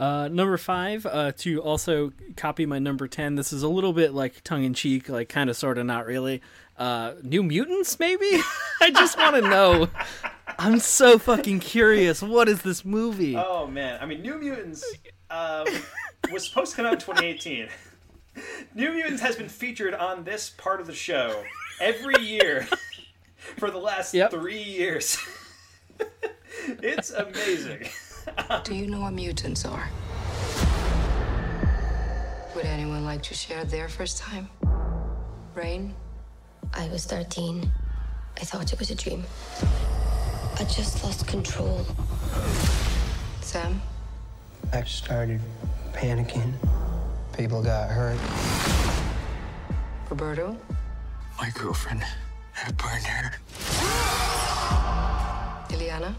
Uh, 0.01 0.29
number 0.29 0.57
five, 0.57 1.05
uh, 1.05 1.31
to 1.37 1.61
also 1.61 2.11
copy 2.35 2.65
my 2.65 2.79
number 2.79 3.07
10. 3.07 3.35
This 3.35 3.53
is 3.53 3.63
a 3.63 3.69
little 3.69 3.93
bit 3.93 4.15
like 4.15 4.43
tongue 4.43 4.65
in 4.65 4.73
cheek, 4.73 5.11
like 5.11 5.29
kind 5.29 5.51
of, 5.51 5.59
sort 5.59 5.77
of, 5.77 5.85
not 5.85 6.07
really. 6.07 6.41
Uh, 6.79 7.13
New 7.23 7.43
Mutants, 7.43 7.99
maybe? 8.01 8.25
I 8.81 8.91
just 8.93 9.19
want 9.19 9.37
to 9.37 9.43
know. 9.43 9.89
I'm 10.59 10.79
so 10.79 11.19
fucking 11.19 11.61
curious. 11.61 12.23
What 12.23 12.49
is 12.49 12.63
this 12.63 12.83
movie? 12.83 13.37
Oh 13.37 13.67
man, 13.67 13.99
I 14.01 14.07
mean, 14.07 14.23
New 14.23 14.39
Mutants 14.39 14.83
um, 15.31 15.67
was 16.33 16.49
supposed 16.49 16.71
to 16.71 16.77
come 16.77 16.87
out 16.87 16.95
in 16.95 16.99
2018. 17.01 17.69
New 18.75 18.93
Mutants 18.93 19.21
has 19.21 19.37
been 19.37 19.51
featured 19.51 19.93
on 19.93 20.25
this 20.25 20.49
part 20.49 20.81
of 20.81 20.87
the 20.87 20.95
show 20.95 21.45
every 21.79 22.25
year 22.25 22.67
for 23.59 23.71
the 23.71 23.79
last 23.79 24.17
three 24.31 24.63
years. 24.63 25.19
it's 26.65 27.11
amazing. 27.11 27.87
Do 28.65 28.75
you 28.75 28.87
know 28.89 29.01
what 29.01 29.13
mutants 29.13 29.65
are? 29.65 29.89
Would 32.55 32.65
anyone 32.65 33.05
like 33.05 33.23
to 33.23 33.35
share 33.35 33.65
their 33.65 33.89
first 33.89 34.19
time? 34.19 34.49
Rahne? 35.55 35.93
I 36.75 36.89
was 36.89 37.05
13. 37.07 37.71
I 38.37 38.45
thought 38.45 38.73
it 38.73 38.79
was 38.79 38.91
a 38.91 38.95
dream. 38.95 39.25
I 40.59 40.65
just 40.65 41.03
lost 41.05 41.27
control. 41.27 41.87
Sam? 43.41 43.81
I 44.73 44.85
started 44.85 45.41
panicking. 45.93 46.53
People 47.37 47.63
got 47.63 47.91
hurt. 47.91 48.19
Roberto? 50.09 50.57
My 51.39 51.51
girlfriend 51.55 52.03
had 52.53 52.77
burned 52.77 53.05
her. 53.05 53.33
Illyana? 55.71 56.15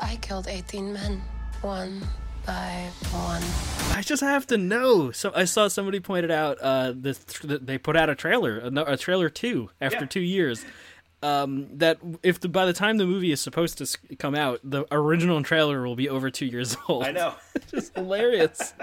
I 0.00 0.16
killed 0.16 0.46
18 0.48 0.92
men, 0.92 1.22
one 1.62 2.02
by 2.46 2.88
one. 3.10 3.42
I 3.96 4.02
just 4.02 4.22
have 4.22 4.46
to 4.48 4.58
know. 4.58 5.10
So 5.12 5.32
I 5.34 5.44
saw 5.44 5.68
somebody 5.68 6.00
pointed 6.00 6.30
out 6.30 6.58
uh, 6.60 6.92
this 6.94 7.18
that 7.44 7.66
they 7.66 7.78
put 7.78 7.96
out 7.96 8.10
a 8.10 8.14
trailer, 8.14 8.58
a, 8.58 8.92
a 8.92 8.96
trailer 8.96 9.28
two 9.28 9.70
after 9.80 10.00
Yeah. 10.00 10.06
two 10.06 10.20
years. 10.20 10.64
Um, 11.24 11.68
that 11.78 11.98
if 12.24 12.40
the, 12.40 12.48
by 12.48 12.66
the 12.66 12.72
time 12.72 12.96
the 12.96 13.06
movie 13.06 13.30
is 13.30 13.40
supposed 13.40 13.78
to 13.78 14.16
come 14.16 14.34
out, 14.34 14.58
the 14.64 14.84
original 14.90 15.40
trailer 15.44 15.86
will 15.86 15.94
be 15.94 16.08
over 16.08 16.30
two 16.30 16.46
years 16.46 16.76
old. 16.88 17.04
I 17.04 17.12
know. 17.12 17.34
just 17.70 17.94
hilarious. 17.94 18.74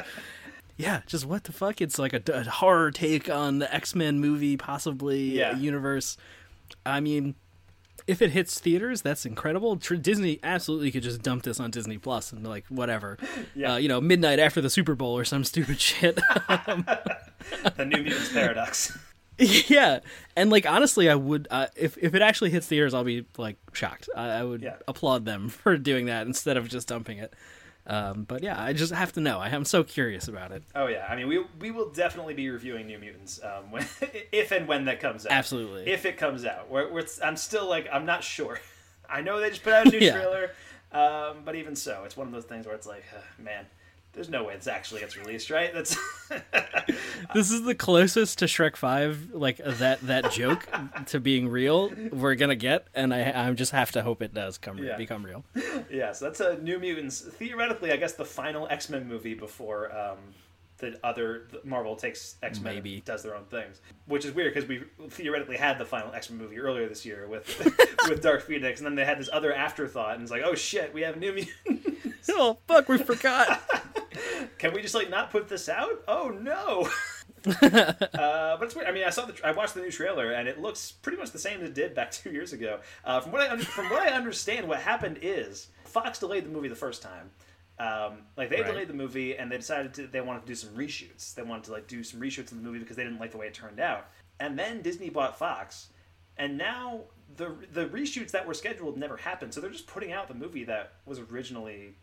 yeah, 0.77 1.01
just 1.06 1.25
what 1.25 1.43
the 1.43 1.51
fuck? 1.51 1.82
It's 1.82 1.99
like 1.99 2.14
a, 2.14 2.22
a 2.33 2.43
horror 2.45 2.91
take 2.91 3.30
on 3.30 3.59
the 3.59 3.74
X 3.74 3.93
Men 3.93 4.19
movie, 4.22 4.56
possibly 4.56 5.38
Yeah. 5.38 5.58
universe. 5.58 6.16
I 6.85 7.01
mean, 7.01 7.35
if 8.09 8.21
it 8.21 8.31
hits 8.31 8.59
theaters, 8.59 9.01
that's 9.01 9.25
incredible. 9.25 9.77
Tr- 9.77 9.95
Disney 9.95 10.39
absolutely 10.43 10.91
could 10.91 11.03
just 11.03 11.21
dump 11.21 11.43
this 11.43 11.59
on 11.59 11.71
Disney 11.71 11.97
Plus 11.97 12.31
and 12.31 12.45
like 12.45 12.65
whatever, 12.67 13.17
Yeah. 13.55 13.73
uh, 13.73 13.77
you 13.77 13.88
know, 13.88 14.01
midnight 14.01 14.39
after 14.39 14.59
the 14.61 14.69
Super 14.69 14.95
Bowl 14.95 15.17
or 15.17 15.23
some 15.25 15.43
stupid 15.43 15.79
shit. 15.89 16.15
the 16.47 17.85
New 17.85 18.03
Mutants 18.03 18.31
paradox. 18.33 18.97
yeah, 19.38 19.99
and 20.35 20.49
like 20.49 20.65
honestly, 20.69 21.09
I 21.09 21.15
would 21.15 21.47
uh, 21.49 21.67
if 21.77 21.97
if 21.97 22.13
it 22.13 22.21
actually 22.21 22.49
hits 22.49 22.67
theaters, 22.67 22.93
I'll 22.93 23.05
be 23.05 23.25
like 23.38 23.55
shocked. 23.73 24.09
I, 24.15 24.27
I 24.29 24.43
would 24.43 24.61
Yeah. 24.61 24.75
applaud 24.88 25.23
them 25.25 25.47
for 25.49 25.77
doing 25.77 26.07
that 26.07 26.27
instead 26.27 26.57
of 26.57 26.67
just 26.67 26.88
dumping 26.89 27.19
it. 27.19 27.33
Um, 27.89 28.23
but 28.23 28.43
yeah, 28.43 28.61
I 28.61 28.73
just 28.73 28.93
have 28.93 29.11
to 29.13 29.19
know. 29.19 29.39
I 29.39 29.49
am 29.49 29.65
so 29.65 29.83
curious 29.83 30.27
about 30.27 30.51
it. 30.51 30.61
Oh 30.75 30.85
yeah, 30.87 31.07
I 31.09 31.15
mean 31.15 31.27
we 31.27 31.43
we 31.59 31.71
will 31.71 31.89
definitely 31.89 32.35
be 32.35 32.47
reviewing 32.49 32.85
New 32.85 32.99
Mutants 32.99 33.39
um, 33.43 33.71
when, 33.71 33.83
if 34.31 34.51
and 34.51 34.67
when 34.67 34.85
that 34.85 34.99
comes 34.99 35.25
out. 35.25 35.31
Absolutely. 35.31 35.87
if 35.91 36.05
it 36.05 36.15
comes 36.17 36.45
out. 36.45 36.69
We're, 36.69 36.91
we're, 36.91 37.05
I'm 37.23 37.35
still 37.35 37.67
like 37.67 37.87
I'm 37.91 38.05
not 38.05 38.23
sure. 38.23 38.59
I 39.09 39.21
know 39.21 39.39
they 39.39 39.49
just 39.49 39.63
put 39.63 39.73
out 39.73 39.87
a 39.87 39.89
new 39.89 39.97
Yeah. 40.05 40.11
trailer, 40.13 40.51
um, 40.91 41.37
but 41.43 41.55
even 41.55 41.75
so, 41.75 42.03
it's 42.05 42.15
one 42.15 42.27
of 42.27 42.33
those 42.33 42.45
things 42.45 42.67
where 42.67 42.75
it's 42.75 42.85
like, 42.85 43.03
uh, 43.15 43.41
man, 43.41 43.65
there's 44.13 44.29
no 44.29 44.43
way 44.43 44.55
this 44.55 44.67
actually 44.67 45.01
gets 45.01 45.15
released, 45.17 45.49
right? 45.49 45.73
That's 45.73 45.95
This 47.33 47.51
is 47.51 47.63
the 47.63 47.75
closest 47.75 48.39
to 48.39 48.45
Shrek 48.45 48.75
Five, 48.75 49.29
like 49.33 49.57
that 49.63 50.01
that 50.01 50.31
joke 50.31 50.67
to 51.07 51.19
being 51.19 51.47
real 51.49 51.91
we're 52.11 52.35
gonna 52.35 52.55
get, 52.55 52.88
and 52.95 53.13
I 53.13 53.47
I 53.49 53.53
just 53.53 53.71
have 53.71 53.91
to 53.93 54.01
hope 54.01 54.21
it 54.21 54.33
does 54.33 54.57
come 54.57 54.77
Yeah. 54.79 54.97
become 54.97 55.23
real. 55.25 55.43
yeah. 55.91 56.11
So 56.13 56.25
that's 56.25 56.39
a 56.39 56.57
New 56.57 56.79
Mutants. 56.79 57.21
Theoretically, 57.21 57.91
I 57.91 57.97
guess 57.97 58.13
the 58.13 58.25
final 58.25 58.67
X 58.69 58.89
Men 58.89 59.07
movie 59.07 59.33
before 59.35 59.95
um, 59.95 60.17
the 60.80 60.99
other 61.03 61.48
Marvel 61.64 61.95
takes 61.95 62.35
X 62.41 62.59
Men 62.59 62.75
Maybe. 62.75 63.01
does 63.06 63.24
their 63.24 63.35
own 63.35 63.45
things, 63.45 63.82
which 64.06 64.25
is 64.25 64.33
weird 64.33 64.53
because 64.53 64.67
we 64.67 64.83
theoretically 65.09 65.58
had 65.58 65.77
the 65.77 65.85
final 65.85 66.11
X 66.14 66.30
Men 66.30 66.40
movie 66.40 66.59
earlier 66.59 66.88
this 66.88 67.06
year 67.06 67.27
with 67.27 67.48
with 68.09 68.22
Dark 68.22 68.41
Phoenix, 68.41 68.80
and 68.80 68.85
then 68.88 68.95
they 68.95 69.06
had 69.06 69.19
this 69.19 69.30
other 69.32 69.53
afterthought, 69.53 70.14
and 70.16 70.22
it's 70.24 70.32
like, 70.32 70.43
oh 70.43 70.56
shit, 70.56 70.93
we 70.93 71.01
have 71.01 71.17
New 71.17 71.33
Mutants. 71.33 72.30
oh 72.30 72.58
fuck, 72.67 72.90
we 72.90 72.98
forgot. 72.98 73.61
Can 74.58 74.74
we 74.74 74.82
just 74.82 74.95
like 74.95 75.09
not 75.09 75.32
put 75.32 75.48
this 75.48 75.69
out? 75.69 76.03
Oh 76.08 76.30
no. 76.30 76.90
uh, 77.45 78.58
but 78.58 78.64
it's 78.64 78.75
weird. 78.75 78.88
I 78.88 78.91
mean, 78.91 79.03
I 79.06 79.09
saw 79.11 79.25
the 79.25 79.33
I 79.43 79.51
watched 79.51 79.74
the 79.74 79.82
new 79.82 79.91
trailer 79.91 80.32
and 80.32 80.48
it 80.48 80.59
looks 80.59 80.91
pretty 80.91 81.17
much 81.17 81.32
the 81.32 81.40
same 81.40 81.61
as 81.61 81.69
it 81.69 81.74
did 81.74 81.95
back 81.95 82.11
two 82.11 82.32
years 82.32 82.51
ago. 82.53 82.80
Uh, 83.06 83.22
from 83.22 83.32
what 83.32 83.41
I 83.41 83.49
un- 83.51 83.59
from 83.59 83.90
what 83.90 84.01
I 84.01 84.11
understand, 84.14 84.67
what 84.67 84.80
happened 84.80 85.19
is 85.22 85.67
Fox 85.85 86.19
delayed 86.19 86.45
the 86.45 86.49
movie 86.49 86.67
the 86.67 86.75
first 86.75 87.01
time. 87.01 87.30
Um, 87.80 88.24
like 88.35 88.49
they 88.49 88.58
Right. 88.58 88.66
delayed 88.67 88.90
the 88.90 88.93
movie 88.93 89.38
and 89.38 89.49
they 89.51 89.56
decided 89.58 89.93
to 89.93 90.08
they 90.08 90.19
wanted 90.22 90.41
to 90.41 90.48
do 90.48 90.56
some 90.56 90.72
reshoots. 90.72 91.33
They 91.33 91.43
wanted 91.43 91.64
to 91.66 91.72
like 91.72 91.88
do 91.88 92.03
some 92.03 92.19
reshoots 92.19 92.51
in 92.51 92.58
the 92.58 92.64
movie 92.64 92.80
because 92.80 92.98
they 92.98 93.03
didn't 93.03 93.19
like 93.19 93.32
the 93.32 93.38
way 93.38 93.48
it 93.48 93.53
turned 93.53 93.80
out. 93.80 94.08
And 94.41 94.59
then 94.59 94.82
Disney 94.82 95.09
bought 95.09 95.38
Fox, 95.40 95.88
and 96.38 96.58
now 96.58 97.01
the 97.38 97.56
the 97.72 97.85
reshoots 97.88 98.32
that 98.32 98.45
were 98.45 98.53
scheduled 98.53 98.98
never 98.98 99.16
happened. 99.17 99.53
So 99.53 99.61
they're 99.61 99.69
just 99.69 99.88
putting 99.88 100.11
out 100.11 100.27
the 100.27 100.33
movie 100.33 100.66
that 100.66 100.93
was 101.06 101.19
originally 101.19 101.95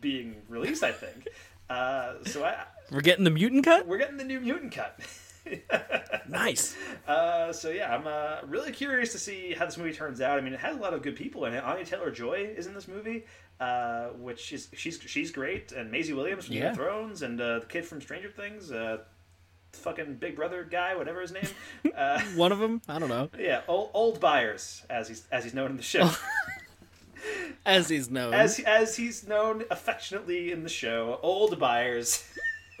being 0.00 0.42
released. 0.48 0.82
I 0.82 0.92
think. 0.92 1.28
Uh, 1.70 2.22
so 2.26 2.44
I, 2.44 2.62
We're 2.90 3.00
getting 3.00 3.24
the 3.24 3.30
mutant 3.30 3.64
cut. 3.64 3.86
we're 3.86 3.96
getting 3.96 4.18
the 4.18 4.24
new 4.24 4.38
mutant 4.38 4.72
cut. 4.74 5.00
Nice. 6.28 6.76
Uh, 7.06 7.52
so 7.52 7.70
yeah, 7.70 7.94
I'm 7.94 8.06
uh, 8.06 8.46
really 8.46 8.70
curious 8.72 9.12
to 9.12 9.18
see 9.18 9.52
how 9.52 9.64
this 9.66 9.76
movie 9.76 9.92
turns 9.92 10.20
out. 10.20 10.38
I 10.38 10.40
mean, 10.42 10.52
it 10.52 10.60
has 10.60 10.76
a 10.76 10.80
lot 10.80 10.94
of 10.94 11.02
good 11.02 11.16
people 11.16 11.44
in 11.46 11.54
it. 11.54 11.62
Anya 11.64 11.84
Taylor 11.84 12.10
Joy 12.10 12.52
is 12.56 12.66
in 12.66 12.74
this 12.74 12.88
movie, 12.88 13.24
uh, 13.60 14.06
which 14.18 14.52
is 14.52 14.68
she's 14.74 15.00
she's 15.06 15.30
great, 15.30 15.72
and 15.72 15.90
Maisie 15.90 16.12
Williams 16.12 16.46
from 16.46 16.54
Game 16.54 16.62
Yeah. 16.64 16.70
of 16.70 16.76
Thrones, 16.76 17.22
and 17.22 17.40
uh, 17.40 17.60
the 17.60 17.66
kid 17.66 17.84
from 17.84 18.00
Stranger 18.00 18.30
Things, 18.30 18.70
uh, 18.72 18.98
fucking 19.72 20.14
Big 20.16 20.36
Brother 20.36 20.64
guy, 20.64 20.94
whatever 20.96 21.20
his 21.20 21.32
name. 21.32 21.46
Uh, 21.96 22.20
One 22.36 22.52
of 22.52 22.58
them, 22.58 22.82
I 22.88 22.98
don't 22.98 23.08
know, 23.08 23.28
yeah, 23.38 23.62
old, 23.68 23.90
old 23.94 24.20
Byers, 24.20 24.82
as 24.90 25.08
he's 25.08 25.26
as 25.30 25.44
he's 25.44 25.54
known 25.54 25.70
in 25.70 25.76
the 25.76 25.82
show. 25.82 26.10
as 27.66 27.88
he's 27.88 28.10
known. 28.10 28.34
as 28.34 28.58
as 28.60 28.96
he's 28.96 29.26
known 29.26 29.64
affectionately 29.70 30.52
in 30.52 30.62
the 30.62 30.68
show, 30.68 31.18
Old 31.22 31.58
Byers. 31.58 32.24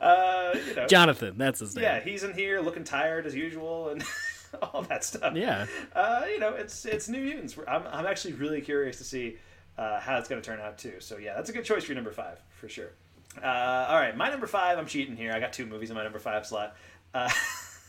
uh, 0.00 0.54
you 0.66 0.74
know, 0.74 0.86
Jonathan, 0.86 1.34
that's 1.36 1.60
his 1.60 1.74
name. 1.74 1.82
Yeah, 1.84 2.00
he's 2.00 2.22
in 2.22 2.34
here 2.34 2.60
looking 2.60 2.84
tired 2.84 3.26
as 3.26 3.34
usual 3.34 3.88
and 3.90 4.02
all 4.62 4.82
that 4.82 5.04
stuff. 5.04 5.34
Yeah. 5.34 5.66
Uh, 5.94 6.22
you 6.30 6.38
know, 6.38 6.54
it's 6.54 6.84
it's 6.84 7.08
New 7.08 7.20
Mutants. 7.20 7.56
I'm 7.68 7.84
I'm 7.90 8.06
actually 8.06 8.34
really 8.34 8.60
curious 8.60 8.98
to 8.98 9.04
see 9.04 9.36
uh, 9.78 10.00
how 10.00 10.18
it's 10.18 10.28
going 10.28 10.40
to 10.40 10.46
turn 10.46 10.60
out 10.60 10.78
too. 10.78 10.94
So 10.98 11.18
yeah, 11.18 11.34
that's 11.34 11.50
a 11.50 11.52
good 11.52 11.64
choice 11.64 11.84
for 11.84 11.92
your 11.92 11.96
number 11.96 12.12
five 12.12 12.40
for 12.50 12.68
sure. 12.68 12.90
Uh, 13.42 13.86
all 13.88 13.96
right, 13.96 14.16
my 14.16 14.28
number 14.28 14.46
five. 14.46 14.78
I'm 14.78 14.86
cheating 14.86 15.16
here. 15.16 15.32
I 15.32 15.40
got 15.40 15.52
two 15.52 15.66
movies 15.66 15.90
in 15.90 15.96
my 15.96 16.02
number 16.02 16.18
five 16.18 16.46
slot. 16.46 16.76
Uh, 17.14 17.30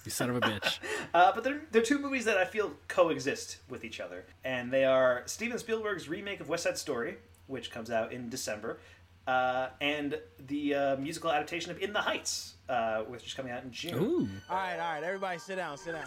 You 0.05 0.11
son 0.11 0.29
of 0.29 0.37
a 0.37 0.41
bitch. 0.41 0.79
uh, 1.13 1.31
but 1.33 1.43
they're, 1.43 1.61
they're 1.71 1.81
two 1.81 1.99
movies 1.99 2.25
that 2.25 2.37
I 2.37 2.45
feel 2.45 2.71
coexist 2.87 3.57
with 3.69 3.83
each 3.83 3.99
other. 3.99 4.25
And 4.43 4.71
they 4.71 4.83
are 4.83 5.23
Steven 5.25 5.59
Spielberg's 5.59 6.09
remake 6.09 6.39
of 6.39 6.49
West 6.49 6.63
Side 6.63 6.77
Story, 6.77 7.17
which 7.47 7.71
comes 7.71 7.91
out 7.91 8.11
in 8.11 8.29
December, 8.29 8.79
uh, 9.27 9.69
and 9.79 10.19
the 10.47 10.73
uh, 10.73 10.95
musical 10.97 11.31
adaptation 11.31 11.71
of 11.71 11.79
In 11.79 11.93
the 11.93 12.01
Heights, 12.01 12.55
uh, 12.69 13.01
which 13.01 13.25
is 13.25 13.33
coming 13.33 13.51
out 13.51 13.63
in 13.63 13.71
June. 13.71 14.41
All 14.49 14.55
right, 14.55 14.73
all 14.73 14.93
right, 14.93 15.03
everybody 15.03 15.39
sit 15.39 15.55
down, 15.55 15.77
sit 15.77 15.93
down. 15.93 16.05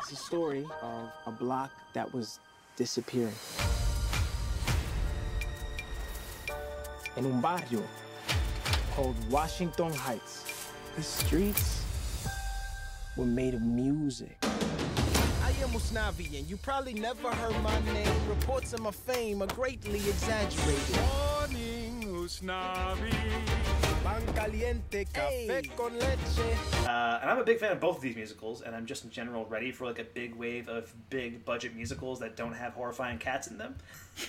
It's 0.00 0.12
a 0.12 0.16
story 0.16 0.66
of 0.82 1.10
a 1.26 1.30
block 1.30 1.70
that 1.94 2.12
was 2.12 2.40
disappearing. 2.76 3.34
In 7.16 7.26
un 7.26 7.40
barrio 7.40 7.82
called 8.92 9.16
Washington 9.30 9.92
Heights. 9.92 10.44
The 10.96 11.02
streets 11.02 11.84
were 13.16 13.26
made 13.26 13.54
of 13.54 13.62
music. 13.62 14.36
I 14.42 15.52
am 15.62 15.70
Usnavi, 15.70 16.38
and 16.38 16.48
you 16.48 16.56
probably 16.56 16.94
never 16.94 17.28
heard 17.28 17.62
my 17.62 17.80
name. 17.92 18.12
Reports 18.28 18.72
of 18.72 18.80
my 18.80 18.90
fame 18.90 19.42
are 19.42 19.46
greatly 19.48 19.98
exaggerated. 19.98 21.29
Morning, 22.30 22.56
Usnavi. 22.56 23.10
Pan 24.04 24.34
caliente, 24.34 25.04
café 25.12 25.76
con 25.76 25.92
leche. 25.98 26.86
Uh, 26.86 27.18
and 27.20 27.30
I'm 27.30 27.38
a 27.38 27.44
big 27.44 27.58
fan 27.58 27.72
of 27.72 27.80
both 27.80 27.96
of 27.96 28.02
these 28.02 28.16
musicals, 28.16 28.62
and 28.62 28.74
I'm 28.74 28.86
just 28.86 29.04
in 29.04 29.10
general 29.10 29.46
ready 29.46 29.72
for 29.72 29.86
like 29.86 29.98
a 29.98 30.04
big 30.04 30.34
wave 30.34 30.68
of 30.68 30.92
big 31.10 31.44
budget 31.44 31.74
musicals 31.74 32.20
that 32.20 32.36
don't 32.36 32.52
have 32.52 32.74
horrifying 32.74 33.18
cats 33.18 33.48
in 33.48 33.58
them. 33.58 33.74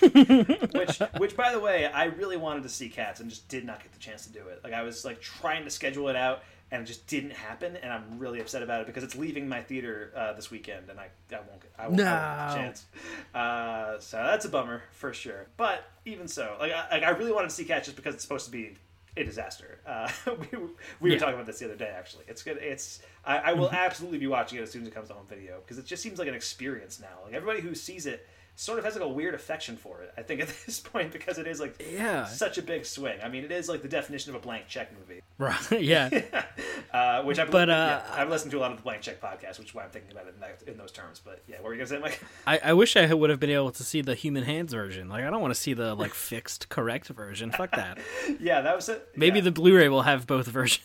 which, 0.00 0.98
which, 1.18 1.36
by 1.36 1.52
the 1.52 1.60
way, 1.60 1.86
I 1.86 2.04
really 2.04 2.36
wanted 2.36 2.64
to 2.64 2.68
see 2.68 2.88
cats 2.88 3.20
and 3.20 3.30
just 3.30 3.48
did 3.48 3.64
not 3.64 3.82
get 3.82 3.92
the 3.92 3.98
chance 3.98 4.26
to 4.26 4.32
do 4.32 4.48
it. 4.48 4.60
Like 4.64 4.72
I 4.72 4.82
was 4.82 5.04
like 5.04 5.20
trying 5.20 5.64
to 5.64 5.70
schedule 5.70 6.08
it 6.08 6.16
out, 6.16 6.42
and 6.72 6.82
it 6.82 6.86
just 6.86 7.06
didn't 7.06 7.32
happen, 7.32 7.76
and 7.76 7.92
I'm 7.92 8.18
really 8.18 8.40
upset 8.40 8.62
about 8.62 8.80
it 8.80 8.86
because 8.86 9.04
it's 9.04 9.14
leaving 9.14 9.46
my 9.46 9.60
theater 9.60 10.10
uh, 10.16 10.32
this 10.32 10.50
weekend, 10.50 10.88
and 10.88 10.98
I, 10.98 11.08
I 11.30 11.36
won't 11.36 11.60
get 11.60 11.70
I 11.78 11.86
won't, 11.86 12.00
I 12.00 12.46
won't 12.46 12.50
a 12.50 12.62
chance. 12.62 12.86
Uh, 13.34 14.00
so 14.00 14.16
that's 14.16 14.46
a 14.46 14.48
bummer 14.48 14.82
for 14.90 15.12
sure. 15.12 15.48
But 15.58 15.84
even 16.06 16.26
so, 16.26 16.56
like 16.58 16.72
I, 16.72 16.88
like 16.90 17.02
I 17.02 17.10
really 17.10 17.30
wanted 17.30 17.50
to 17.50 17.54
see 17.54 17.64
Cats 17.64 17.86
just 17.86 17.96
because 17.96 18.14
it's 18.14 18.24
supposed 18.24 18.46
to 18.46 18.50
be 18.50 18.74
a 19.18 19.22
disaster. 19.22 19.80
Uh, 19.86 20.10
we 20.26 20.58
we 21.00 21.10
were 21.10 21.18
talking 21.18 21.34
about 21.34 21.44
this 21.44 21.58
the 21.58 21.66
other 21.66 21.76
day 21.76 21.92
actually. 21.94 22.24
It's 22.26 22.42
good. 22.42 22.56
It's 22.56 23.02
I, 23.22 23.36
I 23.36 23.52
will 23.52 23.70
absolutely 23.70 24.18
be 24.18 24.26
watching 24.26 24.58
it 24.58 24.62
as 24.62 24.70
soon 24.70 24.80
as 24.80 24.88
it 24.88 24.94
comes 24.94 25.08
to 25.08 25.14
home 25.14 25.26
video 25.28 25.60
because 25.60 25.76
it 25.76 25.84
just 25.84 26.02
seems 26.02 26.18
like 26.18 26.28
an 26.28 26.34
experience 26.34 27.00
now. 27.00 27.22
Like 27.26 27.34
everybody 27.34 27.60
who 27.60 27.74
sees 27.74 28.06
it 28.06 28.26
sort 28.54 28.78
of 28.78 28.84
has 28.84 28.94
like 28.94 29.02
a 29.04 29.08
weird 29.08 29.34
affection 29.34 29.76
for 29.76 30.02
it. 30.02 30.12
I 30.16 30.22
think 30.22 30.40
at 30.40 30.48
this 30.66 30.78
point 30.80 31.10
because 31.12 31.38
it 31.38 31.46
is 31.46 31.58
like 31.60 31.82
Yeah. 31.92 32.26
such 32.26 32.58
a 32.58 32.62
big 32.62 32.84
swing. 32.86 33.18
I 33.22 33.28
mean, 33.28 33.44
it 33.44 33.50
is 33.52 33.68
like 33.68 33.82
the 33.82 33.88
definition 33.88 34.30
of 34.30 34.36
a 34.36 34.44
blank 34.44 34.68
check 34.68 34.90
movie. 34.98 35.22
Right. 35.38 35.80
yeah. 35.80 36.08
Uh, 36.92 37.22
which 37.22 37.38
I've, 37.38 37.50
But, 37.50 37.70
uh, 37.70 38.02
yeah, 38.06 38.14
I've 38.20 38.28
listened 38.28 38.50
to 38.50 38.58
a 38.58 38.60
lot 38.60 38.70
of 38.70 38.76
the 38.76 38.82
Blank 38.82 39.00
Check 39.00 39.18
podcast, 39.18 39.58
which 39.58 39.68
is 39.68 39.74
why 39.74 39.82
I'm 39.84 39.88
thinking 39.88 40.12
about 40.12 40.26
it 40.26 40.34
in, 40.34 40.40
that, 40.40 40.62
in 40.66 40.76
those 40.76 40.92
terms. 40.92 41.22
But 41.24 41.42
yeah, 41.48 41.56
what 41.56 41.64
were 41.68 41.72
you 41.74 41.78
gonna 41.78 41.88
say, 41.88 41.98
Mike? 41.98 42.22
I, 42.46 42.60
I 42.64 42.72
wish 42.74 42.98
I 42.98 43.14
would 43.14 43.30
have 43.30 43.40
been 43.40 43.48
able 43.48 43.70
to 43.72 43.82
see 43.82 44.02
the 44.02 44.14
human 44.14 44.44
hands 44.44 44.74
version. 44.74 45.08
Like, 45.08 45.24
I 45.24 45.30
don't 45.30 45.40
want 45.40 45.54
to 45.54 45.58
see 45.58 45.72
the 45.72 45.94
like 45.94 46.12
fixed, 46.12 46.68
correct 46.68 47.08
version. 47.08 47.50
Fuck 47.50 47.70
that. 47.76 47.96
yeah, 48.40 48.60
that 48.60 48.76
was 48.76 48.90
it. 48.90 49.08
Maybe 49.16 49.40
the 49.40 49.50
Blu-ray 49.50 49.88
will 49.88 50.02
have 50.02 50.26
both 50.26 50.46
versions. 50.48 50.84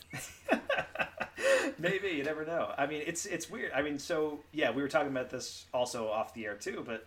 Maybe 1.78 2.08
you 2.10 2.24
never 2.24 2.46
know. 2.46 2.72
I 2.78 2.88
mean, 2.88 3.04
it's 3.06 3.26
it's 3.26 3.50
weird. 3.50 3.72
I 3.76 3.82
mean, 3.82 4.00
so 4.00 4.40
yeah, 4.54 4.72
we 4.72 4.82
were 4.82 4.88
talking 4.88 5.12
about 5.12 5.30
this 5.30 5.66
also 5.74 6.08
off 6.10 6.34
the 6.34 6.46
air 6.46 6.56
too. 6.56 6.84
But 6.86 7.06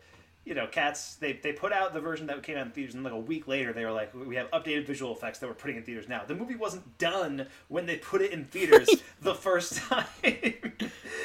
you 0.50 0.56
know, 0.56 0.66
Cats 0.66 1.14
they 1.14 1.34
they 1.34 1.52
put 1.52 1.72
out 1.72 1.94
the 1.94 2.00
version 2.00 2.26
that 2.26 2.42
came 2.42 2.58
out 2.58 2.66
in 2.66 2.72
theaters, 2.72 2.96
and 2.96 3.04
like 3.04 3.12
a 3.12 3.18
week 3.18 3.46
later, 3.46 3.72
they 3.72 3.84
were 3.84 3.92
like, 3.92 4.12
we 4.12 4.34
have 4.34 4.50
updated 4.50 4.84
visual 4.84 5.12
effects 5.12 5.38
that 5.38 5.46
we're 5.46 5.54
putting 5.54 5.76
in 5.76 5.84
theaters 5.84 6.08
now. 6.08 6.24
The 6.26 6.34
movie 6.34 6.56
wasn't 6.56 6.98
done 6.98 7.46
when 7.68 7.86
they 7.86 7.98
put 7.98 8.20
it 8.20 8.32
in 8.32 8.46
theaters 8.46 8.90
the 9.22 9.36
first 9.36 9.76
time. 9.76 10.06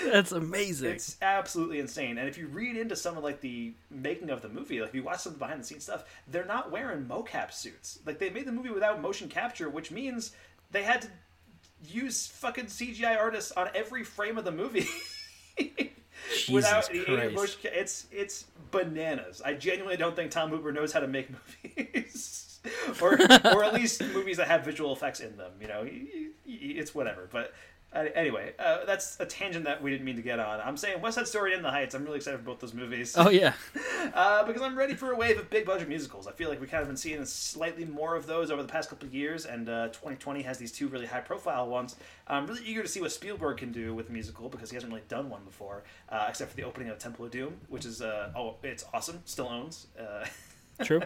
That's 0.06 0.32
amazing. 0.32 0.92
It's 0.92 1.18
absolutely 1.24 1.80
insane. 1.80 2.20
And 2.20 2.30
if 2.30 2.38
you 2.38 2.46
read 2.46 2.78
into 2.78 2.96
some 2.96 3.18
of 3.18 3.24
like 3.24 3.42
the 3.42 3.74
making 3.90 4.30
of 4.30 4.44
the 4.44 4.50
movie, 4.50 4.80
like 4.80 4.90
if 4.90 4.96
you 4.96 5.02
watch 5.02 5.22
some 5.22 5.34
of 5.34 5.40
the 5.40 5.44
behind 5.44 5.60
the 5.60 5.66
scenes 5.66 5.86
stuff, 5.86 6.06
they're 6.28 6.46
not 6.46 6.72
wearing 6.72 7.06
mocap 7.06 7.52
suits. 7.52 7.98
Like 8.06 8.20
they 8.20 8.30
made 8.30 8.46
the 8.46 8.52
movie 8.52 8.70
without 8.70 9.02
motion 9.02 9.28
capture, 9.28 9.70
which 9.70 9.90
means 9.90 10.34
they 10.70 10.84
had 10.84 11.02
to 11.02 11.08
use 11.84 12.28
fucking 12.28 12.66
CGI 12.66 13.18
artists 13.18 13.52
on 13.54 13.70
every 13.74 14.04
frame 14.04 14.38
of 14.38 14.46
the 14.46 14.52
movie. 14.52 14.88
without 16.52 16.90
any 16.90 17.00
Christ. 17.04 17.62
ca- 17.62 17.70
it's 17.74 18.08
it's 18.12 18.46
bananas. 18.72 19.42
I 19.44 19.54
genuinely 19.54 19.98
don't 19.98 20.16
think 20.16 20.32
Tom 20.32 20.50
Hooper 20.50 20.72
knows 20.72 20.92
how 20.94 21.00
to 21.00 21.08
make 21.08 21.30
movies. 21.78 22.60
or, 23.02 23.14
or 23.14 23.64
at 23.64 23.74
least 23.76 24.02
movies 24.14 24.38
that 24.38 24.48
have 24.48 24.66
visual 24.66 24.92
effects 24.94 25.20
in 25.20 25.38
them. 25.38 25.52
You 25.62 25.68
know, 25.68 25.88
it's 26.46 26.96
whatever. 26.96 27.28
But 27.32 27.54
uh, 27.96 28.10
anyway, 28.14 28.54
uh, 28.60 28.86
that's 28.86 29.18
a 29.20 29.26
tangent 29.26 29.64
that 29.66 29.82
we 29.82 29.90
didn't 29.90 30.06
mean 30.06 30.18
to 30.18 30.22
get 30.22 30.40
on. 30.40 30.60
I'm 30.60 30.76
saying 30.76 31.02
West 31.02 31.16
Side 31.16 31.28
Story 31.28 31.54
and 31.54 31.64
The 31.64 31.72
Heights. 31.72 31.96
I'm 31.96 32.04
really 32.04 32.18
excited 32.18 32.38
for 32.40 32.46
both 32.46 32.60
those 32.60 32.74
movies. 32.74 33.16
Oh 33.18 33.30
yeah. 33.30 33.54
uh, 34.14 34.44
because 34.44 34.62
I'm 34.62 34.78
ready 34.78 34.94
for 34.94 35.12
a 35.12 35.16
wave 35.16 35.40
of 35.40 35.50
big 35.50 35.66
budget 35.66 35.88
musicals. 35.88 36.28
I 36.28 36.34
feel 36.34 36.50
like 36.50 36.60
we 36.60 36.68
kind 36.68 36.82
of 36.82 36.88
been 36.88 36.98
seeing 36.98 37.24
slightly 37.26 37.86
more 37.86 38.16
of 38.16 38.28
those 38.28 38.52
over 38.52 38.62
the 38.62 38.68
past 38.68 38.90
couple 38.90 39.08
of 39.08 39.14
years, 39.14 39.46
and 39.46 39.70
uh, 39.70 39.88
2020 39.88 40.42
has 40.42 40.58
these 40.58 40.72
two 40.72 40.88
really 40.90 41.06
high 41.06 41.22
profile 41.22 41.68
ones. 41.68 41.96
I'm 42.28 42.46
really 42.48 42.64
eager 42.66 42.82
to 42.82 42.88
see 42.88 43.00
what 43.00 43.12
Spielberg 43.12 43.58
can 43.58 43.72
do 43.72 43.96
with 43.96 44.10
a 44.10 44.12
musical 44.12 44.50
because 44.50 44.70
he 44.70 44.76
hasn't 44.76 44.92
really 44.92 45.06
done 45.08 45.30
one 45.30 45.44
before, 45.46 45.84
uh, 46.10 46.26
except 46.28 46.52
for 46.52 46.58
the 46.58 46.64
opening 46.64 46.90
of 46.90 47.00
Temple 47.00 47.26
of 47.26 47.32
Doom, 47.32 47.56
which 47.70 47.86
is 47.86 48.02
uh, 48.02 48.32
oh, 48.36 48.56
it's 48.62 48.84
awesome. 48.94 49.22
Still 49.26 49.48
owns. 49.48 49.88
Uh, 49.98 50.26
True. 50.84 51.02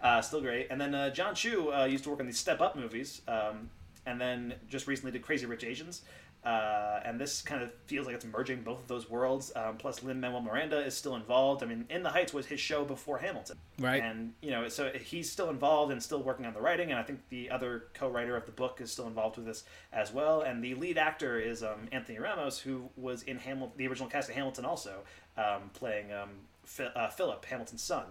uh, 0.00 0.20
still 0.20 0.40
great. 0.40 0.66
And 0.70 0.80
then 0.80 0.94
uh, 0.94 1.10
Jon 1.10 1.34
Chu 1.34 1.72
uh, 1.72 1.84
used 1.84 2.02
to 2.04 2.10
work 2.10 2.18
on 2.18 2.26
these 2.26 2.38
Step 2.38 2.60
Up 2.60 2.74
movies, 2.74 3.22
um, 3.28 3.70
and 4.06 4.20
then 4.20 4.54
just 4.68 4.88
recently 4.88 5.12
did 5.12 5.22
Crazy 5.22 5.46
Rich 5.46 5.62
Asians. 5.64 6.02
Uh, 6.44 6.98
and 7.04 7.20
this 7.20 7.40
kind 7.40 7.62
of 7.62 7.72
feels 7.86 8.04
like 8.04 8.16
it's 8.16 8.24
merging 8.24 8.62
both 8.62 8.80
of 8.80 8.88
those 8.88 9.08
worlds. 9.08 9.52
Um, 9.54 9.76
plus, 9.76 10.02
Lin 10.02 10.20
Manuel 10.20 10.40
Miranda 10.40 10.84
is 10.84 10.94
still 10.94 11.14
involved. 11.14 11.62
I 11.62 11.66
mean, 11.66 11.86
In 11.88 12.02
the 12.02 12.10
Heights 12.10 12.34
was 12.34 12.46
his 12.46 12.58
show 12.58 12.84
before 12.84 13.18
Hamilton, 13.18 13.58
Right. 13.78 14.02
And 14.02 14.32
you 14.42 14.50
know, 14.50 14.68
so 14.68 14.90
he's 14.90 15.30
still 15.30 15.50
involved 15.50 15.92
and 15.92 16.02
still 16.02 16.20
working 16.22 16.44
on 16.44 16.52
the 16.52 16.60
writing. 16.60 16.90
And 16.90 16.98
I 16.98 17.04
think 17.04 17.20
the 17.28 17.48
other 17.50 17.84
co-writer 17.94 18.36
of 18.36 18.46
the 18.46 18.52
book 18.52 18.80
is 18.80 18.90
still 18.90 19.06
involved 19.06 19.36
with 19.36 19.46
this 19.46 19.62
as 19.92 20.12
well. 20.12 20.42
And 20.42 20.64
the 20.64 20.74
lead 20.74 20.98
actor 20.98 21.38
is 21.38 21.62
um, 21.62 21.88
Anthony 21.92 22.18
Ramos, 22.18 22.58
who 22.58 22.90
was 22.96 23.22
in 23.22 23.38
Hamilton, 23.38 23.74
the 23.76 23.86
original 23.86 24.08
cast 24.08 24.28
of 24.28 24.34
Hamilton, 24.34 24.64
also 24.64 25.02
um, 25.36 25.70
playing 25.74 26.12
um, 26.12 26.30
uh, 26.96 27.08
Philip 27.08 27.44
Hamilton's 27.44 27.82
son. 27.82 28.04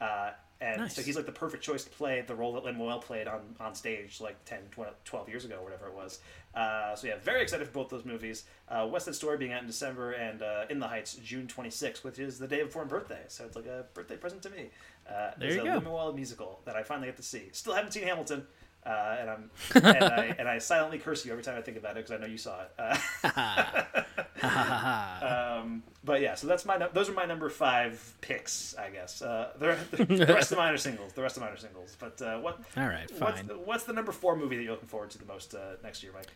Uh, 0.00 0.30
and 0.60 0.80
Nice. 0.80 0.94
so 0.96 1.02
he's 1.02 1.16
like 1.16 1.26
the 1.26 1.32
perfect 1.32 1.62
choice 1.62 1.84
to 1.84 1.90
play 1.90 2.22
the 2.26 2.34
role 2.34 2.52
that 2.54 2.64
Lin 2.64 2.76
Manuel 2.78 2.98
played 2.98 3.28
on, 3.28 3.40
on 3.60 3.74
stage 3.74 4.20
like 4.20 4.42
10, 4.46 4.58
12, 4.70 4.94
12 5.04 5.28
years 5.28 5.44
ago, 5.44 5.56
or 5.60 5.64
whatever 5.64 5.86
it 5.88 5.94
was. 5.94 6.20
Uh, 6.54 6.94
so 6.96 7.06
yeah, 7.06 7.16
very 7.22 7.42
excited 7.42 7.66
for 7.66 7.72
both 7.74 7.90
those 7.90 8.04
movies. 8.06 8.44
Uh, 8.68 8.88
West 8.90 9.04
Side 9.04 9.14
Story 9.14 9.36
being 9.36 9.52
out 9.52 9.60
in 9.60 9.66
December, 9.66 10.12
and 10.12 10.40
uh, 10.42 10.64
In 10.70 10.78
the 10.80 10.88
Heights 10.88 11.16
June 11.16 11.46
26th, 11.46 12.02
which 12.04 12.18
is 12.18 12.38
the 12.38 12.48
day 12.48 12.62
before 12.62 12.84
my 12.84 12.88
birthday. 12.88 13.20
So 13.28 13.44
it's 13.44 13.56
like 13.56 13.66
a 13.66 13.84
birthday 13.92 14.16
present 14.16 14.42
to 14.44 14.50
me. 14.50 14.70
Uh, 15.08 15.12
There 15.12 15.50
there's 15.50 15.54
you 15.56 15.60
a 15.60 15.64
go. 15.64 15.70
Lin 15.74 15.84
Manuel 15.84 16.12
musical 16.14 16.60
that 16.64 16.74
I 16.76 16.82
finally 16.82 17.08
get 17.08 17.16
to 17.18 17.22
see. 17.22 17.48
Still 17.52 17.74
haven't 17.74 17.92
seen 17.92 18.04
Hamilton. 18.04 18.46
Uh, 18.86 19.16
and 19.20 19.30
I'm 19.30 19.50
and 19.74 20.04
I, 20.04 20.36
and 20.38 20.48
I 20.48 20.58
silently 20.58 20.98
curse 20.98 21.24
you 21.26 21.32
every 21.32 21.42
time 21.42 21.58
I 21.58 21.60
think 21.62 21.76
about 21.76 21.96
it 21.96 22.06
because 22.06 22.12
I 22.12 22.18
know 22.18 22.26
you 22.30 22.38
saw 22.38 22.60
it. 22.62 22.70
Uh, 22.78 23.96
um, 25.60 25.82
but 26.04 26.20
yeah, 26.20 26.34
so 26.36 26.46
that's 26.46 26.64
my 26.64 26.78
those 26.92 27.08
are 27.08 27.12
my 27.12 27.24
number 27.24 27.48
five 27.50 28.14
picks, 28.20 28.76
I 28.78 28.90
guess. 28.90 29.22
Uh, 29.22 29.50
the, 29.58 30.04
the 30.04 30.26
rest 30.26 30.52
of 30.52 30.58
mine 30.58 30.72
are 30.72 30.76
singles. 30.78 31.12
The 31.14 31.22
rest 31.22 31.36
of 31.36 31.42
mine 31.42 31.52
are 31.52 31.56
singles. 31.56 31.96
But 31.98 32.22
uh, 32.22 32.38
what? 32.38 32.60
All 32.76 32.86
right, 32.86 33.10
What's 33.18 33.38
fine. 33.38 33.46
the, 33.48 33.54
what's 33.54 33.84
the 33.84 33.92
number 33.92 34.12
four 34.12 34.36
movie 34.36 34.56
that 34.56 34.62
you're 34.62 34.72
looking 34.72 34.88
forward 34.88 35.10
to 35.10 35.18
the 35.18 35.26
most 35.26 35.54
uh, 35.54 35.74
next 35.82 36.02
year, 36.02 36.12
Mike? 36.14 36.28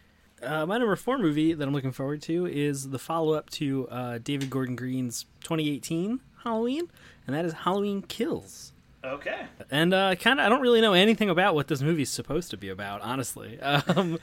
Uh, 0.43 0.67
my 0.67 0.79
number 0.79 0.97
four 0.97 1.19
movie 1.19 1.53
that 1.53 1.67
I'm 1.69 1.75
looking 1.75 1.93
forward 1.93 2.23
to 2.23 2.47
is 2.47 2.91
the 2.91 2.99
follow 2.99 3.35
up 3.35 3.51
to 3.51 3.87
uh, 3.89 4.19
David 4.19 4.51
Gordon 4.51 4.75
Green's 4.75 5.27
2018 5.45 6.21
Halloween, 6.43 6.91
and 7.27 7.37
that 7.37 7.45
is 7.45 7.53
Halloween 7.53 8.03
Kills. 8.03 8.73
Okay. 9.03 9.47
And 9.71 9.95
uh, 9.95 10.15
kind 10.17 10.39
of, 10.41 10.47
I 10.47 10.49
don't 10.49 10.61
really 10.61 10.81
know 10.81 10.93
anything 10.93 11.31
about 11.31 11.55
what 11.55 11.69
this 11.69 11.81
movie's 11.81 12.11
supposed 12.11 12.51
to 12.51 12.57
be 12.57 12.69
about, 12.69 13.01
honestly. 13.03 13.59
Um, 13.89 14.19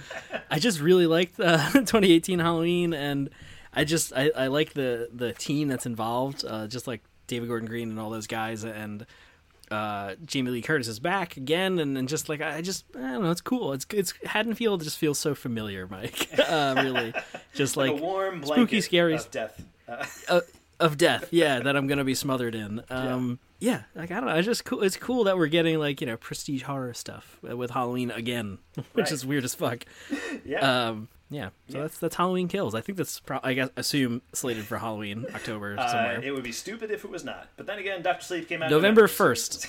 I 0.50 0.60
just 0.60 0.80
really 0.80 1.08
liked 1.08 1.40
uh, 1.40 1.58
2018 1.74 2.40
Halloween, 2.40 2.94
and 2.94 3.30
I 3.74 3.84
just 3.84 4.14
I, 4.16 4.32
I 4.36 4.48
like 4.48 4.74
the 4.74 5.10
the 5.14 5.34
team 5.34 5.68
that's 5.68 5.86
involved, 5.86 6.46
uh, 6.48 6.68
just 6.68 6.88
like 6.88 7.02
David 7.28 7.48
Gordon 7.50 7.68
Green 7.68 7.90
and 7.90 8.00
all 8.00 8.10
those 8.10 8.28
guys, 8.28 8.64
and 8.64 9.06
uh, 9.72 10.16
Jamie 10.26 10.52
Lee 10.52 10.62
Curtis 10.62 10.88
is 10.88 11.00
back 11.00 11.38
again, 11.38 11.80
and, 11.80 11.98
and 11.98 12.08
just 12.08 12.30
like 12.30 12.42
I 12.42 12.62
just 12.62 12.86
I 12.96 13.00
don't 13.00 13.24
know, 13.24 13.32
it's 13.32 13.42
cool. 13.42 13.74
It's 13.74 13.86
it's 13.92 14.14
Haddonfield 14.26 14.84
just 14.84 14.98
feels 14.98 15.20
so 15.20 15.36
familiar, 15.36 15.88
Mike. 15.88 16.30
uh, 16.48 16.76
really, 16.78 17.14
just 17.54 17.76
Like 17.78 17.92
like, 17.92 18.02
a 18.02 18.04
warm 18.04 18.46
spooky, 18.46 18.82
scary 18.82 19.20
death. 19.32 19.62
Uh, 20.30 20.42
of 20.80 20.98
death. 20.98 21.30
Yeah, 21.32 21.60
that 21.60 21.76
I'm 21.76 21.88
gonna 21.88 22.04
be 22.04 22.16
smothered 22.16 22.56
in. 22.56 22.82
Um, 22.90 23.40
yeah. 23.60 23.84
like 23.96 24.12
I 24.12 24.16
don't 24.20 24.26
know. 24.26 24.36
It's 24.36 24.46
just 24.46 24.66
cool. 24.66 24.84
It's 24.84 24.98
cool 24.98 25.24
that 25.26 25.38
we're 25.38 25.48
getting 25.48 25.80
like 25.80 26.00
you 26.02 26.08
know 26.08 26.18
prestige 26.18 26.62
horror 26.64 26.94
stuff 26.94 27.40
uh, 27.50 27.58
with 27.58 27.72
Halloween 27.72 28.12
again, 28.12 28.60
which 28.76 29.06
Right. 29.06 29.12
is 29.12 29.26
weird 29.26 29.44
as 29.44 29.56
fuck. 29.56 29.86
Yeah. 30.46 30.88
Um, 30.90 31.08
yeah. 31.30 31.50
So 31.70 31.78
Yeah. 31.78 31.82
that's 31.84 31.98
that's 31.98 32.16
Halloween 32.16 32.48
Kills. 32.48 32.74
I 32.76 32.82
think 32.82 32.98
that's 32.98 33.20
pro- 33.20 33.40
I 33.44 33.54
guess 33.54 33.70
assume 33.76 34.22
slated 34.34 34.66
for 34.66 34.78
Halloween 34.78 35.26
October 35.36 35.76
Uh, 35.78 35.88
somewhere. 35.90 36.22
it 36.24 36.32
would 36.32 36.44
be 36.44 36.52
stupid 36.54 36.90
if 36.92 37.04
it 37.04 37.10
was 37.12 37.26
not. 37.26 37.48
But 37.58 37.66
then 37.66 37.80
again, 37.80 38.02
Doctor 38.04 38.24
Sleep 38.24 38.48
came 38.48 38.62
out 38.64 38.70
November 38.70 39.08
first. 39.08 39.68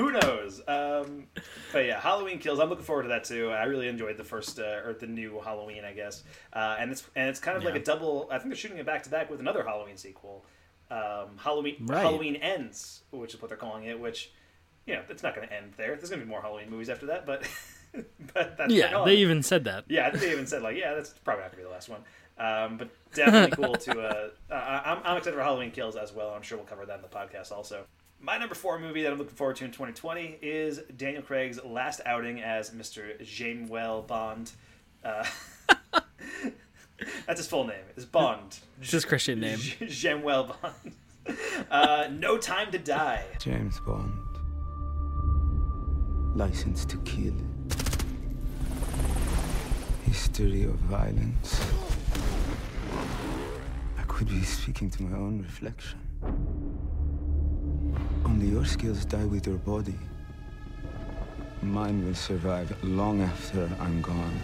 Who 0.00 0.12
knows? 0.12 0.60
Um, 0.66 1.26
but 1.72 1.84
yeah, 1.84 2.00
Halloween 2.00 2.38
Kills. 2.38 2.58
I'm 2.58 2.68
looking 2.68 2.84
forward 2.84 3.02
to 3.02 3.08
that 3.10 3.24
too. 3.24 3.50
I 3.50 3.64
really 3.64 3.88
enjoyed 3.88 4.16
the 4.16 4.24
first 4.24 4.58
uh, 4.58 4.80
or 4.84 4.94
the 4.98 5.06
new 5.06 5.40
Halloween, 5.44 5.84
I 5.84 5.92
guess. 5.92 6.22
Uh, 6.52 6.76
and 6.78 6.90
it's 6.90 7.04
and 7.14 7.28
it's 7.28 7.38
kind 7.40 7.56
of 7.56 7.64
like 7.64 7.74
a 7.74 7.82
double. 7.82 8.28
I 8.30 8.38
think 8.38 8.48
they're 8.48 8.56
shooting 8.56 8.78
it 8.78 8.86
back 8.86 9.02
to 9.04 9.10
back 9.10 9.30
with 9.30 9.40
another 9.40 9.62
Halloween 9.62 9.96
sequel. 9.96 10.44
Um, 10.90 11.36
Halloween 11.38 11.76
Right. 11.86 12.02
Halloween 12.02 12.36
Ends, 12.36 13.02
which 13.10 13.34
is 13.34 13.42
what 13.42 13.48
they're 13.48 13.58
calling 13.58 13.84
it. 13.84 14.00
Which 14.00 14.32
you 14.86 14.94
know, 14.94 15.02
it's 15.08 15.22
not 15.22 15.34
going 15.36 15.46
to 15.46 15.54
end 15.54 15.74
there. 15.76 15.94
There's 15.96 16.08
going 16.10 16.20
to 16.20 16.26
be 16.26 16.30
more 16.30 16.40
Halloween 16.40 16.70
movies 16.70 16.88
after 16.88 17.06
that, 17.06 17.26
but 17.26 17.46
but 18.34 18.56
that's 18.56 18.72
yeah, 18.72 19.02
they 19.04 19.16
even 19.16 19.42
said 19.42 19.64
that. 19.64 19.84
Yeah, 19.88 20.06
I 20.06 20.10
think 20.10 20.22
they 20.22 20.32
even 20.32 20.46
said 20.46 20.62
like, 20.62 20.76
yeah, 20.76 20.94
that's 20.94 21.10
probably 21.10 21.42
not 21.42 21.52
gonna 21.52 21.62
be 21.62 21.66
the 21.66 21.72
last 21.72 21.88
one. 21.88 22.00
Um, 22.38 22.78
but 22.78 22.88
definitely 23.12 23.54
cool 23.62 23.74
to. 23.86 24.00
Uh, 24.00 24.28
uh, 24.50 24.82
I'm, 24.84 24.98
I'm 25.04 25.16
excited 25.18 25.36
for 25.36 25.42
Halloween 25.42 25.70
Kills 25.72 25.96
as 25.96 26.12
well. 26.12 26.30
I'm 26.30 26.42
sure 26.42 26.56
we'll 26.56 26.66
cover 26.66 26.86
that 26.86 26.96
in 26.96 27.02
the 27.02 27.08
podcast 27.08 27.52
also. 27.52 27.84
My 28.22 28.36
number 28.36 28.54
four 28.54 28.78
movie 28.78 29.02
that 29.02 29.12
I'm 29.12 29.18
looking 29.18 29.34
forward 29.34 29.56
to 29.56 29.64
in 29.64 29.70
2020 29.70 30.38
is 30.42 30.78
Daniel 30.96 31.22
Craig's 31.22 31.62
last 31.64 32.02
outing 32.04 32.42
as 32.42 32.70
Mr. 32.70 33.18
Januel 33.24 34.02
Bond. 34.02 34.52
Uh, 35.02 35.24
that's 37.26 37.40
his 37.40 37.46
full 37.46 37.66
name. 37.66 37.80
Is 37.96 38.04
Bond. 38.04 38.58
It's 38.80 38.90
his 38.90 39.06
Christian 39.06 39.40
name. 39.40 39.58
Januel 39.88 40.56
Bond. 40.60 40.74
Uh, 41.70 42.08
no 42.10 42.36
Time 42.38 42.72
to 42.72 42.78
Die. 42.78 43.24
James 43.38 43.78
Bond. 43.86 44.12
License 46.34 46.84
to 46.86 46.96
kill. 47.02 47.34
History 50.06 50.64
of 50.64 50.74
violence. 50.74 51.60
I 53.96 54.02
could 54.08 54.28
be 54.28 54.42
speaking 54.42 54.90
to 54.90 55.02
my 55.04 55.16
own 55.16 55.42
reflection. 55.42 56.00
Only 58.24 58.46
your 58.48 58.64
skills 58.64 59.04
die 59.04 59.24
with 59.24 59.46
your 59.46 59.56
body. 59.58 59.94
Mine 61.62 62.04
will 62.06 62.14
survive 62.14 62.74
long 62.84 63.20
after 63.22 63.68
I'm 63.80 64.00
gone. 64.00 64.40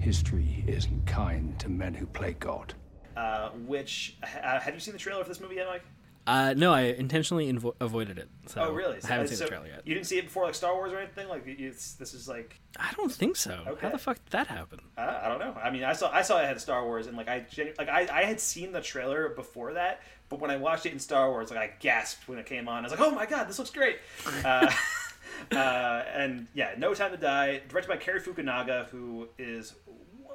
History 0.00 0.64
isn't 0.66 1.06
kind 1.06 1.58
to 1.60 1.68
men 1.68 1.94
who 1.94 2.06
play 2.06 2.34
God. 2.38 2.74
Uh, 3.16 3.50
which 3.50 4.16
uh, 4.22 4.58
have 4.60 4.74
you 4.74 4.80
seen 4.80 4.92
the 4.92 4.98
trailer 4.98 5.22
for 5.22 5.28
this 5.28 5.40
movie 5.40 5.54
yet, 5.54 5.66
Mike? 5.68 5.82
Uh, 6.26 6.54
no, 6.56 6.72
I 6.72 6.82
intentionally 6.82 7.52
invo- 7.52 7.74
avoided 7.80 8.18
it. 8.18 8.28
So 8.46 8.62
oh, 8.62 8.72
really? 8.72 8.98
I 9.04 9.06
haven't 9.06 9.28
So- 9.28 9.32
seen 9.32 9.38
so 9.38 9.44
the 9.44 9.50
trailer 9.50 9.66
yet. 9.66 9.82
You 9.86 9.94
didn't 9.94 10.06
see 10.06 10.18
it 10.18 10.24
before, 10.24 10.44
like 10.44 10.54
Star 10.54 10.74
Wars 10.74 10.92
or 10.92 10.98
anything? 10.98 11.28
Like, 11.28 11.44
it's, 11.46 11.92
this 11.94 12.12
is 12.14 12.26
like 12.28 12.60
I 12.78 12.92
don't 12.96 13.12
think 13.12 13.36
so. 13.36 13.62
Okay. 13.68 13.80
How 13.86 13.90
the 13.92 13.98
fuck 13.98 14.16
did 14.16 14.30
that 14.32 14.46
happen? 14.46 14.80
Uh, 14.98 15.20
I 15.22 15.28
don't 15.28 15.38
know. 15.38 15.54
I 15.62 15.70
mean, 15.70 15.84
I 15.84 15.92
saw 15.92 16.10
I 16.10 16.22
saw 16.22 16.38
it 16.40 16.46
had 16.46 16.60
Star 16.60 16.84
Wars, 16.84 17.06
and 17.06 17.16
like 17.16 17.28
I 17.28 17.40
genu- 17.50 17.74
like 17.78 17.88
I, 17.88 18.08
I 18.10 18.24
had 18.24 18.40
seen 18.40 18.72
the 18.72 18.80
trailer 18.80 19.28
before 19.30 19.74
that, 19.74 20.00
but 20.34 20.40
when 20.40 20.50
I 20.50 20.56
watched 20.56 20.84
it 20.86 20.92
in 20.92 20.98
Star 20.98 21.30
Wars, 21.30 21.50
like 21.50 21.58
I 21.58 21.70
gasped 21.78 22.28
when 22.28 22.38
it 22.38 22.46
came 22.46 22.68
on. 22.68 22.78
I 22.78 22.82
was 22.82 22.90
like, 22.90 23.00
oh 23.00 23.10
my 23.12 23.26
god, 23.26 23.48
this 23.48 23.58
looks 23.58 23.70
great. 23.70 23.98
uh, 24.44 24.70
uh, 25.52 26.04
and 26.12 26.46
yeah, 26.54 26.74
No 26.76 26.92
Time 26.94 27.12
to 27.12 27.16
Die, 27.16 27.62
directed 27.68 27.88
by 27.88 27.96
Cary 27.96 28.20
Fukunaga, 28.20 28.86
who 28.86 29.28
is 29.38 29.74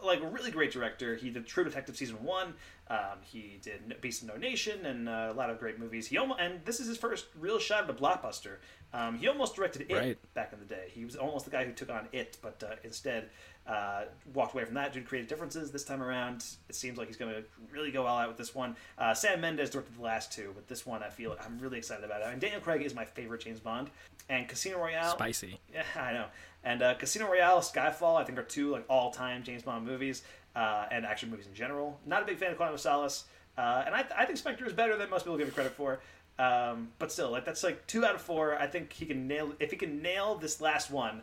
like 0.03 0.21
a 0.21 0.27
really 0.27 0.51
great 0.51 0.71
director. 0.71 1.15
He 1.15 1.29
did 1.29 1.45
True 1.45 1.63
Detective 1.63 1.97
season 1.97 2.23
one. 2.23 2.53
Um, 2.89 3.19
he 3.21 3.59
did 3.61 4.01
Beast 4.01 4.21
of 4.23 4.29
No 4.29 4.35
Nation 4.37 4.85
and 4.85 5.07
uh, 5.07 5.29
a 5.31 5.33
lot 5.33 5.49
of 5.49 5.59
great 5.59 5.77
movies. 5.77 6.07
He 6.07 6.17
almost 6.17 6.39
and 6.39 6.61
this 6.65 6.79
is 6.79 6.87
his 6.87 6.97
first 6.97 7.25
real 7.37 7.59
shot 7.59 7.83
at 7.83 7.89
a 7.89 7.93
blockbuster. 7.93 8.55
Um, 8.93 9.17
he 9.17 9.27
almost 9.27 9.55
directed 9.55 9.85
It 9.89 9.93
Right. 9.93 10.33
back 10.33 10.51
in 10.53 10.59
the 10.59 10.65
day. 10.65 10.85
He 10.87 11.05
was 11.05 11.15
almost 11.15 11.45
the 11.45 11.51
guy 11.51 11.65
who 11.65 11.73
took 11.73 11.89
on 11.89 12.07
It, 12.11 12.37
but 12.41 12.63
uh, 12.65 12.75
instead 12.83 13.29
uh, 13.69 14.05
walked 14.33 14.55
away 14.55 14.65
from 14.65 14.73
that 14.73 14.91
due 14.91 14.99
to 14.99 15.05
creative 15.05 15.29
differences. 15.29 15.71
This 15.71 15.83
time 15.83 16.01
around, 16.01 16.43
it 16.67 16.75
seems 16.75 16.97
like 16.97 17.07
he's 17.07 17.17
going 17.17 17.31
to 17.31 17.43
really 17.71 17.91
go 17.91 18.07
all 18.07 18.17
out 18.17 18.27
with 18.27 18.37
this 18.37 18.55
one. 18.55 18.75
Uh, 18.97 19.13
Sam 19.13 19.39
Mendes 19.39 19.69
directed 19.69 19.95
the 19.95 20.01
last 20.01 20.31
two, 20.31 20.51
but 20.55 20.67
this 20.67 20.85
one 20.85 21.03
I 21.03 21.09
feel 21.09 21.37
I'm 21.45 21.59
really 21.59 21.77
excited 21.77 22.03
about 22.03 22.21
it. 22.21 22.25
I 22.25 22.31
mean, 22.31 22.39
Daniel 22.39 22.61
Craig 22.61 22.81
is 22.81 22.95
my 22.95 23.05
favorite 23.05 23.41
James 23.41 23.59
Bond, 23.59 23.91
and 24.27 24.47
Casino 24.47 24.79
Royale. 24.79 25.11
Spicy. 25.11 25.59
Yeah, 25.71 25.83
I 25.95 26.13
know. 26.13 26.25
And 26.63 26.81
uh, 26.81 26.95
Casino 26.95 27.27
Royale, 27.27 27.59
Skyfall, 27.59 28.19
I 28.19 28.23
think 28.23 28.39
are 28.39 28.43
two 28.43 28.71
like 28.71 28.85
all-time 28.89 29.43
James 29.43 29.61
Bond 29.61 29.85
movies 29.85 30.23
uh, 30.55 30.85
and 30.91 31.05
action 31.05 31.29
movies 31.29 31.45
in 31.47 31.53
general. 31.53 31.99
Not 32.07 32.23
a 32.23 32.25
big 32.25 32.37
fan 32.37 32.51
of 32.51 32.57
Quantum 32.57 32.73
of 32.73 32.81
Solace, 32.81 33.25
uh, 33.57 33.83
and 33.85 33.93
I, 33.93 34.03
I 34.17 34.25
think 34.25 34.39
Spectre 34.39 34.65
is 34.65 34.73
better 34.73 34.97
than 34.97 35.09
most 35.09 35.23
people 35.23 35.37
give 35.37 35.47
it 35.47 35.53
credit 35.53 35.73
for. 35.73 35.99
Um, 36.39 36.89
but 36.97 37.11
still, 37.11 37.29
like 37.29 37.45
that's 37.45 37.63
like 37.63 37.85
two 37.85 38.03
out 38.03 38.15
of 38.15 38.21
four. 38.21 38.57
I 38.57 38.65
think 38.65 38.93
he 38.93 39.05
can 39.05 39.27
nail. 39.27 39.53
If 39.59 39.71
he 39.71 39.77
can 39.77 40.01
nail 40.01 40.35
this 40.35 40.59
last 40.59 40.89
one, 40.89 41.21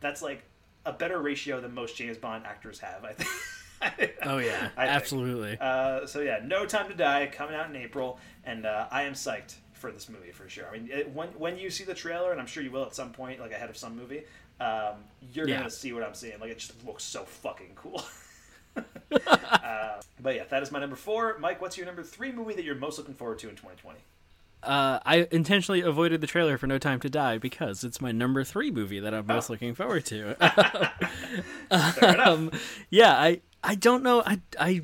that's 0.00 0.22
like 0.22 0.44
a 0.88 0.92
better 0.92 1.20
ratio 1.20 1.60
than 1.60 1.74
most 1.74 1.96
James 1.96 2.16
Bond 2.16 2.46
actors 2.46 2.80
have. 2.80 3.04
I 3.04 3.12
think. 3.12 3.30
Oh 4.24 4.38
yeah, 4.38 4.70
absolutely. 4.76 5.56
Uh, 5.60 6.04
so 6.04 6.18
yeah, 6.18 6.40
No 6.44 6.66
Time 6.66 6.88
to 6.88 6.94
Die 6.96 7.30
coming 7.32 7.54
out 7.54 7.70
in 7.70 7.76
April, 7.76 8.18
and 8.44 8.66
uh, 8.66 8.88
I 8.90 9.02
am 9.04 9.12
psyched 9.12 9.54
for 9.72 9.92
this 9.92 10.08
movie 10.08 10.32
for 10.32 10.48
sure. 10.48 10.64
I 10.68 10.72
mean, 10.72 10.88
it, 10.90 11.12
when 11.14 11.28
when 11.28 11.56
you 11.56 11.70
see 11.70 11.84
the 11.84 11.94
trailer, 11.94 12.32
and 12.32 12.40
I'm 12.40 12.48
sure 12.48 12.64
you 12.64 12.72
will 12.72 12.82
at 12.84 12.96
some 12.96 13.12
point, 13.12 13.38
like 13.38 13.52
ahead 13.52 13.70
of 13.70 13.76
some 13.76 13.94
movie, 13.94 14.24
um, 14.60 14.96
you're 15.32 15.46
Yeah. 15.48 15.58
gonna 15.58 15.70
see 15.70 15.92
what 15.92 16.02
I'm 16.02 16.14
seeing. 16.14 16.40
Like 16.40 16.50
it 16.50 16.58
just 16.58 16.84
looks 16.84 17.04
so 17.04 17.22
fucking 17.22 17.70
cool. 17.76 18.02
uh, 19.26 20.00
but 20.20 20.34
yeah, 20.34 20.44
that 20.50 20.62
is 20.62 20.72
my 20.72 20.80
number 20.80 20.96
four. 20.96 21.38
Mike, 21.38 21.60
what's 21.60 21.76
your 21.76 21.86
number 21.86 22.02
three 22.02 22.32
movie 22.32 22.54
that 22.54 22.64
you're 22.64 22.74
most 22.74 22.98
looking 22.98 23.14
forward 23.14 23.38
to 23.40 23.48
in 23.48 23.54
2020? 23.54 23.98
Uh, 24.62 24.98
I 25.06 25.28
intentionally 25.30 25.82
avoided 25.82 26.20
the 26.20 26.26
trailer 26.26 26.58
for 26.58 26.66
No 26.66 26.78
Time 26.78 27.00
to 27.00 27.08
Die 27.08 27.38
because 27.38 27.84
it's 27.84 28.00
my 28.00 28.12
number 28.12 28.42
three 28.44 28.70
movie 28.70 29.00
that 29.00 29.14
I'm 29.14 29.26
most 29.26 29.50
looking 29.50 29.74
forward 29.74 30.04
to. 30.06 30.36
um, 32.28 32.50
yeah, 32.90 33.12
I 33.12 33.40
I 33.62 33.74
don't 33.76 34.02
know. 34.02 34.22
I 34.24 34.40
I 34.58 34.82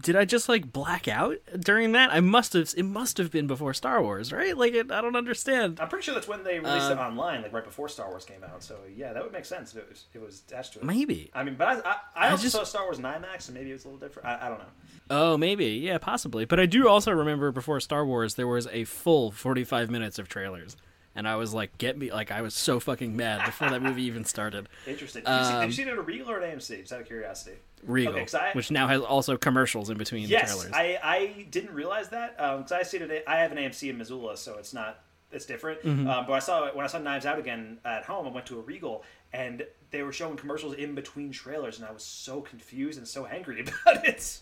did 0.00 0.16
I 0.16 0.24
just 0.24 0.48
like 0.48 0.72
black 0.72 1.08
out 1.08 1.36
during 1.58 1.92
that? 1.92 2.12
I 2.12 2.20
must 2.20 2.52
have. 2.52 2.72
It 2.76 2.82
must 2.84 3.18
have 3.18 3.30
been 3.30 3.46
before 3.46 3.72
Star 3.74 4.02
Wars, 4.02 4.32
right? 4.32 4.56
Like 4.56 4.74
it, 4.74 4.90
I 4.92 5.00
don't 5.00 5.16
understand. 5.16 5.78
I'm 5.80 5.88
pretty 5.88 6.04
sure 6.04 6.14
that's 6.14 6.28
when 6.28 6.44
they 6.44 6.58
released 6.58 6.90
it 6.90 6.98
Uh, 6.98 7.02
online, 7.08 7.42
like 7.42 7.52
right 7.52 7.64
before 7.64 7.88
Star 7.88 8.08
Wars 8.08 8.24
came 8.24 8.44
out. 8.44 8.62
So 8.62 8.76
yeah, 8.94 9.12
that 9.12 9.22
would 9.22 9.32
make 9.32 9.44
sense 9.44 9.72
if 9.72 9.78
it 9.78 9.88
was, 9.88 10.04
if 10.10 10.16
it 10.16 10.24
was 10.24 10.42
attached 10.46 10.74
to 10.74 10.78
it. 10.80 10.84
Maybe. 10.84 11.30
I 11.34 11.44
mean, 11.44 11.54
but 11.56 11.68
I 11.86 11.90
I, 11.90 11.96
I 12.26 12.30
also 12.30 12.42
just- 12.44 12.54
saw 12.54 12.64
Star 12.64 12.84
Wars 12.84 12.98
in 12.98 13.04
IMAX, 13.04 13.48
and 13.48 13.56
maybe 13.56 13.70
it 13.70 13.74
was 13.74 13.84
a 13.84 13.88
little 13.88 14.00
different. 14.00 14.28
I, 14.28 14.46
I 14.46 14.48
don't 14.48 14.58
know. 14.58 14.64
Oh, 15.08 15.36
maybe. 15.36 15.66
Yeah, 15.66 15.98
possibly. 15.98 16.44
But 16.44 16.58
I 16.60 16.66
do 16.66 16.88
also 16.88 17.12
remember 17.12 17.52
before 17.52 17.78
Star 17.80 18.04
Wars, 18.04 18.34
there 18.34 18.46
was 18.48 18.66
a 18.72 18.84
full 18.84 19.30
45 19.30 19.90
minutes 19.90 20.18
of 20.18 20.28
trailers. 20.28 20.76
And 21.14 21.26
I 21.26 21.36
was 21.36 21.54
like, 21.54 21.78
get 21.78 21.96
me. 21.96 22.12
Like, 22.12 22.30
I 22.30 22.42
was 22.42 22.52
so 22.52 22.78
fucking 22.78 23.16
mad 23.16 23.46
before 23.46 23.70
that 23.70 23.80
movie 23.80 24.02
even 24.02 24.26
started. 24.26 24.68
Interesting. 24.86 25.22
Did, 25.24 25.30
you 25.38 25.44
see, 25.44 25.50
did 25.52 25.56
Um, 25.60 25.64
you 25.66 25.72
see 25.72 25.82
it 25.82 25.88
at 25.88 25.96
a 25.96 26.02
Regal 26.02 26.30
or 26.30 26.40
an 26.40 26.58
AMC? 26.58 26.80
Just 26.80 26.92
out 26.92 27.00
of 27.00 27.06
curiosity. 27.06 27.56
Regal, 27.86 28.16
Okay, 28.16 28.38
I, 28.38 28.52
which 28.52 28.70
now 28.70 28.86
has 28.88 29.00
also 29.00 29.36
commercials 29.36 29.90
in 29.90 29.96
between 29.98 30.24
the 30.24 30.28
yes, 30.28 30.52
trailers. 30.54 30.72
I, 30.74 30.98
I 31.02 31.46
didn't 31.50 31.72
realize 31.74 32.08
that 32.10 32.36
because 32.36 32.72
I 32.72 32.82
see 32.82 32.98
it. 32.98 33.24
I 33.26 33.36
have 33.36 33.52
an 33.52 33.58
AMC 33.58 33.88
in 33.90 33.98
Missoula, 33.98 34.36
so 34.36 34.56
it's 34.58 34.74
not 34.74 35.00
it's 35.32 35.44
different. 35.46 35.82
Mhm. 35.82 36.08
Um, 36.08 36.24
but 36.26 36.32
I 36.34 36.38
saw 36.38 36.70
when 36.74 36.84
I 36.84 36.88
saw 36.88 36.98
Knives 36.98 37.26
Out 37.26 37.38
again 37.38 37.78
at 37.84 38.04
home. 38.04 38.26
I 38.26 38.30
went 38.30 38.46
to 38.46 38.58
a 38.58 38.62
Regal 38.62 39.04
and 39.32 39.66
they 39.90 40.02
were 40.02 40.12
showing 40.12 40.36
commercials 40.36 40.74
in 40.74 40.94
between 40.94 41.30
trailers, 41.32 41.78
and 41.78 41.86
I 41.86 41.90
was 41.92 42.02
so 42.04 42.40
confused 42.40 42.96
and 42.98 43.06
so 43.06 43.26
angry 43.26 43.60
about 43.84 44.06
it. 44.06 44.40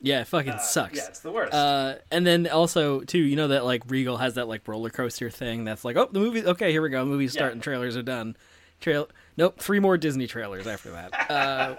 Yeah, 0.00 0.22
it 0.22 0.26
fucking 0.26 0.52
Uh, 0.52 0.58
sucks. 0.58 0.96
yeah, 0.96 1.06
it's 1.08 1.20
the 1.20 1.30
worst. 1.30 1.52
Uh, 1.52 1.96
and 2.10 2.26
then 2.26 2.46
also 2.48 3.00
too, 3.00 3.18
you 3.18 3.36
know 3.36 3.48
that 3.48 3.64
like 3.64 3.82
Regal 3.88 4.16
has 4.16 4.34
that 4.34 4.48
like 4.48 4.66
roller 4.66 4.90
coaster 4.90 5.28
thing 5.30 5.64
that's 5.64 5.84
like, 5.84 5.96
oh, 5.96 6.08
the 6.10 6.18
movie. 6.18 6.44
Okay, 6.44 6.72
here 6.72 6.82
we 6.82 6.88
go. 6.88 7.04
Movie's 7.04 7.34
Yeah. 7.34 7.40
starting. 7.40 7.60
Trailers 7.60 7.96
are 7.96 8.02
done. 8.02 8.36
Trail. 8.80 9.08
Nope. 9.36 9.60
Three 9.60 9.80
more 9.80 9.96
Disney 9.98 10.26
trailers 10.26 10.66
after 10.66 10.90
that. 10.92 11.12
Uh, 11.30 11.76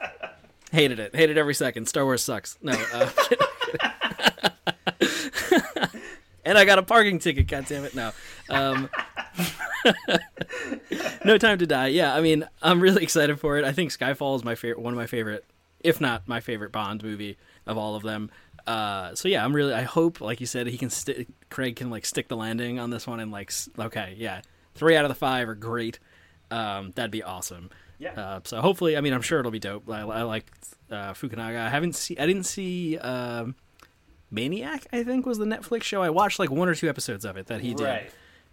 hated 0.74 1.00
it. 1.00 1.16
Hated 1.16 1.38
every 1.38 1.54
second. 1.54 1.88
Star 1.88 2.04
Wars 2.04 2.22
sucks. 2.22 2.58
No. 2.62 2.74
Uh, 2.94 3.10
and 6.46 6.58
I 6.58 6.66
got 6.66 6.80
a 6.80 6.84
parking 6.84 7.20
ticket. 7.20 7.48
God 7.48 7.66
damn 7.68 7.86
it. 7.86 7.96
No. 7.96 8.12
Um, 8.50 8.90
no 11.26 11.38
time 11.38 11.60
to 11.60 11.68
die. 11.68 11.88
Yeah, 11.88 12.14
I 12.14 12.22
mean, 12.22 12.48
I'm 12.62 12.80
really 12.80 13.04
excited 13.04 13.40
for 13.40 13.58
it. 13.58 13.66
I 13.66 13.72
think 13.72 13.92
Skyfall 13.92 14.36
is 14.36 14.44
my 14.44 14.56
favorite, 14.56 14.82
one 14.82 14.94
of 14.94 14.98
my 14.98 15.08
favorite, 15.08 15.46
if 15.82 16.02
not 16.02 16.28
my 16.28 16.40
favorite 16.40 16.72
Bond 16.72 17.04
movie 17.04 17.38
of 17.66 17.78
all 17.78 17.96
of 17.96 18.04
them. 18.04 18.32
Uh, 18.66 19.14
so 19.16 19.28
yeah, 19.28 19.44
I'm 19.44 19.54
really. 19.56 19.74
I 19.74 19.84
hope, 19.84 20.22
like 20.22 20.40
you 20.40 20.48
said, 20.48 20.68
he 20.68 20.78
can 20.78 20.90
stick. 20.90 21.28
Craig 21.50 21.76
can 21.76 21.90
like 21.90 22.06
stick 22.06 22.30
the 22.30 22.38
landing 22.38 22.80
on 22.80 22.90
this 22.90 23.06
one 23.06 23.20
and 23.20 23.32
like, 23.32 23.52
okay, 23.78 24.16
yeah, 24.18 24.42
three 24.74 24.96
out 24.96 25.06
of 25.06 25.10
the 25.10 25.16
five 25.16 25.50
are 25.50 25.56
great. 25.56 26.00
Um, 26.50 26.92
that'd 26.96 27.12
be 27.12 27.24
awesome. 27.24 27.70
Yeah. 28.04 28.20
Uh, 28.20 28.40
so 28.44 28.62
hopefully, 28.62 28.98
I 28.98 29.02
mean, 29.02 29.14
I'm 29.14 29.22
sure 29.22 29.40
it'll 29.40 29.52
be 29.52 29.60
dope. 29.60 29.90
I, 29.90 30.02
I 30.02 30.22
like 30.24 30.46
uh, 30.92 31.14
Fukunaga. 31.14 31.58
I 31.66 31.70
haven't 31.70 31.96
seen. 31.96 32.18
I 32.20 32.26
didn't 32.26 32.44
see. 32.46 32.98
Um, 32.98 33.56
Maniac, 34.32 34.88
I 34.92 35.04
think, 35.04 35.26
was 35.26 35.38
the 35.38 35.46
Netflix 35.46 35.84
show. 35.84 36.02
I 36.02 36.10
watched 36.10 36.40
like 36.40 36.50
one 36.50 36.68
or 36.68 36.76
two 36.76 36.90
episodes 36.90 37.24
of 37.26 37.38
it 37.38 37.48
that 37.48 37.62
he 37.62 37.74
did 37.74 37.84
Right. 37.86 38.12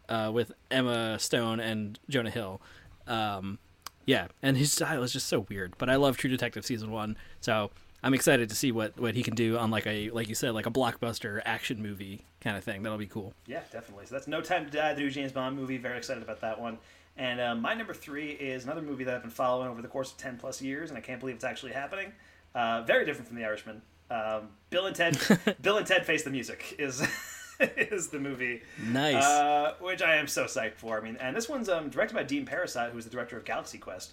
uh, 0.08 0.30
with 0.32 0.52
Emma 0.70 1.18
Stone 1.18 1.60
and 1.60 1.98
Jonah 2.08 2.30
Hill. 2.30 2.60
Um, 3.06 3.58
yeah, 4.06 4.28
and 4.42 4.56
his 4.56 4.72
style 4.72 5.02
is 5.02 5.12
just 5.12 5.26
so 5.26 5.46
weird. 5.48 5.74
But 5.78 5.88
I 5.88 5.96
love 5.96 6.16
True 6.16 6.28
Detective 6.30 6.66
season 6.66 6.90
one, 6.90 7.16
so 7.40 7.70
I'm 8.02 8.12
excited 8.14 8.48
to 8.50 8.54
see 8.54 8.72
what 8.72 8.98
what 9.00 9.14
he 9.14 9.22
can 9.22 9.34
do 9.34 9.56
on 9.56 9.70
like 9.70 9.86
a 9.86 10.10
like 10.10 10.28
you 10.28 10.34
said 10.34 10.52
like 10.52 10.66
a 10.66 10.70
blockbuster 10.70 11.40
action 11.44 11.82
movie 11.82 12.26
kind 12.40 12.56
of 12.56 12.64
thing. 12.64 12.82
That'll 12.82 12.98
be 12.98 13.06
cool. 13.06 13.32
Yeah, 13.46 13.60
definitely. 13.72 14.06
So 14.06 14.14
that's 14.16 14.26
No 14.26 14.40
Time 14.42 14.66
to 14.66 14.70
Die, 14.70 14.94
the 14.94 15.00
new 15.00 15.10
James 15.10 15.32
Bond 15.32 15.56
movie. 15.56 15.78
Very 15.78 15.96
excited 15.98 16.22
about 16.22 16.40
that 16.42 16.60
one. 16.60 16.78
And 17.20 17.38
uh, 17.38 17.54
my 17.54 17.74
number 17.74 17.92
three 17.92 18.30
is 18.30 18.64
another 18.64 18.80
movie 18.80 19.04
that 19.04 19.14
I've 19.14 19.20
been 19.20 19.30
following 19.30 19.68
over 19.68 19.82
the 19.82 19.88
course 19.88 20.10
of 20.10 20.16
10 20.16 20.38
plus 20.38 20.62
years, 20.62 20.88
and 20.88 20.96
I 20.96 21.02
can't 21.02 21.20
believe 21.20 21.34
it's 21.34 21.44
actually 21.44 21.72
happening. 21.72 22.12
Uh, 22.54 22.80
very 22.80 23.04
different 23.04 23.28
from 23.28 23.36
The 23.36 23.44
Irishman. 23.44 23.82
Um, 24.10 24.48
Bill 24.70 24.86
and 24.86 24.96
Ted 24.96 25.18
Bill 25.62 25.76
and 25.76 25.86
Ted 25.86 26.06
Face 26.06 26.22
the 26.22 26.30
Music 26.30 26.74
is 26.78 27.06
is 27.60 28.08
the 28.08 28.18
movie. 28.18 28.62
Nice. 28.82 29.22
Uh, 29.22 29.74
which 29.80 30.00
I 30.00 30.16
am 30.16 30.26
so 30.26 30.46
psyched 30.46 30.76
for. 30.76 30.98
I 30.98 31.02
mean, 31.02 31.16
and 31.20 31.36
this 31.36 31.46
one's 31.46 31.68
um, 31.68 31.90
directed 31.90 32.14
by 32.14 32.22
Dean 32.22 32.46
Parisot, 32.46 32.90
who's 32.90 33.04
the 33.04 33.10
director 33.10 33.36
of 33.36 33.44
Galaxy 33.44 33.76
Quest. 33.76 34.12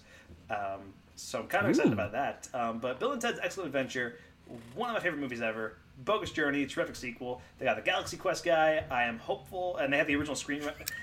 Um, 0.50 0.92
so 1.16 1.40
I'm 1.40 1.46
kind 1.48 1.64
of 1.64 1.70
excited 1.70 1.94
about 1.94 2.12
that. 2.12 2.46
Um, 2.52 2.78
but 2.78 3.00
Bill 3.00 3.12
and 3.12 3.22
Ted's 3.22 3.40
Excellent 3.42 3.68
Adventure, 3.68 4.18
one 4.74 4.90
of 4.90 4.94
my 4.94 5.00
favorite 5.00 5.20
movies 5.20 5.40
ever. 5.40 5.78
Bogus 6.04 6.30
Journey, 6.30 6.64
terrific 6.66 6.96
sequel. 6.96 7.42
They 7.58 7.64
got 7.64 7.76
the 7.76 7.82
Galaxy 7.82 8.16
Quest 8.16 8.44
guy. 8.44 8.84
I 8.90 9.04
am 9.04 9.18
hopeful, 9.18 9.76
and 9.78 9.92
they 9.92 9.98
have 9.98 10.06
the 10.06 10.16
original 10.16 10.36
screen. 10.36 10.62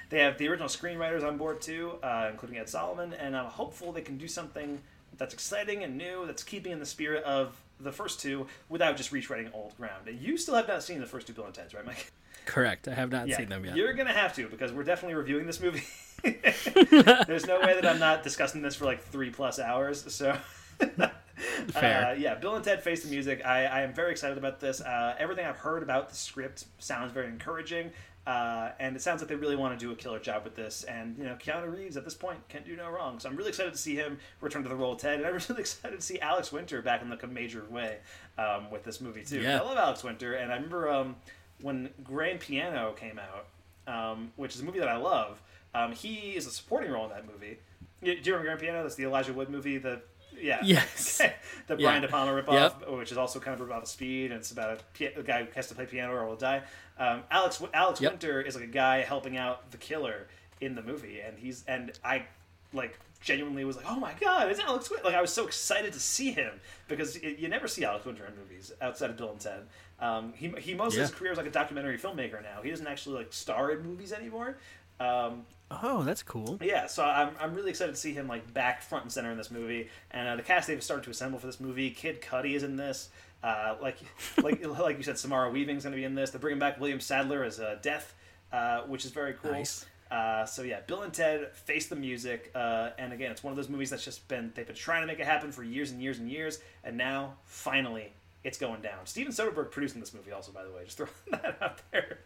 They 0.10 0.20
have 0.20 0.38
the 0.38 0.48
original 0.48 0.70
screenwriters 0.70 1.28
on 1.28 1.38
board 1.38 1.62
too, 1.62 1.94
uh, 2.02 2.30
including 2.32 2.58
Ed 2.58 2.70
Solomon. 2.70 3.14
And 3.14 3.36
I'm 3.36 3.46
hopeful 3.46 3.92
they 3.92 4.02
can 4.02 4.18
do 4.18 4.28
something 4.28 4.82
that's 5.18 5.34
exciting 5.34 5.84
and 5.84 5.98
new, 5.98 6.26
that's 6.26 6.44
keeping 6.44 6.72
in 6.72 6.80
the 6.80 6.86
spirit 6.86 7.24
of 7.24 7.56
the 7.80 7.92
first 7.92 8.22
two, 8.22 8.48
without 8.70 8.96
just 8.96 9.12
retreading 9.12 9.54
old 9.54 9.76
ground. 9.78 10.08
You 10.08 10.38
still 10.38 10.56
have 10.56 10.68
not 10.68 10.82
seen 10.82 11.00
the 11.02 11.06
first 11.06 11.28
two 11.28 11.34
Bill 11.34 11.46
and 11.46 11.54
Ted's, 11.54 11.74
right, 11.74 11.86
Mike? 11.86 12.12
Correct. 12.46 12.88
I 12.88 12.94
have 12.94 13.12
not 13.12 13.28
yeah, 13.28 13.38
seen 13.38 13.50
them 13.50 13.66
yet. 13.66 13.76
You're 13.76 13.94
gonna 13.94 14.14
have 14.14 14.34
to 14.36 14.48
because 14.48 14.72
we're 14.72 14.84
definitely 14.84 15.16
reviewing 15.16 15.46
this 15.46 15.60
movie. 15.60 15.84
There's 16.24 17.48
no 17.48 17.60
way 17.60 17.74
that 17.74 17.86
I'm 17.86 18.00
not 18.00 18.24
discussing 18.24 18.62
this 18.62 18.76
for 18.76 18.86
like 18.86 19.04
three 19.04 19.30
plus 19.30 19.60
hours. 19.60 20.14
So. 20.14 20.38
Fair. 21.70 22.08
Uh, 22.08 22.14
yeah, 22.14 22.36
Bill 22.36 22.56
and 22.56 22.64
Ted 22.64 22.82
Face 22.82 23.04
the 23.04 23.10
Music. 23.10 23.46
I, 23.46 23.66
I 23.66 23.82
am 23.82 23.94
very 23.94 24.12
excited 24.12 24.38
about 24.38 24.60
this. 24.60 24.82
Uh, 24.82 25.16
everything 25.20 25.46
I've 25.46 25.58
heard 25.58 25.84
about 25.84 26.10
the 26.10 26.16
script 26.16 26.66
sounds 26.80 27.12
very 27.12 27.28
encouraging, 27.28 27.92
uh, 28.26 28.70
and 28.80 28.96
it 28.96 29.02
sounds 29.02 29.22
like 29.22 29.30
they 29.30 29.36
really 29.36 29.56
want 29.56 29.78
to 29.78 29.86
do 29.86 29.92
a 29.92 29.96
killer 29.96 30.20
job 30.20 30.44
with 30.44 30.56
this. 30.56 30.84
And 30.84 31.18
you 31.18 31.26
know, 31.26 31.36
Keanu 31.36 31.76
Reeves 31.76 31.98
at 31.98 32.06
this 32.06 32.14
point 32.14 32.40
can't 32.48 32.66
do 32.66 32.76
no 32.76 32.90
wrong. 32.90 33.20
So 33.20 33.30
I'm 33.30 33.36
really 33.36 33.50
excited 33.50 33.74
to 33.74 33.80
see 33.80 33.96
him 33.96 34.18
return 34.42 34.64
to 34.64 34.70
the 34.70 34.76
role 34.76 34.94
of 34.94 35.00
Ted, 35.00 35.20
and 35.20 35.26
I'm 35.28 35.34
really 35.50 35.62
excited 35.62 36.00
to 36.00 36.06
see 36.06 36.20
Alex 36.20 36.52
Winter 36.52 36.82
back 36.82 37.02
in 37.02 37.10
like 37.10 37.24
a 37.24 37.28
major 37.28 37.66
way 37.70 37.98
um, 38.38 38.70
with 38.72 38.84
this 38.84 39.02
movie 39.02 39.24
too. 39.24 39.42
Yeah. 39.42 39.60
I 39.60 39.64
love 39.64 39.78
Alex 39.78 40.04
Winter, 40.04 40.36
and 40.36 40.52
I 40.52 40.56
remember 40.56 40.90
um, 40.90 41.16
when 41.62 41.90
Grand 42.04 42.40
Piano 42.40 42.94
came 42.94 43.20
out, 43.20 43.48
um, 43.88 44.32
which 44.38 44.56
is 44.56 44.62
a 44.62 44.66
movie 44.66 44.80
that 44.80 44.90
I 44.90 44.98
love. 44.98 45.42
Um, 45.74 45.92
he 45.92 46.36
is 46.38 46.48
a 46.48 46.52
supporting 46.52 46.92
role 46.92 47.04
in 47.04 47.10
that 47.10 47.28
movie. 47.28 47.60
Do 48.02 48.12
you 48.12 48.18
remember 48.26 48.44
Grand 48.46 48.60
Piano? 48.60 48.84
That's 48.84 48.96
the 48.96 49.04
Elijah 49.04 49.34
Wood 49.34 49.50
movie. 49.50 49.78
The 49.78 50.02
Yeah. 50.42 50.60
Yes. 50.64 51.18
the 51.68 51.76
Yeah. 51.76 51.88
Brian 51.88 52.02
De 52.02 52.08
Palma 52.08 52.32
ripoff, 52.32 52.82
Yep. 52.82 52.90
which 52.92 53.12
is 53.12 53.18
also 53.18 53.40
kind 53.40 53.60
of 53.60 53.66
about 53.66 53.82
the 53.84 53.90
speed, 53.90 54.32
and 54.32 54.40
it's 54.40 54.52
about 54.52 54.82
a, 55.00 55.20
a 55.20 55.24
guy 55.24 55.44
who 55.44 55.52
has 55.56 55.68
to 55.68 55.76
play 55.76 55.86
piano 55.86 56.14
or 56.14 56.26
will 56.28 56.36
die. 56.36 56.62
Um, 56.98 57.24
Alex 57.32 57.62
Alex 57.74 58.02
Yep. 58.02 58.12
Winter 58.14 58.42
is 58.42 58.56
like 58.56 58.64
a 58.64 58.68
guy 58.68 59.02
helping 59.02 59.38
out 59.38 59.72
the 59.72 59.78
killer 59.78 60.28
in 60.62 60.76
the 60.76 60.82
movie, 60.82 61.20
and 61.22 61.38
he's 61.38 61.64
and 61.68 61.92
I 62.04 62.26
like 62.74 62.98
genuinely 63.22 63.66
was 63.66 63.76
like, 63.76 63.86
oh 63.90 63.96
my 64.00 64.14
god, 64.20 64.50
it's 64.52 64.60
Alex 64.60 64.90
Winter! 64.90 65.06
Like 65.06 65.16
I 65.16 65.22
was 65.22 65.34
so 65.34 65.46
excited 65.48 65.94
to 65.94 66.00
see 66.00 66.32
him 66.32 66.52
because 66.88 67.16
it, 67.18 67.40
you 67.40 67.48
never 67.48 67.68
see 67.68 67.84
Alex 67.84 68.06
Winter 68.06 68.26
in 68.26 68.36
movies 68.38 68.72
outside 68.82 69.10
of 69.10 69.18
Bill 69.18 69.32
and 69.32 69.40
Ted. 69.40 69.64
Um, 70.00 70.34
he 70.36 70.50
he 70.60 70.74
most 70.76 70.94
of 70.96 71.02
his 71.02 71.12
career 71.12 71.32
is 71.32 71.38
like 71.38 71.48
a 71.48 71.52
documentary 71.52 71.98
filmmaker 71.98 72.42
now. 72.44 72.62
He 72.64 72.70
doesn't 72.70 72.88
actually 72.88 73.18
like 73.18 73.34
star 73.34 73.72
in 73.72 73.82
movies 73.82 74.14
anymore. 74.14 74.58
Um, 75.00 75.46
Oh, 75.72 76.04
that's 76.04 76.22
cool. 76.22 76.60
yeah, 76.62 76.86
so 76.86 77.04
I'm, 77.04 77.32
I'm 77.40 77.56
really 77.56 77.72
excited 77.72 77.94
to 77.94 78.00
see 78.00 78.14
him 78.14 78.28
like 78.28 78.54
back 78.54 78.82
front 78.84 79.06
and 79.06 79.12
center 79.12 79.32
in 79.32 79.38
this 79.38 79.50
movie, 79.50 79.90
and 80.12 80.28
uh, 80.28 80.36
the 80.36 80.44
cast 80.44 80.68
they've 80.68 80.84
started 80.84 81.04
to 81.06 81.10
assemble 81.10 81.40
for 81.40 81.48
this 81.48 81.60
movie. 81.60 81.90
Kid 81.90 82.22
Cudi 82.22 82.54
is 82.54 82.64
in 82.64 82.76
this. 82.76 83.10
Uh, 83.44 83.76
like 83.82 83.98
like 84.44 84.66
like 84.66 84.98
you 84.98 85.04
said, 85.04 85.18
Samara 85.18 85.52
Weaving's 85.52 85.84
going 85.84 85.92
to 85.92 85.98
be 85.98 86.04
in 86.04 86.16
this. 86.16 86.30
They're 86.30 86.40
bringing 86.40 86.60
back 86.60 86.80
William 86.80 87.00
Sadler 87.00 87.44
as 87.44 87.60
uh, 87.60 87.78
Death, 87.82 88.14
uh, 88.54 88.82
which 88.82 89.06
is 89.06 89.12
very 89.12 89.34
cool. 89.34 89.52
Nice. 89.52 89.86
Uh, 90.12 90.46
so 90.46 90.62
yeah, 90.62 90.82
Bill 90.86 91.02
and 91.02 91.12
Ted 91.12 91.52
face 91.56 91.88
the 91.88 91.96
music, 91.96 92.52
uh, 92.54 92.92
and 93.00 93.12
again, 93.12 93.32
it's 93.32 93.44
one 93.44 93.52
of 93.52 93.58
those 93.58 93.70
movies 93.70 93.90
that's 93.90 94.06
just 94.06 94.28
been 94.28 94.52
they've 94.56 94.68
been 94.68 94.76
trying 94.76 95.02
to 95.02 95.08
make 95.08 95.20
it 95.20 95.26
happen 95.26 95.52
for 95.52 95.64
years 95.64 95.90
and 95.90 96.02
years 96.02 96.20
and 96.20 96.30
years, 96.30 96.60
and 96.84 96.96
now 96.96 97.38
finally 97.46 98.14
it's 98.46 98.60
going 98.60 98.80
down. 98.82 99.06
Steven 99.06 99.34
Soderbergh 99.34 99.72
producing 99.72 100.00
this 100.00 100.14
movie, 100.14 100.32
also 100.32 100.52
by 100.52 100.64
the 100.64 100.70
way, 100.72 100.86
just 100.86 100.98
throwing 100.98 101.12
that 101.32 101.58
out 101.62 101.82
there, 101.92 102.20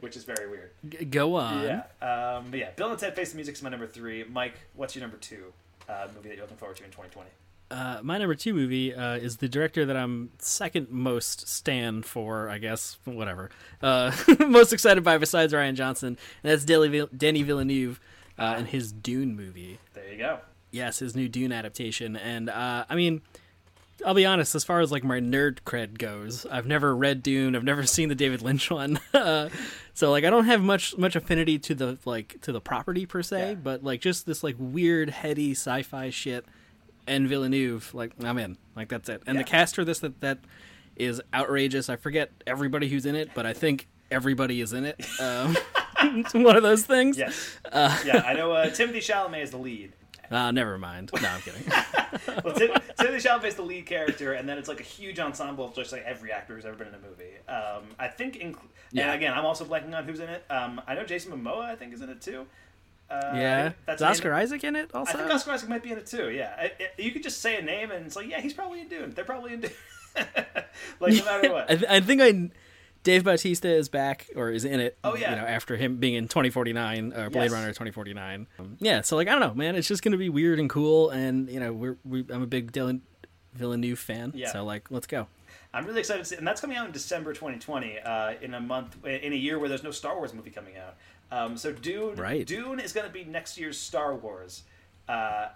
which 0.00 0.16
is 0.16 0.24
very 0.24 0.48
weird. 0.48 0.70
G- 0.88 1.04
go 1.04 1.34
on. 1.34 1.64
Yeah. 1.64 1.82
Um, 2.00 2.46
but 2.50 2.60
yeah, 2.60 2.70
Bill 2.76 2.90
and 2.90 2.98
Ted 2.98 3.16
Face 3.16 3.30
the 3.32 3.36
Music 3.36 3.56
is 3.56 3.62
my 3.62 3.70
number 3.70 3.86
three. 3.86 4.24
Mike, 4.24 4.54
what's 4.74 4.94
your 4.94 5.00
number 5.02 5.16
two 5.16 5.52
uh, 5.88 6.06
movie 6.14 6.28
that 6.28 6.36
you're 6.36 6.44
looking 6.44 6.56
forward 6.56 6.76
to 6.76 6.84
in 6.84 6.90
2020? 6.90 7.28
Uh, 7.70 7.98
my 8.02 8.18
number 8.18 8.36
two 8.36 8.54
movie 8.54 8.94
uh, 8.94 9.16
is 9.16 9.38
the 9.38 9.48
director 9.48 9.84
that 9.84 9.96
I'm 9.96 10.30
second 10.38 10.90
most 10.90 11.48
stand 11.48 12.06
for, 12.06 12.48
I 12.48 12.58
guess, 12.58 12.98
whatever. 13.04 13.50
Uh, 13.82 14.12
most 14.46 14.72
excited 14.72 15.02
by 15.02 15.18
besides 15.18 15.52
Rian 15.52 15.74
Johnson, 15.74 16.16
and 16.44 16.52
that's 16.52 16.64
Vill- 16.64 17.08
Denis 17.16 17.42
Villeneuve 17.42 17.98
uh, 18.38 18.54
and 18.58 18.68
his 18.68 18.92
Dune 18.92 19.34
movie. 19.34 19.78
There 19.94 20.08
you 20.12 20.18
go. 20.18 20.38
Yes, 20.70 21.00
his 21.00 21.16
new 21.16 21.28
Dune 21.28 21.52
adaptation, 21.52 22.16
and 22.16 22.48
uh, 22.50 22.84
I 22.88 22.94
mean, 22.94 23.22
I'll 24.04 24.14
be 24.14 24.26
honest. 24.26 24.54
As 24.54 24.64
far 24.64 24.80
as 24.80 24.90
like 24.90 25.04
my 25.04 25.20
nerd 25.20 25.58
cred 25.66 25.98
goes, 25.98 26.46
I've 26.46 26.66
never 26.66 26.94
read 26.96 27.22
Dune. 27.22 27.54
I've 27.56 27.64
never 27.64 27.82
seen 27.86 28.08
the 28.08 28.14
David 28.14 28.42
Lynch 28.42 28.70
one, 28.70 28.98
uh, 29.14 29.48
so 29.94 30.10
like 30.10 30.24
I 30.24 30.30
don't 30.30 30.46
have 30.46 30.62
much 30.62 30.96
much 30.96 31.16
affinity 31.16 31.58
to 31.60 31.74
the 31.74 31.98
like 32.04 32.40
to 32.42 32.52
the 32.52 32.60
property 32.60 33.06
per 33.06 33.22
se. 33.22 33.58
But 33.62 33.84
like 33.84 34.00
just 34.00 34.26
this 34.26 34.42
like 34.42 34.56
weird 34.58 35.10
heady 35.10 35.52
sci-fi 35.52 36.10
shit, 36.10 36.44
and 37.06 37.28
Villeneuve, 37.28 37.92
like 37.94 38.12
I'm 38.22 38.38
in. 38.38 38.56
Like 38.76 38.88
that's 38.88 39.08
it. 39.08 39.22
And 39.26 39.38
the 39.38 39.44
cast 39.44 39.74
for 39.74 39.84
this 39.84 40.00
that 40.00 40.20
that 40.20 40.38
is 40.96 41.20
outrageous. 41.32 41.88
I 41.88 41.96
forget 41.96 42.30
everybody 42.46 42.88
who's 42.88 43.06
in 43.06 43.14
it, 43.14 43.30
but 43.34 43.46
I 43.46 43.52
think 43.52 43.88
everybody 44.10 44.60
is 44.60 44.72
in 44.72 44.84
it. 44.84 45.00
Um, 45.20 45.56
it's 46.02 46.34
one 46.34 46.56
of 46.56 46.62
those 46.62 46.84
things. 46.84 47.18
Yes. 47.18 47.58
Uh, 47.70 47.96
yeah, 48.04 48.22
I 48.26 48.34
know 48.34 48.52
uh, 48.52 48.66
Timothée 48.66 48.98
Chalamet 48.98 49.42
is 49.42 49.50
the 49.50 49.58
lead. 49.58 49.92
Uh, 50.34 50.50
never 50.50 50.76
mind. 50.78 51.10
No, 51.20 51.28
I'm 51.28 51.40
kidding. 51.40 51.62
Well, 52.44 52.54
Tim, 52.54 52.70
Timothée 52.98 53.16
Chalamet 53.16 53.44
is 53.44 53.54
the 53.56 53.62
lead 53.62 53.86
character, 53.86 54.32
and 54.34 54.48
then 54.48 54.56
it's 54.56 54.68
like 54.68 54.78
a 54.80 54.84
huge 54.84 55.18
ensemble 55.18 55.64
of 55.66 55.74
just 55.74 55.92
like 55.92 56.02
every 56.04 56.30
actor 56.32 56.54
who's 56.54 56.64
ever 56.64 56.76
been 56.76 56.88
in 56.88 56.94
a 56.94 56.98
movie. 56.98 57.32
Um, 57.48 57.84
I 57.98 58.08
think, 58.08 58.36
inc- 58.36 58.56
Yeah. 58.92 59.06
and 59.06 59.14
again, 59.14 59.32
I'm 59.34 59.44
also 59.44 59.64
blanking 59.64 59.94
on 59.96 60.04
who's 60.04 60.20
in 60.20 60.28
it. 60.28 60.44
Um, 60.48 60.80
I 60.86 60.94
know 60.94 61.04
Jason 61.04 61.32
Momoa, 61.32 61.62
I 61.64 61.74
think, 61.76 61.92
is 61.92 62.00
in 62.02 62.08
it 62.10 62.20
too. 62.22 62.46
Uh, 63.10 63.32
yeah, 63.34 63.72
that's 63.86 64.00
is 64.00 64.06
Oscar 64.06 64.32
Isaac 64.32 64.62
in 64.64 64.76
it 64.76 64.90
also? 64.94 65.12
I 65.12 65.16
think 65.22 65.32
Oscar 65.34 65.52
Isaac 65.52 65.68
might 65.68 65.82
be 65.82 65.92
in 65.92 65.98
it 65.98 66.06
too. 66.06 66.30
Yeah, 66.30 66.54
I, 66.58 66.64
I- 66.80 67.02
you 67.02 67.10
could 67.12 67.22
just 67.22 67.40
say 67.40 67.56
a 67.56 67.62
name, 67.62 67.90
and 67.90 68.06
it's 68.06 68.16
like, 68.16 68.28
yeah, 68.28 68.40
he's 68.40 68.54
probably 68.54 68.80
in 68.80 68.88
Dune. 68.88 69.12
They're 69.14 69.24
probably 69.24 69.54
in 69.54 69.60
Dune. 69.62 69.70
like 71.00 71.14
no 71.14 71.24
matter 71.24 71.52
what. 71.52 71.70
I, 71.70 71.76
th- 71.76 71.90
I 71.90 72.00
think 72.00 72.20
I 72.22 72.50
Dave 73.04 73.22
Bautista 73.22 73.68
is 73.72 73.88
back 73.88 74.28
or 74.34 74.50
is 74.50 74.64
in 74.64 74.80
it. 74.80 74.98
Oh, 75.04 75.14
yeah. 75.14 75.30
you 75.30 75.36
know 75.36 75.46
after 75.46 75.76
him 75.76 75.96
being 75.98 76.14
in 76.14 76.24
2049, 76.26 77.12
uh, 77.12 77.28
Blade 77.28 77.44
Yes. 77.44 77.52
Runner 77.52 77.68
2049. 77.68 78.46
Um, 78.58 78.76
yeah, 78.80 79.00
so 79.02 79.14
like 79.16 79.28
I 79.28 79.32
don't 79.32 79.40
know, 79.40 79.54
man. 79.54 79.76
It's 79.76 79.86
just 79.86 80.02
gonna 80.02 80.16
be 80.16 80.28
weird 80.30 80.58
and 80.58 80.68
cool, 80.68 81.10
and 81.10 81.48
you 81.48 81.60
know 81.60 81.72
we're 81.72 81.96
we, 82.04 82.24
I'm 82.30 82.42
a 82.42 82.46
big 82.46 82.72
Dylan 82.72 83.00
Villeneuve 83.54 83.98
fan, 84.00 84.32
Yeah. 84.34 84.50
so 84.52 84.64
like 84.64 84.90
let's 84.90 85.06
go. 85.06 85.28
I'm 85.72 85.86
really 85.86 86.00
excited 86.00 86.20
to 86.20 86.24
see, 86.24 86.36
and 86.36 86.46
that's 86.46 86.60
coming 86.60 86.76
out 86.76 86.86
in 86.86 86.92
December 86.92 87.32
2020, 87.32 87.98
uh, 87.98 88.34
in 88.40 88.54
a 88.54 88.60
month, 88.60 88.96
in 89.04 89.32
a 89.32 89.36
year 89.36 89.58
where 89.58 89.68
there's 89.68 89.82
no 89.82 89.90
Star 89.90 90.16
Wars 90.16 90.32
movie 90.32 90.50
coming 90.50 90.74
out. 90.76 90.94
Um, 91.32 91.56
so 91.56 91.72
Dune, 91.72 92.14
Right. 92.14 92.46
Dune 92.46 92.78
is 92.78 92.92
going 92.92 93.06
to 93.08 93.12
be 93.12 93.24
next 93.24 93.58
year's 93.58 93.76
Star 93.76 94.14
Wars, 94.14 94.62
uh, 95.08 95.48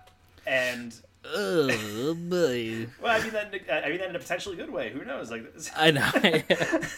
and 0.46 0.92
oh 1.34 2.14
boy, 2.14 2.86
well, 3.02 3.18
I 3.18 3.22
mean 3.22 3.32
that, 3.32 3.54
I 3.84 3.88
mean 3.90 3.98
that 3.98 4.10
in 4.10 4.16
a 4.16 4.18
potentially 4.18 4.56
good 4.56 4.70
way. 4.70 4.90
Who 4.90 5.04
knows? 5.04 5.30
Like, 5.30 5.44
I 5.76 5.90
know. 5.90 6.10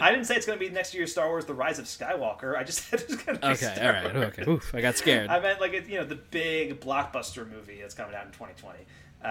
I 0.00 0.10
didn't 0.10 0.26
say 0.26 0.36
it's 0.36 0.46
going 0.46 0.58
to 0.58 0.64
be 0.64 0.70
next 0.70 0.94
year's 0.94 1.12
Star 1.12 1.28
Wars: 1.28 1.44
The 1.44 1.54
Rise 1.54 1.78
of 1.78 1.84
Skywalker. 1.86 2.56
I 2.56 2.64
just 2.64 2.84
said 2.88 3.00
it's 3.00 3.16
going 3.16 3.38
to 3.38 3.46
be 3.46 3.52
Okay, 3.52 3.74
Star 3.74 3.86
all 3.86 3.92
right, 4.04 4.14
Wars. 4.14 4.26
okay. 4.38 4.50
Oof, 4.50 4.74
I 4.74 4.80
got 4.80 4.96
scared. 4.96 5.28
I 5.28 5.40
meant 5.40 5.60
like 5.60 5.72
it, 5.74 5.86
you 5.88 5.98
know 5.98 6.04
the 6.06 6.14
big 6.16 6.80
blockbuster 6.80 7.48
movie 7.48 7.80
that's 7.80 7.94
coming 7.94 8.14
out 8.14 8.24
in 8.26 8.32
2020. 8.32 8.78
Um, 9.24 9.30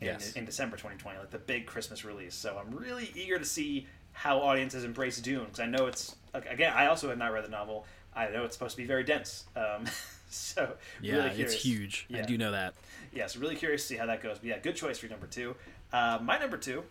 in, 0.00 0.06
Yes. 0.06 0.32
in 0.34 0.44
December 0.44 0.76
2020, 0.76 1.18
like 1.18 1.30
the 1.30 1.38
big 1.38 1.66
Christmas 1.66 2.04
release. 2.04 2.34
So 2.34 2.56
I'm 2.56 2.72
really 2.76 3.10
eager 3.16 3.36
to 3.38 3.44
see 3.44 3.86
how 4.12 4.38
audiences 4.38 4.84
embrace 4.84 5.20
Dune 5.20 5.44
because 5.44 5.58
I 5.60 5.66
know 5.66 5.86
it's 5.86 6.14
like, 6.32 6.46
again 6.46 6.72
I 6.74 6.86
also 6.86 7.08
have 7.08 7.18
not 7.18 7.32
read 7.32 7.44
the 7.44 7.48
novel. 7.48 7.84
I 8.14 8.28
know 8.28 8.44
it's 8.44 8.54
supposed 8.56 8.76
to 8.76 8.82
be 8.82 8.86
very 8.86 9.02
dense. 9.04 9.44
Um, 9.56 9.86
so 10.30 10.74
Yeah, 11.02 11.24
really 11.24 11.40
it's 11.42 11.54
huge. 11.54 12.06
I 12.12 12.18
Yeah. 12.18 12.26
do 12.26 12.38
know 12.38 12.52
that. 12.52 12.74
Yeah, 13.18 13.26
so 13.26 13.40
really 13.40 13.56
curious 13.56 13.82
to 13.82 13.88
see 13.88 13.96
how 13.96 14.06
that 14.06 14.22
goes. 14.22 14.38
But 14.38 14.46
yeah, 14.46 14.58
good 14.60 14.76
choice 14.76 14.98
for 14.98 15.06
your 15.06 15.10
number 15.10 15.26
two. 15.26 15.56
Uh, 15.92 16.20
my 16.22 16.38
number 16.38 16.56
two 16.56 16.84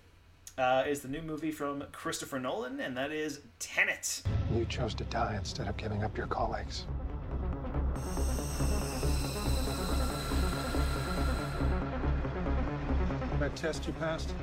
uh, 0.57 0.83
is 0.85 0.99
the 0.99 1.07
new 1.07 1.21
movie 1.21 1.51
from 1.51 1.85
Christopher 1.93 2.37
Nolan, 2.37 2.81
and 2.81 2.97
that 2.97 3.13
is 3.13 3.39
Tenet. 3.59 4.23
You 4.53 4.65
chose 4.65 4.93
to 4.95 5.05
die 5.05 5.37
instead 5.37 5.69
of 5.69 5.77
giving 5.77 6.03
up 6.03 6.17
your 6.17 6.27
colleagues. 6.27 6.83
That 13.39 13.55
test 13.55 13.87
you 13.87 13.93
passed? 13.93 14.33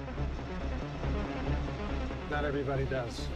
Not 2.30 2.46
everybody 2.46 2.86
does. 2.86 3.28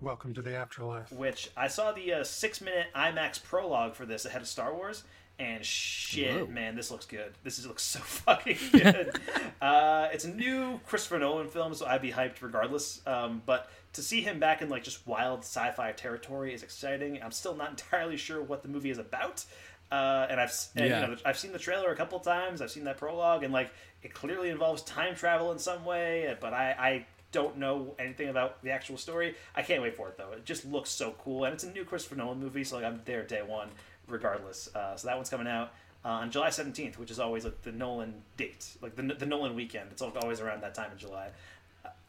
Welcome 0.00 0.34
to 0.34 0.42
the 0.42 0.54
afterlife. 0.54 1.10
which 1.10 1.50
I 1.56 1.66
saw 1.66 1.90
the 1.90 2.12
uh, 2.12 2.24
six 2.24 2.60
minute 2.60 2.86
IMAX 2.94 3.42
prologue 3.42 3.94
for 3.94 4.06
this 4.06 4.24
ahead 4.24 4.42
of 4.42 4.46
Star 4.46 4.72
Wars, 4.72 5.02
and 5.38 5.64
shit, 5.64 6.40
Whoa. 6.40 6.46
man, 6.46 6.76
this 6.76 6.90
looks 6.90 7.06
good. 7.06 7.32
This 7.42 7.58
is, 7.58 7.66
looks 7.66 7.82
so 7.82 7.98
fucking 8.04 8.58
good. 8.72 9.18
uh, 9.60 10.08
it's 10.12 10.24
a 10.24 10.30
new 10.30 10.80
Christopher 10.86 11.18
Nolan 11.18 11.48
film, 11.48 11.74
so 11.74 11.86
I'd 11.86 12.02
be 12.02 12.12
hyped 12.12 12.42
regardless. 12.42 13.00
Um, 13.06 13.42
but 13.44 13.70
to 13.94 14.02
see 14.02 14.20
him 14.20 14.38
back 14.38 14.62
in 14.62 14.68
like 14.68 14.84
just 14.84 15.06
wild 15.06 15.40
sci-fi 15.40 15.92
territory 15.92 16.54
is 16.54 16.62
exciting. 16.62 17.20
I'm 17.22 17.32
still 17.32 17.54
not 17.56 17.70
entirely 17.70 18.16
sure 18.16 18.42
what 18.42 18.62
the 18.62 18.68
movie 18.68 18.90
is 18.90 18.98
about. 18.98 19.44
Uh, 19.90 20.26
and 20.30 20.40
I've 20.40 20.54
and, 20.74 20.86
Yeah. 20.88 21.00
you 21.02 21.06
know 21.08 21.16
I've 21.24 21.38
seen 21.38 21.52
the 21.52 21.58
trailer 21.58 21.90
a 21.90 21.96
couple 21.96 22.18
times. 22.20 22.62
I've 22.62 22.70
seen 22.70 22.84
that 22.84 22.96
prologue, 22.96 23.42
and 23.42 23.52
like 23.52 23.70
it 24.02 24.14
clearly 24.14 24.48
involves 24.48 24.82
time 24.82 25.14
travel 25.14 25.52
in 25.52 25.58
some 25.58 25.84
way. 25.84 26.34
But 26.40 26.54
I, 26.54 26.70
I 26.78 27.06
don't 27.30 27.58
know 27.58 27.94
anything 27.98 28.28
about 28.28 28.62
the 28.62 28.70
actual 28.70 28.96
story. 28.96 29.34
I 29.54 29.62
can't 29.62 29.82
wait 29.82 29.94
for 29.96 30.08
it 30.08 30.16
though. 30.16 30.32
It 30.32 30.44
just 30.46 30.64
looks 30.64 30.88
so 30.90 31.14
cool, 31.22 31.44
and 31.44 31.52
it's 31.52 31.64
a 31.64 31.70
new 31.70 31.84
Christopher 31.84 32.16
Nolan 32.16 32.40
movie, 32.40 32.64
so 32.64 32.76
like 32.76 32.84
I'm 32.86 33.02
there 33.04 33.22
day 33.22 33.42
one, 33.42 33.68
regardless. 34.08 34.68
Uh, 34.74 34.96
so 34.96 35.08
that 35.08 35.16
one's 35.16 35.30
coming 35.30 35.46
out 35.46 35.72
uh, 36.04 36.08
on 36.08 36.30
July 36.30 36.48
17th, 36.48 36.98
which 36.98 37.10
is 37.10 37.18
always 37.20 37.44
like 37.44 37.62
the 37.62 37.72
Nolan 37.72 38.14
date, 38.36 38.76
like 38.82 38.96
the 38.96 39.02
the 39.02 39.26
Nolan 39.26 39.54
weekend. 39.54 39.88
It's 39.92 40.02
always 40.02 40.40
around 40.40 40.62
that 40.62 40.74
time 40.74 40.90
in 40.92 40.98
July. 40.98 41.30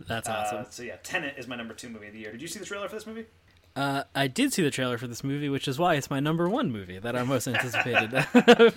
That's 0.08 0.28
Uh, 0.28 0.32
awesome. 0.34 0.66
so 0.70 0.84
yeah, 0.84 0.96
Tenet 1.04 1.36
is 1.38 1.48
my 1.48 1.56
number 1.56 1.74
two 1.74 1.90
movie 1.90 2.08
of 2.08 2.14
the 2.14 2.20
year. 2.20 2.32
Did 2.32 2.42
you 2.42 2.48
see 2.48 2.60
the 2.60 2.66
trailer 2.66 2.88
for 2.90 2.96
this 2.96 3.08
movie? 3.08 3.26
Uh, 3.76 4.04
I 4.14 4.28
did 4.28 4.54
see 4.54 4.62
the 4.62 4.70
trailer 4.70 4.98
for 5.00 5.08
this 5.08 5.24
movie, 5.24 5.50
which 5.50 5.68
is 5.68 5.80
why 5.80 5.96
it's 5.96 6.10
my 6.10 6.20
number 6.20 6.48
one 6.48 6.72
movie 6.72 7.00
that 7.00 7.16
I'm 7.16 7.28
most 7.28 7.48
anticipated 7.54 8.12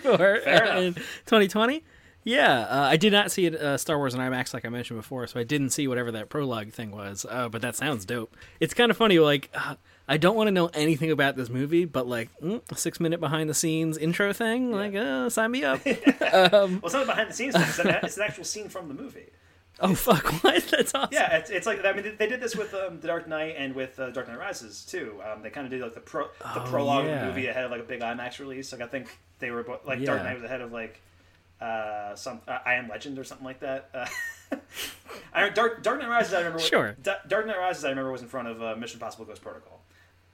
for 0.02 0.48
uh, 0.48 0.80
in 0.80 0.94
2020. 0.94 1.84
Yeah, 2.24 2.60
uh, 2.62 2.88
I 2.90 2.96
did 2.96 3.12
not 3.12 3.30
see 3.30 3.46
it, 3.46 3.54
uh, 3.54 3.76
Star 3.78 3.98
Wars 3.98 4.14
in 4.14 4.20
IMAX 4.20 4.52
like 4.54 4.64
I 4.64 4.68
mentioned 4.68 4.98
before, 4.98 5.26
so 5.28 5.38
I 5.38 5.44
didn't 5.44 5.70
see 5.70 5.86
whatever 5.86 6.10
that 6.12 6.28
prologue 6.28 6.72
thing 6.72 6.90
was. 6.90 7.24
Uh, 7.28 7.48
but 7.48 7.60
that 7.62 7.76
sounds 7.76 8.04
dope. 8.04 8.34
It's 8.58 8.74
kind 8.74 8.90
of 8.90 8.96
funny. 8.96 9.18
Like, 9.18 9.50
uh, 9.54 9.76
I 10.08 10.16
don't 10.18 10.36
want 10.36 10.46
to 10.48 10.52
know 10.52 10.70
anything 10.72 11.10
about 11.10 11.34
this 11.36 11.48
movie, 11.48 11.84
but 11.84 12.06
like 12.06 12.28
mm, 12.40 12.60
a 12.70 12.76
six 12.76 13.00
minute 13.00 13.18
behind 13.20 13.50
the 13.50 13.54
scenes 13.54 13.98
intro 13.98 14.32
thing, 14.32 14.70
like, 14.72 14.94
uh, 14.94 15.28
sign 15.30 15.50
me 15.50 15.64
up. 15.64 15.80
um, 15.86 15.92
Well, 16.22 16.80
it's 16.84 16.94
not 16.94 17.02
a 17.02 17.06
behind 17.06 17.30
the 17.30 17.34
scenes 17.34 17.54
thing. 17.54 17.62
It's 17.64 17.78
an, 17.80 17.88
it's 18.04 18.16
an 18.16 18.22
actual 18.22 18.44
scene 18.44 18.68
from 18.68 18.88
the 18.88 18.94
movie. 18.94 19.26
oh 19.80 19.94
fuck! 19.94 20.24
What? 20.44 20.62
That's 20.70 20.94
awesome. 20.94 21.10
Yeah, 21.12 21.36
it's, 21.36 21.50
it's 21.50 21.66
like 21.66 21.84
I 21.84 21.92
mean 21.92 22.14
they 22.18 22.28
did 22.28 22.40
this 22.40 22.54
with 22.56 22.72
um, 22.74 23.00
the 23.00 23.08
Dark 23.08 23.26
Knight 23.28 23.56
and 23.58 23.74
with 23.74 23.98
uh, 23.98 24.10
Dark 24.10 24.28
Knight 24.28 24.38
Rises 24.38 24.84
too. 24.84 25.20
Um, 25.28 25.42
they 25.42 25.50
kind 25.50 25.66
of 25.66 25.70
did 25.70 25.80
like 25.82 25.94
the 25.94 26.00
pro 26.00 26.24
the 26.40 26.62
Oh, 26.62 26.66
prologue 26.70 27.06
of 27.06 27.20
the 27.20 27.26
movie 27.26 27.46
ahead 27.48 27.64
of 27.64 27.70
like 27.72 27.80
a 27.80 27.84
big 27.84 28.00
IMAX 28.00 28.38
release. 28.38 28.72
Like 28.72 28.80
I 28.82 28.86
think 28.86 29.08
they 29.40 29.50
were 29.50 29.66
like 29.84 30.02
Dark 30.04 30.22
Knight 30.22 30.36
was 30.36 30.44
ahead 30.44 30.60
of 30.60 30.72
like 30.72 31.00
uh, 31.60 32.14
some 32.14 32.40
uh, 32.46 32.58
I 32.64 32.74
Am 32.74 32.88
Legend 32.88 33.18
or 33.18 33.24
something 33.24 33.44
like 33.46 33.60
that. 33.60 33.90
Uh, 33.92 34.56
I 35.34 35.48
Dark 35.50 35.82
Dark 35.82 36.00
Knight 36.00 36.08
Rises 36.08 36.32
I 36.32 36.38
remember. 36.38 36.58
Sure. 36.60 36.96
Da- 37.02 37.16
Dark 37.28 37.46
Knight 37.46 37.58
Rises 37.58 37.84
I 37.84 37.90
remember 37.90 38.12
was 38.12 38.22
in 38.22 38.28
front 38.28 38.48
of 38.48 38.62
uh, 38.62 38.76
Mission 38.76 38.96
Impossible 38.96 39.24
Ghost 39.24 39.42
Protocol. 39.42 39.75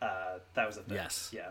Uh, 0.02 0.39
that 0.55 0.66
was 0.66 0.76
a 0.76 0.82
thing. 0.82 0.97
Yes. 0.97 1.31
Yeah. 1.32 1.50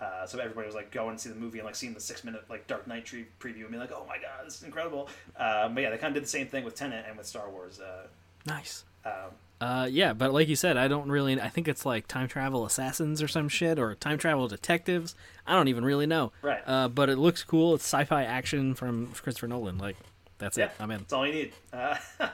Uh, 0.00 0.24
so 0.26 0.38
everybody 0.38 0.64
was 0.66 0.76
like 0.76 0.92
going 0.92 1.16
to 1.16 1.20
see 1.22 1.28
the 1.28 1.34
movie 1.34 1.58
and 1.58 1.66
like 1.66 1.74
seeing 1.74 1.92
the 1.92 2.00
six 2.00 2.22
minute 2.22 2.44
like 2.48 2.66
Dark 2.68 2.86
Knight 2.86 3.04
tree 3.04 3.26
preview 3.40 3.62
and 3.62 3.72
be 3.72 3.78
like, 3.78 3.90
oh 3.92 4.04
my 4.08 4.16
god, 4.16 4.46
this 4.46 4.54
is 4.56 4.62
incredible. 4.62 5.08
Um, 5.36 5.74
but 5.74 5.82
yeah, 5.82 5.90
they 5.90 5.98
kind 5.98 6.12
of 6.12 6.14
did 6.14 6.22
the 6.22 6.28
same 6.28 6.46
thing 6.46 6.64
with 6.64 6.76
Tenet 6.76 7.04
and 7.08 7.18
with 7.18 7.26
Star 7.26 7.50
Wars. 7.50 7.80
Uh, 7.80 8.06
Nice. 8.46 8.84
um, 9.04 9.12
Uh, 9.60 9.88
yeah, 9.90 10.12
but 10.12 10.32
like 10.32 10.46
you 10.46 10.54
said, 10.54 10.76
I 10.76 10.86
don't 10.86 11.10
really. 11.10 11.40
I 11.40 11.48
think 11.48 11.66
it's 11.66 11.84
like 11.84 12.06
time 12.06 12.28
travel 12.28 12.64
assassins 12.64 13.20
or 13.20 13.26
some 13.26 13.48
shit, 13.48 13.76
or 13.76 13.96
time 13.96 14.16
travel 14.18 14.46
detectives. 14.46 15.16
I 15.44 15.54
don't 15.54 15.66
even 15.66 15.84
really 15.84 16.06
know. 16.06 16.30
Right. 16.42 16.62
Uh, 16.64 16.86
but 16.86 17.08
it 17.08 17.18
looks 17.18 17.42
cool. 17.42 17.74
It's 17.74 17.84
sci-fi 17.84 18.22
action 18.22 18.76
from 18.76 19.08
Christopher 19.08 19.48
Nolan. 19.48 19.78
Like, 19.78 19.96
that's 20.38 20.56
yeah, 20.56 20.66
it. 20.66 20.72
I'm 20.78 20.92
in. 20.92 20.98
That's 20.98 21.12
all 21.12 21.26
you 21.26 21.32
need. 21.32 21.52
Uh, 21.72 21.96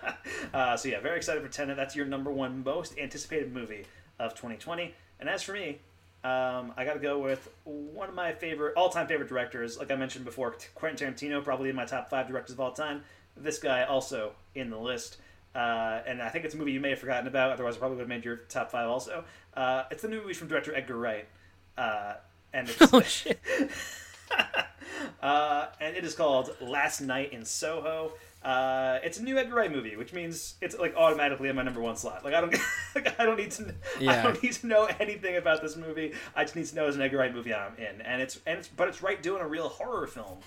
uh, 0.52 0.76
so 0.76 0.90
yeah, 0.90 1.00
very 1.00 1.16
excited 1.16 1.42
for 1.42 1.48
Tenet. 1.48 1.78
That's 1.78 1.96
your 1.96 2.04
number 2.04 2.30
one 2.30 2.62
most 2.62 2.98
anticipated 2.98 3.54
movie 3.54 3.86
of 4.18 4.32
2020. 4.34 4.92
And 5.24 5.30
as 5.30 5.42
for 5.42 5.52
me, 5.52 5.78
um, 6.22 6.74
I 6.76 6.84
got 6.84 6.92
to 6.92 7.00
go 7.00 7.18
with 7.18 7.48
one 7.64 8.10
of 8.10 8.14
my 8.14 8.32
favorite, 8.32 8.74
all-time 8.76 9.06
favorite 9.06 9.30
directors. 9.30 9.78
Like 9.78 9.90
I 9.90 9.96
mentioned 9.96 10.26
before, 10.26 10.54
Quentin 10.74 11.14
Tarantino, 11.14 11.42
probably 11.42 11.70
in 11.70 11.76
my 11.76 11.86
top 11.86 12.10
five 12.10 12.28
directors 12.28 12.52
of 12.52 12.60
all 12.60 12.72
time. 12.72 13.04
This 13.34 13.58
guy 13.58 13.84
also 13.84 14.32
in 14.54 14.68
the 14.68 14.76
list. 14.76 15.16
Uh, 15.54 16.02
and 16.06 16.20
I 16.20 16.28
think 16.28 16.44
it's 16.44 16.54
a 16.54 16.58
movie 16.58 16.72
you 16.72 16.80
may 16.80 16.90
have 16.90 16.98
forgotten 16.98 17.26
about. 17.26 17.52
Otherwise, 17.52 17.76
I 17.76 17.78
probably 17.78 17.96
would 17.96 18.02
have 18.02 18.08
made 18.10 18.26
your 18.26 18.36
top 18.36 18.70
five 18.70 18.86
also. 18.86 19.24
Uh, 19.54 19.84
it's 19.90 20.02
the 20.02 20.08
new 20.08 20.20
movie 20.20 20.34
from 20.34 20.48
director 20.48 20.74
Edgar 20.74 20.98
Wright. 20.98 21.26
Uh, 21.78 22.16
and 22.52 22.68
it's, 22.68 22.82
Oh 22.92 23.00
shit. 23.00 23.40
uh, 25.22 25.66
and 25.80 25.96
it 25.96 26.04
is 26.04 26.14
called 26.14 26.54
Last 26.60 27.00
Night 27.00 27.32
in 27.32 27.46
Soho. 27.46 28.12
Uh, 28.44 28.98
it's 29.02 29.18
a 29.18 29.22
new 29.22 29.38
Edgar 29.38 29.54
Wright 29.56 29.72
movie, 29.72 29.96
which 29.96 30.12
means 30.12 30.56
it's 30.60 30.78
like 30.78 30.94
automatically 30.96 31.48
in 31.48 31.56
my 31.56 31.62
number 31.62 31.80
one 31.80 31.96
slot. 31.96 32.24
Like 32.24 32.34
I 32.34 32.42
don't, 32.42 32.54
like, 32.94 33.18
I 33.18 33.24
don't 33.24 33.38
need 33.38 33.50
to, 33.52 33.74
I 34.00 34.22
don't 34.22 34.42
need 34.42 34.52
to 34.52 34.66
know 34.66 34.88
anything 35.00 35.36
about 35.36 35.62
this 35.62 35.76
movie. 35.76 36.12
I 36.36 36.44
just 36.44 36.54
need 36.54 36.66
to 36.66 36.76
know 36.76 36.86
it's 36.86 36.96
an 36.96 37.02
Edgar 37.02 37.18
Wright 37.18 37.34
movie 37.34 37.54
I'm 37.54 37.74
in, 37.76 38.02
and 38.02 38.20
it's 38.20 38.38
and 38.46 38.58
it's 38.58 38.68
but 38.68 38.88
it's 38.88 39.02
Wright 39.02 39.22
doing 39.22 39.40
a 39.40 39.48
real 39.48 39.68
horror 39.68 40.06
film, 40.06 40.38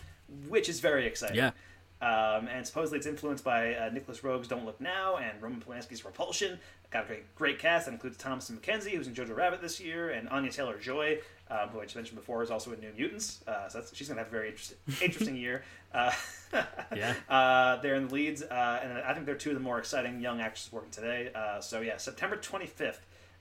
which 0.47 0.69
is 0.69 0.79
very 0.79 1.07
exciting. 1.07 1.37
Yeah. 1.37 1.51
Um, 1.99 2.47
and 2.47 2.65
supposedly 2.65 2.99
it's 2.99 3.07
influenced 3.07 3.43
by 3.43 3.73
uh, 3.73 3.89
Nicolas 3.91 4.23
Roeg's 4.23 4.47
Don't 4.47 4.65
Look 4.65 4.79
Now 4.79 5.17
and 5.17 5.41
Roman 5.41 5.59
Polanski's 5.59 6.05
Repulsion. 6.05 6.59
Got 6.91 7.05
a 7.05 7.07
great, 7.07 7.35
great 7.35 7.59
cast 7.59 7.87
that 7.87 7.93
includes 7.93 8.17
Thomasin 8.17 8.59
McKenzie, 8.59 8.91
who's 8.91 9.07
in 9.07 9.15
Jojo 9.15 9.35
Rabbit 9.35 9.61
this 9.61 9.79
year, 9.79 10.11
and 10.11 10.29
Anya 10.29 10.51
Taylor 10.51 10.77
Joy, 10.77 11.17
um, 11.49 11.69
who 11.69 11.79
I 11.79 11.83
just 11.83 11.95
mentioned 11.95 12.17
before, 12.17 12.43
is 12.43 12.51
also 12.51 12.71
in 12.73 12.79
New 12.79 12.91
Mutants. 12.97 13.41
Uh, 13.47 13.67
so 13.69 13.79
that's, 13.79 13.95
she's 13.95 14.07
gonna 14.07 14.19
have 14.21 14.27
a 14.27 14.31
very 14.31 14.49
interesting, 14.49 14.77
interesting 15.01 15.35
year. 15.35 15.63
Uh, 15.93 16.11
Yeah. 16.95 17.13
uh, 17.29 17.75
they're 17.81 17.95
in 17.95 18.07
the 18.07 18.13
leads, 18.13 18.41
uh, 18.41 18.79
and 18.81 18.93
I 18.93 19.13
think 19.13 19.25
they're 19.25 19.35
two 19.35 19.49
of 19.49 19.55
the 19.55 19.61
more 19.61 19.79
exciting 19.79 20.21
young 20.21 20.39
actresses 20.39 20.71
working 20.71 20.91
today. 20.91 21.29
Uh, 21.35 21.59
so 21.59 21.81
yeah, 21.81 21.97
September 21.97 22.37
25th. 22.37 22.99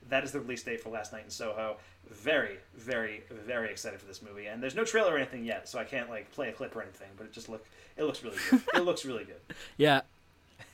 That 0.08 0.22
is 0.24 0.30
the 0.32 0.40
release 0.40 0.62
date 0.62 0.80
for 0.80 0.90
Last 0.90 1.12
Night 1.12 1.24
in 1.24 1.30
Soho. 1.30 1.76
Very, 2.08 2.58
very, 2.76 3.22
very 3.30 3.70
excited 3.70 3.98
for 4.00 4.06
this 4.06 4.22
movie. 4.22 4.46
And 4.46 4.62
there's 4.62 4.76
no 4.76 4.84
trailer 4.84 5.14
or 5.14 5.16
anything 5.16 5.44
yet, 5.44 5.68
so 5.68 5.78
I 5.80 5.84
can't 5.84 6.08
like 6.08 6.30
play 6.30 6.48
a 6.48 6.52
clip 6.52 6.76
or 6.76 6.82
anything. 6.82 7.08
But 7.16 7.24
it 7.26 7.32
just 7.32 7.48
look, 7.48 7.64
it 7.96 8.04
looks 8.04 8.22
really 8.22 8.36
good. 8.50 8.60
it 8.74 8.84
looks 8.84 9.04
really 9.04 9.24
good. 9.24 9.40
Yeah, 9.76 10.02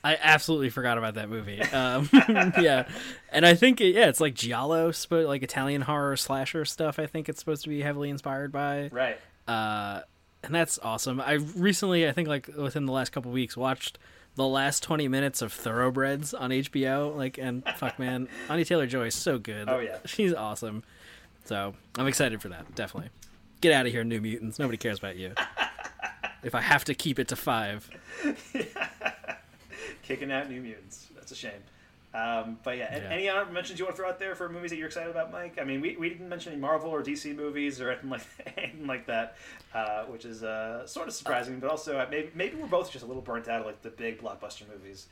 I 0.03 0.17
absolutely 0.21 0.69
forgot 0.69 0.97
about 0.97 1.15
that 1.15 1.29
movie. 1.29 1.61
Um, 1.73 2.07
yeah, 2.13 2.87
and 3.31 3.45
I 3.45 3.55
think 3.55 3.81
it, 3.81 3.95
yeah, 3.95 4.07
it's 4.07 4.21
like 4.21 4.35
giallo, 4.35 4.91
like 5.09 5.41
Italian 5.41 5.81
horror 5.81 6.15
slasher 6.15 6.65
stuff. 6.65 6.99
I 6.99 7.07
think 7.07 7.29
it's 7.29 7.39
supposed 7.39 7.63
to 7.63 7.69
be 7.69 7.81
heavily 7.81 8.09
inspired 8.09 8.51
by. 8.51 8.89
Right. 8.91 9.17
Uh, 9.47 10.01
and 10.43 10.53
that's 10.53 10.77
awesome. 10.79 11.19
I 11.19 11.33
recently, 11.33 12.07
I 12.07 12.11
think 12.11 12.27
like 12.27 12.47
within 12.55 12.85
the 12.85 12.91
last 12.91 13.11
couple 13.11 13.31
weeks, 13.31 13.57
watched 13.57 13.97
the 14.35 14.45
last 14.45 14.83
twenty 14.83 15.07
minutes 15.07 15.41
of 15.41 15.51
Thoroughbreds 15.51 16.33
on 16.33 16.51
HBO. 16.51 17.15
Like, 17.15 17.37
and 17.39 17.63
fuck 17.77 17.97
man, 17.97 18.27
Anya 18.49 18.65
Taylor 18.65 18.85
Joy 18.87 19.07
is 19.07 19.15
so 19.15 19.39
good. 19.39 19.67
Oh, 19.67 19.79
yeah. 19.79 19.97
she's 20.05 20.33
awesome. 20.33 20.83
So 21.45 21.73
I'm 21.97 22.07
excited 22.07 22.41
for 22.41 22.49
that. 22.49 22.75
Definitely. 22.75 23.09
Get 23.61 23.73
out 23.73 23.85
of 23.85 23.91
here, 23.91 24.03
New 24.03 24.21
Mutants. 24.21 24.59
Nobody 24.59 24.77
cares 24.77 24.99
about 24.99 25.15
you. 25.15 25.33
if 26.43 26.53
I 26.53 26.61
have 26.61 26.85
to 26.85 26.93
keep 26.93 27.17
it 27.19 27.29
to 27.29 27.35
five. 27.35 27.89
Kicking 30.03 30.31
out 30.31 30.49
New 30.49 30.61
Mutants. 30.61 31.07
That's 31.15 31.31
a 31.31 31.35
shame. 31.35 31.51
Um, 32.13 32.59
but 32.63 32.77
yeah, 32.77 32.95
Yeah. 32.95 33.09
any 33.09 33.27
other 33.27 33.49
mentions 33.51 33.79
you 33.79 33.85
want 33.85 33.95
to 33.95 34.01
throw 34.01 34.09
out 34.09 34.19
there 34.19 34.35
for 34.35 34.47
movies 34.47 34.69
that 34.69 34.77
you're 34.77 34.85
excited 34.87 35.09
about, 35.09 35.31
Mike? 35.31 35.57
I 35.59 35.63
mean, 35.63 35.81
we, 35.81 35.95
we 35.95 36.09
didn't 36.09 36.29
mention 36.29 36.51
any 36.51 36.61
Marvel 36.61 36.91
or 36.91 37.01
DC 37.01 37.35
movies 37.35 37.81
or 37.81 37.89
anything 37.91 38.09
like 38.11 38.21
anything 38.55 38.85
like 38.85 39.07
that, 39.07 39.35
uh, 39.73 40.03
which 40.03 40.23
is 40.25 40.43
uh, 40.43 40.85
sort 40.85 41.07
of 41.07 41.13
surprising. 41.15 41.59
But 41.59 41.71
also, 41.71 41.97
uh, 41.97 42.05
maybe 42.11 42.29
maybe 42.35 42.55
we're 42.57 42.67
both 42.67 42.91
just 42.91 43.03
a 43.03 43.07
little 43.07 43.23
burnt 43.23 43.47
out 43.47 43.61
of 43.61 43.65
like 43.65 43.81
the 43.81 43.89
big 43.89 44.21
blockbuster 44.21 44.63
movies. 44.71 45.07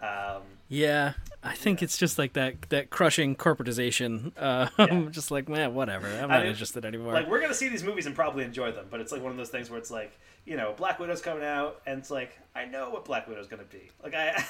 Um, 0.00 0.42
Yeah, 0.68 1.14
I 1.42 1.54
think 1.54 1.82
it's 1.82 1.96
just 1.96 2.18
like 2.18 2.32
that 2.34 2.68
that 2.70 2.90
crushing 2.90 3.36
corporatization. 3.36 4.32
Uh, 4.36 4.68
I'm 4.78 5.12
just 5.12 5.30
like, 5.30 5.48
man, 5.48 5.74
whatever. 5.74 6.06
I'm 6.08 6.24
I 6.30 6.34
not 6.34 6.40
mean, 6.42 6.50
interested 6.50 6.84
anymore. 6.84 7.12
Like 7.12 7.28
we're 7.28 7.40
gonna 7.40 7.54
see 7.54 7.68
these 7.68 7.82
movies 7.84 8.06
and 8.06 8.14
probably 8.14 8.44
enjoy 8.44 8.72
them, 8.72 8.86
but 8.90 9.00
it's 9.00 9.12
like 9.12 9.22
one 9.22 9.30
of 9.30 9.38
those 9.38 9.48
things 9.48 9.70
where 9.70 9.78
it's 9.78 9.90
like, 9.90 10.18
you 10.44 10.56
know, 10.56 10.74
Black 10.76 10.98
Widow's 10.98 11.20
coming 11.22 11.44
out, 11.44 11.80
and 11.86 11.98
it's 11.98 12.10
like, 12.10 12.38
I 12.54 12.64
know 12.66 12.90
what 12.90 13.04
Black 13.04 13.26
Widow's 13.28 13.46
gonna 13.48 13.64
be. 13.64 13.90
Like 14.02 14.14
I, 14.14 14.44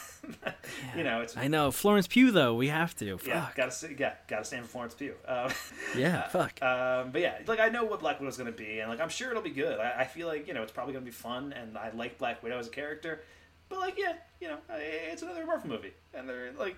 you 0.97 1.05
know, 1.05 1.21
it's 1.21 1.37
I 1.37 1.49
know 1.49 1.71
Florence 1.71 2.07
Pugh 2.07 2.31
though. 2.33 2.55
We 2.55 2.69
have 2.69 2.97
to. 2.97 3.19
Fuck. 3.19 3.29
yeah, 3.29 3.49
gotta 3.55 3.71
see, 3.71 3.95
yeah, 3.99 4.15
gotta 4.27 4.45
stand 4.45 4.65
for 4.65 4.71
Florence 4.71 4.95
Pugh. 4.95 5.15
Um, 5.29 5.51
Yeah, 5.97 6.29
fuck. 6.29 6.61
Um, 6.63 7.11
but 7.13 7.21
yeah, 7.21 7.39
like 7.47 7.61
I 7.61 7.69
know 7.69 7.85
what 7.85 8.01
Black 8.01 8.19
Widow's 8.21 8.37
gonna 8.37 8.53
be, 8.53 8.81
and 8.81 8.91
like 8.91 9.01
I'm 9.01 9.09
sure 9.11 9.31
it'll 9.31 9.43
be 9.43 9.51
good. 9.51 9.79
I, 9.79 10.01
I 10.01 10.05
feel 10.05 10.27
like 10.27 10.49
you 10.49 10.55
know 10.55 10.63
it's 10.63 10.73
probably 10.73 10.95
gonna 10.95 11.05
be 11.05 11.11
fun, 11.13 11.53
and 11.53 11.77
I 11.79 11.91
like 11.95 12.19
Black 12.19 12.43
Widow 12.43 12.59
as 12.59 12.67
a 12.67 12.71
character. 12.71 13.23
But 13.69 13.79
like, 13.81 13.99
yeah, 13.99 14.15
you 14.41 14.49
know, 14.49 14.59
it's 14.71 15.23
another 15.23 15.45
Marvel 15.45 15.69
movie, 15.69 15.93
and 16.15 16.29
they're 16.29 16.53
like, 16.59 16.77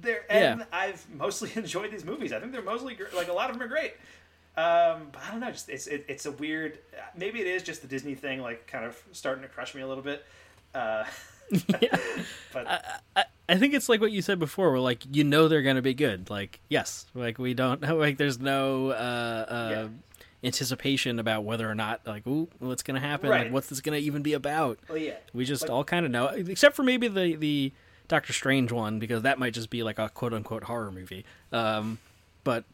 they're 0.00 0.24
and 0.30 0.60
Yeah. 0.60 0.66
I've 0.72 1.04
mostly 1.14 1.50
enjoyed 1.56 1.90
these 1.90 2.04
movies. 2.04 2.32
I 2.32 2.40
think 2.40 2.52
they're 2.52 2.62
mostly 2.62 2.96
like 3.14 3.28
a 3.28 3.32
lot 3.32 3.50
of 3.50 3.58
them 3.58 3.66
are 3.66 3.68
great. 3.68 3.94
Um, 4.56 5.08
but 5.12 5.22
I 5.22 5.30
don't 5.30 5.40
know, 5.40 5.50
just 5.50 5.68
it's 5.68 5.86
it, 5.86 6.06
it's 6.08 6.26
a 6.26 6.32
weird. 6.32 6.78
Maybe 7.16 7.40
it 7.40 7.46
is 7.46 7.62
just 7.62 7.82
the 7.82 7.88
Disney 7.88 8.14
thing, 8.14 8.40
like 8.40 8.66
kind 8.66 8.84
of 8.84 9.00
starting 9.12 9.42
to 9.42 9.48
crush 9.48 9.74
me 9.74 9.82
a 9.82 9.86
little 9.86 10.02
bit. 10.02 10.24
Uh, 10.74 11.04
but 12.52 12.66
I, 13.14 13.24
I 13.48 13.56
think 13.58 13.74
it's 13.74 13.88
like 13.88 14.00
what 14.00 14.12
you 14.12 14.22
said 14.22 14.38
before, 14.38 14.70
where 14.70 14.80
like 14.80 15.04
you 15.14 15.24
know 15.24 15.48
they're 15.48 15.62
gonna 15.62 15.82
be 15.82 15.94
good. 15.94 16.30
Like 16.30 16.60
yes, 16.68 17.06
like 17.14 17.38
we 17.38 17.54
don't 17.54 17.82
like 17.98 18.16
there's 18.16 18.40
no 18.40 18.90
uh, 18.90 19.46
uh, 19.48 19.88
anticipation 20.46 21.18
about 21.18 21.44
whether 21.44 21.68
or 21.68 21.74
not 21.74 22.00
like 22.06 22.26
ooh 22.26 22.48
what's 22.60 22.82
gonna 22.82 23.00
happen. 23.00 23.28
Right. 23.28 23.44
Like 23.44 23.52
what's 23.52 23.68
this 23.68 23.80
gonna 23.80 23.96
even 23.98 24.22
be 24.22 24.32
about? 24.32 24.78
Well, 24.88 24.96
yeah. 24.98 25.14
we 25.34 25.44
just 25.44 25.62
Like- 25.62 25.70
all 25.70 25.84
kind 25.84 26.06
of 26.06 26.12
know, 26.12 26.28
except 26.28 26.76
for 26.76 26.82
maybe 26.82 27.08
the 27.08 27.36
the 27.36 27.72
Doctor 28.08 28.32
Strange 28.32 28.70
one 28.72 28.98
because 28.98 29.22
that 29.22 29.38
might 29.38 29.52
just 29.52 29.68
be 29.68 29.82
like 29.82 29.98
a 29.98 30.08
quote 30.08 30.32
unquote 30.32 30.64
horror 30.64 30.92
movie. 30.92 31.24
Um, 31.52 31.98
but 32.44 32.64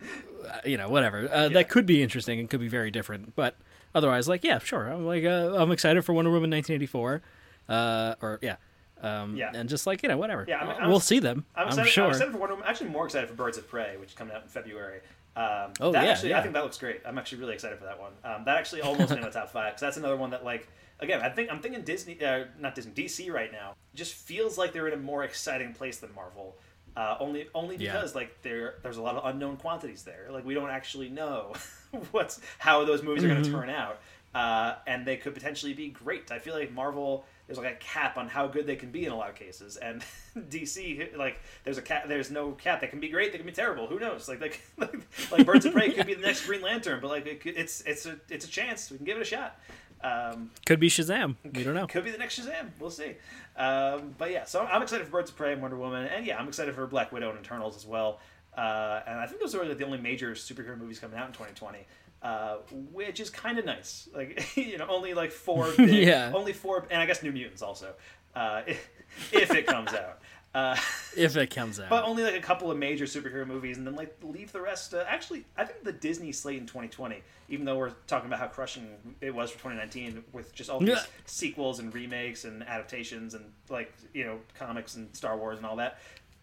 uh, 0.46 0.58
you 0.66 0.76
know 0.76 0.88
whatever 0.90 1.28
uh, 1.32 1.48
that 1.48 1.68
could 1.70 1.86
be 1.86 2.02
interesting 2.02 2.38
and 2.38 2.48
could 2.50 2.60
be 2.60 2.68
very 2.68 2.90
different. 2.90 3.34
But 3.34 3.56
otherwise, 3.94 4.28
like 4.28 4.44
yeah, 4.44 4.58
sure. 4.58 4.88
I'm 4.92 5.06
like 5.06 5.24
uh, 5.24 5.54
I'm 5.56 5.72
excited 5.72 6.04
for 6.04 6.12
Wonder 6.12 6.30
Woman 6.30 6.50
1984. 6.50 7.22
Uh, 7.68 8.14
or 8.20 8.38
yeah. 8.42 8.56
Um, 9.00 9.34
Yeah. 9.36 9.50
and 9.54 9.68
just 9.68 9.86
like 9.86 10.02
you 10.02 10.08
know, 10.08 10.16
whatever. 10.18 10.44
Yeah, 10.46 10.62
Uh, 10.62 10.72
I'm- 10.74 10.88
we'll 10.90 11.00
see 11.00 11.18
them. 11.18 11.44
I'm, 11.56 11.62
I'm, 11.62 11.68
excited, 11.70 11.90
sure. 11.90 12.04
I'm 12.04 12.10
excited 12.10 12.32
for 12.32 12.38
Wonder 12.38 12.54
Woman. 12.54 12.68
Actually, 12.68 12.90
more 12.90 13.06
excited 13.06 13.28
for 13.28 13.34
Birds 13.34 13.56
of 13.58 13.66
Prey, 13.68 13.96
which 13.98 14.10
is 14.10 14.14
coming 14.14 14.34
out 14.34 14.42
in 14.42 14.48
February. 14.48 15.00
Um, 15.34 15.72
Oh, 15.80 15.92
that 15.92 16.04
yeah, 16.04 16.10
actually, 16.10 16.34
I 16.34 16.42
think 16.42 16.54
that 16.54 16.62
looks 16.62 16.78
great. 16.78 17.00
I'm 17.06 17.16
actually 17.18 17.38
really 17.38 17.54
excited 17.54 17.78
for 17.78 17.84
that 17.86 17.98
one. 18.00 18.12
Um, 18.24 18.44
that 18.44 18.58
actually 18.58 18.82
almost 18.82 19.10
made 19.10 19.22
my 19.22 19.30
top 19.30 19.50
five 19.50 19.72
because 19.72 19.80
that's 19.80 19.96
another 19.96 20.16
one 20.16 20.30
that, 20.30 20.44
like, 20.44 20.68
again, 21.00 21.20
I 21.22 21.30
think 21.30 21.50
I'm 21.50 21.60
thinking 21.60 21.82
Disney, 21.82 22.22
uh, 22.22 22.44
not 22.58 22.74
Disney, 22.74 22.92
DC 22.92 23.32
right 23.32 23.50
now 23.50 23.74
just 23.94 24.14
feels 24.14 24.58
like 24.58 24.72
they're 24.72 24.88
in 24.88 24.94
a 24.94 25.02
more 25.02 25.24
exciting 25.24 25.72
place 25.72 25.98
than 25.98 26.14
Marvel. 26.14 26.56
Uh, 26.94 27.16
only, 27.20 27.48
only 27.54 27.76
Yeah. 27.76 27.92
because 27.92 28.14
like 28.14 28.42
there, 28.42 28.74
there's 28.82 28.98
a 28.98 29.02
lot 29.02 29.16
of 29.16 29.24
unknown 29.24 29.56
quantities 29.56 30.02
there. 30.02 30.26
Like 30.30 30.44
we 30.44 30.52
don't 30.52 30.68
actually 30.70 31.08
know 31.08 31.54
what's 32.10 32.38
how 32.58 32.84
those 32.84 33.02
movies 33.02 33.24
are 33.24 33.28
going 33.28 33.42
to 33.42 33.50
turn 33.50 33.70
out, 33.70 34.00
uh, 34.34 34.74
and 34.86 35.06
they 35.06 35.16
could 35.16 35.32
potentially 35.32 35.72
be 35.72 35.88
great. 35.88 36.30
I 36.30 36.38
feel 36.38 36.54
like 36.54 36.70
Marvel 36.72 37.24
there's 37.52 37.62
like 37.62 37.74
a 37.74 37.78
cap 37.78 38.16
on 38.16 38.28
how 38.28 38.46
good 38.46 38.66
they 38.66 38.76
can 38.76 38.90
be 38.90 39.04
in 39.04 39.12
a 39.12 39.16
lot 39.16 39.28
of 39.28 39.34
cases, 39.36 39.76
and 39.76 40.02
DC 40.38 41.16
like 41.16 41.40
there's 41.64 41.78
a 41.78 41.82
cap. 41.82 42.08
There's 42.08 42.30
no 42.30 42.52
cap. 42.52 42.80
They 42.80 42.86
can 42.86 43.00
be 43.00 43.08
great. 43.08 43.32
They 43.32 43.38
can 43.38 43.46
be 43.46 43.52
terrible. 43.52 43.86
Who 43.86 43.98
knows? 43.98 44.28
Like 44.28 44.40
like 44.40 44.62
like, 44.78 44.94
like 45.30 45.46
Birds 45.46 45.66
of 45.66 45.74
Prey 45.74 45.90
could 45.90 46.06
be 46.06 46.14
the 46.14 46.22
next 46.22 46.46
Green 46.46 46.62
Lantern, 46.62 47.00
but 47.00 47.08
like 47.08 47.26
it 47.26 47.40
it's 47.44 47.82
it's 47.82 48.06
a 48.06 48.16
it's 48.30 48.46
a 48.46 48.48
chance. 48.48 48.90
We 48.90 48.96
can 48.96 49.04
give 49.06 49.18
it 49.18 49.22
a 49.22 49.24
shot. 49.24 49.58
Um, 50.04 50.50
Could 50.66 50.80
be 50.80 50.88
Shazam. 50.88 51.36
We 51.44 51.62
don't 51.62 51.74
know. 51.74 51.86
could 51.86 52.02
be 52.02 52.10
the 52.10 52.18
next 52.18 52.40
Shazam. 52.40 52.70
We'll 52.80 52.90
see. 52.90 53.14
Um, 53.56 54.16
but 54.18 54.32
yeah, 54.32 54.44
so 54.44 54.64
I'm 54.64 54.82
excited 54.82 55.04
for 55.06 55.12
Birds 55.12 55.30
of 55.30 55.36
Prey 55.36 55.52
and 55.52 55.62
Wonder 55.62 55.76
Woman, 55.76 56.06
and 56.06 56.26
yeah, 56.26 56.38
I'm 56.38 56.48
excited 56.48 56.74
for 56.74 56.84
Black 56.88 57.12
Widow 57.12 57.30
and 57.30 57.38
Eternals 57.38 57.76
as 57.76 57.86
well. 57.86 58.18
Uh, 58.56 59.00
and 59.06 59.20
I 59.20 59.26
think 59.26 59.40
those 59.40 59.54
are 59.54 59.64
like 59.64 59.78
the 59.78 59.84
only 59.84 59.98
major 59.98 60.32
superhero 60.32 60.76
movies 60.76 60.98
coming 60.98 61.16
out 61.18 61.26
in 61.28 61.32
2020, 61.32 61.86
uh, 62.22 62.56
which 62.92 63.20
is 63.20 63.30
kind 63.30 63.58
of 63.58 63.64
nice. 63.64 64.08
Like 64.14 64.56
you 64.56 64.78
know, 64.78 64.86
only 64.88 65.14
like 65.14 65.30
four, 65.32 65.70
big, 65.76 66.06
Yeah. 66.06 66.32
only 66.34 66.52
four, 66.52 66.86
and 66.90 67.00
I 67.00 67.06
guess 67.06 67.22
New 67.22 67.32
Mutants 67.32 67.62
also, 67.62 67.94
uh, 68.34 68.62
if, 68.66 68.88
if 69.32 69.50
it 69.52 69.66
comes 69.66 69.92
out. 69.92 70.18
Uh, 70.54 70.76
If 71.16 71.34
it 71.38 71.46
comes 71.48 71.80
out. 71.80 71.88
but 71.88 72.04
only 72.04 72.22
like 72.22 72.34
a 72.34 72.40
couple 72.40 72.70
of 72.70 72.76
major 72.76 73.06
superhero 73.06 73.46
movies, 73.46 73.78
and 73.78 73.86
then 73.86 73.94
like 73.96 74.14
leave 74.22 74.52
the 74.52 74.60
rest. 74.60 74.92
Uh, 74.92 75.02
actually, 75.08 75.44
I 75.56 75.64
think 75.64 75.82
the 75.82 75.92
Disney 75.92 76.30
slate 76.30 76.58
in 76.58 76.66
2020, 76.66 77.22
even 77.48 77.64
though 77.64 77.78
we're 77.78 77.92
talking 78.06 78.26
about 78.26 78.38
how 78.38 78.48
crushing 78.48 78.86
it 79.22 79.34
was 79.34 79.50
for 79.50 79.56
2019 79.60 80.22
with 80.34 80.54
just 80.54 80.68
all 80.68 80.78
these 80.78 80.90
Yeah. 80.90 81.02
sequels 81.24 81.78
and 81.78 81.94
remakes 81.94 82.44
and 82.44 82.62
adaptations 82.64 83.32
and 83.32 83.46
like 83.70 83.94
you 84.12 84.24
know 84.24 84.40
comics 84.58 84.94
and 84.94 85.14
Star 85.16 85.38
Wars 85.38 85.56
and 85.56 85.64
all 85.66 85.76
that. 85.76 85.98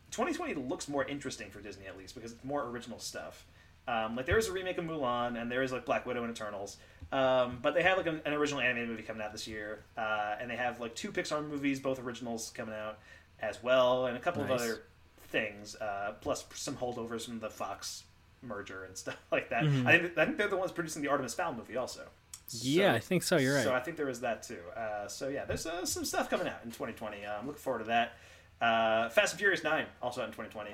2020 0.09 0.55
looks 0.55 0.87
more 0.87 1.05
interesting 1.05 1.51
for 1.51 1.61
Disney 1.61 1.85
at 1.85 1.95
least 1.95 2.15
because 2.15 2.31
it's 2.31 2.43
more 2.43 2.63
original 2.65 2.97
stuff. 2.97 3.45
Um, 3.87 4.15
like 4.15 4.25
there 4.25 4.37
is 4.37 4.47
a 4.47 4.51
remake 4.51 4.77
of 4.77 4.85
Mulan, 4.85 5.39
and 5.41 5.51
there 5.51 5.63
is 5.63 5.71
like 5.71 5.85
Black 5.85 6.05
Widow 6.05 6.23
and 6.23 6.31
Eternals. 6.35 6.77
Um, 7.11 7.57
but 7.61 7.73
they 7.73 7.81
have 7.81 7.97
like 7.97 8.05
an, 8.05 8.21
an 8.25 8.33
original 8.33 8.61
animated 8.61 8.89
movie 8.89 9.01
coming 9.03 9.21
out 9.23 9.31
this 9.31 9.47
year, 9.47 9.83
uh, 9.97 10.35
and 10.39 10.49
they 10.51 10.55
have 10.55 10.79
like 10.79 10.93
two 10.95 11.11
Pixar 11.11 11.47
movies, 11.47 11.79
both 11.79 11.99
originals 11.99 12.51
coming 12.55 12.75
out 12.75 12.99
as 13.41 13.63
well, 13.63 14.05
and 14.05 14.15
a 14.15 14.19
couple 14.19 14.43
Nice. 14.43 14.51
of 14.51 14.61
other 14.61 14.81
things, 15.29 15.75
uh, 15.77 16.13
plus 16.21 16.45
some 16.53 16.75
holdovers 16.75 17.25
from 17.25 17.39
the 17.39 17.49
Fox 17.49 18.03
merger 18.43 18.83
and 18.83 18.95
stuff 18.97 19.17
like 19.31 19.49
that. 19.49 19.63
Mhm. 19.63 19.85
I 19.87 19.97
think 19.99 20.17
I 20.17 20.25
think 20.25 20.37
they're 20.37 20.47
the 20.47 20.57
ones 20.57 20.71
producing 20.71 21.01
the 21.01 21.07
Artemis 21.07 21.33
Fowl 21.33 21.53
movie 21.53 21.77
also. 21.77 22.07
Yeah, 22.51 22.93
I 22.93 22.99
think 22.99 23.21
so, 23.23 23.37
you're 23.37 23.55
right. 23.55 23.63
So 23.63 23.73
I 23.75 23.79
think 23.79 23.95
there 23.97 24.07
was 24.07 24.21
that 24.21 24.41
too. 24.43 24.59
Uh, 24.75 25.07
so 25.07 25.27
yeah, 25.29 25.45
there's 25.45 25.65
uh, 25.67 25.85
some 25.85 26.03
stuff 26.05 26.29
coming 26.29 26.47
out 26.47 26.59
in 26.63 26.71
2020. 26.71 27.23
Uh, 27.25 27.37
I'm 27.39 27.45
looking 27.47 27.59
forward 27.61 27.79
to 27.79 27.85
that. 27.85 28.13
Uh, 28.61 29.09
Fast 29.09 29.33
and 29.33 29.39
Furious 29.39 29.63
9 29.63 29.85
also 30.01 30.21
out 30.21 30.27
in 30.27 30.33
2020. 30.33 30.71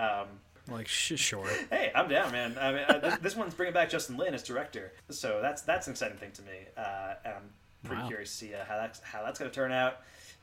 Um, 0.00 0.26
Like 0.70 0.88
sh- 0.88 1.12
sure. 1.16 1.48
hey, 1.70 1.90
I'm 1.94 2.08
down, 2.08 2.30
man. 2.32 2.56
I 2.60 2.72
mean, 2.72 2.84
this, 3.00 3.18
this 3.18 3.36
one's 3.36 3.54
bringing 3.54 3.72
back 3.74 3.88
Justin 3.90 4.16
Lin 4.16 4.34
as 4.34 4.42
director, 4.42 4.92
so 5.08 5.40
that's 5.40 5.62
that's 5.62 5.86
an 5.86 5.92
exciting 5.92 6.18
thing 6.18 6.32
to 6.32 6.42
me. 6.42 6.58
Uh, 6.76 7.14
and 7.24 7.34
I'm 7.34 7.50
pretty 7.84 8.02
Wow. 8.02 8.08
curious 8.08 8.30
to 8.30 8.36
see 8.36 8.54
uh, 8.54 8.64
how 8.66 8.76
that's 8.76 9.00
how 9.00 9.22
that's 9.24 9.38
going 9.38 9.50
to 9.50 9.54
turn 9.54 9.72
out. 9.72 9.94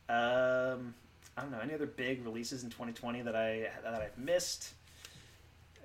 Um, 0.10 0.94
I 1.38 1.42
don't 1.42 1.52
know 1.52 1.60
any 1.62 1.74
other 1.74 1.86
big 1.86 2.24
releases 2.26 2.64
in 2.64 2.70
2020 2.70 3.22
that 3.24 3.36
I 3.36 3.70
that 3.84 3.94
I've 4.02 4.18
missed. 4.18 4.74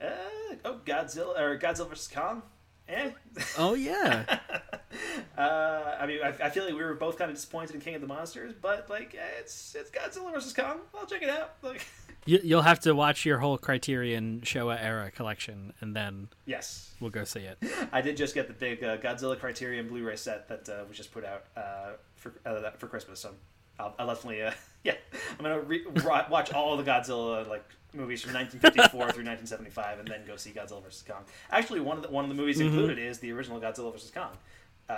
Uh, 0.00 0.06
oh, 0.64 0.80
Godzilla 0.86 1.38
or 1.38 1.58
Godzilla 1.58 1.88
vs 1.88 2.08
Kong. 2.08 2.42
Eh. 2.88 3.10
Oh 3.58 3.74
yeah. 3.74 4.38
Uh, 5.38 5.96
I 5.98 6.06
mean, 6.06 6.18
I, 6.22 6.28
I 6.46 6.50
feel 6.50 6.64
like 6.64 6.74
we 6.74 6.82
were 6.82 6.94
both 6.94 7.16
kind 7.16 7.30
of 7.30 7.36
disappointed 7.36 7.74
in 7.74 7.80
King 7.80 7.94
of 7.94 8.00
the 8.02 8.06
Monsters, 8.06 8.52
but 8.60 8.90
like, 8.90 9.14
eh, 9.14 9.38
it's 9.38 9.74
it's 9.78 9.90
Godzilla 9.90 10.32
vs 10.32 10.52
Kong. 10.52 10.80
I'll 10.98 11.06
check 11.06 11.22
it 11.22 11.30
out. 11.30 11.54
Like, 11.62 11.86
You, 12.26 12.38
you'll 12.44 12.62
have 12.62 12.80
to 12.80 12.92
watch 12.94 13.24
your 13.24 13.38
whole 13.38 13.56
Criterion 13.58 14.42
Showa 14.44 14.78
era 14.82 15.10
collection, 15.10 15.72
and 15.80 15.96
then 15.96 16.28
yes, 16.46 16.92
we'll 17.00 17.10
go 17.10 17.24
see 17.24 17.40
it. 17.40 17.58
I 17.92 18.00
did 18.02 18.16
just 18.16 18.34
get 18.34 18.46
the 18.46 18.52
big 18.54 18.84
uh, 18.84 18.98
Godzilla 18.98 19.38
Criterion 19.38 19.88
Blu-ray 19.88 20.16
set 20.16 20.48
that 20.48 20.68
uh, 20.68 20.84
was 20.86 20.96
just 20.96 21.12
put 21.12 21.24
out 21.24 21.44
uh, 21.56 21.92
for 22.16 22.32
uh, 22.44 22.70
for 22.72 22.86
Christmas. 22.88 23.20
So 23.20 23.30
I'll, 23.78 23.94
I'll 23.98 24.06
definitely, 24.06 24.42
uh, 24.42 24.52
yeah, 24.84 24.94
I'm 25.38 25.42
gonna 25.44 25.60
re- 25.60 25.84
watch 26.30 26.52
all 26.52 26.76
the 26.76 26.82
Godzilla 26.84 27.48
like 27.48 27.64
movies 27.94 28.22
from 28.22 28.34
1954 28.34 28.90
through 29.12 29.24
1975, 29.24 29.98
and 30.00 30.06
then 30.08 30.20
go 30.26 30.36
see 30.36 30.50
Godzilla 30.50 30.82
vs 30.82 31.02
Kong. 31.08 31.24
Actually, 31.50 31.80
one 31.80 31.96
of 31.96 32.02
the 32.02 32.10
one 32.10 32.24
of 32.24 32.28
the 32.28 32.36
movies 32.36 32.58
Mhm. 32.58 32.66
included 32.66 32.98
is 32.98 33.18
the 33.18 33.32
original 33.32 33.58
Godzilla 33.60 33.92
vs 33.92 34.10
Kong. 34.10 34.30
Um, 34.90 34.96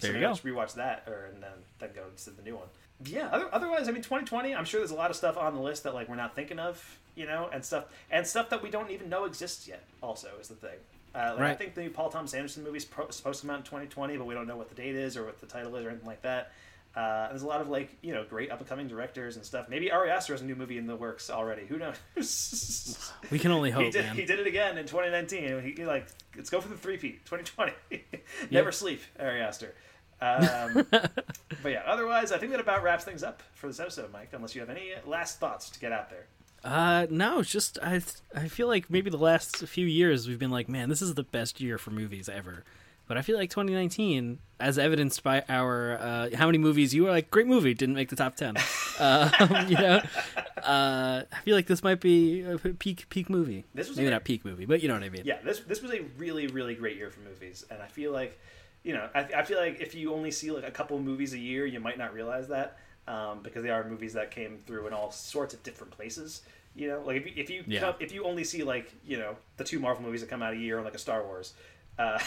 so 0.00 0.08
There 0.08 0.10
you 0.10 0.12
maybe 0.14 0.24
I'll 0.26 0.32
go. 0.32 0.34
Just 0.34 0.44
rewatch 0.44 0.74
that, 0.74 1.04
or 1.08 1.30
and 1.32 1.42
then 1.42 1.52
then 1.78 1.90
go 1.94 2.02
to 2.16 2.30
the 2.30 2.42
new 2.42 2.56
one. 2.56 2.68
Yeah. 3.06 3.28
Other, 3.32 3.48
otherwise, 3.52 3.88
I 3.88 3.92
mean, 3.92 4.02
2020. 4.02 4.54
I'm 4.54 4.64
sure 4.64 4.80
there's 4.80 4.90
a 4.90 4.94
lot 4.96 5.10
of 5.10 5.16
stuff 5.16 5.36
on 5.36 5.54
the 5.54 5.60
list 5.60 5.84
that 5.84 5.94
like 5.94 6.08
we're 6.08 6.16
not 6.16 6.34
thinking 6.34 6.58
of, 6.58 6.98
you 7.14 7.26
know, 7.26 7.48
and 7.52 7.64
stuff 7.64 7.84
and 8.10 8.26
stuff 8.26 8.50
that 8.50 8.62
we 8.62 8.70
don't 8.70 8.90
even 8.90 9.08
know 9.08 9.24
exists 9.24 9.66
yet. 9.68 9.84
Also, 10.02 10.28
is 10.40 10.48
the 10.48 10.54
thing. 10.54 10.78
Uh, 11.14 11.34
like, 11.38 11.40
I 11.50 11.54
think 11.54 11.74
the 11.74 11.82
new 11.82 11.90
Paul 11.90 12.08
Thomas 12.08 12.32
Anderson 12.32 12.64
movie 12.64 12.78
is 12.78 12.86
pro- 12.86 13.10
supposed 13.10 13.40
to 13.42 13.46
come 13.46 13.54
out 13.54 13.58
in 13.58 13.64
2020, 13.64 14.16
but 14.16 14.26
we 14.26 14.32
don't 14.32 14.46
know 14.46 14.56
what 14.56 14.70
the 14.70 14.74
date 14.74 14.94
is 14.94 15.16
or 15.16 15.26
what 15.26 15.38
the 15.40 15.46
title 15.46 15.76
is 15.76 15.84
or 15.84 15.90
anything 15.90 16.06
like 16.06 16.22
that. 16.22 16.52
Uh, 16.96 17.28
there's 17.28 17.42
a 17.42 17.46
lot 17.46 17.60
of 17.62 17.68
like 17.70 17.90
you 18.02 18.12
know 18.12 18.22
great 18.24 18.50
up 18.50 18.58
and 18.60 18.68
coming 18.68 18.86
directors 18.88 19.36
and 19.36 19.44
stuff. 19.44 19.66
Maybe 19.68 19.90
Ari 19.90 20.10
Aster 20.10 20.32
has 20.34 20.42
a 20.42 20.44
new 20.44 20.54
movie 20.54 20.76
in 20.78 20.86
the 20.86 20.96
works 20.96 21.30
already. 21.30 21.64
Who 21.66 21.78
knows? 21.78 21.96
We 23.30 23.38
can 23.38 23.50
only 23.50 23.70
he 23.70 23.74
hope, 23.74 23.92
did, 23.92 24.04
man. 24.04 24.16
He 24.16 24.24
did 24.26 24.40
it 24.40 24.46
again 24.46 24.76
in 24.76 24.84
2019. 24.86 25.62
He, 25.62 25.72
he, 25.72 25.84
like 25.86 26.06
let's 26.36 26.50
go 26.50 26.60
for 26.60 26.68
the 26.68 26.76
three 26.76 26.98
P 26.98 27.12
2020. 27.24 27.72
Never 28.50 28.66
Yep. 28.68 28.74
sleep, 28.74 29.00
Ari 29.18 29.40
Aster. 29.40 29.74
Um, 30.22 30.86
but 30.90 31.72
yeah, 31.72 31.82
otherwise, 31.86 32.30
I 32.30 32.38
think 32.38 32.52
that 32.52 32.60
about 32.60 32.82
wraps 32.82 33.04
things 33.04 33.22
up 33.22 33.42
for 33.54 33.66
this 33.66 33.80
episode, 33.80 34.12
Mike. 34.12 34.28
Unless 34.32 34.54
you 34.54 34.60
have 34.60 34.70
any 34.70 34.92
last 35.04 35.40
thoughts 35.40 35.68
to 35.70 35.80
get 35.80 35.90
out 35.92 36.10
there. 36.10 36.26
Uh, 36.64 37.06
no, 37.10 37.40
it's 37.40 37.50
just 37.50 37.78
I 37.82 38.00
I 38.34 38.46
feel 38.48 38.68
like 38.68 38.88
maybe 38.88 39.10
the 39.10 39.16
last 39.16 39.66
few 39.66 39.86
years 39.86 40.28
we've 40.28 40.38
been 40.38 40.52
like, 40.52 40.68
man, 40.68 40.88
this 40.88 41.02
is 41.02 41.14
the 41.14 41.24
best 41.24 41.60
year 41.60 41.76
for 41.76 41.90
movies 41.90 42.28
ever. 42.28 42.62
But 43.08 43.18
I 43.18 43.22
feel 43.22 43.36
like 43.36 43.50
2019, 43.50 44.38
as 44.60 44.78
evidenced 44.78 45.24
by 45.24 45.42
our 45.48 45.98
uh, 45.98 46.28
how 46.36 46.46
many 46.46 46.58
movies 46.58 46.94
you 46.94 47.02
were 47.02 47.10
like, 47.10 47.30
great 47.30 47.48
movie, 47.48 47.74
didn't 47.74 47.96
make 47.96 48.10
the 48.10 48.16
top 48.16 48.36
10. 48.36 48.56
um, 49.00 49.30
you 49.68 49.76
know, 49.76 50.00
uh, 50.62 51.22
I 51.32 51.36
feel 51.44 51.56
like 51.56 51.66
this 51.66 51.82
might 51.82 52.00
be 52.00 52.42
a 52.42 52.56
peak 52.58 53.08
peak 53.08 53.28
movie. 53.28 53.64
This 53.74 53.88
was 53.88 53.96
maybe 53.96 54.06
a- 54.08 54.12
not 54.12 54.24
peak 54.24 54.44
movie, 54.44 54.64
but 54.66 54.82
you 54.82 54.88
know 54.88 54.94
what 54.94 55.02
I 55.02 55.08
mean. 55.08 55.22
Yeah, 55.24 55.38
this 55.44 55.58
this 55.60 55.82
was 55.82 55.90
a 55.90 56.02
really 56.16 56.46
really 56.46 56.76
great 56.76 56.96
year 56.96 57.10
for 57.10 57.20
movies, 57.20 57.66
and 57.70 57.82
I 57.82 57.88
feel 57.88 58.12
like, 58.12 58.38
you 58.82 58.92
know, 58.94 59.08
I, 59.14 59.20
I 59.36 59.42
feel 59.44 59.58
like 59.58 59.80
if 59.80 59.94
you 59.94 60.12
only 60.12 60.30
see 60.30 60.50
like 60.50 60.66
a 60.66 60.70
couple 60.70 60.98
movies 61.00 61.32
a 61.34 61.38
year, 61.38 61.66
you 61.66 61.80
might 61.80 61.98
not 61.98 62.12
realize 62.14 62.48
that 62.48 62.78
um, 63.06 63.40
because 63.42 63.62
they 63.62 63.70
are 63.70 63.84
movies 63.88 64.12
that 64.14 64.30
came 64.30 64.58
through 64.58 64.86
in 64.86 64.92
all 64.92 65.10
sorts 65.10 65.54
of 65.54 65.62
different 65.62 65.92
places. 65.92 66.42
You 66.74 66.88
know, 66.88 67.02
like 67.04 67.16
if 67.18 67.26
you 67.26 67.32
if 67.36 67.50
you, 67.50 67.64
Yeah. 67.66 67.80
come, 67.80 67.94
if 68.00 68.12
you 68.12 68.24
only 68.24 68.44
see 68.44 68.62
like 68.62 68.92
you 69.04 69.18
know 69.18 69.36
the 69.56 69.64
two 69.64 69.78
Marvel 69.78 70.02
movies 70.02 70.20
that 70.22 70.30
come 70.30 70.42
out 70.42 70.54
a 70.54 70.56
year, 70.56 70.80
like 70.82 70.94
a 70.94 70.98
Star 70.98 71.22
Wars, 71.24 71.52
uh, 71.98 72.18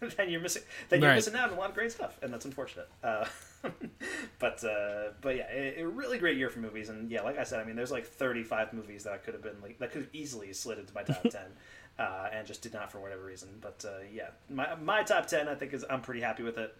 then 0.16 0.28
you're 0.28 0.40
missing 0.42 0.62
then 0.90 1.00
you're 1.00 1.08
Right. 1.08 1.14
missing 1.16 1.34
out 1.34 1.50
on 1.50 1.56
a 1.56 1.58
lot 1.60 1.70
of 1.70 1.74
great 1.74 1.90
stuff, 1.90 2.18
and 2.22 2.32
that's 2.32 2.44
unfortunate. 2.44 2.88
Uh, 3.02 3.24
but 4.38 4.62
uh, 4.64 5.10
but 5.20 5.36
yeah, 5.36 5.46
a, 5.50 5.80
a 5.82 5.86
really 5.88 6.18
great 6.18 6.36
year 6.36 6.50
for 6.50 6.58
movies, 6.58 6.90
and 6.90 7.10
yeah, 7.10 7.22
like 7.22 7.38
I 7.38 7.44
said, 7.44 7.60
I 7.60 7.64
mean, 7.64 7.76
there's 7.76 7.90
like 7.92 8.06
35 8.06 8.72
movies 8.74 9.04
that 9.04 9.12
I 9.14 9.16
could 9.16 9.34
have 9.34 9.42
been 9.42 9.60
like 9.62 9.78
that 9.78 9.90
could 9.92 10.02
have 10.02 10.10
easily 10.14 10.52
slid 10.52 10.78
into 10.78 10.92
my 10.94 11.02
top 11.02 11.22
10, 11.30 11.40
uh, 11.98 12.28
and 12.32 12.46
just 12.46 12.62
did 12.62 12.72
not 12.74 12.90
for 12.92 12.98
whatever 13.00 13.24
reason. 13.24 13.48
But 13.60 13.84
uh, 13.86 14.02
yeah, 14.12 14.28
my 14.50 14.74
my 14.76 15.02
top 15.02 15.26
10, 15.26 15.48
I 15.48 15.54
think 15.54 15.72
is 15.74 15.84
I'm 15.88 16.00
pretty 16.00 16.20
happy 16.20 16.42
with 16.42 16.58
it 16.58 16.74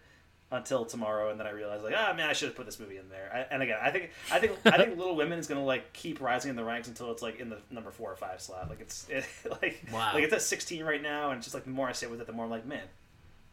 until 0.51 0.85
tomorrow, 0.85 1.31
and 1.31 1.39
then 1.39 1.47
I 1.47 1.51
realized 1.51 1.83
like, 1.83 1.95
ah, 1.97 2.13
man, 2.15 2.29
I 2.29 2.33
should 2.33 2.49
have 2.49 2.55
put 2.55 2.65
this 2.67 2.79
movie 2.79 2.97
in 2.97 3.09
there. 3.09 3.31
I, 3.33 3.53
and 3.53 3.63
again, 3.63 3.77
I 3.81 3.89
think 3.89 4.11
I 4.31 4.39
think 4.39 4.53
I 4.65 4.77
think 4.77 4.97
Little 4.97 5.15
Women 5.15 5.39
is 5.39 5.47
gonna 5.47 5.65
like 5.65 5.91
keep 5.93 6.21
rising 6.21 6.49
in 6.49 6.55
the 6.55 6.63
ranks 6.63 6.87
until 6.87 7.11
it's 7.11 7.21
like 7.23 7.39
in 7.39 7.49
the 7.49 7.57
number 7.71 7.91
four 7.91 8.11
or 8.11 8.15
five 8.15 8.41
slot. 8.41 8.69
Like 8.69 8.79
it's 8.81 9.07
it, 9.09 9.25
like 9.61 9.83
Wow. 9.91 10.11
like 10.13 10.23
it's 10.23 10.33
at 10.33 10.41
16 10.41 10.83
right 10.83 11.01
now, 11.01 11.31
and 11.31 11.41
just 11.41 11.53
like 11.55 11.63
the 11.63 11.71
more 11.71 11.87
I 11.87 11.93
sit 11.93 12.11
with 12.11 12.21
it, 12.21 12.27
the 12.27 12.33
more 12.33 12.45
I'm 12.45 12.51
like, 12.51 12.65
man, 12.65 12.83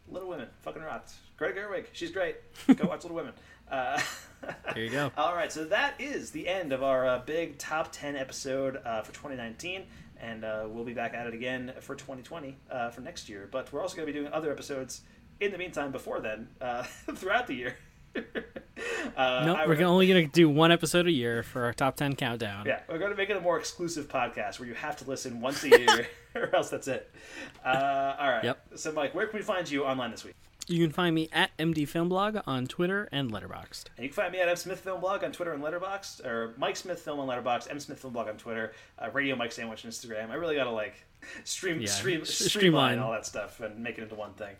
Little 0.09 0.29
Women, 0.29 0.49
fucking 0.61 0.83
rocked. 0.83 1.13
Greta 1.39 1.59
Gerwig, 1.59 1.87
she's 1.93 2.11
great. 2.11 2.37
Go 2.77 2.87
watch 2.89 3.03
Little 3.05 3.17
Women. 3.17 3.33
Uh, 3.71 3.99
There 4.75 4.85
you 4.85 4.91
go. 4.91 5.11
All 5.17 5.35
right, 5.35 5.51
so 5.51 5.65
that 5.65 5.95
is 5.99 6.31
the 6.31 6.47
end 6.47 6.75
of 6.75 6.83
our 6.83 7.07
uh, 7.07 7.21
big 7.21 7.57
top 7.57 7.89
10 7.91 8.17
episode 8.17 8.77
uh, 8.85 9.01
for 9.01 9.13
2019. 9.15 9.85
And 10.23 10.45
uh, 10.45 10.65
we'll 10.69 10.85
be 10.85 10.95
back 10.95 11.13
at 11.15 11.27
it 11.27 11.35
again 11.35 11.73
for 11.81 11.95
2020 11.97 12.57
uh, 12.71 12.91
for 12.91 13.01
next 13.03 13.29
year. 13.29 13.49
But 13.51 13.73
we're 13.73 13.83
also 13.83 13.97
going 13.97 14.07
to 14.07 14.13
be 14.13 14.19
doing 14.19 14.33
other 14.33 14.51
episodes 14.53 15.01
in 15.41 15.51
the 15.53 15.59
meantime 15.59 15.91
before 15.93 16.21
then 16.21 16.49
uh, 16.61 16.83
throughout 17.17 17.47
the 17.49 17.55
year. 17.55 17.77
uh, 19.17 19.43
no, 19.45 19.55
I- 19.55 19.67
we're 19.67 19.83
only 19.85 20.07
gonna 20.07 20.27
do 20.29 20.49
one 20.49 20.71
episode 20.71 21.07
a 21.07 21.11
year 21.11 21.43
for 21.43 21.65
our 21.65 21.73
top 21.73 21.97
10 21.97 22.15
countdown. 22.17 22.67
yeah, 22.67 22.81
we're 22.89 22.99
going 22.99 23.11
to 23.11 23.17
make 23.17 23.31
it 23.31 23.37
a 23.37 23.41
more 23.41 23.59
exclusive 23.59 24.07
podcast 24.09 24.61
where 24.61 24.69
you 24.69 24.75
have 24.75 24.97
to 24.99 25.09
listen 25.09 25.41
once 25.41 25.65
a 25.65 25.69
year, 25.81 26.07
or 26.35 26.55
else 26.55 26.71
that's 26.71 26.89
it. 26.89 27.11
Uh, 27.65 28.15
all 28.19 28.31
right. 28.31 28.45
Yep. 28.45 28.67
So, 28.77 28.93
Mike, 28.93 29.15
where 29.15 29.27
can 29.27 29.39
we 29.39 29.43
find 29.45 29.69
you 29.71 29.85
online 29.85 30.11
this 30.11 30.25
week? 30.25 30.35
You 30.69 30.85
can 30.87 30.93
find 30.93 31.15
me 31.15 31.29
at 31.33 31.57
MD 31.59 31.79
Filmblog 31.89 32.43
on 32.47 32.67
Twitter 32.67 33.09
and 33.13 33.31
Letterboxd. 33.33 33.87
And 33.97 34.05
you 34.05 34.09
can 34.09 34.13
find 34.15 34.33
me 34.33 34.41
at 34.41 34.49
M 34.49 34.57
Smith 34.57 34.81
Film 34.81 35.01
Blog 35.01 35.25
on 35.25 35.33
Twitter 35.33 35.53
and 35.53 35.63
Letterboxd, 35.63 36.25
or 36.25 36.55
Mike 36.57 36.77
Smith 36.77 37.01
Film 37.01 37.19
on 37.21 37.29
Letterboxd, 37.29 37.71
M 37.71 37.81
Smith 37.81 37.99
Film 37.99 38.13
Blog 38.13 38.29
on 38.29 38.37
Twitter, 38.37 38.73
uh, 38.99 39.11
Radio 39.11 39.35
Mike 39.37 39.53
Sandwich 39.53 39.85
on 39.85 39.91
Instagram. 39.91 40.31
I 40.31 40.35
really 40.35 40.55
gotta 40.55 40.71
like 40.71 40.95
stream, 41.45 41.81
Yeah, 41.81 41.89
stream, 41.89 42.25
streamline 42.25 42.51
streamline. 42.51 42.99
all 43.01 43.13
that 43.13 43.27
stuff 43.27 43.61
and 43.61 43.79
make 43.83 43.99
it 43.99 44.03
into 44.03 44.15
one 44.15 44.35
thing. 44.35 44.55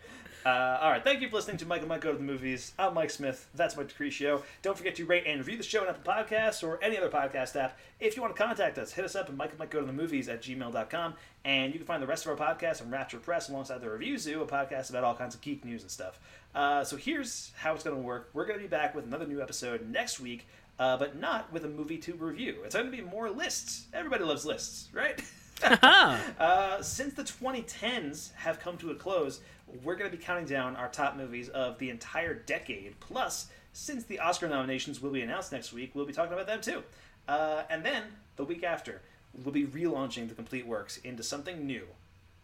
Uh, 0.45 0.77
all 0.81 0.91
right, 0.91 1.03
thank 1.03 1.21
you 1.21 1.29
for 1.29 1.37
listening 1.37 1.55
to 1.55 1.65
Mike 1.65 1.79
and 1.79 1.87
Mike 1.87 2.01
Go 2.01 2.11
to 2.11 2.17
the 2.17 2.23
Movies. 2.23 2.73
I'm 2.77 2.93
Mike 2.93 3.11
Smith. 3.11 3.47
That's 3.55 3.77
Mike 3.77 3.87
Decree 3.87 4.09
Show. 4.09 4.43
Don't 4.61 4.77
forget 4.77 4.93
to 4.95 5.05
rate 5.05 5.23
and 5.25 5.39
review 5.39 5.55
the 5.55 5.63
show 5.63 5.83
on 5.83 5.87
Apple 5.87 6.11
Podcasts 6.11 6.67
or 6.67 6.83
any 6.83 6.97
other 6.97 7.07
podcast 7.07 7.55
app. 7.55 7.77
If 8.01 8.17
you 8.17 8.21
want 8.21 8.35
to 8.35 8.43
contact 8.43 8.77
us, 8.77 8.91
hit 8.91 9.05
us 9.05 9.15
up 9.15 9.27
at 9.27 9.29
and 9.29 9.37
Mike 9.37 9.69
Go 9.69 9.79
to 9.79 9.85
the 9.85 9.93
Movies 9.93 10.27
at 10.27 10.41
gmail.com. 10.41 11.13
And 11.45 11.71
you 11.71 11.79
can 11.79 11.87
find 11.87 12.03
the 12.03 12.07
rest 12.07 12.25
of 12.25 12.37
our 12.37 12.55
podcast 12.55 12.81
on 12.81 12.91
Rapture 12.91 13.19
Press 13.19 13.47
alongside 13.47 13.79
the 13.79 13.89
Review 13.89 14.17
Zoo, 14.17 14.41
a 14.41 14.45
podcast 14.45 14.89
about 14.89 15.05
all 15.05 15.15
kinds 15.15 15.33
of 15.33 15.39
geek 15.39 15.63
news 15.63 15.81
and 15.81 15.91
stuff. 15.91 16.19
Uh, 16.53 16.83
so 16.83 16.97
here's 16.97 17.53
how 17.55 17.73
it's 17.73 17.85
going 17.85 17.95
to 17.95 18.03
work. 18.03 18.29
We're 18.33 18.45
going 18.45 18.59
to 18.59 18.63
be 18.63 18.69
back 18.69 18.93
with 18.93 19.05
another 19.05 19.25
new 19.25 19.41
episode 19.41 19.89
next 19.89 20.19
week, 20.19 20.45
uh, 20.77 20.97
but 20.97 21.17
not 21.17 21.53
with 21.53 21.63
a 21.63 21.69
movie 21.69 21.97
to 21.99 22.15
review. 22.15 22.57
It's 22.65 22.75
going 22.75 22.91
to 22.91 22.91
be 22.91 23.01
more 23.01 23.29
lists. 23.29 23.87
Everybody 23.93 24.25
loves 24.25 24.45
lists, 24.45 24.89
right? 24.91 25.21
uh, 25.63 26.81
since 26.81 27.13
the 27.13 27.23
2010s 27.23 28.33
have 28.35 28.59
come 28.59 28.77
to 28.77 28.91
a 28.91 28.95
close, 28.95 29.39
we're 29.83 29.95
going 29.95 30.09
to 30.09 30.15
be 30.15 30.21
counting 30.23 30.45
down 30.45 30.75
our 30.75 30.89
top 30.89 31.15
movies 31.15 31.49
of 31.49 31.79
the 31.79 31.89
entire 31.89 32.33
decade. 32.33 32.99
Plus, 32.99 33.47
since 33.71 34.03
the 34.03 34.19
Oscar 34.19 34.47
nominations 34.47 35.01
will 35.01 35.11
be 35.11 35.21
announced 35.21 35.51
next 35.51 35.73
week, 35.73 35.91
we'll 35.93 36.05
be 36.05 36.13
talking 36.13 36.33
about 36.33 36.47
them 36.47 36.61
too. 36.61 36.83
Uh, 37.27 37.63
and 37.69 37.83
then, 37.83 38.03
the 38.35 38.43
week 38.43 38.63
after, 38.63 39.01
we'll 39.43 39.53
be 39.53 39.65
relaunching 39.65 40.27
the 40.29 40.35
complete 40.35 40.67
works 40.67 40.97
into 40.97 41.23
something 41.23 41.65
new. 41.65 41.83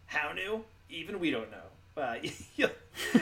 How 0.08 0.32
new? 0.34 0.64
Even 0.90 1.20
we 1.20 1.30
don't 1.30 1.52
know. 1.52 2.02
Uh, 2.02 2.16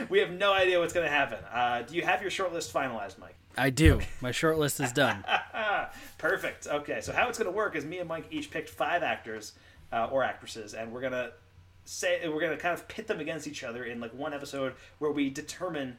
we 0.09 0.19
have 0.19 0.31
no 0.31 0.53
idea 0.53 0.79
what's 0.79 0.93
going 0.93 1.05
to 1.05 1.11
happen. 1.11 1.39
Uh, 1.51 1.81
do 1.81 1.95
you 1.95 2.03
have 2.03 2.21
your 2.21 2.31
shortlist 2.31 2.71
finalized, 2.71 3.17
Mike? 3.17 3.35
I 3.57 3.71
do. 3.71 4.01
My 4.21 4.29
shortlist 4.29 4.83
is 4.83 4.91
done. 4.91 5.25
Perfect. 6.19 6.67
Okay, 6.67 7.01
so 7.01 7.11
how 7.11 7.27
it's 7.27 7.39
going 7.39 7.51
to 7.51 7.55
work 7.55 7.75
is 7.75 7.83
me 7.83 7.97
and 7.97 8.07
Mike 8.07 8.25
each 8.29 8.51
picked 8.51 8.69
five 8.69 9.01
actors 9.01 9.53
uh, 9.91 10.09
or 10.11 10.23
actresses, 10.23 10.73
and 10.73 10.91
we're 10.91 11.01
gonna 11.01 11.31
say 11.87 12.27
we're 12.27 12.41
gonna 12.41 12.57
kind 12.57 12.73
of 12.73 12.87
pit 12.87 13.07
them 13.07 13.19
against 13.19 13.47
each 13.47 13.63
other 13.63 13.83
in 13.85 13.99
like 13.99 14.13
one 14.13 14.33
episode 14.33 14.73
where 14.99 15.11
we 15.11 15.29
determine 15.29 15.97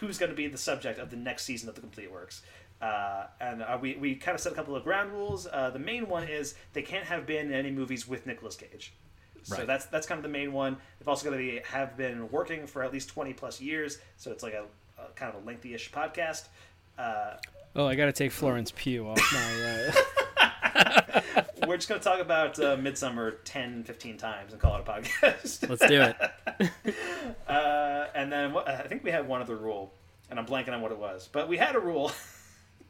who's 0.00 0.16
going 0.18 0.30
to 0.30 0.36
be 0.36 0.48
the 0.48 0.56
subject 0.56 0.98
of 0.98 1.10
the 1.10 1.16
next 1.16 1.44
season 1.44 1.68
of 1.68 1.74
the 1.74 1.80
Complete 1.82 2.10
Works. 2.10 2.40
Uh, 2.80 3.26
and 3.38 3.62
uh, 3.62 3.76
we, 3.78 3.96
we 3.96 4.14
kind 4.14 4.34
of 4.34 4.40
set 4.40 4.50
a 4.50 4.54
couple 4.54 4.74
of 4.74 4.82
ground 4.82 5.12
rules. 5.12 5.46
Uh, 5.46 5.68
the 5.68 5.78
main 5.78 6.08
one 6.08 6.26
is 6.26 6.54
they 6.72 6.80
can't 6.80 7.04
have 7.04 7.26
been 7.26 7.48
in 7.48 7.52
any 7.52 7.70
movies 7.70 8.08
with 8.08 8.26
Nicolas 8.26 8.56
Cage. 8.56 8.94
So 9.42 9.56
Right. 9.56 9.66
that's 9.66 9.84
that's 9.86 10.06
kind 10.06 10.18
of 10.18 10.22
the 10.22 10.30
main 10.30 10.52
one. 10.54 10.78
They've 10.98 11.08
also 11.08 11.26
going 11.28 11.38
to 11.38 11.44
be 11.52 11.60
have 11.66 11.96
been 11.98 12.30
working 12.30 12.66
for 12.66 12.82
at 12.82 12.92
least 12.92 13.10
twenty 13.10 13.34
plus 13.34 13.60
years, 13.60 13.98
so 14.16 14.30
it's 14.30 14.42
like 14.42 14.54
a, 14.54 14.64
a 14.98 15.08
kind 15.14 15.34
of 15.34 15.42
a 15.42 15.46
lengthy-ish 15.46 15.92
podcast. 15.92 16.48
Uh, 16.98 17.36
Oh, 17.76 17.86
I 17.86 17.94
got 17.94 18.06
to 18.06 18.12
take 18.12 18.32
Florence 18.32 18.72
Pugh 18.74 19.06
off 19.06 19.18
my. 19.32 20.02
We're 21.66 21.76
just 21.76 21.88
going 21.88 22.00
to 22.00 22.04
talk 22.04 22.20
about 22.20 22.58
uh, 22.58 22.76
Midsommar 22.76 23.36
10, 23.44 23.84
15 23.84 24.16
times 24.16 24.52
and 24.52 24.60
call 24.60 24.76
it 24.76 24.80
a 24.80 24.90
podcast. 24.90 25.68
Let's 25.68 25.86
do 25.86 26.02
it. 26.02 26.94
uh, 27.48 28.06
and 28.14 28.32
then 28.32 28.52
what, 28.52 28.68
I 28.68 28.82
think 28.82 29.04
we 29.04 29.10
had 29.10 29.28
one 29.28 29.40
other 29.40 29.56
rule, 29.56 29.92
and 30.30 30.38
I'm 30.38 30.46
blanking 30.46 30.72
on 30.72 30.80
what 30.80 30.92
it 30.92 30.98
was, 30.98 31.28
but 31.30 31.48
we 31.48 31.56
had 31.56 31.76
a 31.76 31.80
rule. 31.80 32.12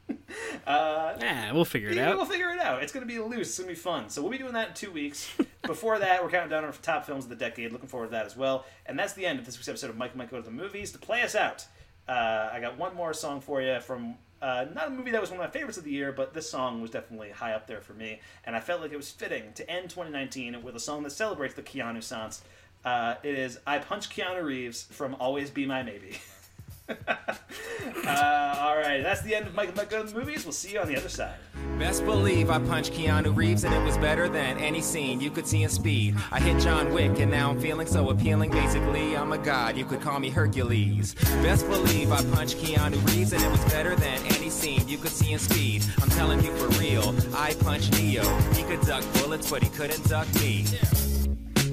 uh, 0.67 1.15
yeah, 1.19 1.51
we'll 1.51 1.65
figure 1.65 1.89
it 1.89 1.97
out. 1.97 2.15
We'll 2.15 2.25
figure 2.25 2.49
it 2.51 2.59
out. 2.59 2.83
It's 2.83 2.91
going 2.91 3.05
to 3.05 3.11
be 3.11 3.19
loose. 3.19 3.49
It's 3.49 3.59
going 3.59 3.69
to 3.69 3.75
be 3.75 3.79
fun. 3.79 4.09
So 4.09 4.21
we'll 4.21 4.31
be 4.31 4.37
doing 4.37 4.53
that 4.53 4.69
in 4.69 4.73
two 4.73 4.91
weeks. 4.91 5.29
Before 5.63 5.99
that, 5.99 6.23
we're 6.23 6.29
counting 6.29 6.49
down 6.49 6.63
our 6.63 6.71
top 6.71 7.05
films 7.05 7.25
of 7.25 7.29
the 7.29 7.35
decade. 7.35 7.71
Looking 7.71 7.87
forward 7.87 8.07
to 8.07 8.11
that 8.11 8.25
as 8.25 8.35
well. 8.35 8.65
And 8.85 8.97
that's 8.97 9.13
the 9.13 9.25
end 9.25 9.39
of 9.39 9.45
this 9.45 9.57
week's 9.57 9.67
episode 9.67 9.89
of 9.89 9.97
Mike 9.97 10.11
and 10.11 10.19
Mike 10.19 10.31
Go 10.31 10.37
to 10.37 10.43
the 10.43 10.51
Movies. 10.51 10.91
To 10.91 10.97
play 10.97 11.21
us 11.21 11.35
out, 11.35 11.65
uh, 12.07 12.49
I 12.51 12.59
got 12.61 12.77
one 12.77 12.95
more 12.95 13.13
song 13.13 13.41
for 13.41 13.61
you 13.61 13.79
from 13.79 14.15
uh, 14.41 14.65
not 14.73 14.87
a 14.87 14.89
movie 14.89 15.11
that 15.11 15.21
was 15.21 15.29
one 15.29 15.39
of 15.39 15.45
my 15.45 15.51
favorites 15.51 15.77
of 15.77 15.83
the 15.83 15.91
year, 15.91 16.11
but 16.11 16.33
this 16.33 16.49
song 16.49 16.81
was 16.81 16.91
definitely 16.91 17.29
high 17.29 17.53
up 17.53 17.67
there 17.67 17.81
for 17.81 17.93
me. 17.93 18.19
And 18.43 18.55
I 18.55 18.59
felt 18.59 18.81
like 18.81 18.91
it 18.91 18.97
was 18.97 19.11
fitting 19.11 19.53
to 19.53 19.69
end 19.69 19.89
2019 19.89 20.63
with 20.63 20.75
a 20.75 20.79
song 20.79 21.03
that 21.03 21.11
celebrates 21.11 21.53
the 21.53 21.61
Keanu 21.61 22.01
Sans. 22.01 22.41
Uh, 22.83 23.15
it 23.23 23.37
is 23.37 23.59
I 23.67 23.77
Punch 23.79 24.09
Keanu 24.09 24.43
Reeves 24.43 24.83
from 24.83 25.15
Always 25.19 25.49
Be 25.51 25.65
My 25.65 25.83
Maybe. 25.83 26.19
uh, 26.89 28.55
all 28.59 28.77
right, 28.77 29.01
that's 29.01 29.21
the 29.21 29.35
end 29.35 29.47
of 29.47 29.53
to 29.53 30.03
the 30.03 30.13
Movies. 30.13 30.45
We'll 30.45 30.51
see 30.51 30.73
you 30.73 30.79
on 30.79 30.87
the 30.87 30.97
other 30.97 31.09
side. 31.09 31.35
Best 31.77 32.05
believe 32.05 32.49
I 32.49 32.59
punched 32.59 32.93
Keanu 32.93 33.35
Reeves 33.35 33.63
and 33.63 33.73
it 33.73 33.83
was 33.83 33.97
better 33.97 34.29
than 34.29 34.57
any 34.57 34.81
scene 34.81 35.19
you 35.19 35.31
could 35.31 35.47
see 35.47 35.63
in 35.63 35.69
Speed. 35.69 36.15
I 36.31 36.39
hit 36.39 36.61
John 36.61 36.93
Wick 36.93 37.19
and 37.19 37.31
now 37.31 37.49
I'm 37.49 37.59
feeling 37.59 37.87
so 37.87 38.09
appealing. 38.09 38.51
Basically, 38.51 39.17
I'm 39.17 39.31
a 39.31 39.37
god. 39.37 39.77
You 39.77 39.85
could 39.85 40.01
call 40.01 40.19
me 40.19 40.29
Hercules. 40.29 41.15
Best 41.41 41.67
believe 41.67 42.11
I 42.11 42.23
punched 42.35 42.57
Keanu 42.57 43.03
Reeves 43.07 43.33
and 43.33 43.41
it 43.41 43.51
was 43.51 43.63
better 43.65 43.95
than 43.95 44.19
any 44.35 44.49
scene 44.49 44.87
you 44.87 44.97
could 44.97 45.11
see 45.11 45.33
in 45.33 45.39
Speed. 45.39 45.83
I'm 46.01 46.09
telling 46.09 46.43
you 46.43 46.55
for 46.55 46.67
real, 46.79 47.15
I 47.33 47.53
punched 47.55 47.93
Neo. 47.93 48.23
He 48.53 48.63
could 48.63 48.81
duck 48.81 49.03
bullets, 49.15 49.49
but 49.49 49.63
he 49.63 49.69
couldn't 49.69 50.07
duck 50.07 50.27
me. 50.35 50.65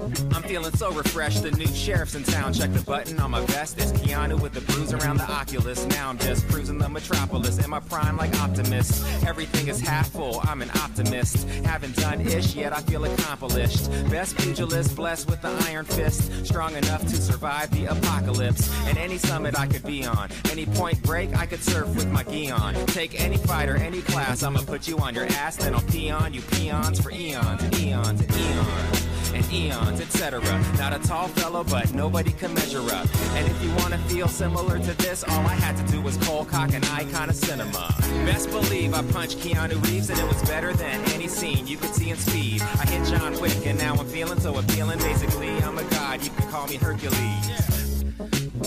I'm 0.01 0.43
feeling 0.43 0.71
so 0.73 0.91
refreshed. 0.91 1.43
The 1.43 1.51
new 1.51 1.67
sheriff's 1.67 2.15
in 2.15 2.23
town. 2.23 2.53
Check 2.53 2.71
the 2.73 2.81
button 2.81 3.19
on 3.19 3.31
my 3.31 3.41
vest. 3.47 3.77
It's 3.77 3.91
Keanu 3.91 4.39
with 4.39 4.53
the 4.53 4.61
bruise 4.61 4.93
around 4.93 5.17
the 5.17 5.29
Oculus. 5.29 5.85
Now 5.87 6.09
I'm 6.09 6.17
just 6.17 6.47
cruising 6.47 6.77
the 6.77 6.89
metropolis 6.89 7.63
in 7.63 7.69
my 7.69 7.79
prime 7.79 8.17
like 8.17 8.33
Optimus. 8.41 9.03
Everything 9.25 9.67
is 9.67 9.79
half 9.79 10.09
full. 10.11 10.39
I'm 10.43 10.61
an 10.61 10.71
optimist. 10.81 11.47
Haven't 11.65 11.95
done 11.95 12.21
ish 12.21 12.55
yet. 12.55 12.73
I 12.73 12.81
feel 12.81 13.03
accomplished. 13.05 13.91
Best 14.09 14.37
pugilist, 14.37 14.95
blessed 14.95 15.29
with 15.29 15.41
the 15.41 15.49
iron 15.67 15.85
fist. 15.85 16.45
Strong 16.45 16.75
enough 16.75 17.01
to 17.01 17.15
survive 17.15 17.69
the 17.71 17.85
apocalypse. 17.85 18.69
And 18.87 18.97
any 18.97 19.17
summit 19.17 19.59
I 19.59 19.67
could 19.67 19.83
be 19.83 20.05
on. 20.05 20.29
Any 20.51 20.65
point 20.65 21.01
break 21.03 21.35
I 21.35 21.45
could 21.45 21.63
surf 21.63 21.87
with 21.95 22.09
my 22.09 22.23
gi 22.23 22.51
on. 22.51 22.73
Take 22.87 23.19
any 23.19 23.37
fighter, 23.37 23.75
any 23.75 24.01
class. 24.01 24.43
I'ma 24.43 24.61
put 24.61 24.87
you 24.87 24.97
on 24.99 25.13
your 25.13 25.25
ass. 25.25 25.57
Then 25.57 25.75
I'll 25.75 25.81
pee 25.81 26.09
on 26.09 26.33
you 26.33 26.41
peons 26.41 27.01
for 27.01 27.11
eons 27.11 27.63
and 27.63 27.79
eons 27.79 28.21
and 28.21 28.31
eons 28.31 29.18
and 29.33 29.51
eons, 29.51 30.01
etc. 30.01 30.41
Not 30.77 30.93
a 30.93 30.99
tall 30.99 31.27
fellow, 31.27 31.63
but 31.63 31.93
nobody 31.93 32.31
can 32.31 32.53
measure 32.53 32.81
up. 32.81 33.07
And 33.35 33.47
if 33.47 33.63
you 33.63 33.73
wanna 33.75 33.97
feel 34.09 34.27
similar 34.27 34.79
to 34.79 34.93
this, 34.97 35.23
all 35.23 35.45
I 35.45 35.55
had 35.55 35.75
to 35.77 35.91
do 35.91 36.01
was 36.01 36.17
cold 36.17 36.49
cock 36.49 36.73
an 36.73 36.83
icon 36.85 37.29
of 37.29 37.35
cinema. 37.35 37.93
Best 38.25 38.49
believe 38.49 38.93
I 38.93 39.01
punched 39.11 39.37
Keanu 39.39 39.83
Reeves 39.87 40.09
and 40.09 40.19
it 40.19 40.27
was 40.27 40.41
better 40.43 40.73
than 40.73 41.01
any 41.11 41.27
scene 41.27 41.67
you 41.67 41.77
could 41.77 41.93
see 41.93 42.09
in 42.09 42.17
Speed. 42.17 42.61
I 42.61 42.85
hit 42.85 43.07
John 43.07 43.39
Wick 43.41 43.65
and 43.65 43.77
now 43.77 43.95
I'm 43.95 44.07
feeling 44.07 44.39
so 44.39 44.57
appealing. 44.57 44.99
Basically, 44.99 45.49
I'm 45.49 45.77
a 45.77 45.83
god. 45.85 46.23
You 46.23 46.31
can 46.31 46.49
call 46.49 46.67
me 46.67 46.75
Hercules. 46.75 48.03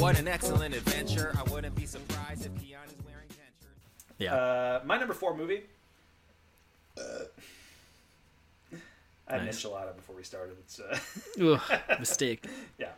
What 0.00 0.18
an 0.18 0.26
excellent 0.26 0.74
adventure! 0.74 1.34
I 1.39 1.49
wouldn't 1.50 1.74
be 1.74 1.86
surprised 1.86 2.47
if 2.47 2.52
Keanu's 2.52 2.99
wearing 3.05 3.28
dentures. 3.28 3.78
Yeah. 4.18 4.34
Uh, 4.34 4.81
my 4.84 4.99
number 4.99 5.15
four 5.15 5.36
movie. 5.36 5.65
Uh, 6.99 7.24
I 9.33 9.36
had 9.36 9.47
Nice. 9.47 9.65
an 9.65 9.70
enchilada 9.70 9.97
before 9.97 10.15
we 10.15 10.23
started. 10.25 10.57
It's 10.61 10.78
uh, 10.78 10.99
Ugh, 11.43 11.81
mistake. 12.01 12.44
Yeah. 12.78 12.91